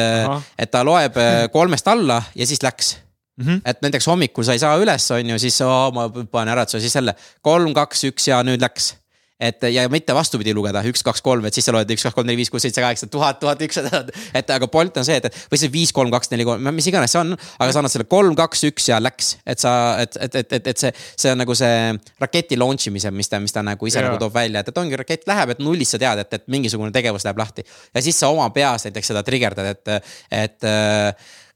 et 0.58 0.70
ta 0.70 0.84
loeb 0.86 1.16
kolmest 1.52 1.88
alla 1.88 2.22
ja 2.34 2.46
siis 2.46 2.62
läks 2.62 2.96
Mm 3.38 3.46
-hmm. 3.46 3.60
et 3.64 3.82
näiteks 3.82 4.06
hommikul 4.06 4.44
sa 4.44 4.52
ei 4.52 4.58
saa 4.58 4.76
üles, 4.76 5.10
on 5.10 5.30
ju, 5.30 5.38
siis 5.38 5.60
oh, 5.60 5.92
ma 5.94 6.08
panen 6.30 6.52
äratuse, 6.52 6.80
siis 6.80 6.94
jälle 6.94 7.14
kolm, 7.42 7.74
kaks, 7.74 8.04
üks 8.04 8.28
ja 8.28 8.42
nüüd 8.42 8.60
läks. 8.60 8.96
Et 9.40 9.62
ja 9.72 9.84
mitte 9.90 10.14
vastupidi 10.16 10.52
lugeda 10.54 10.82
üks, 10.88 11.04
kaks, 11.06 11.22
kolm, 11.22 11.46
et 11.46 11.54
siis 11.54 11.68
sa 11.68 11.74
loed 11.74 11.90
üks, 11.94 12.02
kaks, 12.02 12.16
kolm, 12.16 12.26
neli, 12.26 12.40
viis, 12.40 12.50
kuus, 12.50 12.64
seitse, 12.66 12.82
kaheksa, 12.82 13.06
tuhat, 13.12 13.38
tuhat 13.42 13.62
ükssada. 13.62 14.02
et 14.34 14.50
aga 14.50 14.68
point 14.70 14.98
on 14.98 15.06
see, 15.06 15.18
et 15.20 15.38
või 15.52 15.60
see 15.62 15.70
viis, 15.72 15.92
kolm, 15.94 16.10
kaks, 16.14 16.32
neli, 16.32 16.46
kolm, 16.48 16.66
mis 16.74 16.90
iganes 16.90 17.14
see 17.14 17.22
on, 17.22 17.36
aga 17.36 17.70
sa 17.70 17.82
annad 17.82 17.94
selle 17.94 18.08
kolm, 18.10 18.34
kaks, 18.38 18.64
üks 18.72 18.90
ja 18.90 18.98
läks. 19.02 19.36
et 19.46 19.62
sa, 19.62 19.72
et, 20.02 20.18
et, 20.26 20.40
et, 20.42 20.58
et, 20.58 20.70
et 20.74 20.84
see, 20.84 20.92
see 21.14 21.32
on 21.32 21.42
nagu 21.44 21.56
see 21.58 21.94
raketi 22.18 22.58
launch 22.58 22.90
imise, 22.90 23.14
mis 23.14 23.30
ta, 23.30 23.38
mis 23.42 23.54
ta 23.54 23.62
nagu 23.66 23.90
ise 23.90 24.02
ja. 24.02 24.08
nagu 24.10 24.18
toob 24.20 24.34
välja, 24.34 24.64
et, 24.64 24.72
et 24.72 24.82
ongi 24.82 24.98
rakett 24.98 25.26
läheb, 25.30 25.54
et 25.54 25.62
nullist 25.62 25.94
sa 25.94 26.02
tead, 26.02 26.26
et, 26.26 26.38
et 26.40 26.46
mingisugune 26.50 26.90
tegevus 26.94 27.26
läheb 27.28 27.38
lahti. 27.38 27.66
ja 27.94 28.04
siis 28.04 28.18
sa 28.18 28.32
oma 28.34 28.50
peas 28.54 28.88
näiteks 28.88 29.14
seda 29.14 29.22
trigerdad, 29.26 29.70
et, 29.70 30.14
et 30.34 30.70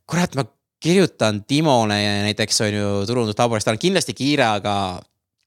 kurat, 0.06 0.38
ma 0.38 0.46
kirjutan 0.82 1.44
Timole 1.46 1.98
näiteks 2.26 2.60
on 2.64 2.74
ju 2.74 2.90
turunduslaboris, 3.06 3.66
tal 3.66 3.78
on 3.78 3.82
kindlasti 3.82 4.14
kiire, 4.18 4.46
aga 4.58 4.74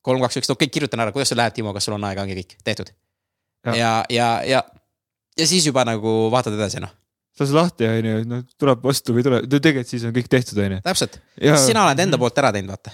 kolm, 0.06 0.22
kaks, 0.24 0.42
üks, 0.42 0.52
okei 0.54 0.70
kirjutan 0.72 1.04
ära, 1.04 1.14
kuidas 1.16 1.34
sul 1.34 1.42
läheb, 1.42 1.56
Timo, 1.56 1.74
kas 1.76 1.88
sul 1.90 1.98
on 1.98 2.06
aega, 2.08 2.26
ongi 2.26 2.38
kõik 2.42 2.60
tehtud. 2.66 2.94
ja, 3.66 3.76
ja, 3.76 3.96
ja, 4.14 4.30
ja, 4.46 4.62
ja 5.40 5.50
siis 5.50 5.66
juba 5.66 5.86
nagu 5.88 6.18
vaatad 6.34 6.56
edasi, 6.58 6.84
noh 6.84 6.94
lase 7.40 7.56
lahti, 7.56 7.88
onju, 7.90 8.20
noh 8.30 8.44
tuleb 8.60 8.84
vastu 8.86 9.16
või 9.16 9.22
ei 9.22 9.28
tule, 9.28 9.40
tegelikult 9.52 9.90
siis 9.92 10.06
on 10.08 10.14
kõik 10.16 10.30
tehtud, 10.32 10.60
onju. 10.64 10.78
täpselt 10.86 11.18
ja..., 11.42 11.58
sina 11.60 11.84
oled 11.84 12.04
enda 12.06 12.20
poolt 12.22 12.38
ära 12.40 12.54
teinud, 12.56 12.72
vaata. 12.72 12.94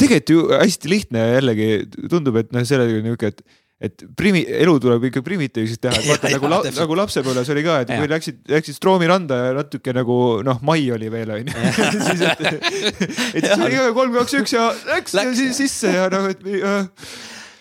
tegelikult 0.00 0.32
ju 0.34 0.42
hästi 0.52 0.92
lihtne 0.92 1.24
jällegi 1.38 1.68
tundub, 2.10 2.36
et 2.42 2.52
noh, 2.52 2.66
sellega 2.68 3.00
niuke, 3.04 3.32
et 3.32 3.40
et 3.78 4.04
primi-, 4.18 4.44
elu 4.58 4.74
tuleb 4.82 5.04
ikka 5.10 5.22
primitiivselt 5.26 5.82
teha, 5.84 6.00
et 6.00 6.08
vaata 6.10 6.32
nagu, 6.34 6.50
la, 6.50 6.60
nagu 6.80 6.98
lapsepõlves 6.98 7.52
oli 7.54 7.64
ka, 7.66 7.80
et 7.84 7.92
ja. 7.94 7.98
kui 8.00 8.10
läksid, 8.10 8.40
läksid 8.50 8.78
Stroomi 8.78 9.10
randa 9.10 9.38
ja 9.46 9.52
natuke 9.60 9.94
nagu 9.96 10.18
noh, 10.46 10.62
mai 10.66 10.88
oli 10.94 11.10
veel 11.12 11.34
onju. 11.36 11.68
siis, 12.08 12.24
et, 12.26 12.42
et 12.48 13.46
siis 13.46 13.54
oli 13.56 13.84
kolm, 13.96 14.16
kaks, 14.18 14.38
üks 14.42 14.56
ja 14.56 14.70
läks, 14.90 15.14
läks. 15.18 15.30
ja 15.30 15.36
siis 15.42 15.62
sisse 15.62 15.94
ja 15.94 16.08
noh, 16.12 16.26
et 16.32 16.42
äh.. 16.58 17.06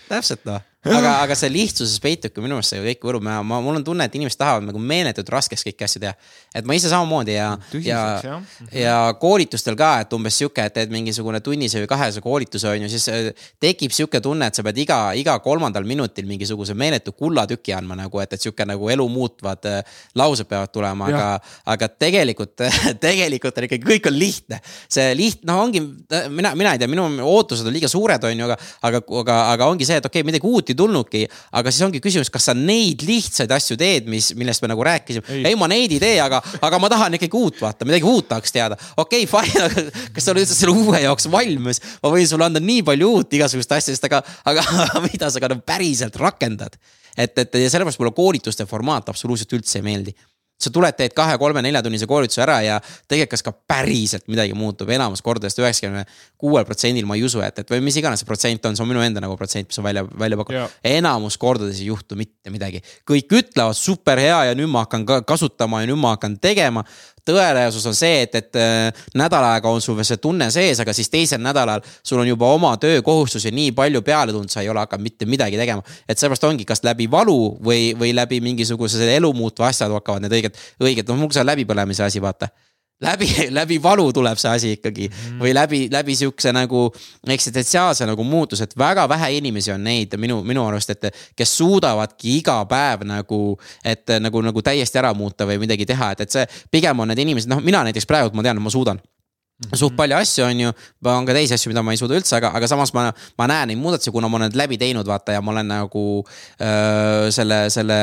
täpselt 0.10 0.48
noh 0.49 0.64
aga, 0.86 1.14
aga 1.24 1.36
see 1.38 1.49
lihtsuses 1.52 1.98
peitubki 2.04 2.41
minu 2.44 2.58
meelest 2.58 2.74
see 2.74 2.82
kõik 2.84 3.06
võrub, 3.10 3.24
ma, 3.26 3.40
ma, 3.45 3.60
mul 3.64 3.80
on 3.80 3.86
tunne, 3.86 4.06
et 4.08 4.16
inimesed 4.18 4.40
tahavad 4.40 4.68
nagu 4.68 4.80
meeletult 4.82 5.30
raskeks 5.34 5.66
kõiki 5.66 5.86
asju 5.88 6.02
teha. 6.04 6.14
et 6.56 6.68
ma 6.68 6.76
ise 6.78 6.91
samamoodi 6.91 7.34
ja, 7.34 7.48
ja, 7.84 8.02
mhm. 8.22 8.70
ja 8.78 8.95
koolitustel 9.20 9.78
ka, 9.80 9.90
et 10.06 10.14
umbes 10.14 10.38
sihuke, 10.38 10.64
et 10.64 10.76
teed 10.78 10.94
mingisugune 10.94 11.41
tunnise 11.44 11.82
või 11.82 11.90
kahese 11.90 12.22
koolituse 12.24 12.70
on 12.70 12.86
ju, 12.86 12.91
siis 12.94 13.08
äh, 13.14 13.48
tekib 13.64 13.95
sihuke 13.95 14.22
tunne, 14.24 14.49
et 14.49 14.58
sa 14.58 14.66
pead 14.66 14.80
iga, 14.84 14.99
iga 15.18 15.38
kolmandal 15.44 15.88
minutil 15.88 16.28
mingisuguse 16.30 16.78
meeletu 16.78 17.14
kullatüki 17.18 17.76
andma 17.76 17.98
nagu, 17.99 18.22
et, 18.24 18.38
et 18.38 18.48
sihuke 18.48 18.68
nagu 18.68 18.91
elu 18.94 19.10
muutvad 19.12 19.70
äh, 19.70 19.99
laused 20.18 20.49
peavad 20.49 20.74
tulema, 20.74 21.10
aga, 21.12 21.28
aga 21.74 21.91
tegelikult 22.06 22.68
tegelikult 23.08 23.60
on 23.60 23.70
ikkagi, 23.70 23.86
kõik 23.95 24.12
on 24.12 24.18
lihtne. 24.18 24.62
see 24.90 25.10
liht-, 25.18 25.44
noh, 25.48 25.62
ongi, 25.66 25.82
mina, 26.30 26.54
mina 26.58 26.76
ei 26.76 26.82
tea, 26.82 26.90
minu 26.91 27.10
ootused 27.26 27.68
on 27.68 27.76
liiga 27.76 27.90
suured, 27.91 28.24
on 28.24 28.45
ju, 28.45 28.48
aga, 28.48 28.58
aga, 28.90 29.04
aga, 29.24 29.38
aga 29.56 29.72
ongi 29.74 29.88
see, 29.88 29.99
et 29.99 30.06
okei 30.06 30.22
okay,, 30.22 30.28
midagi 30.28 30.48
uut 30.48 30.72
ei 30.72 30.77
tulnudki. 30.78 31.26
aga 31.60 31.74
siis 31.74 31.86
ongi 31.88 32.02
küsimus, 32.04 32.32
kas 32.34 32.49
sa 32.49 32.56
neid 32.58 33.04
lihtsaid 33.08 33.52
asju 33.54 33.78
teed, 33.80 34.08
mis, 34.12 34.32
millest 34.38 34.64
me 34.64 34.72
nagu 34.72 34.86
rääkisime. 34.88 35.41
ei, 35.44 35.56
ma 35.60 35.70
neid 35.72 35.95
ei 35.95 36.02
tee, 36.04 36.20
aga, 36.24 36.41
aga 36.62 36.82
ma 36.82 36.91
tahan 36.94 37.18
ikkagi 37.20 37.38
uut 37.38 37.62
vaata, 37.62 37.88
midagi 37.88 38.08
uut 38.08 38.30
tahaks 38.30 38.56
teada. 38.56 38.80
okei 38.98 39.26
okay,, 39.26 39.32
fine, 39.32 39.66
aga 39.68 40.08
kas 40.16 40.28
sa 40.28 40.34
oled 40.34 40.45
üldse 40.45 40.58
selle 40.58 40.76
uue 40.76 41.02
jaoks 41.04 41.30
valmis? 41.34 41.82
ma 42.04 42.14
võin 42.14 42.30
sulle 42.30 42.48
anda 42.48 42.64
nii 42.64 42.86
palju 42.88 43.12
uut 43.18 43.38
igasugust 43.40 43.76
asjadest, 43.78 44.08
aga, 44.10 44.24
aga 44.48 44.66
mida 45.08 45.32
sa 45.34 45.44
ka 45.44 45.52
nagu 45.54 45.66
päriselt 45.66 46.16
rakendad? 46.22 46.80
et, 47.18 47.34
et 47.34 47.62
ja 47.64 47.70
sellepärast 47.74 48.02
mulle 48.02 48.16
koolituste 48.16 48.68
formaat 48.70 49.10
absoluutselt 49.10 49.58
üldse 49.58 49.82
ei 49.82 49.88
meeldi 49.88 50.16
sa 50.57 50.71
tuled, 50.73 50.95
teed 50.97 51.13
kahe-kolme-neljatunnise 51.17 52.07
koolituse 52.09 52.41
ära 52.41 52.57
ja 52.65 52.77
tegelikult, 52.81 53.34
kas 53.35 53.45
ka 53.45 53.53
päriselt 53.69 54.25
midagi 54.31 54.55
muutub, 54.57 54.89
enamus 54.93 55.21
kordadest 55.25 55.59
üheksakümne 55.61 56.05
kuuel 56.41 56.65
protsendil 56.65 57.05
ma 57.09 57.17
ei 57.17 57.25
usu, 57.27 57.41
et, 57.45 57.61
et 57.61 57.73
või 57.73 57.84
mis 57.85 57.97
iganes 58.01 58.23
see 58.23 58.29
protsent 58.29 58.65
on, 58.65 58.77
see 58.77 58.85
on 58.85 58.89
minu 58.89 59.03
enda 59.05 59.21
nagu 59.23 59.38
protsent, 59.38 59.69
mis 59.69 59.77
on 59.81 59.85
välja, 59.85 60.05
välja 60.17 60.39
pakutud. 60.39 60.79
enamus 60.88 61.38
kordades 61.41 61.81
ei 61.81 61.91
juhtu 61.91 62.17
mitte 62.17 62.53
midagi, 62.53 62.81
kõik 63.07 63.38
ütlevad 63.41 63.77
super 63.77 64.21
hea 64.21 64.39
ja 64.49 64.57
nüüd 64.57 64.71
ma 64.73 64.88
hakkan 64.88 65.05
ka 65.07 65.21
kasutama 65.27 65.84
ja 65.84 65.91
nüüd 65.91 66.01
ma 66.01 66.15
hakkan 66.15 66.39
tegema 66.41 66.85
tõeresus 67.28 67.86
on 67.90 67.95
see, 67.98 68.24
et, 68.26 68.36
et 68.40 68.60
äh, 68.60 69.06
nädal 69.18 69.45
aega 69.52 69.72
on 69.72 69.84
sul 69.84 69.98
veel 69.98 70.08
see 70.08 70.22
tunne 70.24 70.49
sees, 70.54 70.82
aga 70.84 70.95
siis 70.95 71.12
teisel 71.14 71.41
nädalal 71.44 71.84
sul 72.02 72.22
on 72.24 72.30
juba 72.30 72.52
oma 72.56 72.74
töökohustusi 72.82 73.52
nii 73.56 73.74
palju 73.78 74.04
peale 74.06 74.36
tulnud, 74.36 74.52
sa 74.52 74.64
ei 74.64 74.72
ole 74.74 74.84
hakanud 74.84 75.08
mitte 75.08 75.30
midagi 75.30 75.60
tegema. 75.60 75.84
et 76.08 76.18
sellepärast 76.18 76.48
ongi, 76.49 76.66
kas 76.68 76.84
läbi 76.88 77.10
valu 77.12 77.58
või, 77.64 77.91
või 77.99 78.14
läbi 78.16 78.41
mingisuguse 78.44 79.10
elu 79.16 79.34
muutva 79.34 79.72
asjad 79.72 79.91
hakkavad 79.94 80.26
need 80.26 80.40
õiged, 80.40 80.64
õiged, 80.84 81.12
noh 81.12 81.22
mul 81.24 81.34
see 81.36 81.44
on 81.44 81.52
läbipõlemise 81.52 82.08
asi, 82.08 82.24
vaata 82.24 82.49
läbi, 83.02 83.28
läbi 83.49 83.78
valu 83.84 84.07
tuleb 84.14 84.40
see 84.41 84.52
asi 84.52 84.72
ikkagi 84.78 85.07
mm. 85.10 85.41
või 85.41 85.53
läbi, 85.56 85.82
läbi 85.94 86.15
sihukese 86.18 86.53
nagu 86.56 86.88
eksistentsiaalse 87.28 88.07
nagu 88.10 88.24
muutuse, 88.26 88.68
et 88.68 88.78
väga 88.78 89.07
vähe 89.10 89.34
inimesi 89.38 89.72
on 89.74 89.84
neid 89.86 90.15
minu, 90.18 90.40
minu 90.48 90.65
arust, 90.65 90.95
et 90.95 91.11
kes 91.38 91.57
suudavadki 91.60 92.38
iga 92.40 92.57
päev 92.69 93.06
nagu, 93.07 93.41
et 93.86 94.18
nagu, 94.22 94.41
nagu 94.49 94.65
täiesti 94.65 95.02
ära 95.02 95.14
muuta 95.18 95.45
või 95.49 95.61
midagi 95.61 95.86
teha, 95.90 96.14
et, 96.15 96.26
et 96.26 96.40
see 96.40 96.48
pigem 96.74 97.06
on 97.06 97.14
need 97.14 97.22
inimesed, 97.26 97.52
noh, 97.52 97.61
mina 97.64 97.84
näiteks 97.88 98.10
praegu 98.10 98.34
ma 98.36 98.45
tean, 98.45 98.57
et 98.57 98.68
ma 98.69 98.74
suudan 98.74 99.03
Mm 99.57 99.69
-hmm. 99.69 99.78
suht 99.78 99.95
palju 99.95 100.15
asju 100.15 100.44
on 100.45 100.60
ju, 100.60 100.72
on 101.06 101.26
ka 101.26 101.34
teisi 101.34 101.53
asju, 101.53 101.69
mida 101.72 101.82
ma 101.82 101.91
ei 101.91 101.98
suuda 101.98 102.14
üldse, 102.14 102.36
aga, 102.38 102.52
aga 102.53 102.68
samas 102.68 102.94
ma, 102.94 103.14
ma 103.38 103.48
näen 103.48 103.68
neid 103.68 103.80
muudatusi, 103.82 104.11
kuna 104.11 104.28
ma 104.30 104.38
olen 104.38 104.52
need 104.52 104.57
läbi 104.57 104.78
teinud, 104.78 105.07
vaata 105.07 105.32
ja 105.32 105.41
ma 105.41 105.52
olen 105.52 105.68
nagu 105.68 106.03
öö, 106.61 107.32
selle, 107.32 107.69
selle 107.69 107.98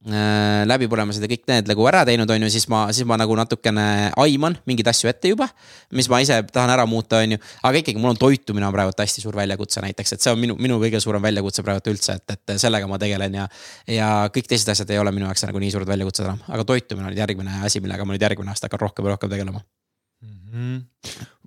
Äh, 0.00 0.62
läbipõlemised 0.64 1.20
ja 1.20 1.28
kõik 1.28 1.42
need 1.50 1.66
nagu 1.68 1.84
ära 1.84 1.98
teinud, 2.08 2.30
on 2.32 2.44
ju, 2.46 2.48
siis 2.48 2.64
ma, 2.72 2.86
siis 2.88 3.04
ma 3.04 3.18
nagu 3.20 3.34
natukene 3.36 3.82
aiman 4.22 4.54
mingeid 4.64 4.88
asju 4.88 5.10
ette 5.10 5.28
juba. 5.28 5.50
mis 5.92 6.06
ma 6.08 6.22
ise 6.24 6.38
tahan 6.48 6.70
ära 6.72 6.86
muuta, 6.88 7.18
on 7.20 7.34
ju, 7.34 7.38
aga 7.68 7.82
ikkagi 7.82 8.00
mul 8.00 8.14
on 8.14 8.16
toitumine 8.16 8.64
on 8.64 8.72
praegu 8.72 8.94
hästi 8.96 9.20
suur 9.20 9.36
väljakutse 9.36 9.82
näiteks, 9.84 10.14
et 10.16 10.24
see 10.24 10.32
on 10.32 10.40
minu, 10.40 10.56
minu 10.56 10.78
kõige 10.80 11.02
suurem 11.04 11.20
väljakutse 11.20 11.60
praegu 11.66 11.92
üldse, 11.92 12.16
et, 12.16 12.32
et 12.32 12.54
sellega 12.62 12.88
ma 12.88 12.96
tegelen 12.96 13.36
ja. 13.42 13.44
ja 13.92 14.08
kõik 14.32 14.48
teised 14.48 14.72
asjad 14.72 14.88
ei 14.88 15.02
ole 15.02 15.12
minu 15.12 15.28
jaoks 15.28 15.44
nagu 15.44 15.60
nii 15.60 15.74
suured 15.74 15.92
väljakutsed 15.92 16.24
enam, 16.30 16.40
aga 16.48 16.64
toitumine 16.72 17.10
on 17.10 17.20
järgmine 17.20 17.60
asi, 17.68 17.84
millega 17.84 18.06
ma 18.08 18.16
nüüd 18.16 18.24
järgmine 18.24 18.54
aasta 18.54 18.70
hakkan 18.70 18.80
rohkem 18.86 19.04
ja 19.04 19.12
rohkem 19.18 19.34
tegelema 19.34 19.60
mm. 19.60 20.80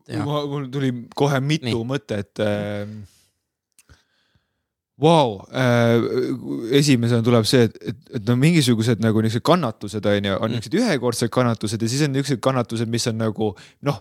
-hmm. 0.06 0.30
mul 0.30 0.70
tuli 0.70 0.94
kohe 1.16 1.42
mitu 1.42 1.72
nii. 1.72 1.90
mõtet 1.96 2.38
äh 2.38 2.86
Vau, 5.04 5.42
äh, 5.52 5.98
esimesena 6.80 7.26
tuleb 7.26 7.48
see, 7.50 7.68
et, 7.68 7.78
et, 7.92 8.02
et 8.20 8.30
no 8.30 8.38
mingisugused 8.40 9.04
nagu 9.04 9.24
niisugused 9.26 9.44
kannatused 9.50 10.06
on 10.08 10.30
ju, 10.30 10.38
on 10.38 10.48
mm. 10.48 10.56
niisugused 10.56 10.80
ühekordsed 10.80 11.34
kannatused 11.34 11.84
ja 11.84 11.92
siis 11.92 12.06
on 12.06 12.14
niisugused 12.16 12.44
kannatused, 12.44 12.92
mis 12.92 13.08
on 13.12 13.20
nagu 13.20 13.52
noh, 13.84 14.00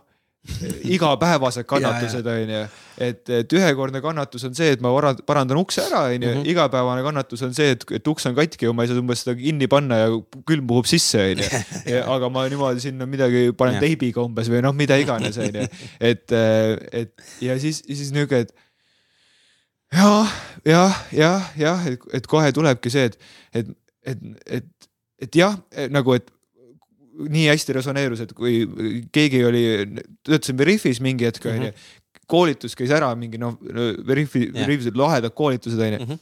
igapäevased 0.84 1.66
kannatused 1.72 2.26
on 2.26 2.54
ju. 2.54 2.62
et, 2.98 3.28
et 3.30 3.52
ühekordne 3.58 4.02
kannatus 4.02 4.46
on 4.46 4.56
see, 4.58 4.72
et 4.74 4.82
ma 4.82 4.90
parandan 5.26 5.58
ukse 5.58 5.84
ära, 5.84 6.06
on 6.10 6.26
ju, 6.26 6.32
mhm. 6.32 6.48
igapäevane 6.54 7.04
kannatus 7.06 7.44
on 7.46 7.54
see, 7.54 7.74
et, 7.76 7.86
et 7.98 8.10
uks 8.10 8.26
on 8.30 8.38
katki 8.38 8.66
ja 8.66 8.74
ma 8.74 8.86
ei 8.86 8.90
saa 8.90 9.02
umbes 9.02 9.22
seda 9.24 9.36
kinni 9.38 9.66
panna 9.70 10.00
ja 10.04 10.10
külm 10.48 10.66
puhub 10.70 10.90
sisse, 10.90 11.22
on 11.32 11.42
ju. 11.42 11.62
aga 12.14 12.30
ma 12.30 12.46
niimoodi 12.50 12.82
sinna 12.82 13.06
midagi 13.10 13.48
panen 13.58 13.82
teibiga 13.82 14.22
umbes 14.22 14.50
või 14.50 14.62
noh, 14.66 14.74
mida 14.76 14.98
iganes, 15.02 15.38
on 15.38 15.62
ju. 15.62 15.70
et, 15.98 16.26
et 16.34 17.30
ja 17.42 17.58
siis, 17.62 17.82
siis 17.86 18.10
nihuke, 18.14 18.46
et 18.46 18.54
jah, 19.92 20.36
jah, 20.64 21.00
jah, 21.12 21.48
jah, 21.58 21.88
et, 21.90 22.06
et 22.18 22.26
kohe 22.30 22.52
tulebki 22.54 22.92
see, 22.92 23.08
et, 23.10 23.18
et, 23.54 23.72
et, 24.06 24.22
et, 24.58 24.88
et 25.26 25.40
jah, 25.42 25.58
nagu, 25.92 26.16
et 26.16 26.30
nii 27.32 27.48
hästi 27.50 27.76
resoneerus, 27.76 28.22
et 28.24 28.32
kui 28.36 28.62
keegi 29.12 29.42
oli, 29.44 29.64
töötasime 30.24 30.62
Veriffis 30.62 31.02
mingi 31.04 31.28
hetk 31.28 31.44
onju 31.46 31.68
mm 31.68 31.68
-hmm., 31.68 31.90
koolitus 32.32 32.76
käis 32.78 32.90
ära, 32.94 33.10
mingi 33.18 33.38
noh, 33.38 33.58
Veriffi 34.06 34.46
yeah., 34.46 34.62
Veriffis 34.62 34.88
olid 34.88 35.00
lahedad 35.00 35.34
koolitused 35.36 35.80
onju 35.80 35.98
mm. 35.98 36.06
-hmm. 36.06 36.18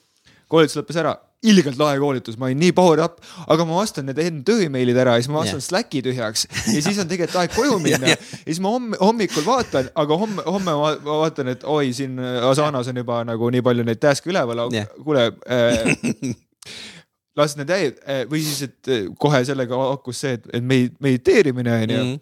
koolitus 0.48 0.76
lõppes 0.80 0.98
ära 0.98 1.14
ilgelt 1.48 1.78
lahe 1.80 1.96
koolitus, 2.00 2.36
ma 2.36 2.50
olin 2.50 2.58
nii 2.60 2.72
power 2.76 3.00
up, 3.06 3.20
aga 3.48 3.64
ma 3.68 3.78
vastan 3.78 4.04
need 4.10 4.18
enda 4.20 4.44
töömeilid 4.50 4.98
ära 5.00 5.16
ja 5.16 5.22
siis 5.22 5.30
ma 5.32 5.40
vastan 5.40 5.56
yeah. 5.56 5.66
Slacki 5.66 6.02
tühjaks 6.04 6.44
ja 6.74 6.82
siis 6.84 7.00
on 7.00 7.08
tegelikult 7.08 7.38
aeg 7.40 7.54
koju 7.54 7.78
minna 7.80 8.10
yeah, 8.10 8.20
yeah. 8.20 8.40
ja 8.42 8.48
siis 8.50 8.60
ma 8.60 8.72
homme, 8.74 8.98
hommikul 9.00 9.46
vaatan, 9.46 9.88
aga 10.02 10.18
homme, 10.20 10.44
homme 10.44 10.74
ma 10.76 10.90
vaatan, 11.06 11.52
et 11.54 11.64
oi, 11.64 11.94
siin 11.96 12.18
Asanas 12.20 12.90
on 12.92 13.00
juba 13.00 13.22
nagu 13.28 13.52
nii 13.54 13.64
palju 13.64 13.86
neid 13.88 14.00
task'e 14.02 14.32
üleval 14.32 14.66
kuule 15.00 15.30
äh, 15.56 16.34
las 17.40 17.56
need 17.56 17.72
jäid 17.72 18.02
või 18.28 18.42
siis, 18.44 18.66
et 18.68 18.90
äh, 18.92 19.06
kohe 19.20 19.40
sellega 19.48 19.78
hakkus 19.94 20.20
see, 20.26 20.36
et, 20.36 20.50
et 20.58 20.66
mediteerimine 20.66 21.78
on 21.78 21.94
ju 21.94 22.02
mhm. 22.02 22.18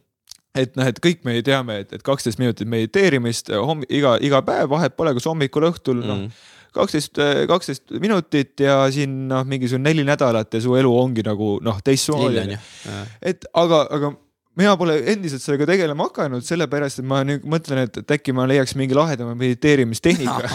et 0.63 0.79
noh, 0.79 0.93
et 0.93 1.03
kõik 1.03 1.27
me 1.27 1.35
teame, 1.43 1.81
et, 1.83 1.91
et 1.99 2.07
kaksteist 2.07 2.39
minutit 2.39 2.71
mediteerimist 2.71 3.51
homm, 3.51 3.83
iga, 3.91 4.15
iga 4.23 4.45
päev, 4.47 4.71
vahet 4.71 4.95
pole, 4.95 5.17
kas 5.19 5.27
hommikul, 5.27 5.67
õhtul 5.73 6.05
mm., 6.05 6.07
noh 6.07 6.23
mhm 6.29 6.55
kaksteist, 6.79 7.21
kaksteist 7.51 7.99
minutit 8.03 8.63
ja 8.65 8.81
siin 8.95 9.27
noh, 9.31 9.45
mingisugune 9.49 9.91
neli 9.91 10.07
nädalat 10.07 10.55
ja 10.55 10.63
su 10.63 10.77
elu 10.79 10.95
ongi 11.01 11.25
nagu 11.27 11.57
noh, 11.65 11.83
teistmoodi. 11.85 12.59
et 13.23 13.47
aga, 13.53 13.85
aga 13.99 14.15
mina 14.59 14.75
pole 14.79 14.97
endiselt 15.13 15.43
sellega 15.43 15.69
tegelema 15.71 16.09
hakanud, 16.09 16.43
sellepärast 16.43 16.99
et 17.03 17.07
ma 17.07 17.21
nüüd 17.27 17.45
mõtlen, 17.47 17.85
et, 17.87 18.01
et 18.03 18.15
äkki 18.17 18.35
ma 18.35 18.47
leiaks 18.51 18.75
mingi 18.79 18.97
lahedama 18.97 19.37
mediteerimistehnika. 19.39 20.51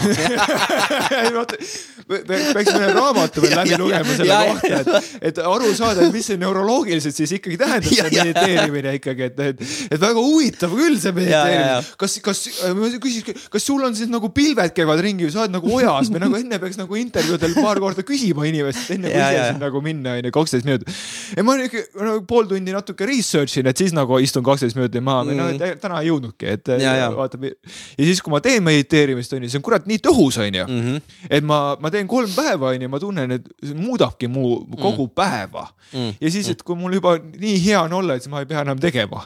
Peaks 2.04 2.68
mõne 2.68 2.90
raamatu 2.92 3.40
veel 3.40 3.54
läbi 3.56 3.78
lugema 3.80 4.16
selle 4.18 4.36
kohta, 4.50 4.80
et, 4.82 5.06
et 5.30 5.38
aru 5.40 5.70
saada, 5.76 6.04
et 6.04 6.12
mis 6.12 6.26
see 6.28 6.36
neuroloogiliselt 6.40 7.16
siis 7.16 7.32
ikkagi 7.38 7.56
tähendab, 7.62 7.88
see 7.88 8.10
mediteerimine 8.12 8.92
ikkagi, 8.98 9.30
et, 9.30 9.40
et, 9.40 9.62
et 9.88 10.02
väga 10.02 10.20
huvitav 10.20 10.74
küll 10.76 10.98
see 11.00 11.14
mediteerimine. 11.16 11.94
kas, 12.02 12.18
kas, 12.26 12.42
ma 12.76 12.90
küsiks, 13.00 13.46
kas 13.54 13.64
sul 13.64 13.88
on 13.88 13.96
siis 13.96 14.12
nagu 14.12 14.28
pilved 14.36 14.76
käivad 14.76 15.00
ringi 15.06 15.24
või 15.24 15.32
sa 15.32 15.46
oled 15.46 15.56
nagu 15.56 15.72
ojas 15.78 16.12
või 16.12 16.24
nagu 16.26 16.40
enne 16.42 16.60
peaks 16.60 16.76
nagu 16.80 17.00
intervjuudel 17.00 17.56
paar 17.56 17.80
korda 17.80 18.04
küsima 18.04 18.44
inimestelt, 18.50 18.98
enne 18.98 19.14
kui 19.14 19.24
ise 19.24 19.48
siin 19.48 19.64
nagu 19.64 19.84
minna, 19.88 20.18
onju, 20.20 20.34
kaksteist 20.36 20.68
minutit. 20.68 20.92
ja 21.38 21.46
ma 21.46 21.56
ikka 21.64 21.86
nagu 22.04 22.24
pool 22.28 22.52
tundi 22.52 22.76
natuke 22.76 23.08
research 23.08 23.62
in, 23.62 23.72
et 23.72 23.80
siis 23.80 23.93
nagu 23.94 24.18
istun 24.22 24.44
kaksteist 24.46 24.76
minutit 24.76 25.02
maha 25.04 25.24
või 25.28 25.36
noh, 25.38 25.50
Mm. 25.54 25.62
et 25.74 25.80
täna 25.80 26.00
ei 26.02 26.08
jõudnudki, 26.10 26.46
et 26.50 26.68
Ja, 26.80 26.94
ja. 26.96 27.10
vaatab. 27.14 27.44
ja 27.44 28.04
siis, 28.04 28.22
kui 28.22 28.30
ma 28.32 28.40
teen 28.40 28.62
mediteerimist, 28.62 29.32
on 29.32 29.42
ju, 29.42 29.48
see 29.52 29.58
on 29.58 29.62
kurat 29.66 29.86
nii 29.86 29.98
tõhus, 30.04 30.38
on 30.42 30.54
ju. 30.54 30.66
mm. 30.68 30.80
-hmm. 30.82 31.00
et 31.30 31.44
ma, 31.44 31.76
ma 31.80 31.90
teen 31.90 32.06
kolm 32.08 32.30
päeva, 32.36 32.68
on 32.74 32.82
ju, 32.82 32.88
ma 32.88 32.98
tunnen, 33.00 33.30
et 33.38 33.48
see 33.62 33.74
muudabki 33.74 34.28
mu 34.28 34.64
kogu 34.80 35.08
päeva 35.08 35.68
Mm. 35.94 36.14
ja 36.20 36.30
siis, 36.30 36.48
et 36.48 36.62
kui 36.62 36.74
mul 36.76 36.94
juba 36.96 37.18
nii 37.18 37.58
hea 37.66 37.82
on 37.82 37.92
olla, 37.92 38.14
et 38.16 38.22
siis 38.22 38.30
ma 38.32 38.40
ei 38.40 38.46
pea 38.46 38.60
enam 38.64 38.78
tegema. 38.80 39.20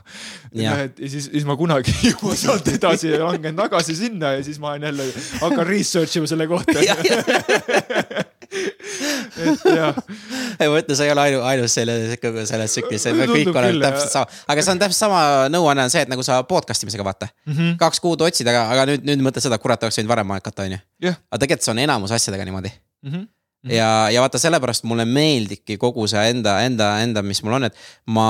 Et 0.53 0.61
ja 0.99 1.09
siis, 1.09 1.31
siis 1.33 1.45
ma 1.47 1.57
kunagi 1.57 1.95
ei 2.03 2.11
jõua 2.11 2.35
sealt 2.37 2.69
edasi 2.69 3.09
ja 3.15 3.25
langen 3.25 3.57
tagasi 3.57 3.95
sinna 3.97 4.33
ja 4.37 4.43
siis 4.45 4.59
ma 4.61 4.71
olen 4.75 4.83
jälle, 4.83 5.07
hakkan 5.41 5.67
research 5.67 6.17
ima 6.19 6.27
selle 6.27 6.47
kohta. 6.47 6.73
et 8.49 9.65
jah, 9.69 9.97
ei 10.61 10.71
ma 10.71 10.81
ütlen, 10.81 10.97
sa 10.97 11.05
ei 11.05 11.13
ole 11.13 11.25
ainu, 11.27 11.41
ainus 11.51 11.75
selle, 11.77 11.95
kogu 12.23 12.45
selles 12.49 12.75
tsüklis, 12.75 13.07
me 13.17 13.29
kõik 13.29 13.51
oleme 13.53 13.81
täpselt 13.83 14.15
sama, 14.15 14.39
aga 14.49 14.65
see 14.65 14.75
on 14.75 14.83
täpselt 14.83 15.03
sama 15.05 15.23
nõuanne 15.53 15.85
on 15.89 15.93
see, 15.93 16.05
et 16.07 16.13
nagu 16.13 16.25
sa 16.25 16.41
podcast 16.49 16.87
imisega 16.87 17.07
vaata 17.07 17.29
mm. 17.29 17.53
-hmm. 17.53 17.79
kaks 17.81 18.01
kuud 18.05 18.25
otsid, 18.25 18.49
aga, 18.49 18.67
aga 18.75 18.87
nüüd, 18.93 19.09
nüüd 19.09 19.25
mõtled 19.29 19.45
seda, 19.45 19.61
kurat, 19.61 19.83
oleks 19.85 20.01
võinud 20.01 20.13
varem 20.15 20.37
hakata, 20.39 20.69
onju. 20.69 20.81
jah 21.05 21.19
aga 21.29 21.43
tegelikult 21.45 21.69
see 21.69 21.75
on 21.75 21.83
enamus 21.85 22.15
asjadega 22.17 22.49
niimoodi 22.49 22.73
mm. 22.73 23.13
-hmm. 23.13 23.29
ja, 23.75 23.91
ja 24.15 24.25
vaata 24.25 24.41
sellepärast 24.41 24.89
mulle 24.89 25.05
meeldibki 25.05 25.77
kogu 25.77 26.09
see 26.09 26.25
enda, 26.33 26.59
enda, 26.65 26.91
enda, 27.05 27.23
mis 27.23 27.43
mul 27.45 27.61
on, 27.61 27.69
et 27.69 27.77
ma 28.07 28.29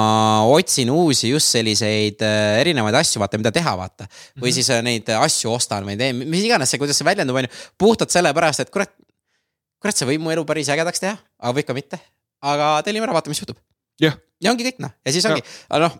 otsin 0.50 0.90
uusi 0.90 1.30
just 1.30 1.54
selliseid 1.54 2.26
äh, 2.26 2.60
erinevaid 2.64 2.98
asju, 3.04 3.22
vaata, 3.22 3.38
mida 3.38 3.54
teha, 3.54 3.76
vaata. 3.78 4.08
või 4.42 4.52
siis 4.56 4.70
äh, 4.74 4.82
neid 4.82 5.08
asju 5.14 5.54
ostan 5.54 5.86
või 5.86 5.98
teen, 6.00 6.26
mis 6.26 6.42
iganes 6.48 6.74
see, 6.74 6.82
kuidas 6.82 6.98
see 6.98 7.06
väljendub, 7.06 7.38
on 7.38 7.46
ju, 7.46 7.54
puhtalt 7.78 8.10
sellepärast, 8.10 8.66
et 8.66 8.74
kurat. 8.74 8.90
kurat, 9.82 9.98
see 9.98 10.08
võib 10.08 10.24
mu 10.24 10.34
elu 10.34 10.44
päris 10.48 10.70
ägedaks 10.74 11.02
teha, 11.02 11.16
aga 11.40 11.54
võib 11.56 11.68
ka 11.68 11.76
mitte. 11.76 12.00
aga 12.42 12.76
tellime 12.86 13.08
ära, 13.08 13.16
vaatame, 13.16 13.34
mis 13.34 13.42
juhtub. 13.42 13.58
ja 14.42 14.52
ongi 14.52 14.66
kõik 14.68 14.84
noh, 14.84 14.94
ja 15.04 15.14
siis 15.14 15.26
ongi, 15.28 15.44
aga 15.70 15.86
noh 15.86 15.98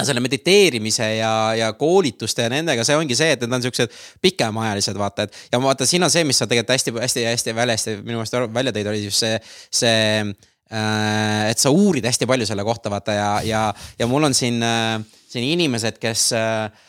selle 0.00 0.22
mediteerimise 0.24 1.04
ja, 1.18 1.32
ja 1.52 1.66
koolituste 1.76 2.46
ja 2.46 2.48
nendega, 2.48 2.84
see 2.84 2.96
ongi 2.96 3.16
see, 3.16 3.34
et 3.34 3.42
need 3.44 3.58
on 3.58 3.64
siuksed 3.66 3.92
pikemaajalised 4.24 4.96
vaata, 4.96 5.26
et 5.26 5.52
ja 5.52 5.60
vaata, 5.60 5.84
siin 5.88 6.04
on 6.06 6.12
see, 6.12 6.24
mis 6.24 6.40
sa 6.40 6.48
tegelikult 6.48 6.72
hästi-hästi-hästi 6.72 7.54
väljasti 7.56 7.96
minu 8.00 8.22
meelest 8.22 8.38
välja 8.56 8.72
tõid, 8.72 8.88
oli 8.88 9.02
just 9.04 9.20
see, 9.20 9.36
see 9.68 9.98
äh, 10.24 11.50
et 11.50 11.60
sa 11.60 11.74
uurid 11.74 12.08
hästi 12.08 12.28
palju 12.30 12.48
selle 12.48 12.64
kohta 12.64 12.92
vaata 12.92 13.18
ja, 13.18 13.28
ja, 13.44 13.66
ja 14.00 14.08
mul 14.08 14.30
on 14.30 14.36
siin 14.36 14.64
äh,, 14.64 14.96
siin 15.32 15.50
inimesed, 15.52 16.00
kes 16.00 16.30
äh, 16.40 16.88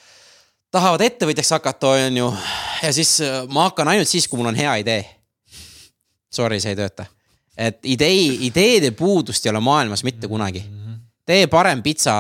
tahavad 0.74 1.04
ettevõtjaks 1.06 1.52
hakata, 1.58 1.96
on 2.08 2.22
ju. 2.24 2.30
ja 2.84 2.94
siis 2.96 3.18
äh, 3.24 3.44
ma 3.52 3.68
hakkan 3.70 3.92
ainult 3.94 4.10
siis, 4.10 4.28
kui 4.28 4.40
mul 4.40 4.52
on 4.54 4.60
hea 4.60 4.78
idee. 4.84 5.04
Sorry, 6.34 6.60
see 6.60 6.74
ei 6.74 6.80
tööta. 6.80 7.06
et 7.58 7.84
idee, 7.86 8.34
ideede 8.50 8.92
puudust 8.98 9.46
ei 9.46 9.52
ole 9.52 9.60
maailmas 9.62 10.04
mitte 10.04 10.28
kunagi 10.28 10.64
tee 11.26 11.48
parem 11.48 11.82
pitsa, 11.84 12.14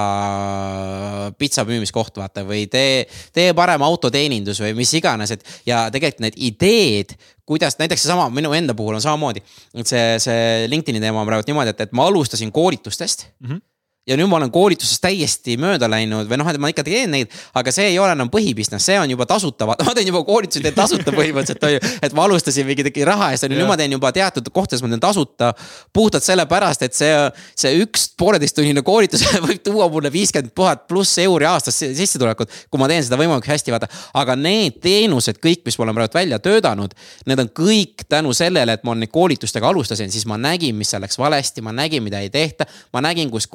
pitsa 1.37 1.65
müümiskoht, 1.67 2.15
vaata 2.21 2.45
või 2.47 2.65
tee, 2.71 3.03
tee 3.35 3.51
parem 3.57 3.83
autoteenindus 3.83 4.61
või 4.63 4.77
mis 4.77 4.93
iganes, 4.95 5.33
et 5.35 5.43
ja 5.67 5.85
tegelikult 5.91 6.23
need 6.23 6.39
ideed, 6.49 7.11
kuidas 7.47 7.75
näiteks 7.81 8.05
seesama 8.05 8.29
minu 8.31 8.53
enda 8.55 8.75
puhul 8.77 8.95
on 8.95 9.03
samamoodi. 9.03 9.43
et 9.75 9.89
see, 9.89 10.05
see 10.23 10.69
LinkedIn'i 10.71 11.03
teema 11.03 11.19
on 11.21 11.27
praegu 11.27 11.47
niimoodi, 11.49 11.75
et, 11.75 11.85
et 11.87 11.95
ma 11.95 12.07
alustasin 12.07 12.51
koolitustest 12.51 13.27
mm. 13.39 13.49
-hmm 13.49 13.61
ja 14.07 14.17
nüüd 14.19 14.27
ma 14.27 14.35
olen 14.35 14.51
koolitusest 14.51 14.99
täiesti 15.03 15.55
mööda 15.61 15.87
läinud 15.91 16.27
või 16.27 16.39
noh, 16.39 16.47
et 16.51 16.59
ma 16.59 16.67
ikka 16.71 16.83
teen 16.83 17.13
neid, 17.13 17.31
aga 17.55 17.71
see 17.71 17.93
ei 17.93 17.99
ole 18.01 18.11
enam 18.11 18.27
põhibusiness, 18.31 18.83
see 18.89 18.97
on 18.99 19.11
juba 19.13 19.27
tasuta, 19.29 19.67
ma 19.69 19.95
teen 19.95 20.09
juba 20.09 20.23
koolitusi 20.27 20.63
teen 20.63 20.75
tasuta 20.75 21.13
põhimõtteliselt 21.15 21.63
on 21.63 21.75
ju. 21.77 21.81
et 22.03 22.15
ma 22.17 22.25
alustasin 22.27 22.67
mingi 22.67 22.83
tegi 22.83 23.05
raha 23.07 23.31
eest, 23.31 23.47
on 23.47 23.55
ju, 23.55 23.61
nüüd 23.61 23.69
ma 23.69 23.77
teen 23.79 23.95
juba 23.95 24.11
teatud 24.15 24.49
kohtades 24.51 24.83
ma 24.83 24.91
teen 24.91 25.03
tasuta. 25.03 25.53
puhtalt 25.95 26.25
sellepärast, 26.25 26.83
et 26.83 26.97
see, 26.97 27.13
see 27.55 27.79
üks 27.85 28.09
pooleteisttunnine 28.19 28.83
koolitus 28.83 29.23
võib 29.47 29.63
tuua 29.63 29.87
mulle 29.93 30.11
viiskümmend 30.11 30.51
tuhat 30.57 30.83
pluss 30.91 31.15
euri 31.23 31.47
aastas 31.47 31.79
si- 31.79 31.93
sissetulekut, 31.95 32.51
kui 32.67 32.83
ma 32.83 32.91
teen 32.91 33.07
seda 33.07 33.19
võimalikult 33.21 33.53
hästi, 33.53 33.71
vaata. 33.71 33.87
aga 34.19 34.35
need 34.39 34.81
teenused 34.83 35.39
kõik, 35.43 35.63
mis 35.63 35.79
ma 35.79 35.87
olen 35.87 36.01
praegu 36.01 36.19
välja 36.19 36.41
töötanud, 36.43 36.91
need 37.29 37.45
on 37.45 37.53
kõik 37.55 38.03
tänu 38.11 38.35
sellele, 38.35 38.75
et 38.75 38.83
ma 38.83 38.97
neid 38.99 39.13
koolitustega 39.15 39.71
alustasin, 39.71 40.11
siis 40.11 40.27
ma 40.27 40.35
nägin, 40.41 40.75
mis 40.75 40.91
seal 40.91 41.03
läks 41.05 41.15
valesti, 41.19 41.63
ma 41.63 41.71
nägin, 41.71 42.03
mida 42.03 42.19
ei 42.19 42.29
tehta. 42.33 42.67
ma 42.93 43.01
nägin, 43.05 43.31
kus, 43.31 43.47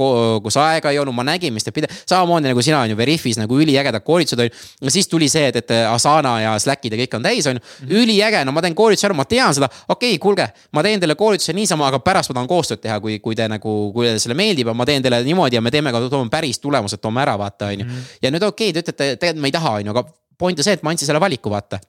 kus 0.45 0.57
aega 0.61 0.93
ei 0.93 0.99
olnud, 1.03 1.15
ma 1.17 1.25
nägin, 1.27 1.55
mis 1.55 1.67
teeb 1.67 1.77
pide-, 1.79 1.91
samamoodi 2.09 2.51
nagu 2.51 2.65
sina 2.65 2.81
on 2.85 2.93
ju 2.93 2.99
Veriffis 2.99 3.39
nagu 3.41 3.59
üliägedad 3.59 4.05
koolitused 4.07 4.43
on 4.43 4.49
ju. 4.49 4.55
ja 4.83 4.95
siis 4.95 5.09
tuli 5.09 5.29
see, 5.33 5.49
et, 5.51 5.61
et 5.63 5.75
Asana 5.91 6.35
ja 6.43 6.55
Slackid 6.61 6.95
ja 6.95 7.01
kõik 7.03 7.19
on 7.19 7.27
täis, 7.27 7.49
on 7.51 7.59
ju. 7.61 7.89
üliäge, 8.03 8.45
no 8.47 8.55
ma 8.57 8.63
teen 8.65 8.77
koolituse 8.79 9.09
ära, 9.09 9.17
ma 9.19 9.27
tean 9.29 9.57
seda, 9.57 9.71
okei 9.89 10.15
okay,, 10.15 10.23
kuulge, 10.23 10.49
ma 10.77 10.85
teen 10.87 11.03
teile 11.03 11.19
koolituse 11.19 11.57
niisama, 11.57 11.89
aga 11.93 12.03
pärast 12.05 12.33
ma 12.33 12.41
tahan 12.41 12.51
koostööd 12.51 12.85
teha, 12.85 13.01
kui, 13.05 13.19
kui 13.25 13.39
te 13.39 13.49
nagu, 13.51 13.77
kui 13.95 14.09
teile 14.09 14.23
selle 14.23 14.39
meeldib 14.39 14.73
ja 14.73 14.77
ma 14.77 14.87
teen 14.89 15.05
teile 15.05 15.23
niimoodi 15.27 15.59
ja 15.59 15.65
me 15.65 15.75
teeme 15.75 15.93
ka, 15.95 16.05
toome 16.09 16.33
päris 16.33 16.63
tulemused, 16.63 17.03
toome 17.03 17.25
ära, 17.25 17.37
vaata, 17.41 17.73
on 17.73 17.85
ju. 17.85 18.01
ja 18.23 18.33
nüüd 18.35 18.47
okei 18.47 18.71
okay,, 18.71 18.79
te 18.79 18.87
ütlete, 18.87 19.13
tegelikult 19.17 19.45
me 19.45 19.53
ei 19.53 19.59
taha, 19.59 19.77
on 19.81 19.91
ju, 19.91 19.97
aga 19.97 20.07
point 20.39 20.59
on 20.59 20.67
see, 20.67 20.79
et 20.79 20.87
ma 20.87 20.95
andsin 20.95 21.11
selle 21.11 21.23
valiku, 21.23 21.51
vaata 21.53 21.81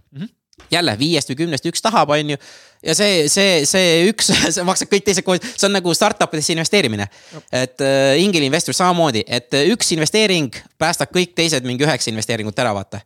jälle 0.71 0.95
viiest 0.99 1.31
või 1.31 1.39
kümnest 1.43 1.65
üks 1.69 1.83
tahab, 1.83 2.11
on 2.13 2.35
ju. 2.35 2.37
Ja 2.85 2.95
see, 2.95 3.27
see, 3.31 3.63
see 3.69 4.09
üks, 4.09 4.31
see 4.55 4.65
maksab 4.67 4.91
kõik 4.93 5.07
teised 5.07 5.25
koos, 5.27 5.43
see 5.51 5.67
on 5.67 5.75
nagu 5.75 5.93
startup 5.97 6.33
idesse 6.35 6.55
investeerimine. 6.55 7.09
et 7.51 7.85
äh, 7.85 8.15
ingelinvestor 8.23 8.77
samamoodi, 8.77 9.23
et 9.27 9.53
äh, 9.53 9.69
üks 9.73 9.91
investeering 9.95 10.53
päästab 10.79 11.13
kõik 11.15 11.35
teised 11.37 11.67
mingi 11.67 11.87
üheksa 11.87 12.11
investeeringut 12.13 12.59
ära, 12.59 12.73
vaata 12.75 13.03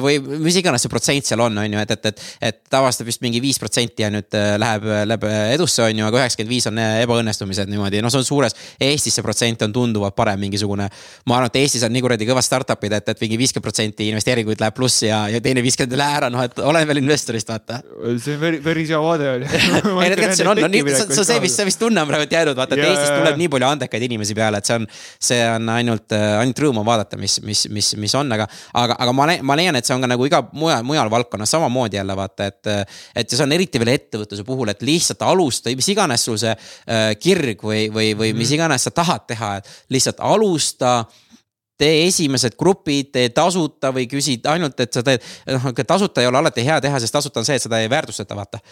või 0.00 0.18
mis 0.42 0.56
iganes 0.60 0.84
see 0.84 0.92
protsent 0.92 1.28
seal 1.28 1.42
on, 1.44 1.58
on 1.58 1.76
ju, 1.76 1.82
et, 1.82 1.94
et, 1.96 2.06
et, 2.12 2.24
et 2.48 2.60
tavaliselt 2.72 3.06
vist 3.08 3.22
mingi 3.24 3.42
viis 3.44 3.58
protsenti 3.60 4.04
ja 4.04 4.10
nüüd 4.12 4.38
äh, 4.38 4.54
läheb, 4.60 4.86
läheb 5.10 5.26
edusse, 5.52 5.84
on 5.84 6.02
ju, 6.02 6.08
aga 6.08 6.22
üheksakümmend 6.22 6.52
viis 6.52 6.68
on 6.70 6.80
äh, 6.80 7.02
ebaõnnestumised 7.04 7.70
niimoodi, 7.72 8.02
noh, 8.04 8.12
see 8.12 8.22
on 8.22 8.28
suures. 8.28 8.56
Eestis 8.82 9.18
see 9.18 9.26
protsent 9.26 9.66
on 9.66 9.74
tunduvalt 9.74 10.16
parem, 10.16 10.40
mingisugune. 10.42 10.88
ma 11.26 11.38
arvan, 11.38 11.52
et 11.52 11.60
Eestis 11.62 11.84
on 11.86 11.92
nii 11.92 12.04
kuradi 12.04 12.28
kõvad 12.28 12.46
startup'id, 12.46 12.96
et, 12.98 13.12
et 13.12 13.24
mingi 13.26 13.38
viiskümmend 13.40 13.66
protsenti 13.66 14.08
investeeringuid 14.12 14.62
läheb 14.62 14.76
plussi 14.76 15.08
ja, 15.10 15.24
ja 15.32 15.40
teine 15.44 15.64
viiskümmend 15.64 15.96
ei 15.96 16.02
lähe 16.02 16.18
ära, 16.22 16.32
noh, 16.32 16.44
et 16.46 16.58
olen 16.62 16.88
veel 16.88 17.02
investorist, 17.02 17.50
vaata 17.52 17.82
see 18.22 18.36
on 18.36 18.58
päris, 18.64 18.90
hea 18.90 19.00
vaade 19.02 19.28
oli. 19.36 19.48
ei, 19.52 20.12
tegelikult 20.14 20.38
see 20.38 20.48
on, 20.48 20.60
no 20.62 20.70
nii, 20.72 20.82
see 20.88 21.20
on 21.20 21.28
see, 21.28 21.38
mis, 21.42 21.56
see, 21.56 21.66
mis 21.68 21.78
tunne 21.80 22.02
on 22.02 22.10
praegu 22.10 22.28
jäänud, 22.32 22.58
vaata, 22.58 22.76
et 22.76 22.84
Eestist 22.86 23.10
jaa, 23.10 23.20
tuleb 23.20 23.40
nii 23.40 23.50
palju 23.52 23.68
andekaid 23.68 24.06
inimesi 24.08 24.36
peale, 24.38 24.60
et 24.62 24.68
see 24.68 24.78
on, 24.78 24.86
see 25.28 25.40
on 25.46 25.70
ainult, 25.76 26.16
ainult 26.16 26.62
rõõm 26.64 26.82
on 26.82 26.88
vaadata, 26.88 27.18
mis, 27.20 27.38
mis, 27.46 27.64
mis, 27.72 27.92
mis 28.02 28.16
on, 28.18 28.32
aga, 28.36 28.48
aga, 28.82 28.98
aga 29.04 29.16
ma, 29.16 29.28
ma 29.52 29.58
leian, 29.58 29.78
et 29.82 29.88
see 29.88 29.96
on 29.96 30.04
ka 30.04 30.10
nagu 30.10 30.26
iga 30.28 30.42
mujal, 30.52 30.86
mujal 30.86 31.10
valdkonnas 31.12 31.52
samamoodi 31.56 31.98
jälle 31.98 32.16
vaata, 32.16 32.48
et. 32.48 32.70
et 33.16 33.26
ja 33.26 33.36
see 33.36 33.46
on 33.46 33.56
eriti 33.56 33.82
veel 33.82 33.94
ettevõtluse 33.96 34.46
puhul, 34.46 34.72
et 34.72 34.82
lihtsalt 34.86 35.22
alusta, 35.26 35.72
mis 35.76 35.90
iganes 35.92 36.24
sul 36.28 36.38
see 36.40 36.54
äh, 36.54 37.12
kirg 37.20 37.66
või, 37.66 37.86
või, 37.92 38.12
või 38.18 38.32
mis 38.38 38.54
iganes 38.54 38.88
sa 38.88 38.94
tahad 38.94 39.26
teha, 39.28 39.56
et 39.60 39.70
lihtsalt 39.92 40.22
alusta 40.22 41.02
tee 41.82 42.06
esimesed 42.06 42.54
grupid, 42.58 43.10
tee 43.14 43.30
tasuta 43.34 43.90
või 43.94 44.06
küsi 44.10 44.38
ainult, 44.48 44.78
et 44.80 44.92
sa 44.94 45.02
teed, 45.06 45.24
noh, 45.50 45.72
tasuta 45.86 46.22
ei 46.22 46.30
ole 46.30 46.38
alati 46.38 46.64
hea 46.66 46.78
teha, 46.84 47.00
sest 47.02 47.16
tasuta 47.16 47.42
on 47.42 47.48
see, 47.48 47.58
et 47.58 47.64
seda 47.64 47.82
ei 47.82 47.90
väärtustata, 47.90 48.38
vaata 48.38 48.62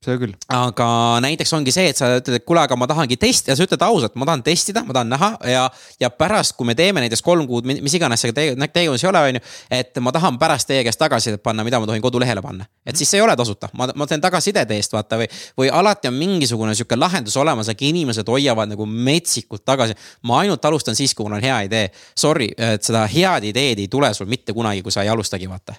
seda 0.00 0.16
küll. 0.16 0.32
aga 0.48 0.86
näiteks 1.20 1.50
ongi 1.52 1.72
see, 1.74 1.90
et 1.92 1.98
sa 1.98 2.08
ütled, 2.16 2.38
et 2.38 2.44
kuule, 2.48 2.62
aga 2.64 2.76
ma 2.80 2.86
tahangi 2.88 3.18
testida, 3.20 3.52
sa 3.56 3.66
ütled 3.66 3.82
ausalt, 3.84 4.14
ma 4.16 4.24
tahan 4.28 4.42
testida, 4.46 4.80
ma 4.86 4.96
tahan 4.96 5.10
näha 5.12 5.28
ja, 5.52 5.66
ja 6.00 6.08
pärast, 6.08 6.54
kui 6.56 6.68
me 6.68 6.74
teeme 6.78 7.02
näiteks 7.04 7.20
kolm 7.26 7.44
kuud, 7.48 7.68
mis 7.68 7.96
iganes 7.98 8.24
see 8.24 8.32
tege- 8.36 8.56
tegevus 8.72 9.04
ei 9.04 9.10
ole, 9.10 9.22
on 9.28 9.38
ju. 9.38 9.42
et 9.76 10.00
ma 10.00 10.14
tahan 10.16 10.38
pärast 10.40 10.70
teie 10.70 10.86
käest 10.86 11.00
tagasisidet 11.00 11.44
panna, 11.44 11.66
mida 11.68 11.82
ma 11.82 11.90
tohin 11.90 12.00
kodulehele 12.00 12.40
panna, 12.44 12.64
et 12.86 12.96
siis 12.96 13.12
see 13.12 13.20
ei 13.20 13.26
ole 13.26 13.36
tasuta, 13.36 13.68
ma, 13.76 13.90
ma 13.92 14.08
teen 14.08 14.24
tagasisidet 14.24 14.72
eest, 14.78 14.96
vaata 14.96 15.20
või. 15.20 15.28
või 15.60 15.68
alati 15.82 16.08
on 16.08 16.16
mingisugune 16.16 16.72
sihuke 16.78 16.96
lahendus 16.96 17.36
olemas, 17.36 17.68
aga 17.68 17.88
inimesed 17.90 18.32
hoiavad 18.32 18.72
nagu 18.72 18.88
metsikult 18.88 19.66
tagasi. 19.68 19.98
ma 20.24 20.40
ainult 20.40 20.64
alustan 20.64 20.96
siis, 20.96 21.12
kui 21.14 21.28
mul 21.28 21.36
on 21.36 21.44
hea 21.44 21.60
idee. 21.68 21.90
Sorry, 22.16 22.48
et 22.56 22.88
seda 22.88 23.04
head 23.04 23.44
ideed 23.52 23.84
ei 23.84 23.88
tule 23.92 24.14
sul 24.16 24.32
mitte 24.32 24.56
kunagi, 24.56 24.80
kui 24.80 24.92
sa 24.92 25.04
ei 25.04 25.12
alustagi, 25.12 25.48
vaata 25.50 25.76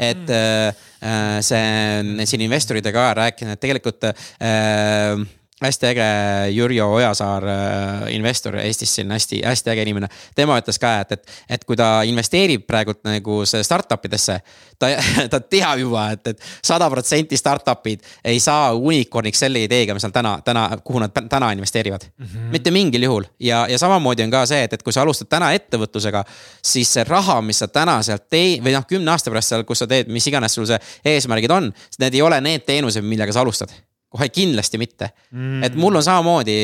et 0.00 0.24
mm. 0.24 0.80
äh, 1.04 1.40
see 1.44 2.26
siin 2.30 2.46
investoritega 2.46 3.04
ka 3.10 3.18
rääkinud, 3.20 3.56
et 3.56 3.62
tegelikult 3.62 4.08
äh, 4.10 5.28
hästi 5.60 5.86
äge 5.86 6.06
Jürjo 6.54 6.86
Ojasaar 6.94 7.44
äh,, 7.48 8.14
investor 8.14 8.56
Eestis 8.56 8.94
siin 8.94 9.10
hästi-hästi 9.10 9.70
äge 9.70 9.82
inimene. 9.82 10.08
tema 10.34 10.58
ütles 10.60 10.78
ka, 10.80 10.94
et, 11.00 11.12
et, 11.12 11.32
et 11.48 11.64
kui 11.64 11.76
ta 11.76 12.00
investeerib 12.08 12.64
praegult 12.66 13.02
nagu 13.04 13.42
startup 13.44 14.04
idesse, 14.08 14.40
ta, 14.78 14.90
ta 15.32 15.40
teab 15.40 15.82
juba 15.82 16.06
et, 16.14 16.32
et 16.32 16.46
sada 16.64 16.88
protsenti 16.90 17.36
startup'id 17.36 18.06
ei 18.24 18.40
saa 18.40 18.72
unicorn'iks 18.74 19.44
selle 19.44 19.64
ideega, 19.66 19.94
mis 19.96 20.06
nad 20.08 20.16
täna, 20.16 20.38
täna, 20.44 20.64
kuhu 20.84 21.04
nad 21.04 21.12
täna 21.20 21.52
investeerivad 21.52 22.08
mm. 22.08 22.26
-hmm. 22.26 22.48
mitte 22.56 22.70
mingil 22.70 23.02
juhul 23.02 23.28
ja, 23.40 23.66
ja 23.68 23.78
samamoodi 23.78 24.24
on 24.24 24.30
ka 24.30 24.46
see, 24.46 24.64
et, 24.64 24.72
et 24.72 24.82
kui 24.82 24.92
sa 24.92 25.02
alustad 25.02 25.28
täna 25.28 25.52
ettevõtlusega, 25.52 26.24
siis 26.64 26.92
see 26.92 27.04
raha, 27.04 27.40
mis 27.42 27.58
sa 27.58 27.68
täna 27.68 28.02
sealt 28.02 28.28
tee- 28.30 28.60
või 28.64 28.72
noh, 28.72 28.86
kümne 28.88 29.10
aasta 29.10 29.30
pärast 29.30 29.48
seal, 29.48 29.64
kus 29.64 29.84
sa 29.84 29.86
teed, 29.86 30.08
mis 30.08 30.26
iganes 30.26 30.54
sul 30.54 30.66
see 30.66 30.80
eesmärgid 31.04 31.50
on, 31.50 31.72
need 31.98 32.14
ei 32.14 32.22
ole 32.22 32.40
need 32.40 32.64
teenused, 32.66 33.04
millega 33.04 33.32
sa 33.32 33.44
alustad 33.44 33.70
kohe 34.10 34.28
kindlasti 34.34 34.78
mitte 34.80 35.10
mm.. 35.30 35.62
et 35.66 35.76
mul 35.78 36.00
on 36.00 36.04
samamoodi 36.04 36.56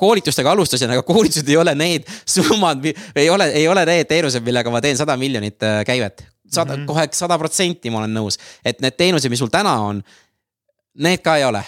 koolitustega 0.00 0.52
alustasin, 0.56 0.92
aga 0.94 1.04
koolitused 1.06 1.48
ei 1.48 1.58
ole 1.60 1.74
need 1.76 2.08
summad, 2.24 2.84
ei 3.14 3.28
ole, 3.30 3.50
ei 3.60 3.68
ole 3.68 3.84
need 3.88 4.08
teenused, 4.08 4.44
millega 4.44 4.72
ma 4.72 4.80
teen 4.84 4.96
sada 4.96 5.16
miljonit 5.20 5.62
äh, 5.62 5.82
käivet. 5.86 6.24
sada 6.48 6.76
mm, 6.76 6.82
-hmm. 6.82 6.86
kohe 6.86 7.08
sada 7.12 7.38
protsenti 7.38 7.90
ma 7.90 7.98
olen 7.98 8.14
nõus, 8.16 8.38
et 8.64 8.80
need 8.80 8.96
teenused, 8.96 9.28
mis 9.30 9.38
sul 9.38 9.52
täna 9.52 9.74
on, 9.84 10.02
need 10.96 11.20
ka 11.20 11.36
ei 11.36 11.44
ole 11.44 11.64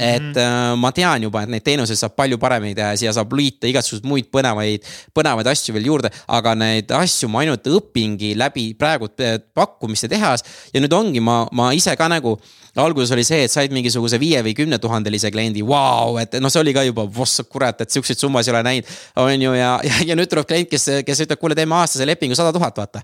et 0.00 0.30
mm. 0.32 0.80
ma 0.80 0.92
tean 0.96 1.26
juba, 1.26 1.44
et 1.44 1.52
neid 1.52 1.64
teenuseid 1.66 2.00
saab 2.00 2.16
palju 2.18 2.38
paremini 2.40 2.76
teha 2.78 2.94
ja 2.94 3.00
siia 3.02 3.14
saab 3.16 3.34
liita 3.36 3.68
igasuguseid 3.70 4.08
muid 4.08 4.30
põnevaid, 4.32 4.86
põnevaid 5.16 5.50
asju 5.52 5.76
veel 5.76 5.90
juurde. 5.90 6.10
aga 6.28 6.54
neid 6.58 6.90
asju 6.96 7.28
ma 7.28 7.44
ainult 7.44 7.66
õpingi 7.68 8.32
läbi 8.38 8.70
praegu 8.78 9.10
pakkumiste 9.54 10.08
tehas 10.08 10.44
ja 10.74 10.80
nüüd 10.82 10.94
ongi, 10.96 11.20
ma, 11.20 11.44
ma 11.52 11.70
ise 11.76 11.94
ka 11.98 12.08
nagu 12.10 12.38
alguses 12.78 13.10
oli 13.14 13.24
see, 13.26 13.44
et 13.44 13.52
said 13.52 13.72
mingisuguse 13.74 14.18
viie 14.20 14.42
või 14.46 14.54
kümne 14.56 14.78
tuhandelise 14.82 15.30
kliendi, 15.34 15.64
vau, 15.66 16.16
et 16.22 16.36
noh, 16.40 16.52
see 16.52 16.62
oli 16.62 16.74
ka 16.76 16.84
juba, 16.86 17.06
voss 17.10 17.42
kurat, 17.50 17.82
et 17.82 17.90
siukseid 17.90 18.20
summasid 18.20 18.52
ei 18.52 18.56
ole 18.56 18.62
näinud. 18.66 18.92
on 19.24 19.46
ju, 19.46 19.54
ja, 19.58 19.72
ja, 19.84 20.02
ja 20.12 20.18
nüüd 20.18 20.30
tuleb 20.30 20.46
klient, 20.46 20.70
kes, 20.70 20.86
kes 21.06 21.24
ütleb, 21.26 21.40
kuule, 21.40 21.58
teeme 21.58 21.74
aastase 21.80 22.06
lepingu 22.06 22.38
sada 22.38 22.54
tuhat, 22.54 22.76
vaata 22.78 23.02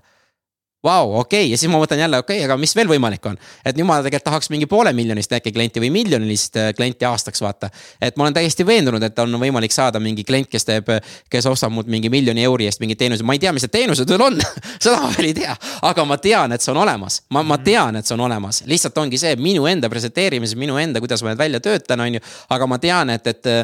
Vau, 0.83 1.19
okei 1.19 1.39
okay. 1.41 1.51
ja 1.51 1.57
siis 1.57 1.71
ma 1.71 1.79
mõtlen 1.81 1.97
jälle, 2.03 2.19
okei 2.21 2.37
okay,, 2.37 2.45
aga 2.45 2.55
mis 2.61 2.75
veel 2.77 2.85
võimalik 2.91 3.23
on. 3.25 3.37
et 3.65 3.77
nüüd 3.77 3.87
ma 3.89 3.95
tegelikult 3.97 4.27
tahaks 4.29 4.51
mingi 4.53 4.67
poole 4.69 4.91
miljonist 4.93 5.31
äkki 5.33 5.49
klienti 5.55 5.81
või 5.81 5.89
miljonilist 5.95 6.59
äh, 6.61 6.67
klienti 6.77 7.05
aastaks 7.09 7.41
vaata. 7.41 7.71
et 8.01 8.13
ma 8.17 8.27
olen 8.27 8.35
täiesti 8.35 8.65
veendunud, 8.65 9.03
et 9.03 9.19
on 9.19 9.33
võimalik 9.41 9.73
saada 9.73 9.99
mingi 9.99 10.23
klient, 10.23 10.45
kes 10.51 10.69
teeb, 10.69 10.91
kes 11.33 11.49
ostab 11.49 11.73
mult 11.73 11.89
mingi 11.89 12.13
miljoni 12.13 12.45
euri 12.45 12.69
eest 12.69 12.83
mingeid 12.83 13.01
teenuseid, 13.01 13.25
ma 13.25 13.33
ei 13.33 13.41
tea, 13.41 13.55
mis 13.57 13.65
need 13.65 13.73
teenused 13.73 14.13
veel 14.13 14.27
on 14.27 14.37
seda 14.83 15.01
ma 15.01 15.09
veel 15.17 15.31
ei 15.31 15.35
tea, 15.41 15.57
aga 15.89 16.05
ma 16.05 16.21
tean, 16.21 16.53
et 16.53 16.61
see 16.61 16.75
on 16.75 16.83
olemas. 16.85 17.23
ma, 17.33 17.41
ma 17.41 17.57
tean, 17.57 17.97
et 17.97 18.05
see 18.05 18.13
on 18.13 18.27
olemas, 18.29 18.61
lihtsalt 18.69 19.01
ongi 19.01 19.17
see 19.17 19.33
minu 19.41 19.65
enda 19.65 19.89
presenteerimise, 19.89 20.61
minu 20.61 20.77
enda, 20.77 21.01
kuidas 21.01 21.25
ma 21.25 21.33
need 21.33 21.41
välja 21.41 21.63
töötan, 21.71 22.05
on 22.05 22.19
ju. 22.19 22.25
aga 22.53 22.69
ma 22.69 22.77
tean, 22.77 23.17
et, 23.17 23.33
et 23.33 23.55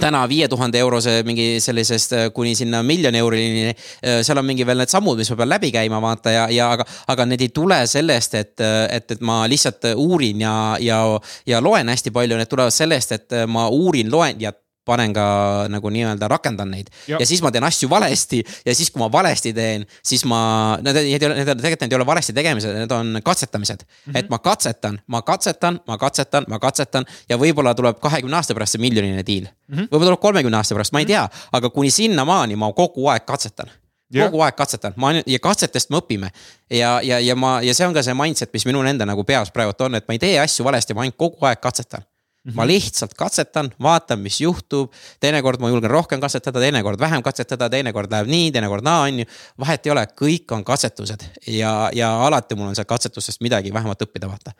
täna 0.00 0.22
viie 0.28 0.48
tuhande 0.48 0.80
eurose 0.82 1.20
mingi 1.26 1.60
sellisest 1.62 2.12
äh, 2.16 2.26
kuni 2.34 2.54
sinna 2.58 2.82
miljoni 2.86 3.22
eurini. 3.22 3.64
Äh, 3.70 4.20
seal 4.26 4.40
on 4.40 4.46
mingi 4.48 4.66
veel 4.66 4.82
need 4.82 4.92
sammud, 4.92 5.18
mis 5.20 5.30
ma 5.32 5.38
pean 5.40 5.52
läbi 5.54 5.72
käima, 5.74 6.00
vaata 6.02 6.34
ja, 6.34 6.46
ja 6.52 6.70
aga, 6.76 6.86
aga 7.12 7.28
need 7.30 7.46
ei 7.46 7.52
tule 7.54 7.80
sellest, 7.90 8.34
et, 8.34 8.54
et, 8.90 9.16
et 9.16 9.24
ma 9.24 9.42
lihtsalt 9.48 9.92
uurin 9.96 10.44
ja, 10.44 10.54
ja, 10.82 11.00
ja 11.46 11.62
loen 11.64 11.88
hästi 11.92 12.12
palju, 12.14 12.38
need 12.38 12.50
tulevad 12.50 12.74
sellest, 12.74 13.16
et 13.16 13.40
ma 13.48 13.68
uurin, 13.72 14.10
loen 14.12 14.40
ja 14.40 14.52
panen 14.86 15.14
ka 15.16 15.26
nagu 15.72 15.90
nii-öelda 15.92 16.28
rakendan 16.30 16.70
neid 16.72 16.90
ja. 17.08 17.18
ja 17.20 17.26
siis 17.26 17.42
ma 17.44 17.50
teen 17.54 17.66
asju 17.66 17.88
valesti 17.90 18.42
ja 18.66 18.74
siis, 18.74 18.90
kui 18.94 19.02
ma 19.02 19.10
valesti 19.12 19.52
teen, 19.56 19.86
siis 20.06 20.24
ma, 20.28 20.40
need 20.82 21.00
ei 21.02 21.16
ole, 21.18 21.34
need 21.40 21.52
tegelikult 21.52 21.86
need 21.86 21.96
ei 21.96 22.00
ole 22.00 22.08
valesti 22.08 22.34
tegemised, 22.36 22.76
need 22.78 22.94
on 22.94 23.20
katsetamised 23.24 23.82
mm. 23.82 24.12
-hmm. 24.12 24.18
et 24.20 24.30
ma 24.30 24.38
katsetan, 24.38 25.00
ma 25.06 25.22
katsetan, 25.22 25.80
ma 25.86 25.98
katsetan, 25.98 26.46
ma 26.48 26.60
katsetan 26.62 27.08
ja 27.28 27.38
võib-olla 27.40 27.74
tuleb 27.74 27.98
kahekümne 28.02 28.38
aasta 28.38 28.54
pärast 28.54 28.76
see 28.76 28.84
miljoniline 28.84 29.26
diil 29.26 29.46
mm 29.46 29.74
-hmm.. 29.74 29.88
võib-olla 29.90 30.12
tuleb 30.14 30.24
kolmekümne 30.28 30.56
aasta 30.56 30.78
pärast, 30.78 30.92
ma 30.92 31.02
ei 31.02 31.10
tea, 31.10 31.28
aga 31.52 31.70
kuni 31.70 31.90
sinnamaani 31.90 32.56
ma 32.56 32.72
kogu 32.72 33.08
aeg 33.08 33.26
katsetan 33.26 33.70
Yeah. 34.14 34.30
kogu 34.30 34.42
aeg 34.46 34.54
katsetan, 34.54 34.92
ma 34.96 35.08
ja 35.26 35.38
katsetest 35.42 35.90
me 35.90 35.98
õpime. 35.98 36.28
ja, 36.70 37.00
ja, 37.02 37.18
ja 37.20 37.34
ma, 37.34 37.58
ja 37.62 37.74
see 37.74 37.86
on 37.86 37.94
ka 37.94 38.04
see 38.06 38.14
mindset, 38.14 38.52
mis 38.52 38.66
minul 38.66 38.86
enda 38.86 39.06
nagu 39.06 39.24
peas 39.24 39.50
praegu 39.50 39.74
on, 39.82 39.94
et 39.94 40.06
ma 40.06 40.14
ei 40.14 40.18
tee 40.22 40.38
asju 40.38 40.64
valesti, 40.64 40.94
ma 40.94 41.02
ainult 41.02 41.16
kogu 41.18 41.46
aeg 41.46 41.58
katsetan 41.60 42.06
Mm 42.46 42.52
-hmm. 42.52 42.56
ma 42.60 42.66
lihtsalt 42.66 43.14
katsetan, 43.18 43.72
vaatan, 43.82 44.20
mis 44.22 44.40
juhtub. 44.40 44.92
teinekord 45.20 45.60
ma 45.60 45.68
julgen 45.68 45.90
rohkem 45.90 46.20
katsetada, 46.20 46.60
teinekord 46.62 47.00
vähem 47.00 47.22
katsetada, 47.22 47.68
teinekord 47.70 48.10
läheb 48.10 48.30
nii, 48.30 48.52
teinekord 48.52 48.84
naa, 48.86 49.02
on 49.02 49.18
ju. 49.18 49.26
vahet 49.58 49.86
ei 49.86 49.92
ole, 49.92 50.06
kõik 50.22 50.54
on 50.54 50.64
katsetused 50.64 51.26
ja, 51.46 51.90
ja 51.92 52.12
alati 52.26 52.54
mul 52.54 52.68
on 52.68 52.74
seal 52.74 52.86
katsetustest 52.86 53.40
midagi 53.40 53.72
vähemalt 53.74 54.02
õppida, 54.02 54.30
vaata 54.30 54.54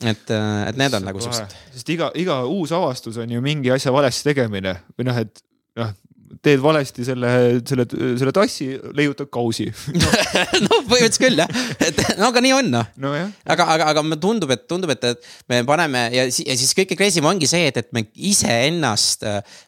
et, 0.00 0.30
et 0.68 0.76
need 0.76 0.94
on 0.94 1.04
nagu 1.06 1.20
siuksed. 1.20 1.56
sest 1.74 1.90
iga, 1.94 2.10
iga 2.18 2.42
uus 2.48 2.72
avastus 2.72 3.18
on 3.22 3.30
ju 3.30 3.42
mingi 3.44 3.70
asja 3.74 3.92
valesti 3.92 4.30
tegemine 4.30 4.76
või 4.96 5.08
noh, 5.08 5.18
et 5.18 5.42
noh, 5.78 5.92
teed 6.40 6.60
valesti 6.62 7.04
selle, 7.04 7.30
selle, 7.68 7.84
selle 7.90 8.32
tassi, 8.34 8.68
leiutad 8.96 9.28
kausi 9.32 9.66
no. 9.68 10.10
no 10.64 10.78
põhimõtteliselt 10.88 11.20
küll 11.20 11.42
jah, 11.42 11.50
et 11.82 12.00
no 12.18 12.30
aga 12.30 12.42
nii 12.44 12.54
on 12.56 12.70
noh 12.72 12.88
no,. 13.02 13.12
aga, 13.44 13.66
aga, 13.74 13.88
aga 13.92 14.04
mulle 14.06 14.18
tundub, 14.22 14.52
et 14.54 14.64
tundub, 14.70 14.92
et, 14.94 15.04
et 15.12 15.52
me 15.52 15.60
paneme 15.68 16.06
ja, 16.14 16.24
ja 16.24 16.56
siis 16.56 16.72
kõige 16.78 16.96
crazy 16.96 17.20
ongi 17.22 17.48
see, 17.50 17.68
et, 17.68 17.82
et 17.82 17.90
me 17.92 18.06
iseennast, 18.32 19.26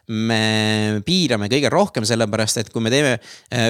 me 0.09 0.41
piirame 1.05 1.49
kõige 1.51 1.69
rohkem, 1.73 2.07
sellepärast 2.07 2.63
et 2.63 2.71
kui 2.73 2.83
me 2.83 2.93
teeme, 2.93 3.15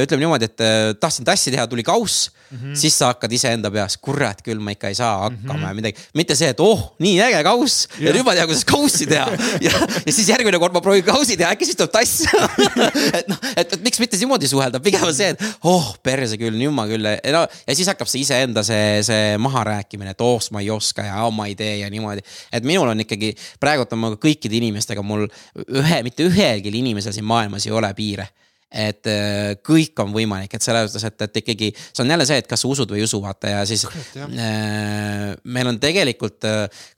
ütleme 0.05 0.23
niimoodi, 0.23 0.49
et 0.49 0.65
tahtsin 1.01 1.27
tassi 1.27 1.53
teha, 1.53 1.67
tuli 1.71 1.83
kauss 1.85 2.29
mm, 2.29 2.57
-hmm. 2.57 2.79
siis 2.79 2.97
sa 2.97 3.11
hakkad 3.11 3.35
iseenda 3.35 3.71
peas, 3.71 3.97
kurat 3.97 4.41
küll, 4.45 4.61
ma 4.63 4.75
ikka 4.75 4.93
ei 4.93 4.95
saa 4.95 5.27
hakkama 5.27 5.53
mm 5.53 5.63
-hmm. 5.63 5.67
ja 5.67 5.73
midagi. 5.81 6.07
mitte 6.13 6.35
see, 6.35 6.49
et 6.49 6.59
oh, 6.59 6.95
nii 6.99 7.19
äge 7.27 7.43
kauss 7.43 7.87
ja, 7.99 8.07
ja 8.07 8.15
nüüd 8.15 8.25
ma 8.25 8.33
tean, 8.37 8.47
kuidas 8.47 8.65
kaussi 8.65 9.07
teha 9.07 9.27
ja, 9.67 9.71
ja 10.05 10.11
siis 10.13 10.29
järgmine 10.29 10.59
kord 10.59 10.73
ma 10.73 10.81
proovin 10.81 11.03
kaussi 11.03 11.37
teha, 11.37 11.51
äkki 11.51 11.65
siis 11.65 11.75
tuleb 11.75 11.91
tass 11.91 12.23
et 13.19 13.29
noh, 13.31 13.39
et, 13.55 13.73
et 13.77 13.83
miks 13.85 13.99
mitte 14.01 14.19
niimoodi 14.19 14.49
suhelda, 14.49 14.81
pigem 14.83 15.03
on 15.07 15.15
see, 15.15 15.31
et 15.35 15.43
oh 15.69 15.91
perse 16.05 16.39
küll, 16.41 16.55
nüüd 16.57 16.73
ma 16.75 16.87
küll, 16.89 17.09
no 17.35 17.43
ja 17.45 17.77
siis 17.77 17.89
hakkab 17.91 18.09
see 18.11 18.23
iseenda 18.25 18.63
see, 18.65 19.01
see 19.05 19.35
maharääkimine, 19.41 20.15
et 20.15 20.23
oh 20.25 20.39
ma 20.55 20.63
ei 20.63 20.71
oska 20.73 21.07
ja 21.07 21.19
oh, 21.25 21.33
ma 21.35 21.49
ei 21.49 21.57
tee 21.59 21.79
ja 21.81 21.91
niimoodi. 21.91 22.23
et 22.53 22.65
minul 22.67 22.91
on 22.91 23.05
ikkagi, 23.05 23.33
praegult 23.61 23.93
on 23.95 24.03
mul 24.03 24.17
kõikide 24.21 24.59
inimestega 24.59 25.03
mul 25.05 25.27
ühe, 25.65 26.01
mitte 26.05 26.27
ühelgi 26.27 26.73
inimesel 26.75 27.15
siin 27.15 27.27
maailmas 27.27 27.67
ei 27.67 27.75
ole 27.75 27.91
piire 27.97 28.29
et 28.75 29.07
äh, 29.07 29.53
kõik 29.63 29.99
on 30.03 30.11
võimalik, 30.11 30.51
et 30.57 30.63
selles 30.63 30.89
mõttes, 30.89 31.05
et, 31.07 31.21
et 31.27 31.37
ikkagi 31.39 31.69
see 31.77 32.01
on 32.03 32.11
jälle 32.11 32.25
see, 32.27 32.41
et 32.41 32.49
kas 32.49 32.65
sa 32.65 32.67
usud 32.67 32.91
või 32.91 32.99
ei 32.99 33.07
usu, 33.07 33.21
vaata 33.23 33.53
ja 33.53 33.61
siis 33.69 33.85
äh, 33.87 35.31
meil 35.45 35.71
on 35.71 35.79
tegelikult 35.79 36.49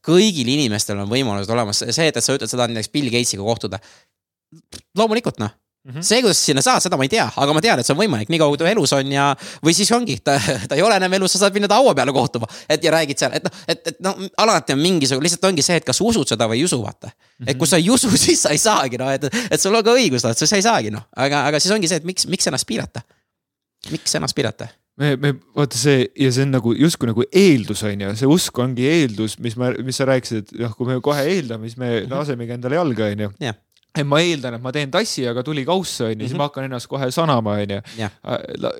kõigil 0.05 0.49
inimestel 0.55 1.03
on 1.03 1.11
võimalused 1.11 1.53
olemas, 1.53 1.83
see, 1.85 2.09
et, 2.09 2.17
sa 2.23 2.33
ütled, 2.33 2.49
tahad 2.49 2.73
näiteks 2.73 2.93
Bill 2.95 3.13
Gatesiga 3.13 3.45
kohtuda. 3.45 3.81
loomulikult 4.97 5.43
noh 5.43 5.53
Mm 5.87 5.93
-hmm. 5.93 6.01
see, 6.03 6.21
kuidas 6.21 6.37
sa 6.37 6.45
sinna 6.45 6.61
saad, 6.61 6.83
seda 6.83 6.97
ma 6.99 7.05
ei 7.05 7.09
tea, 7.09 7.23
aga 7.31 7.53
ma 7.55 7.61
tean, 7.63 7.79
et 7.79 7.87
see 7.87 7.93
on 7.95 7.99
võimalik, 8.01 8.27
nii 8.27 8.39
kaua 8.41 8.51
kui 8.51 8.59
ta 8.59 8.67
elus 8.67 8.91
on 8.91 9.11
ja. 9.11 9.27
või 9.63 9.71
siis 9.73 9.91
ongi, 9.95 10.17
ta, 10.19 10.33
ta 10.67 10.75
ei 10.75 10.81
ole 10.83 10.97
enam 10.99 11.13
elus, 11.15 11.31
sa 11.31 11.45
saad 11.45 11.53
minna 11.55 11.69
ta 11.71 11.77
haua 11.79 11.93
peale 11.95 12.11
kohtuma, 12.11 12.49
et 12.67 12.83
ja 12.83 12.91
räägid 12.91 13.21
seal, 13.21 13.37
et 13.37 13.45
noh, 13.47 13.53
et, 13.71 13.87
et 13.87 14.01
noh, 14.03 14.17
alati 14.43 14.75
on 14.75 14.81
mingisugune, 14.81 15.23
lihtsalt 15.23 15.45
ongi 15.47 15.63
see, 15.63 15.77
et 15.79 15.85
kas 15.87 16.01
usud 16.03 16.27
seda 16.27 16.49
või 16.51 16.59
ei 16.59 16.65
usu, 16.67 16.81
vaata 16.83 17.07
mm. 17.07 17.13
-hmm. 17.13 17.51
et 17.53 17.57
kui 17.61 17.67
sa 17.71 17.79
ei 17.79 17.87
usu, 17.89 18.11
siis 18.25 18.41
sa 18.43 18.51
ei 18.51 18.59
saagi 18.59 18.99
noh, 18.99 19.13
et, 19.15 19.29
et 19.47 19.61
sul 19.61 19.75
on 19.79 19.85
ka 19.87 19.93
õigus, 19.95 20.27
noh, 20.27 20.35
sa 20.35 20.55
ei 20.59 20.65
saagi 20.65 20.91
noh, 20.91 21.05
aga, 21.15 21.45
aga 21.47 21.61
siis 21.63 21.71
ongi 21.71 21.87
see, 21.87 22.01
et 22.03 22.09
miks, 22.09 22.27
miks 22.27 22.51
ennast 22.51 22.67
piirata. 22.67 23.01
miks 23.91 24.15
ennast 24.19 24.35
piirata? 24.35 24.67
me, 24.97 25.15
me 25.15 25.33
vaata 25.55 25.77
see 25.77 26.09
ja 26.19 26.33
see 26.35 26.43
on 26.43 26.51
nagu 26.51 26.73
justkui 26.75 27.07
nagu 27.07 27.23
eeldus 27.31 27.85
on 27.87 28.01
ju, 28.01 28.11
see 28.15 28.27
usk 28.27 28.59
ongi 28.59 28.91
eeldus, 28.91 29.39
mis 29.39 29.55
ma, 29.55 29.71
mis 29.79 29.95
sa 29.95 30.09
rääkisid, 30.09 30.51
et 30.51 30.59
noh, 30.65 30.75
kui 30.75 30.89
me 30.89 30.99
kohe 30.99 31.23
eeldame, 31.23 31.69
siis 31.71 31.79
me 31.79 32.01
-hmm. 32.01 32.11
lasemegi 32.11 32.57
endale 32.59 32.75
jalga, 32.75 33.05
on 33.15 33.25
ju 33.27 33.31
yeah 33.39 33.55
et 34.01 34.07
ma 34.07 34.19
eeldan, 34.23 34.57
et 34.57 34.63
ma 34.63 34.73
teen 34.75 34.91
tassi, 34.93 35.25
aga 35.29 35.43
tuli 35.45 35.63
kauss 35.67 36.01
on 36.05 36.13
ju, 36.13 36.23
siis 36.23 36.33
mhm. 36.33 36.41
ma 36.41 36.49
hakkan 36.49 36.67
ennast 36.67 36.89
kohe 36.91 37.09
sanama, 37.13 37.57
on 37.63 37.77
ju. 37.77 38.09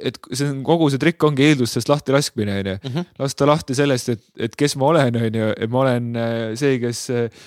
et 0.07 0.19
see 0.31 0.49
on 0.49 0.63
kogu 0.67 0.89
see 0.93 1.01
trikk 1.01 1.27
ongi 1.27 1.47
eeldustest 1.49 1.91
lahti 1.91 2.15
laskmine, 2.15 2.57
on 2.61 2.73
ju. 2.73 2.79
Mhm. 2.89 3.07
lasta 3.21 3.49
lahti 3.49 3.77
sellest, 3.77 4.13
et, 4.15 4.25
et 4.47 4.59
kes 4.59 4.77
ma 4.79 4.91
olen, 4.93 5.21
on 5.21 5.39
ju, 5.41 5.53
et 5.55 5.73
ma 5.73 5.85
olen 5.85 6.11
äh, 6.17 6.33
see, 6.59 6.79
kes 6.83 6.99
äh, 7.13 7.45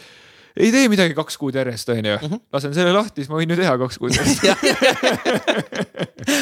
ei 0.61 0.73
tee 0.75 0.87
midagi 0.93 1.17
kaks 1.19 1.39
kuud 1.41 1.59
järjest, 1.59 1.93
on 1.95 2.13
ju. 2.13 2.17
Mhm. 2.21 2.47
lasen 2.53 2.77
selle 2.77 2.95
lahti, 2.97 3.23
siis 3.23 3.33
ma 3.33 3.41
võin 3.41 3.55
ju 3.55 3.61
teha 3.61 3.77
kaks 3.85 4.01
kuud 4.01 4.17
järjest 4.17 4.41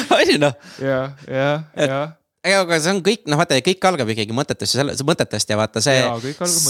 on 0.15 0.25
ju 0.27 0.39
noh. 0.41 0.55
ja, 0.83 1.03
ja, 1.27 1.51
ja 1.77 1.99
ja 2.47 2.61
aga 2.63 2.77
see 2.79 2.93
on 2.95 3.01
kõik, 3.03 3.25
noh 3.27 3.39
vaata 3.39 3.57
kõik 3.63 3.85
algab 3.89 4.11
ikkagi 4.13 4.35
mõtetest 4.35 4.75
ja 4.75 4.81
selle, 4.81 4.95
mõtetest 5.07 5.49
ja 5.51 5.57
vaata 5.59 5.83
see. 5.83 6.03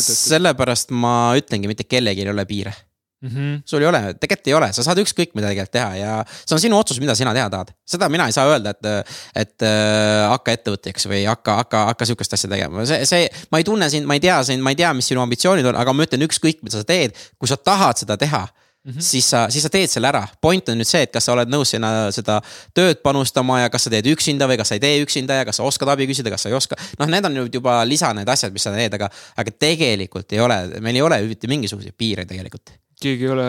sellepärast 0.02 0.94
ma 0.96 1.36
ütlengi, 1.38 1.70
mitte 1.70 1.86
kellelgi 1.86 2.26
ei 2.26 2.32
ole 2.32 2.46
piire 2.50 2.74
Mm 3.22 3.30
-hmm. 3.30 3.62
sul 3.66 3.82
ei 3.82 3.88
ole, 3.88 4.00
tegelikult 4.16 4.48
ei 4.48 4.54
ole, 4.54 4.68
sa 4.74 4.84
saad 4.84 5.00
ükskõik 5.02 5.34
mida 5.36 5.50
tegelikult 5.52 5.74
teha 5.76 5.96
ja 6.00 6.12
see 6.30 6.56
on 6.56 6.62
sinu 6.64 6.78
otsus, 6.80 7.02
mida 7.04 7.16
sina 7.16 7.34
teha 7.36 7.50
tahad. 7.52 7.74
seda 7.84 8.08
mina 8.10 8.26
ei 8.26 8.32
saa 8.32 8.48
öelda, 8.48 8.70
et, 8.70 9.12
et 9.36 9.66
äh, 9.68 10.30
hakka 10.32 10.56
ettevõtjaks 10.56 11.10
või 11.12 11.26
hakka, 11.28 11.56
hakka, 11.64 11.84
hakka 11.92 12.08
sihukest 12.08 12.34
asja 12.34 12.50
tegema, 12.50 12.86
see, 12.86 13.04
see. 13.06 13.28
ma 13.52 13.60
ei 13.60 13.68
tunne 13.68 13.90
sind, 13.90 14.08
ma 14.08 14.16
ei 14.16 14.24
tea 14.24 14.40
sind, 14.44 14.64
ma 14.64 14.72
ei 14.72 14.80
tea, 14.80 14.94
mis 14.94 15.12
sinu 15.12 15.22
ambitsioonid 15.26 15.68
on, 15.68 15.76
aga 15.76 15.94
ma 15.94 16.08
ütlen 16.08 16.24
ükskõik, 16.30 16.64
mida 16.64 16.80
sa 16.80 16.88
teed, 16.88 17.18
kui 17.38 17.52
sa 17.52 17.60
tahad 17.60 18.00
seda 18.00 18.18
teha 18.18 18.48
Mm 18.84 18.92
-hmm. 18.92 19.02
siis 19.02 19.30
sa, 19.30 19.50
siis 19.50 19.64
sa 19.64 19.70
teed 19.70 19.88
selle 19.88 20.08
ära. 20.08 20.28
point 20.42 20.70
on 20.70 20.78
nüüd 20.78 20.88
see, 20.88 21.02
et 21.02 21.12
kas 21.12 21.26
sa 21.26 21.34
oled 21.34 21.50
nõus 21.52 21.70
sinna 21.76 22.12
seda 22.12 22.42
tööd 22.74 23.02
panustama 23.04 23.60
ja 23.60 23.70
kas 23.70 23.84
sa 23.84 23.90
teed 23.90 24.06
üksinda 24.08 24.48
või 24.48 24.58
kas 24.58 24.68
sa 24.68 24.76
ei 24.76 24.80
tee 24.80 25.04
üksinda 25.04 25.34
ja 25.34 25.46
kas 25.46 25.58
sa 25.58 25.64
oskad 25.64 25.90
abi 25.90 26.08
küsida, 26.08 26.30
kas 26.30 26.42
sa 26.42 26.50
ei 26.50 26.56
oska. 26.56 26.76
noh, 27.00 27.08
need 27.08 27.26
on 27.26 27.34
nüüd 27.34 27.54
juba 27.54 27.84
lisa 27.86 28.14
need 28.14 28.30
asjad, 28.30 28.54
mis 28.54 28.64
sa 28.64 28.72
teed, 28.72 28.94
aga, 28.94 29.10
aga 29.36 29.52
tegelikult 29.52 30.32
ei 30.32 30.40
ole, 30.40 30.80
meil 30.80 30.96
ei 30.96 31.02
ole 31.02 31.22
mitte 31.22 31.48
mingisuguseid 31.48 31.94
piire 31.98 32.26
tegelikult 32.26 32.72
keegi 33.00 33.28
ei 33.28 33.34
ole, 33.34 33.48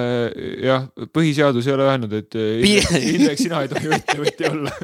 jah, 0.64 0.86
põhiseadus 1.14 1.68
ei 1.68 1.76
ole 1.76 1.88
öelnud, 1.88 2.16
et 2.20 2.38
Indrek, 2.38 3.40
sina 3.40 3.64
ei 3.64 3.72
tohi 3.72 3.92
ettevõtja 3.98 4.54
olla 4.54 4.74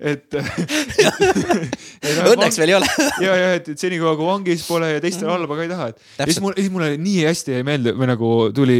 et 0.00 0.32
õnneks 2.32 2.58
veel 2.60 2.72
ei 2.72 2.76
ole 2.78 2.88
ja, 3.26 3.34
ja 3.36 3.48
et, 3.58 3.68
et 3.72 3.80
senikaua 3.80 4.14
kui 4.18 4.28
vangis 4.28 4.62
pole 4.64 4.88
ja 4.94 5.02
teistele 5.02 5.30
halba 5.32 5.58
ka 5.58 5.66
ei 5.66 5.70
taha, 5.70 5.88
et. 5.92 6.04
ja 6.18 6.28
siis 6.30 6.40
mul, 6.42 6.54
siis 6.56 6.70
mulle 6.72 6.90
nii 7.00 7.26
hästi 7.28 7.56
jäi 7.58 7.66
meelde 7.66 7.94
või 7.96 8.08
nagu 8.10 8.32
tuli, 8.56 8.78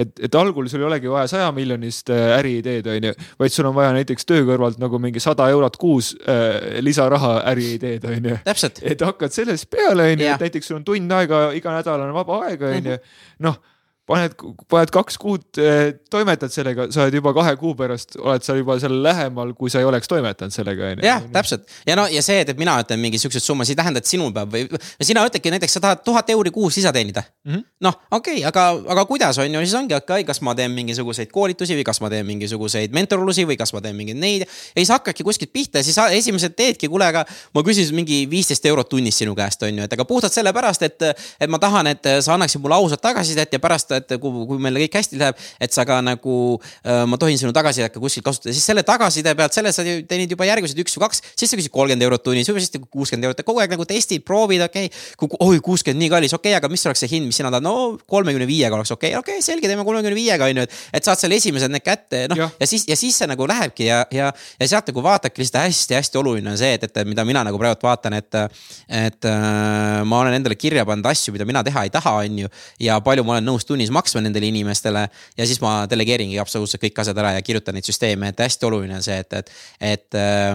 et, 0.00 0.14
et 0.28 0.38
algul 0.40 0.70
sul 0.70 0.84
ei 0.84 0.88
olegi 0.88 1.12
vaja 1.12 1.28
saja 1.34 1.48
miljonist 1.54 2.12
äh, 2.14 2.34
äriideed, 2.38 2.88
onju, 2.94 3.14
vaid 3.40 3.54
sul 3.54 3.70
on 3.70 3.76
vaja 3.76 3.92
näiteks 3.96 4.28
töö 4.28 4.46
kõrvalt 4.48 4.80
nagu 4.82 5.00
mingi 5.02 5.22
sada 5.22 5.48
eurot 5.52 5.76
kuus 5.80 6.14
äh, 6.24 6.80
lisaraha 6.84 7.38
äriideed, 7.52 8.06
onju. 8.08 8.38
et 8.48 9.08
hakkad 9.08 9.34
sellest 9.34 9.68
peale, 9.72 10.12
onju, 10.14 10.30
et 10.32 10.46
näiteks 10.48 10.70
sul 10.70 10.80
on 10.80 10.86
tund 10.88 11.18
aega, 11.18 11.48
iga 11.58 11.76
nädal 11.76 12.08
on 12.08 12.16
vaba 12.16 12.44
aega, 12.48 12.72
onju, 12.78 12.96
mhm. 12.96 13.44
noh 13.48 13.60
paned, 14.08 14.34
paned 14.70 14.92
kaks 14.92 15.18
kuud 15.20 15.60
eh, 15.60 15.92
toimetad 16.10 16.52
sellega, 16.52 16.88
sa 16.94 17.04
oled 17.04 17.16
juba 17.18 17.34
kahe 17.36 17.54
kuu 17.60 17.74
pärast, 17.78 18.16
oled 18.20 18.44
sa 18.44 18.56
juba 18.56 18.78
seal 18.80 18.96
lähemal, 19.04 19.52
kui 19.58 19.72
sa 19.72 19.82
ei 19.82 19.88
oleks 19.88 20.08
toimetanud 20.10 20.54
sellega 20.54 20.92
on 20.92 21.02
ju. 21.02 21.06
jah, 21.06 21.26
täpselt 21.34 21.68
ja 21.86 21.96
no 21.98 22.06
ja 22.12 22.22
see, 22.24 22.40
et 22.44 22.52
mina 22.60 22.78
ütlen 22.82 23.00
mingi 23.02 23.20
siukseid 23.20 23.44
summasid, 23.44 23.76
ei 23.76 23.82
tähenda, 23.82 24.02
et 24.02 24.08
sinul 24.08 24.32
peab 24.34 24.54
või 24.54 24.64
sina 25.04 25.24
ütledki 25.28 25.52
näiteks 25.52 25.78
sa 25.78 25.84
tahad 25.84 26.04
tuhat 26.06 26.32
euri 26.32 26.52
kuus 26.54 26.78
lisa 26.80 26.92
teenida 26.94 27.22
mm 27.22 27.52
-hmm.. 27.52 27.66
noh, 27.84 27.98
okei 28.10 28.40
okay,, 28.40 28.46
aga, 28.48 28.66
aga 28.96 29.04
kuidas 29.10 29.38
on 29.42 29.54
ju, 29.54 29.64
siis 29.66 29.76
ongi 29.78 29.96
okei 29.96 30.22
okay,, 30.22 30.28
kas 30.28 30.40
ma 30.46 30.56
teen 30.58 30.72
mingisuguseid 30.76 31.32
koolitusi 31.34 31.76
või 31.76 31.84
kas 31.86 32.00
ma 32.00 32.10
teen 32.12 32.26
mingisuguseid 32.26 32.96
mentorlusi 32.96 33.46
või 33.48 33.58
kas 33.60 33.74
ma 33.76 33.84
teen 33.84 33.96
mingeid 33.96 34.20
neid. 34.20 34.46
ja 34.48 34.80
siis 34.80 34.94
hakkadki 34.94 35.26
kuskilt 35.26 35.52
pihta 35.52 35.82
ja 35.82 35.84
siis 35.84 35.98
esimesed 35.98 36.56
teedki, 36.56 36.88
kuule, 36.88 37.06
aga 37.12 37.24
ma 37.54 37.62
küsisin 37.62 37.94
mingi 37.94 38.24
viisteist 38.30 38.64
eurot 38.66 38.88
tunnis 38.88 39.18
sinu 39.18 39.36
käest 39.36 39.62
on 39.62 39.78
ju, 39.78 39.84
et 39.84 39.92
aga 39.92 40.04
puhtalt 40.08 40.32
sellepärast, 40.32 40.82
et, 40.82 41.08
et 41.40 41.50
ma 41.50 41.58
tahan, 41.58 41.92
et 41.92 42.12
sa 42.24 42.34
annaksid 42.34 42.62
mulle 42.62 42.74
ausat 42.78 43.02
tagasisidet 43.04 43.52
ja 43.52 43.60
pärast 43.60 43.97
et 44.00 44.16
kui, 44.20 44.44
kui 44.48 44.62
meil 44.62 44.78
kõik 44.84 44.98
hästi 45.00 45.18
läheb, 45.20 45.38
et 45.60 45.74
sa 45.74 45.84
ka 45.88 46.00
nagu 46.04 46.36
äh,, 46.58 47.04
ma 47.08 47.18
tohin 47.20 47.38
sinu 47.40 47.52
tagasisidet 47.56 47.94
ka 47.94 48.02
kuskil 48.02 48.24
kasutada, 48.26 48.54
siis 48.56 48.66
selle 48.68 48.84
tagasiside 48.86 49.34
pealt, 49.38 49.56
selle 49.56 49.72
sa 49.74 49.84
teenid 49.84 50.32
juba 50.34 50.48
järgmised 50.48 50.78
üks 50.84 50.96
või 50.98 51.06
kaks, 51.06 51.22
siis 51.34 51.52
sa 51.52 51.58
küsid 51.58 51.74
kolmkümmend 51.74 52.06
eurot 52.08 52.24
tunnis, 52.24 52.48
võib-olla 52.48 52.66
siis 52.66 52.88
kuuskümmend 52.88 53.28
eurot, 53.28 53.44
kogu 53.46 53.62
aeg 53.62 53.74
nagu 53.74 53.86
testid, 53.88 54.24
proovid, 54.26 54.64
okei 54.68 54.90
okay.. 54.90 55.38
oi, 55.46 55.60
kuuskümmend 55.64 56.02
nii 56.04 56.12
kallis, 56.12 56.34
okei 56.36 56.54
okay,, 56.54 56.60
aga 56.60 56.72
mis 56.72 56.86
oleks 56.88 57.04
see 57.04 57.12
hind, 57.14 57.28
mis 57.30 57.38
sina 57.40 57.52
tahad, 57.52 57.66
no 57.66 57.98
kolmekümne 58.10 58.48
viiega 58.48 58.78
oleks 58.78 58.92
okei 58.94 59.12
okay,, 59.12 59.20
okei 59.20 59.38
okay,, 59.38 59.46
selge, 59.46 59.70
teeme 59.70 59.86
kolmekümne 59.86 60.16
viiega 60.18 60.48
on 60.48 60.62
ju, 60.62 60.66
et. 60.68 60.78
et 61.00 61.08
saad 61.08 61.20
selle 61.20 61.38
esimesed 61.38 61.72
need 61.72 61.84
kätte, 61.84 62.24
noh 62.32 62.40
ja. 62.40 62.48
ja 62.60 62.70
siis, 62.70 62.86
ja 62.88 62.96
siis 62.98 63.18
see 63.18 63.28
nagu 63.30 63.46
lähebki 63.48 63.88
ja, 63.88 64.02
ja, 64.14 64.30
ja 64.60 64.70
sealt 64.70 64.90
nagu 64.92 65.04
vaatadki 65.04 65.42
lihtsalt 65.42 65.68
hästi-hästi 65.68 66.20
oluline 66.20 66.52
on 66.52 66.60
see, 66.60 66.74
et, 66.78 66.86
et 66.88 67.08
mida 67.08 67.24
mina 67.28 67.44
nagu 67.46 67.60
praegu 67.60 67.86
vaatan, 67.88 68.18
et. 68.18 68.40
et 68.88 69.28
äh, 69.28 70.04
ma 70.08 70.22
olen 70.22 70.36
endale 70.38 70.56
kirja 70.58 70.84
pannud 70.88 71.06
asju, 71.10 71.34
mida 71.34 71.46
mina 71.48 71.62
teha 71.66 71.84
ei 71.86 71.92
taha, 71.94 72.14
on 72.24 72.42
ju. 72.44 72.52
ja 72.82 72.98
palju 73.04 73.24
ma 73.26 73.36
olen 73.36 73.48
nõus 73.48 73.66
tunnis 73.68 73.87
maksma 73.94 74.22
nendele 74.24 74.50
inimestele 74.50 75.08
ja 75.38 75.46
siis 75.46 75.60
ma 75.64 75.80
delegeeringi 75.90 76.38
absoluutselt 76.42 76.82
kõik 76.82 77.02
asjad 77.02 77.18
ära 77.18 77.34
ja 77.36 77.42
kirjutan 77.42 77.76
neid 77.78 77.88
süsteeme, 77.88 78.32
et 78.32 78.44
hästi 78.44 78.68
oluline 78.68 78.98
on 78.98 79.04
see, 79.04 79.18
et, 79.18 79.32
et, 79.40 79.52
et 79.80 80.18
äh, 80.18 80.54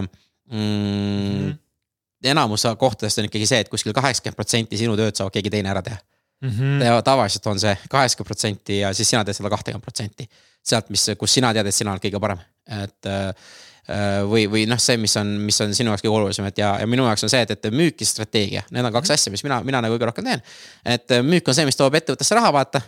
mm, 0.51 0.57
mm. 0.57 1.49
-hmm. 1.49 1.57
enamus 2.23 2.68
kohtadest 2.77 3.19
on 3.19 3.30
ikkagi 3.30 3.47
see, 3.49 3.60
et 3.65 3.69
kuskil 3.69 3.93
kaheksakümmend 3.93 4.39
protsenti 4.39 4.77
sinu 4.77 4.97
tööd 4.99 5.15
saab 5.15 5.34
keegi 5.34 5.53
teine 5.53 5.69
ära 5.69 5.81
teha 5.81 5.97
mm. 6.43 6.49
-hmm. 6.49 7.03
tavaliselt 7.03 7.47
on 7.47 7.60
see 7.60 7.77
kaheksakümmend 7.89 8.27
protsenti 8.27 8.80
ja 8.80 8.93
siis 8.93 9.10
sina 9.10 9.26
teed 9.26 9.35
seda 9.35 9.49
kahtekümmet 9.49 9.84
protsenti. 9.84 10.30
sealt, 10.64 10.89
mis, 10.89 11.05
kus 11.19 11.34
sina 11.34 11.53
tead, 11.53 11.68
et 11.68 11.76
sina 11.76 11.91
oled 11.91 11.99
kõige 11.99 12.19
parem, 12.23 12.39
et 12.72 13.07
äh, 13.11 13.34
või, 14.30 14.45
või 14.47 14.64
noh, 14.68 14.80
see, 14.80 14.95
mis 14.97 15.11
on, 15.19 15.27
mis 15.43 15.57
on 15.61 15.73
sinu 15.76 15.91
jaoks 15.91 16.05
kõige 16.05 16.15
olulisem, 16.15 16.45
et 16.47 16.57
ja, 16.57 16.69
ja 16.80 16.88
minu 16.88 17.03
jaoks 17.03 17.26
on 17.27 17.31
see, 17.34 17.41
et, 17.43 17.51
et 17.51 17.68
müük 17.72 17.99
ja 17.99 18.07
strateegia, 18.07 18.64
need 18.72 18.85
on 18.85 18.93
kaks 18.93 19.10
mhm. 19.10 19.14
asja, 19.14 19.34
mis 19.34 19.43
mina, 19.43 19.60
mina 19.68 19.81
nagu 19.84 19.97
kõige 19.97 20.07
rohkem 20.07 20.30
teen. 20.30 20.43
et 20.85 21.15
müük 21.23 21.47
on 21.47 21.57
see, 21.57 21.65
mis 21.68 21.80
toob 21.80 21.99
ettevõttesse 21.99 22.39
raha, 22.39 22.53
vaata 22.55 22.81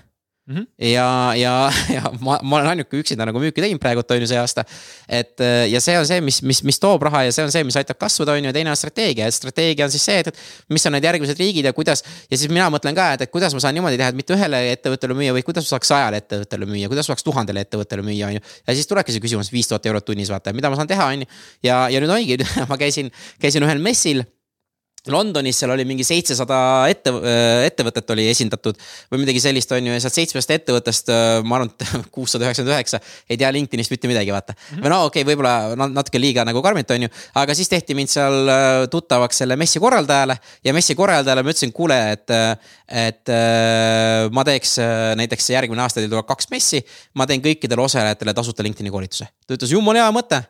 Mm 0.47 0.55
-hmm. 0.55 0.65
ja, 0.77 1.33
ja, 1.35 1.71
ja 1.95 2.01
ma, 2.19 2.39
ma 2.43 2.55
olen 2.55 2.67
ainuke 2.67 2.99
üksinda 3.01 3.25
nagu 3.25 3.39
müüki 3.41 3.63
teinud 3.63 3.81
praegult 3.81 4.11
on 4.11 4.19
ju 4.21 4.27
see 4.29 4.37
aasta. 4.37 4.63
et 5.09 5.41
ja 5.71 5.81
see 5.81 5.97
on 5.99 6.05
see, 6.05 6.21
mis, 6.21 6.41
mis, 6.41 6.63
mis 6.63 6.79
toob 6.79 7.01
raha 7.01 7.23
ja 7.23 7.31
see 7.31 7.45
on 7.45 7.51
see, 7.51 7.63
mis 7.63 7.75
aitab 7.75 7.97
kasvada, 7.97 8.31
on 8.31 8.37
ju, 8.37 8.45
ja 8.45 8.53
teine 8.53 8.69
on 8.69 8.77
strateegia, 8.77 9.25
et 9.25 9.33
strateegia 9.33 9.85
on 9.85 9.91
siis 9.91 10.05
see, 10.05 10.19
et, 10.19 10.27
et. 10.27 10.37
mis 10.69 10.85
on 10.85 10.93
need 10.93 11.03
järgmised 11.03 11.41
riigid 11.41 11.65
ja 11.65 11.73
kuidas 11.73 12.03
ja 12.31 12.37
siis 12.37 12.51
mina 12.51 12.69
mõtlen 12.69 12.93
ka, 12.93 13.07
et, 13.13 13.25
et 13.25 13.31
kuidas 13.31 13.57
ma 13.57 13.59
saan 13.59 13.73
niimoodi 13.73 13.97
teha, 13.97 14.11
et 14.13 14.19
mitte 14.21 14.37
ühele 14.37 14.61
ettevõttele 14.75 15.17
müüa, 15.17 15.33
vaid 15.33 15.49
kuidas 15.49 15.65
ma 15.65 15.69
saaks 15.73 15.87
sajale 15.87 16.21
ettevõttele 16.21 16.69
müüa, 16.69 16.93
kuidas 16.93 17.09
ma 17.09 17.15
saaks 17.15 17.25
tuhandele 17.25 17.65
ettevõttele 17.65 18.05
müüa, 18.05 18.29
on 18.29 18.37
ju. 18.37 18.45
ja 18.67 18.77
siis 18.77 18.87
tulebki 18.87 19.17
see 19.17 19.25
küsimus, 19.25 19.49
viis 19.51 19.67
tuhat 19.67 19.85
eurot 19.85 20.05
tunnis 20.05 20.29
vaata, 20.29 20.53
mida 20.53 20.69
ma 20.69 20.75
saan 20.77 20.93
teha, 20.93 21.09
on 21.09 21.25
ju. 21.25 21.31
ja, 21.63 21.89
ja 21.89 22.05
nüüd 22.05 22.13
ongi 22.19 22.37
ma 22.69 22.77
käisin, 22.77 23.09
käisin 23.41 23.65
ühel 23.65 23.81
messil 23.81 24.21
Londonis 25.11 25.59
seal 25.61 25.73
oli 25.73 25.85
mingi 25.87 26.05
seitsesada 26.07 26.57
ette, 26.89 27.11
äh, 27.13 27.65
ettevõtet 27.67 28.09
oli 28.15 28.25
esindatud 28.31 28.79
või 29.11 29.21
midagi 29.21 29.41
sellist, 29.43 29.71
on 29.75 29.85
ju, 29.85 29.93
ja 29.93 30.01
sealt 30.01 30.17
seitsmest 30.17 30.53
ettevõttest 30.55 31.11
äh, 31.13 31.39
ma 31.45 31.59
arvan, 31.59 31.71
et 31.73 31.85
kuussada 32.15 32.47
üheksakümmend 32.47 32.73
üheksa 32.73 33.01
ei 33.29 33.39
tea 33.41 33.51
LinkedInist 33.53 33.93
mitte 33.93 34.09
midagi, 34.09 34.33
vaata. 34.33 34.55
-hmm. 34.55 34.81
või 34.81 34.93
no 34.93 35.01
okei 35.09 35.23
okay,, 35.23 35.29
võib-olla 35.31 35.89
natuke 35.93 36.21
liiga 36.21 36.45
nagu 36.47 36.63
karmilt, 36.65 36.91
on 36.95 37.07
ju, 37.07 37.11
aga 37.41 37.57
siis 37.57 37.69
tehti 37.71 37.97
mind 37.97 38.13
seal 38.13 38.49
äh, 38.49 38.79
tuttavaks 38.91 39.43
selle 39.43 39.59
messi 39.59 39.81
korraldajale 39.83 40.39
ja 40.65 40.73
messi 40.73 40.97
korraldajale 40.97 41.45
ma 41.45 41.53
ütlesin, 41.53 41.75
kuule, 41.75 41.99
et, 42.15 42.33
et 42.89 43.31
ma 44.31 44.43
teeks 44.47 44.77
näiteks 45.19 45.49
järgmine 45.53 45.81
aasta 45.83 46.01
teil 46.01 46.11
tuleb 46.11 46.27
kaks 46.27 46.49
messi, 46.53 46.81
ma 47.13 47.27
teen 47.29 47.43
kõikidele 47.43 47.85
osalejatele 47.85 48.33
tasuta 48.33 48.65
LinkedIn'i 48.65 48.93
koolituse. 48.93 49.29
ta 49.45 49.57
ütles, 49.57 49.73
jumala 49.75 50.03
hea 50.03 50.11
mõte 50.15 50.41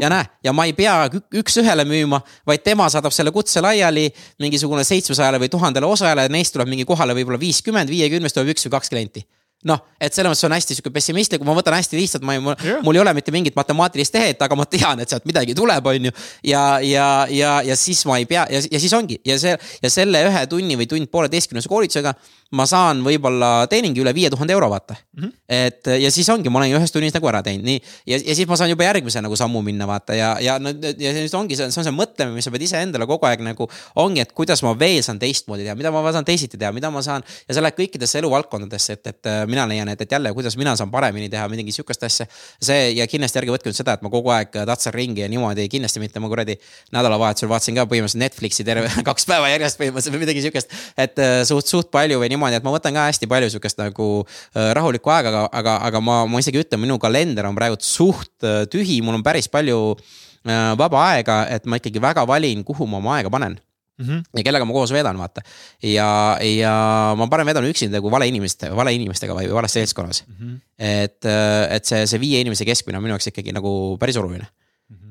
ja 0.00 0.12
näe, 0.12 0.28
ja 0.44 0.54
ma 0.56 0.66
ei 0.68 0.76
pea 0.76 0.94
üks-ühele 1.40 1.84
müüma, 1.88 2.20
vaid 2.46 2.62
tema 2.66 2.88
saadab 2.92 3.14
selle 3.16 3.32
kutse 3.34 3.62
laiali 3.64 4.08
mingisugune 4.42 4.84
seitsmesajale 4.86 5.40
või 5.42 5.50
tuhandele 5.52 5.86
osale, 5.86 6.28
neist 6.32 6.54
tuleb 6.54 6.70
mingi 6.70 6.86
kohale 6.88 7.16
võib-olla 7.18 7.40
viiskümmend, 7.40 7.90
viiekümnest 7.90 8.38
tuleb 8.38 8.54
üks 8.54 8.68
või 8.68 8.78
kaks 8.78 8.92
klienti 8.94 9.26
noh, 9.68 9.80
et 10.00 10.14
selles 10.14 10.30
mõttes 10.32 10.46
on 10.48 10.54
hästi 10.56 10.76
sihuke 10.76 10.92
pessimistlik, 10.94 11.42
ma 11.44 11.52
võtan 11.56 11.76
hästi 11.76 11.98
lihtsalt, 11.98 12.24
ma 12.24 12.36
ei, 12.36 12.40
mul, 12.40 12.54
yeah. 12.64 12.80
ei 12.80 13.00
ole 13.02 13.12
mitte 13.16 13.32
mingit 13.34 13.56
matemaatilist 13.58 14.14
tehet, 14.14 14.40
aga 14.40 14.56
ma 14.56 14.64
tean, 14.70 15.02
et 15.04 15.12
sealt 15.12 15.26
midagi 15.28 15.54
tuleb, 15.56 15.90
on 15.92 16.08
ju. 16.08 16.14
ja, 16.48 16.62
ja, 16.84 17.08
ja, 17.28 17.52
ja 17.66 17.76
siis 17.76 18.00
ma 18.08 18.16
ei 18.20 18.28
pea 18.30 18.46
ja, 18.50 18.62
ja 18.64 18.80
siis 18.80 18.94
ongi 18.96 19.20
ja 19.26 19.36
see 19.40 19.52
ja 19.82 19.92
selle 19.92 20.22
ühe 20.30 20.44
tunni 20.48 20.78
või 20.80 20.88
tund 20.88 21.12
pooleteistkümnese 21.12 21.68
koolitusega 21.68 22.14
ma 22.56 22.66
saan 22.66 23.04
võib-olla 23.06 23.66
teeningi 23.70 24.02
üle 24.02 24.12
viie 24.14 24.30
tuhande 24.32 24.54
euro, 24.56 24.70
vaata 24.72 24.96
mm. 24.96 25.22
-hmm. 25.22 25.32
et 25.48 25.90
ja 26.02 26.10
siis 26.10 26.28
ongi, 26.32 26.50
ma 26.50 26.58
olen 26.58 26.72
ju 26.72 26.78
ühes 26.80 26.92
tunnis 26.92 27.14
nagu 27.14 27.28
ära 27.30 27.42
teinud, 27.46 27.64
nii. 27.66 27.82
ja, 28.10 28.18
ja 28.18 28.34
siis 28.34 28.48
ma 28.50 28.56
saan 28.58 28.72
juba 28.72 28.84
järgmise 28.88 29.22
nagu 29.22 29.36
sammu 29.38 29.62
minna, 29.62 29.86
vaata 29.86 30.16
ja, 30.18 30.32
ja 30.42 30.58
no 30.58 30.72
ja 30.74 31.12
siis 31.14 31.34
ongi, 31.34 31.56
see 31.56 31.70
see 31.70 31.80
on 31.82 31.86
see 31.86 31.94
mõtlemine, 31.94 32.34
mis 32.34 32.48
sa 32.48 32.50
pead 32.54 32.64
iseendale 32.66 33.06
kogu 33.06 33.26
aeg 33.28 33.44
nagu. 33.46 33.68
ongi, 34.02 34.24
et 34.24 34.32
kuidas 34.34 34.64
ma 34.66 34.74
veel 34.78 35.02
saan 35.06 35.20
teistmoodi 35.22 35.66
teha, 35.66 35.76
mida 35.78 35.92
ma 35.94 36.02
saan 36.12 36.26
teisiti 36.26 36.58
teha, 36.58 36.72
mida 36.74 36.90
ma 36.90 37.02
saan 37.06 37.22
ja 37.48 37.54
see 37.54 37.62
läheb 37.62 37.78
kõikidesse 37.78 38.18
eluvaldkondadesse, 38.18 38.98
et, 38.98 39.12
et 39.14 39.30
mina 39.46 39.68
leian, 39.70 39.88
et, 39.94 40.00
et 40.00 40.12
jälle, 40.12 40.32
kuidas 40.34 40.56
mina 40.58 40.74
saan 40.76 40.90
paremini 40.90 41.30
teha 41.30 41.46
midagi 41.48 41.72
sihukest 41.76 42.02
asja. 42.02 42.26
see 42.62 42.90
ja 42.96 43.06
kindlasti 43.06 43.38
ärge 43.38 43.54
võtke 43.54 43.70
nüüd 43.70 43.78
seda, 43.78 43.94
et 43.94 44.02
ma 44.02 44.10
kogu 44.10 44.34
aeg 44.34 44.58
tatsan 44.72 44.94
ringi 44.96 45.22
ja 45.22 45.30
niimoodi, 45.30 45.68
kindlasti 45.70 46.02
mitte, 46.02 46.18
ma 46.18 46.28
kuradi 46.32 46.58
nädalavahetusel 46.90 47.50
vaatasin 47.50 47.78
ka 47.78 47.86
põhimõtteliselt 47.86 48.24
Netflixi 48.24 48.66
terve 48.66 48.90
kaks 49.08 49.28
päeva 49.30 49.52
järjest 49.54 49.78
põhimõtteliselt 49.78 50.18
või 50.18 50.24
midagi 50.26 50.44
sihukest. 50.44 50.76
et 50.98 51.24
suht, 51.46 51.70
suht 51.70 51.90
palju 51.94 52.18
või 52.18 52.32
niimoodi, 52.32 52.39
et 52.48 52.64
ma 52.66 52.72
võtan 52.74 52.96
ka 52.96 53.06
hästi 53.08 53.28
palju 53.30 53.50
sihukest 53.52 53.80
nagu 53.82 54.08
äh, 54.24 54.70
rahulikku 54.76 55.12
aega, 55.12 55.28
aga, 55.28 55.46
aga, 55.60 55.76
aga 55.90 56.02
ma, 56.04 56.20
ma 56.30 56.42
isegi 56.42 56.62
ütlen, 56.62 56.80
minu 56.82 56.98
kalender 57.02 57.48
on 57.48 57.58
praegu 57.58 57.78
suht 57.84 58.32
äh, 58.46 58.64
tühi, 58.70 59.00
mul 59.04 59.20
on 59.20 59.26
päris 59.26 59.50
palju 59.52 59.80
äh, 59.94 60.72
vaba 60.80 61.04
aega, 61.12 61.42
et 61.52 61.68
ma 61.68 61.80
ikkagi 61.80 62.02
väga 62.02 62.26
valin, 62.28 62.64
kuhu 62.66 62.88
ma 62.90 63.02
oma 63.02 63.18
aega 63.18 63.32
panen 63.32 63.60
Mm 64.00 64.06
-hmm. 64.06 64.20
ja 64.36 64.42
kellega 64.42 64.64
ma 64.64 64.72
koos 64.72 64.92
vedan, 64.92 65.18
vaata. 65.18 65.42
ja, 65.82 66.38
ja 66.40 67.12
ma 67.16 67.26
parem 67.28 67.46
vedan 67.46 67.64
üksinda 67.68 68.00
kui 68.00 68.10
vale 68.10 68.26
inimeste, 68.28 68.70
vale 68.76 68.94
inimestega 68.94 69.34
või 69.36 69.52
vales 69.52 69.72
seltskonnas 69.72 70.24
mm. 70.26 70.34
-hmm. 70.40 70.60
et, 70.78 71.24
et 71.70 71.84
see, 71.84 72.06
see 72.06 72.20
viie 72.20 72.40
inimese 72.40 72.64
keskmine 72.64 72.96
on 72.96 73.02
minu 73.04 73.12
jaoks 73.12 73.26
ikkagi 73.28 73.52
nagu 73.52 73.98
päris 74.00 74.16
oluline. 74.16 74.46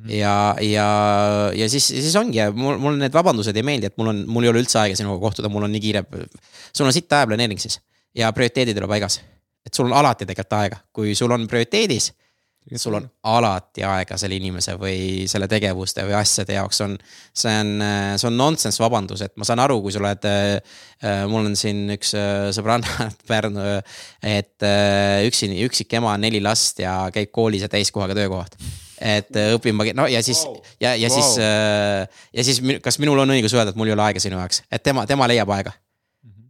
Ja, 0.08 0.56
ja, 0.62 0.88
ja 1.56 1.70
siis, 1.70 1.88
siis 1.88 2.16
ongi 2.20 2.40
ja 2.40 2.50
mul, 2.56 2.78
mul 2.82 3.00
need 3.02 3.14
vabandused 3.16 3.58
ei 3.58 3.66
meeldi, 3.66 3.90
et 3.90 3.98
mul 4.00 4.14
on, 4.14 4.24
mul 4.32 4.48
ei 4.48 4.54
ole 4.54 4.64
üldse 4.64 4.80
aega 4.82 4.98
sinuga 4.98 5.20
kohtuda, 5.24 5.52
mul 5.52 5.68
on 5.68 5.76
nii 5.76 5.84
kiire. 5.84 6.06
sul 6.72 6.88
on 6.88 6.96
sitt 6.96 7.12
ajaplaneering 7.14 7.60
siis 7.62 7.80
ja 8.16 8.32
prioriteedid 8.36 8.78
ei 8.78 8.84
ole 8.84 8.92
paigas. 8.92 9.22
et 9.66 9.74
sul 9.74 9.90
on 9.90 9.94
alati 9.94 10.26
tegelikult 10.26 10.58
aega, 10.60 10.82
kui 10.94 11.16
sul 11.16 11.32
on 11.32 11.48
prioriteedis. 11.48 12.12
sul 12.76 12.94
on 12.94 13.06
alati 13.24 13.84
aega 13.84 14.18
selle 14.18 14.36
inimese 14.38 14.76
või 14.78 15.28
selle 15.28 15.48
tegevuste 15.50 16.04
või 16.06 16.14
asjade 16.20 16.54
jaoks 16.54 16.82
on, 16.86 16.98
see 17.34 17.54
on, 17.64 17.72
see 18.16 18.28
on 18.30 18.38
nonsense 18.38 18.84
vabandus, 18.84 19.24
et 19.26 19.34
ma 19.38 19.48
saan 19.48 19.64
aru, 19.64 19.80
kui 19.82 19.94
sa 19.96 20.04
oled 20.04 20.28
äh,. 20.30 20.60
mul 21.28 21.50
on 21.50 21.56
siin 21.58 21.88
üks 21.96 22.14
äh, 22.18 22.52
sõbranna 22.56 23.10
Pärnu, 23.30 23.66
et 24.22 24.68
äh, 24.68 25.26
üksi, 25.26 25.50
üksik 25.66 25.98
ema, 25.98 26.18
neli 26.18 26.44
last 26.44 26.80
ja 26.80 27.02
käib 27.14 27.34
koolis 27.34 27.66
ja 27.66 27.72
täiskohaga 27.72 28.18
töökohad 28.18 28.60
et 29.02 29.36
äh, 29.36 29.52
õpin 29.56 29.78
no 29.96 30.08
ja 30.12 30.24
siis 30.24 30.46
wow. 30.46 30.58
ja, 30.82 30.96
ja 30.96 31.10
wow. 31.10 31.20
siis 31.20 31.38
äh, 31.44 32.24
ja 32.34 32.44
siis 32.44 32.62
kas 32.84 33.00
minul 33.00 33.20
on 33.20 33.36
õigus 33.36 33.56
öelda, 33.56 33.74
et 33.74 33.80
mul 33.80 33.92
ei 33.92 33.98
ole 33.98 34.10
aega 34.10 34.24
sinu 34.24 34.40
jaoks, 34.40 34.64
et 34.72 34.84
tema, 34.84 35.06
tema 35.10 35.28
leiab 35.32 35.50
aega 35.56 35.76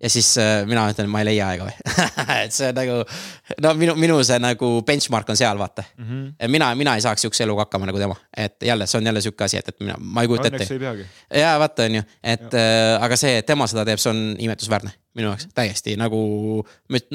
ja 0.03 0.09
siis 0.09 0.38
äh, 0.38 0.65
mina 0.67 0.85
ütlen, 0.91 1.09
ma 1.11 1.21
ei 1.21 1.27
leia 1.30 1.49
aega 1.51 1.67
või 1.67 1.76
et 2.43 2.55
see 2.55 2.69
on 2.71 2.77
nagu, 2.80 2.99
no 3.65 3.73
minu, 3.80 3.95
minu 3.99 4.19
see 4.27 4.39
nagu 4.41 4.71
benchmark 4.88 5.30
on 5.34 5.39
seal, 5.39 5.59
vaata 5.59 5.84
mm. 5.97 6.05
-hmm. 6.05 6.53
mina, 6.55 6.71
mina 6.80 6.95
ei 6.95 7.03
saaks 7.03 7.26
sihukese 7.26 7.43
eluga 7.43 7.67
hakkama 7.67 7.89
nagu 7.89 7.99
tema, 7.99 8.15
et 8.38 8.55
jälle, 8.63 8.88
see 8.88 9.01
on 9.01 9.11
jälle 9.11 9.21
sihuke 9.21 9.43
asi, 9.43 9.59
et, 9.59 9.67
et 9.67 9.80
mina, 9.80 9.97
ma 9.99 10.23
ei 10.23 10.31
kujuta 10.31 10.47
ette. 10.47 10.67
ja 11.35 11.57
vaata, 11.59 11.89
on 11.89 11.99
ju, 11.99 12.03
et 12.23 12.53
äh, 12.53 12.95
aga 13.03 13.19
see, 13.19 13.38
et 13.41 13.45
tema 13.45 13.67
seda 13.67 13.85
teeb, 13.85 13.99
see 13.99 14.13
on 14.13 14.23
imetlusväärne 14.39 14.95
minu 15.20 15.32
jaoks 15.32 15.50
täiesti 15.56 15.98
nagu, 16.00 16.20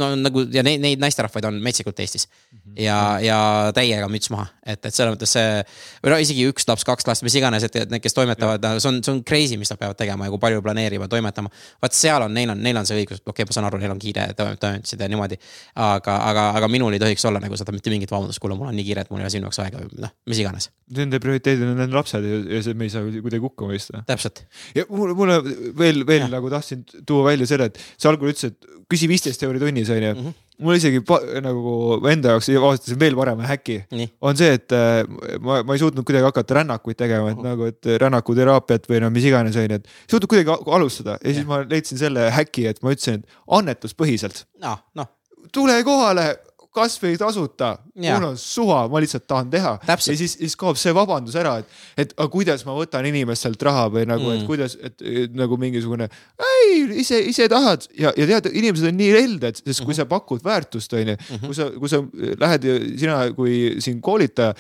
no 0.00 0.10
nagu 0.20 0.46
ja 0.52 0.64
neid, 0.66 0.82
neid 0.84 1.02
naisterahvaid 1.02 1.50
on 1.50 1.60
metsikult 1.64 2.00
Eestis. 2.04 2.28
-hmm. 2.74 2.82
ja, 2.82 3.18
ja 3.22 3.38
täiega 3.74 4.08
müts 4.10 4.30
maha, 4.32 4.46
et, 4.64 4.80
et 4.80 4.94
selles 4.94 5.14
mõttes 5.14 5.32
see 5.36 5.62
või 6.04 6.12
no 6.12 6.18
isegi 6.22 6.46
üks 6.50 6.66
laps, 6.68 6.84
kaks 6.86 7.06
last, 7.08 7.24
mis 7.26 7.36
iganes, 7.38 7.66
et, 7.66 7.76
need, 7.90 8.02
kes 8.02 8.16
toimetavad, 8.16 8.64
see 8.78 8.90
on, 8.90 9.00
see 9.04 9.12
on 9.12 9.22
crazy, 9.26 9.58
mis 9.60 9.70
nad 9.72 9.80
peavad 9.80 9.98
tegema 10.00 10.28
ja 10.28 10.34
kui 10.34 10.42
palju 10.42 10.62
planeerivad, 10.64 11.10
toimetama. 11.12 11.52
vaat 11.82 11.96
seal 11.96 12.26
on, 12.26 12.34
neil 12.34 12.54
on, 12.54 12.62
neil 12.64 12.80
on 12.80 12.88
see 12.88 12.98
õigus, 13.02 13.22
okei 13.22 13.32
okay,, 13.34 13.48
ma 13.50 13.56
saan 13.56 13.68
aru, 13.70 13.80
neil 13.82 13.94
on 13.94 14.02
kiire, 14.02 14.26
toimetasid 14.38 15.04
ja 15.04 15.10
niimoodi. 15.12 15.38
aga, 15.74 16.16
aga, 16.30 16.48
aga 16.60 16.70
minul 16.72 16.96
ei 16.96 17.02
tohiks 17.02 17.24
olla 17.30 17.42
nagu 17.42 17.58
seda 17.60 17.74
mitte 17.74 17.92
mingit 17.92 18.12
vabandust, 18.14 18.42
kuule, 18.42 18.58
mul 18.58 18.70
on 18.70 18.78
nii 18.78 18.86
kiire, 18.88 19.04
et 19.04 19.12
mul 19.12 19.22
ei 19.22 19.28
ole 19.28 19.34
sinu 19.34 19.48
jaoks 19.48 19.60
aega 19.64 19.82
või 19.82 20.04
noh, 20.06 20.14
mis 20.30 20.42
iganes. 20.42 20.70
Nende 20.94 21.20
prioriteedid 21.22 21.66
on 21.66 21.78
nende 21.80 21.96
lapsed 21.96 22.24
ja, 22.28 22.40
ja 22.56 22.62
see 22.64 22.78
me 22.78 22.88
ei 22.88 22.92
saa 22.92 23.04
kuidagi 23.04 23.42
hukka 23.44 23.68
mõista. 23.68 24.04
täpselt. 24.08 24.44
ja 24.76 24.86
mulle, 24.90 25.16
mulle 25.18 25.40
veel, 25.78 26.04
veel 26.06 26.26
ja. 26.26 26.30
nagu 26.32 26.50
tahtsin 26.52 26.84
tuua 27.06 27.30
välja 27.30 27.48
selle, 27.50 27.70
et 27.72 27.80
sa 27.98 28.10
algul 28.10 28.32
ütlesid, 28.32 28.54
et 28.54 28.72
küsi 28.90 29.08
viisteist 29.10 29.44
euri 29.46 29.62
tunnis 29.62 29.90
on 29.90 30.02
ju 30.02 30.10
mm. 30.12 30.20
Mhm. 30.20 30.34
mul 30.64 30.78
isegi 30.78 31.00
nagu 31.42 31.98
enda 32.10 32.34
jaoks 32.34 32.50
avastasin 32.54 33.00
veel 33.00 33.16
parema 33.18 33.46
häki. 33.48 33.80
on 34.20 34.36
see, 34.38 34.52
et 34.58 34.72
äh, 34.72 35.02
ma, 35.40 35.62
ma 35.66 35.74
ei 35.74 35.82
suutnud 35.82 36.06
kuidagi 36.06 36.28
hakata 36.28 36.60
rännakuid 36.60 36.98
tegema, 37.00 37.32
et 37.32 37.38
uh 37.38 37.42
-huh. 37.42 37.48
nagu, 37.48 37.64
et 37.64 37.90
rännakuteraapiat 38.02 38.88
või 38.90 39.00
no 39.02 39.10
mis 39.10 39.24
iganes 39.24 39.56
on 39.56 39.66
ju, 39.66 39.80
et. 39.80 39.86
ei 39.86 40.14
suutnud 40.14 40.30
kuidagi 40.30 40.56
alustada 40.78 41.18
ja, 41.18 41.28
ja 41.28 41.34
siis 41.34 41.46
ma 41.46 41.64
leidsin 41.70 41.98
selle 41.98 42.30
häki, 42.30 42.66
et 42.66 42.82
ma 42.82 42.94
ütlesin, 42.94 43.24
et 43.24 43.42
annetuspõhiselt 43.58 44.44
no,. 44.62 44.78
noh. 44.94 45.10
tule 45.52 45.82
kohale 45.84 46.36
kasvõi 46.74 47.14
tasuta, 47.20 47.74
mul 47.94 48.26
on 48.30 48.38
suva, 48.40 48.82
ma 48.90 49.02
lihtsalt 49.02 49.26
tahan 49.30 49.50
teha. 49.52 49.74
ja 49.86 49.96
siis, 50.02 50.36
siis 50.40 50.56
kaob 50.58 50.78
see 50.80 50.94
vabandus 50.96 51.36
ära, 51.38 51.56
et, 51.62 51.76
et 52.04 52.14
aga 52.16 52.26
kuidas 52.32 52.64
ma 52.66 52.74
võtan 52.76 53.06
inimestelt 53.06 53.62
raha 53.62 53.86
või 53.94 54.06
nagu 54.10 54.26
mm., 54.26 54.40
et 54.40 54.48
kuidas, 54.48 54.76
et 54.82 55.36
nagu 55.38 55.58
mingisugune. 55.60 56.08
ei, 56.48 56.80
ise, 57.04 57.20
ise 57.30 57.48
tahad 57.50 57.86
ja, 57.98 58.12
ja 58.18 58.26
tead, 58.32 58.50
inimesed 58.52 58.90
on 58.90 58.98
nii 58.98 59.10
helded, 59.14 59.60
sest 59.60 59.84
kui 59.84 59.92
mm 59.92 59.92
-hmm. 59.92 60.00
sa 60.02 60.06
pakud 60.10 60.44
väärtust, 60.44 60.92
on 60.92 61.14
ju, 61.14 61.16
mhm. 61.16 61.46
kui 61.46 61.54
sa, 61.54 61.70
kui 61.70 61.88
sa 61.88 62.02
lähed, 62.40 62.68
sina 62.98 63.20
kui 63.36 63.76
siin 63.78 64.00
koolitaja 64.02 64.54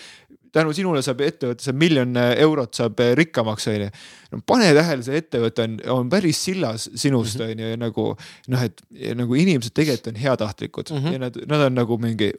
tänu 0.54 0.74
sinule 0.76 1.02
saab 1.04 1.22
ettevõte, 1.26 1.66
saab 1.66 1.78
miljon 1.80 2.16
eurot 2.16 2.74
saab 2.78 3.02
rikkamaks, 3.18 3.68
onju. 3.72 3.90
no 4.32 4.40
pane 4.46 4.70
tähele, 4.76 5.06
see 5.06 5.20
ettevõte 5.22 5.66
on, 5.66 5.78
on 5.96 6.10
päris 6.12 6.42
sillas 6.46 6.88
sinust, 6.94 7.38
mhm. 7.40 7.54
onju, 7.54 7.70
ja 7.74 7.80
nagu 7.80 8.08
noh, 8.54 8.66
et 8.66 8.84
nagu 9.18 9.38
inimesed 9.38 9.74
tegelikult 9.74 10.12
on 10.14 10.20
heatahtlikud 10.20 10.92
mm 10.92 11.00
-hmm. 11.00 11.16
ja 11.16 11.24
nad, 11.26 11.40
nad 11.50 11.66
on 11.68 11.80
nagu 11.82 11.98
mingi 11.98 12.32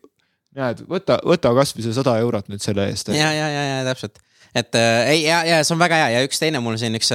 näed, 0.56 0.86
võta, 0.90 1.20
võta 1.26 1.52
kasvõi 1.56 1.84
see 1.86 1.96
sada 1.96 2.18
eurot 2.24 2.48
nüüd 2.52 2.64
selle 2.64 2.88
eest. 2.90 3.12
ja, 3.14 3.32
ja, 3.34 3.50
ja, 3.52 3.66
ja 3.72 3.84
täpselt 3.88 4.22
et 4.56 4.76
äh, 4.76 5.10
ei 5.12 5.24
ja, 5.24 5.44
ja 5.44 5.64
see 5.64 5.76
on 5.76 5.82
väga 5.82 6.00
hea 6.00 6.10
ja 6.16 6.24
üks 6.28 6.40
teine 6.40 6.62
mul 6.64 6.78
siin 6.80 6.96
üks, 6.96 7.12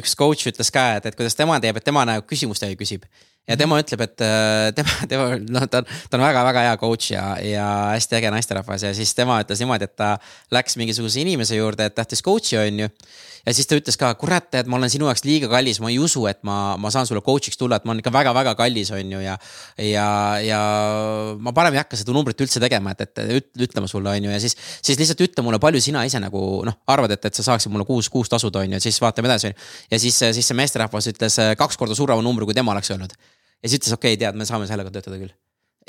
üks 0.00 0.14
coach 0.18 0.46
ütles 0.46 0.70
ka, 0.70 0.86
et, 1.00 1.10
et 1.10 1.18
kuidas 1.18 1.34
tema 1.38 1.58
teeb, 1.62 1.80
et 1.80 1.86
tema 1.86 2.04
nagu 2.06 2.26
küsimustega 2.30 2.78
küsib 2.78 3.08
ja 3.50 3.56
tema 3.58 3.78
ütleb, 3.82 4.04
et 4.06 4.22
äh, 4.24 4.68
tema, 4.76 4.96
tema 5.10 5.26
noh, 5.40 5.66
ta 5.70 5.82
on, 5.82 5.88
ta 6.10 6.18
on 6.18 6.24
väga-väga 6.24 6.66
hea 6.68 6.76
coach 6.80 7.10
ja, 7.14 7.24
ja 7.44 7.66
hästi 7.94 8.20
äge 8.20 8.30
naisterahvas 8.34 8.86
ja 8.86 8.92
siis 8.96 9.12
tema 9.16 9.40
ütles 9.42 9.62
niimoodi, 9.62 9.88
et 9.88 9.96
ta 9.98 10.12
läks 10.54 10.78
mingisuguse 10.80 11.22
inimese 11.24 11.58
juurde, 11.58 11.88
et 11.90 11.96
tahtis 11.96 12.22
coach'i 12.26 12.58
on 12.60 12.84
ju. 12.84 12.90
ja 13.46 13.54
siis 13.56 13.66
ta 13.66 13.78
ütles 13.78 13.98
ka, 13.98 14.12
kurat, 14.20 14.52
et 14.60 14.68
ma 14.70 14.78
olen 14.78 14.92
sinu 14.92 15.08
jaoks 15.08 15.24
liiga 15.26 15.48
kallis, 15.50 15.80
ma 15.82 15.90
ei 15.90 15.98
usu, 16.02 16.26
et 16.30 16.38
ma, 16.46 16.76
ma 16.80 16.92
saan 16.94 17.08
sulle 17.08 17.24
coach'iks 17.26 17.58
tulla, 17.58 17.80
et 17.80 17.88
ma 17.88 17.94
olen 17.94 18.04
ikka 18.04 18.12
väga-väga 18.14 18.54
kallis, 18.58 18.92
on 18.94 19.16
ju, 19.16 19.22
ja. 19.24 19.38
ja, 19.80 20.06
ja 20.44 20.60
ma 21.40 21.54
parem 21.56 21.74
ei 21.74 21.82
hakka 21.82 21.98
seda 21.98 22.14
numbrit 22.14 22.44
üldse 22.44 22.62
tegema, 22.62 22.94
et, 22.94 23.08
et 23.08 23.64
ütlema 23.66 23.90
sulle, 23.90 24.12
on 24.12 24.28
ju, 24.28 24.34
ja 24.36 24.42
siis, 24.42 24.56
siis 24.84 25.00
lihtsalt 25.00 25.24
ütle 25.26 25.46
mulle, 25.46 25.62
palju 25.62 25.82
sina 25.82 26.04
ise 26.06 26.22
nagu 26.22 26.44
noh, 26.68 26.80
arvad, 26.92 27.16
et, 27.16 27.30
et 27.30 27.40
sa 27.40 27.50
saaksid 27.50 27.72
mulle 27.72 27.88
kuus, 27.88 28.12
kuus 28.12 28.30
tasuda, 28.30 28.62
on 28.62 28.76
ju, 28.76 28.84
siis 28.86 29.00
vaatame 29.02 29.32
edasi, 29.32 29.50
on 29.50 29.56
ju. 29.56 29.68
ja 29.96 30.04
siis, 30.06 30.22
siis 30.38 30.52
see 30.52 30.60
meesterahvas 30.60 31.10
ütles 31.14 31.40
kaks 31.58 31.80
korda 31.80 31.96
suurema 31.96 32.22
numbri, 32.22 32.46
kui 32.46 32.56
tema 32.56 32.76
oleks 32.76 32.92
öelnud 32.92 33.16
ja 33.60 33.70
siis 33.70 33.80
ütles, 33.80 33.94
okei 33.96 34.16
okay,, 34.16 34.20
tead, 34.24 34.38
me 34.38 34.48
saame 34.48 34.68
sellega 34.70 34.92
töötada 34.94 35.20
küll. 35.20 35.32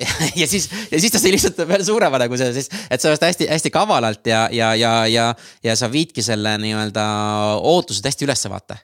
Ja 0.39 0.47
siis, 0.47 0.69
ja 0.89 0.97
siis 0.99 1.11
ta 1.13 1.19
sai 1.19 1.33
lihtsalt 1.35 1.59
veel 1.67 1.83
suurema 1.85 2.17
nagu 2.21 2.37
see 2.39 2.53
siis, 2.55 2.69
et 2.89 3.03
sellest 3.03 3.25
hästi-hästi 3.27 3.71
kavalalt 3.75 4.25
ja, 4.25 4.45
ja, 4.55 4.71
ja, 4.79 4.93
ja, 5.11 5.25
ja 5.67 5.75
sa 5.77 5.91
viidki 5.91 6.23
selle 6.25 6.55
nii-öelda 6.63 7.03
ootused 7.67 8.07
hästi 8.07 8.25
ülesse, 8.25 8.49
vaata 8.49 8.79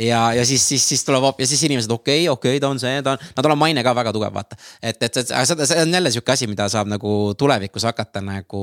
ja, 0.00 0.32
ja 0.34 0.44
siis, 0.46 0.68
siis, 0.68 0.88
siis 0.88 1.02
tuleb 1.04 1.24
ja 1.38 1.46
siis 1.46 1.62
inimesed, 1.66 1.90
okei 1.92 2.22
okay,, 2.24 2.32
okei 2.32 2.56
okay,, 2.56 2.60
ta 2.62 2.68
on 2.72 2.80
see, 2.80 3.02
ta 3.04 3.14
on, 3.14 3.24
no 3.36 3.42
tal 3.44 3.54
on 3.54 3.60
maine 3.60 3.82
ka 3.84 3.92
väga 3.96 4.12
tugev, 4.16 4.32
vaata. 4.34 4.56
et, 4.82 4.96
et, 4.96 5.16
et 5.22 5.32
seda, 5.48 5.66
see 5.68 5.82
on 5.82 5.94
jälle 5.94 6.12
sihuke 6.14 6.32
asi, 6.32 6.48
mida 6.50 6.68
saab 6.72 6.88
nagu 6.88 7.16
tulevikus 7.38 7.84
hakata 7.88 8.22
nagu 8.24 8.62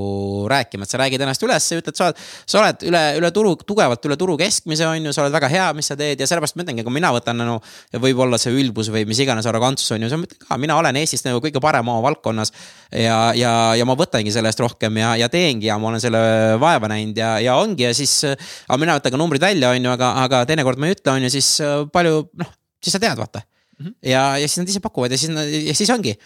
rääkima, 0.50 0.88
et 0.88 0.94
sa 0.94 1.02
räägid 1.02 1.22
ennast 1.22 1.46
üles, 1.46 1.70
ütled, 1.78 1.98
sa 1.98 2.10
oled, 2.10 2.24
sa 2.46 2.62
oled 2.64 2.88
üle, 2.90 3.04
üle 3.22 3.32
turu, 3.36 3.54
tugevalt 3.68 4.10
üle 4.10 4.18
turu 4.18 4.38
keskmise, 4.42 4.88
on 4.90 5.10
ju, 5.10 5.14
sa 5.14 5.26
oled 5.26 5.38
väga 5.38 5.52
hea, 5.54 5.68
mis 5.78 5.92
sa 5.92 6.00
teed 6.00 6.24
ja 6.24 6.30
sellepärast 6.30 6.58
ma 6.58 6.66
ütlengi, 6.66 6.86
kui 6.88 6.98
mina 6.98 7.14
võtan 7.14 7.38
nagu. 7.38 7.60
võib-olla 7.98 8.40
see 8.42 8.54
ülbus 8.58 8.90
või 8.94 9.06
mis 9.10 9.20
iganes 9.22 9.46
arrogantsus 9.50 9.94
on 9.94 10.06
ju, 10.06 10.10
sa 10.10 10.20
mõtled 10.20 10.42
ka, 10.48 10.58
mina 10.62 10.78
olen 10.80 10.98
Eestis 10.98 11.26
nagu 11.26 11.42
kõige 11.44 11.62
parem 11.62 11.88
oma 11.88 12.02
valdkonnas. 12.08 12.54
ja, 12.92 13.20
ja, 13.38 13.54
ja 13.78 13.86
ma 13.86 13.98
võtangi 14.00 14.34
selle 14.34 14.50
eest 14.50 14.62
rohkem 14.64 14.98
ja, 14.98 15.14
ja 15.20 15.30
teengi 15.30 15.68
ja 15.68 15.78
ma 15.78 15.92
olen 15.92 16.02
selle 16.02 16.20
vaeva 16.62 16.90
näinud 16.90 17.18
ja, 17.18 17.38
ja 17.44 17.58
ongi 17.60 17.86
ja 17.86 17.94
siis. 17.94 18.24
aga 18.68 18.80
mina 18.82 18.98
võtan 18.98 19.14
ka 19.14 19.20
numbrid 19.20 19.44
välja, 19.44 19.74
on 19.76 19.86
ju, 19.86 19.92
aga, 19.94 20.14
aga 20.24 20.44
teinekord 20.50 20.80
ma 20.80 20.87
ei 20.88 20.98
ütle, 20.98 21.14
on 21.14 21.28
ju, 21.28 21.36
siis 21.38 21.52
äh, 21.66 21.78
palju 21.94 22.26
noh, 22.40 22.52
siis 22.84 22.98
sa 22.98 23.04
tead, 23.04 23.20
vaata 23.20 23.44
mm. 23.44 23.86
-hmm. 23.86 23.96
ja, 24.14 24.26
ja 24.38 24.48
siis 24.48 24.64
nad 24.64 24.74
ise 24.74 24.84
pakuvad 24.84 25.12
ja 25.12 25.18
siis, 25.18 25.32
ja 25.68 25.76
siis 25.76 25.90
ongi. 25.94 26.18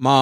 ma 0.00 0.14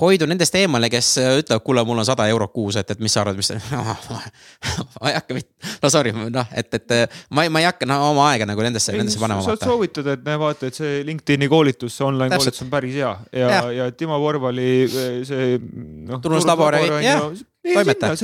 hoidun 0.00 0.28
nendest 0.28 0.54
eemale, 0.54 0.88
kes 0.92 1.18
äh, 1.20 1.38
ütlevad, 1.40 1.62
kuule, 1.64 1.84
mul 1.84 1.98
on 2.00 2.06
sada 2.06 2.26
eurot 2.28 2.52
kuus, 2.52 2.76
et, 2.76 2.90
et 2.90 3.00
mis 3.00 3.12
sa 3.12 3.22
arvad, 3.22 3.36
mis 3.36 3.50
ma 3.70 5.08
ei 5.10 5.16
hakka, 5.16 5.38
no 5.82 5.90
sorry, 5.92 6.12
noh, 6.12 6.46
et, 6.56 6.74
et 6.74 6.94
ma 7.30 7.44
ei, 7.44 7.52
ma 7.52 7.60
ei 7.60 7.68
hakka 7.68 7.88
no, 7.88 7.98
oma 8.10 8.30
aega 8.30 8.48
nagu 8.48 8.64
nendesse, 8.64 8.92
nendesse 8.96 9.20
panema. 9.20 9.44
saad 9.44 9.64
soovitada, 9.64 10.16
et 10.16 10.24
näe, 10.24 10.40
vaata, 10.40 10.70
et 10.70 10.80
see 10.80 11.04
LinkedIn'i 11.08 11.48
koolitus, 11.52 12.00
online 12.06 12.30
Täpselt. 12.32 12.54
koolitus 12.54 12.66
on 12.66 12.72
päris 12.72 12.98
hea 13.00 13.14
ja, 13.32 13.48
ja., 13.48 13.62
ja 13.80 13.90
Timo 13.92 14.18
Porvali 14.20 14.70
see 15.28 15.56
noh. 15.60 16.20
tunnuslabor, 16.20 16.80
jah 17.04 17.30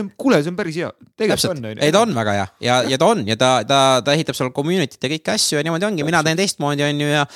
on, 0.01 0.11
kuule, 0.17 0.39
see 0.41 0.51
on 0.53 0.57
päris 0.57 0.77
hea, 0.81 0.89
tegelikult 1.19 1.51
on, 1.51 1.67
ei, 1.75 1.93
ta 1.93 2.01
on 2.07 2.15
väga 2.17 2.35
hea. 2.39 2.47
Ja, 2.65 2.77
ja 2.89 2.99
ta 3.01 3.11
on. 3.13 3.21
Ja 3.29 3.37
ta, 3.37 3.51
ta, 3.69 3.81
ta 4.05 4.15
ehitab 4.17 4.39
seal 4.39 4.49
community't 4.57 4.97
ja 4.97 5.11
kõiki 5.13 5.33
asju 5.35 5.59
ja 5.59 5.65
niimoodi 5.67 5.89
ongi, 5.89 6.07
mina 6.09 6.23
teen 6.25 6.41
teistmoodi, 6.41 6.87
on 6.87 7.03
ju, 7.05 7.11
ja. 7.11 7.27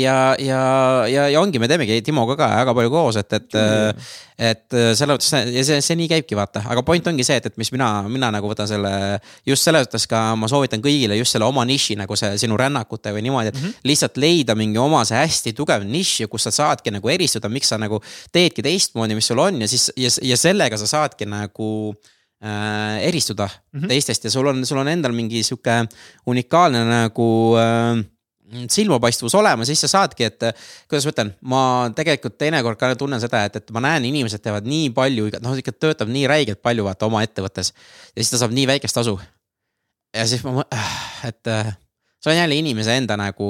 ja, 0.00 0.16
ja, 0.42 0.62
ja, 1.10 1.28
ja 1.30 1.42
ongi, 1.42 1.62
me 1.62 1.70
teemegi 1.70 2.00
Timoga 2.06 2.34
ka 2.40 2.50
väga 2.56 2.74
palju 2.74 2.94
koos, 2.94 3.20
et, 3.22 3.38
et, 3.38 3.58
et 4.38 4.66
selles 4.74 5.10
mõttes 5.12 5.30
ja 5.54 5.64
see, 5.64 5.80
see 5.84 5.96
nii 5.98 6.08
käibki, 6.10 6.34
vaata, 6.38 6.64
aga 6.70 6.82
point 6.82 7.06
ongi 7.06 7.24
see, 7.26 7.36
et, 7.38 7.46
et 7.46 7.56
mis 7.60 7.70
mina, 7.70 7.88
mina 8.10 8.32
nagu 8.34 8.50
võtan 8.50 8.66
selle. 8.66 9.20
just 9.46 9.62
selles 9.62 9.86
mõttes 9.86 10.08
ka 10.10 10.22
ma 10.36 10.48
soovitan 10.50 10.82
kõigile 10.82 11.18
just 11.18 11.36
selle 11.36 11.46
oma 11.46 11.64
niši 11.64 11.94
nagu 12.00 12.16
see 12.18 12.34
sinu 12.42 12.58
rännakute 12.58 13.14
või 13.14 13.22
niimoodi, 13.28 13.52
et 13.52 13.60
mm 13.60 13.66
-hmm. 13.66 13.88
lihtsalt 13.90 14.16
leida 14.16 14.54
mingi 14.58 14.78
oma 14.78 15.04
see 15.04 15.18
hästi 15.18 15.54
tugev 15.54 15.86
nišš, 15.86 16.26
kus 16.30 16.48
sa 16.48 16.50
saadki 16.50 16.90
nagu 16.90 17.08
eristuda, 17.08 17.48
miks 17.48 17.68
sa 17.68 17.78
nagu 17.78 18.02
teedki 18.32 18.62
teistmoodi, 18.62 19.14
mis 19.14 19.26
sul 19.26 19.38
on 19.38 19.60
ja 19.62 19.68
siis 19.68 19.92
ja, 19.96 20.10
ja 20.22 20.36
sellega 20.36 20.76
sa 20.76 20.86
saadki 20.86 21.26
nagu 21.30 21.54
nagu 21.54 21.94
äh, 22.42 23.06
eristuda 23.08 23.48
mm 23.48 23.80
-hmm. 23.80 23.88
teistest 23.88 24.24
ja 24.24 24.30
sul 24.30 24.46
on, 24.46 24.66
sul 24.66 24.78
on 24.78 24.88
endal 24.88 25.12
mingi 25.12 25.42
sihuke 25.42 25.86
unikaalne 26.26 26.84
nagu 26.84 27.56
äh, 27.56 28.04
silmapaistvus 28.70 29.34
olema, 29.38 29.66
siis 29.68 29.80
sa 29.84 29.90
saadki, 29.90 30.28
et 30.30 30.48
kuidas 30.88 31.06
ma 31.06 31.14
ütlen, 31.14 31.32
ma 31.52 31.62
tegelikult 31.96 32.38
teinekord 32.40 32.80
ka 32.80 32.92
tunnen 32.98 33.22
seda, 33.22 33.44
et, 33.48 33.60
et 33.60 33.72
ma 33.74 33.84
näen, 33.84 34.08
inimesed 34.10 34.42
teevad 34.44 34.68
nii 34.68 34.90
palju, 34.96 35.30
noh 35.44 35.56
ikka 35.60 35.76
töötab 35.76 36.12
nii 36.12 36.26
räigelt 36.30 36.62
palju 36.64 36.86
vaata 36.86 37.08
oma 37.10 37.24
ettevõttes. 37.26 37.72
ja 38.14 38.22
siis 38.22 38.34
ta 38.34 38.42
saab 38.44 38.56
nii 38.56 38.66
väikest 38.74 39.00
tasu. 39.00 39.18
ja 40.14 40.26
siis 40.30 40.44
ma, 40.46 40.66
et 41.30 41.54
see 42.24 42.32
on 42.32 42.38
jälle 42.38 42.54
inimese 42.54 42.96
enda 42.96 43.16
nagu 43.16 43.48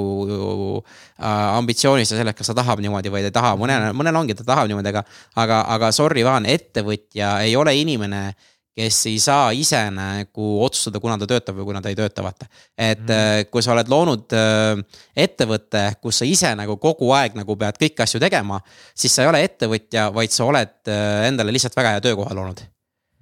äh, 1.19 1.57
ambitsioonist 1.57 2.11
ja 2.11 2.17
sellest, 2.17 2.37
kas 2.37 2.51
ta 2.51 2.57
tahab 2.59 2.81
niimoodi 2.83 3.11
või 3.11 3.23
ta 3.23 3.31
ei 3.31 3.35
taha, 3.37 3.53
mõnel, 3.59 3.87
mõnel 3.95 4.19
ongi, 4.19 4.35
ta 4.35 4.43
tahab 4.43 4.67
niimoodi, 4.67 4.91
aga. 4.91 5.05
aga, 5.35 5.61
aga 5.77 5.91
sorry, 5.95 6.25
Vaan, 6.25 6.45
ettevõtja 6.49 7.37
ei 7.45 7.55
ole 7.55 7.75
inimene 7.79 8.33
kes 8.75 8.99
ei 9.07 9.19
saa 9.23 9.49
ise 9.55 9.79
nagu 9.95 10.49
otsustada, 10.65 10.99
kuna 11.03 11.17
ta 11.21 11.27
töötab 11.29 11.55
või 11.59 11.69
kuna 11.71 11.81
ta 11.83 11.91
ei 11.91 11.97
tööta, 11.97 12.25
vaata. 12.25 12.49
et 12.75 13.05
mm. 13.05 13.49
kui 13.51 13.63
sa 13.63 13.73
oled 13.75 13.91
loonud 13.91 14.35
äh, 14.35 15.01
ettevõtte, 15.25 15.87
kus 16.03 16.21
sa 16.21 16.27
ise 16.27 16.51
nagu 16.59 16.77
kogu 16.81 17.13
aeg 17.15 17.39
nagu 17.39 17.55
pead 17.59 17.79
kõiki 17.81 18.03
asju 18.05 18.21
tegema, 18.23 18.59
siis 18.93 19.15
sa 19.15 19.23
ei 19.23 19.31
ole 19.31 19.43
ettevõtja, 19.47 20.09
vaid 20.15 20.35
sa 20.35 20.47
oled 20.51 20.91
äh, 20.91 21.27
endale 21.29 21.55
lihtsalt 21.55 21.77
väga 21.77 21.95
hea 21.95 22.03
töökoha 22.09 22.35
loonud 22.35 22.65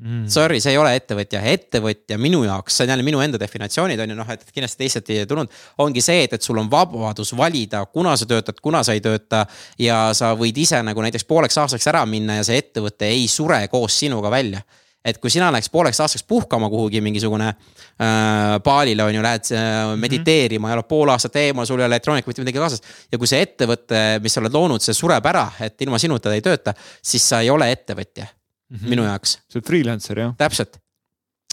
mm.. 0.01 0.25
Sorry, 0.33 0.59
see 0.63 0.73
ei 0.73 0.81
ole 0.81 0.95
ettevõtja, 0.97 1.41
ettevõtja 1.53 2.17
minu 2.21 2.43
jaoks, 2.47 2.77
see 2.77 2.87
on 2.87 2.93
jälle 2.95 3.05
minu 3.05 3.21
enda 3.23 3.39
definitsioonid 3.41 4.01
on 4.03 4.13
ju 4.13 4.17
noh, 4.17 4.33
et 4.33 4.45
kindlasti 4.49 4.81
teised 4.83 5.11
ei 5.13 5.27
tulnud. 5.29 5.51
ongi 5.85 6.01
see, 6.01 6.25
et, 6.25 6.33
et 6.33 6.45
sul 6.45 6.57
on 6.57 6.69
vabadus 6.71 7.35
valida, 7.37 7.85
kuna 7.93 8.17
sa 8.17 8.25
töötad, 8.29 8.57
kuna 8.61 8.83
sa 8.83 8.97
ei 8.97 9.05
tööta. 9.05 9.45
ja 9.79 10.05
sa 10.17 10.33
võid 10.39 10.57
ise 10.65 10.81
nagu 10.81 11.05
näiteks 11.05 11.29
pooleks 11.29 11.61
aastaks 11.61 11.87
ära 11.93 12.05
minna 12.09 12.41
ja 12.41 12.47
see 12.47 12.57
ettevõte 12.65 13.13
ei 13.13 13.27
sure 13.29 13.67
koos 13.69 14.01
sinuga 14.01 14.33
välja 14.33 14.65
et 15.05 15.19
kui 15.19 15.31
sina 15.33 15.49
läheks 15.51 15.69
pooleks 15.69 15.99
aastaks 16.03 16.23
puhkama 16.27 16.69
kuhugi 16.71 17.01
mingisugune 17.03 17.49
äh, 17.49 18.59
baalile 18.63 19.03
on 19.03 19.15
ju, 19.15 19.23
lähed 19.23 19.49
äh, 19.55 19.95
mediteerima 19.99 20.71
ja 20.71 20.77
oled 20.79 20.87
pool 20.89 21.11
aastat 21.13 21.35
eemal, 21.41 21.67
sul 21.67 21.81
ei 21.81 21.87
ole 21.87 21.91
elektroonikat 21.91 22.31
mitte 22.31 22.45
midagi 22.45 22.61
kaasas. 22.61 22.85
ja 23.11 23.19
kui 23.19 23.29
see 23.29 23.41
ettevõte, 23.43 24.03
mis 24.23 24.35
sa 24.35 24.43
oled 24.43 24.55
loonud, 24.55 24.83
see 24.83 24.95
sureb 24.97 25.27
ära, 25.33 25.49
et 25.63 25.81
ilma 25.85 25.99
sinuta 26.01 26.29
ta 26.29 26.37
ei 26.37 26.45
tööta, 26.45 26.75
siis 27.03 27.27
sa 27.29 27.43
ei 27.43 27.51
ole 27.53 27.71
ettevõtja 27.71 28.25
mm 28.25 28.77
-hmm. 28.77 28.89
minu 28.95 29.03
jaoks. 29.09 29.37
sa 29.47 29.59
oled 29.59 29.67
freelancer 29.67 30.19
jah? 30.19 30.33
täpselt 30.37 30.79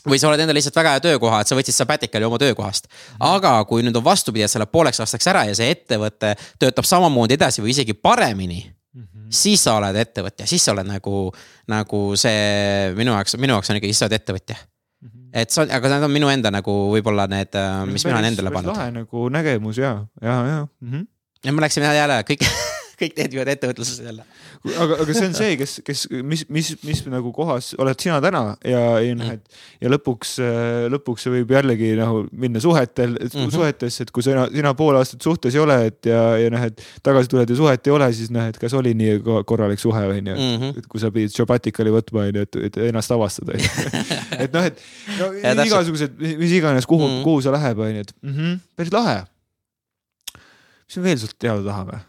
või 0.09 0.19
sa 0.21 0.29
oled 0.31 0.41
endale 0.41 0.57
lihtsalt 0.57 0.77
väga 0.77 0.95
hea 0.95 1.01
töökoha, 1.05 1.41
et 1.41 1.49
sa 1.51 1.57
võtsid 1.57 1.77
sabatical'i 1.77 2.25
oma 2.25 2.39
töökohast 2.39 2.87
mm. 2.87 2.97
-hmm. 2.97 3.35
aga 3.35 3.65
kui 3.65 3.83
nüüd 3.83 3.97
on 3.97 4.05
vastupidi, 4.05 4.45
et 4.45 4.51
sa 4.51 4.59
oled 4.59 4.73
pooleks 4.73 5.01
aastaks 5.01 5.27
ära 5.27 5.45
ja 5.45 5.55
see 5.55 5.71
ettevõte 5.71 6.35
töötab 6.59 6.85
samamoodi 6.85 7.35
edasi 7.35 7.63
või 7.63 7.75
isegi 7.75 7.95
paremini 7.95 8.61
mm. 8.65 8.71
-hmm. 8.71 8.80
Siis 9.31 9.63
sa 9.65 9.77
oled 9.79 9.97
ettevõtja, 9.97 10.47
siis 10.47 10.65
sa 10.65 10.75
oled 10.75 10.89
nagu, 10.89 11.31
nagu 11.71 12.03
see 12.21 12.91
minu 12.99 13.15
jaoks, 13.17 13.37
minu 13.41 13.57
jaoks 13.57 13.71
on 13.71 13.81
ikkagi, 13.81 13.95
siis 13.95 14.05
sa 14.05 14.09
oled 14.09 14.19
ettevõtja. 14.19 14.57
-hmm. 14.57 15.31
et 15.33 15.51
see 15.51 15.63
on, 15.65 15.71
aga 15.71 15.95
need 15.95 16.09
on 16.09 16.15
minu 16.17 16.33
enda 16.33 16.51
nagu 16.51 16.75
võib-olla 16.95 17.29
need, 17.31 17.57
mis 17.93 18.05
mina 18.05 18.19
olen 18.19 18.33
endale 18.33 18.51
pannud. 18.55 18.75
lahe 18.75 18.91
nagu 18.91 19.29
nägemus 19.29 19.79
ja, 19.79 19.95
ja, 20.23 20.37
ja 20.47 20.67
mm. 20.67 20.91
-hmm. 20.91 21.07
ja 21.45 21.53
me 21.53 21.67
läksime 21.67 21.95
jälle 21.95 22.23
kõik 22.29 22.45
kõik 23.01 23.17
need 23.19 23.35
viivad 23.35 23.51
ettevõtluses 23.55 24.03
jälle. 24.05 24.25
aga, 24.77 24.99
aga 25.05 25.17
see 25.17 25.29
on 25.31 25.37
see, 25.39 25.57
kes, 25.61 25.77
kes, 25.87 26.05
mis, 26.27 26.45
mis, 26.53 26.73
mis 26.85 27.03
nagu 27.09 27.33
kohas 27.37 27.73
oled 27.81 28.01
sina 28.03 28.21
täna 28.25 28.43
ja, 28.67 28.83
ja 29.01 29.17
noh, 29.17 29.33
et 29.35 29.61
ja 29.81 29.93
lõpuks, 29.93 30.37
lõpuks 30.93 31.27
see 31.27 31.35
võib 31.39 31.55
jällegi 31.57 31.95
nagu 31.99 32.27
minna 32.33 32.61
suhetel 32.63 33.17
mm, 33.17 33.33
-hmm. 33.33 33.55
suhetesse, 33.55 34.07
et 34.07 34.13
kui 34.15 34.25
sina, 34.27 34.47
sina 34.53 34.75
pool 34.79 34.99
aastat 35.01 35.25
suhtes 35.25 35.57
ei 35.57 35.63
ole, 35.63 35.79
et 35.91 36.11
ja, 36.11 36.23
ja 36.41 36.53
noh, 36.53 36.67
et 36.71 36.85
tagasi 37.07 37.33
tuled 37.33 37.51
ja 37.51 37.57
suhet 37.57 37.87
ei 37.87 37.97
ole, 37.97 38.11
siis 38.17 38.31
noh, 38.35 38.51
et 38.53 38.59
kas 38.61 38.77
oli 38.77 38.95
nii 38.95 39.19
korralik 39.49 39.81
suhe 39.81 40.05
on 40.11 40.33
ju, 40.33 40.37
Mhm. 40.41 40.79
et 40.79 40.87
kui 40.91 41.01
sa 41.01 41.11
pidid 41.15 41.33
Shabbatikali 41.35 41.93
võtma 41.95 42.27
on 42.29 42.37
ju, 42.41 42.45
et, 42.47 42.61
et 42.69 42.79
ennast 42.91 43.13
avastada 43.15 43.57
et 44.45 44.53
noh, 44.53 44.65
et 44.65 44.81
no, 45.19 45.33
Ja 45.41 45.55
igasugused, 45.65 46.19
mis 46.21 46.53
iganes, 46.57 46.87
kuhu 46.87 47.07
mm. 47.07 47.17
-hmm. 47.19 47.25
kuhu 47.25 47.43
see 47.45 47.53
läheb, 47.55 47.79
on 47.79 47.95
ju, 47.95 48.01
et 48.01 48.15
mm 48.23 48.35
-hmm, 48.37 48.59
päris 48.77 48.93
lahe. 48.93 49.25
mis 50.89 50.97
me 50.97 51.03
veel 51.03 51.19
sult 51.19 51.39
teada 51.39 51.63
tahame? 51.65 52.01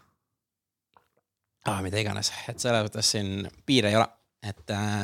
Ah, 1.70 1.82
mida 1.86 2.02
iganes, 2.02 2.32
et 2.50 2.60
selles 2.60 2.86
mõttes 2.88 3.14
siin 3.16 3.48
piire 3.66 3.92
ei 3.92 4.00
ole, 4.00 4.08
et 4.48 4.74
äh, 4.76 5.04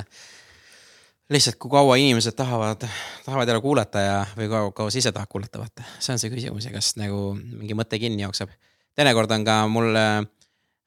lihtsalt 1.33 1.59
kui 1.61 1.71
kaua 1.71 1.97
inimesed 1.99 2.35
tahavad, 2.37 2.87
tahavad 3.25 3.49
jälle 3.49 3.61
kuulata 3.61 4.03
ja, 4.03 4.17
või 4.37 4.49
kaua, 4.51 4.71
kaua 4.75 4.93
sa 4.93 5.01
ise 5.01 5.11
tahad 5.15 5.29
kuulata, 5.31 5.61
vaata, 5.61 5.85
see 5.99 6.15
on 6.15 6.21
see 6.21 6.31
küsimus 6.33 6.69
ja 6.69 6.73
kas 6.73 6.95
nagu 6.99 7.33
mingi 7.35 7.77
mõte 7.77 7.99
kinni 8.01 8.23
jookseb. 8.23 8.53
teinekord 8.97 9.31
on 9.35 9.45
ka 9.45 9.59
mul 9.71 9.95
äh, 9.99 10.21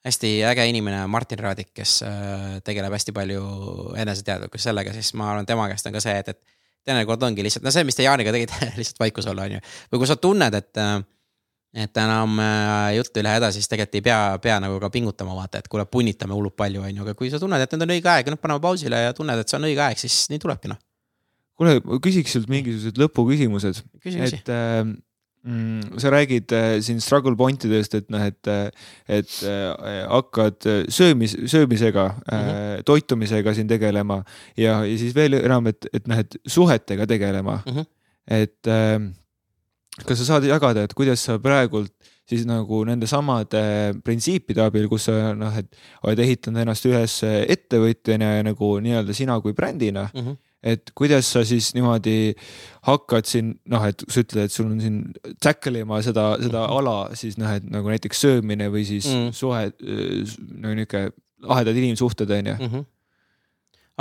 hästi 0.05 0.33
äge 0.49 0.65
inimene 0.69 1.05
Martin 1.07 1.39
Raadik, 1.39 1.71
kes 1.77 2.01
äh, 2.07 2.57
tegeleb 2.65 2.93
hästi 2.93 3.13
palju 3.15 3.43
eneseteadlikkus 4.01 4.65
sellega, 4.69 4.93
siis 4.93 5.13
ma 5.13 5.31
arvan, 5.31 5.45
tema 5.45 5.69
käest 5.69 5.87
on 5.87 5.95
ka 5.95 6.03
see, 6.03 6.17
et, 6.17 6.33
et 6.33 6.89
teinekord 6.89 7.23
ongi 7.23 7.45
lihtsalt, 7.45 7.65
no 7.67 7.73
see, 7.73 7.85
mis 7.87 7.97
te 7.97 8.07
Jaaniga 8.07 8.33
tegite 8.33 8.71
lihtsalt 8.79 9.03
vaikus 9.05 9.29
olla, 9.29 9.45
on 9.45 9.59
ju. 9.59 9.65
või 9.93 10.03
kui 10.03 10.09
sa 10.09 10.17
tunned, 10.17 10.57
et 10.57 10.81
äh, 10.81 10.97
et 11.71 11.97
enam 12.03 12.39
äh, 12.43 12.95
juttu 12.97 13.21
ei 13.21 13.25
lähe 13.25 13.39
edasi, 13.39 13.61
siis 13.61 13.71
tegelikult 13.71 13.99
ei 14.01 14.03
pea, 14.03 14.19
pea 14.43 14.57
nagu 14.63 14.79
ka 14.83 14.89
pingutama, 14.91 15.35
vaata, 15.37 15.61
et 15.61 15.69
kuule, 15.71 15.85
punnitame 15.87 16.35
hullult 16.35 16.57
palju, 16.59 16.81
on 16.83 16.97
ju, 16.97 17.03
aga 17.05 17.15
kui 17.17 17.31
sa 17.31 17.39
tunned, 17.39 17.63
et 17.63 17.75
nüüd 17.75 17.85
on 17.85 17.93
õige 17.95 18.11
aeg, 18.11 18.31
nüüd 18.33 18.41
paneme 18.43 18.63
pausile 18.63 19.05
ja 19.05 19.13
tunned, 19.15 19.39
et 19.39 19.51
see 19.51 19.59
on 19.59 19.67
õige 19.69 19.85
aeg, 19.85 20.01
siis 20.01 20.25
nii 20.33 20.41
tulebki 20.43 20.71
noh. 20.71 20.81
kuule, 21.59 21.77
ma 21.85 22.01
küsiks 22.03 22.35
sult 22.35 22.51
mingisugused 22.51 22.99
lõpuküsimused, 22.99 23.79
et 24.03 24.51
äh, 24.51 24.81
mm, 25.47 26.01
sa 26.03 26.11
räägid 26.11 26.51
äh, 26.57 26.73
siin 26.83 26.99
struggle 26.99 27.39
point 27.39 27.63
idest, 27.69 27.95
et 28.01 28.11
noh, 28.11 28.27
et, 28.27 28.51
et 29.07 29.39
äh, 29.47 30.03
hakkad 30.11 30.67
söömis, 30.91 31.37
söömisega 31.45 32.09
mm. 32.17 32.35
-hmm. 32.35 32.83
toitumisega 32.91 33.55
siin 33.55 33.71
tegelema 33.71 34.25
ja, 34.57 34.81
ja 34.83 34.99
siis 34.99 35.15
veel 35.15 35.39
enam, 35.39 35.71
et, 35.71 35.87
et 35.93 36.11
noh, 36.11 36.19
et 36.19 36.35
suhetega 36.43 37.07
tegelema 37.07 37.61
mm. 37.63 37.71
-hmm. 37.79 37.91
et 38.27 38.67
äh, 38.67 38.99
kas 40.05 40.21
sa 40.21 40.25
saad 40.25 40.43
jagada, 40.47 40.83
et 40.87 40.93
kuidas 40.93 41.19
sa 41.27 41.39
praegult 41.39 41.91
siis 42.31 42.45
nagu 42.47 42.85
nende 42.87 43.07
samade 43.09 43.59
printsiipide 44.05 44.61
abil, 44.63 44.87
kus 44.87 45.09
sa 45.09 45.33
noh, 45.35 45.51
et 45.57 45.67
oled 46.07 46.19
ehitanud 46.23 46.61
ennast 46.61 46.85
üles 46.87 47.17
ettevõtjana 47.25 48.37
ja 48.37 48.45
nagu 48.47 48.77
nii-öelda 48.85 49.13
sina 49.17 49.35
kui 49.43 49.51
brändina 49.57 50.05
mm. 50.13 50.21
-hmm. 50.21 50.37
et 50.63 50.91
kuidas 50.95 51.27
sa 51.33 51.43
siis 51.43 51.73
niimoodi 51.75 52.33
hakkad 52.87 53.25
siin 53.27 53.59
noh, 53.65 53.83
et 53.87 54.03
sa 54.07 54.21
ütled, 54.23 54.45
et 54.45 54.51
sul 54.51 54.69
on 54.71 54.79
siin 54.79 55.01
tackle 55.43 55.79
ima 55.79 55.99
seda, 56.01 56.37
seda 56.41 56.61
Mhm. 56.67 56.77
ala 56.77 57.09
siis 57.15 57.37
noh, 57.37 57.51
et 57.51 57.63
nagu 57.69 57.89
näiteks 57.89 58.21
söömine 58.21 58.69
või 58.71 58.85
siis 58.85 59.07
Mm. 59.11 59.25
mm. 59.25 59.31
suhe, 59.33 59.71
no 60.61 60.73
niuke 60.73 61.11
lahedad 61.41 61.75
inimsuhted 61.75 62.29
on 62.31 62.45
ju. 62.45 62.53
mm. 62.59 62.67
-hmm. 62.67 62.85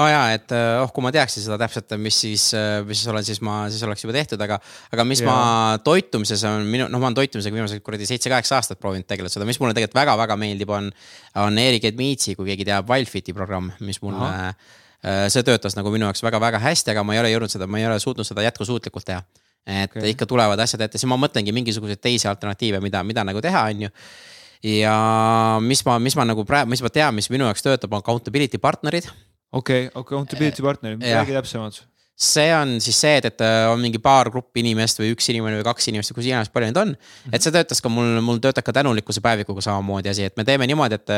Aa 0.01 0.07
oh 0.07 0.11
jaa, 0.11 0.27
et 0.33 0.55
oh, 0.81 0.91
kui 0.97 1.05
ma 1.05 1.13
teaksin 1.13 1.45
seda 1.45 1.59
täpselt, 1.61 1.93
mis 2.01 2.17
siis, 2.25 2.47
mis 2.89 3.03
siis 3.03 3.13
olen, 3.13 3.27
siis 3.27 3.43
ma, 3.45 3.63
siis 3.73 3.85
oleks 3.85 4.05
juba 4.07 4.17
tehtud, 4.17 4.41
aga, 4.47 4.57
aga 4.95 5.05
mis 5.05 5.21
ja. 5.21 5.29
ma 5.29 5.79
toitumises 5.85 6.45
on 6.49 6.65
minu, 6.65 6.89
noh, 6.89 7.03
ma 7.03 7.11
olen 7.11 7.19
toitumisega 7.21 7.59
viimased 7.59 7.85
kuradi 7.85 8.09
seitse-kaheksa 8.09 8.57
aastat 8.59 8.81
proovinud 8.81 9.09
tegeleda 9.11 9.35
seda, 9.35 9.49
mis 9.49 9.61
mulle 9.61 9.77
tegelikult 9.77 10.01
väga-väga 10.01 10.39
meeldib, 10.41 10.73
on, 10.73 10.89
on 11.45 11.61
Erik 11.61 11.91
Edmitsi, 11.93 12.37
kui 12.39 12.49
keegi 12.49 12.71
teab, 12.73 12.89
Wildfiti 12.89 13.37
programm, 13.37 13.75
mis 13.85 14.01
mulle 14.05 14.31
Aha 14.31 14.55
see 15.03 15.45
töötas 15.47 15.77
nagu 15.79 15.91
minu 15.93 16.09
jaoks 16.09 16.23
väga-väga 16.25 16.61
hästi, 16.61 16.93
aga 16.93 17.05
ma 17.07 17.15
ei 17.17 17.23
ole 17.23 17.31
jõudnud 17.33 17.53
seda, 17.53 17.69
ma 17.71 17.81
ei 17.81 17.87
ole 17.89 18.01
suutnud 18.03 18.29
seda 18.29 18.45
jätkusuutlikult 18.45 19.07
teha. 19.09 19.23
et 19.67 19.93
okay. 19.93 20.11
ikka 20.13 20.27
tulevad 20.27 20.61
asjad 20.61 20.81
ette, 20.85 20.99
siis 20.99 21.09
ma 21.09 21.19
mõtlengi 21.21 21.53
mingisuguseid 21.53 22.01
teisi 22.01 22.29
alternatiive, 22.29 22.81
mida, 22.81 23.03
mida 23.05 23.25
nagu 23.25 23.41
teha, 23.45 23.65
on 23.73 23.87
ju. 23.87 23.91
ja 24.77 24.95
mis 25.65 25.85
ma, 25.87 25.99
mis 25.99 26.17
ma 26.17 26.25
nagu 26.29 26.45
praegu, 26.45 26.71
mis 26.73 26.83
ma 26.85 26.93
tean, 26.93 27.17
mis 27.17 27.31
minu 27.33 27.49
jaoks 27.49 27.65
töötab, 27.65 27.93
on 27.93 28.05
accountability 28.05 28.61
partnerid. 28.61 29.09
Okei 29.53 29.87
okay,, 29.87 30.01
accountability 30.03 30.63
partnerid, 30.63 31.03
räägi 31.03 31.39
täpsemalt 31.39 31.85
see 32.21 32.51
on 32.53 32.75
siis 32.85 32.99
see, 33.01 33.17
et, 33.17 33.27
et 33.31 33.43
on 33.71 33.81
mingi 33.81 33.99
paar 34.03 34.29
gruppi 34.33 34.61
inimest 34.61 34.99
või 35.01 35.15
üks 35.15 35.31
inimene 35.33 35.57
või 35.57 35.65
kaks 35.65 35.89
inimest 35.89 36.13
kus 36.13 36.27
iganes 36.29 36.51
palju 36.53 36.69
neid 36.69 36.81
on. 36.81 36.91
-hmm. 36.93 37.33
et 37.33 37.43
see 37.43 37.53
töötas 37.55 37.81
ka 37.81 37.89
mul, 37.89 38.19
mul 38.25 38.41
töötab 38.45 38.67
ka 38.67 38.75
tänulikkuse 38.77 39.23
päevikuga 39.25 39.65
samamoodi 39.65 40.11
asi, 40.13 40.27
et 40.29 40.37
me 40.37 40.45
teeme 40.45 40.69
niimoodi, 40.69 40.99
et 41.01 41.13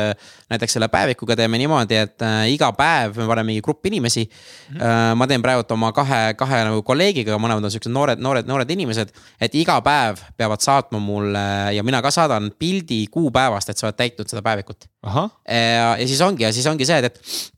näiteks 0.53 0.77
selle 0.77 0.87
päevikuga 0.93 1.35
teeme 1.35 1.59
niimoodi, 1.59 1.97
et 2.05 2.23
äh, 2.23 2.45
iga 2.53 2.71
päev 2.77 3.19
me 3.19 3.27
paneme 3.27 3.51
mingi 3.51 3.61
grupp 3.65 3.85
inimesi 3.85 4.23
mm. 4.23 4.77
-hmm. 4.79 5.15
ma 5.19 5.27
teen 5.27 5.43
praegu 5.43 5.65
oma 5.75 5.91
kahe, 5.91 6.21
kahe 6.39 6.63
nagu 6.69 6.83
kolleegiga, 6.87 7.35
mõlemad 7.35 7.67
on 7.67 7.71
siuksed 7.71 7.91
noored, 7.91 8.23
noored, 8.23 8.47
noored 8.47 8.71
inimesed. 8.71 9.11
et 9.41 9.55
iga 9.55 9.81
päev 9.81 10.23
peavad 10.37 10.61
saatma 10.61 10.99
mulle 10.99 11.75
ja 11.75 11.83
mina 11.83 12.01
ka 12.01 12.11
saadan 12.11 12.51
pildi 12.59 13.07
kuupäevast, 13.11 13.69
et 13.69 13.77
sa 13.77 13.87
oled 13.87 13.99
täitnud 13.99 14.29
seda 14.29 14.41
päevikut. 14.41 14.87
ja, 15.03 15.97
ja 15.99 16.07
siis 16.07 16.21
ongi, 16.21 16.43
ja 16.43 16.53
siis 16.53 16.65
ongi 16.67 16.85
see, 16.85 16.97
et, 16.97 17.05
et 17.05 17.52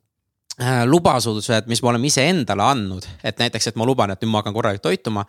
lubasudused, 0.85 1.67
mis 1.67 1.81
me 1.83 1.89
oleme 1.91 2.07
iseendale 2.07 2.63
andnud, 2.63 3.07
et 3.23 3.41
näiteks, 3.41 3.71
et 3.71 3.75
ma 3.79 3.87
luban, 3.87 4.13
et 4.13 4.21
nüüd 4.23 4.31
ma 4.31 4.39
hakkan 4.39 4.55
korralikult 4.55 4.87
toituma. 4.87 5.25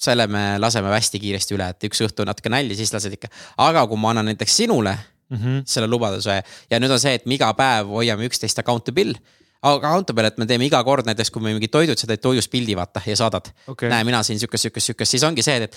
selle 0.00 0.24
me 0.26 0.58
laseme 0.58 0.88
hästi 0.88 1.18
kiiresti 1.20 1.54
üle, 1.54 1.66
et 1.68 1.84
üks 1.84 1.98
õhtu 2.00 2.24
natuke 2.24 2.48
nalja, 2.48 2.76
siis 2.76 2.92
lased 2.92 3.12
ikka. 3.12 3.28
aga 3.58 3.86
kui 3.86 3.98
ma 4.00 4.10
annan 4.10 4.30
näiteks 4.30 4.56
sinule 4.56 4.96
mm 5.30 5.36
-hmm. 5.36 5.62
selle 5.66 5.86
lubaduse 5.86 6.42
ja 6.70 6.78
nüüd 6.78 6.90
on 6.90 7.00
see, 7.00 7.14
et 7.14 7.26
me 7.26 7.34
iga 7.34 7.52
päev 7.54 7.86
hoiame 7.86 8.26
üksteist 8.26 8.58
accountable 8.58 9.14
accountable, 9.62 10.26
et 10.26 10.38
me 10.38 10.46
teeme 10.48 10.64
iga 10.64 10.80
kord 10.84 11.06
näiteks, 11.08 11.30
kui 11.30 11.42
me 11.42 11.52
mingid 11.52 11.70
toidud, 11.70 11.98
sa 11.98 12.08
teed 12.08 12.22
toidust 12.24 12.50
pildi 12.50 12.76
vaata 12.76 13.02
ja 13.06 13.16
saadad 13.16 13.50
okay.. 13.68 13.90
näe, 13.92 14.04
mina 14.08 14.22
siin 14.22 14.38
sihukest, 14.40 14.62
sihukest, 14.62 14.86
sihukest, 14.86 15.10
siis 15.10 15.24
ongi 15.26 15.44
see, 15.44 15.66
et 15.66 15.76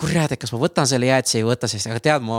kurat, 0.00 0.32
et 0.34 0.40
kas 0.40 0.50
ma 0.50 0.58
võtan 0.58 0.88
selle 0.90 1.06
jäätise 1.06 1.38
või 1.38 1.44
ei 1.44 1.48
võta, 1.52 1.68
sest 1.70 1.86
aga 1.86 2.00
tead, 2.02 2.24
ma, 2.26 2.38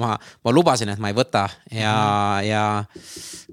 ma, 0.00 0.14
ma 0.16 0.52
lubasin, 0.54 0.88
et 0.88 1.00
ma 1.02 1.10
ei 1.12 1.16
võta 1.16 1.44
ja 1.68 1.92
mm, 1.92 2.38
-hmm. 2.40 2.46
ja 2.48 2.62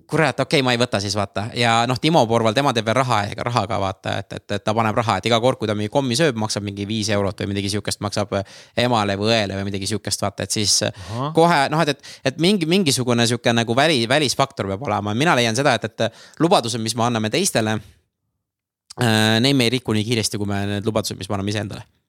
kurat, 0.08 0.40
okei 0.40 0.60
okay,, 0.60 0.64
ma 0.64 0.72
ei 0.72 0.80
võta 0.80 1.02
siis 1.04 1.16
vaata 1.20 1.50
ja 1.56 1.82
noh, 1.88 2.00
Timo 2.00 2.24
Porval, 2.28 2.56
tema 2.56 2.74
teeb 2.74 2.88
veel 2.88 2.96
raha, 3.02 3.24
ega 3.34 3.44
rahaga 3.44 3.80
vaata, 3.80 4.18
et, 4.24 4.34
et, 4.40 4.56
et 4.58 4.64
ta 4.64 4.74
paneb 4.74 4.96
raha, 4.96 5.18
et 5.20 5.28
iga 5.28 5.40
kord, 5.44 5.60
kui 5.60 5.68
ta 5.68 5.76
mingi 5.76 5.92
kommi 5.92 6.16
sööb, 6.16 6.40
maksab 6.40 6.64
mingi 6.64 6.88
viis 6.88 7.12
eurot 7.12 7.44
või 7.44 7.52
midagi 7.52 7.76
sihukest, 7.76 8.00
maksab 8.00 8.40
emale 8.78 9.20
või 9.20 9.34
õele 9.36 9.60
või 9.60 9.68
midagi 9.68 9.92
sihukest, 9.92 10.24
vaata, 10.24 10.48
et 10.48 10.52
siis 10.52 10.80
Aha. 10.88 11.32
kohe 11.36 11.62
noh, 11.70 11.84
et, 11.84 11.90
et, 11.90 12.20
et 12.32 12.40
mingi, 12.40 12.66
mingisugune 12.66 13.28
sihuke 13.28 13.54
nagu 13.54 13.76
väli, 13.76 14.06
välisfaktor 14.08 14.72
peab 14.72 14.88
olema, 14.88 15.14
mina 15.14 15.36
leian 15.36 15.56
seda, 15.56 15.76
et, 15.76 15.92
et 15.92 16.08
lubadused, 16.40 16.80
mis 16.80 16.96
me 16.96 17.10
anname 17.10 17.30
teistele 17.30 17.80
äh,. 19.02 19.40
Neid 19.42 19.56
me 19.56 19.68
ei 19.68 19.80
riku 19.80 19.94
nii 19.96 20.04
kiiresti, 20.06 20.38
kui 20.38 20.48
me 20.48 20.66
need 20.78 20.88
lubadused, 20.88 21.18
mis 21.20 21.30
me 21.30 21.36
anname 21.36 21.52
iseendale 21.52 22.01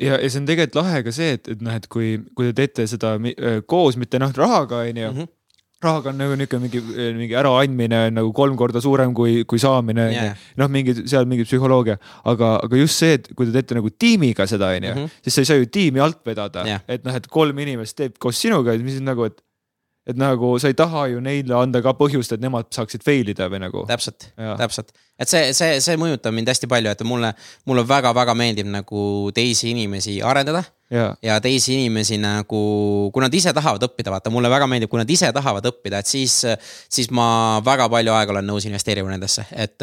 ja, 0.00 0.16
ja 0.16 0.30
see 0.30 0.40
on 0.40 0.48
tegelikult 0.48 0.80
lahe 0.82 1.02
ka 1.06 1.12
see, 1.14 1.34
et, 1.38 1.52
et 1.54 1.60
noh, 1.64 1.76
et 1.76 1.86
kui, 1.92 2.14
kui 2.36 2.50
te 2.50 2.56
teete 2.62 2.86
seda 2.90 3.16
koos, 3.70 3.98
mitte 4.00 4.20
noh, 4.22 4.32
rahaga 4.36 4.84
on 4.86 5.04
ju 5.04 5.12
mm. 5.12 5.20
-hmm 5.20 5.36
rahaga 5.80 6.10
on 6.10 6.18
nagu 6.20 6.34
niisugune 6.36 6.66
mingi, 6.66 6.80
mingi 7.16 7.36
äraandmine 7.40 8.00
on 8.10 8.16
nagu 8.18 8.32
kolm 8.36 8.56
korda 8.60 8.82
suurem 8.84 9.14
kui, 9.16 9.44
kui 9.48 9.60
saamine 9.62 10.10
yeah.. 10.12 10.42
noh, 10.60 10.68
mingi 10.68 10.92
seal 11.08 11.24
mingi 11.24 11.46
psühholoogia, 11.48 11.96
aga, 12.28 12.50
aga 12.66 12.80
just 12.82 13.00
see, 13.00 13.14
et 13.16 13.30
kui 13.36 13.48
te 13.48 13.54
teete 13.54 13.78
nagu 13.78 13.88
tiimiga 13.90 14.46
seda, 14.50 14.74
onju, 14.76 14.90
Mhm. 14.94 15.06
siis 15.24 15.34
sa 15.38 15.40
ei 15.40 15.48
saa 15.48 15.56
ju 15.62 15.70
tiimi 15.72 16.02
alt 16.04 16.20
vedada 16.26 16.66
Yeah. 16.66 16.82
et 16.88 17.04
noh, 17.04 17.16
et 17.16 17.26
kolm 17.32 17.58
inimest 17.58 17.96
teeb 17.96 18.18
koos 18.20 18.36
sinuga, 18.36 18.76
mis 18.84 19.00
nagu, 19.00 19.24
et 19.24 19.40
et 20.10 20.16
nagu 20.16 20.58
sa 20.58 20.68
ei 20.68 20.74
taha 20.74 21.06
ju 21.12 21.20
neile 21.20 21.54
anda 21.54 21.80
ka 21.84 21.92
põhjust, 21.94 22.32
et 22.34 22.40
nemad 22.40 22.68
saaksid 22.74 23.04
fail 23.06 23.28
ida 23.28 23.48
või 23.48 23.60
nagu. 23.60 23.84
täpselt, 23.88 24.32
täpselt, 24.36 24.92
et 25.20 25.28
see, 25.30 25.52
see, 25.56 25.78
see 25.84 26.00
mõjutab 26.00 26.34
mind 26.36 26.50
hästi 26.50 26.68
palju, 26.70 26.92
et 26.92 27.06
mulle, 27.06 27.32
mulle 27.68 27.86
väga-väga 27.88 28.34
meeldib 28.38 28.70
nagu 28.72 29.02
teisi 29.36 29.70
inimesi 29.74 30.20
arendada 30.24 30.64
ja, 30.90 31.16
ja 31.22 31.38
teisi 31.40 31.74
inimesi 31.78 32.18
nagu, 32.20 32.62
kui 33.12 33.24
nad 33.24 33.34
ise 33.34 33.52
tahavad 33.56 33.84
õppida, 33.86 34.12
vaata 34.14 34.32
mulle 34.32 34.50
väga 34.52 34.66
meeldib, 34.70 34.90
kui 34.90 35.00
nad 35.00 35.10
ise 35.10 35.30
tahavad 35.34 35.68
õppida, 35.70 36.02
et 36.02 36.10
siis, 36.10 36.40
siis 36.90 37.10
ma 37.14 37.60
väga 37.64 37.88
palju 37.92 38.16
aega 38.16 38.34
olen 38.34 38.50
nõus 38.50 38.66
investeerima 38.68 39.12
nendesse, 39.12 39.46
et. 39.52 39.78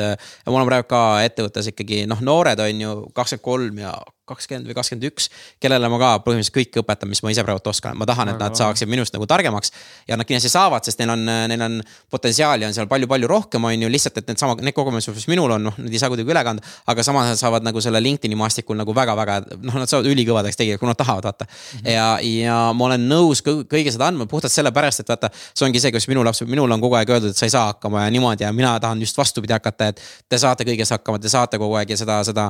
mul 0.48 0.62
on 0.62 0.70
praegu 0.70 0.90
ka 0.92 1.02
ettevõttes 1.28 1.72
ikkagi 1.74 2.06
noh, 2.10 2.22
noored 2.24 2.60
on 2.64 2.86
ju 2.86 2.94
kakskümmend 3.16 3.48
kolm 3.48 3.82
ja 3.86 3.96
kakskümmend 4.28 4.68
või 4.68 4.76
kakskümmend 4.76 5.08
üks, 5.08 5.30
kellele 5.64 5.88
ma 5.92 6.00
ka 6.02 6.10
põhimõtteliselt 6.26 6.56
kõike 6.58 6.82
õpetan, 6.84 7.10
mis 7.12 7.22
ma 7.24 7.32
ise 7.32 7.46
praegu 7.48 7.64
oskan, 7.72 7.96
ma 8.00 8.08
tahan, 8.10 8.34
et 8.34 8.42
nad 8.42 8.58
saaksid 8.60 8.90
minust 8.92 9.16
nagu 9.16 9.28
targemaks. 9.30 9.72
ja 10.08 10.18
nad 10.20 10.28
kindlasti 10.28 10.52
saavad, 10.52 10.84
sest 10.84 11.00
neil 11.00 11.14
on, 11.16 11.24
neil 11.24 11.64
on 11.64 11.78
potentsiaali 12.12 12.68
on 12.68 12.76
seal 12.76 12.90
palju-palju 12.92 13.30
rohkem, 13.32 13.64
on 13.64 13.86
ju, 13.86 13.92
lihtsalt, 13.92 14.20
et 14.20 14.28
needsamad, 14.28 14.64
need 14.66 14.76
kogemused, 14.76 15.27
mis 15.28 15.36
minul 15.36 15.52
on, 15.52 15.64
noh, 15.68 15.76
need 15.82 15.94
ei 15.94 15.99
saa 15.99 16.10
kuidagi 16.12 16.32
üle 16.32 16.44
kanda. 16.44 16.64
aga 16.88 17.04
samas 17.04 17.28
nad 17.32 17.40
saavad 17.40 17.66
nagu 17.66 17.82
selle 17.84 17.99
LinkedIn'i 18.04 18.38
maastikul 18.40 18.78
nagu 18.80 18.94
väga-väga, 18.95 19.38
noh, 19.62 19.78
nad 19.82 19.91
saavad 19.91 20.08
ülikõvadeks 20.12 20.60
tegelikult, 20.60 20.86
kui 20.86 20.91
nad 20.91 20.99
tahavad, 20.99 21.28
vaata 21.28 21.45
mm. 21.45 21.80
-hmm. 21.80 21.90
ja, 21.91 22.08
ja 22.22 22.58
ma 22.74 22.86
olen 22.86 23.08
nõus 23.10 23.44
kõige 23.44 23.91
seda 23.91 24.08
andma 24.08 24.26
puhtalt 24.26 24.54
sellepärast, 24.54 25.04
et 25.04 25.10
vaata, 25.10 25.30
see 25.54 25.68
ongi 25.68 25.82
see, 25.84 25.91
kus 25.91 26.08
minu 26.08 26.24
laps, 26.24 26.44
minul 26.48 26.72
on 26.72 26.82
kogu 26.82 26.95
aeg 26.99 27.10
öeldud, 27.10 27.36
et 27.36 27.38
sa 27.38 27.45
ei 27.45 27.54
saa 27.54 27.66
hakkama 27.74 28.06
ja 28.06 28.12
niimoodi 28.12 28.44
ja 28.44 28.54
mina 28.54 28.80
tahan 28.80 29.02
just 29.02 29.18
vastupidi 29.18 29.54
hakata, 29.54 29.88
et. 29.88 30.02
Te 30.30 30.38
saate 30.38 30.64
kõiges 30.68 30.90
hakkama, 30.91 31.20
te 31.20 31.30
saate 31.30 31.58
kogu 31.58 31.76
aeg 31.80 31.90
ja 31.90 31.98
seda, 31.98 32.20
seda 32.24 32.49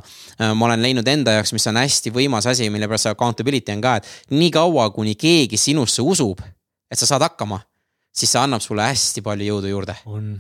ma 0.56 0.66
olen 0.66 0.82
leidnud 0.82 1.08
enda 1.08 1.38
jaoks, 1.38 1.54
mis 1.54 1.68
on 1.68 1.78
hästi 1.78 2.12
võimas 2.14 2.48
asi, 2.50 2.70
mille 2.74 2.88
pärast 2.88 3.08
see 3.08 3.14
accountability 3.14 3.74
on 3.76 3.82
ka, 3.82 3.96
et 4.02 4.34
nii 4.34 4.52
kaua, 4.52 4.90
kuni 4.96 5.16
keegi 5.16 5.58
sinusse 5.62 6.02
usub, 6.02 6.42
et 6.92 7.00
sa 7.00 7.10
saad 7.10 7.26
hakkama 7.26 7.62
siis 8.18 8.34
see 8.34 8.42
annab 8.42 8.64
sulle 8.66 8.86
hästi 8.88 9.24
palju 9.26 9.52
jõudu 9.52 9.74
juurde. 9.74 9.96
on 10.06 10.38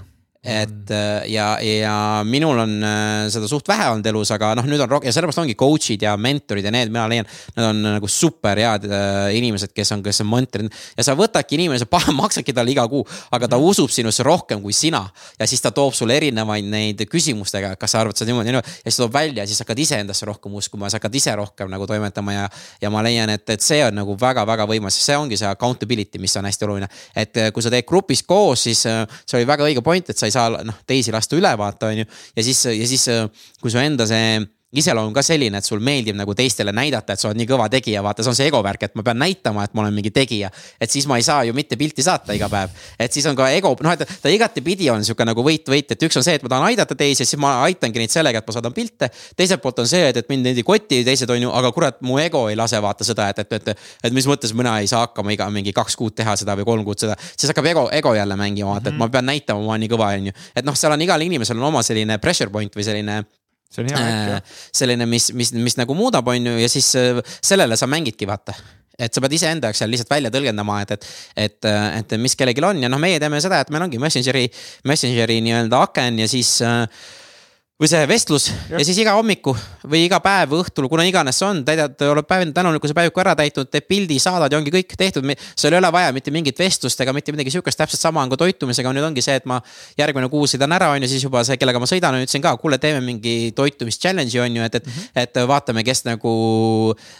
et 0.47 0.91
äh, 0.91 1.27
ja, 1.27 1.57
ja 1.59 2.23
minul 2.23 2.59
on 2.61 2.75
äh, 2.83 3.27
seda 3.31 3.49
suht 3.51 3.67
vähe 3.67 3.89
olnud 3.91 4.05
elus, 4.07 4.29
aga 4.31 4.53
noh, 4.55 4.67
nüüd 4.67 4.79
on 4.79 4.89
rohkem 4.93 5.09
ja 5.09 5.13
sellepärast 5.15 5.41
ongi 5.41 5.57
coach'id 5.59 6.05
ja 6.05 6.13
mentorid 6.15 6.63
ja 6.63 6.71
need, 6.71 6.91
mina 6.93 7.03
leian, 7.11 7.27
nad 7.57 7.67
on 7.73 7.81
nagu 7.97 8.07
super 8.11 8.59
head 8.61 8.85
äh, 8.87 9.35
inimesed, 9.35 9.73
kes 9.75 9.91
on, 9.91 10.03
kes 10.05 10.21
on 10.23 10.29
mentorid. 10.31 10.71
ja 10.95 11.03
sa 11.03 11.17
võtadki 11.19 11.59
inimese, 11.59 11.89
maksadki 12.21 12.55
talle 12.55 12.71
iga 12.71 12.85
kuu, 12.87 13.03
aga 13.35 13.49
ta 13.51 13.59
usub 13.59 13.91
sinusse 13.91 14.23
rohkem 14.23 14.63
kui 14.63 14.75
sina. 14.75 15.03
ja 15.35 15.47
siis 15.49 15.63
ta 15.63 15.73
toob 15.75 15.97
sulle 15.97 16.15
erinevaid 16.15 16.69
neid 16.71 17.03
küsimustega, 17.11 17.73
kas 17.75 17.97
sa 17.97 18.05
arvad 18.05 18.15
seda 18.15 18.31
niimoodi, 18.31 18.53
niimoodi 18.53 18.79
ja 18.85 18.87
siis 18.87 19.01
toob 19.01 19.13
välja 19.19 19.43
ja 19.43 19.47
siis 19.51 19.59
hakkad 19.65 19.83
iseendasse 19.83 20.29
rohkem 20.31 20.55
uskuma, 20.55 20.87
sa 20.87 21.01
hakkad 21.01 21.19
ise 21.19 21.35
rohkem 21.35 21.71
nagu 21.73 21.89
toimetama 21.89 22.37
ja. 22.37 22.47
ja 22.81 22.93
ma 22.93 23.03
leian, 23.03 23.35
et, 23.35 23.43
et 23.51 23.67
see 23.67 23.81
on 23.83 23.99
nagu 23.99 24.15
väga-väga 24.19 24.69
võimas, 24.71 24.95
see 25.03 25.19
ongi 25.19 25.39
see 25.39 25.51
accountability, 25.51 26.23
mis 26.23 26.39
on 26.39 26.47
hästi 26.47 26.69
oluline. 26.69 26.87
et 27.15 27.43
kui 27.51 27.65
sa 27.65 27.73
teed 27.73 27.83
grupis 27.87 28.23
koos, 28.23 28.63
siis 28.69 28.85
see 28.87 29.37
oli 29.41 29.47
väga 29.49 29.67
õige 29.67 29.83
point, 29.83 30.07
et 30.07 30.17
sa 30.17 30.29
ei 30.29 30.33
saa 30.33 30.36
noh 30.67 30.83
teisi 30.87 31.13
lasta 31.15 31.37
üle 31.37 31.53
vaata, 31.59 31.91
on 31.91 32.03
ju. 32.03 32.07
ja 32.35 32.45
siis, 32.45 32.63
ja 32.71 32.87
siis 32.89 33.07
kui 33.61 33.73
su 33.73 33.81
enda 33.81 34.07
see 34.09 34.37
iseloom 34.75 35.13
ka 35.15 35.21
selline, 35.23 35.61
et 35.61 35.65
sul 35.65 35.79
meeldib 35.79 36.17
nagu 36.19 36.33
teistele 36.35 36.73
näidata, 36.75 37.15
et 37.15 37.21
sa 37.21 37.29
oled 37.29 37.39
nii 37.39 37.47
kõva 37.47 37.69
tegija, 37.71 38.01
vaata, 38.03 38.23
see 38.23 38.31
on 38.33 38.35
see 38.35 38.47
ego 38.49 38.59
värk, 38.65 38.81
et 38.89 38.97
ma 38.99 39.03
pean 39.07 39.19
näitama, 39.21 39.63
et 39.63 39.75
ma 39.77 39.85
olen 39.85 39.95
mingi 39.95 40.11
tegija. 40.11 40.49
et 40.81 40.91
siis 40.91 41.07
ma 41.07 41.15
ei 41.15 41.23
saa 41.23 41.45
ju 41.47 41.53
mitte 41.55 41.77
pilti 41.79 42.03
saata 42.03 42.35
iga 42.35 42.49
päev. 42.51 42.73
et 42.99 43.13
siis 43.13 43.25
on 43.31 43.35
ka 43.35 43.47
ego, 43.55 43.71
noh, 43.79 43.95
et 43.95 44.03
ta 44.21 44.29
igatepidi 44.29 44.89
on 44.91 45.05
sihuke 45.07 45.23
nagu 45.23 45.43
võit-võit, 45.43 45.95
et 45.95 46.03
üks 46.03 46.19
on 46.19 46.25
see, 46.25 46.35
et 46.35 46.43
ma 46.43 46.51
tahan 46.51 46.67
aidata 46.73 46.95
teisi, 46.99 47.23
siis 47.23 47.39
ma 47.39 47.61
aitangi 47.63 48.03
neid 48.03 48.11
sellega, 48.11 48.43
et 48.43 48.47
ma 48.47 48.57
saadan 48.57 48.75
pilte. 48.75 49.09
teiselt 49.39 49.63
poolt 49.63 49.79
on 49.79 49.87
see, 49.87 50.03
et, 50.09 50.19
et 50.19 50.29
mind 50.29 50.49
neid 50.49 50.59
ei 50.59 50.67
koti, 50.67 50.99
teised 51.07 51.31
on 51.31 51.47
ju, 51.47 51.55
aga 51.61 51.71
kurat, 51.71 52.01
mu 52.01 52.19
ego 52.19 52.49
ei 52.51 52.59
lase 52.59 52.81
vaata 52.83 53.07
seda, 53.07 53.29
et, 53.31 53.39
et, 53.39 53.57
et. 53.61 53.87
et 54.03 54.13
mis 54.13 54.27
mõttes 54.27 54.51
mina 54.51 54.81
ei 54.81 54.91
saa 54.91 55.05
hakkama 55.07 55.31
iga 55.31 55.47
mingi 55.53 55.71
kaks 55.71 55.95
kuud 55.95 56.17
teha 56.17 56.35
seda 56.35 56.59
või 56.59 56.67
kolm 56.67 56.83
kuud 56.83 57.07
seda, 57.07 57.15
siis 57.37 57.47
hakkab 57.53 57.71
ego, 57.71 57.87
ego 57.95 58.15
jälle 58.19 58.35
mängima, 58.35 58.75
vaata, 58.75 58.91
et 58.91 58.99
ma 58.99 59.07
pean 59.07 59.31
näitama, 59.31 59.63
ma 59.63 59.77
olen 59.77 59.87
nii 59.87 59.95
kõva, 59.95 60.11
on 60.19 60.27
ju. 60.27 60.37
et 60.59 60.67
noh, 60.67 60.75
seal 60.75 60.91
on 60.91 61.07
igal 61.07 61.23
inimesel 61.23 61.55
on 61.55 61.71
oma 61.71 61.87
selline 61.87 62.19
pressure 62.19 62.51
point 62.51 62.75
või 62.75 62.83
selline 62.83 63.21
see 63.71 63.83
on 63.83 63.91
hea 63.91 64.01
äkki 64.01 64.33
jah. 64.33 64.41
Äh, 64.41 64.57
selline, 64.81 65.07
mis, 65.09 65.31
mis, 65.37 65.53
mis 65.57 65.77
nagu 65.79 65.95
muudab, 65.97 66.27
on 66.33 66.51
ju, 66.51 66.57
ja 66.61 66.71
siis 66.71 66.89
äh, 66.99 67.21
sellele 67.41 67.77
sa 67.79 67.89
mängidki, 67.89 68.29
vaata 68.29 68.55
et 68.97 69.13
sa 69.13 69.21
pead 69.21 69.35
iseenda 69.37 69.69
jaoks 69.69 69.83
seal 69.83 69.91
lihtsalt 69.93 70.09
välja 70.09 70.31
tõlgendama, 70.33 70.79
et, 70.81 70.95
et, 70.97 71.05
et, 71.37 71.67
et 71.99 72.17
mis 72.21 72.33
kellelgi 72.37 72.63
on 72.65 72.81
ja 72.81 72.89
noh, 72.89 73.01
meie 73.01 73.19
teeme 73.21 73.37
seda, 73.43 73.61
et 73.61 73.69
meil 73.73 73.85
ongi 73.85 74.01
Messengeri, 74.01 74.47
Messengeri 74.89 75.37
nii-öelda 75.45 75.83
aken 75.85 76.23
ja 76.23 76.25
siis 76.31 76.55
äh, 76.65 76.81
või 77.77 77.89
see 77.91 78.07
vestlus 78.09 78.47
ja. 78.49 78.79
ja 78.79 78.85
siis 78.85 78.97
iga 79.03 79.13
hommiku 79.13 79.51
või 79.85 80.07
iga 80.07 80.17
päev 80.23 80.49
või 80.49 80.63
õhtul, 80.63 80.87
kuna 80.89 81.03
iganes 81.05 81.37
see 81.37 81.45
on, 81.45 81.59
täidad, 81.65 81.93
oled 82.09 82.25
päev 82.25 82.47
tänulikkuse 82.55 82.95
päeviku 82.97 83.21
ära 83.21 83.35
täitnud, 83.37 83.69
teed 83.69 83.85
pildi, 83.85 84.17
saadad 84.21 84.49
ja 84.49 84.57
ongi 84.57 84.71
kõik 84.73 84.95
tehtud. 84.97 85.27
sul 85.53 85.75
ei 85.75 85.77
ole 85.77 85.91
vaja 85.93 86.09
mitte 86.15 86.33
mingit 86.33 86.57
vestlust 86.57 86.99
ega 87.05 87.13
mitte 87.13 87.31
midagi 87.31 87.53
sihukest, 87.53 87.77
täpselt 87.77 88.01
sama 88.01 88.23
on 88.25 88.31
ka 88.33 88.39
toitumisega, 88.41 88.93
nüüd 88.97 89.05
ongi 89.05 89.21
see, 89.21 89.35
et 89.37 89.45
ma 89.45 89.59
järgmine 89.97 90.29
kuu 90.29 90.47
sõidan 90.49 90.73
ära, 90.73 90.89
on 90.95 91.05
ju, 91.05 91.09
siis 91.11 91.27
juba 91.27 91.43
see, 91.45 91.59
kellega 91.61 91.79
ma 91.79 91.89
sõidan, 91.89 92.17
ütlesin 92.23 92.41
ka, 92.41 92.55
kuule, 92.57 92.79
teeme 92.81 93.03
mingi 93.05 93.51
toitumis 93.55 94.01
challenge'i 94.01 94.41
on 94.41 94.57
ju, 94.57 94.65
et, 94.65 94.79
et 94.81 94.85
mm, 94.87 94.97
-hmm. 94.97 95.21
et 95.21 95.41
vaatame, 95.53 95.85
kes 95.85 96.03
nagu 96.09 96.33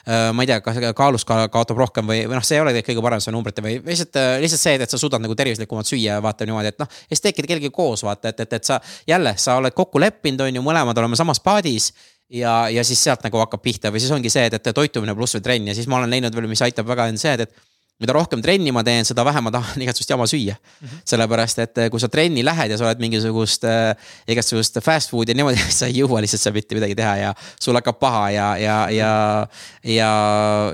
äh,. 0.08 0.34
ma 0.34 0.42
ei 0.42 0.48
tea, 0.48 0.60
kas 0.66 0.82
kaalus 0.98 1.26
ka 1.26 1.48
kaotab 1.54 1.78
rohkem 1.78 2.10
või, 2.10 2.26
või 2.26 2.40
noh, 2.40 2.44
see 2.44 2.58
ei 2.58 2.66
ole 2.66 2.74
kõige 2.82 3.06
parem 3.06 3.22
see 3.22 3.36
numbrite 3.36 3.62
või 3.62 3.78
lihtsalt, 3.86 4.18
äh, 4.18 4.42
lihtsalt 4.42 4.62
see, 4.62 4.76
et 4.82 4.90
sa 4.90 4.98
suudad 4.98 5.22
nagu 5.22 5.36
tervislikumalt 5.38 5.86
süüa 5.86 6.18
ja 6.18 6.22
vaata 6.22 6.50
niimoodi, 6.50 6.74
et 6.74 6.82
noh. 6.82 6.90
ja 6.90 7.14
siis 7.14 7.22
teedki 7.22 7.46
kellelgi 7.46 7.70
koos 7.70 8.04
vaata, 8.04 8.34
et, 8.34 8.40
et, 8.40 8.54
et 8.54 8.64
sa 8.64 8.82
jälle, 9.08 9.38
sa 9.38 9.62
oled 9.62 9.78
kokku 9.78 10.02
leppinud 10.02 10.47
on 10.50 10.60
ju, 10.60 10.66
mõlemad 10.66 10.98
oleme 10.98 11.20
samas 11.20 11.42
paadis 11.44 11.92
ja, 12.30 12.68
ja 12.74 12.84
siis 12.88 13.02
sealt 13.04 13.24
nagu 13.26 13.40
hakkab 13.44 13.64
pihta 13.64 13.92
või 13.94 14.04
siis 14.04 14.14
ongi 14.16 14.32
see, 14.34 14.48
et, 14.50 14.60
et 14.60 14.76
toitumine 14.76 15.16
pluss 15.16 15.38
veel 15.38 15.46
trenn 15.46 15.72
ja 15.72 15.78
siis 15.78 15.88
ma 15.88 16.02
olen 16.02 16.12
leidnud 16.12 16.36
veel, 16.36 16.50
mis 16.52 16.64
aitab 16.66 16.88
väga, 16.90 17.08
on 17.12 17.20
see, 17.22 17.36
et, 17.38 17.48
et 17.48 17.68
mida 17.98 18.14
rohkem 18.14 18.42
trenni 18.46 18.70
ma 18.74 18.84
teen, 18.86 19.06
seda 19.08 19.24
vähem 19.26 19.48
ma 19.48 19.52
tahan 19.54 19.82
igasugust 19.84 20.12
jama 20.12 20.28
süüa 20.30 20.54
mm. 20.54 20.88
-hmm. 20.88 21.00
sellepärast, 21.12 21.60
et 21.64 21.80
kui 21.92 22.00
sa 22.00 22.10
trenni 22.10 22.44
lähed 22.46 22.72
ja 22.72 22.78
sa 22.78 22.86
oled 22.86 23.02
mingisugust 23.02 23.64
äh,, 23.66 23.96
igasugust 24.28 24.78
fast 24.86 25.12
food'i 25.14 25.34
niimoodi, 25.34 25.58
sa 25.80 25.90
ei 25.90 25.98
jõua 26.02 26.22
lihtsalt 26.22 26.44
seal 26.44 26.54
mitte 26.58 26.78
midagi 26.78 26.96
teha 26.96 27.16
ja 27.24 27.34
sul 27.60 27.76
hakkab 27.80 28.00
paha 28.00 28.30
ja, 28.32 28.48
ja, 28.58 28.78
ja, 28.94 29.12
ja, 29.84 30.12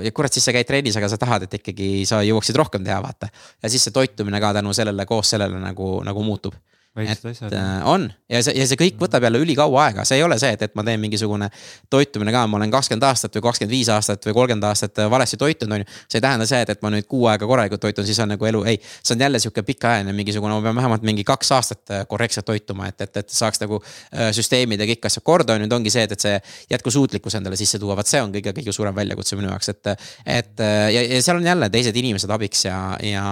ja 0.04 0.12
kurat, 0.12 0.32
siis 0.32 0.44
sa 0.44 0.52
käid 0.52 0.68
trennis, 0.68 0.96
aga 1.00 1.08
sa 1.08 1.18
tahad, 1.20 1.48
et 1.48 1.58
ikkagi 1.60 2.04
sa 2.08 2.20
jõuaksid 2.22 2.60
rohkem 2.60 2.84
teha, 2.84 3.00
vaata. 3.02 3.32
ja 3.62 3.72
siis 3.72 3.84
see 3.84 3.94
toitumine 3.94 4.40
ka 4.40 4.52
tänu 4.60 4.74
sellele, 4.76 5.06
koos 5.06 5.30
sellele 5.30 5.60
nagu, 5.60 5.96
nagu 6.04 6.22
muutub 6.22 6.54
väiksed 6.96 7.26
asjad. 7.30 7.52
Äh, 7.52 7.86
on 7.88 8.12
ja 8.30 8.40
see, 8.44 8.54
ja 8.54 8.66
see 8.70 8.78
kõik 8.78 8.98
võtab 9.02 9.24
jälle 9.26 9.40
ülikaua 9.42 9.88
aega, 9.88 10.04
see 10.06 10.20
ei 10.20 10.24
ole 10.24 10.36
see, 10.38 10.52
et, 10.54 10.62
et 10.62 10.74
ma 10.78 10.84
teen 10.86 11.00
mingisugune 11.02 11.48
toitumine 11.90 12.32
ka, 12.34 12.44
ma 12.50 12.58
olen 12.60 12.70
kakskümmend 12.70 13.06
aastat 13.08 13.34
või 13.34 13.44
kakskümmend 13.48 13.74
viis 13.74 13.90
aastat 13.90 14.26
või 14.28 14.36
kolmkümmend 14.38 14.66
aastat 14.68 15.00
äh, 15.02 15.08
valesti 15.10 15.38
toitunud, 15.40 15.74
on 15.74 15.82
ju. 15.82 15.88
see 16.06 16.20
ei 16.20 16.24
tähenda 16.24 16.46
see, 16.46 16.60
et, 16.62 16.70
et 16.76 16.84
ma 16.86 16.92
nüüd 16.94 17.08
kuu 17.10 17.26
aega 17.32 17.48
korralikult 17.50 17.82
toitun, 17.82 18.06
siis 18.06 18.20
on 18.22 18.30
nagu 18.30 18.50
elu, 18.50 18.62
ei. 18.70 18.78
see 19.00 19.16
on 19.16 19.24
jälle 19.26 19.40
sihuke 19.42 19.64
pikaajaline 19.66 20.14
mingisugune, 20.14 20.54
ma 20.54 20.68
pean 20.68 20.78
vähemalt 20.78 21.06
mingi 21.10 21.26
kaks 21.26 21.50
aastat 21.58 21.94
äh, 21.96 22.04
korrektselt 22.10 22.46
toituma, 22.46 22.86
et, 22.92 23.06
et, 23.08 23.22
et 23.24 23.34
saaks 23.34 23.62
nagu 23.64 23.80
süsteemid 24.36 24.80
ja 24.80 24.86
kõik 24.88 25.08
asjad 25.08 25.24
korda, 25.26 25.58
on 25.58 25.66
ju, 25.66 25.70
ongi 25.74 25.90
see, 25.90 26.06
et, 26.06 26.14
et 26.14 26.22
see 26.22 26.38
jätkusuutlikkus 26.70 27.34
endale 27.40 27.58
sisse 27.58 27.80
tuua, 27.82 27.96
vot 27.98 28.08
see 28.08 28.22
on 28.22 28.30
kõige, 28.34 28.54
kõige 28.54 28.74
suurem 28.74 28.94
väljakutse 28.94 29.38
minu 29.38 29.50
jaoks, 29.50 29.72
et. 29.74 29.92
et 30.38 30.62
ja, 30.62 31.02
ja 31.02 31.20
seal 31.24 31.40
on 31.40 31.46
jälle 31.46 31.68
teised 31.72 31.96
inimesed 31.98 32.30
abiks 32.30 32.66
ja, 32.68 32.78
ja 33.02 33.26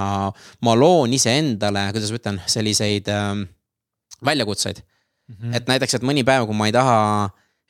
ma 0.66 0.76
loon 0.78 1.14
iseendale, 1.14 1.88
kuidas 1.94 2.12
ma 2.12 2.20
ütlen, 2.20 2.40
selliseid 2.50 3.10
ähm, 3.12 3.44
väljakutseid 4.24 4.82
mm. 4.82 5.36
-hmm. 5.36 5.56
et 5.56 5.70
näiteks, 5.70 5.94
et 5.98 6.02
mõni 6.06 6.24
päev, 6.24 6.46
kui 6.46 6.56
ma 6.56 6.68
ei 6.70 6.74
taha 6.74 6.98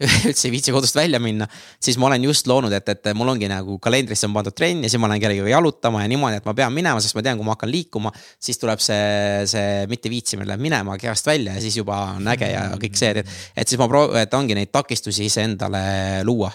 üldse 0.26 0.48
ei 0.48 0.52
viitsi 0.54 0.72
kodust 0.74 0.96
välja 0.96 1.20
minna, 1.22 1.46
siis 1.82 1.98
ma 2.00 2.08
olen 2.08 2.24
just 2.26 2.48
loonud, 2.50 2.72
et, 2.74 2.88
et 2.88 3.10
mul 3.14 3.28
ongi 3.28 3.48
nagu 3.50 3.78
kalendrisse 3.82 4.26
on 4.26 4.34
pandud 4.34 4.54
trenn 4.56 4.82
ja 4.82 4.90
siis 4.90 5.00
ma 5.00 5.10
lähen 5.10 5.22
kellegagi 5.22 5.52
jalutama 5.52 6.02
ja 6.02 6.10
niimoodi, 6.10 6.40
et 6.40 6.48
ma 6.48 6.54
pean 6.58 6.74
minema, 6.74 7.02
sest 7.02 7.14
ma 7.18 7.22
tean, 7.22 7.38
kui 7.38 7.46
ma 7.46 7.54
hakkan 7.54 7.70
liikuma. 7.70 8.12
siis 8.42 8.58
tuleb 8.58 8.82
see, 8.82 9.46
see 9.52 9.86
mitte 9.92 10.10
viitsimine 10.10 10.48
läheb 10.48 10.64
minema 10.64 10.96
kehast 10.98 11.26
välja 11.26 11.54
ja 11.54 11.62
siis 11.62 11.76
juba 11.78 12.00
on 12.16 12.28
äge 12.34 12.50
ja 12.50 12.66
kõik 12.82 12.98
see, 12.98 13.14
et, 13.14 13.38
et 13.56 13.68
siis 13.68 13.80
ma 13.80 13.88
proovin, 13.88 14.22
et 14.24 14.34
ongi 14.34 14.58
neid 14.58 14.72
takistusi 14.74 15.28
iseendale 15.30 15.86
luua 16.26 16.50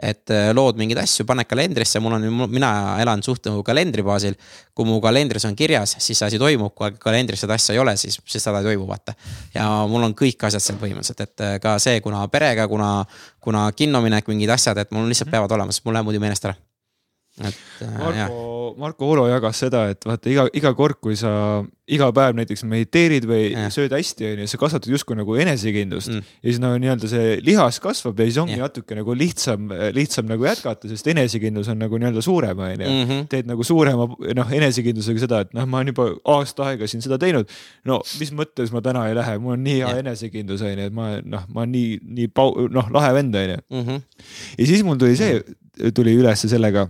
et 0.00 0.32
äh, 0.32 0.50
lood 0.56 0.78
mingeid 0.80 1.02
asju, 1.02 1.26
paned 1.28 1.48
kalendrisse, 1.48 2.00
mul 2.00 2.16
on, 2.16 2.24
mina 2.48 2.70
elan 3.02 3.22
suht 3.24 3.50
nagu 3.50 3.62
kalendri 3.66 4.04
baasil. 4.06 4.38
kui 4.74 4.86
mu 4.88 4.96
kalendris 5.02 5.44
on 5.44 5.56
kirjas, 5.56 5.96
siis 5.98 6.16
see 6.16 6.26
asi 6.26 6.38
toimub, 6.40 6.72
kui 6.74 6.94
kalendris 7.02 7.42
seda 7.44 7.58
asja 7.58 7.74
ei 7.74 7.82
ole, 7.82 7.96
siis, 8.00 8.16
siis 8.24 8.44
seda 8.44 8.62
ei 8.62 8.70
toimu, 8.70 8.86
vaata. 8.88 9.14
ja 9.54 9.68
mul 9.90 10.08
on 10.08 10.16
kõik 10.16 10.48
asjad 10.48 10.64
seal 10.64 10.80
põhimõtteliselt, 10.80 11.20
et 11.26 11.44
äh, 11.44 11.58
ka 11.60 11.76
see, 11.82 12.00
kuna 12.00 12.24
perega, 12.32 12.68
kuna, 12.68 13.04
kuna 13.40 13.68
kinno 13.76 14.00
minek, 14.04 14.30
mingid 14.32 14.56
asjad, 14.56 14.80
et 14.80 14.90
mul 14.96 15.08
lihtsalt 15.10 15.28
mhm. 15.28 15.36
peavad 15.36 15.58
olema, 15.58 15.76
sest 15.76 15.84
mul 15.84 15.98
läheb 15.98 16.08
muidu 16.08 16.22
meelest 16.22 16.48
ära 16.48 16.56
et 17.48 17.84
äh, 17.86 17.98
Marko, 17.98 18.40
Marko 18.78 19.10
Olo 19.14 19.26
jagas 19.30 19.60
seda, 19.64 19.86
et 19.92 20.06
vaata 20.06 20.30
iga, 20.30 20.46
iga 20.56 20.72
kord, 20.76 21.00
kui 21.02 21.16
sa 21.18 21.32
iga 21.90 22.08
päev 22.14 22.36
näiteks 22.38 22.62
mediteerid 22.68 23.26
või 23.28 23.50
ja. 23.50 23.66
sööd 23.72 23.92
hästi, 23.94 24.26
onju, 24.32 24.46
sa 24.50 24.58
kasvatad 24.60 24.92
justkui 24.92 25.16
nagu 25.18 25.34
enesekindlust 25.42 26.12
mm. 26.12 26.28
ja 26.38 26.52
siis 26.52 26.60
no 26.62 26.72
nii-öelda 26.80 27.10
see 27.10 27.32
lihas 27.46 27.80
kasvab 27.82 28.20
ja 28.20 28.28
siis 28.28 28.38
ongi 28.42 28.58
ja. 28.58 28.68
natuke 28.68 28.98
nagu 28.98 29.14
lihtsam, 29.18 29.72
lihtsam 29.96 30.28
nagu 30.30 30.46
jätkata, 30.46 30.90
sest 30.90 31.10
enesekindlus 31.10 31.70
on 31.72 31.80
nagu 31.82 32.00
nii-öelda 32.00 32.22
suurem, 32.24 32.62
onju. 32.66 32.90
Mhm. 32.90 33.24
teed 33.32 33.50
nagu 33.50 33.66
suurema 33.66 34.06
noh, 34.06 34.54
enesekindlusega 34.60 35.24
seda, 35.24 35.42
et 35.46 35.56
noh, 35.56 35.66
ma 35.70 35.80
olen 35.80 35.92
juba 35.92 36.06
aasta 36.36 36.68
aega 36.70 36.88
siin 36.90 37.02
seda 37.04 37.18
teinud. 37.20 37.50
no 37.88 38.00
mis 38.20 38.32
mõttes 38.36 38.70
ma 38.74 38.84
täna 38.84 39.08
ei 39.10 39.18
lähe, 39.18 39.38
mul 39.42 39.56
on 39.56 39.66
nii 39.66 39.80
hea 39.80 39.90
ja. 39.96 40.04
enesekindlus, 40.04 40.62
onju, 40.66 40.86
et 40.90 40.96
ma 40.96 41.10
noh, 41.24 41.48
ma 41.50 41.64
olen 41.64 41.74
nii, 41.74 41.98
nii 42.20 42.30
pau-, 42.34 42.68
noh, 42.70 42.92
lahe 42.94 43.12
vend, 43.18 43.40
onju. 43.42 43.60
Mhm. 43.80 44.06
ja 44.58 44.70
siis 44.70 44.86
mul 44.86 45.00
tuli 45.00 45.18
see, 45.18 45.42
tuli 45.96 46.14
ülesse 46.18 46.50
sellega 46.50 46.86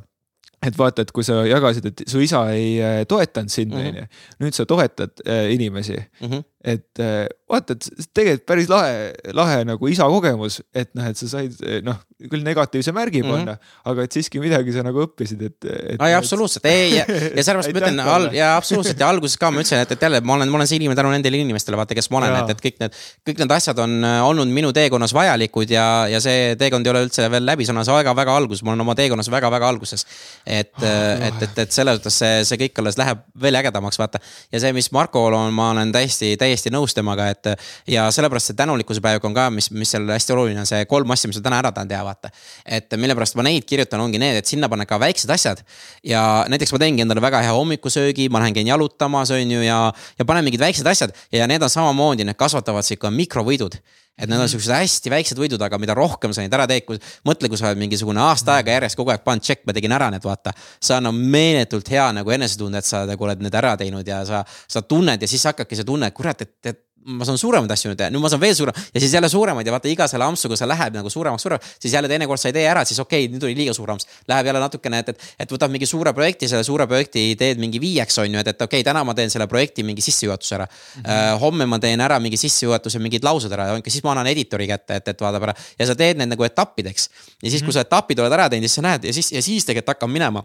et 0.66 0.76
vaata, 0.76 1.06
et 1.06 1.12
kui 1.16 1.24
sa 1.24 1.40
jagasid, 1.48 1.86
et 1.88 2.02
su 2.10 2.20
isa 2.20 2.42
ei 2.52 2.74
äh, 2.84 3.02
toetanud 3.08 3.52
sind, 3.52 3.72
mhm. 3.72 3.86
onju. 3.90 4.06
nüüd 4.44 4.56
sa 4.56 4.66
toetad 4.68 5.22
äh, 5.26 5.52
inimesi 5.54 5.96
mm. 5.96 6.26
-hmm 6.28 6.44
et 6.60 7.00
äh, 7.00 7.24
vaata, 7.48 7.72
et 7.72 8.08
tegelikult 8.12 8.46
päris 8.48 8.68
lahe, 8.68 9.10
lahe 9.36 9.62
nagu 9.64 9.88
isa 9.88 10.04
kogemus, 10.12 10.60
et 10.76 10.90
noh, 10.98 11.06
et 11.08 11.16
sa 11.16 11.28
said 11.30 11.56
noh, 11.86 11.96
küll 12.28 12.44
negatiivse 12.44 12.92
märgi 12.92 13.22
mhm. 13.22 13.30
panna 13.32 13.54
mm, 13.54 13.56
-hmm. 13.56 13.92
aga 13.92 14.04
et 14.04 14.16
siiski 14.16 14.42
midagi 14.42 14.74
sa 14.74 14.84
nagu 14.84 15.00
õppisid, 15.06 15.40
et, 15.48 15.56
et. 15.64 15.96
ai, 15.96 16.12
absoluutselt, 16.18 16.66
ei 16.68 16.98
ja, 16.98 17.06
ja 17.08 17.44
sellepärast 17.46 17.72
ma 17.72 17.80
ütlen 17.80 18.02
al, 18.04 18.28
ja 18.36 18.52
absoluutselt 18.58 19.00
ja 19.00 19.08
alguses 19.08 19.38
ka 19.40 19.50
ma 19.50 19.64
ütlesin, 19.64 19.80
et, 19.86 19.94
et 19.96 20.04
jälle 20.04 20.20
ma 20.20 20.36
olen, 20.36 20.52
ma 20.52 20.60
olen 20.60 20.68
see 20.68 20.80
inimene 20.82 21.00
tänu 21.00 21.14
nendele 21.14 21.40
inimestele, 21.40 21.80
vaata, 21.80 21.96
kes 21.96 22.10
ma 22.12 22.20
olen, 22.20 22.36
et, 22.42 22.52
et 22.52 22.62
kõik 22.66 22.78
need, 22.84 23.00
kõik 23.30 23.40
need 23.40 23.56
asjad 23.56 23.80
on 23.80 23.96
äh, 24.04 24.18
olnud 24.28 24.52
minu 24.52 24.74
teekonnas 24.76 25.16
vajalikud 25.16 25.72
ja, 25.72 25.86
ja 26.12 26.20
see 26.20 26.54
teekond 26.60 26.86
ei 26.86 26.92
ole 26.92 27.06
üldse 27.08 27.30
veel 27.32 27.48
läbi, 27.48 27.64
see 27.64 27.72
on 27.72 27.82
väga-väga 27.88 28.36
alguses, 28.36 28.62
ma 28.66 28.74
olen 28.74 28.84
oma 28.84 28.98
teekonnas 28.98 29.32
väga-väga 29.32 29.72
alguses. 29.72 30.04
et 30.44 30.76
oh,, 30.76 31.26
et, 31.30 31.42
et, 31.48 31.58
et 31.64 31.72
selles 31.72 31.96
mõttes 31.96 32.20
see, 32.20 32.44
see 32.44 32.60
kõik 32.66 32.84
alles 32.84 33.00
läheb 33.00 33.24
veel 33.40 33.56
ägedamaks, 33.64 33.98
vaata. 33.98 34.20
ja 34.52 34.60
see, 34.60 34.76
mis 34.76 34.92
Markol 34.92 35.34
on, 35.34 35.54
ma 35.56 35.70
olen 35.72 35.92
täiesti, 35.92 36.36
täiesti 36.36 36.49
täiesti 36.50 36.72
nõus 36.74 36.94
temaga, 36.96 37.28
et. 37.30 37.52
ja 37.90 38.08
sellepärast 38.14 38.50
see 38.50 38.58
tänulikkuse 38.58 39.02
päev 39.04 39.24
on 39.26 39.36
ka, 39.36 39.46
mis, 39.54 39.70
mis 39.74 39.94
seal 39.94 40.08
hästi 40.10 40.34
oluline 40.34 40.62
on, 40.62 40.68
see 40.68 40.84
kolm 40.90 41.14
asja, 41.14 41.30
mis 41.30 41.38
ma 41.40 41.46
täna 41.46 41.60
ära 41.62 41.72
tahan 41.76 41.90
teha, 41.90 42.02
vaata. 42.06 42.32
et 42.66 42.98
mille 43.00 43.16
pärast 43.18 43.38
ma 43.38 43.46
neid 43.46 43.66
kirjutan, 43.68 44.02
ongi 44.02 44.20
need, 44.22 44.40
et 44.42 44.50
sinna 44.50 44.68
panna 44.72 44.86
ka 44.88 44.98
väiksed 45.00 45.30
asjad. 45.30 45.62
ja 46.06 46.44
näiteks 46.50 46.74
ma 46.74 46.82
teengi 46.82 47.06
endale 47.06 47.22
väga 47.24 47.42
hea 47.46 47.54
hommikusöögi, 47.56 48.28
ma 48.28 48.42
lähen 48.42 48.56
käin 48.56 48.70
jalutamas, 48.70 49.30
on 49.34 49.56
ju, 49.56 49.62
ja, 49.64 49.80
ja 50.18 50.28
panen 50.28 50.46
mingid 50.46 50.60
väiksed 50.60 50.86
asjad 50.86 51.14
ja 51.32 51.46
need 51.50 51.62
on 51.62 51.72
samamoodi, 51.72 52.26
need 52.26 52.38
kasvatavad 52.40 52.86
sihuke 52.86 53.12
mikrovõidud 53.14 53.78
et 54.18 54.28
need 54.28 54.40
on 54.40 54.50
siuksed 54.52 54.72
hästi 54.74 55.12
väiksed 55.12 55.38
võidud, 55.40 55.62
aga 55.64 55.78
mida 55.80 55.94
rohkem 55.96 56.34
sa 56.36 56.44
neid 56.44 56.54
ära 56.56 56.66
teed, 56.68 56.84
kui 56.88 57.00
mõtle, 57.28 57.48
kui 57.48 57.60
sa 57.60 57.70
oled 57.70 57.80
mingisugune 57.80 58.20
aasta 58.20 58.58
aega 58.58 58.76
järjest 58.76 58.98
kogu 58.98 59.14
aeg 59.14 59.24
pannud 59.24 59.46
check, 59.46 59.64
ma 59.66 59.76
tegin 59.76 59.94
ära 59.96 60.10
need, 60.12 60.24
vaata. 60.26 60.52
see 60.80 60.96
annab 60.96 61.16
meeletult 61.16 61.88
hea 61.88 62.10
nagu 62.18 62.36
enesetunde, 62.36 62.82
et 62.82 62.88
sa 62.88 63.06
nagu 63.08 63.28
oled 63.28 63.42
need 63.46 63.56
ära 63.62 63.76
teinud 63.80 64.06
ja 64.06 64.20
sa, 64.28 64.44
sa 64.68 64.82
tunned 64.82 65.22
ja 65.22 65.30
siis 65.30 65.46
hakkabki 65.48 65.78
see 65.78 65.88
tunne, 65.88 66.10
et 66.10 66.16
kurat, 66.16 66.44
et, 66.44 66.56
et 66.66 66.84
ma 67.04 67.24
saan 67.24 67.38
suuremaid 67.40 67.70
asju 67.72 67.90
nüüd 67.90 67.98
teha, 67.98 68.12
nüüd 68.12 68.20
ma 68.20 68.28
saan 68.28 68.42
veel 68.42 68.52
suurem 68.56 68.76
ja 68.76 69.00
siis 69.00 69.12
jälle 69.14 69.28
suuremaid 69.32 69.66
ja 69.66 69.72
vaata 69.72 69.88
iga 69.88 70.04
selle 70.10 70.26
ampsuga 70.28 70.56
sa 70.58 70.66
lähed 70.68 70.96
nagu 70.98 71.10
suuremaks, 71.10 71.42
suuremaks. 71.46 71.70
siis 71.80 71.94
jälle 71.94 72.08
teinekord 72.12 72.40
sa 72.40 72.50
ei 72.50 72.56
tee 72.56 72.66
ära, 72.68 72.84
siis 72.84 73.00
okei 73.00 73.24
okay,, 73.24 73.32
nüüd 73.32 73.46
oli 73.48 73.56
liiga 73.56 73.74
suur 73.76 73.90
amps. 73.94 74.06
Läheb 74.28 74.50
jälle 74.50 74.60
natukene, 74.60 75.00
et, 75.00 75.08
et, 75.14 75.24
et 75.40 75.54
võtad 75.54 75.72
mingi 75.72 75.88
suure 75.88 76.12
projekti, 76.16 76.48
selle 76.50 76.64
suure 76.66 76.84
projekti 76.90 77.24
teed 77.40 77.62
mingi 77.62 77.80
viieks, 77.80 78.20
on 78.20 78.36
ju, 78.36 78.42
et, 78.42 78.52
et 78.52 78.66
okei 78.66 78.82
okay,, 78.82 78.88
täna 78.90 79.04
ma 79.06 79.16
teen 79.16 79.32
selle 79.32 79.48
projekti 79.48 79.84
mingi 79.86 80.04
sissejuhatuse 80.04 80.54
ära 80.58 80.68
mm. 80.68 81.02
-hmm. 81.02 81.40
homme 81.40 81.66
ma 81.66 81.80
teen 81.80 82.00
ära 82.04 82.20
mingi 82.20 82.36
sissejuhatuse, 82.36 83.00
mingid 83.00 83.24
laused 83.24 83.52
ära, 83.52 83.70
siis 83.88 84.04
ma 84.04 84.12
annan 84.12 84.28
editori 84.28 84.68
kätte, 84.68 85.00
et, 85.00 85.08
et 85.08 85.20
vaatab 85.20 85.48
ära. 85.48 85.54
ja 85.78 85.86
sa 85.86 85.96
teed 85.96 86.20
need 86.20 86.34
nagu 86.34 86.44
etappideks. 86.44 87.10
ja 87.42 87.50
siis 87.50 87.62
kui 87.62 87.72
sa 87.72 87.80
etapid 87.86 88.20
oled 88.20 88.32
ära 88.32 88.48
teinud, 88.48 88.68
siis 88.68 88.76
sa 88.76 88.84
näed 88.84 89.08
ja 89.08 89.12
siis, 89.12 89.32
ja 89.32 89.42
siis 89.42 89.64
tegelikult 89.64 89.96
hakkab 89.96 90.12
minema 90.12 90.44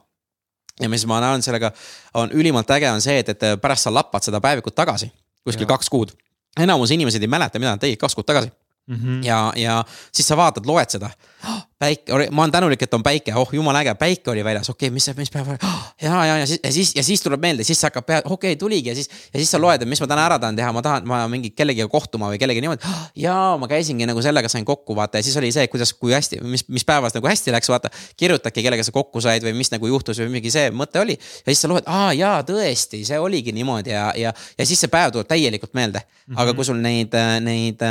ja 0.80 0.90
mis 0.90 1.06
ma 1.06 1.20
näen 1.20 1.44
sellega 1.44 1.72
on 2.14 2.32
ülimalt 2.32 2.72
äge, 2.72 2.92
on 2.92 3.02
see, 3.02 3.20
et, 3.20 3.30
et 3.30 3.62
pärast 3.62 3.88
sa 3.88 3.94
lappad 3.94 4.24
seda 4.24 4.40
päevikut 4.42 4.76
tagasi 4.76 5.12
kuskil 5.46 5.68
kaks 5.70 5.90
kuud 5.90 6.16
enamus 6.60 6.92
inimesed 6.92 7.22
ei 7.22 7.28
mäleta, 7.32 7.60
mida 7.60 7.76
nad 7.76 7.84
tegid 7.84 8.00
kaks 8.00 8.16
kuud 8.16 8.28
tagasi 8.28 8.52
mm. 8.88 8.96
-hmm. 8.96 9.26
ja, 9.26 9.54
ja 9.56 9.84
siis 10.12 10.28
sa 10.28 10.38
vaatad, 10.38 10.66
loed 10.66 10.90
seda 10.90 11.10
oh,. 11.48 11.62
päike, 11.80 12.14
ma 12.32 12.42
olen 12.42 12.52
tänulik, 12.52 12.82
et 12.82 12.94
on 12.94 13.04
päike, 13.04 13.34
oh 13.36 13.50
jumala 13.54 13.80
äge, 13.80 13.94
päike 13.96 14.32
oli 14.32 14.44
väljas, 14.44 14.70
okei 14.70 14.88
okay,, 14.88 14.94
mis, 14.94 15.10
mis 15.18 15.32
päev 15.32 15.50
oli 15.50 15.58
oh,. 15.64 15.94
ja, 16.02 16.26
ja, 16.26 16.38
ja 16.38 16.48
siis, 16.48 16.60
ja 16.64 16.72
siis, 16.72 16.96
ja 16.96 17.04
siis 17.04 17.22
tuleb 17.22 17.42
meelde, 17.42 17.64
siis 17.64 17.82
hakkab 17.84 18.06
pea, 18.06 18.22
okei 18.26 18.34
okay,, 18.34 18.56
tuligi 18.56 18.90
ja 18.90 18.96
siis, 18.96 19.10
ja 19.34 19.40
siis 19.40 19.52
sa 19.52 19.62
loed, 19.62 19.82
et 19.82 19.90
mis 19.90 20.02
ma 20.02 20.08
täna 20.08 20.26
ära 20.26 20.40
tahan 20.40 20.56
teha, 20.56 20.72
ma 20.72 20.82
tahan, 20.82 21.08
ma 21.08 21.28
mingi 21.32 21.50
kellegiga 21.50 21.88
kohtuma 21.88 22.30
või 22.34 22.40
kellegi 22.42 22.62
niimoodi 22.62 22.86
oh,. 22.90 23.06
ja 23.16 23.36
ma 23.60 23.68
käisingi 23.68 24.06
nagu 24.06 24.22
sellega 24.22 24.50
sain 24.50 24.66
kokku 24.66 24.96
vaata 24.96 25.18
ja 25.18 25.24
siis 25.24 25.38
oli 25.38 25.52
see, 25.52 25.68
kuidas, 25.68 25.94
kui 25.94 26.14
hästi, 26.14 26.42
mis, 26.42 26.68
mis 26.70 26.86
päevas 26.86 27.18
nagu 27.18 27.28
hästi 27.28 27.54
läks, 27.56 27.70
vaata. 27.70 27.90
kirjutadki, 28.18 28.64
kellega 28.64 28.84
sa 28.84 28.92
kokku 28.92 29.22
said 29.22 29.44
või 29.44 29.56
mis 29.58 29.72
nagu 29.74 29.88
juhtus 29.88 30.20
või 30.22 30.30
mingi 30.38 30.52
see 30.54 30.70
mõte 30.72 31.02
oli. 31.02 31.18
ja 31.18 31.50
siis 31.50 31.66
sa 31.66 31.72
loed, 31.72 31.88
aa 31.88 32.14
jaa, 32.14 32.42
tõesti, 32.48 33.04
see 33.06 33.20
oligi 33.20 33.52
niimoodi 33.56 33.94
ja, 33.94 34.12
ja, 34.16 34.34
ja 34.58 34.66
siis 34.66 34.80
see 34.80 34.92
päev 34.92 35.12
tuleb 35.16 35.28
täielikult 35.28 35.74
meelde 35.74 36.06
aga 36.34 36.54
kui 36.58 36.66
sul 36.66 36.80
neid, 36.82 37.14
neid 37.46 37.84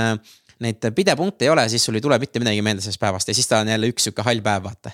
neid 0.61 0.91
pidepunkte 0.95 1.49
ei 1.49 1.51
ole, 1.51 1.69
siis 1.69 1.85
sul 1.85 1.99
ei 1.99 2.05
tule 2.05 2.19
mitte 2.19 2.43
midagi 2.43 2.63
meelde 2.63 2.85
sellest 2.85 3.01
päevast 3.01 3.29
ja 3.29 3.35
siis 3.35 3.49
ta 3.49 3.65
on 3.65 3.73
jälle 3.75 3.91
üks 3.91 4.09
sihuke 4.09 4.23
hall 4.23 4.45
päev, 4.45 4.69
vaata 4.69 4.93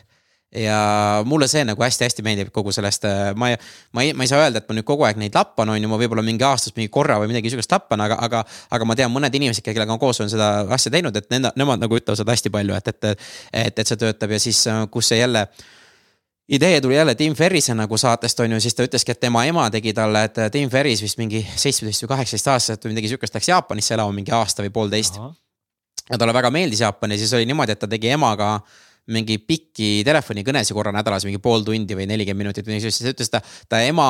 ja 0.54 1.22
mulle 1.24 1.46
see 1.48 1.62
nagu 1.64 1.82
hästi-hästi 1.82 2.24
meeldib 2.26 2.50
kogu 2.54 2.72
sellest, 2.74 3.04
äh, 3.06 3.30
ma 3.38 3.52
ei, 3.52 3.58
ma 3.92 4.02
ei, 4.02 4.14
ma 4.18 4.26
ei 4.26 4.30
saa 4.30 4.42
öelda, 4.42 4.58
et 4.58 4.68
ma 4.68 4.74
nüüd 4.74 4.86
kogu 4.86 5.06
aeg 5.06 5.18
neid 5.20 5.34
lappan, 5.36 5.70
on 5.70 5.78
ju, 5.78 5.90
ma 5.90 5.98
võib-olla 6.00 6.24
mingi 6.26 6.44
aastas 6.46 6.74
mingi 6.76 6.90
korra 6.90 7.20
või 7.22 7.30
midagi 7.30 7.52
sihukest 7.52 7.70
lappan, 7.70 8.02
aga, 8.02 8.18
aga. 8.26 8.42
aga 8.70 8.88
ma 8.88 8.96
tean 8.98 9.12
mõned 9.14 9.34
inimesed, 9.34 9.62
kellega 9.64 9.94
ma 9.94 9.98
koos 10.02 10.20
olen 10.20 10.32
seda 10.32 10.50
asja 10.74 10.90
teinud, 10.90 11.16
et 11.16 11.28
nende, 11.30 11.52
nemad 11.58 11.82
nagu 11.82 11.98
ütlevad 11.98 12.18
seda 12.18 12.34
hästi 12.34 12.50
palju, 12.50 12.74
et, 12.74 12.90
et. 12.90 13.28
et, 13.52 13.78
et 13.78 13.86
see 13.86 14.00
töötab 14.00 14.34
ja 14.34 14.40
siis, 14.42 14.64
äh, 14.70 14.82
kus 14.90 15.12
see 15.12 15.20
jälle 15.20 15.46
idee 16.50 16.80
tuli 16.82 16.96
jälle 16.96 17.14
Tim 17.14 17.34
Ferrise 17.38 17.74
nagu 17.78 17.98
saatest 17.98 18.40
on 18.42 18.56
ju, 18.56 18.60
siis 18.60 18.74
ta 18.74 18.82
ütleski, 18.82 19.14
et 19.14 19.20
tema 19.22 19.44
ema 19.46 19.68
tegi 19.70 19.94
talle, 19.94 20.24
et 20.26 20.40
Tim 20.50 20.70
Ferris 20.70 21.02
vist 21.02 21.20
mingi 21.22 21.44
seitsmeteist 21.54 22.02
või 22.02 22.10
kaheksateist 22.16 22.50
aastaselt 22.50 22.84
või 22.84 22.96
midagi 22.96 23.12
sihukest 23.12 23.38
läks 23.38 23.52
Jaapanisse 23.52 23.94
elama 23.94 24.18
mingi 24.18 24.34
aasta 24.34 24.66
või 24.66 24.74
poolteist 24.74 25.20
ja 26.10 26.18
talle 26.18 26.34
väga 26.34 26.50
meeldis 26.54 26.82
Jaapan 26.84 27.14
ja 27.14 27.20
siis 27.20 27.34
oli 27.38 27.48
niimoodi, 27.48 27.76
et 27.76 27.82
ta 27.82 27.88
tegi 27.90 28.10
emaga 28.14 28.56
mingi 29.10 29.38
pikki 29.42 29.90
telefonikõnesid 30.06 30.76
korra 30.76 30.92
nädalas, 30.94 31.24
mingi 31.26 31.40
pool 31.42 31.64
tundi 31.66 31.96
või 31.98 32.06
nelikümmend 32.10 32.46
minutit 32.46 32.66
või 32.66 32.76
niisugust, 32.76 33.02
siis 33.02 33.14
ütles 33.14 33.32
ta, 33.32 33.40
ta 33.68 33.80
ema 33.82 34.08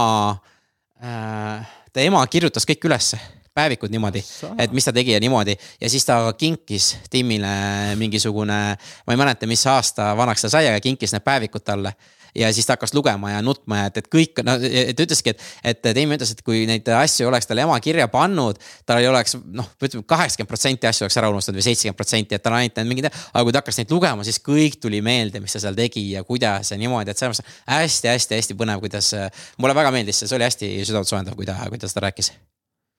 äh,, 1.01 1.77
ta 1.93 2.03
ema 2.05 2.25
kirjutas 2.31 2.67
kõik 2.69 2.89
ülesse 2.91 3.21
päevikud 3.55 3.91
niimoodi, 3.93 4.23
et 4.63 4.73
mis 4.73 4.87
ta 4.87 4.93
tegi 4.95 5.15
ja 5.15 5.21
niimoodi. 5.21 5.57
Ja 5.81 5.91
siis 5.91 6.05
ta 6.07 6.21
kinkis 6.39 6.93
Timile 7.11 7.97
mingisugune, 7.99 8.59
ma 8.79 9.15
ei 9.15 9.19
mäleta, 9.19 9.49
mis 9.51 9.65
aasta 9.67 10.13
vanaks 10.17 10.47
ta 10.47 10.53
sai, 10.53 10.69
aga 10.71 10.81
kinkis 10.85 11.13
need 11.17 11.27
päevikud 11.27 11.65
talle 11.67 11.93
ja 12.35 12.51
siis 12.55 12.67
ta 12.69 12.77
hakkas 12.77 12.95
lugema 12.95 13.33
ja 13.33 13.43
nutma 13.43 13.83
ja 13.83 13.91
et, 13.91 14.01
et 14.03 14.11
kõik, 14.13 14.43
no 14.47 14.57
ta 14.61 15.07
ütleski, 15.07 15.35
et, 15.35 15.47
et 15.73 15.83
Teim 15.91 16.13
ütles, 16.15 16.33
et 16.35 16.43
kui 16.47 16.63
neid 16.69 16.87
asju 16.95 17.29
oleks 17.29 17.49
talle 17.51 17.65
ema 17.67 17.79
kirja 17.83 18.07
pannud, 18.13 18.61
tal 18.89 19.03
ei 19.03 19.09
oleks 19.11 19.37
noh, 19.41 19.71
ütleme 19.81 20.07
kaheksakümmend 20.09 20.51
protsenti 20.51 20.91
asju 20.91 21.07
oleks 21.07 21.19
ära 21.21 21.33
unustanud 21.33 21.61
või 21.61 21.67
seitsekümmend 21.71 21.99
protsenti, 21.99 22.39
et 22.39 22.45
tal 22.45 22.57
ainult 22.59 22.79
need 22.81 22.93
mingid. 22.93 23.11
aga 23.11 23.45
kui 23.47 23.57
ta 23.57 23.65
hakkas 23.65 23.81
neid 23.83 23.95
lugema, 23.95 24.27
siis 24.27 24.41
kõik 24.45 24.79
tuli 24.83 25.03
meelde, 25.05 25.43
mis 25.43 25.57
ta 25.57 25.63
seal 25.63 25.79
tegi 25.79 26.07
ja 26.15 26.25
kuidas 26.27 26.73
ja 26.73 26.79
niimoodi, 26.81 27.11
et 27.11 27.21
selles 27.21 27.43
mõttes 27.43 27.59
hästi-hästi-hästi 27.67 28.59
põnev, 28.61 28.85
kuidas. 28.85 29.13
mulle 29.59 29.77
väga 29.77 29.93
meeldis 29.95 30.23
see, 30.23 30.31
see 30.31 30.39
oli 30.39 30.49
hästi 30.49 30.73
südantsoojendav, 30.89 31.37
kui 31.39 31.49
ta, 31.49 31.59
kui 31.69 31.81
ta 31.81 31.91
seda 31.91 32.09
rääkis 32.09 32.35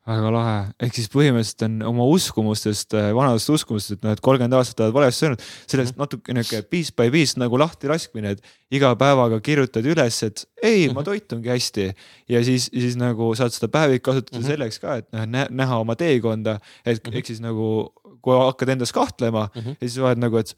väga 0.07 0.29
lahe, 0.33 0.55
ehk 0.81 0.95
siis 0.97 1.09
põhimõtteliselt 1.13 1.65
on 1.67 1.75
oma 1.91 2.05
uskumustest, 2.09 2.95
äh, 2.97 3.11
vanadest 3.13 3.51
uskumustest, 3.53 3.99
et 3.99 4.07
noh, 4.07 4.15
et 4.15 4.23
kolmkümmend 4.25 4.57
aastat 4.57 4.81
oled 4.87 4.95
valesti 4.95 5.25
söönud, 5.25 5.43
sellest 5.69 5.93
mhm. 5.93 6.01
natuke 6.01 6.33
nihuke 6.33 6.61
piece 6.71 6.95
by 6.97 7.11
piece 7.13 7.37
nagu 7.37 7.59
lahti 7.61 7.91
laskmine, 7.91 8.33
et 8.33 8.41
iga 8.73 8.95
päevaga 8.97 9.37
kirjutad 9.45 9.85
üles, 9.85 10.17
et 10.25 10.43
ei, 10.57 10.87
ma 10.89 11.01
mhm. 11.01 11.05
toitungi 11.11 11.53
hästi. 11.53 11.91
ja 12.33 12.41
siis, 12.47 12.71
siis 12.73 12.97
nagu 12.97 13.29
saad 13.37 13.53
seda 13.53 13.69
päevik 13.71 14.01
kasutada 14.01 14.39
-hmm. 14.39 14.49
selleks 14.49 14.81
ka, 14.81 14.97
et 15.03 15.07
noh, 15.13 15.45
näha 15.49 15.77
oma 15.77 15.95
teekonda, 15.95 16.57
et 16.85 17.01
ehk 17.13 17.25
siis 17.25 17.41
nagu 17.43 17.91
kui 18.21 18.37
hakkad 18.37 18.69
endas 18.69 18.93
kahtlema 18.93 19.49
ja 19.55 19.75
siis 19.81 19.97
oled 20.01 20.21
nagu, 20.21 20.37
et 20.37 20.55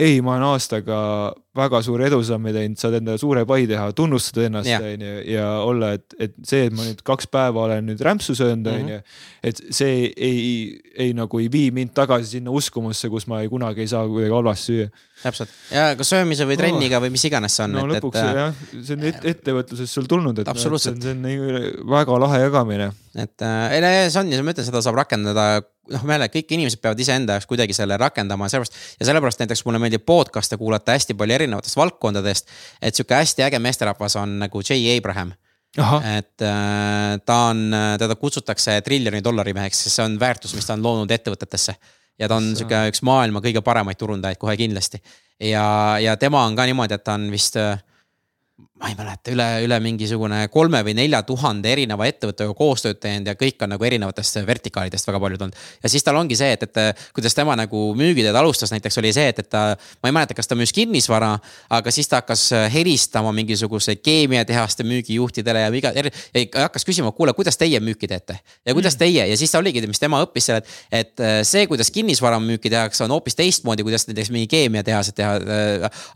ei, 0.00 0.20
ma 0.24 0.36
olen 0.36 0.48
aastaga 0.52 0.98
väga 1.56 1.80
suuri 1.82 2.06
edusamme 2.06 2.52
teinud, 2.54 2.78
saad 2.78 2.94
endale 3.00 3.18
suure 3.18 3.42
pai 3.48 3.64
teha, 3.66 3.88
tunnustada 3.96 4.44
ennast, 4.46 4.70
on 4.70 5.02
ju, 5.02 5.14
ja 5.32 5.46
olla, 5.66 5.88
et, 5.98 6.14
et 6.22 6.36
see, 6.46 6.68
et 6.68 6.76
ma 6.76 6.86
nüüd 6.86 7.02
kaks 7.06 7.26
päeva 7.32 7.64
olen 7.64 7.88
nüüd 7.90 8.04
rämpsu 8.06 8.36
söönud, 8.38 8.68
on 8.70 8.92
ju. 8.92 8.98
Mhm. 9.00 9.16
et 9.50 9.62
see 9.74 10.12
ei, 10.14 10.42
ei 10.94 11.14
nagu 11.16 11.40
ei 11.42 11.48
vii 11.50 11.72
mind 11.74 11.94
tagasi 11.96 12.36
sinna 12.36 12.54
uskumusse, 12.54 13.10
kus 13.10 13.26
ma 13.30 13.40
ei, 13.42 13.50
kunagi 13.50 13.82
ei 13.82 13.90
saa 13.90 14.04
kuidagi 14.06 14.36
halvasti 14.36 14.70
süüa. 14.70 14.92
täpselt 15.24 15.56
ja 15.74 15.88
ka 15.98 16.06
söömise 16.06 16.46
või 16.48 16.56
trenniga 16.60 17.00
oh. 17.00 17.04
või 17.04 17.16
mis 17.16 17.26
iganes 17.26 17.58
see 17.58 17.66
on. 17.66 17.74
no 17.76 17.82
et, 17.88 17.96
lõpuks 17.96 18.20
et, 18.22 18.38
jah, 18.38 18.62
see 18.76 18.94
on 18.94 19.08
et, 19.10 19.26
ettevõtluses 19.34 19.98
sul 19.98 20.06
tulnud, 20.08 20.38
et, 20.38 20.46
no, 20.46 20.54
et 20.54 20.62
see 20.62 20.94
on, 20.94 21.02
see 21.02 21.16
on 21.16 21.90
väga 21.96 22.22
lahe 22.26 22.40
jagamine. 22.46 22.92
et 23.18 23.48
äh, 23.48 24.06
see 24.06 24.22
on 24.22 24.30
ja 24.30 24.42
ma 24.44 24.54
ütlen, 24.54 24.70
seda 24.70 24.84
saab 24.86 25.02
rakendada 25.02 25.50
noh, 25.94 26.04
meile 26.06 26.28
kõik 26.32 26.54
inimesed 26.56 26.80
peavad 26.82 27.00
iseenda 27.02 27.36
jaoks 27.36 27.48
kuidagi 27.50 27.74
selle 27.76 27.96
rakendama 28.00 28.46
ja 28.46 28.54
sellepärast. 28.54 28.78
ja 29.00 29.08
sellepärast 29.08 29.42
näiteks 29.42 29.64
mulle 29.66 29.80
meeldib 29.82 30.04
podcast'e 30.06 30.58
kuulata 30.60 30.94
hästi 30.96 31.16
palju 31.18 31.36
erinevatest 31.40 31.78
valdkondadest. 31.78 32.50
et 32.82 32.94
sihuke 32.94 33.16
hästi 33.18 33.46
äge 33.48 33.58
meesterahvas 33.58 34.16
on 34.20 34.38
nagu 34.44 34.62
J 34.62 34.96
Abraham. 34.96 35.32
et 36.16 36.42
äh, 36.42 37.18
ta 37.24 37.36
on, 37.50 37.74
teda 37.98 38.16
kutsutakse 38.18 38.80
triljoni 38.82 39.22
dollari 39.24 39.54
meheks, 39.54 39.84
sest 39.84 40.00
see 40.00 40.04
on 40.04 40.18
väärtus, 40.20 40.54
mis 40.54 40.66
ta 40.66 40.74
on 40.74 40.82
loonud 40.82 41.10
ettevõtetesse. 41.10 41.76
ja 42.18 42.28
ta 42.28 42.36
on 42.36 42.54
sihuke 42.56 42.88
üks 42.90 43.02
maailma 43.06 43.40
kõige 43.40 43.62
paremaid 43.64 43.98
turundajaid 43.98 44.38
kohe 44.38 44.56
kindlasti. 44.56 45.02
ja, 45.40 45.98
ja 46.02 46.16
tema 46.16 46.44
on 46.44 46.56
ka 46.56 46.66
niimoodi, 46.66 46.94
et 46.94 47.04
ta 47.04 47.14
on 47.18 47.30
vist 47.30 47.56
äh, 47.56 47.78
ma 48.80 48.88
ei 48.88 48.96
mäleta, 48.96 49.28
üle, 49.34 49.46
üle 49.66 49.76
mingisugune 49.84 50.38
kolme 50.52 50.80
või 50.86 50.94
nelja 50.96 51.20
tuhande 51.28 51.68
erineva 51.68 52.06
ettevõttega 52.08 52.54
koostööd 52.56 52.96
teinud 53.02 53.28
ja 53.28 53.34
kõik 53.36 53.60
on 53.64 53.74
nagu 53.74 53.84
erinevatest 53.84 54.38
vertikaalidest 54.48 55.08
väga 55.08 55.20
paljud 55.20 55.42
olnud. 55.44 55.58
ja 55.82 55.90
siis 55.92 56.04
tal 56.06 56.16
ongi 56.16 56.36
see, 56.38 56.54
et, 56.56 56.64
et 56.64 57.02
kuidas 57.14 57.36
tema 57.36 57.56
nagu 57.60 57.82
müügiteed 57.98 58.36
alustas 58.40 58.72
näiteks 58.72 58.96
oli 59.02 59.12
see, 59.12 59.26
et, 59.34 59.42
et 59.42 59.50
ta, 59.52 59.64
ma 60.00 60.08
ei 60.08 60.16
mäleta, 60.16 60.36
kas 60.38 60.48
ta 60.48 60.56
müüs 60.56 60.72
kinnisvara, 60.72 61.34
aga 61.76 61.92
siis 61.92 62.08
ta 62.08 62.22
hakkas 62.22 62.46
helistama 62.72 63.34
mingisuguseid 63.36 64.00
keemiatehaste 64.00 64.86
müügijuhtidele 64.88 65.66
ja 65.66 65.68
iga, 65.76 65.92
hakkas 66.64 66.88
küsima, 66.88 67.12
kuule, 67.12 67.36
kuidas 67.36 67.60
teie 67.60 67.82
müüki 67.84 68.08
teete 68.08 68.38
ja 68.64 68.76
kuidas 68.76 68.96
mm. 68.96 69.02
teie 69.04 69.28
ja 69.28 69.36
siis 69.36 69.52
ta 69.52 69.60
oligi, 69.60 69.84
mis 69.90 70.00
tema 70.00 70.22
õppis 70.24 70.48
selle, 70.48 70.64
et, 70.88 71.12
et 71.20 71.44
see, 71.48 71.66
kuidas 71.68 71.92
kinnisvara 71.92 72.40
müüki 72.40 72.72
tehakse, 72.72 73.04
on 73.04 73.12
hoopis 73.12 73.36
teistmoodi, 73.36 73.84
kuidas 73.84 74.08
näiteks 74.08 74.32
mingi 74.32 74.48
keemiatehased 74.56 75.20
teha. 75.20 75.36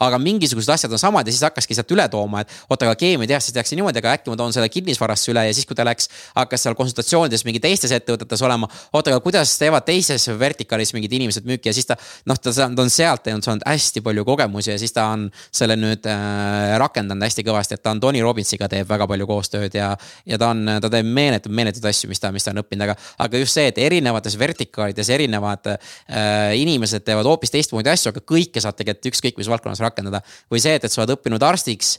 aga 0.01 0.19
mingisugused 0.23 0.73
asjad 0.73 0.93
on 0.97 1.01
samad 1.03 1.29
ja 1.29 1.35
siis 1.35 1.45
hakkaski 1.45 1.77
sealt 1.77 1.93
üle 1.93 2.09
tooma, 2.09 2.41
et 2.41 2.54
oota, 2.69 2.89
aga 2.89 2.95
keemiatehastes 3.01 3.55
tehakse 3.55 3.79
niimoodi, 3.79 4.01
aga 4.03 4.15
äkki 4.19 4.33
ma 4.33 4.39
toon 4.41 4.55
selle 4.55 4.69
kinnisvarasse 4.73 5.33
üle 5.33 5.47
ja 5.49 5.55
siis, 5.57 5.67
kui 5.69 5.77
ta 5.79 5.87
läks, 5.87 6.09
hakkas 6.37 6.67
seal 6.67 6.77
konsultatsioonides 6.79 7.45
mingi 7.49 7.63
teistes 7.63 7.93
ettevõtetes 7.95 8.43
olema. 8.47 8.69
oota, 8.93 9.13
aga 9.13 9.21
kuidas 9.25 9.57
teevad 9.61 9.87
teises 9.87 10.29
vertikaalis 10.39 10.95
mingid 10.97 11.13
inimesed 11.19 11.47
müüki 11.49 11.71
ja 11.71 11.77
siis 11.77 11.89
ta 11.89 11.97
noh, 12.31 12.39
ta, 12.41 12.53
on 12.67 12.91
sealt 12.93 13.25
teinud, 13.27 13.45
saanud 13.45 13.65
hästi 13.69 14.03
palju 14.05 14.25
kogemusi 14.25 14.73
ja 14.73 14.79
siis 14.81 14.95
ta 14.95 15.07
on 15.15 15.27
selle 15.55 15.77
nüüd 15.81 16.07
äh, 16.11 16.75
rakendanud 16.81 17.25
hästi 17.27 17.45
kõvasti, 17.47 17.79
et 17.79 17.85
ta 17.85 17.95
on 17.95 18.01
Tony 18.03 18.23
Robbinsiga 18.25 18.69
teeb 18.71 18.89
väga 18.89 19.09
palju 19.11 19.29
koostööd 19.29 19.77
ja. 19.77 19.93
ja 20.27 20.41
ta 20.41 20.51
on, 20.55 20.65
ta 20.81 20.91
teeb 20.93 21.09
meeletuid, 21.09 21.55
meeletuid 21.55 21.89
asju, 21.91 22.11
mis 22.11 22.23
ta, 22.23 22.33
mis 22.35 22.47
ta 22.47 22.55
on 22.55 22.63
õppinud, 22.65 22.87
aga, 22.89 22.97
aga 23.27 23.43
just 23.43 23.59
see, 23.59 23.69
et 23.71 23.81
erinevates 23.83 24.39
vertikaalides 24.41 25.13
erinevad 25.15 25.75
äh, 25.75 26.55
inimesed 26.61 27.07
teevad 27.07 27.29
hoopis 27.29 27.55
teistmoodi 27.55 27.93
asju, 27.93 28.15
aga 28.15 28.25
kõike 28.25 28.63
saad 28.63 28.79
tegelikult 28.81 29.13
ükskõik 29.13 29.41
mis 29.41 29.51
valdkonnas 29.51 29.83
rakendada. 29.85 30.23
või 30.53 30.63
see, 30.63 30.77
et, 30.79 30.85
et 30.85 30.93
sa 30.93 31.03
oled 31.03 31.17
õppinud 31.17 31.43
arstiks 31.45 31.99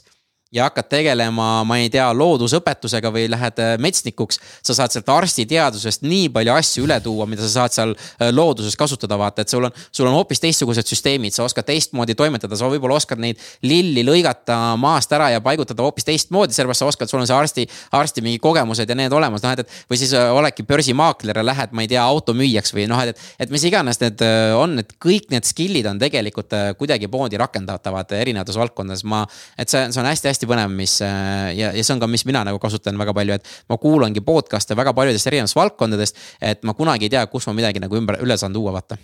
ja 0.54 0.68
hakkad 0.68 0.86
tegelema, 0.88 1.64
ma 1.66 1.76
ei 1.82 1.88
tea, 1.90 2.06
loodusõpetusega 2.14 3.10
või 3.10 3.24
lähed 3.30 3.58
äh, 3.58 3.72
metsnikuks. 3.82 4.38
sa 4.62 4.76
saad 4.78 4.94
sealt 4.94 5.08
arstiteadusest 5.10 6.04
nii 6.06 6.28
palju 6.30 6.52
asju 6.54 6.84
üle 6.86 7.00
tuua, 7.02 7.26
mida 7.26 7.42
sa 7.42 7.50
saad 7.50 7.74
seal 7.74 7.94
äh, 7.96 8.30
looduses 8.30 8.76
kasutada, 8.78 9.18
vaata, 9.18 9.42
et 9.42 9.50
sul 9.50 9.66
on, 9.66 9.74
sul 9.90 10.06
on 10.06 10.14
hoopis 10.14 10.40
teistsugused 10.44 10.86
süsteemid, 10.86 11.34
sa 11.34 11.42
oskad 11.48 11.66
teistmoodi 11.66 12.14
toimetada, 12.14 12.54
sa 12.56 12.70
võib-olla 12.70 12.94
oskad 13.00 13.18
neid 13.22 13.42
lilli 13.66 14.04
lõigata 14.06 14.76
maast 14.78 15.12
ära 15.18 15.32
ja 15.34 15.42
paigutada 15.42 15.82
hoopis 15.82 16.06
teistmoodi, 16.06 16.54
sellepärast 16.54 16.84
sa 16.84 16.90
oskad, 16.92 17.10
sul 17.10 17.24
on 17.24 17.26
see 17.26 17.36
arsti, 17.36 17.66
arsti 17.98 18.22
mingi 18.22 18.38
kogemused 18.38 18.86
ja 18.86 18.98
need 18.98 19.18
olemas, 19.18 19.42
noh 19.42 19.56
et, 19.56 19.64
et. 19.66 19.76
või 19.90 19.98
siis 19.98 20.14
äh, 20.14 20.30
oledki 20.30 20.62
börsimaakler 20.68 21.42
ja 21.42 21.46
lähed, 21.50 21.74
ma 21.74 21.82
ei 21.82 21.90
tea, 21.90 22.06
automüüjaks 22.06 22.70
või 22.76 22.86
noh, 22.92 23.02
et, 23.02 23.18
et 23.42 23.50
mis 23.50 23.66
iganes 23.66 23.98
need 24.04 24.22
on, 24.54 24.78
et 24.78 24.94
kõik 25.02 25.26
need 25.34 25.50
skill'id 25.50 25.90
on 25.90 25.98
tegelikult 25.98 26.54
kuidagimoodi 26.78 27.42
rakendatavad 27.42 28.14
erinevates 28.14 28.62
valdkondades, 28.62 29.02
ma. 29.10 29.24
et 29.58 29.72
see, 29.72 29.82
see 29.90 30.00
on 30.00 30.06
hästi-hästi 30.06 30.35
hästi 30.36 30.50
põnev, 30.50 30.70
mis 30.76 31.00
äh, 31.04 31.50
ja, 31.56 31.72
ja 31.72 31.82
see 31.82 31.96
on 31.96 32.04
ka, 32.04 32.10
mis 32.10 32.26
mina 32.28 32.44
nagu 32.46 32.60
kasutan 32.62 33.00
väga 33.00 33.16
palju, 33.16 33.40
et 33.40 33.52
ma 33.72 33.80
kuulangi 33.80 34.24
podcast'e 34.24 34.78
väga 34.78 34.94
paljudest 34.96 35.32
erinevatest 35.32 35.58
valdkondadest. 35.58 36.24
et 36.40 36.64
ma 36.64 36.76
kunagi 36.76 37.08
ei 37.08 37.16
tea, 37.16 37.26
kus 37.32 37.48
ma 37.48 37.56
midagi 37.56 37.82
nagu 37.82 37.96
ümber, 37.96 38.20
üle 38.22 38.36
saan 38.38 38.54
tuua, 38.56 38.76
vaata 38.76 39.00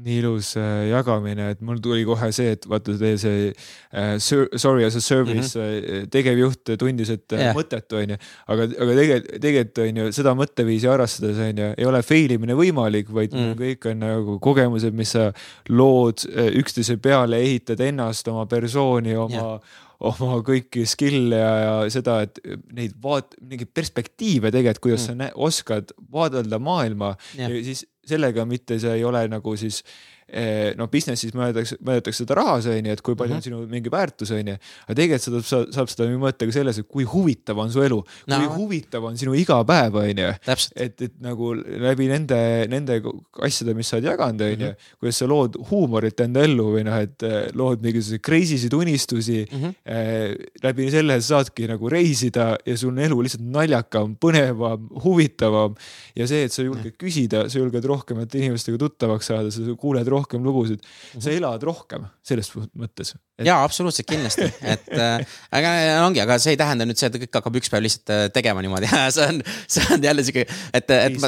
nii 0.00 0.20
ilus 0.22 0.54
äh, 0.56 0.86
jagamine, 0.88 1.50
et 1.52 1.60
mul 1.66 1.80
tuli 1.82 2.04
kohe 2.08 2.30
see, 2.32 2.54
et 2.54 2.64
vaata 2.70 2.94
teie 3.00 3.18
see 3.20 3.50
äh, 3.50 4.14
sorry 4.22 4.86
as 4.86 4.96
a 4.96 5.00
service 5.00 5.58
mm 5.58 5.64
-hmm. 5.64 6.06
tegevjuht 6.14 6.72
tundis, 6.78 7.10
et 7.10 7.32
yeah. 7.32 7.54
mõttetu 7.56 7.98
on 8.00 8.14
ju. 8.14 8.16
aga, 8.46 8.62
aga 8.62 8.94
tegelikult, 9.00 9.40
tegelikult 9.40 9.78
on 9.84 10.00
ju 10.00 10.12
seda 10.12 10.34
mõtteviisi 10.38 10.88
arvestades 10.88 11.42
on 11.44 11.58
ju, 11.64 11.74
ei 11.76 11.86
ole 11.86 12.02
fail 12.02 12.30
imine 12.30 12.54
võimalik, 12.54 13.12
vaid 13.12 13.34
mm 13.34 13.48
kõik 13.60 13.90
on 13.90 13.98
nagu 13.98 14.38
kogemused, 14.38 14.94
mis 14.94 15.10
sa 15.10 15.32
lood 15.68 16.22
üksteise 16.56 16.96
peale, 16.96 17.36
ehitad 17.36 17.80
ennast, 17.80 18.28
oma 18.28 18.46
persooni, 18.46 19.16
oma 19.16 19.36
yeah 19.36 19.88
oma 20.00 20.38
kõiki 20.46 20.86
skill'e 20.88 21.40
ja, 21.40 21.54
ja 21.64 21.72
seda, 21.92 22.20
et 22.24 22.40
neid 22.72 22.94
vaat-, 23.02 23.36
mingeid 23.40 23.72
perspektiive 23.76 24.52
tegelikult, 24.54 24.84
kuidas 24.86 25.08
mm. 25.10 25.28
sa 25.28 25.44
oskad 25.48 25.92
vaadelda 26.12 26.60
maailma 26.62 27.14
yeah. 27.36 27.50
ja 27.50 27.64
siis 27.66 27.84
sellega 28.10 28.46
mitte 28.48 28.80
see 28.80 28.96
ei 28.96 29.04
ole 29.04 29.26
nagu 29.28 29.52
siis 29.60 29.82
Eh, 29.84 30.19
noh, 30.78 30.90
business'is 30.90 31.34
mõeldakse, 31.36 31.78
mõõdetakse 31.84 32.24
seda 32.24 32.36
rahas, 32.38 32.68
on 32.70 32.86
ju, 32.86 32.96
et 32.96 33.02
kui 33.02 33.16
palju 33.18 33.34
mm 33.34 33.40
-hmm. 33.40 33.52
on 33.52 33.58
mhm. 33.58 33.66
sinu 33.66 33.74
mingi 33.74 33.90
väärtus, 33.90 34.30
on 34.30 34.52
ju. 34.52 34.56
aga 34.86 34.94
tegelikult 34.94 35.26
seda 35.26 35.42
saab, 35.42 35.72
saab 35.74 35.88
seda 35.88 36.08
mõõta 36.10 36.46
ka 36.46 36.52
selles, 36.52 36.78
et 36.78 36.88
kui 36.88 37.04
huvitav 37.04 37.58
on 37.58 37.70
su 37.70 37.82
elu 37.82 38.00
no., 38.00 38.36
kui 38.36 38.48
huvitav 38.56 39.04
on 39.04 39.16
sinu 39.16 39.34
iga 39.34 39.60
päev, 39.64 39.94
on 39.94 40.22
ju. 40.24 40.32
et, 40.76 41.02
et 41.02 41.14
nagu 41.20 41.54
läbi 41.54 42.08
nende, 42.08 42.66
nende 42.68 43.00
asjade, 43.40 43.74
mis 43.74 43.88
sa 43.88 43.96
oled 43.96 44.10
jaganud, 44.10 44.40
on 44.40 44.66
ju, 44.66 44.70
mhm. 44.70 44.94
kuidas 45.00 45.20
sa 45.22 45.26
lood 45.26 45.56
huumorit 45.70 46.20
enda 46.20 46.44
ellu 46.46 46.70
või 46.76 46.84
noh, 46.86 46.98
et 47.00 47.26
eh, 47.26 47.50
lood 47.56 47.82
mingisuguseid 47.84 48.24
crazy 48.24 48.58
sid 48.60 48.74
unistusi 48.76 49.44
mm. 49.44 49.58
-hmm. 49.58 49.76
Eh, 49.90 50.34
läbi 50.62 50.90
selle 50.92 51.16
saadki 51.24 51.66
nagu 51.68 51.88
reisida 51.88 52.56
ja 52.66 52.76
sul 52.76 52.92
on 52.92 52.98
elu 53.02 53.16
lihtsalt 53.24 53.42
naljakam, 53.42 54.14
põnevam, 54.20 54.86
huvitavam. 55.04 55.74
ja 56.16 56.26
see, 56.26 56.44
et 56.44 56.52
sa 56.52 56.62
julged 56.62 56.92
-hmm. 56.92 56.98
küsida, 57.00 57.48
sa 57.48 57.58
julged 57.58 57.84
rohkemate 57.84 58.38
inimestega 58.38 58.78
tuttavaks 58.78 59.26
saada, 59.26 59.50
sa 59.50 59.60
kuuled 59.78 60.06
rohkem 60.08 60.19
rohkem 60.20 60.44
lugusid, 60.46 60.84
sa 61.16 61.26
mhm. 61.26 61.36
elad 61.38 61.66
rohkem 61.66 62.06
selles 62.26 62.52
mõttes 62.74 63.16
et.... 63.40 63.46
ja 63.48 63.58
absoluutselt 63.64 64.08
kindlasti, 64.10 64.46
et 64.74 64.90
äh, 64.94 65.24
aga 65.56 65.72
ongi, 66.04 66.22
aga 66.22 66.38
see 66.42 66.54
ei 66.54 66.60
tähenda 66.60 66.86
nüüd 66.88 67.00
see, 67.00 67.10
et 67.10 67.18
kõik 67.24 67.40
hakkab 67.40 67.58
üks 67.60 67.72
päev 67.72 67.84
lihtsalt 67.86 68.14
äh, 68.14 68.22
tegema 68.34 68.62
niimoodi 68.64 68.90
see 69.16 69.26
on, 69.26 69.42
see 69.70 69.86
on 69.96 70.04
jälle 70.04 70.24
sihuke, 70.26 70.46
et, 70.76 70.94
et. 70.96 71.18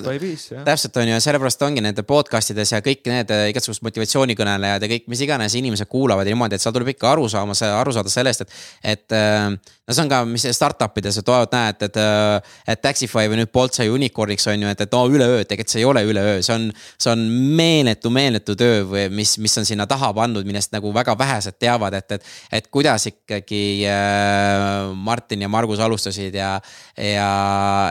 täpselt 0.69 0.99
on 1.03 1.13
ju, 1.13 1.21
sellepärast 1.25 1.67
ongi 1.67 1.85
nende 1.85 2.07
podcast 2.07 2.55
ides 2.55 2.75
ja 2.75 2.83
kõik 2.85 3.07
need 3.11 3.35
äh, 3.35 3.49
igasugused 3.53 3.85
motivatsioonikõnelejad 3.89 4.87
ja 4.87 4.93
kõik, 4.95 5.09
mis 5.13 5.25
iganes 5.27 5.57
inimesed 5.59 5.91
kuulavad 5.93 6.29
ja 6.29 6.37
niimoodi, 6.37 6.59
et 6.59 6.65
seal 6.65 6.75
tuleb 6.77 6.95
ikka 6.95 7.15
aru 7.15 7.29
saama, 7.33 7.57
aru 7.79 7.95
saada 7.97 8.13
sellest, 8.13 8.47
et, 8.47 8.59
et 8.95 9.17
äh, 9.19 9.53
no 9.89 9.97
see 9.97 10.05
on 10.05 10.11
ka, 10.11 10.23
mis 10.29 10.45
startup 10.55 10.99
ides, 11.01 11.19
et 11.19 11.29
vaat 11.29 11.55
näed, 11.55 11.85
et, 11.89 11.99
äh, 11.99 12.55
et 12.75 12.83
Taxify 12.83 13.27
või 13.31 13.41
nüüd 13.41 13.53
Bolt 13.55 13.77
sai 13.77 13.89
unicorn'iks 13.93 14.47
on 14.53 14.65
ju, 14.65 14.71
et, 14.73 14.85
et 14.85 14.95
no 14.95 15.03
üleöö, 15.11 15.43
tegelikult 15.49 15.75
see 15.75 15.83
ei 15.83 15.89
ole 15.89 16.05
üleöö, 16.07 16.39
see 16.45 16.55
on, 16.55 16.69
see 17.01 17.13
on 17.13 17.25
meeletu, 17.59 18.13
meeletu 18.15 18.57
töö 18.59 18.83
või 18.89 19.09
mis, 19.15 19.37
mis 19.43 19.57
on 19.59 19.67
sinna 19.69 19.87
taha 19.91 20.13
pandud, 20.17 20.47
millest 20.49 20.75
nagu 20.75 20.93
väga 20.95 21.17
vähesed 21.19 21.59
teavad, 21.63 21.99
et, 22.03 22.19
et. 22.19 22.27
et 22.59 22.69
kuidas 22.73 23.07
ikkagi 23.11 23.87
äh, 23.89 24.91
Martin 24.95 25.47
ja 25.47 25.51
Margus 25.53 25.81
alustasid 25.83 26.35
ja, 26.35 26.57
ja, 26.99 27.31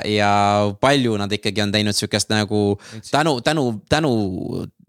ja 0.05 0.33
palju 0.81 1.17
nad 1.21 1.31
ikkagi 1.31 1.63
on 1.63 1.73
teinud 1.73 1.97
sihukest 1.97 2.31
nagu 2.33 2.77
tänu, 3.11 3.39
tänu, 3.41 3.65
tänu 3.89 4.13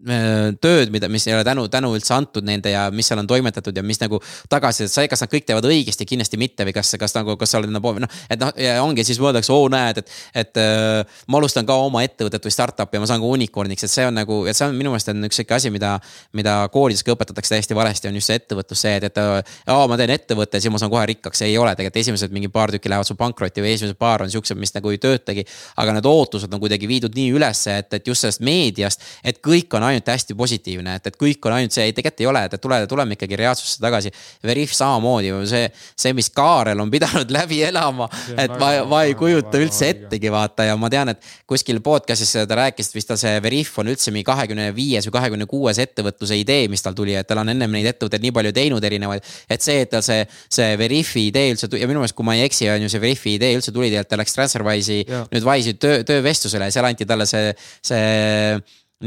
tööd, 0.03 0.91
mida, 0.91 1.07
mis 1.11 1.25
ei 1.29 1.35
ole 1.35 1.43
tänu, 1.47 1.65
tänu 1.71 1.93
üldse 1.95 2.13
antud 2.15 2.43
nende 2.43 2.73
ja 2.73 2.87
mis 2.91 3.07
seal 3.07 3.21
on 3.21 3.27
toimetatud 3.27 3.77
ja 3.77 3.83
mis 3.85 3.99
nagu 4.01 4.19
tagasisidet 4.51 4.91
sai, 4.91 5.07
kas 5.11 5.23
nad 5.23 5.31
kõik 5.31 5.45
teevad 5.47 5.67
õigesti, 5.69 6.07
kindlasti 6.07 6.39
mitte 6.41 6.65
või 6.67 6.73
kas, 6.75 6.91
kas 6.99 7.15
nagu, 7.15 7.37
kas 7.39 7.53
sa 7.53 7.61
oled 7.61 7.71
nagu 7.71 7.93
noh, 8.03 8.17
et 8.27 8.41
noh, 8.41 8.51
ja 8.59 8.75
ongi 8.83 9.05
siis 9.07 9.21
mõeldakse, 9.23 9.53
oo 9.55 9.69
näed, 9.71 10.01
et, 10.03 10.11
et 10.43 10.59
äh, 10.59 11.21
ma 11.31 11.39
alustan 11.39 11.67
ka 11.67 11.77
oma 11.85 12.03
ettevõtet 12.03 12.43
või 12.43 12.55
startup'i 12.55 12.99
ja 12.99 13.03
ma 13.03 13.09
saan 13.09 13.23
ka 13.23 13.29
unicorn'iks, 13.37 13.87
et 13.87 13.93
see 13.93 14.07
on 14.09 14.17
nagu, 14.19 14.41
et 14.49 14.57
see 14.57 14.67
on 14.67 14.75
minu 14.75 14.91
meelest 14.91 15.13
on 15.13 15.29
üks 15.29 15.39
sihuke 15.39 15.55
asi, 15.55 15.71
mida, 15.73 15.93
mida 16.35 16.57
koolides 16.73 17.05
ka 17.05 17.15
õpetatakse 17.15 17.55
täiesti 17.55 17.77
valesti, 17.77 18.11
on 18.11 18.19
just 18.19 18.31
see 18.31 18.41
ettevõtlus, 18.41 18.83
see, 18.83 18.97
et, 18.99 19.07
et 19.07 19.21
aa, 19.23 19.87
ma 19.87 19.99
teen 19.99 20.13
ettevõtte, 20.17 20.59
siis 20.59 20.73
ma 20.73 20.81
saan 20.81 20.91
kohe 20.91 21.05
rikkaks, 21.13 21.45
ei 21.47 21.55
ole 21.57 21.75
tegelikult 21.79 22.01
esimesed 22.03 22.35
mingi 22.35 22.51
paar 22.51 22.73
tükki 22.73 22.91
lähevad 22.91 23.07
sul 23.07 23.19
pankrotti 23.19 23.63
või 23.63 23.73
esimesed 23.77 23.99
paar 23.99 24.25
on 24.25 24.31
siuksed, 24.33 24.59
mis 24.59 24.75
nagu 24.75 24.91
ei 24.91 24.99
töötagi. 25.01 25.45
aga 25.79 25.95
need 25.95 26.07
ootused 26.09 26.51
on 26.53 26.59
kuidagi 26.59 26.87
viidud 26.89 27.15
nii 27.15 27.31
ülesse, 27.37 27.77
et, 27.79 27.93
et 27.93 28.07
just 28.07 28.25
sellest 28.25 28.43
meediast, 28.43 29.03
et 29.23 29.39
kõik 29.43 29.73
on 29.77 29.85
ainult 29.87 29.92
hästi 30.01 30.35
positiivne, 30.37 30.95
et, 30.97 31.07
et 31.07 31.17
kõik 31.19 31.45
on 31.47 31.55
ainult 31.57 31.75
see, 31.75 31.85
ei 31.89 31.93
tegelikult 31.93 32.23
ei 32.23 32.29
ole, 32.29 32.43
et 32.47 32.61
tule, 32.61 32.79
tuleme 32.89 33.17
ikkagi 33.17 33.37
reaalsusse 33.39 33.81
tagasi. 33.83 34.11
Veriff 34.45 34.73
samamoodi, 34.75 35.31
see, 35.49 35.67
see, 35.99 36.13
mis 36.17 36.29
Kaarel 36.33 36.79
on 36.81 36.91
pidanud 36.93 37.31
läbi 37.37 37.61
elama, 37.67 38.07
et 38.37 38.53
ma, 38.59 38.71
ma 38.89 39.03
ei 39.07 39.15
kujuta 39.19 39.61
üldse 39.61 39.91
ettegi 39.93 40.31
vaata 40.33 40.67
ja 40.69 40.77
ma 40.79 40.89
tean, 40.93 41.13
et 41.13 41.29
kuskil 41.49 41.81
podcast'is 41.85 42.33
ta 42.49 42.59
rääkis, 42.59 42.89
et 42.89 42.97
vist 42.97 43.11
tal 43.11 43.19
see 43.21 43.37
Veriff 43.43 43.79
on 43.81 43.91
üldse 43.93 44.13
mingi 44.13 44.27
kahekümne 44.27 44.69
viies 44.75 45.07
või 45.09 45.17
kahekümne 45.17 45.47
kuues 45.49 45.79
ettevõtluse 45.83 46.37
idee, 46.39 46.67
mis 46.71 46.83
tal 46.83 46.97
tuli, 46.97 47.15
et 47.19 47.27
tal 47.29 47.43
on 47.43 47.53
ennem 47.53 47.77
neid 47.77 47.91
ettevõtteid 47.93 48.23
nii 48.23 48.35
palju 48.35 48.53
teinud 48.55 48.83
erinevaid. 48.83 49.25
et 49.49 49.61
see, 49.61 49.83
et 49.85 49.91
tal 49.93 50.03
see, 50.05 50.23
see 50.51 50.77
Veriffi 50.79 51.27
idee 51.29 51.53
üldse 51.53 51.69
ja 51.77 51.89
minu 51.89 52.01
meelest, 52.01 52.17
kui 52.17 52.27
ma 52.27 52.37
ei 52.37 52.47
eksi, 52.47 52.69
on 52.73 52.85
ju 52.85 52.91
see 52.91 53.03
Veriffi 53.03 53.35
idee 53.37 53.57
üldse 53.57 53.73
tuli, 53.75 53.91
et 53.95 54.09
ta 54.09 54.19
läks 54.19 54.35
Transferwise'i 54.35 55.03
nüüd 55.07 55.47
Wise'i 55.47 55.77
töö, 55.79 56.03
töövestlusele 56.07 56.69
ja 56.69 56.75
seal 56.75 56.87
anti 56.89 57.07
talle 57.09 57.27
see, 57.29 57.51
see 57.85 58.03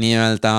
nii-öelda 0.01 0.53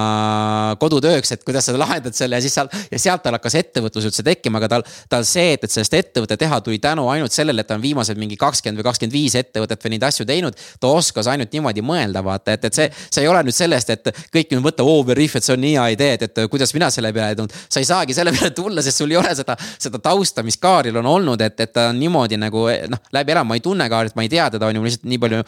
kodutööks, 0.81 1.33
et 1.35 1.45
kuidas 1.47 1.69
sa 1.69 1.75
lahendad 1.79 2.17
selle 2.17 2.39
ja 2.39 2.45
siis 2.45 2.55
seal 2.57 2.71
ja 2.91 3.01
sealt 3.01 3.23
tal 3.25 3.37
hakkas 3.37 3.57
ettevõtlus 3.61 4.09
üldse 4.11 4.25
tekkima, 4.27 4.61
aga 4.61 4.71
tal, 4.75 4.85
tal 5.11 5.27
see, 5.29 5.55
et, 5.57 5.65
et 5.65 5.73
sellest 5.73 5.97
ettevõtte 5.99 6.39
teha 6.41 6.61
tuli 6.65 6.81
tänu 6.83 7.07
ainult 7.13 7.35
sellele, 7.35 7.63
et 7.63 7.71
ta 7.71 7.79
on 7.79 7.85
viimased 7.85 8.19
mingi 8.21 8.39
kakskümmend 8.41 8.81
või 8.81 8.89
kakskümmend 8.89 9.17
viis 9.17 9.37
ettevõtet 9.39 9.85
või 9.85 9.95
neid 9.95 10.07
asju 10.09 10.27
teinud. 10.29 10.59
ta 10.81 10.93
oskas 10.93 11.31
ainult 11.31 11.55
niimoodi 11.55 11.85
mõelda, 11.85 12.23
vaata, 12.25 12.59
et, 12.59 12.69
et 12.69 12.81
see, 12.81 12.89
see 13.11 13.25
ei 13.25 13.31
ole 13.31 13.43
nüüd 13.47 13.57
sellest, 13.57 13.91
et 13.95 14.13
kõik 14.35 14.53
nüüd 14.55 14.65
võtta 14.69 14.87
oh, 14.87 15.01
Veriff, 15.07 15.39
et 15.39 15.47
see 15.47 15.57
on 15.57 15.65
nii 15.65 15.75
hea 15.77 15.89
idee, 15.97 16.13
et, 16.19 16.27
et 16.29 16.45
kuidas 16.51 16.75
mina 16.77 16.91
selle 16.95 17.13
peale 17.17 17.35
ei 17.35 17.41
tulnud. 17.41 17.57
sa 17.69 17.83
ei 17.83 17.89
saagi 17.89 18.17
selle 18.17 18.35
peale 18.37 18.53
tulla, 18.57 18.85
sest 18.85 19.03
sul 19.03 19.15
ei 19.15 19.21
ole 19.21 19.35
seda, 19.39 19.57
seda 19.79 20.03
tausta, 20.03 20.45
mis 20.47 20.59
Kaaril 20.61 21.01
on 21.01 21.07
olnud, 21.17 21.41
et, 21.45 21.59
et 21.61 21.73
ta 21.73 21.89
on 21.93 21.99
niimoodi 22.01 22.41
nagu 22.41 22.69
noh, 22.91 23.03
läbi 23.15 23.35
elama, 23.35 23.55
ma 23.55 23.59
ei 23.59 23.65
tunne 23.65 23.89
Kaarit, 23.91 24.17
ma 24.19 24.27
ei 24.27 24.33
tea 24.33 24.51
teda, 24.55 24.69
on 24.69 24.81
ju, 24.81 24.87
lihtsalt 24.89 25.09
nii 25.09 25.21
palju 25.25 25.43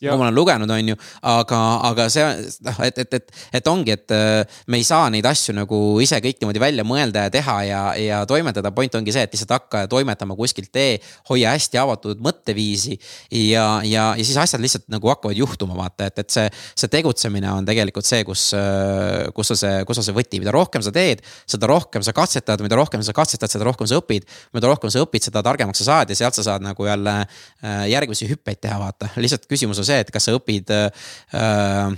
Ja. 0.00 0.12
kui 0.12 0.20
ma 0.20 0.26
olen 0.26 0.36
lugenud, 0.36 0.70
on 0.70 0.90
ju, 0.90 0.96
aga, 1.24 1.58
aga 1.88 2.04
see 2.12 2.24
noh, 2.66 2.80
et, 2.84 2.98
et, 3.00 3.14
et, 3.16 3.30
et 3.56 3.68
ongi, 3.70 3.94
et 3.94 4.12
äh, 4.12 4.58
me 4.68 4.80
ei 4.80 4.84
saa 4.84 5.06
neid 5.12 5.24
asju 5.24 5.54
nagu 5.56 5.78
ise 6.04 6.18
kõik 6.20 6.42
niimoodi 6.42 6.60
välja 6.60 6.84
mõelda 6.84 7.26
ja 7.26 7.32
teha 7.32 7.54
ja, 7.64 7.80
ja 8.00 8.18
toimetada. 8.28 8.74
point 8.76 8.94
ongi 8.98 9.14
see, 9.14 9.24
et 9.24 9.32
lihtsalt 9.32 9.54
hakka 9.56 9.86
toimetama 9.88 10.36
kuskilt 10.36 10.68
tee, 10.74 10.98
hoia 11.30 11.54
hästi 11.54 11.80
avatud 11.80 12.20
mõtteviisi. 12.24 12.98
ja, 13.30 13.64
ja, 13.88 14.10
ja 14.18 14.26
siis 14.26 14.36
asjad 14.36 14.60
lihtsalt 14.60 14.84
nagu 14.92 15.08
hakkavad 15.08 15.38
juhtuma, 15.38 15.78
vaata, 15.78 16.10
et, 16.10 16.20
et 16.24 16.36
see, 16.36 16.44
see 16.76 16.92
tegutsemine 16.92 17.48
on 17.54 17.64
tegelikult 17.68 18.04
see, 18.08 18.20
kus, 18.28 18.50
äh, 18.58 19.30
kus 19.36 19.54
on 19.56 19.60
see, 19.62 19.80
kus 19.88 20.02
on 20.02 20.08
see 20.10 20.16
võti, 20.16 20.42
mida 20.44 20.52
rohkem 20.54 20.84
sa 20.84 20.92
teed, 20.92 21.24
seda 21.48 21.72
rohkem 21.72 22.04
sa 22.04 22.12
katsetad, 22.16 22.60
mida 22.64 22.76
rohkem 22.76 23.00
sa 23.06 23.16
katsetad, 23.16 23.52
seda 23.52 23.64
rohkem 23.64 23.88
sa 23.88 24.02
õpid. 24.02 24.28
mida 24.52 24.68
rohkem 24.68 24.92
sa 24.92 25.00
õpid, 25.06 25.24
seda 25.30 25.40
targemaks 25.46 25.80
sa 25.80 25.88
saad 25.90 26.12
ja 26.12 26.20
sealt 26.20 26.36
sa 26.36 26.44
saad 26.50 26.64
nagu 26.64 26.84
jälle 26.84 27.16
äh, 27.24 27.88
järgmisi 27.94 28.28
hüppeid 28.28 28.60
teha, 28.60 28.78
vaata. 28.82 29.08
lihtsalt 29.16 29.48
küsimus 29.48 29.80
on 29.80 29.85
see, 29.88 30.02
et 30.04 30.12
kas 30.14 30.28
sa 30.28 30.36
õpid 30.36 30.72
äh,, 30.74 31.08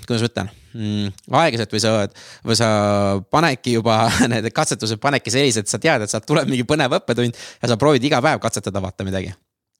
kuidas 0.04 0.24
ma 0.24 0.30
ütlen 0.30 0.52
mm,, 0.74 1.18
aeglaselt 1.40 1.74
või 1.74 1.82
sa, 1.82 1.92
või 2.46 2.58
sa 2.60 2.70
panedki 3.32 3.76
juba 3.78 4.00
need 4.32 4.50
katsetused 4.54 5.02
panedki 5.02 5.34
sellised, 5.34 5.66
et 5.66 5.72
sa 5.72 5.82
tead, 5.82 6.04
et 6.04 6.12
sealt 6.12 6.28
tuleb 6.28 6.48
mingi 6.50 6.66
põnev 6.68 7.00
õppetund 7.00 7.36
ja 7.36 7.70
sa 7.72 7.80
proovid 7.80 8.04
iga 8.08 8.22
päev 8.24 8.42
katsetada, 8.44 8.82
vaata 8.84 9.06
midagi 9.08 9.34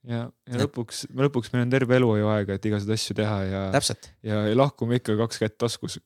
ja, 0.09 0.25
ja 0.49 0.61
lõpuks, 0.63 1.07
lõpuks 1.17 1.53
meil 1.53 1.67
on 1.67 1.73
terve 1.73 1.97
elu 1.99 2.11
ju 2.21 2.31
aega, 2.33 2.59
et 2.59 2.69
igasuguseid 2.71 3.01
asju 3.01 3.17
teha 3.19 3.39
ja. 3.49 3.63
ja, 4.27 4.43
lahkume 4.59 5.01
ikka 5.01 5.17
kaks 5.19 5.43
kätt 5.43 5.59
taskus 5.61 5.99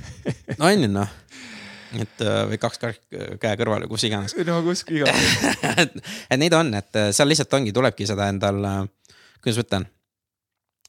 no 0.58 0.68
on 0.70 0.86
ju 0.86 0.90
noh, 0.90 1.16
et 2.00 2.24
äh, 2.24 2.42
või 2.50 2.60
kaks 2.62 2.80
käe 2.82 3.56
kõrval 3.60 3.84
või 3.84 3.92
kus 3.94 4.06
iganes. 4.08 4.36
no 4.48 4.60
kus 4.66 4.84
iganes 4.90 5.34
et, 5.84 5.98
et 6.28 6.40
neid 6.40 6.56
on, 6.56 6.72
et 6.80 7.00
äh, 7.00 7.10
seal 7.16 7.30
lihtsalt 7.30 7.60
ongi, 7.60 7.74
tulebki 7.76 8.08
seda 8.10 8.30
endal, 8.32 8.60
äh, 8.70 8.80
kuidas 9.40 9.60
ma 9.60 9.68
ütlen 9.68 9.90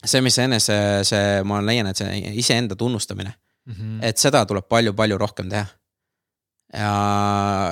see, 0.06 0.22
mis 0.26 0.38
enese, 0.42 0.78
see, 1.08 1.42
ma 1.48 1.62
leian, 1.62 1.90
et 1.92 2.00
see 2.00 2.36
iseenda 2.42 2.78
tunnustamine 2.80 3.34
mm, 3.34 3.74
-hmm. 3.74 3.98
et 4.10 4.22
seda 4.22 4.46
tuleb 4.46 4.68
palju-palju 4.70 5.18
rohkem 5.18 5.50
teha. 5.50 5.66
Ja, 6.76 6.94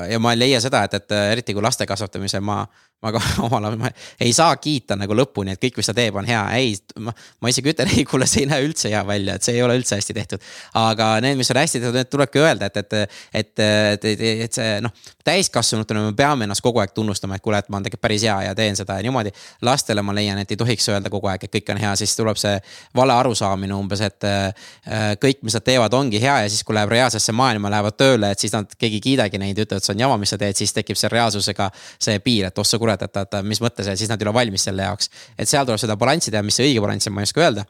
ja 0.10 0.20
ma 0.24 0.34
ei 0.34 0.40
leia 0.40 0.64
seda, 0.64 0.86
et, 0.88 0.98
et 1.02 1.16
eriti 1.34 1.56
kui 1.56 1.64
laste 1.64 1.88
kasvatamisel 1.90 2.44
ma 2.44 2.64
ma 3.04 3.12
ka 3.12 3.22
omal 3.46 3.68
ajal, 3.68 3.80
ma 3.82 3.92
ei 4.24 4.34
saa 4.36 4.56
kiita 4.62 4.96
nagu 5.00 5.16
lõpuni, 5.18 5.54
et 5.54 5.62
kõik, 5.62 5.80
mis 5.80 5.90
ta 5.90 5.96
teeb, 5.98 6.16
on 6.20 6.28
hea, 6.28 6.42
ei, 6.60 6.74
ma, 7.04 7.14
ma 7.44 7.52
isegi 7.52 7.74
ütlen, 7.74 7.92
ei 7.98 8.06
kuule, 8.08 8.28
see 8.30 8.46
ei 8.46 8.50
näe 8.50 8.64
üldse 8.64 8.92
hea 8.94 9.02
välja, 9.08 9.36
et 9.36 9.46
see 9.46 9.58
ei 9.58 9.64
ole 9.66 9.76
üldse 9.80 10.00
hästi 10.00 10.16
tehtud. 10.16 10.46
aga 10.80 11.10
need, 11.24 11.38
mis 11.40 11.52
on 11.52 11.60
hästi 11.60 11.82
tehtud, 11.82 12.00
need 12.00 12.12
tulebki 12.12 12.44
öelda, 12.44 12.70
et, 12.72 12.80
et, 12.80 12.94
et, 13.42 13.64
et, 13.66 14.08
et, 14.14 14.24
et 14.48 14.60
see 14.60 14.78
noh, 14.84 14.94
täiskasvanutena 15.28 16.06
me 16.08 16.14
peame 16.18 16.48
ennast 16.48 16.64
kogu 16.64 16.80
aeg 16.84 16.96
tunnustama, 16.96 17.38
et 17.38 17.44
kuule, 17.44 17.60
et 17.60 17.70
ma 17.72 17.80
olen 17.80 17.88
tegelikult 17.88 18.08
päris 18.08 18.26
hea 18.28 18.38
ja 18.48 18.56
teen 18.56 18.80
seda 18.80 18.98
ja 19.00 19.06
niimoodi. 19.06 19.32
lastele 19.64 20.04
ma 20.04 20.16
leian, 20.16 20.40
et 20.40 20.52
ei 20.52 20.60
tohiks 20.60 20.88
öelda 20.92 21.12
kogu 21.12 21.28
aeg, 21.32 21.44
et 21.44 21.54
kõik 21.54 21.74
on 21.76 21.84
hea, 21.84 21.94
siis 22.00 22.16
tuleb 22.16 22.40
see 22.40 22.56
vale 22.96 23.16
arusaamine 23.16 23.76
umbes, 23.76 24.04
et 24.04 24.28
äh, 24.28 24.72
kõik, 25.20 25.44
mis 25.44 25.56
nad 25.56 25.68
teevad, 25.68 25.94
ongi 25.96 26.22
hea 26.24 26.40
ja 26.46 26.52
siis, 26.52 26.64
kui 26.64 26.76
läheb 26.76 26.92
reaalsesse 26.92 27.36
maailma, 27.36 27.72
lähevad 27.72 28.00
tööle, 28.00 28.32
et 28.32 28.44
siis 28.44 28.56
nad, 28.56 28.68
keegi 28.80 28.93
ei 29.00 29.04
kiidagi 29.04 29.42
neid, 29.42 29.60
ütlevad, 29.66 29.86
see 29.86 29.96
on 29.96 30.04
jama, 30.06 30.18
mis 30.22 30.34
sa 30.34 30.40
teed, 30.42 30.58
siis 30.60 30.74
tekib 30.76 31.00
see 31.00 31.12
reaalsusega 31.14 31.70
see 31.78 32.20
piir, 32.26 32.50
et 32.50 32.60
oh 32.60 32.68
sa 32.68 32.80
kurat 32.82 33.02
et, 33.08 33.24
et 33.24 33.40
mis 33.48 33.62
mõttes 33.64 33.90
ja 33.90 33.98
siis 34.00 34.12
nad 34.12 34.22
ei 34.22 34.30
ole 34.30 34.36
valmis 34.36 34.70
selle 34.70 34.86
jaoks. 34.90 35.10
et 35.38 35.50
seal 35.50 35.66
tuleb 35.66 35.82
seda 35.82 35.98
balanssi 36.00 36.32
teha, 36.32 36.44
mis 36.46 36.60
see 36.60 36.70
õige 36.72 36.84
balanss 36.84 37.10
on, 37.10 37.18
ma 37.18 37.26
ei 37.26 37.32
oska 37.32 37.44
öelda 37.44 37.68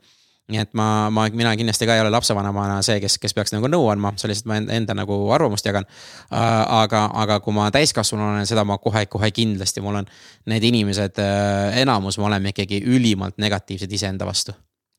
nii 0.52 0.60
et 0.60 0.74
ma, 0.76 1.08
ma, 1.14 1.28
mina 1.32 1.54
kindlasti 1.56 1.88
ka 1.88 1.96
ei 1.96 2.02
ole 2.04 2.12
lapsevanemana 2.12 2.82
see, 2.84 2.98
kes, 3.04 3.16
kes 3.22 3.36
peaks 3.36 3.54
nagu 3.56 3.70
nõu 3.72 3.86
andma, 3.94 4.12
see 4.20 4.28
lihtsalt 4.28 4.50
ma 4.52 4.58
enda, 4.76 4.96
nagu 4.98 5.16
arvamust 5.36 5.66
jagan. 5.68 5.88
aga, 6.32 7.06
aga 7.24 7.40
kui 7.44 7.56
ma 7.56 7.70
täiskasvanu 7.72 8.26
olen, 8.28 8.50
seda 8.50 8.66
ma 8.68 8.78
kohe-kohe 8.82 9.32
kindlasti, 9.36 9.84
mul 9.86 10.02
on 10.02 10.10
need 10.52 10.68
inimesed, 10.68 11.22
äh, 11.24 11.80
enamus, 11.84 12.20
me 12.20 12.28
oleme 12.28 12.52
ikkagi 12.52 12.82
ülimalt 12.84 13.40
negatiivsed 13.40 13.92
iseenda 13.96 14.28
vastu. 14.28 14.56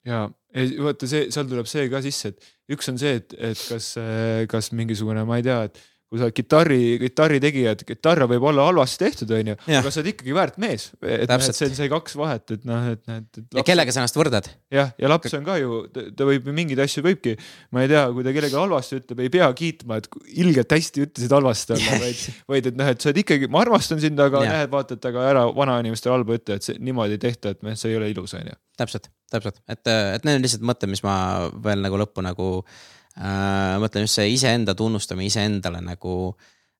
ja, 0.08 0.24
vaata 0.80 1.08
see, 1.10 1.28
seal 1.34 1.48
tuleb 1.50 1.68
see 1.68 1.90
ka 1.92 2.00
sisse, 2.04 2.32
et 2.32 2.76
üks 2.76 2.88
on 2.92 3.00
see, 3.00 3.18
et, 3.20 3.36
et 3.52 3.66
kas, 3.68 3.94
kas 4.48 4.72
mingisugune, 4.72 5.26
ma 5.28 5.40
ei 5.40 5.44
tea, 5.44 5.60
et 5.68 5.82
kui 6.14 6.20
sa 6.20 6.28
oled 6.28 6.36
kitarri, 6.36 6.80
kitarritegija, 7.02 7.72
et 7.74 7.80
kitarr 7.88 8.22
võib 8.30 8.44
olla 8.46 8.68
halvasti 8.68 9.00
tehtud, 9.02 9.32
onju, 9.34 9.56
aga 9.66 9.90
sa 9.90 9.98
oled 9.98 10.10
ikkagi 10.12 10.36
väärt 10.36 10.60
mees. 10.62 10.84
et 11.02 11.26
noh, 11.26 11.42
et 11.42 11.58
see 11.58 11.66
on 11.66 11.74
see 11.74 11.90
kaks 11.90 12.14
vahet, 12.20 12.54
et 12.54 12.68
noh, 12.68 12.86
et 12.92 13.02
näed. 13.10 13.26
Laps... 13.40 13.56
ja 13.58 13.64
kellega 13.66 13.94
sa 13.94 14.04
ennast 14.04 14.18
võrdad? 14.18 14.46
jah, 14.74 14.92
ja 15.00 15.10
laps 15.10 15.34
on 15.34 15.42
ka 15.48 15.58
ju, 15.58 15.80
ta 15.90 16.28
võib 16.28 16.46
mingeid 16.54 16.84
asju 16.84 17.02
võibki, 17.08 17.34
ma 17.74 17.82
ei 17.82 17.90
tea, 17.90 18.04
kui 18.14 18.26
ta 18.26 18.36
kellegi 18.36 18.58
halvasti 18.60 19.00
ütleb, 19.00 19.24
ei 19.26 19.34
pea 19.34 19.50
kiitma, 19.58 19.98
et 19.98 20.08
ilgelt 20.44 20.78
hästi 20.78 21.06
ütlesid 21.08 21.34
halvasti 21.34 21.76
olla, 21.80 21.98
vaid, 22.06 22.24
vaid 22.54 22.70
et 22.70 22.78
noh, 22.78 22.94
et 22.94 23.02
sa 23.02 23.10
oled 23.10 23.22
ikkagi, 23.24 23.50
ma 23.50 23.64
armastan 23.66 24.02
sind, 24.06 24.22
aga 24.22 24.46
näed, 24.46 24.70
vaata, 24.70 25.00
et 25.00 25.10
aga 25.10 25.28
ära 25.34 25.46
vanainimestele 25.50 26.14
halba 26.14 26.38
ütle, 26.38 26.60
et 26.60 26.70
see 26.70 26.78
niimoodi 26.78 27.18
ei 27.18 27.24
tehta, 27.26 27.56
et 27.56 27.66
noh, 27.66 27.74
see 27.74 27.90
ei 27.90 27.98
ole 27.98 28.14
ilus, 28.14 28.38
onju. 28.38 28.54
täpselt, 28.78 29.10
täpselt, 29.34 29.58
et, 29.66 29.82
et 29.90 30.26
need 30.26 30.38
on 30.38 30.46
lihtsalt 30.46 30.68
mõtted, 30.70 30.94
mis 30.94 31.02
ma 31.02 31.16
veel 31.66 31.82
nagu 31.82 32.04
lõppu 32.06 32.22
nagu 32.22 32.50
äh,. 32.62 32.92
Mõtlen 33.82 34.08
just 34.08 34.18
see 34.18 34.32
iseenda 34.34 34.74
tunnustamine 34.74 35.28
iseendale 35.30 35.78
nagu 35.84 36.14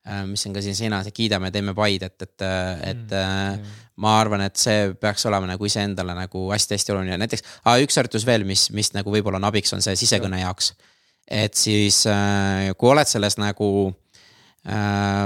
äh,, 0.06 0.24
mis 0.26 0.42
on 0.48 0.56
ka 0.56 0.62
siin 0.64 0.78
sõnas, 0.78 1.06
et 1.08 1.16
kiidame, 1.16 1.52
teeme 1.54 1.74
paid, 1.76 2.02
et, 2.08 2.16
et, 2.26 2.46
et 2.90 3.04
mm, 3.04 3.20
äh, 3.20 3.84
ma 4.02 4.16
arvan, 4.18 4.42
et 4.46 4.58
see 4.58 4.92
peaks 5.00 5.26
olema 5.30 5.52
nagu 5.52 5.68
iseendale 5.68 6.16
nagu 6.18 6.48
hästi-hästi 6.50 6.94
oluline, 6.96 7.20
näiteks 7.22 7.46
ah, 7.62 7.78
üks 7.82 8.00
harjutus 8.00 8.26
veel, 8.26 8.46
mis, 8.48 8.66
mis 8.74 8.90
nagu 8.96 9.14
võib-olla 9.14 9.38
on 9.42 9.50
abiks, 9.50 9.74
on 9.76 9.84
see 9.84 9.94
sisekõne 10.00 10.42
jaoks. 10.42 10.74
et 11.30 11.54
siis 11.54 12.04
äh, 12.10 12.72
kui 12.78 12.90
oled 12.90 13.08
selles 13.08 13.38
nagu 13.38 13.70
Äh, 13.84 14.03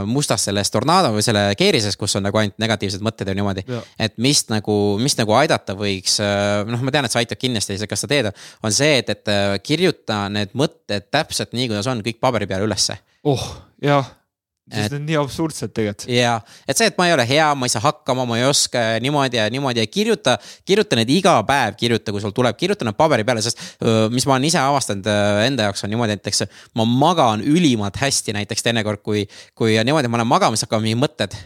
mustas 0.08 0.42
selles 0.48 0.70
tornado 0.74 1.12
või 1.14 1.22
selle 1.22 1.44
keerises, 1.58 1.94
kus 1.96 2.16
on 2.18 2.24
nagu 2.26 2.40
ainult 2.40 2.56
negatiivsed 2.58 3.04
mõtted 3.06 3.28
ja 3.30 3.36
niimoodi. 3.38 3.62
et 3.98 4.16
mis 4.18 4.42
nagu, 4.50 4.98
mis 4.98 5.14
nagu 5.18 5.36
aidata 5.38 5.76
võiks, 5.78 6.18
äh, 6.24 6.64
noh, 6.66 6.82
ma 6.82 6.94
tean, 6.94 7.06
et 7.06 7.14
see 7.14 7.22
aitab 7.22 7.38
kindlasti, 7.38 7.78
kas 7.86 8.02
sa 8.02 8.10
teed, 8.10 8.32
on 8.66 8.74
see, 8.74 8.98
et, 8.98 9.10
et 9.14 9.30
äh, 9.32 9.58
kirjuta 9.62 10.24
need 10.32 10.56
mõtted 10.58 11.06
täpselt 11.14 11.54
nii, 11.54 11.68
kuidas 11.70 11.86
on, 11.86 12.02
kõik 12.02 12.18
paberi 12.20 12.50
peale 12.50 12.66
ülesse. 12.66 12.98
oh, 13.22 13.46
jah 13.82 14.14
sest 14.68 14.92
need 14.92 14.96
on 14.98 15.06
nii 15.08 15.16
absurdsed 15.20 15.72
tegelikult. 15.74 16.10
ja, 16.12 16.38
et 16.68 16.78
see, 16.78 16.88
et 16.90 16.96
ma 16.98 17.06
ei 17.08 17.14
ole 17.14 17.24
hea, 17.28 17.46
ma 17.56 17.68
ei 17.68 17.72
saa 17.72 17.82
hakkama, 17.86 18.26
ma 18.28 18.38
ei 18.38 18.44
oska 18.48 18.82
ja 18.82 19.00
niimoodi 19.02 19.38
ja 19.40 19.46
niimoodi 19.52 19.80
ja 19.80 19.86
kirjuta, 19.88 20.36
kirjuta 20.68 20.98
need 20.98 21.12
iga 21.12 21.36
päev, 21.48 21.76
kirjuta, 21.80 22.12
kui 22.14 22.22
sul 22.22 22.34
tuleb, 22.36 22.56
kirjuta 22.58 22.86
need 22.88 22.98
paberi 22.98 23.24
peale, 23.28 23.42
sest 23.44 23.62
mis 24.12 24.26
ma 24.28 24.36
olen 24.36 24.48
ise 24.48 24.60
avastanud 24.60 25.08
enda 25.46 25.68
jaoks 25.68 25.84
on 25.86 25.92
niimoodi, 25.94 26.18
näiteks 26.18 26.44
ma 26.78 26.86
magan 26.88 27.44
ülimalt 27.44 27.96
hästi 28.00 28.36
näiteks 28.36 28.66
teinekord, 28.66 29.02
kui, 29.04 29.24
kui 29.58 29.78
niimoodi 29.78 30.12
ma 30.12 30.20
olen 30.20 30.30
magamas, 30.34 30.66
hakkavad 30.66 30.84
mingid 30.84 31.00
mõtted 31.00 31.38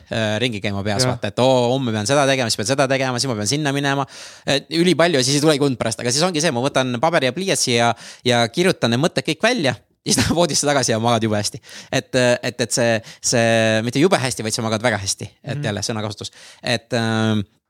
ringi 0.42 0.62
käima 0.64 0.82
peas, 0.86 1.06
vaata, 1.08 1.30
et 1.30 1.38
oo, 1.42 1.70
homme 1.74 1.94
pean 1.94 2.08
seda 2.08 2.26
tegema, 2.28 2.50
siis 2.50 2.62
pean 2.62 2.72
seda 2.72 2.88
tegema, 2.90 3.22
siis 3.22 3.30
ma 3.30 3.38
pean 3.38 3.50
sinna 3.50 3.74
minema. 3.74 4.06
ülipalju 4.72 5.20
ja 5.20 5.24
siis 5.24 5.38
ei 5.38 5.44
tulegi 5.44 5.64
und 5.66 5.78
pärast, 5.80 6.02
aga 6.02 6.10
siis 6.10 6.24
ongi 6.26 6.42
see, 6.42 6.54
ma 6.54 6.64
võtan 6.64 6.98
paberi 7.02 7.30
ja 7.30 7.36
pliiatsi 7.36 7.76
ja, 7.76 7.94
ja 8.26 8.42
kirjutan 8.50 8.94
need 8.94 9.02
mõtted 9.02 9.26
kõik 9.30 9.42
välja 9.44 9.76
läheb 10.06 10.36
voodisse 10.40 10.66
tagasi 10.66 10.92
ja 10.92 11.00
magad 11.02 11.22
jube 11.22 11.38
hästi. 11.38 11.62
et, 11.92 12.14
et, 12.42 12.60
et 12.60 12.70
see, 12.70 13.00
see 13.32 13.82
mitte 13.86 14.02
jube 14.02 14.18
hästi, 14.18 14.42
vaid 14.42 14.54
sa 14.54 14.62
magad 14.62 14.82
väga 14.82 14.98
hästi, 14.98 15.30
et 15.42 15.58
-hmm. 15.58 15.64
jälle 15.64 15.82
sõnakasutus, 15.86 16.32
et 16.62 16.92
äh, 16.92 17.02
Äh, 17.02 17.61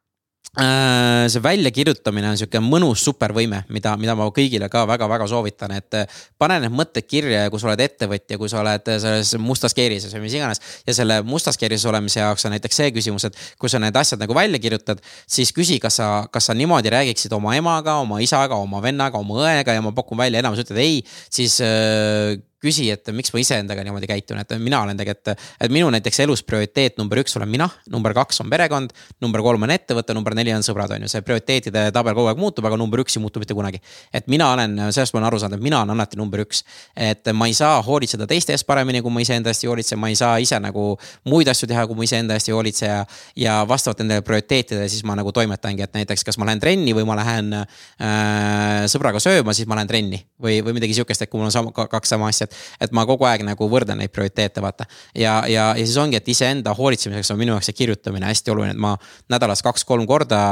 see 0.52 1.40
väljakirjutamine 1.40 2.28
on 2.28 2.36
sihuke 2.36 2.60
mõnus 2.60 3.00
supervõime, 3.06 3.62
mida, 3.72 3.94
mida 3.96 4.12
ma 4.18 4.26
kõigile 4.36 4.68
ka 4.72 4.82
väga-väga 4.88 5.24
soovitan, 5.30 5.72
et 5.78 5.96
äh, 5.96 6.18
pane 6.36 6.58
need 6.60 6.74
mõtted 6.76 7.06
kirja 7.08 7.46
ja 7.46 7.52
kui 7.52 7.62
sa 7.62 7.70
oled 7.70 7.80
ettevõtja, 7.80 8.36
kui 8.36 8.52
sa 8.52 8.60
oled 8.60 8.90
selles 8.90 9.32
mustas 9.40 9.72
keerises 9.72 10.12
või 10.12 10.26
mis 10.26 10.36
iganes. 10.36 10.60
ja 10.86 10.92
selle 10.98 11.22
mustas 11.24 11.56
keerises 11.56 11.88
olemise 11.88 12.20
jaoks 12.20 12.44
on 12.44 12.52
näiteks 12.52 12.82
see 12.82 12.92
küsimus, 12.92 13.24
et 13.30 13.40
kui 13.58 13.72
sa 13.72 13.80
need 13.80 13.96
asjad 13.96 14.20
nagu 14.20 14.36
välja 14.36 14.60
kirjutad, 14.60 15.00
siis 15.26 15.54
küsi, 15.56 15.80
kas 15.80 15.96
sa, 16.02 16.12
kas 16.30 16.50
sa 16.50 16.58
niimoodi 16.58 16.92
räägiksid 16.92 17.32
oma 17.32 17.56
emaga, 17.56 17.96
oma 18.04 18.20
isaga, 18.20 18.60
oma 18.60 18.84
vennaga, 18.84 19.18
oma 19.24 19.40
õega 19.46 19.78
ja 19.78 19.80
ma 19.80 19.96
pakun 19.96 20.20
välja, 20.20 20.44
enamus 20.44 20.66
ütled 20.66 20.84
ei, 20.84 21.00
siis 21.32 21.62
äh, 21.64 22.36
küsi, 22.62 22.88
et 22.94 23.10
miks 23.14 23.32
ma 23.34 23.40
iseendaga 23.42 23.84
niimoodi 23.86 24.08
käitun, 24.10 24.40
et 24.42 24.54
mina 24.62 24.82
olen 24.84 24.98
tegelikult, 24.98 25.34
et 25.62 25.72
minu 25.74 25.90
näiteks 25.92 26.22
elus 26.24 26.44
prioriteet 26.46 26.98
number 27.00 27.20
üks 27.22 27.36
olen 27.38 27.50
mina, 27.50 27.68
number 27.90 28.14
kaks 28.16 28.42
on 28.44 28.50
perekond, 28.52 28.94
number 29.22 29.42
kolm 29.44 29.66
on 29.66 29.72
ettevõte, 29.74 30.14
number 30.16 30.36
neli 30.38 30.54
on 30.54 30.64
sõbrad, 30.66 30.94
on 30.94 31.06
ju, 31.06 31.10
see 31.12 31.24
prioriteetide 31.26 31.88
tabel 31.94 32.16
kogu 32.18 32.30
aeg 32.30 32.40
muutub, 32.40 32.66
aga 32.68 32.78
number 32.80 33.02
üks 33.02 33.18
ei 33.18 33.24
muutu 33.24 33.42
mitte 33.42 33.56
kunagi. 33.58 33.82
et 34.12 34.28
mina 34.30 34.52
olen, 34.54 34.78
sellest 34.90 35.14
ma 35.14 35.20
olen 35.20 35.28
aru 35.30 35.42
saanud, 35.42 35.58
et 35.58 35.64
mina 35.64 35.82
olen 35.82 35.96
alati 35.96 36.20
number 36.20 36.44
üks. 36.44 36.62
et 36.96 37.32
ma 37.34 37.48
ei 37.50 37.56
saa 37.58 37.82
hoolitseda 37.82 38.26
teiste 38.30 38.54
eest 38.54 38.66
paremini, 38.66 39.02
kui 39.02 39.10
ma 39.10 39.24
iseenda 39.24 39.50
eest 39.50 39.64
ei 39.64 39.70
hoolitse, 39.72 39.96
ma 39.96 40.12
ei 40.12 40.18
saa 40.18 40.38
ise 40.42 40.58
nagu 40.62 40.96
muid 41.28 41.50
asju 41.50 41.68
teha, 41.70 41.86
kui 41.90 41.98
ma 41.98 42.06
iseenda 42.06 42.38
eest 42.38 42.50
ei 42.50 42.56
hoolitse 42.56 42.86
ja. 42.86 43.02
ja 43.36 43.58
vastavalt 43.68 44.02
nendele 44.02 44.22
prioriteetidele, 44.26 44.88
siis 44.88 45.04
ma 45.08 45.16
nagu 45.18 45.32
toimetangi, 45.34 45.82
et 45.82 45.98
näiteks, 45.98 46.24
kas 46.26 46.38
ma 46.38 46.48
lähen 46.48 46.62
trenni 46.62 46.94
või 46.96 47.06
ma 47.08 47.18
lähen 47.18 47.52
äh, 47.58 48.84
sõbraga 48.92 49.20
sööma, 49.22 49.54
siis 49.56 49.68
ma 49.70 49.78
lähen 49.78 49.90
trenni 49.90 50.22
või, 50.42 50.60
või 50.64 50.76
midagi 50.78 50.96
sihukest, 50.98 51.24
et 51.24 51.32
kui 51.32 51.40
mul 51.40 51.50
on 51.50 51.54
sama, 51.54 51.72
kaks 51.72 52.14
sama 52.14 52.30
asja, 52.32 52.48
et, 52.52 52.86
et 52.86 52.94
ma 52.96 53.06
kogu 53.08 53.26
aeg 53.28 53.44
nagu 53.46 53.68
võrdlen 53.72 54.02
neid 54.02 54.12
prioriteete, 54.14 54.62
vaata. 54.64 54.86
ja, 55.14 55.40
ja, 55.48 55.72
ja 55.78 55.86
siis 55.86 55.98
ongi, 56.00 56.20
et 56.20 56.28
iseenda 56.28 56.74
hoolitsemiseks 56.78 57.32
on 57.34 57.40
minu 57.40 57.56
jaoks 57.56 57.70
see 57.70 57.80
kirjutamine 57.82 58.28
hästi 58.28 58.54
oluline, 58.54 58.76
et 58.76 58.82
ma 58.82 58.96
nädalas 59.32 59.64
kaks-kolm 59.64 60.06
korda 60.06 60.42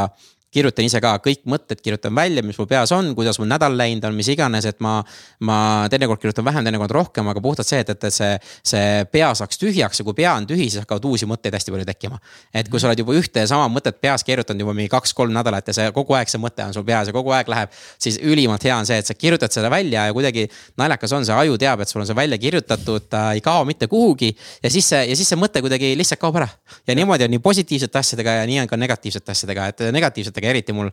kirjutan 0.54 0.86
ise 0.86 1.00
ka 1.02 1.14
kõik 1.22 1.44
mõtted, 1.50 1.80
kirjutan 1.82 2.14
välja, 2.14 2.42
mis 2.46 2.58
mul 2.58 2.68
peas 2.70 2.90
on, 2.94 3.12
kuidas 3.14 3.38
mul 3.38 3.48
nädal 3.50 3.76
läinud 3.78 4.04
on, 4.08 4.16
mis 4.18 4.30
iganes, 4.32 4.66
et 4.66 4.80
ma. 4.82 5.00
ma 5.46 5.56
teinekord 5.90 6.20
kirjutan 6.20 6.44
vähem, 6.44 6.64
teinekord 6.66 6.92
rohkem, 6.92 7.28
aga 7.30 7.40
puhtalt 7.42 7.68
see, 7.68 7.80
et, 7.82 7.90
et 7.90 8.06
see, 8.12 8.30
see 8.66 9.04
pea 9.12 9.30
saaks 9.36 9.60
tühjaks 9.60 10.00
ja 10.00 10.04
kui 10.06 10.16
pea 10.18 10.32
on 10.36 10.46
tühi, 10.48 10.66
siis 10.68 10.82
hakkavad 10.84 11.06
uusi 11.08 11.28
mõtteid 11.30 11.54
hästi 11.56 11.74
palju 11.74 11.86
tekkima. 11.88 12.18
et 12.54 12.68
kui 12.70 12.80
sa 12.80 12.88
oled 12.90 13.00
juba 13.00 13.14
ühte 13.16 13.44
ja 13.44 13.48
sama 13.50 13.68
mõtet 13.72 14.00
peas 14.02 14.24
keerutanud 14.26 14.64
juba 14.64 14.74
mingi 14.76 14.90
kaks-kolm 14.92 15.32
nädalat 15.34 15.70
ja 15.70 15.74
see 15.76 15.92
kogu 15.96 16.16
aeg 16.18 16.30
see 16.30 16.40
mõte 16.42 16.64
on 16.66 16.74
sul 16.76 16.84
peas 16.86 17.08
ja 17.08 17.14
kogu 17.16 17.32
aeg 17.36 17.48
läheb. 17.48 17.70
siis 17.98 18.18
ülimalt 18.18 18.64
hea 18.64 18.76
on 18.76 18.88
see, 18.88 18.98
et 19.00 19.06
sa 19.06 19.14
kirjutad 19.14 19.54
selle 19.54 19.70
välja 19.70 20.06
ja 20.08 20.16
kuidagi 20.16 20.46
naljakas 20.80 21.14
on, 21.16 21.26
see 21.26 21.36
aju 21.36 21.58
teab, 21.58 21.80
et 21.84 21.88
sul 21.88 22.02
on 22.02 22.08
see 22.10 22.16
välja 22.16 22.38
kirjutatud, 22.38 23.08
ta 23.10 23.30
ei 23.36 23.40
kao 23.44 23.64
mitte 23.64 23.86
kuhugi. 23.86 24.34
ja 24.62 24.70
siis 24.70 24.88
see, 24.88 25.04
ja 25.10 25.16
siis 25.16 25.30
see 25.30 25.40
mõte 25.40 25.62
kuidagi 25.64 25.94
lihtsalt 25.98 26.20
kaob 26.20 26.40
ära. 26.42 26.48
ja 26.86 26.98
niimoodi 26.98 27.28
on 27.28 27.34
nii 27.36 27.42
positiivsete 27.44 28.02
asjadega 28.02 28.40
ja 28.40 28.46
nii 28.50 28.60
on 28.64 28.70
ka 28.70 28.76
negatiivsete 28.80 29.32
asjadega, 29.32 29.70
et 29.72 29.86
negatiivsete 29.94 30.39
asjadega 30.40 30.54
eriti 30.54 30.72
mul 30.76 30.90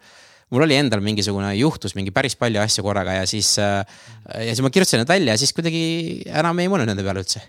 mul 0.52 0.64
oli 0.64 0.78
endal 0.80 1.02
mingisugune 1.04 1.52
juhtus 1.58 1.96
mingi 1.96 2.12
päris 2.16 2.38
palju 2.40 2.62
asju 2.62 2.84
korraga 2.84 3.18
ja 3.20 3.26
siis 3.28 3.58
äh,. 3.60 3.84
ja 4.36 4.54
siis 4.54 4.64
ma 4.64 4.72
kirjutasin 4.72 5.02
need 5.02 5.12
välja 5.12 5.34
ja 5.34 5.38
siis 5.38 5.54
kuidagi 5.54 6.24
enam 6.28 6.60
ei 6.60 6.70
mõelnud 6.72 6.88
nende 6.88 7.04
peale 7.04 7.24
üldse. 7.24 7.42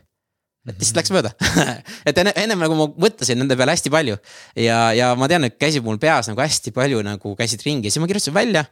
et 0.66 0.74
lihtsalt 0.74 0.98
läks 0.98 1.12
mööda 1.14 1.30
et 2.08 2.18
enne, 2.18 2.34
ennem 2.34 2.58
nagu 2.58 2.74
ma 2.74 2.88
mõtlesin 3.06 3.38
nende 3.38 3.56
peale 3.56 3.76
hästi 3.76 3.90
palju. 3.90 4.18
ja, 4.56 4.92
ja 4.94 5.14
ma 5.14 5.30
tean, 5.30 5.46
et 5.46 5.58
käisid 5.58 5.86
mul 5.86 5.98
peas 6.02 6.30
nagu 6.30 6.42
hästi 6.42 6.74
palju 6.74 7.02
nagu 7.06 7.34
käisid 7.38 7.62
ringi, 7.66 7.90
siis 7.90 8.02
ma 8.02 8.10
kirjutasin 8.10 8.34
välja. 8.34 8.66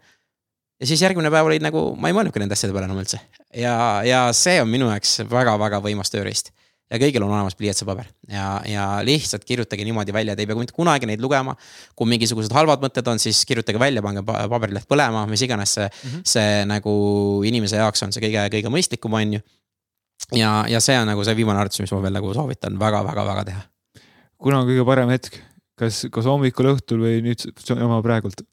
ja 0.80 0.90
siis 0.90 1.02
järgmine 1.02 1.30
päev 1.30 1.46
oli 1.46 1.62
nagu, 1.62 1.92
ma 1.94 2.10
ei 2.10 2.18
mõelnudki 2.18 2.42
nende 2.42 2.58
asjade 2.58 2.74
peale 2.74 2.90
enam 2.90 2.98
üldse. 3.02 3.22
ja, 3.54 4.02
ja 4.02 4.26
see 4.34 4.58
on 4.62 4.70
minu 4.70 4.90
jaoks 4.90 5.20
väga-väga 5.30 5.82
võimas 5.86 6.10
tööriist 6.10 6.50
ja 6.86 7.00
kõigil 7.02 7.24
on 7.24 7.32
olemas 7.32 7.56
pliiats 7.58 7.82
ja 7.82 7.88
paber 7.88 8.08
ja, 8.30 8.44
ja 8.68 8.84
lihtsalt 9.06 9.44
kirjutage 9.46 9.84
niimoodi 9.86 10.14
välja, 10.14 10.36
te 10.36 10.44
ei 10.44 10.50
pea 10.50 10.58
mitte 10.58 10.74
kunagi 10.76 11.08
neid 11.10 11.22
lugema. 11.22 11.56
kui 11.98 12.08
mingisugused 12.10 12.54
halvad 12.54 12.84
mõtted 12.84 13.08
on, 13.10 13.20
siis 13.22 13.42
kirjutage 13.48 13.80
välja, 13.82 14.02
pange 14.04 14.22
paberileht 14.26 14.86
põlema, 14.90 15.24
mis 15.30 15.42
iganes 15.42 15.74
see 15.76 15.86
mm, 15.88 16.10
-hmm. 16.10 16.26
see 16.34 16.64
nagu 16.70 16.92
inimese 17.46 17.82
jaoks 17.82 18.06
on 18.06 18.14
see 18.14 18.22
kõige, 18.22 18.46
kõige 18.54 18.72
mõistlikum, 18.72 19.18
on 19.18 19.38
ju. 19.38 19.40
ja, 20.38 20.52
ja 20.70 20.80
see 20.80 20.98
on 20.98 21.10
nagu 21.10 21.24
see 21.24 21.36
viimane 21.36 21.58
harjutus, 21.58 21.82
mis 21.82 21.92
ma 21.92 22.02
veel 22.06 22.18
nagu 22.20 22.34
soovitan 22.34 22.78
väga-väga-väga 22.78 23.44
teha. 23.50 23.62
kuna 24.38 24.60
on 24.62 24.70
kõige 24.70 24.86
parem 24.86 25.10
hetk, 25.10 25.40
kas, 25.74 26.06
kas 26.10 26.30
hommikul, 26.30 26.74
õhtul 26.76 27.02
või 27.02 27.18
nüüd 27.26 27.50
oma 27.80 28.02
praegult 28.02 28.46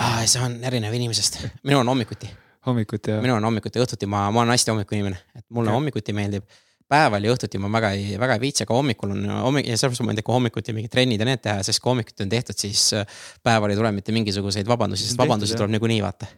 ah,? 0.00 0.24
see 0.24 0.40
on 0.40 0.56
erinev 0.64 0.94
inimesest, 0.94 1.42
minul 1.62 1.84
on 1.84 1.92
hommikuti 1.92 2.32
hommikuti 2.66 3.12
jah? 3.12 3.20
minul 3.20 3.36
on 3.36 3.52
hommikuti, 3.52 3.82
õhtuti 3.82 4.08
ma, 4.08 4.30
ma 4.32 4.40
olen 4.40 4.56
hästi 4.56 4.72
hommikuinimene, 4.72 5.20
et 5.36 5.44
mulle 5.50 5.68
okay. 5.68 5.76
hommikuti 5.76 6.16
meeldib 6.16 6.48
päeval 6.94 7.26
ja 7.26 7.34
õhtuti 7.34 7.60
ma 7.62 7.70
väga 7.72 7.90
ei, 7.96 8.14
väga 8.20 8.38
ei 8.38 8.42
viitsi, 8.44 8.64
aga 8.64 8.76
hommikul 8.78 9.14
on 9.14 9.26
hommik 9.48 9.68
ja 9.68 9.76
sellepärast 9.78 10.06
ma 10.06 10.14
ei 10.14 10.20
tea, 10.20 10.26
kui 10.26 10.36
hommikuti 10.36 10.74
mingid 10.76 10.92
trennid 10.92 11.22
ja 11.22 11.28
need 11.28 11.42
teha, 11.44 11.62
sest 11.66 11.82
kui 11.82 11.92
hommikuti 11.92 12.24
on 12.26 12.32
tehtud, 12.32 12.58
siis 12.58 12.86
äh, 12.98 13.20
päeval 13.44 13.74
ei 13.74 13.78
tule 13.78 13.92
mitte 13.96 14.14
mingisuguseid 14.16 14.68
vabandusi, 14.70 15.08
sest 15.08 15.20
vabandusi 15.20 15.58
tuleb 15.58 15.74
niikuinii 15.74 16.00
vaata. 16.04 16.30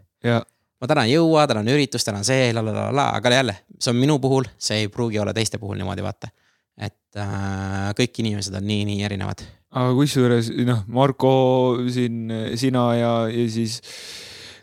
ma 0.80 0.88
täna 0.90 1.06
ei 1.08 1.16
jõua, 1.16 1.46
täna 1.48 1.62
on 1.64 1.70
üritus, 1.72 2.04
täna 2.06 2.22
on 2.22 2.28
see, 2.28 2.50
la 2.56 2.64
la 2.64 2.74
la 2.74 2.88
la, 2.94 3.06
aga 3.18 3.34
jälle, 3.38 3.56
see 3.78 3.92
on 3.92 4.00
minu 4.00 4.18
puhul, 4.22 4.48
see 4.58 4.84
ei 4.84 4.92
pruugi 4.92 5.20
olla 5.22 5.34
teiste 5.36 5.60
puhul 5.62 5.78
niimoodi 5.80 6.04
vaata. 6.06 6.32
et 6.76 7.20
äh, 7.20 7.92
kõik 7.96 8.22
inimesed 8.24 8.56
on 8.56 8.66
nii, 8.68 8.84
nii 8.92 9.04
erinevad. 9.08 9.44
aga 9.76 9.92
kusjuures 9.98 10.52
noh, 10.68 10.84
Marko 10.88 11.34
siin, 11.92 12.32
sina 12.56 12.88
ja, 12.96 13.12
ja 13.32 13.50
siis 13.50 13.80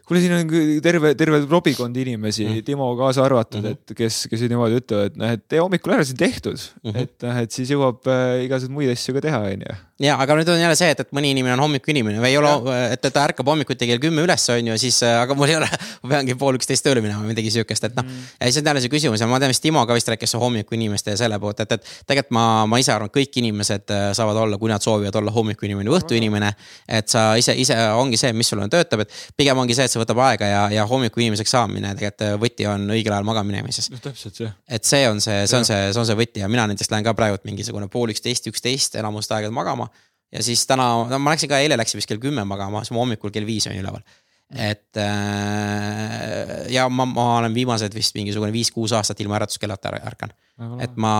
kuule, 0.07 0.19
siin 0.23 0.35
on 0.35 0.81
terve, 0.83 1.13
terve 1.19 1.39
robikond 1.49 1.97
inimesi 2.03 2.45
mm., 2.45 2.65
Timo 2.67 2.89
kaasa 2.99 3.23
arvatud 3.23 3.61
mm, 3.61 3.69
-hmm. 3.69 3.93
et 3.93 3.95
kes, 3.97 4.19
kes 4.31 4.45
niimoodi 4.51 4.81
ütlevad, 4.81 5.13
et 5.13 5.17
noh, 5.19 5.33
et 5.37 5.45
tee 5.47 5.63
hommikul 5.63 5.95
ära, 5.95 6.03
see 6.03 6.17
on 6.17 6.21
tehtud 6.25 6.59
mm. 6.59 6.91
-hmm. 6.91 7.07
et 7.07 7.27
noh, 7.27 7.41
et 7.45 7.55
siis 7.55 7.71
jõuab 7.71 8.11
äh, 8.11 8.43
igasuguseid 8.47 8.75
muid 8.75 8.91
asju 8.93 9.15
ka 9.17 9.25
teha, 9.27 9.41
on 9.53 9.65
ju 9.67 9.75
ja, 10.01 10.15
aga 10.19 10.35
nüüd 10.37 10.49
on 10.51 10.59
jälle 10.59 10.75
see, 10.77 10.89
et, 10.93 10.99
et 11.03 11.15
mõni 11.15 11.31
inimene 11.33 11.53
on 11.55 11.63
hommikuinimene 11.63 12.19
või 12.21 12.31
ei 12.31 12.37
ole, 12.39 12.51
et 12.95 13.03
ta 13.03 13.23
ärkab 13.27 13.47
hommikuti 13.47 13.87
kell 13.87 14.01
kümme 14.01 14.23
üles, 14.25 14.45
on 14.51 14.71
ju, 14.71 14.77
siis, 14.81 14.99
äh, 15.05 15.15
aga 15.21 15.37
mul 15.37 15.51
ei 15.51 15.57
ole, 15.59 15.69
ma 16.03 16.11
peangi 16.15 16.35
pool 16.39 16.57
üksteist 16.57 16.85
tööle 16.85 17.03
minema 17.03 17.21
või 17.21 17.33
midagi 17.33 17.53
sihukest, 17.53 17.87
et 17.87 17.95
noh 17.97 18.05
mm.. 18.05 18.31
ja 18.39 18.49
siis 18.49 18.59
on 18.59 18.71
jälle 18.71 18.83
see 18.83 18.93
küsimus 18.93 19.23
ja 19.23 19.29
ma 19.29 19.39
tean, 19.41 19.53
vist 19.53 19.63
Timo 19.63 19.85
ka 19.87 19.95
vist 19.95 20.09
rääkis 20.11 20.35
hommikuinimeste 20.41 21.13
ja 21.13 21.21
selle 21.23 21.39
poolt, 21.39 21.63
et, 21.63 21.77
et 21.77 21.91
tegelikult 22.09 22.35
ma, 22.35 22.45
ma 22.69 22.79
ise 22.81 22.91
arvan, 22.95 23.11
et 23.11 23.17
kõik 23.21 23.39
inimesed 23.43 23.93
äh, 23.93 24.07
saavad 24.17 24.41
olla, 24.43 24.59
kui 24.59 24.71
nad 24.71 24.83
soovivad 24.83 25.21
olla 25.21 25.33
hommikuinimene 25.35 25.93
või 25.93 26.01
õhtuinimene. 26.01 26.51
et 26.99 27.13
sa 27.13 27.33
ise, 27.39 27.55
ise 27.59 27.77
ongi 27.95 28.19
see, 28.19 28.33
mis 28.33 28.49
sulle 28.49 28.67
töötab, 28.73 29.05
et 29.05 29.13
pigem 29.37 29.61
ongi 29.61 29.77
see, 29.77 29.87
et 29.87 29.92
see 29.93 30.01
võtab 30.01 30.19
aega 30.25 30.47
ja, 30.49 30.61
ja 30.73 30.85
hommikuinimeseks 30.89 31.53
saamine 31.55 31.93
tegelikult 31.97 32.25
äh, 32.25 32.33
võti 32.41 32.67
on 32.69 32.87
õigel 32.95 33.13
ajal 33.15 33.27
magama 33.27 33.51
minemises. 33.51 33.89
no 33.93 33.99
täpselt 34.03 34.39
see. 34.39 34.49
et 34.67 34.87
see 34.89 35.03
on 35.09 35.21
see, 35.23 35.43
see 35.49 35.59
on 35.59 35.67
see, 35.67 35.91
see 35.91 36.01
on 36.01 36.09
see 36.09 36.17
võti 36.19 36.43
ja 36.43 36.49
mina 36.51 36.65
näiteks 36.71 36.91
lähen 36.93 37.05
ka 37.05 37.15
praegu 37.17 37.39
mingisugune 37.47 37.89
pool 37.93 38.13
üksteist, 38.13 38.49
üksteist 38.51 38.97
enamust 38.99 39.31
aega 39.35 39.51
magama 39.53 39.89
ja 40.33 40.43
siis 40.45 40.65
täna, 40.69 40.87
no 41.09 41.19
ma 41.21 41.33
läksin 41.33 41.51
ka 41.51 41.61
eile 41.63 41.77
läksin 41.79 42.01
vist 42.01 42.09
kell 42.09 42.21
kümme 42.21 42.45
magama, 42.49 42.83
siis 42.83 42.95
ma 42.95 43.03
hommikul 43.03 43.33
kell 43.33 43.47
viis 43.47 43.67
olin 43.69 43.83
üleval. 43.83 44.05
et 44.53 45.01
äh, 45.01 46.55
ja 46.73 46.87
ma, 46.89 47.05
ma 47.09 47.27
olen 47.39 47.53
viimased 47.55 47.95
vist 47.95 48.17
mingisugune 48.17 48.53
viis-kuus 48.53 48.93
aastat 48.97 49.21
ilma 49.23 49.39
äratuskellata 49.41 49.93
ärkan. 50.01 50.33
et 50.81 50.95
ma, 50.95 51.13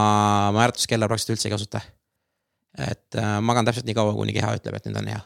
ma 0.54 0.66
äratuskella 0.68 1.10
praktiliselt 1.10 1.38
üldse 1.38 1.50
ei 1.50 1.56
kasuta. 1.58 1.86
et 2.90 3.22
äh, 3.22 3.38
magan 3.42 3.66
täpselt 3.70 3.90
nii 3.90 3.98
kaua, 3.98 4.18
kuni 4.18 4.36
keha 4.36 4.58
ütleb, 4.60 4.80
et 4.80 4.90
nüüd 4.90 5.02
on 5.04 5.14
hea 5.16 5.22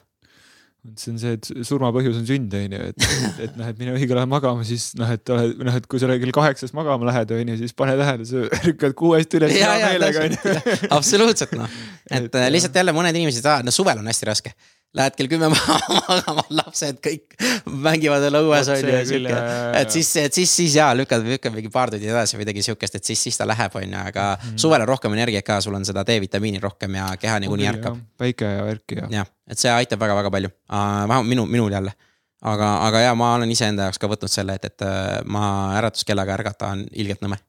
see 0.95 1.11
on 1.11 1.19
see, 1.21 1.33
et 1.35 1.49
surma 1.67 1.89
põhjus 1.95 2.19
on 2.21 2.25
sünd, 2.27 2.53
on 2.55 2.75
ju, 2.77 2.89
et, 2.91 3.07
et 3.43 3.57
noh, 3.59 3.67
et 3.71 3.81
mine 3.81 3.95
õigel 3.97 4.19
ajal 4.21 4.29
magama, 4.31 4.63
siis 4.67 4.89
noh, 4.99 5.09
et 5.11 5.33
noh, 5.33 5.75
et 5.75 5.89
kui 5.89 6.01
sa 6.01 6.09
kell 6.13 6.35
kaheksast 6.35 6.75
magama 6.77 7.09
lähed, 7.09 7.33
on 7.35 7.51
ju, 7.53 7.57
siis 7.63 7.75
pane 7.77 7.97
tähele, 7.99 8.27
sa 8.29 8.45
ärkad 8.61 8.95
kuuest 8.97 9.37
üles 9.39 9.55
hea 9.57 9.73
meelega, 9.83 10.25
on 10.27 10.37
ju. 10.37 10.77
absoluutselt 10.97 11.57
noh, 11.59 11.77
et, 12.15 12.29
et 12.29 12.39
lihtsalt 12.53 12.79
jälle 12.79 12.95
mõned 12.95 13.19
inimesed, 13.19 13.49
no 13.67 13.75
suvel 13.75 13.99
on 13.99 14.11
hästi 14.13 14.31
raske 14.31 14.55
lähed 14.95 15.15
kell 15.17 15.29
kümme 15.31 15.49
magama, 15.53 16.43
lapsed 16.57 16.99
kõik 17.03 17.35
mängivad 17.67 18.23
veel 18.23 18.39
õues 18.39 18.69
on 18.71 18.79
ju 18.79 19.01
sihuke. 19.09 19.39
et 19.81 19.93
siis, 19.93 20.09
et 20.21 20.39
siis, 20.39 20.53
siis 20.61 20.77
jaa, 20.79 20.93
lükkad, 20.97 21.25
lükkad 21.27 21.55
mingi 21.55 21.71
paar 21.73 21.91
tundi 21.93 22.09
edasi 22.09 22.39
midagi 22.39 22.63
sihukest, 22.65 22.99
et 22.99 23.11
siis, 23.11 23.21
siis 23.27 23.39
ta 23.39 23.47
läheb, 23.49 23.75
on 23.75 23.85
ju, 23.85 23.99
aga 23.99 24.27
mm. 24.37 24.57
suvel 24.63 24.85
on 24.85 24.91
rohkem 24.93 25.17
energiat 25.17 25.45
ka, 25.47 25.59
sul 25.63 25.75
on 25.77 25.85
seda 25.87 26.05
D-vitamiini 26.07 26.61
rohkem 26.63 26.97
ja 26.99 27.09
keha 27.19 27.39
niikuinii 27.43 27.69
ärkab. 27.73 27.99
päike 28.17 28.51
ja 28.53 28.65
värk 28.69 28.97
ja. 28.97 29.07
jah, 29.19 29.31
et 29.49 29.61
see 29.61 29.73
aitab 29.73 30.01
väga-väga 30.05 30.33
palju 30.33 30.53
uh,, 30.53 30.79
vähemalt 30.79 31.31
minu, 31.33 31.47
minul 31.51 31.77
jälle. 31.77 31.93
aga, 32.41 32.73
aga 32.87 33.05
ja 33.09 33.15
ma 33.17 33.33
olen 33.35 33.51
iseenda 33.51 33.89
jaoks 33.89 33.99
ka 33.99 34.09
võtnud 34.11 34.31
selle, 34.31 34.55
et, 34.55 34.71
et 34.71 34.87
äh, 34.87 35.19
ma 35.25 35.75
äratuskellaga 35.81 36.37
ärgata 36.39 36.73
on 36.77 36.85
ilgelt 36.93 37.25
nõme. 37.25 37.41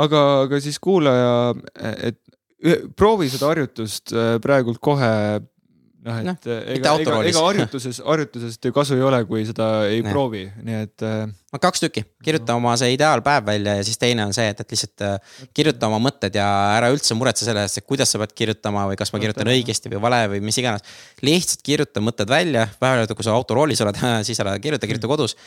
aga, 0.00 0.26
aga 0.46 0.60
siis 0.64 0.80
kuulaja, 0.82 1.52
et 2.08 2.22
proovi 2.96 3.28
seda 3.28 3.50
harjutust 3.52 4.14
äh, 4.16 4.36
praegult 4.42 4.80
kohe 4.80 5.10
noh, 6.04 6.18
et 6.20 6.26
no, 6.26 6.34
ega, 6.74 6.92
ega, 7.00 7.16
ega 7.30 7.42
harjutuses, 7.46 8.00
harjutusest 8.10 8.68
ju 8.68 8.74
kasu 8.76 8.98
ei 8.98 9.04
ole, 9.06 9.20
kui 9.28 9.44
seda 9.48 9.68
ei 9.88 10.02
ja. 10.02 10.06
proovi, 10.10 10.44
nii 10.66 10.78
et. 10.84 11.04
Äh, 11.06 11.24
no 11.54 11.60
kaks 11.62 11.84
tükki, 11.84 12.04
kirjuta 12.24 12.56
oma 12.58 12.74
see 12.80 12.92
ideaalpäev 12.96 13.46
välja 13.48 13.76
ja 13.78 13.86
siis 13.86 14.00
teine 14.00 14.26
on 14.28 14.34
see, 14.36 14.46
et, 14.52 14.60
et 14.60 14.74
lihtsalt 14.74 15.04
äh, 15.06 15.36
kirjuta 15.56 15.88
oma 15.88 16.00
mõtted 16.04 16.36
ja 16.36 16.46
ära 16.76 16.90
üldse 16.94 17.16
muretse 17.18 17.48
selle 17.48 17.64
eest, 17.64 17.80
et 17.80 17.88
kuidas 17.88 18.12
sa 18.12 18.20
pead 18.22 18.34
kirjutama 18.36 18.86
või 18.90 18.98
kas 19.00 19.14
ma 19.14 19.22
kirjutan 19.22 19.52
õigesti 19.54 19.92
või 19.92 20.02
vale 20.04 20.24
või 20.34 20.42
mis 20.44 20.60
iganes. 20.60 20.84
lihtsalt 21.24 21.64
kirjuta 21.64 22.04
mõtted 22.04 22.30
välja, 22.30 22.66
vähemalt 22.80 23.16
kui 23.16 23.26
sa 23.26 23.36
autoroolis 23.36 23.84
oled, 23.84 24.02
siis 24.28 24.40
ära 24.44 24.58
kirjuta, 24.60 24.90
kirjuta 24.90 25.10
kodus 25.10 25.38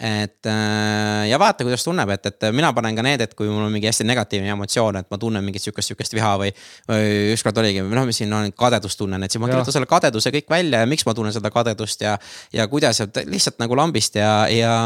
et 0.00 0.46
äh, 0.50 1.28
ja 1.30 1.38
vaata, 1.38 1.64
kuidas 1.66 1.84
tunneb, 1.86 2.10
et, 2.16 2.26
et 2.26 2.46
mina 2.54 2.72
panen 2.74 2.96
ka 2.98 3.04
need, 3.06 3.22
et 3.22 3.34
kui 3.38 3.46
mul 3.46 3.68
on 3.68 3.72
mingi 3.74 3.86
hästi 3.86 4.06
negatiivne 4.08 4.50
emotsioon, 4.56 4.98
et 5.00 5.10
ma 5.12 5.18
tunnen 5.22 5.44
mingit 5.46 5.62
sihukest, 5.62 5.92
sihukest 5.92 6.16
viha 6.16 6.34
või. 6.40 6.50
või 6.90 7.30
ükskord 7.36 7.62
oligi, 7.62 7.84
noh, 7.86 8.08
mis 8.08 8.18
siin 8.22 8.34
on 8.34 8.50
kadedust 8.58 8.98
tunnen, 8.98 9.22
et 9.22 9.30
siis 9.30 9.42
ma 9.42 9.50
kirjutan 9.50 9.76
selle 9.76 9.90
kadeduse 9.90 10.34
kõik 10.34 10.50
välja 10.50 10.82
ja 10.82 10.90
miks 10.90 11.06
ma 11.06 11.14
tunnen 11.14 11.34
seda 11.34 11.52
kadedust 11.54 12.02
ja. 12.02 12.16
ja 12.54 12.66
kuidas, 12.70 13.00
et 13.06 13.22
lihtsalt 13.30 13.62
nagu 13.62 13.78
lambist 13.78 14.18
ja, 14.18 14.34
ja, 14.50 14.76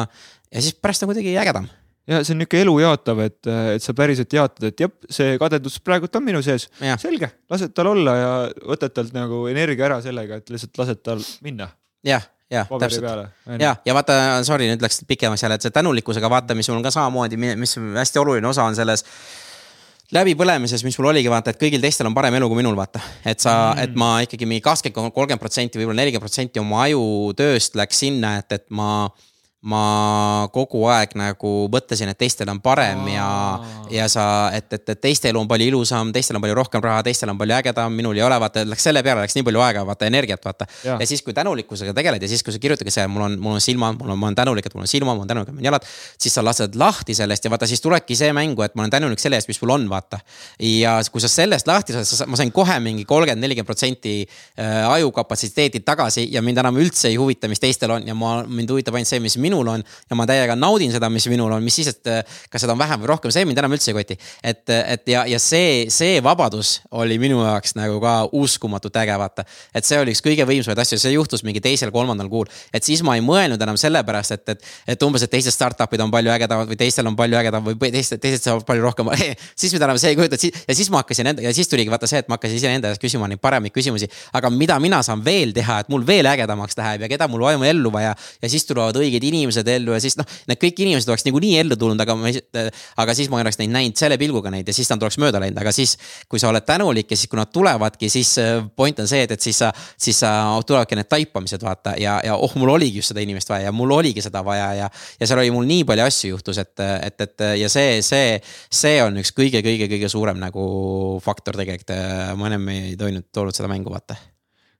ja 0.53 0.65
siis 0.65 0.77
pärast 0.77 1.05
on 1.05 1.13
kuidagi 1.15 1.37
ägedam 1.41 1.69
ja 2.09 2.23
see 2.25 2.35
on 2.35 2.43
nihuke 2.43 2.63
elu 2.65 2.79
jaatav, 2.81 3.21
et, 3.25 3.41
et 3.77 3.85
sa 3.85 3.93
päriselt 3.97 4.33
jaatad, 4.33 4.71
et 4.71 4.81
jah, 4.85 4.93
see 5.13 5.37
kadedus 5.41 5.77
praegult 5.85 6.17
on 6.17 6.25
minu 6.25 6.41
sees, 6.45 6.69
selge, 7.01 7.33
lased 7.53 7.75
tal 7.77 7.93
olla 7.93 8.17
ja 8.17 8.33
võtad 8.61 8.97
talt 8.97 9.17
nagu 9.17 9.47
energia 9.51 9.89
ära 9.91 10.01
sellega, 10.05 10.41
et 10.41 10.53
lihtsalt 10.53 10.81
lased 10.81 11.05
tal 11.05 11.25
minna. 11.45 11.73
jah 12.05 12.25
jah, 12.51 12.71
täpselt. 12.81 13.29
ja, 13.61 13.75
ja 13.85 13.97
vaata, 13.97 14.15
sorry, 14.47 14.69
nüüd 14.71 14.83
läks 14.85 15.03
pikemaks 15.09 15.45
jälle, 15.45 15.59
et 15.59 15.67
see 15.67 15.75
tänulikkusega 15.75 16.31
vaata, 16.33 16.57
mis 16.59 16.71
mul 16.73 16.83
ka 16.85 16.93
samamoodi, 16.95 17.37
mis 17.37 17.77
hästi 17.77 18.23
oluline 18.23 18.49
osa 18.49 18.65
on 18.69 18.77
selles 18.79 19.05
läbipõlemises, 20.17 20.83
mis 20.87 20.97
mul 20.99 21.11
oligi, 21.11 21.29
vaata, 21.29 21.53
et 21.53 21.61
kõigil 21.61 21.83
teistel 21.85 22.09
on 22.09 22.17
parem 22.17 22.39
elu 22.39 22.49
kui 22.49 22.61
minul, 22.63 22.77
vaata. 22.79 23.03
et 23.29 23.41
sa 23.45 23.75
mm., 23.75 23.85
et 23.85 23.99
ma 24.01 24.11
ikkagi 24.25 24.49
mingi 24.49 24.65
kakskümmend, 24.65 25.13
kolmkümmend 25.13 25.43
protsenti, 25.43 25.81
võib-olla 25.81 26.01
nelikümmend 26.01 26.25
protsenti 26.25 26.63
oma 26.63 26.87
ajutööst 26.87 27.77
läks 27.77 28.05
sinna, 28.07 28.39
et, 28.41 28.57
et 28.57 28.67
ma 28.73 29.11
ma 29.67 30.47
kogu 30.55 30.85
aeg 30.87 31.17
nagu 31.19 31.53
mõtlesin, 31.73 32.13
et 32.13 32.19
teistel 32.19 32.47
on 32.53 32.61
parem 32.63 33.01
Aa. 33.03 33.11
ja, 33.11 33.31
ja 33.91 34.05
sa, 34.11 34.25
et, 34.55 34.69
et, 34.71 34.85
et 34.95 35.01
teiste 35.03 35.33
elu 35.33 35.41
on 35.41 35.49
palju 35.51 35.67
ilusam, 35.73 36.13
teistel 36.15 36.39
on 36.39 36.45
palju 36.45 36.55
rohkem 36.55 36.83
raha, 36.85 37.01
teistel 37.03 37.33
on 37.33 37.41
palju 37.41 37.57
ägedam, 37.57 37.97
minul 37.99 38.15
ei 38.15 38.23
ole, 38.23 38.39
vaata, 38.39 38.63
läks 38.69 38.87
selle 38.87 39.03
peale 39.03 39.25
läks 39.25 39.35
nii 39.35 39.47
palju 39.49 39.65
aega, 39.65 39.83
vaata 39.89 40.07
energiat, 40.07 40.45
vaata. 40.45 40.69
ja 40.87 41.09
siis, 41.11 41.25
kui 41.27 41.35
tänulikkusega 41.35 41.95
tegeled 41.97 42.23
ja 42.23 42.31
siis, 42.31 42.45
kui 42.47 42.55
sa 42.55 42.61
kirjutadki 42.63 42.95
see, 42.95 43.09
mul 43.11 43.27
on, 43.27 43.35
mul 43.43 43.59
on 43.59 43.65
silmad, 43.65 43.99
mul 43.99 44.15
on, 44.15 44.21
ma 44.21 44.29
olen 44.31 44.39
tänulik, 44.39 44.69
et 44.71 44.77
mul 44.79 44.87
on 44.87 44.93
silmad, 44.93 45.19
mul 45.19 45.27
on 45.27 45.33
tänulik, 45.33 45.51
et 45.51 45.57
mul 45.57 45.65
on 45.65 45.71
jalad. 45.73 45.91
siis 46.23 46.39
sa 46.39 46.47
lased 46.47 46.79
lahti 46.79 47.19
sellest 47.19 47.51
ja 47.51 47.51
vaata, 47.51 47.67
siis 47.67 47.83
tulebki 47.83 48.15
see 48.19 48.31
mängu, 48.37 48.63
et 48.63 48.79
ma 48.79 48.87
olen 48.87 48.95
tänulik 48.95 49.19
selle 49.19 49.43
eest, 49.43 49.51
mis 49.51 49.59
mul 49.65 49.75
on, 49.75 49.89
vaata. 49.91 50.23
ja 50.63 51.01
kui 51.11 51.25
sa 51.25 51.33
sellest 51.33 51.67
lahti 51.67 51.99
saad, 51.99 52.31
ma 52.31 52.39
sain 52.39 52.55
kohe 52.55 52.79
mingi 52.85 53.03
kolmkümmend, 53.09 53.43
nelikümmend 53.43 53.67
protsenti 53.67 54.15
äh, 54.23 54.87
ajukapatsiteeti 54.87 55.83
tagasi 55.83 56.29
ja 56.31 56.43
mind 56.47 56.63
enam 56.63 56.79
üldse 56.79 57.11
ei 57.11 57.19
huvita, 57.19 57.51
mis 57.51 57.59
teistel 57.59 57.99
on 57.99 58.07
ja 58.07 58.15
ma, 58.15 58.39
mind 58.47 58.71
huvitab 58.71 58.95
ainult 58.95 59.11
see, 59.11 59.19
mis 59.25 59.35
minul 59.49 59.73
on 59.75 59.83
ja 59.83 60.19
ma 60.19 60.27
täiega 60.29 60.57
naudin 60.59 60.93
seda, 60.95 61.11
mis 61.13 61.27
minul 61.33 61.53
on, 61.57 61.65
mis 61.65 61.79
siis, 61.81 61.91
et 61.95 62.11
äh, 62.13 62.39
kas 62.53 62.65
seda 62.65 62.77
on 62.77 62.81
vähem 62.81 63.03
või 63.03 63.11
rohkem, 63.13 63.33
see 63.35 63.47
mind 63.49 63.61
enam 63.63 63.75
üldse 63.77 63.93
ei 63.93 63.97
koti. 63.97 64.19
et, 64.43 64.65
et 64.77 65.11
ja, 65.11 65.25
ja 65.29 65.41
see, 65.43 65.89
see 65.93 66.21
vabadus 66.25 66.79
oli 67.01 67.19
minu 67.21 67.41
jaoks 67.45 67.75
nagu 67.79 67.99
ka 68.03 68.15
uskumatult 68.37 68.97
äge, 69.03 69.17
vaata. 69.21 69.45
et 69.75 69.89
see 69.89 69.99
oli 70.01 70.15
üks 70.17 70.23
kõige 70.25 70.47
võimsamaid 70.49 70.83
asju, 70.85 71.01
see 71.01 71.15
juhtus 71.15 71.45
mingi 71.47 71.63
teisel-kolmandal 71.65 72.31
kuul. 72.33 72.51
et 72.75 72.85
siis 72.85 73.03
ma 73.07 73.17
ei 73.19 73.25
mõelnud 73.25 73.63
enam 73.63 73.79
selle 73.81 74.03
pärast, 74.07 74.37
et, 74.37 74.55
et, 74.55 74.71
et 74.95 75.07
umbes, 75.07 75.25
et 75.25 75.33
teised 75.33 75.55
startup'id 75.55 76.03
on 76.05 76.13
palju 76.13 76.33
ägedamad 76.35 76.71
või 76.71 76.79
teistel 76.81 77.09
on 77.09 77.17
palju 77.19 77.41
ägedam 77.41 77.67
või 77.67 77.93
teised, 77.93 78.21
teised 78.23 78.45
saavad 78.45 78.67
palju 78.69 78.85
rohkem 78.85 79.13
siis 79.59 79.73
mind 79.75 79.87
enam 79.89 80.01
see 80.01 80.13
ei 80.13 80.19
kujuta, 80.19 80.39
ja 80.39 80.77
siis 80.77 80.91
ma 80.93 81.03
hakkasin 81.03 81.33
enda 81.33 81.45
ja 81.45 81.55
siis 81.57 81.71
tuligi 81.71 81.93
vaata 81.93 82.09
see, 82.11 82.23
et 82.23 82.29
ma 82.31 82.39
hakkasin 82.39 82.61
iseenda 82.61 82.93
käest 82.93 83.03
küsima 83.03 83.29
neid 83.31 83.41
paremaid 83.43 83.75
küsimusi. 83.75 84.09
aga 84.33 84.51
mida 84.51 84.79
mina 84.83 85.01
saan 85.03 85.25
veel 85.25 85.53
teha, 85.57 85.81
et 85.83 85.89
mul 85.93 86.07
veel 86.07 86.27
ägedamaks 86.27 86.77
läheb 86.79 87.07
ja 87.07 87.09
keda 87.11 87.29
mul 87.29 87.47
on 87.49 87.65
ellu 87.65 87.93
vaja 87.93 88.15
ja 88.43 88.51
siis 88.51 88.67
tulevad 88.69 88.97
õiged 88.97 89.25
inimesed 89.25 89.38
ellu 89.47 89.95
ja 89.95 90.01
siis 90.03 90.17
noh, 90.19 90.27
need 90.49 90.61
kõik 90.63 90.83
inimesed 90.85 91.11
oleks 91.11 91.25
niikuinii 91.27 91.59
ellu 91.63 91.77
tulnud, 91.79 92.01
aga 92.03 92.17
ma, 92.19 92.33
aga 93.03 93.17
siis 93.17 93.31
ma 93.33 93.41
ei 93.41 93.47
oleks 93.47 93.59
neid 93.61 93.73
näinud 93.75 94.01
selle 94.01 94.19
pilguga 94.21 94.53
neid 94.55 94.69
ja 94.69 94.75
siis 94.77 94.91
nad 94.93 95.03
oleks 95.03 95.19
mööda 95.23 95.41
läinud, 95.43 95.59
aga 95.61 95.73
siis. 95.75 95.97
kui 96.29 96.41
sa 96.41 96.51
oled 96.53 96.65
tänulik 96.67 97.11
ja 97.11 97.17
siis, 97.17 97.31
kui 97.31 97.39
nad 97.39 97.51
tulevadki, 97.53 98.09
siis 98.13 98.35
äh, 98.43 98.63
point 98.77 98.99
on 99.01 99.09
see, 99.09 99.23
et, 99.27 99.35
et 99.35 99.43
siis 99.43 99.59
sa, 99.63 99.73
siis 99.97 100.19
sa 100.21 100.31
tulevadki 100.67 100.99
need 100.99 101.11
taipamised 101.11 101.65
vaata 101.65 101.95
ja, 102.01 102.19
ja 102.25 102.37
oh, 102.37 102.55
mul 102.61 102.75
oligi 102.77 103.03
just 103.03 103.13
seda 103.13 103.25
inimest 103.25 103.51
vaja 103.51 103.69
ja 103.69 103.75
mul 103.75 103.93
oligi 103.97 104.25
seda 104.25 104.43
vaja 104.47 104.73
ja. 104.83 104.89
ja 105.21 105.29
seal 105.29 105.43
oli 105.43 105.53
mul 105.55 105.69
nii 105.69 105.85
palju 105.89 106.07
asju 106.07 106.33
juhtus, 106.37 106.63
et, 106.63 106.75
et, 106.81 107.21
et 107.27 107.47
ja 107.63 107.71
see, 107.73 108.01
see, 108.07 108.39
see 108.71 108.97
on 109.05 109.21
üks 109.23 109.33
kõige-kõige-kõige 109.37 110.11
suurem 110.13 110.41
nagu 110.43 110.65
faktor 111.25 111.59
tegelikult, 111.59 111.95
ma 112.39 112.51
ennem 112.51 112.75
ei 112.75 112.99
toonud, 112.99 113.31
toonud 113.35 113.57
seda 113.57 113.71
mängu 113.71 113.93
vaata 113.95 114.19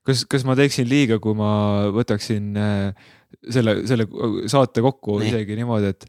kas, 0.09 0.25
kas 0.29 0.45
ma 0.47 0.55
teeksin 0.57 0.87
liiga, 0.89 1.19
kui 1.21 1.35
ma 1.37 1.51
võtaksin 1.95 2.57
äh, 2.57 3.09
selle, 3.49 3.75
selle 3.87 4.07
saate 4.51 4.83
kokku 4.85 5.19
Nii. 5.19 5.29
isegi 5.31 5.59
niimoodi, 5.59 5.93
et, 5.93 6.07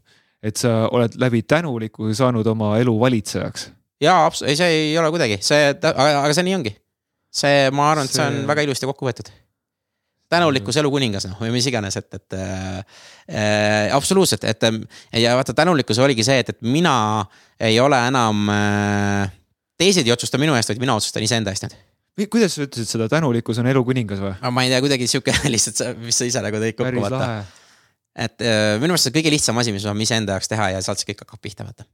et 0.51 0.61
sa 0.61 0.87
oled 0.91 1.17
läbi 1.21 1.43
tänulikkuse 1.43 2.15
saanud 2.21 2.47
oma 2.53 2.75
elu 2.81 2.95
valitsejaks. 2.99 3.69
jaa, 4.01 4.25
ei, 4.47 4.57
see 4.59 4.71
ei 4.77 4.97
ole 4.99 5.11
kuidagi, 5.13 5.39
see, 5.45 5.69
aga, 5.75 6.33
see 6.33 6.47
nii 6.47 6.57
ongi. 6.59 6.73
see, 7.31 7.69
ma 7.75 7.91
arvan, 7.91 8.09
et 8.09 8.17
see 8.17 8.27
on 8.27 8.41
väga 8.49 8.67
ilusti 8.67 8.89
kokku 8.89 9.07
võetud 9.09 9.31
tänulikkus 10.31 10.77
elu 10.79 10.87
kuningas 10.93 11.25
noh, 11.27 11.35
või 11.43 11.51
mis 11.51 11.65
iganes, 11.67 11.97
et, 11.99 12.07
et 12.15 12.35
äh, 12.39 13.89
absoluutselt, 13.91 14.45
et 14.47 14.63
ja 15.19 15.35
vaata, 15.35 15.55
tänulikkus 15.57 15.99
oligi 15.99 16.23
see, 16.23 16.39
et, 16.39 16.53
et 16.53 16.61
mina 16.63 16.95
ei 17.59 17.79
ole 17.83 17.99
enam 18.07 18.47
äh, 18.53 19.31
teised 19.81 20.07
ei 20.07 20.15
otsusta 20.15 20.39
minu 20.41 20.55
eest, 20.55 20.71
vaid 20.71 20.79
mina 20.83 20.95
otsustan 20.95 21.25
iseenda 21.25 21.51
eest 21.51 21.67
nüüd 21.67 21.75
kuidas 22.19 22.57
sa 22.57 22.67
ütlesid 22.67 22.89
seda, 22.89 23.07
tänulikkus 23.11 23.61
on 23.61 23.69
elu 23.71 23.83
kuningas 23.87 24.21
või? 24.23 24.35
ma 24.51 24.65
ei 24.65 24.73
tea, 24.73 24.83
kuidagi 24.83 25.09
sihuke 25.09 25.35
lihtsalt, 25.53 26.03
mis 26.03 26.21
sa 26.21 26.27
ise 26.27 26.43
nagu 26.43 26.61
tõid 26.61 26.77
kokku 26.79 27.07
vaata. 27.07 27.31
et 28.15 28.45
äh, 28.45 28.75
minu 28.81 28.93
meelest 28.93 29.09
see 29.09 29.17
kõige 29.17 29.33
lihtsam 29.33 29.57
asi, 29.61 29.73
mis 29.73 29.83
me 29.83 29.91
saame 29.91 30.07
iseenda 30.07 30.37
jaoks 30.37 30.51
teha 30.51 30.73
ja 30.75 30.85
sealt 30.85 31.01
see 31.01 31.11
kõik 31.13 31.25
hakkab 31.25 31.43
pihta 31.43 31.67
vaata 31.67 31.87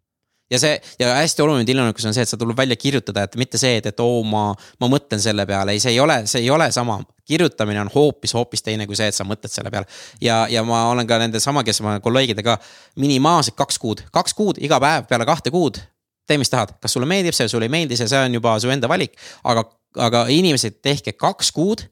ja 0.51 0.59
see 0.59 0.81
ja 0.99 1.15
hästi 1.15 1.41
oluline 1.41 1.65
tillunukus 1.65 2.05
on 2.05 2.15
see, 2.15 2.23
et 2.23 2.31
see 2.31 2.39
tuleb 2.39 2.57
välja 2.57 2.75
kirjutada, 2.79 3.25
et 3.27 3.35
mitte 3.39 3.59
see, 3.59 3.77
et, 3.79 3.89
et 3.91 3.99
oo, 4.03 4.21
ma, 4.27 4.49
ma 4.81 4.89
mõtlen 4.91 5.21
selle 5.23 5.45
peale, 5.49 5.75
ei, 5.75 5.81
see 5.83 5.93
ei 5.95 5.99
ole, 6.03 6.21
see 6.29 6.43
ei 6.45 6.49
ole 6.53 6.69
sama. 6.75 7.01
kirjutamine 7.27 7.81
on 7.81 7.89
hoopis, 7.91 8.31
hoopis 8.33 8.63
teine 8.63 8.85
kui 8.87 8.95
see, 8.95 9.09
et 9.11 9.15
sa 9.15 9.25
mõtled 9.27 9.51
selle 9.51 9.71
peale. 9.71 9.87
ja, 10.23 10.45
ja 10.49 10.63
ma 10.63 10.85
olen 10.93 11.07
ka 11.07 11.19
nende 11.19 11.39
sama, 11.43 11.63
kes 11.67 11.81
ma 11.83 11.99
kolleegidega 11.99 12.57
minimaalselt 12.95 13.57
kaks 13.59 13.79
kuud, 13.83 14.05
kaks 14.11 14.33
kuud 14.33 14.61
iga 14.63 14.79
päev 14.79 15.09
peale 15.09 15.27
kahte 15.27 15.51
kuud. 15.51 15.81
tee, 16.27 16.37
mis 16.37 16.49
tahad, 16.51 16.73
kas 16.81 16.91
sulle 16.91 17.07
meeldib 17.07 17.35
see, 17.35 17.47
sulle 17.47 17.67
ei 17.67 17.71
meeldi 17.71 17.97
see, 17.99 18.07
see 18.07 18.19
on 18.19 18.33
juba 18.33 18.57
su 18.59 18.71
enda 18.71 18.87
valik, 18.87 19.13
aga, 19.43 19.63
aga 19.95 20.25
inimesed, 20.33 20.81
tehke 20.83 21.13
kaks 21.13 21.51
kuud 21.55 21.85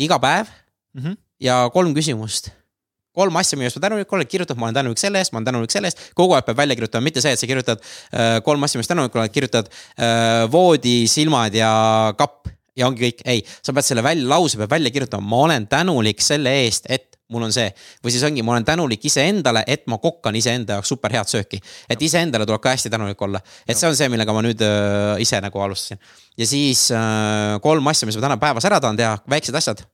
iga 0.00 0.18
päev 0.18 0.48
mm 0.94 1.02
-hmm. 1.02 1.16
ja 1.40 1.68
kolm 1.72 1.94
küsimust 1.94 2.50
kolm 3.16 3.36
asja, 3.40 3.58
millest 3.58 3.78
ma 3.78 3.84
tänulik 3.88 4.12
olen, 4.12 4.26
kirjutad, 4.26 4.58
ma 4.58 4.68
olen 4.68 4.74
tänulik 4.74 5.00
selle 5.02 5.18
eest, 5.18 5.32
ma 5.32 5.40
olen 5.40 5.50
tänulik 5.50 5.74
selle 5.74 5.90
eest. 5.90 5.98
kogu 6.14 6.36
aeg 6.36 6.46
peab 6.46 6.60
välja 6.62 6.76
kirjutama, 6.78 7.04
mitte 7.04 7.22
see, 7.24 7.34
et 7.34 7.42
sa 7.42 7.48
kirjutad 7.50 7.82
äh, 7.82 8.38
kolm 8.46 8.62
asja, 8.62 8.78
millest 8.78 8.92
tänulik 8.92 9.18
oled, 9.18 9.34
kirjutad 9.34 9.70
äh, 9.70 10.46
voodi, 10.52 11.08
silmad 11.10 11.54
ja 11.54 11.70
kapp 12.18 12.48
ja 12.78 12.86
ongi 12.88 13.08
kõik. 13.08 13.24
ei, 13.26 13.42
sa 13.62 13.74
pead 13.76 13.88
selle 13.88 14.04
välja, 14.06 14.28
lause 14.30 14.60
peab 14.60 14.70
välja 14.70 14.94
kirjutama, 14.94 15.26
ma 15.26 15.44
olen 15.48 15.66
tänulik 15.70 16.22
selle 16.24 16.54
eest, 16.62 16.86
et 16.88 17.09
mul 17.30 17.46
on 17.46 17.54
see. 17.54 17.70
või 18.04 18.14
siis 18.14 18.24
ongi, 18.26 18.42
ma 18.46 18.54
olen 18.56 18.66
tänulik 18.66 19.04
iseendale, 19.06 19.64
et 19.66 19.86
ma 19.90 20.00
kokkan 20.02 20.36
iseenda 20.36 20.78
jaoks 20.78 20.90
super 20.92 21.12
head 21.14 21.30
sööki. 21.30 21.60
et 21.88 22.02
iseendale 22.02 22.46
tuleb 22.46 22.62
ka 22.62 22.74
hästi 22.74 22.90
tänulik 22.90 23.22
olla. 23.22 23.40
et 23.66 23.78
see 23.78 23.88
on 23.88 23.96
see, 23.96 24.10
millega 24.12 24.34
ma 24.34 24.42
nüüd 24.46 24.64
äh, 24.66 25.20
ise 25.22 25.40
nagu 25.40 25.62
alustasin. 25.62 26.00
ja 26.36 26.46
siis 26.46 26.90
äh, 26.90 27.56
kolm 27.62 27.86
asja, 27.92 28.08
mis 28.10 28.18
ma 28.18 28.26
täna 28.28 28.40
päevas 28.42 28.68
ära 28.68 28.80
tahan 28.80 29.00
teha, 29.00 29.16
väiksed 29.30 29.56
asjad 29.56 29.84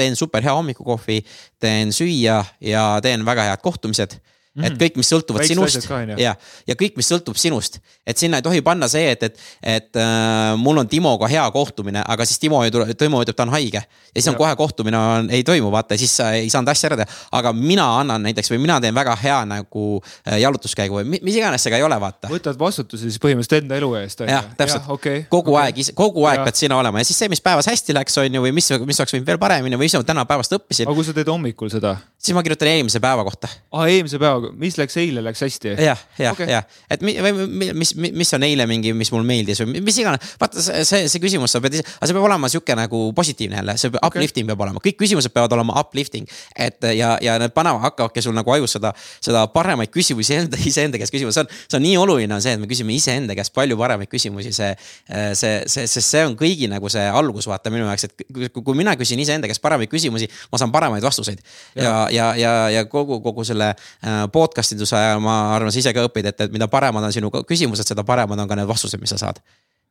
teen 0.00 0.16
super 0.16 0.42
hea 0.44 0.52
hommikukohvi, 0.56 1.20
teen 1.60 1.92
süüa 1.92 2.40
ja 2.64 2.84
teen 3.04 3.24
väga 3.26 3.50
head 3.50 3.64
kohtumised 3.64 4.16
Mm 4.50 4.62
-hmm. 4.62 4.66
et 4.66 4.80
kõik, 4.82 4.96
mis 4.98 5.06
sõltuvad 5.12 5.44
Väikse 5.44 5.54
sinust 5.54 5.84
ja, 6.18 6.32
ja 6.66 6.74
kõik, 6.74 6.96
mis 6.98 7.06
sõltub 7.06 7.36
sinust, 7.38 7.76
et 8.02 8.18
sinna 8.18 8.40
ei 8.40 8.42
tohi 8.42 8.62
panna 8.66 8.88
see, 8.90 9.12
et, 9.12 9.22
et, 9.22 9.36
et 9.62 9.96
äh, 9.96 10.56
mul 10.58 10.80
on 10.82 10.88
Timoga 10.90 11.28
hea 11.30 11.44
kohtumine, 11.54 12.02
aga 12.02 12.24
siis 12.26 12.42
Timo 12.42 12.64
ei 12.64 12.72
tule, 12.74 12.94
Timo 12.98 13.20
ütleb, 13.22 13.36
ta 13.38 13.46
on 13.46 13.52
haige. 13.54 13.78
ja 13.78 14.16
siis 14.16 14.26
on 14.28 14.34
kohe 14.34 14.56
kohtumine 14.56 14.98
on, 14.98 15.30
ei 15.30 15.44
toimu, 15.46 15.70
vaata, 15.70 15.94
siis 15.96 16.16
sa 16.16 16.32
ei 16.34 16.50
saanud 16.50 16.68
asja 16.68 16.90
ära 16.90 16.96
teha. 16.96 17.06
aga 17.38 17.52
mina 17.52 17.86
annan 18.00 18.26
näiteks 18.26 18.50
või 18.50 18.58
mina 18.58 18.80
teen 18.80 18.94
väga 18.94 19.14
hea 19.22 19.38
nagu 19.46 20.02
äh, 20.02 20.40
jalutuskäigu 20.40 20.98
või 20.98 21.20
mis 21.22 21.38
iganes 21.38 21.62
see 21.62 21.70
ka 21.70 21.78
ei 21.78 21.86
ole, 21.86 22.00
vaata. 22.00 22.28
võtad 22.34 22.58
vastutuse 22.58 23.06
siis 23.06 23.22
põhimõtteliselt 23.22 23.62
enda 23.62 23.78
elu 23.78 23.94
eest. 24.02 24.26
jah, 24.26 24.50
täpselt 24.58 24.82
ja, 24.82 24.92
okay, 24.98 25.22
kogu 25.30 25.54
okay. 25.54 25.70
aeg, 25.70 25.94
kogu 25.94 26.26
aeg 26.26 26.42
ja. 26.42 26.48
pead 26.50 26.58
sina 26.58 26.80
olema 26.82 26.98
ja 26.98 27.06
siis 27.06 27.22
see, 27.22 27.30
mis 27.30 27.40
päevas 27.40 27.70
hästi 27.70 27.94
läks, 27.94 28.18
on 28.18 28.34
ju, 28.34 28.42
või 28.42 28.50
mis, 28.58 28.72
mis 28.82 28.98
oleks 28.98 29.14
võinud 29.14 29.30
veel 29.30 29.38
paremini 29.38 29.78
või 29.78 29.86
mis 29.86 29.94
ma 29.94 30.02
täna 30.10 30.26
päevast 30.26 30.58
õppisin. 30.58 30.90
aga 30.90 30.98
kui 30.98 31.06
sa 31.06 31.14
teed 31.14 31.30
hommikul 31.30 31.70
seda? 31.70 32.00
Siis 32.20 32.36
ma 32.36 32.42
kirjutan 32.44 32.68
eelmise 32.68 33.00
päeva 33.00 33.24
kohta. 33.24 33.48
aa, 33.72 33.86
eelmise 33.88 34.18
päeva, 34.20 34.50
mis 34.60 34.76
läks 34.78 34.96
eile? 35.00 35.22
läks 35.24 35.40
hästi. 35.40 35.72
jah, 35.80 36.00
jah 36.18 36.34
okay., 36.34 36.48
jah, 36.52 36.66
et 36.92 37.02
mi, 37.04 37.14
või 37.24 37.46
mis, 37.76 37.94
mis 37.96 38.32
on 38.36 38.44
eile 38.44 38.66
mingi, 38.68 38.92
mis 38.96 39.10
mul 39.14 39.24
meeldis 39.26 39.62
või 39.62 39.80
mis 39.80 39.98
iganes. 40.02 40.34
vaata 40.40 40.60
see, 40.60 41.06
see, 41.08 41.22
küsimus, 41.22 41.54
sa 41.54 41.62
pead 41.64 41.78
ise, 41.78 41.86
aga 41.96 42.10
see 42.10 42.16
peab 42.16 42.26
olema 42.28 42.50
sihuke 42.52 42.76
nagu 42.76 43.02
positiivne 43.16 43.60
jälle, 43.60 43.76
see 43.80 43.92
okay. 43.92 44.08
uplifting 44.10 44.50
peab 44.50 44.64
olema, 44.66 44.82
kõik 44.84 44.98
küsimused 45.00 45.32
peavad 45.32 45.56
olema 45.56 45.78
uplifting. 45.80 46.28
et 46.56 46.88
ja, 46.96 47.14
ja 47.24 47.38
need 47.40 47.54
panema, 47.56 47.80
hakkavadki 47.86 48.24
sul 48.24 48.36
nagu 48.36 48.52
ajus 48.56 48.76
seda, 48.76 48.92
seda 49.24 49.46
paremaid 49.54 49.92
küsimusi 49.94 50.36
enda, 50.36 50.60
iseenda 50.70 51.00
käest 51.00 51.14
küsima, 51.16 51.32
see 51.32 51.46
on, 51.46 51.50
see 51.64 51.80
on 51.80 51.86
nii 51.86 51.96
oluline 52.02 52.36
on 52.36 52.44
see, 52.44 52.52
et 52.58 52.60
me 52.60 52.68
küsime 52.70 52.92
iseenda 52.96 53.36
käest 53.38 53.56
palju 53.56 53.80
paremaid 53.80 54.12
küsimusi, 54.12 54.52
see, 54.52 54.74
see, 55.08 55.54
see, 55.64 55.88
sest 55.88 56.04
see 56.04 56.26
on 56.28 56.36
kõigi 56.38 56.68
nagu 56.68 56.92
see 56.92 57.06
algus, 57.08 57.48
vaata 57.48 57.72
minu 57.72 57.88
jaoks, 57.88 58.08
et 58.10 58.52
kui 58.60 58.76
mina 58.76 58.92
küsin 59.00 59.20
iseenda 59.24 59.48
käest 59.48 59.64
paremaid 59.64 59.88
küsimusi, 59.92 60.28
ma 60.52 60.60
saan 60.60 60.72
paremaid 60.74 61.04
vastuseid. 61.06 61.40
ja, 61.74 61.82
ja, 61.90 62.09
ja, 62.12 62.52
ja 62.72 62.84
kogu, 62.90 63.20
kogu 63.24 63.44
selle 63.46 63.72
äh, 63.72 64.20
podcast 64.32 64.76
iduse 64.76 64.96
ajal 64.98 65.22
ma 65.24 65.40
arvan, 65.54 65.72
sa 65.72 65.82
ise 65.82 65.94
ka 65.96 66.06
õpid, 66.08 66.30
et, 66.32 66.46
et 66.46 66.54
mida 66.54 66.68
paremad 66.70 67.04
on 67.06 67.14
sinu 67.14 67.32
küsimused, 67.32 67.86
seda 67.86 68.04
paremad 68.06 68.38
on 68.38 68.48
ka 68.50 68.58
need 68.58 68.70
vastused, 68.70 69.00
mis 69.02 69.12
sa 69.14 69.20
saad. 69.26 69.42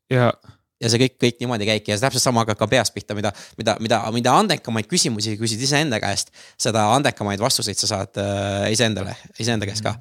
ja 0.09 0.31
ja 0.80 0.88
see 0.88 1.01
kõik, 1.01 1.17
kõik 1.19 1.41
niimoodi 1.43 1.67
käibki 1.67 1.91
ja 1.91 1.98
täpselt 1.99 2.23
sama 2.23 2.45
hakkab 2.45 2.61
ka 2.61 2.69
peast 2.72 2.93
pihta, 2.95 3.15
mida, 3.17 3.33
mida, 3.59 3.75
mida, 3.83 3.99
mida 4.15 4.35
andekamaid 4.39 4.88
küsimusi 4.88 5.35
küsid 5.39 5.61
iseenda 5.65 5.99
käest, 5.99 6.31
seda 6.56 6.85
andekamaid 6.95 7.41
vastuseid 7.43 7.80
sa 7.80 7.89
saad 7.89 8.19
äh, 8.22 8.69
iseendale, 8.72 9.17
iseenda 9.43 9.67
käest 9.67 9.83
ka. 9.83 9.98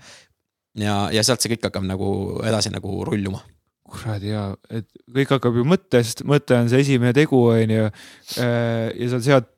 ja, 0.78 1.08
ja 1.14 1.26
sealt 1.26 1.42
see 1.42 1.56
kõik 1.56 1.66
hakkab 1.66 1.86
nagu 1.88 2.10
edasi 2.46 2.70
nagu 2.74 3.02
rulluma 3.08 3.42
kuradi 3.88 4.32
hea, 4.34 4.48
et 4.78 4.86
kõik 5.16 5.30
hakkab 5.32 5.56
ju 5.58 5.64
mõttest, 5.66 6.22
mõte 6.28 6.56
on 6.58 6.68
see 6.70 6.82
esimene 6.84 7.14
tegu, 7.16 7.38
on 7.54 7.72
ju. 7.72 7.86
Äh, 8.36 8.90
ja 9.00 9.08
sa 9.14 9.20
sead 9.24 9.48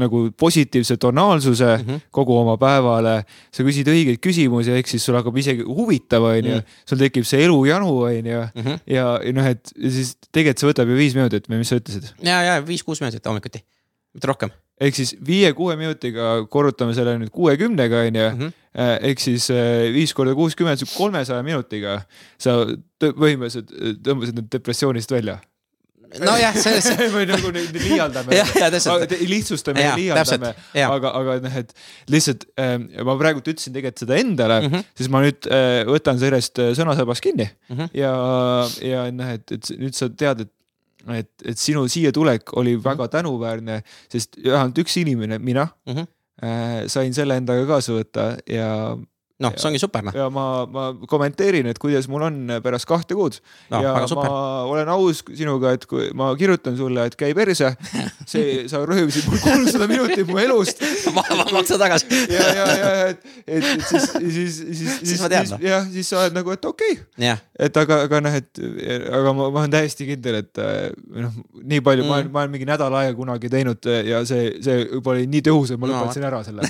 nagu 0.00 0.30
positiivse 0.36 0.96
tonaalsuse 1.00 1.76
mm 1.76 1.84
-hmm. 1.84 2.00
kogu 2.10 2.36
oma 2.38 2.56
päevale. 2.56 3.24
sa 3.52 3.62
küsid 3.62 3.88
õigeid 3.88 4.18
küsimusi, 4.18 4.70
ehk 4.70 4.88
siis 4.88 5.04
sul 5.04 5.14
hakkab 5.14 5.36
isegi 5.36 5.62
huvitav, 5.62 6.22
onju. 6.22 6.56
Mhm. 6.56 6.66
sul 6.88 6.98
tekib 6.98 7.24
see 7.24 7.44
elujanu, 7.44 8.02
onju. 8.02 8.42
Mhm. 8.54 8.74
ja, 8.86 9.20
ja 9.24 9.32
noh, 9.32 9.46
et 9.46 9.72
siis 9.90 10.16
tegelikult 10.32 10.58
see 10.58 10.68
võtab 10.72 10.88
ju 10.88 10.96
viis 10.96 11.14
minutit 11.14 11.48
või 11.48 11.58
mis 11.62 11.68
sa 11.68 11.76
ütlesid? 11.76 12.12
ja, 12.22 12.42
ja 12.42 12.60
viis-kuus 12.66 13.00
minutit 13.00 13.26
hommikuti, 13.26 13.64
mitte 14.14 14.26
rohkem. 14.26 14.50
ehk 14.80 14.94
siis 14.94 15.16
viie-kuue 15.26 15.76
minutiga 15.76 16.46
korrutame 16.50 16.94
selle 16.94 17.18
nüüd 17.18 17.30
kuuekümnega, 17.30 18.04
onju. 18.08 18.28
Mhm. 18.34 18.52
Äh, 18.74 18.98
ehk 19.10 19.20
siis 19.20 19.50
äh, 19.50 19.92
viis 19.94 20.14
korda 20.14 20.34
kuuskümmend, 20.34 20.82
kolmesaja 20.96 21.42
minutiga 21.42 22.02
sa 22.38 22.64
põhimõtteliselt 23.00 23.70
tõmbasid 24.02 24.34
nüüd 24.34 24.50
depressioonist 24.50 25.10
välja 25.10 25.38
nojah, 26.22 26.56
selles 26.58 26.88
või 27.14 27.26
nagu 27.28 27.52
liialdame 27.86 28.38
lihtsustame 29.28 29.82
ja, 29.82 29.92
ja 29.92 29.98
liialdame, 29.98 30.52
aga, 30.86 31.12
aga 31.20 31.36
noh, 31.44 31.60
et 31.62 31.72
lihtsalt 32.12 32.46
äh, 32.60 32.76
ma 33.06 33.16
praegult 33.20 33.48
ütlesin 33.52 33.74
tegelikult 33.76 34.04
seda 34.04 34.18
endale 34.20 34.60
mm, 34.62 34.72
-hmm. 34.72 34.90
siis 35.00 35.12
ma 35.12 35.22
nüüd 35.24 35.48
äh, 35.50 35.82
võtan 35.88 36.20
sellest 36.22 36.60
äh, 36.62 36.72
sõnasabast 36.78 37.24
kinni 37.24 37.48
mm 37.48 37.76
-hmm. 37.76 37.94
ja, 37.98 38.12
ja 38.84 39.06
noh, 39.14 39.32
et, 39.38 39.56
et 39.58 39.72
nüüd 39.78 39.96
sa 39.96 40.10
tead, 40.10 40.46
et 40.46 40.52
et, 41.12 41.28
et 41.44 41.58
sinu 41.60 41.84
siia 41.88 42.12
tulek 42.16 42.54
oli 42.56 42.76
mhm. 42.76 42.84
väga 42.84 43.08
tänuväärne, 43.12 43.82
sest 44.12 44.38
vähemalt 44.44 44.78
üks 44.80 44.96
inimene, 44.96 45.38
mina 45.38 45.68
mm, 45.86 45.92
-hmm. 45.94 46.06
äh, 46.44 46.86
sain 46.86 47.14
selle 47.14 47.36
endaga 47.36 47.66
kaasa 47.66 47.92
võtta 47.92 48.36
ja 48.48 48.96
noh, 49.44 49.54
see 49.58 49.68
ongi 49.70 49.80
super 49.82 50.04
noh. 50.06 50.16
ja 50.16 50.28
ma, 50.32 50.44
ma 50.70 50.86
kommenteerin, 51.10 51.68
et 51.70 51.80
kuidas 51.80 52.08
mul 52.10 52.26
on 52.28 52.40
pärast 52.64 52.88
kahte 52.88 53.16
kuud 53.16 53.38
no,. 53.72 53.80
ja 53.82 53.94
ma 54.16 54.28
olen 54.70 54.90
aus 54.94 55.22
sinuga, 55.34 55.74
et 55.76 55.86
kui 55.90 56.10
ma 56.16 56.30
kirjutan 56.38 56.76
sulle, 56.78 57.06
et 57.08 57.16
käi 57.18 57.32
perse, 57.36 57.72
see, 58.32 58.64
sa 58.70 58.82
röövisid 58.86 59.28
mul 59.30 59.42
kolmsada 59.44 59.88
minutit 59.90 60.28
mu 60.30 60.40
elust 60.42 60.82
ma, 61.16 61.24
ma 61.38 61.46
maksan 61.52 61.80
tagasi. 61.80 62.08
ja, 62.36 62.46
ja, 62.58 62.66
ja, 62.80 62.92
et, 63.12 63.26
et, 63.46 63.64
et 63.64 63.86
siis, 63.88 64.08
siis, 64.12 64.34
siis, 64.34 64.94
siis, 65.02 65.24
siis 65.24 65.24
noh. 65.24 65.64
jah, 65.64 65.88
siis 65.92 66.12
sa 66.12 66.22
oled 66.24 66.38
nagu, 66.38 66.54
et 66.54 66.70
okei 66.70 66.98
okay.. 66.98 67.36
et 67.58 67.82
aga, 67.84 68.00
aga 68.08 68.22
noh, 68.24 68.38
et 68.40 68.62
aga 69.20 69.34
ma, 69.36 69.48
ma 69.48 69.64
olen 69.64 69.74
täiesti 69.74 70.08
kindel, 70.08 70.40
et 70.44 70.62
noh, 70.62 71.34
nii 71.62 71.82
palju 71.84 72.06
mm., 72.06 72.10
ma 72.10 72.20
olen, 72.20 72.32
ma 72.34 72.44
olen 72.44 72.54
mingi 72.54 72.68
nädal 72.68 72.98
aega 73.00 73.16
kunagi 73.18 73.50
teinud 73.52 73.90
ja 74.06 74.22
see, 74.28 74.54
see 74.64 74.84
juba 74.84 75.14
oli 75.14 75.28
nii 75.30 75.44
tõhus, 75.44 75.74
et 75.74 75.80
ma 75.80 75.90
lõpetasin 75.90 76.24
no. 76.24 76.30
ära 76.30 76.42
selle 76.46 76.62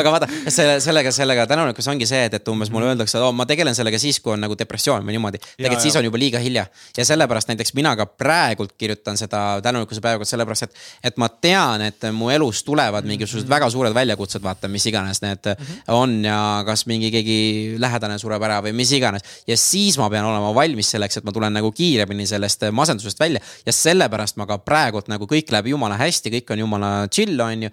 aga 0.00 0.14
vaata, 0.14 0.28
selle, 0.48 0.78
sellega 0.82 1.00
sellega, 1.00 1.14
sellega 1.20 1.46
tänulikkus 1.50 1.88
ongi 1.92 2.08
see, 2.08 2.24
et, 2.28 2.34
et 2.38 2.48
umbes 2.52 2.70
mulle 2.72 2.90
öeldakse, 2.90 3.18
et 3.18 3.24
oo, 3.24 3.32
ma 3.36 3.46
tegelen 3.48 3.76
sellega 3.76 3.98
siis, 4.00 4.20
kui 4.22 4.34
on 4.34 4.42
nagu 4.44 4.56
depressioon 4.58 5.04
või 5.06 5.16
niimoodi. 5.16 5.40
tegelikult 5.56 5.84
siis 5.84 5.96
on 6.00 6.06
juba 6.06 6.20
liiga 6.20 6.40
hilja 6.42 6.66
ja 6.96 7.06
sellepärast 7.06 7.50
näiteks 7.50 7.74
mina 7.78 7.94
ka 7.98 8.06
praegult 8.06 8.74
kirjutan 8.80 9.18
seda 9.20 9.60
tänulikkuse 9.64 10.02
päeva, 10.04 10.26
sellepärast 10.28 10.68
et, 10.68 10.80
et 11.10 11.20
ma 11.20 11.28
tean, 11.28 11.84
et 11.86 12.08
mu 12.16 12.30
elus 12.32 12.62
tulevad 12.64 13.06
mingisugused 13.08 13.44
mm 13.44 13.46
-hmm. 13.46 13.56
väga 13.56 13.70
suured 13.70 13.94
väljakutsed, 13.94 14.42
vaata, 14.42 14.68
mis 14.68 14.86
iganes 14.86 15.22
need 15.22 15.46
mm 15.46 15.64
-hmm. 15.64 15.82
on 15.94 16.24
ja 16.24 16.62
kas 16.66 16.86
mingi 16.86 17.10
keegi 17.10 17.76
lähedane 17.78 18.18
sureb 18.18 18.42
ära 18.42 18.60
või 18.62 18.72
mis 18.72 18.92
iganes. 18.92 19.22
ja 19.46 19.56
siis 19.56 19.98
ma 19.98 20.10
pean 20.10 20.24
olema 20.24 20.54
valmis 20.54 20.90
selleks, 20.90 21.16
et 21.16 21.24
ma 21.24 21.32
tulen 21.32 21.52
nagu 21.52 21.72
kiiremini 21.72 22.26
sellest 22.26 22.70
masendusest 22.72 23.20
välja 23.20 23.40
ja 23.66 23.72
sellepärast 23.72 24.36
ma 24.36 24.46
ka 24.46 24.58
praegult 24.58 25.08
nagu 25.08 25.24
kõik 25.24 25.52
läheb 25.52 25.66
jumala 25.66 25.96
hästi, 25.96 26.30
kõik 26.30 26.52
on 26.52 26.58
jumala 26.58 27.08
chill, 27.08 27.40
on 27.40 27.62
ju. 27.62 27.70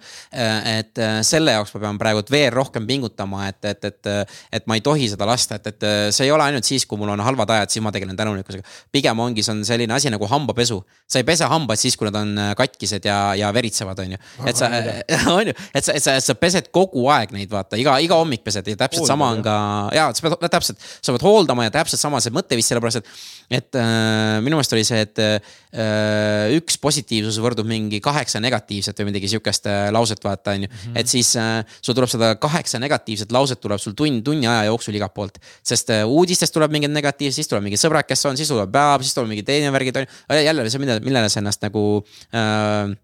et 0.78 0.94
selle 1.22 1.52
jaoks 1.52 1.74
ma 1.74 1.80
pean 1.80 1.98
praegult 1.98 2.30
veel 2.30 2.52
rohkem 2.52 2.86
pingutama 2.86 3.27
mõtlema, 3.28 3.48
et, 3.52 3.64
et, 3.64 3.84
et, 3.84 4.38
et 4.58 4.66
ma 4.68 4.78
ei 4.78 4.84
tohi 4.84 5.08
seda 5.10 5.26
lasta, 5.28 5.58
et, 5.58 5.70
et 5.72 5.86
see 6.14 6.26
ei 6.26 6.32
ole 6.34 6.44
ainult 6.44 6.66
siis, 6.66 6.86
kui 6.88 6.98
mul 7.00 7.12
on 7.12 7.22
halvad 7.24 7.50
ajad, 7.54 7.72
siis 7.74 7.84
ma 7.84 7.92
tegelen 7.94 8.16
tänulikkusega. 8.16 8.64
pigem 8.92 9.18
ongi, 9.20 9.44
see 9.44 9.54
on 9.54 9.64
selline 9.66 9.94
asi 9.94 10.10
nagu 10.10 10.26
hambapesu. 10.28 10.80
sa 11.08 11.18
ei 11.18 11.24
pese 11.24 11.48
hambaid 11.48 11.80
siis, 11.80 11.96
kui 11.96 12.08
nad 12.08 12.18
on 12.20 12.34
katkised 12.56 13.04
ja, 13.04 13.34
ja 13.38 13.52
veritsevad, 13.54 13.98
on 14.04 14.16
ju. 14.16 14.18
et 14.46 14.56
sa, 14.56 14.70
on 15.38 15.48
ju, 15.50 15.54
et 15.74 15.84
sa, 15.84 15.96
et 15.96 16.04
sa, 16.04 16.18
sa 16.20 16.36
pesed 16.38 16.70
kogu 16.74 17.06
aeg 17.12 17.32
neid, 17.36 17.50
vaata, 17.52 17.78
iga, 17.80 17.98
iga 18.04 18.18
hommik 18.20 18.44
pesed 18.46 18.68
ja 18.68 18.76
täpselt 18.78 19.04
Hoolda, 19.04 19.14
sama 19.14 19.30
on 19.34 19.42
ka, 19.44 19.56
ja 19.96 20.08
sa 20.14 20.26
pead 20.28 20.52
täpselt, 20.52 20.86
sa 21.00 21.14
pead 21.14 21.26
hooldama 21.26 21.68
ja 21.68 21.74
täpselt 21.74 22.02
sama 22.02 22.20
see 22.24 22.34
mõtteviis, 22.34 22.68
sellepärast 22.70 23.00
et. 23.02 23.12
et 23.60 23.80
äh, 23.80 24.38
minu 24.44 24.58
meelest 24.58 24.76
oli 24.76 24.84
see, 24.86 25.00
et 25.06 25.22
äh, 25.24 26.56
üks 26.58 26.78
positiivsus 26.80 27.40
võrdub 27.42 27.68
mingi 27.68 28.00
kaheksa 28.04 28.40
negatiivset 28.44 28.98
või 29.00 29.10
midagi 29.12 29.32
sihukest 29.32 29.68
äh, 29.70 29.88
lauset, 29.94 30.22
vaata, 30.24 30.54
on 30.56 30.66
ju. 30.66 30.70
Mhm. 30.72 30.96
et 31.00 31.10
siis 31.10 31.34
äh, 31.40 31.64
sul 31.80 31.96
tuleb 31.96 32.10
seda 32.12 32.34
kaheksa 32.40 32.78
negatiivset 32.82 33.17
negatiivset 33.18 33.32
lauset 33.32 33.60
tuleb 33.60 33.80
sul 33.80 33.94
tund, 33.94 34.22
tunni 34.24 34.46
aja 34.46 34.68
jooksul 34.68 34.94
igalt 34.94 35.14
poolt. 35.14 35.38
sest 35.62 35.90
äh, 35.90 36.04
uudistest 36.06 36.54
tuleb 36.54 36.70
mingid 36.70 36.90
negatiivsed, 36.90 37.36
siis 37.42 37.48
tuleb 37.48 37.64
mingi 37.64 37.78
sõbrad, 37.78 38.06
kes 38.06 38.24
on, 38.26 38.36
siis 38.36 38.48
tuleb 38.48 38.70
päev, 38.72 39.02
siis 39.02 39.14
tuleb 39.14 39.28
mingi 39.28 39.42
teine 39.42 39.72
värgid 39.72 39.96
on 39.96 40.06
ju. 40.06 40.42
jälle 40.44 40.70
see, 40.70 40.78
millele, 40.78 41.28
sa 41.28 41.40
ennast 41.40 41.62
nagu 41.62 42.04
Äh, 42.34 42.96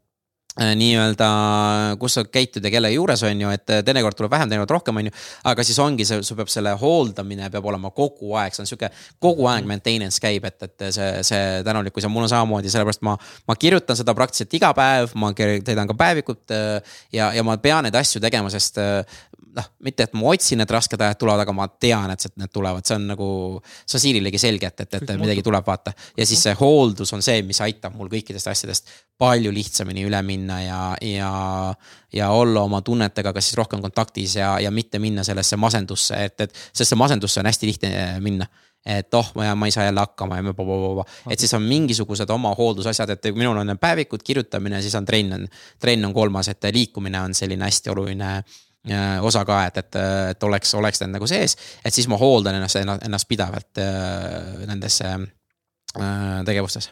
nii-öelda, 0.54 1.28
kus 1.98 2.14
sa 2.14 2.22
käitud 2.30 2.62
ja 2.62 2.70
kelle 2.70 2.92
juures 2.92 3.24
on 3.26 3.40
ju, 3.42 3.50
et 3.50 3.72
äh, 3.74 3.80
teinekord 3.86 4.14
tuleb 4.14 4.30
vähem, 4.30 4.52
teinekord 4.52 4.70
rohkem, 4.76 5.00
on 5.00 5.08
ju. 5.08 5.14
aga 5.50 5.64
siis 5.66 5.80
ongi 5.82 6.06
see, 6.06 6.20
sul 6.22 6.38
peab 6.38 6.52
selle 6.52 6.76
hooldamine 6.78 7.48
peab 7.50 7.66
olema 7.66 7.90
kogu 7.94 8.36
aeg, 8.38 8.54
see 8.54 8.62
on 8.62 8.70
sihuke 8.70 8.90
kogu 9.22 9.48
aeg 9.50 9.66
maintenance 9.66 10.22
käib, 10.22 10.46
et, 10.46 10.62
et 10.68 10.86
see, 10.94 11.10
see 11.26 11.58
tänulikkus 11.66 12.06
ja 12.06 12.12
mul 12.12 12.28
on 12.28 12.30
samamoodi, 12.30 12.70
sellepärast 12.70 13.02
ma. 13.02 13.16
ma 13.50 13.58
kirjutan 13.58 13.98
seda 13.98 14.14
praktiliselt 14.14 14.54
iga 14.54 14.70
päev, 14.78 15.10
ma 15.18 15.32
täidan 15.34 15.90
ka 15.90 15.98
päevikut 15.98 16.54
äh, 16.54 16.98
ja, 17.12 17.32
ja 17.34 17.42
ma 17.46 17.58
pean 17.58 17.88
neid 17.88 17.98
asju 17.98 18.22
tegema, 18.22 18.52
sest 18.54 18.78
noh, 19.54 19.66
mitte 19.86 20.06
et 20.06 20.14
ma 20.18 20.30
otsin, 20.32 20.62
et 20.62 20.70
rasked 20.70 21.00
ajad 21.00 21.18
tulevad, 21.20 21.42
aga 21.44 21.54
ma 21.56 21.66
tean, 21.68 22.12
et 22.14 22.26
need 22.40 22.52
tulevad, 22.54 22.86
see 22.86 22.98
on 22.98 23.08
nagu. 23.12 23.28
see 23.84 23.98
on 23.98 24.04
Siirilegi 24.04 24.40
selge, 24.40 24.70
et, 24.70 24.86
et, 24.86 24.96
et 25.00 25.12
midagi 25.20 25.44
tuleb, 25.46 25.66
vaata. 25.66 25.94
ja 26.18 26.26
siis 26.26 26.42
see 26.46 26.54
hooldus 26.58 27.12
on 27.16 27.22
see, 27.24 27.42
mis 27.46 27.60
aitab 27.64 27.94
mul 27.98 28.10
kõikidest 28.12 28.50
asjadest 28.50 28.90
palju 29.18 29.52
lihtsamini 29.54 30.04
üle 30.08 30.20
minna 30.26 30.58
ja, 30.62 30.80
ja. 31.00 31.30
ja 32.12 32.30
olla 32.34 32.64
oma 32.66 32.82
tunnetega 32.82 33.32
kas 33.32 33.48
siis 33.48 33.58
rohkem 33.60 33.82
kontaktis 33.82 34.36
ja, 34.36 34.56
ja 34.60 34.70
mitte 34.74 34.98
minna 34.98 35.24
sellesse 35.24 35.56
masendusse, 35.56 36.18
et, 36.24 36.40
et. 36.40 36.60
sest 36.72 36.92
see 36.92 36.98
masendusse 36.98 37.40
on 37.40 37.50
hästi 37.50 37.70
lihtne 37.70 37.94
minna 38.24 38.48
et 38.84 39.14
oh, 39.16 39.30
ma, 39.38 39.54
ma 39.56 39.68
ei 39.70 39.72
saa 39.72 39.86
jälle 39.86 40.02
hakkama 40.02 40.36
ja 40.36 40.52
blablabla. 40.52 41.06
et 41.30 41.40
siis 41.40 41.54
on 41.56 41.62
mingisugused 41.62 42.30
oma 42.30 42.52
hooldusasjad, 42.58 43.14
et 43.14 43.30
minul 43.32 43.56
on 43.56 43.78
päevikud, 43.80 44.20
kirjutamine, 44.24 44.82
siis 44.84 44.94
on 44.98 45.06
trenn 45.08 45.32
on, 45.38 45.46
trenn 45.80 46.04
on 46.04 46.12
kolmas, 46.12 46.50
et 46.52 46.68
liikumine 46.74 47.22
on 47.22 47.34
selline 47.34 47.64
hästi 47.64 47.94
oluline 47.94 48.34
Äh, 48.90 49.24
osa 49.24 49.46
ka, 49.48 49.62
et, 49.64 49.78
et, 49.80 49.96
et 50.30 50.42
oleks, 50.44 50.74
oleks 50.76 51.00
need 51.00 51.14
nagu 51.14 51.24
sees, 51.24 51.54
et 51.88 51.94
siis 51.94 52.04
ma 52.04 52.18
hooldan 52.20 52.58
ennast, 52.58 52.76
ennast 52.76 53.28
pidevalt 53.30 53.80
äh, 53.80 54.66
nendesse 54.68 55.08
äh, 55.08 56.42
tegevustes 56.44 56.90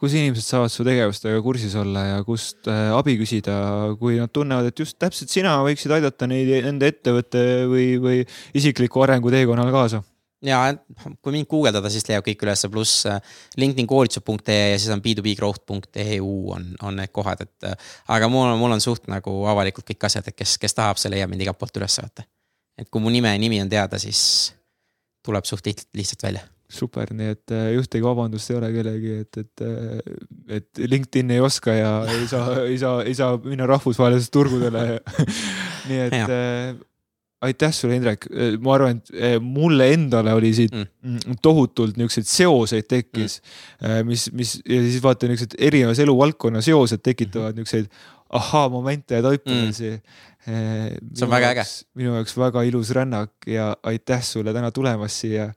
kus 0.00 0.14
inimesed 0.18 0.44
saavad 0.44 0.72
su 0.72 0.84
tegevustega 0.86 1.40
kursis 1.44 1.74
olla 1.78 2.04
ja 2.06 2.22
kust 2.26 2.68
abi 2.68 3.16
küsida, 3.20 3.56
kui 4.00 4.18
nad 4.20 4.32
tunnevad, 4.34 4.70
et 4.70 4.82
just 4.82 4.98
täpselt 5.00 5.32
sina 5.32 5.58
võiksid 5.66 5.94
aidata 5.98 6.28
neid 6.30 6.50
nende 6.66 6.90
ettevõtte 6.90 7.44
või, 7.70 7.90
või 8.02 8.22
isikliku 8.58 9.06
arengu 9.06 9.32
teekonnal 9.32 9.70
kaasa? 9.74 10.02
ja 10.44 10.60
kui 11.20 11.34
mind 11.34 11.48
guugeldada, 11.50 11.90
siis 11.92 12.06
leiab 12.08 12.24
kõik 12.26 12.44
ülesse, 12.46 12.70
pluss 12.72 13.04
äh, 13.08 13.20
LinkedIn 13.60 13.88
koolitused.ee 13.88 14.70
ja 14.72 14.78
siis 14.78 14.92
on 14.94 15.02
b2bgrowth.eu 15.04 16.30
on, 16.54 16.68
on 16.82 16.96
need 17.00 17.12
kohad, 17.14 17.44
et. 17.44 17.56
Äh, 17.68 17.90
aga 18.16 18.30
mul 18.32 18.48
on, 18.48 18.56
mul 18.60 18.76
on 18.76 18.84
suht 18.84 19.08
nagu 19.12 19.34
avalikult 19.50 19.88
kõik 19.90 20.08
asjad, 20.08 20.30
et 20.30 20.36
kes, 20.36 20.56
kes 20.60 20.76
tahab, 20.76 21.00
see 21.00 21.12
leiab 21.12 21.32
mind 21.32 21.44
igalt 21.44 21.60
poolt 21.60 21.76
üles 21.80 22.00
vaata. 22.02 22.26
et 22.80 22.88
kui 22.88 23.02
mu 23.04 23.12
nime, 23.12 23.34
nimi 23.38 23.60
on 23.60 23.68
teada, 23.68 24.00
siis 24.00 24.22
tuleb 25.26 25.44
suht 25.44 25.68
lihtsalt 25.68 26.24
välja 26.24 26.46
super, 26.70 27.10
nii 27.16 27.32
et 27.34 27.54
äh, 27.54 27.70
ühtegi 27.78 28.04
vabandust 28.04 28.52
ei 28.52 28.58
ole 28.60 28.70
kellegi, 28.74 29.16
et, 29.24 29.40
et, 29.42 29.64
et 30.60 30.84
LinkedIn 30.84 31.34
ei 31.36 31.42
oska 31.42 31.74
ja 31.74 31.96
ei 32.14 32.28
saa, 32.30 32.60
ei 32.66 32.78
saa, 32.80 33.00
ei 33.02 33.16
saa 33.18 33.40
minna 33.44 33.66
rahvusvahelisele 33.70 34.36
turgudele 34.36 34.86
nii 35.90 36.06
et 36.06 36.86
aitäh 37.40 37.72
sulle, 37.72 37.96
Indrek, 37.96 38.26
äh, 38.30 38.54
ma 38.60 38.74
arvan, 38.76 39.00
et 39.00 39.12
äh, 39.16 39.36
mulle 39.40 39.90
endale 39.94 40.34
oli 40.36 40.52
siit 40.56 40.74
mm. 40.76 40.86
mm 41.02 41.38
tohutult 41.42 41.96
niisuguseid 41.96 42.28
seoseid 42.28 42.88
tekkis 42.90 43.40
mm., 43.80 44.08
mis, 44.08 44.26
mis 44.36 44.56
ja 44.60 44.80
siis 44.84 45.00
vaata 45.02 45.30
niisugused 45.30 45.56
erinevas 45.58 46.02
eluvaldkonna 46.04 46.60
seosed 46.64 47.00
tekitavad 47.04 47.54
mm. 47.54 47.62
niisuguseid 47.62 47.88
ahaa-momente 48.40 49.16
ja 49.16 49.24
taipamisi 49.24 49.90
mm.. 49.90 50.98
see 51.16 51.26
on 51.26 51.32
väga 51.32 51.54
äge. 51.54 51.64
minu 51.98 52.12
jaoks 52.18 52.36
väga 52.38 52.62
ilus 52.68 52.92
rännak 52.94 53.48
ja 53.48 53.72
aitäh 53.82 54.22
sulle 54.22 54.52
täna 54.54 54.70
tulemast 54.70 55.24
siia 55.24 55.48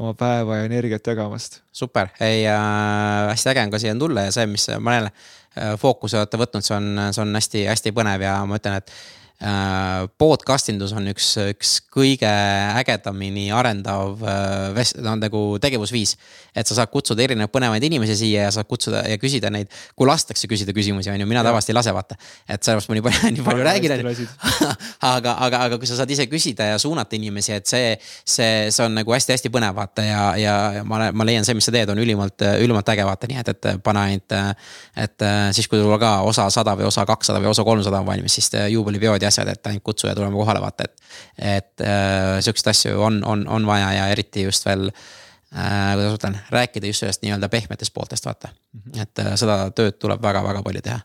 oma 0.00 0.14
päeva 0.16 0.60
ja 0.60 0.66
energiat 0.68 1.06
jagamast. 1.12 1.60
super, 1.72 2.10
ei 2.20 2.46
äh, 2.48 3.30
hästi 3.30 3.52
äge 3.52 3.64
on 3.66 3.74
ka 3.74 3.82
siia 3.82 3.94
tulla 3.98 4.26
ja 4.26 4.34
see, 4.34 4.48
mis 4.50 4.66
ma 4.80 4.96
jälle 4.98 5.12
äh, 5.12 5.74
fookuse 5.80 6.18
olete 6.18 6.40
võtnud, 6.40 6.66
see 6.66 6.76
on, 6.76 6.90
see 7.12 7.24
on 7.24 7.40
hästi-hästi 7.40 7.94
põnev 7.96 8.24
ja 8.24 8.38
ma 8.48 8.60
ütlen, 8.60 8.80
et 8.80 8.94
Äh, 9.40 10.04
podcast 10.20 10.68
indus 10.68 10.90
on 10.92 11.06
üks, 11.08 11.30
üks 11.48 11.78
kõige 11.88 12.28
ägedamini 12.76 13.46
arendav 13.56 14.20
äh, 14.20 14.66
vest-, 14.76 14.98
no 15.00 15.14
nagu 15.16 15.40
tegevusviis. 15.64 16.12
Et 16.54 16.66
sa 16.66 16.76
saad 16.78 16.90
kutsuda 16.92 17.24
erinevaid 17.24 17.52
põnevaid 17.52 17.84
inimesi 17.86 18.16
siia 18.20 18.46
ja 18.46 18.54
saad 18.54 18.68
kutsuda 18.70 19.02
ja 19.08 19.18
küsida 19.20 19.50
neid, 19.52 19.70
kui 19.96 20.08
lastakse 20.08 20.48
küsida 20.50 20.74
küsimusi, 20.76 21.10
on 21.12 21.20
ju, 21.20 21.28
mina 21.28 21.44
tavaliselt 21.46 21.74
ei 21.74 21.78
lase, 21.78 21.94
vaata. 21.94 22.16
et 22.48 22.62
sellepärast 22.62 22.90
ma 22.90 22.98
nii 22.98 23.04
palju, 23.06 23.30
nii 23.36 23.46
palju 23.46 23.66
räägin, 23.66 23.94
on 23.96 24.14
ju. 24.14 24.28
aga, 25.12 25.36
aga, 25.46 25.62
aga 25.68 25.80
kui 25.80 25.90
sa 25.90 26.00
saad 26.00 26.10
ise 26.10 26.26
küsida 26.30 26.72
ja 26.72 26.78
suunata 26.82 27.16
inimesi, 27.18 27.54
et 27.56 27.70
see, 27.70 27.94
see, 28.24 28.68
see 28.70 28.86
on 28.86 28.96
nagu 28.98 29.14
hästi-hästi 29.14 29.52
põnev, 29.52 29.76
vaata 29.76 30.06
ja, 30.06 30.22
ja, 30.40 30.56
ja 30.78 30.86
ma, 30.86 31.02
ma 31.12 31.28
leian, 31.28 31.46
see, 31.46 31.56
mis 31.58 31.68
sa 31.68 31.74
teed, 31.74 31.92
on 31.92 32.00
ülimalt, 32.02 32.42
ülimalt 32.62 32.94
äge, 32.94 33.06
vaata, 33.06 33.30
nii 33.30 33.40
et, 33.42 33.52
et 33.54 33.70
pane 33.84 34.04
ainult. 34.06 34.36
et 35.00 35.26
siis, 35.56 35.68
kui 35.70 35.80
sul 35.80 35.96
ka 36.00 36.20
osa 36.26 36.48
sada 36.52 36.74
või 36.78 36.88
osa 36.88 37.06
kakssada 37.08 37.40
või 37.42 37.50
osa 37.52 37.64
kolmsada 37.66 38.02
on 38.02 38.08
valmis, 38.08 38.36
siis 38.38 38.50
juubelipeod 38.72 39.22
ja 39.22 39.30
asjad, 39.32 39.48
et 39.52 39.70
ainult 39.70 39.84
kutsuja 39.86 40.14
tulema 40.18 40.36
kohale, 40.36 40.62
vaata, 40.62 40.88
et. 40.88 41.08
et 41.38 41.86
äh, 41.86 42.38
siukseid 42.44 42.72
asju 42.74 43.00
on, 43.02 43.22
on, 43.24 43.46
on 43.48 43.66
vaja 43.66 43.92
ja 43.98 44.08
eriti 44.12 44.44
just 44.46 44.66
veel 44.66 44.90
äh,, 45.54 45.94
kuidas 45.94 46.10
ma 46.10 46.18
ütlen, 46.18 46.38
rääkida 46.50 46.86
just 46.86 47.04
sellest 47.04 47.22
nii-öelda 47.22 47.48
pehmetest 47.48 47.94
pooltest, 47.94 48.26
vaata 48.26 48.48
mm. 48.48 48.80
-hmm. 48.80 49.02
et 49.02 49.18
äh, 49.18 49.32
seda 49.36 49.70
tööd 49.70 49.98
tuleb 49.98 50.22
väga-väga 50.22 50.62
palju 50.62 50.82
teha. 50.82 51.00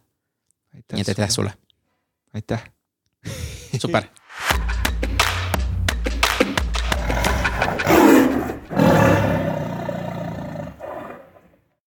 nii 0.93 1.01
et 1.01 1.09
aitäh 1.09 1.29
sulle. 1.29 1.53
aitäh 2.33 2.63
super 3.79 4.03